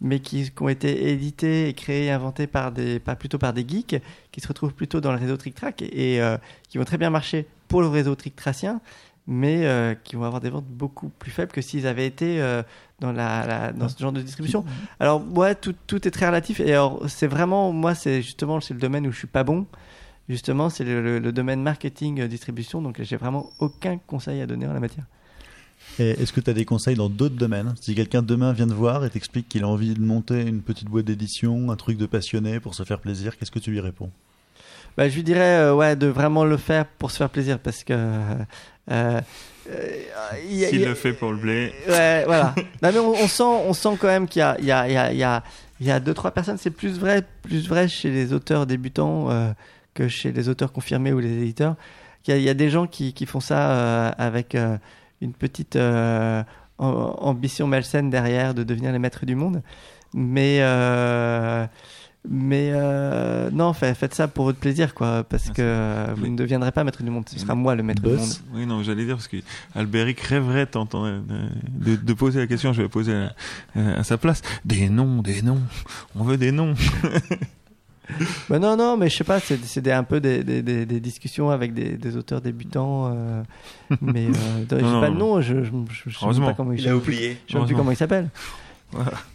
mais 0.00 0.20
qui, 0.20 0.50
ont 0.60 0.68
été 0.68 1.10
édités 1.10 1.72
créés, 1.74 2.10
inventés 2.10 2.46
par 2.46 2.72
des 2.72 3.00
pas 3.00 3.16
plutôt 3.16 3.38
par 3.38 3.54
des 3.54 3.66
geeks, 3.66 3.96
qui 4.30 4.40
se 4.40 4.48
retrouvent 4.48 4.74
plutôt 4.74 5.00
dans 5.00 5.12
le 5.12 5.18
réseau 5.18 5.36
Trick 5.36 5.54
Track 5.54 5.82
et, 5.82 6.20
euh, 6.20 6.36
qui 6.68 6.76
vont 6.78 6.84
très 6.84 6.98
bien 6.98 7.10
marcher 7.10 7.46
pour 7.68 7.80
le 7.80 7.88
réseau 7.88 8.14
Trick 8.14 8.36
Tracien, 8.36 8.80
mais 9.26 9.66
euh, 9.66 9.94
qui 9.94 10.16
vont 10.16 10.24
avoir 10.24 10.42
des 10.42 10.50
ventes 10.50 10.66
beaucoup 10.66 11.08
plus 11.08 11.30
faibles 11.30 11.52
que 11.52 11.62
s'ils 11.62 11.86
avaient 11.86 12.06
été 12.06 12.42
dans 13.00 13.12
la- 13.12 13.72
dans 13.72 13.88
ce 13.88 13.98
genre 13.98 14.12
de 14.12 14.20
distribution. 14.20 14.66
Alors 15.00 15.22
ouais, 15.34 15.54
tout, 15.54 15.74
tout 15.86 16.06
est 16.06 16.10
très 16.10 16.26
relatif 16.26 16.60
et 16.60 16.72
alors 16.72 17.08
c'est 17.08 17.26
vraiment 17.26 17.72
moi 17.72 17.94
c'est 17.94 18.20
justement 18.20 18.60
c'est 18.60 18.74
le 18.74 18.80
domaine 18.80 19.06
où 19.06 19.12
je 19.12 19.18
suis 19.18 19.26
pas 19.26 19.44
bon. 19.44 19.66
Justement, 20.28 20.68
c'est 20.70 20.84
le, 20.84 21.02
le- 21.02 21.18
le 21.18 21.32
domaine 21.32 21.62
marketing 21.62 22.20
euh, 22.20 22.28
distribution, 22.28 22.82
donc 22.82 23.00
j'ai 23.02 23.16
vraiment 23.16 23.50
aucun 23.60 23.98
conseil 23.98 24.40
à 24.42 24.46
donner 24.46 24.66
en 24.66 24.72
la 24.74 24.80
matière. 24.80 25.04
Et 25.98 26.10
est-ce 26.10 26.32
que 26.32 26.40
tu 26.40 26.50
as 26.50 26.54
des 26.54 26.64
conseils 26.64 26.96
dans 26.96 27.08
d'autres 27.08 27.36
domaines? 27.36 27.74
Si 27.80 27.94
quelqu'un 27.94 28.20
demain 28.22 28.52
vient 28.52 28.66
te 28.68 28.74
voir 28.74 29.04
et 29.04 29.10
t'explique 29.10 29.48
qu'il 29.48 29.64
a 29.64 29.68
envie 29.68 29.94
de 29.94 30.00
monter 30.00 30.42
une 30.42 30.60
petite 30.60 30.88
boîte 30.88 31.06
d'édition, 31.06 31.70
un 31.70 31.76
truc 31.76 31.96
de 31.98 32.06
passionné 32.06 32.60
pour 32.60 32.74
se 32.74 32.82
faire 32.84 32.98
plaisir, 33.00 33.36
qu'est-ce 33.38 33.50
que 33.50 33.58
tu 33.58 33.70
lui 33.70 33.80
réponds? 33.80 34.10
Bah, 34.96 35.08
je 35.08 35.14
lui 35.14 35.22
dirais 35.22 35.58
euh, 35.60 35.74
ouais, 35.74 35.96
de 35.96 36.06
vraiment 36.08 36.44
le 36.44 36.56
faire 36.56 36.84
pour 36.86 37.10
se 37.10 37.16
faire 37.16 37.30
plaisir 37.30 37.58
parce 37.58 37.84
que. 37.84 37.92
euh, 37.94 38.34
euh, 38.90 39.20
y 40.48 40.64
a- 40.64 40.68
S'il 40.68 40.80
y 40.80 40.84
a- 40.84 40.88
le 40.88 40.94
fait 40.94 41.12
pour 41.14 41.30
le 41.32 41.38
blé. 41.38 41.72
Ouais, 41.88 42.24
voilà. 42.26 42.54
Non, 42.82 42.90
mais 42.92 42.98
on, 42.98 43.10
on 43.12 43.28
sent, 43.28 43.42
on 43.44 43.72
sent 43.72 43.96
quand 44.00 44.08
même 44.08 44.26
qu'il 44.28 44.40
y 44.40 44.42
a, 44.42 44.56
il 44.58 44.64
y 44.66 44.72
a, 44.72 44.88
il 44.88 44.92
y 44.92 44.96
a, 44.96 45.12
il 45.12 45.18
y 45.18 45.22
a, 45.22 45.42
il 45.80 45.86
y 45.86 45.90
a 45.90 46.00
deux 46.00 46.14
trois 46.14 46.32
personnes. 46.32 46.58
C'est 46.58 46.70
plus 46.70 46.98
vrai, 46.98 47.24
plus 47.42 47.68
vrai 47.68 47.88
chez 47.88 48.10
les 48.10 48.32
auteurs 48.32 48.66
débutants 48.66 49.30
euh, 49.30 49.52
que 49.94 50.08
chez 50.08 50.32
les 50.32 50.48
auteurs 50.48 50.72
confirmés 50.72 51.12
ou 51.12 51.18
les 51.18 51.30
éditeurs. 51.42 51.76
Il 52.26 52.30
y 52.30 52.34
a, 52.34 52.36
il 52.36 52.42
y 52.44 52.48
a 52.48 52.54
des 52.54 52.68
gens 52.70 52.86
qui, 52.86 53.12
qui 53.14 53.24
font 53.26 53.40
ça 53.40 53.70
euh, 53.70 54.10
avec 54.18 54.54
euh, 54.54 54.76
une 55.20 55.32
petite 55.32 55.76
euh, 55.76 56.42
am- 56.78 57.12
ambition 57.18 57.66
malsaine 57.66 58.10
derrière 58.10 58.54
de 58.54 58.64
devenir 58.64 58.92
les 58.92 58.98
maîtres 58.98 59.24
du 59.26 59.34
monde. 59.34 59.62
Mais 60.14 60.60
mais 62.30 62.72
non, 63.52 63.72
fait- 63.72 63.94
faites 63.94 64.12
ça 64.14 64.28
pour 64.28 64.44
votre 64.46 64.58
plaisir, 64.58 64.92
quoi, 64.94 65.24
parce 65.24 65.48
que 65.50 65.62
euh, 65.62 66.06
vous 66.16 66.26
ne 66.26 66.36
deviendrez 66.36 66.72
pas 66.72 66.84
maître 66.84 67.02
du 67.02 67.10
monde. 67.10 67.26
Ce 67.28 67.38
sera 67.38 67.54
moi 67.54 67.74
le 67.74 67.82
maître 67.82 68.02
du 68.02 68.08
monde. 68.08 68.28
Oui, 68.52 68.66
non, 68.66 68.82
j'allais 68.82 69.04
dire 69.06 69.14
parce 69.16 69.28
que 69.28 69.36
Albéric 69.74 70.20
rêverait 70.20 70.66
de, 70.66 71.20
de, 71.92 71.96
de 71.96 72.12
poser 72.12 72.40
la 72.40 72.46
question, 72.46 72.72
je 72.72 72.82
vais 72.82 72.88
poser 72.88 73.14
à, 73.14 73.98
à 73.98 74.04
sa 74.04 74.18
place. 74.18 74.42
Des 74.64 74.88
noms, 74.90 75.22
des 75.22 75.40
noms. 75.42 75.60
On 76.16 76.24
veut 76.24 76.36
des 76.36 76.52
noms. 76.52 76.74
Bah 78.48 78.58
non, 78.58 78.76
non, 78.76 78.96
mais 78.96 79.08
je 79.10 79.16
sais 79.16 79.24
pas, 79.24 79.38
c'est 79.40 79.62
c'est 79.64 79.80
des- 79.82 79.92
un 79.92 80.04
peu 80.04 80.20
des, 80.20 80.42
des, 80.42 80.62
des, 80.62 80.86
des 80.86 81.00
discussions 81.00 81.50
avec 81.50 81.74
des, 81.74 81.96
des 81.96 82.16
auteurs 82.16 82.40
débutants. 82.40 83.12
euh, 83.14 83.42
mais 84.00 84.26
euh, 84.28 84.64
j'ai 84.70 84.82
Non, 84.82 85.00
pas 85.00 85.10
le 85.10 85.16
nom, 85.16 85.40
je, 85.40 85.62
je 85.64 85.70
sais 86.10 86.40
pas 86.40 86.54
comment 86.54 86.72
il, 86.72 86.80
Il 86.80 86.88
a 86.88 86.96
oublié. 86.96 87.38
Je 87.46 87.58
sais 87.58 87.64
plus 87.66 87.74
comment 87.76 87.90
il 87.90 87.96
s'appelle. 87.96 88.30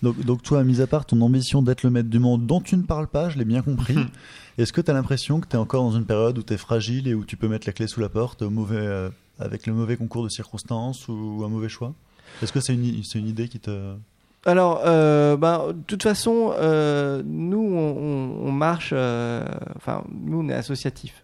donc, 0.02 0.20
donc 0.26 0.42
toi, 0.42 0.64
mis 0.64 0.82
à 0.82 0.88
part 0.88 1.06
ton 1.06 1.22
ambition 1.22 1.62
d'être 1.62 1.84
le 1.84 1.92
maître 1.92 2.10
du 2.10 2.18
monde 2.20 2.48
dont 2.48 2.60
tu 2.62 2.76
ne 2.76 2.82
parles 2.84 3.08
pas, 3.08 3.30
je 3.30 3.38
l'ai 3.38 3.46
bien 3.46 3.62
compris, 3.62 3.96
est-ce 4.58 4.74
que 4.74 4.82
tu 4.82 4.90
as 4.90 4.94
l'impression 4.96 5.40
que 5.40 5.48
tu 5.48 5.56
es 5.56 5.60
encore 5.60 5.84
dans 5.84 5.96
une 5.96 6.06
période 6.06 6.38
où 6.40 6.44
tu 6.44 6.54
es 6.54 6.58
fragile 6.58 7.08
et 7.08 7.14
où 7.14 7.24
tu 7.24 7.38
peux 7.38 7.48
mettre 7.48 7.68
la 7.68 7.74
clé 7.74 7.86
sous 7.88 8.00
la 8.00 8.10
porte 8.10 8.42
au 8.42 8.50
mauvais, 8.50 8.78
euh, 8.78 9.10
avec 9.40 9.68
le 9.68 9.74
mauvais 9.74 9.96
concours 9.98 10.24
de 10.24 10.30
circonstances 10.30 11.08
ou 11.08 11.44
un 11.46 11.50
mauvais 11.50 11.70
choix? 11.70 11.94
Est-ce 12.42 12.52
que 12.52 12.60
c'est 12.60 12.74
une, 12.74 13.04
c'est 13.04 13.20
une 13.20 13.28
idée 13.28 13.48
qui 13.48 13.60
te... 13.60 13.94
Alors, 14.46 14.82
euh, 14.86 15.38
bah, 15.38 15.68
de 15.70 15.82
toute 15.88 16.04
façon, 16.04 16.54
euh, 16.58 17.22
nous, 17.26 17.60
on, 17.60 18.48
on- 18.48 18.52
marche. 18.52 18.90
euh, 18.94 19.46
Enfin, 19.78 20.04
nous, 20.12 20.42
on 20.42 20.50
est 20.50 20.54
associatif. 20.54 21.24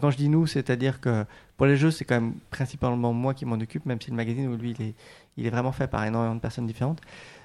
Quand 0.00 0.10
je 0.10 0.16
dis 0.16 0.28
nous, 0.28 0.46
c'est-à-dire 0.48 1.00
que 1.00 1.24
pour 1.56 1.66
les 1.66 1.76
jeux, 1.76 1.92
c'est 1.92 2.04
quand 2.04 2.16
même 2.20 2.34
principalement 2.50 3.12
moi 3.12 3.34
qui 3.34 3.44
m'en 3.46 3.54
occupe, 3.54 3.86
même 3.86 4.00
si 4.00 4.10
le 4.10 4.16
magazine, 4.16 4.52
lui, 4.56 4.74
il 4.78 4.82
est, 4.84 4.94
il 5.36 5.46
est 5.46 5.50
vraiment 5.50 5.70
fait 5.70 5.86
par 5.86 6.04
énormément 6.04 6.34
de 6.34 6.40
personnes 6.40 6.66
différentes. 6.66 7.00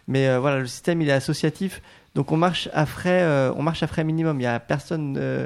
Mais 0.07 0.27
euh, 0.27 0.39
voilà, 0.39 0.57
le 0.59 0.65
système, 0.65 1.01
il 1.01 1.09
est 1.09 1.11
associatif. 1.13 1.81
Donc, 2.15 2.31
on 2.31 2.37
marche 2.37 2.67
à 2.73 2.87
frais, 2.87 3.21
euh, 3.21 3.53
on 3.55 3.61
marche 3.61 3.83
à 3.83 3.87
frais 3.87 4.03
minimum. 4.03 4.39
Il 4.39 4.43
y 4.43 4.47
a 4.47 4.59
personne, 4.59 5.17
euh, 5.19 5.45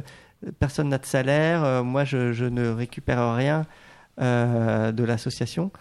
personne 0.58 0.88
n'a 0.88 0.98
de 1.00 1.06
salaire. 1.06 1.84
Moi, 1.84 2.06
je, 2.06 2.32
je 2.32 2.46
ne 2.46 2.70
récupère 2.70 3.36
rien 3.36 3.66
de 4.18 5.04
l'association. 5.04 5.72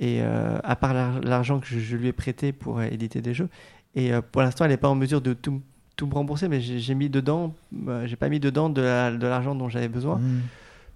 Et 0.00 0.20
euh, 0.22 0.58
à 0.64 0.76
part 0.76 0.94
l'ar- 0.94 1.20
l'argent 1.20 1.60
que 1.60 1.66
je, 1.66 1.96
lui 1.96 2.08
ai 2.08 2.12
prêté 2.12 2.52
pour 2.52 2.78
euh, 2.78 2.86
éditer 2.90 3.20
des 3.20 3.34
jeux. 3.34 3.48
Et 3.94 4.12
euh, 4.12 4.22
pour 4.22 4.40
l'instant, 4.42 4.64
elle 4.64 4.70
n'est 4.70 4.76
pas 4.78 4.88
en 4.88 4.94
mesure 4.94 5.20
de 5.20 5.34
tout, 5.34 5.60
tout 5.96 6.06
me 6.06 6.14
rembourser, 6.14 6.48
mais 6.48 6.60
j'ai 6.60 6.94
mis 6.94 7.10
dedans, 7.10 7.54
j'ai 8.06 8.16
pas 8.16 8.28
mis 8.30 8.40
dedans 8.40 8.70
de 8.70 8.80
la- 8.80 9.10
de 9.12 9.26
l'argent 9.26 9.54
dont 9.54 9.68
j'avais 9.68 9.88
besoin. 9.88 10.16
Mmh. 10.16 10.40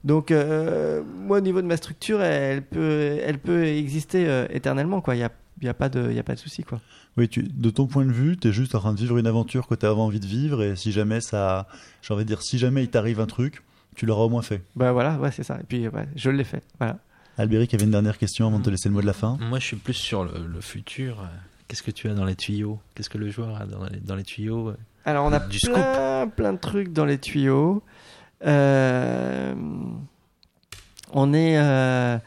Donc, 0.05 0.31
euh, 0.31 1.03
moi, 1.27 1.39
au 1.39 1.41
niveau 1.41 1.63
de 1.63 1.67
ma 1.67 1.77
structure, 1.77 2.21
elle 2.23 2.63
peut, 2.63 3.19
elle 3.23 3.39
peut 3.39 3.65
exister 3.65 4.29
euh, 4.29 4.47
éternellement, 4.51 5.01
quoi. 5.01 5.15
Il 5.15 5.19
n'y 5.19 5.25
a, 5.25 5.31
y 5.63 5.69
a 5.69 5.75
pas 5.75 5.89
de, 5.89 6.13
y 6.13 6.19
a 6.19 6.23
pas 6.23 6.35
de 6.35 6.41
souci, 6.41 6.63
quoi. 6.63 6.81
Oui, 7.17 7.29
tu, 7.29 7.43
de 7.43 7.71
ton 7.71 7.87
point 7.87 8.05
de 8.05 8.11
vue, 8.13 8.37
tu 8.37 8.49
es 8.49 8.53
juste 8.53 8.75
en 8.75 8.81
train 8.81 8.93
de 8.93 8.99
vivre 8.99 9.17
une 9.19 9.27
aventure 9.27 9.67
que 9.67 9.75
tu 9.75 9.87
avais 9.87 10.01
envie 10.01 10.21
de 10.21 10.27
vivre 10.27 10.63
et 10.63 10.77
si 10.77 10.93
jamais 10.93 11.21
ça... 11.21 11.69
J'ai 12.03 12.13
envie 12.13 12.25
de 12.25 12.29
dire, 12.29 12.43
si 12.43 12.59
jamais 12.59 12.83
il 12.83 12.89
t'arrive 12.89 13.21
un 13.21 13.27
truc, 13.27 13.63
tu 13.95 14.05
l'auras 14.05 14.25
au 14.25 14.29
moins 14.29 14.43
fait. 14.43 14.63
Bah 14.77 14.93
voilà, 14.93 15.19
ouais, 15.19 15.31
c'est 15.31 15.43
ça. 15.45 15.59
Et 15.61 15.65
puis, 15.67 15.89
ouais, 15.89 16.09
je 16.17 16.29
l'ai 16.31 16.45
fait. 16.45 16.63
Voilà. 16.79 16.99
Albéric 17.39 17.75
avait 17.75 17.85
une 17.85 17.91
dernière 17.91 18.19
question 18.19 18.47
avant 18.47 18.59
de 18.61 18.65
te 18.65 18.71
laisser 18.71 18.89
le 18.89 18.95
mot 18.95 19.01
de 19.01 19.07
la 19.07 19.13
fin. 19.13 19.37
Moi, 19.41 19.59
je 19.59 19.67
suis 19.67 19.77
plus 19.77 19.95
sur 19.95 20.25
le, 20.25 20.47
le 20.47 20.61
futur. 20.61 21.29
Qu'est-ce 21.67 21.83
que 21.83 21.91
tu 21.91 22.09
as 22.09 22.15
dans 22.15 22.25
les 22.25 22.37
tuyaux? 22.37 22.79
Qu'est-ce 22.95 23.11
que 23.11 23.19
le 23.19 23.31
joueur 23.31 23.61
a 23.61 23.67
dans 23.67 23.85
les, 23.85 23.99
dans 24.01 24.15
les 24.15 24.23
tuyaux? 24.23 24.73
Alors, 25.05 25.27
on 25.27 25.33
a 25.33 25.41
Du 25.41 25.59
scoop. 25.59 25.75
plein, 25.75 26.29
plein 26.29 26.53
de 26.53 26.59
trucs 26.59 26.93
dans 26.93 27.05
les 27.05 27.19
tuyaux. 27.19 27.83
Euh, 28.47 29.55
on 31.13 31.33
est, 31.33 31.59
euh, 31.59 32.19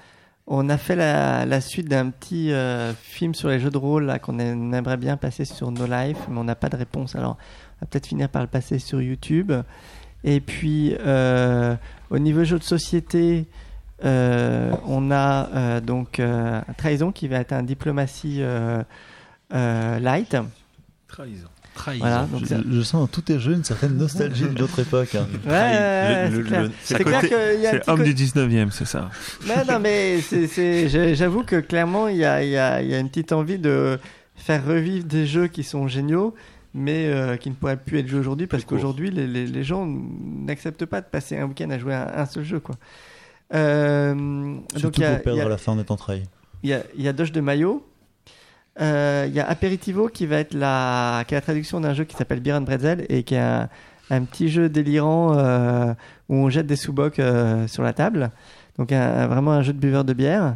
on 0.48 0.70
a 0.70 0.78
fait 0.78 0.96
la, 0.96 1.46
la 1.46 1.62
suite 1.62 1.88
d'un 1.88 2.10
petit 2.10 2.52
euh, 2.52 2.94
film 2.94 3.34
sur 3.36 3.50
les 3.50 3.60
jeux 3.60 3.70
de 3.70 3.78
rôle 3.78 4.06
là 4.06 4.18
qu'on 4.20 4.40
aim- 4.40 4.74
aimerait 4.74 4.98
bien 4.98 5.18
passer 5.18 5.46
sur 5.46 5.72
No 5.72 5.86
Life, 5.86 6.18
mais 6.30 6.38
on 6.40 6.44
n'a 6.44 6.56
pas 6.56 6.70
de 6.70 6.76
réponse. 6.78 7.16
Alors, 7.16 7.38
on 7.78 7.86
va 7.86 7.88
peut-être 7.88 8.08
finir 8.08 8.30
par 8.30 8.42
le 8.42 8.48
passer 8.48 8.80
sur 8.80 9.02
YouTube. 9.02 9.52
Et 10.24 10.40
puis, 10.42 10.96
euh, 11.00 11.76
au 12.10 12.20
niveau 12.20 12.44
jeux 12.44 12.60
de 12.60 12.64
société, 12.64 13.40
euh, 13.42 13.67
on 14.04 15.12
a 15.12 15.50
euh, 15.54 15.80
donc 15.82 16.20
euh, 16.20 16.62
Trahison 16.78 17.12
qui 17.12 17.28
va 17.28 17.38
être 17.38 17.54
un 17.54 17.64
diplomatie 17.64 18.38
euh, 18.42 18.84
euh, 19.54 20.00
light. 20.00 20.36
Trahison. 21.08 21.48
Trahison. 21.74 22.04
Voilà, 22.06 22.24
donc 22.32 22.44
Je, 22.44 22.56
je 22.76 22.82
sens 22.82 23.02
dans 23.02 23.08
tous 23.08 23.22
tes 23.22 23.40
jeux 23.40 23.54
une 23.54 23.64
certaine 23.64 23.98
nostalgie 23.98 24.46
d'autres 24.48 24.80
époques. 24.82 25.14
hein. 25.16 25.28
Ouais, 25.48 26.30
c'est 26.34 26.44
clair. 26.44 26.70
C'est 26.82 26.98
C'est 26.98 27.04
clair 27.04 27.22
côté- 27.22 27.28
qu'il 27.54 27.62
y 27.62 27.68
a 27.68 27.70
un 27.70 27.72
C'est 27.74 27.80
petit 27.82 27.90
homme 27.92 28.04
du 28.04 28.14
19e, 28.16 28.72
c'est 28.72 28.86
ça. 28.86 29.10
Non, 29.48 29.54
non, 29.74 29.80
mais 29.80 30.20
c'est- 30.22 30.48
c'est- 30.48 30.90
j'ai- 30.90 31.14
j'avoue 31.16 31.44
que 31.44 31.58
clairement, 31.60 32.08
il 32.08 32.18
y 32.18 32.26
a, 32.26 32.44
il 32.44 32.50
y, 32.50 32.58
a, 32.58 32.82
il 32.82 32.90
y 32.90 32.96
a 32.96 33.00
une 33.00 33.10
petite 33.10 33.32
envie 33.32 33.60
de 33.60 34.00
faire 34.36 34.66
revivre 34.66 35.06
des 35.06 35.28
jeux 35.28 35.48
qui 35.48 35.64
sont 35.64 35.88
géniaux, 35.88 36.34
mais 36.74 37.08
euh, 37.08 37.38
qui 37.38 37.50
ne 37.52 37.56
pourraient 37.56 37.78
plus 37.78 38.00
être 38.00 38.08
joués 38.08 38.20
aujourd'hui 38.22 38.48
parce 38.48 38.66
qu'aujourd'hui, 38.66 39.12
les, 39.12 39.28
les, 39.28 39.46
les 39.46 39.64
gens 39.64 39.86
n'acceptent 39.88 40.86
pas 40.86 41.02
de 41.02 41.06
passer 41.08 41.38
un 41.38 41.46
week-end 41.46 41.70
à 41.70 41.78
jouer 41.78 41.94
à 41.94 42.22
un 42.22 42.26
seul 42.26 42.44
jeu. 42.44 42.60
Quoi. 42.60 42.76
Euh, 43.54 44.56
Surtout 44.76 44.82
donc, 44.88 44.98
il 44.98 45.02
y 45.02 45.06
a, 45.06 45.14
pour 45.16 45.24
perdre 45.24 45.38
il 45.38 45.40
y 45.40 45.42
a- 45.42 45.46
à 45.46 45.50
la 45.50 45.58
fin 45.58 45.72
en 45.74 45.80
étant 45.80 45.96
trahi. 45.96 46.24
il 46.64 46.70
y 46.70 46.74
a, 46.74 46.82
y 46.98 47.08
a 47.08 47.14
Doge 47.14 47.32
de 47.32 47.42
Maillot. 47.42 47.86
Euh, 48.80 49.26
Il 49.28 49.34
y 49.34 49.40
a 49.40 49.48
Aperitivo 49.50 50.08
qui 50.08 50.26
va 50.28 50.38
être 50.38 50.54
la, 50.54 51.24
qui 51.28 51.34
est 51.34 51.38
la 51.38 51.42
traduction 51.42 51.80
d'un 51.82 51.94
jeu 51.94 52.04
qui 52.04 52.16
s'appelle 52.16 52.42
Beer 52.42 52.54
and 52.54 52.62
Bretzel 52.62 53.06
et 53.10 53.24
qui 53.24 53.34
est 53.36 53.40
un, 53.40 53.70
un 54.12 54.24
petit 54.24 54.50
jeu 54.50 54.70
délirant 54.70 55.36
euh, 55.38 55.94
où 56.30 56.36
on 56.36 56.50
jette 56.50 56.68
des 56.68 56.76
sous-bocs 56.76 57.20
euh, 57.20 57.68
sur 57.68 57.82
la 57.84 57.94
table. 57.94 58.30
Donc 58.78 58.92
un- 58.92 59.26
vraiment 59.28 59.52
un 59.54 59.62
jeu 59.64 59.74
de 59.74 59.80
buveur 59.80 60.04
de 60.04 60.14
bière. 60.14 60.56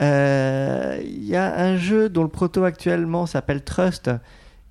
Il 0.00 1.24
y 1.24 1.36
a 1.36 1.56
un 1.60 1.76
jeu 1.76 2.08
dont 2.08 2.22
le 2.22 2.28
proto 2.28 2.64
actuellement 2.64 3.26
s'appelle 3.26 3.62
Trust 3.62 4.10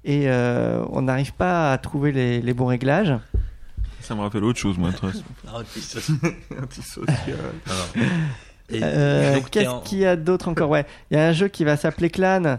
et 0.05 0.27
on 0.29 1.01
n'arrive 1.01 1.33
pas 1.33 1.71
à 1.73 1.77
trouver 1.77 2.11
les, 2.11 2.41
les 2.41 2.53
bons 2.53 2.65
réglages. 2.67 3.13
Ça 4.03 4.15
me 4.15 4.21
rappelle 4.21 4.43
autre 4.43 4.59
chose, 4.59 4.77
moi. 4.77 4.89
Antisocial. 5.53 6.33
Et 8.69 8.79
Euh, 8.81 9.39
Qu'est-ce 9.51 9.67
en- 9.69 9.81
qu'il 9.81 9.99
y 9.99 10.05
a 10.05 10.15
d'autre 10.15 10.47
encore? 10.47 10.69
Ouais, 10.69 10.85
il 11.11 11.17
y 11.17 11.19
a 11.19 11.27
un 11.27 11.33
jeu 11.33 11.47
qui 11.49 11.63
va 11.65 11.75
s'appeler 11.75 12.09
Clan, 12.09 12.57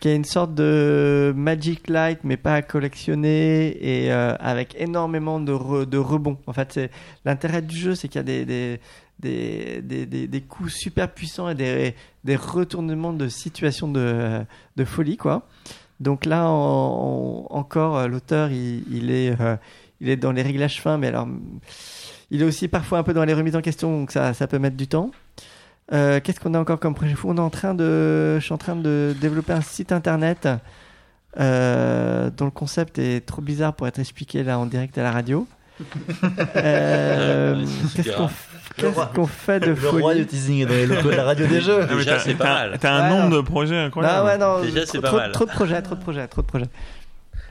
qui 0.00 0.08
est 0.08 0.14
une 0.14 0.24
sorte 0.24 0.54
de 0.54 1.32
Magic 1.34 1.88
Light, 1.88 2.20
mais 2.24 2.36
pas 2.36 2.54
à 2.54 2.62
collectionner 2.62 3.68
et 3.80 4.12
euh, 4.12 4.34
avec 4.38 4.76
énormément 4.78 5.40
de, 5.40 5.52
re- 5.52 5.86
de 5.86 5.96
rebonds. 5.98 6.38
En 6.46 6.52
fait, 6.52 6.78
l'intérêt 7.24 7.62
du 7.62 7.76
jeu, 7.76 7.94
c'est 7.94 8.08
qu'il 8.08 8.18
y 8.18 8.20
a 8.20 8.22
des 8.22 8.44
des, 8.44 8.80
des, 9.18 9.80
des, 9.82 10.06
des- 10.06 10.26
des 10.28 10.40
coups 10.42 10.72
super 10.74 11.10
puissants 11.10 11.48
et 11.48 11.54
des, 11.54 11.94
des 12.24 12.36
retournements 12.36 13.14
de 13.14 13.28
situations 13.28 13.88
de, 13.88 14.44
de 14.76 14.84
folie, 14.84 15.16
quoi. 15.16 15.46
Donc 16.00 16.26
là, 16.26 16.46
en- 16.50 17.46
en- 17.50 17.56
encore, 17.56 18.06
l'auteur, 18.08 18.50
il, 18.50 18.84
il 18.92 19.10
est, 19.10 19.34
euh, 19.40 19.56
il 20.00 20.08
est 20.08 20.16
dans 20.16 20.32
les 20.32 20.42
réglages 20.42 20.80
fins, 20.80 20.98
mais 20.98 21.08
alors, 21.08 21.26
il 22.30 22.42
est 22.42 22.44
aussi 22.44 22.68
parfois 22.68 22.98
un 22.98 23.02
peu 23.02 23.14
dans 23.14 23.24
les 23.24 23.34
remises 23.34 23.56
en 23.56 23.60
question, 23.62 24.00
donc 24.00 24.10
ça, 24.10 24.34
ça 24.34 24.46
peut 24.46 24.58
mettre 24.58 24.76
du 24.76 24.86
temps. 24.88 25.10
Euh, 25.92 26.18
Qu'est-ce 26.22 26.40
qu'on 26.40 26.54
a 26.54 26.58
encore 26.58 26.80
comme 26.80 26.94
projet 26.94 27.14
fou? 27.14 27.30
On 27.30 27.36
est 27.36 27.40
en 27.40 27.50
train 27.50 27.74
de, 27.74 28.38
je 28.38 28.44
suis 28.44 28.52
en 28.52 28.58
train 28.58 28.74
de 28.76 29.14
développer 29.20 29.52
un 29.52 29.60
site 29.60 29.92
internet 29.92 30.48
euh, 31.38 32.30
dont 32.36 32.46
le 32.46 32.50
concept 32.50 32.98
est 32.98 33.24
trop 33.24 33.42
bizarre 33.42 33.74
pour 33.74 33.86
être 33.86 33.98
expliqué 33.98 34.42
là 34.42 34.58
en 34.58 34.66
direct 34.66 34.96
à 34.98 35.02
la 35.02 35.12
radio. 35.12 35.46
Euh, 36.56 37.64
Qu'est-ce 37.94 38.10
qu'on 38.16 38.28
super. 38.28 38.30
qu'est-ce 38.76 39.14
qu'on 39.14 39.26
fait 39.26 39.60
de 39.60 39.72
Le 39.72 39.88
roi 39.88 40.00
folie? 40.12 40.20
du 40.20 40.26
teasing 40.26 40.62
est 40.62 40.66
dans 40.66 40.72
les 40.74 40.86
locaux 40.86 41.10
de 41.10 41.16
la 41.16 41.24
radio 41.24 41.46
des 41.46 41.60
jeux. 41.60 41.84
Déjà, 41.86 42.12
t'as- 42.16 42.18
c'est 42.20 42.34
pas 42.34 42.44
t'as- 42.44 42.54
mal. 42.54 42.78
T'as 42.80 42.92
un 42.92 43.02
Ouais, 43.10 43.16
nombre 43.18 43.30
non. 43.30 43.36
de 43.36 43.40
projets 43.42 43.78
incroyables. 43.78 44.14
Ah 44.18 44.24
ouais, 44.24 44.38
non, 44.38 44.62
Déjà, 44.62 44.86
c'est 44.86 45.00
pas 45.00 45.08
trop- 45.08 45.16
mal. 45.18 45.32
trop 45.32 45.44
de 45.44 45.50
projets, 45.50 45.82
trop 45.82 45.94
de 45.94 46.00
projets, 46.00 46.26
trop 46.28 46.42
de 46.42 46.46
projets. 46.46 46.66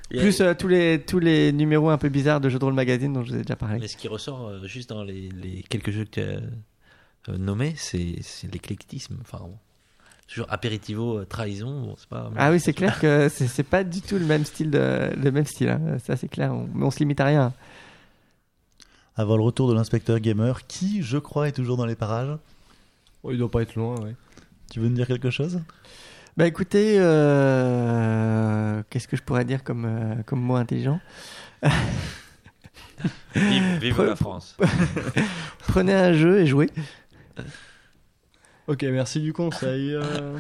Plus 0.09 0.39
euh, 0.41 0.53
tous 0.53 0.67
les 0.67 1.01
tous 1.05 1.19
les 1.19 1.51
numéros 1.51 1.89
un 1.89 1.97
peu 1.97 2.09
bizarres 2.09 2.39
de 2.41 2.49
Jeux 2.49 2.59
de 2.59 2.63
rôle 2.65 2.73
magazine 2.73 3.11
dont 3.13 3.23
je 3.23 3.31
vous 3.31 3.35
ai 3.39 3.41
déjà 3.41 3.55
parlé. 3.55 3.79
Mais 3.79 3.87
ce 3.87 3.97
qui 3.97 4.07
ressort 4.07 4.47
euh, 4.47 4.65
juste 4.67 4.89
dans 4.89 5.03
les, 5.03 5.29
les 5.29 5.63
quelques 5.63 5.91
jeux 5.91 6.05
que 6.05 6.09
tu 6.11 6.19
as 6.21 6.23
euh, 7.33 7.37
nommés, 7.37 7.73
c'est 7.77 8.17
c'est 8.21 8.51
l'éclectisme. 8.53 9.17
Enfin, 9.21 9.39
bon. 9.39 9.57
toujours 10.27 10.45
apéritivo, 10.51 11.25
trahison, 11.25 11.81
bon, 11.87 11.95
c'est 11.97 12.07
pas. 12.09 12.31
Ah 12.35 12.51
oui, 12.51 12.59
c'est 12.59 12.73
clair 12.73 12.99
que 12.99 13.29
c'est 13.29 13.47
c'est 13.47 13.63
pas 13.63 13.83
du 13.83 14.01
tout 14.01 14.19
le 14.19 14.25
même 14.25 14.45
style 14.45 14.69
de 14.69 15.11
le 15.15 15.31
même 15.31 15.45
style. 15.47 15.69
hein. 15.69 15.97
Ça 16.05 16.15
c'est 16.15 16.27
clair. 16.29 16.53
On- 16.53 16.69
mais 16.73 16.85
on 16.85 16.91
se 16.91 16.99
limite 16.99 17.19
à 17.19 17.25
rien. 17.25 17.51
Avant 19.15 19.37
le 19.37 19.43
retour 19.43 19.69
de 19.69 19.73
l'inspecteur 19.73 20.19
gamer, 20.19 20.67
qui, 20.67 21.01
je 21.01 21.17
crois, 21.17 21.47
est 21.47 21.53
toujours 21.53 21.77
dans 21.77 21.85
les 21.85 21.95
parages? 21.95 22.37
Oh, 23.23 23.31
il 23.31 23.37
doit 23.37 23.49
pas 23.49 23.61
être 23.61 23.75
loin, 23.75 23.95
ouais. 24.01 24.13
Tu 24.71 24.79
veux 24.81 24.89
nous 24.89 24.95
dire 24.95 25.07
quelque 25.07 25.29
chose? 25.29 25.61
Bah 26.37 26.45
écoutez, 26.47 26.95
euh, 26.99 28.81
qu'est-ce 28.89 29.07
que 29.07 29.15
je 29.15 29.23
pourrais 29.23 29.45
dire 29.45 29.63
comme, 29.63 29.85
euh, 29.85 30.15
comme 30.25 30.41
mot 30.41 30.55
intelligent? 30.55 30.99
Vive, 33.35 33.77
vive 33.79 34.01
la 34.03 34.15
France. 34.17 34.57
Prenez 35.67 35.93
un 35.93 36.11
jeu 36.13 36.39
et 36.41 36.45
jouez. 36.45 36.69
Ok, 38.67 38.83
merci 38.83 39.21
du 39.21 39.31
conseil. 39.31 39.93
euh. 39.93 40.37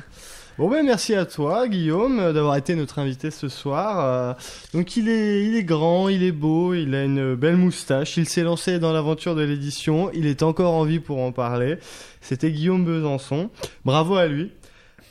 Bon 0.57 0.69
ben 0.69 0.85
merci 0.85 1.13
à 1.13 1.25
toi 1.25 1.67
Guillaume 1.67 2.17
euh, 2.19 2.31
d'avoir 2.31 2.55
été 2.55 2.75
notre 2.75 2.99
invité 2.99 3.29
ce 3.31 3.47
soir. 3.49 3.99
Euh, 3.99 4.33
Donc 4.73 4.95
il 4.97 5.07
est, 5.09 5.45
il 5.45 5.55
est 5.55 5.63
grand, 5.65 6.07
il 6.09 6.23
est 6.23 6.31
beau, 6.31 6.73
il 6.73 6.93
a 6.95 7.03
une 7.03 7.35
belle 7.35 7.57
moustache, 7.57 8.15
il 8.17 8.27
s'est 8.27 8.43
lancé 8.43 8.79
dans 8.79 8.91
l'aventure 8.93 9.35
de 9.35 9.43
l'édition, 9.43 10.09
il 10.13 10.25
est 10.27 10.43
encore 10.43 10.73
en 10.73 10.83
vie 10.85 10.99
pour 10.99 11.19
en 11.19 11.31
parler. 11.33 11.77
C'était 12.21 12.51
Guillaume 12.51 12.83
Besançon. 12.85 13.49
Bravo 13.85 14.15
à 14.15 14.27
lui. 14.27 14.51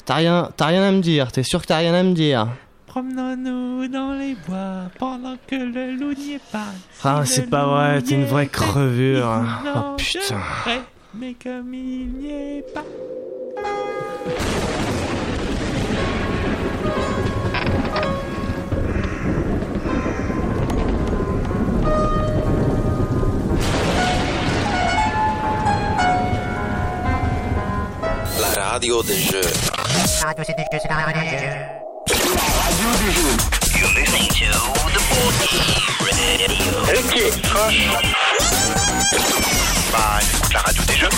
T'as 0.07 0.15
rien, 0.15 0.51
t'as 0.57 0.67
rien 0.67 0.85
à 0.85 0.93
me 0.93 1.01
dire, 1.01 1.33
t'es 1.33 1.43
sûr 1.43 1.60
que 1.60 1.67
t'as 1.67 1.78
rien 1.78 1.93
à 1.93 2.02
me 2.05 2.12
dire 2.15 2.47
Promenons-nous 2.86 3.89
dans 3.89 4.12
les 4.12 4.36
bois 4.49 4.85
pendant 5.01 5.35
que 5.49 5.57
le 5.57 5.97
loup 5.97 6.15
n'y 6.15 6.35
est 6.35 6.51
pas. 6.52 6.68
Ah, 7.05 7.25
Si 7.25 7.35
c'est 7.35 7.51
pas 7.51 7.67
vrai, 7.67 8.01
t'es 8.01 8.15
une 8.15 8.25
vraie 8.25 8.47
crevure. 8.47 9.43
Oh, 9.67 9.97
putain. 9.99 10.20
serait, 10.23 10.81
Mais 11.12 11.35
comme 11.35 11.75
il 11.75 12.07
n'y 12.09 12.31
est 12.31 12.65
pas. 12.73 12.85
Radio 28.70 29.02
des 29.02 29.18
jeux. 29.18 29.40
Radio 30.22 30.44
c'est 30.46 30.56
des 30.56 30.62
jeux, 30.62 30.78
c'est 30.82 30.88
la 30.88 30.96
radio 30.96 31.22
des 31.22 31.38
jeux. 31.38 31.54
Radio 32.64 32.88
du 32.98 33.10
jeu. 33.12 33.30
You're 33.78 33.92
listening 33.94 34.28
to 34.28 34.46
the 34.92 35.00
Board 35.08 35.34
Radio. 35.40 36.50
Ok, 36.98 37.14
croche. 37.42 37.82
Bah, 39.92 40.18
écoute 40.20 40.52
la 40.52 40.60
radio 40.60 40.82
des 40.84 40.96
jeux. 40.96 41.08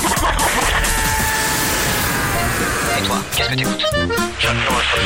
Et 2.98 3.02
toi, 3.02 3.18
qu'est-ce 3.34 3.48
que 3.48 3.54
t'écoutes 3.54 3.86
J'adore 4.38 4.82
ça. 4.92 4.98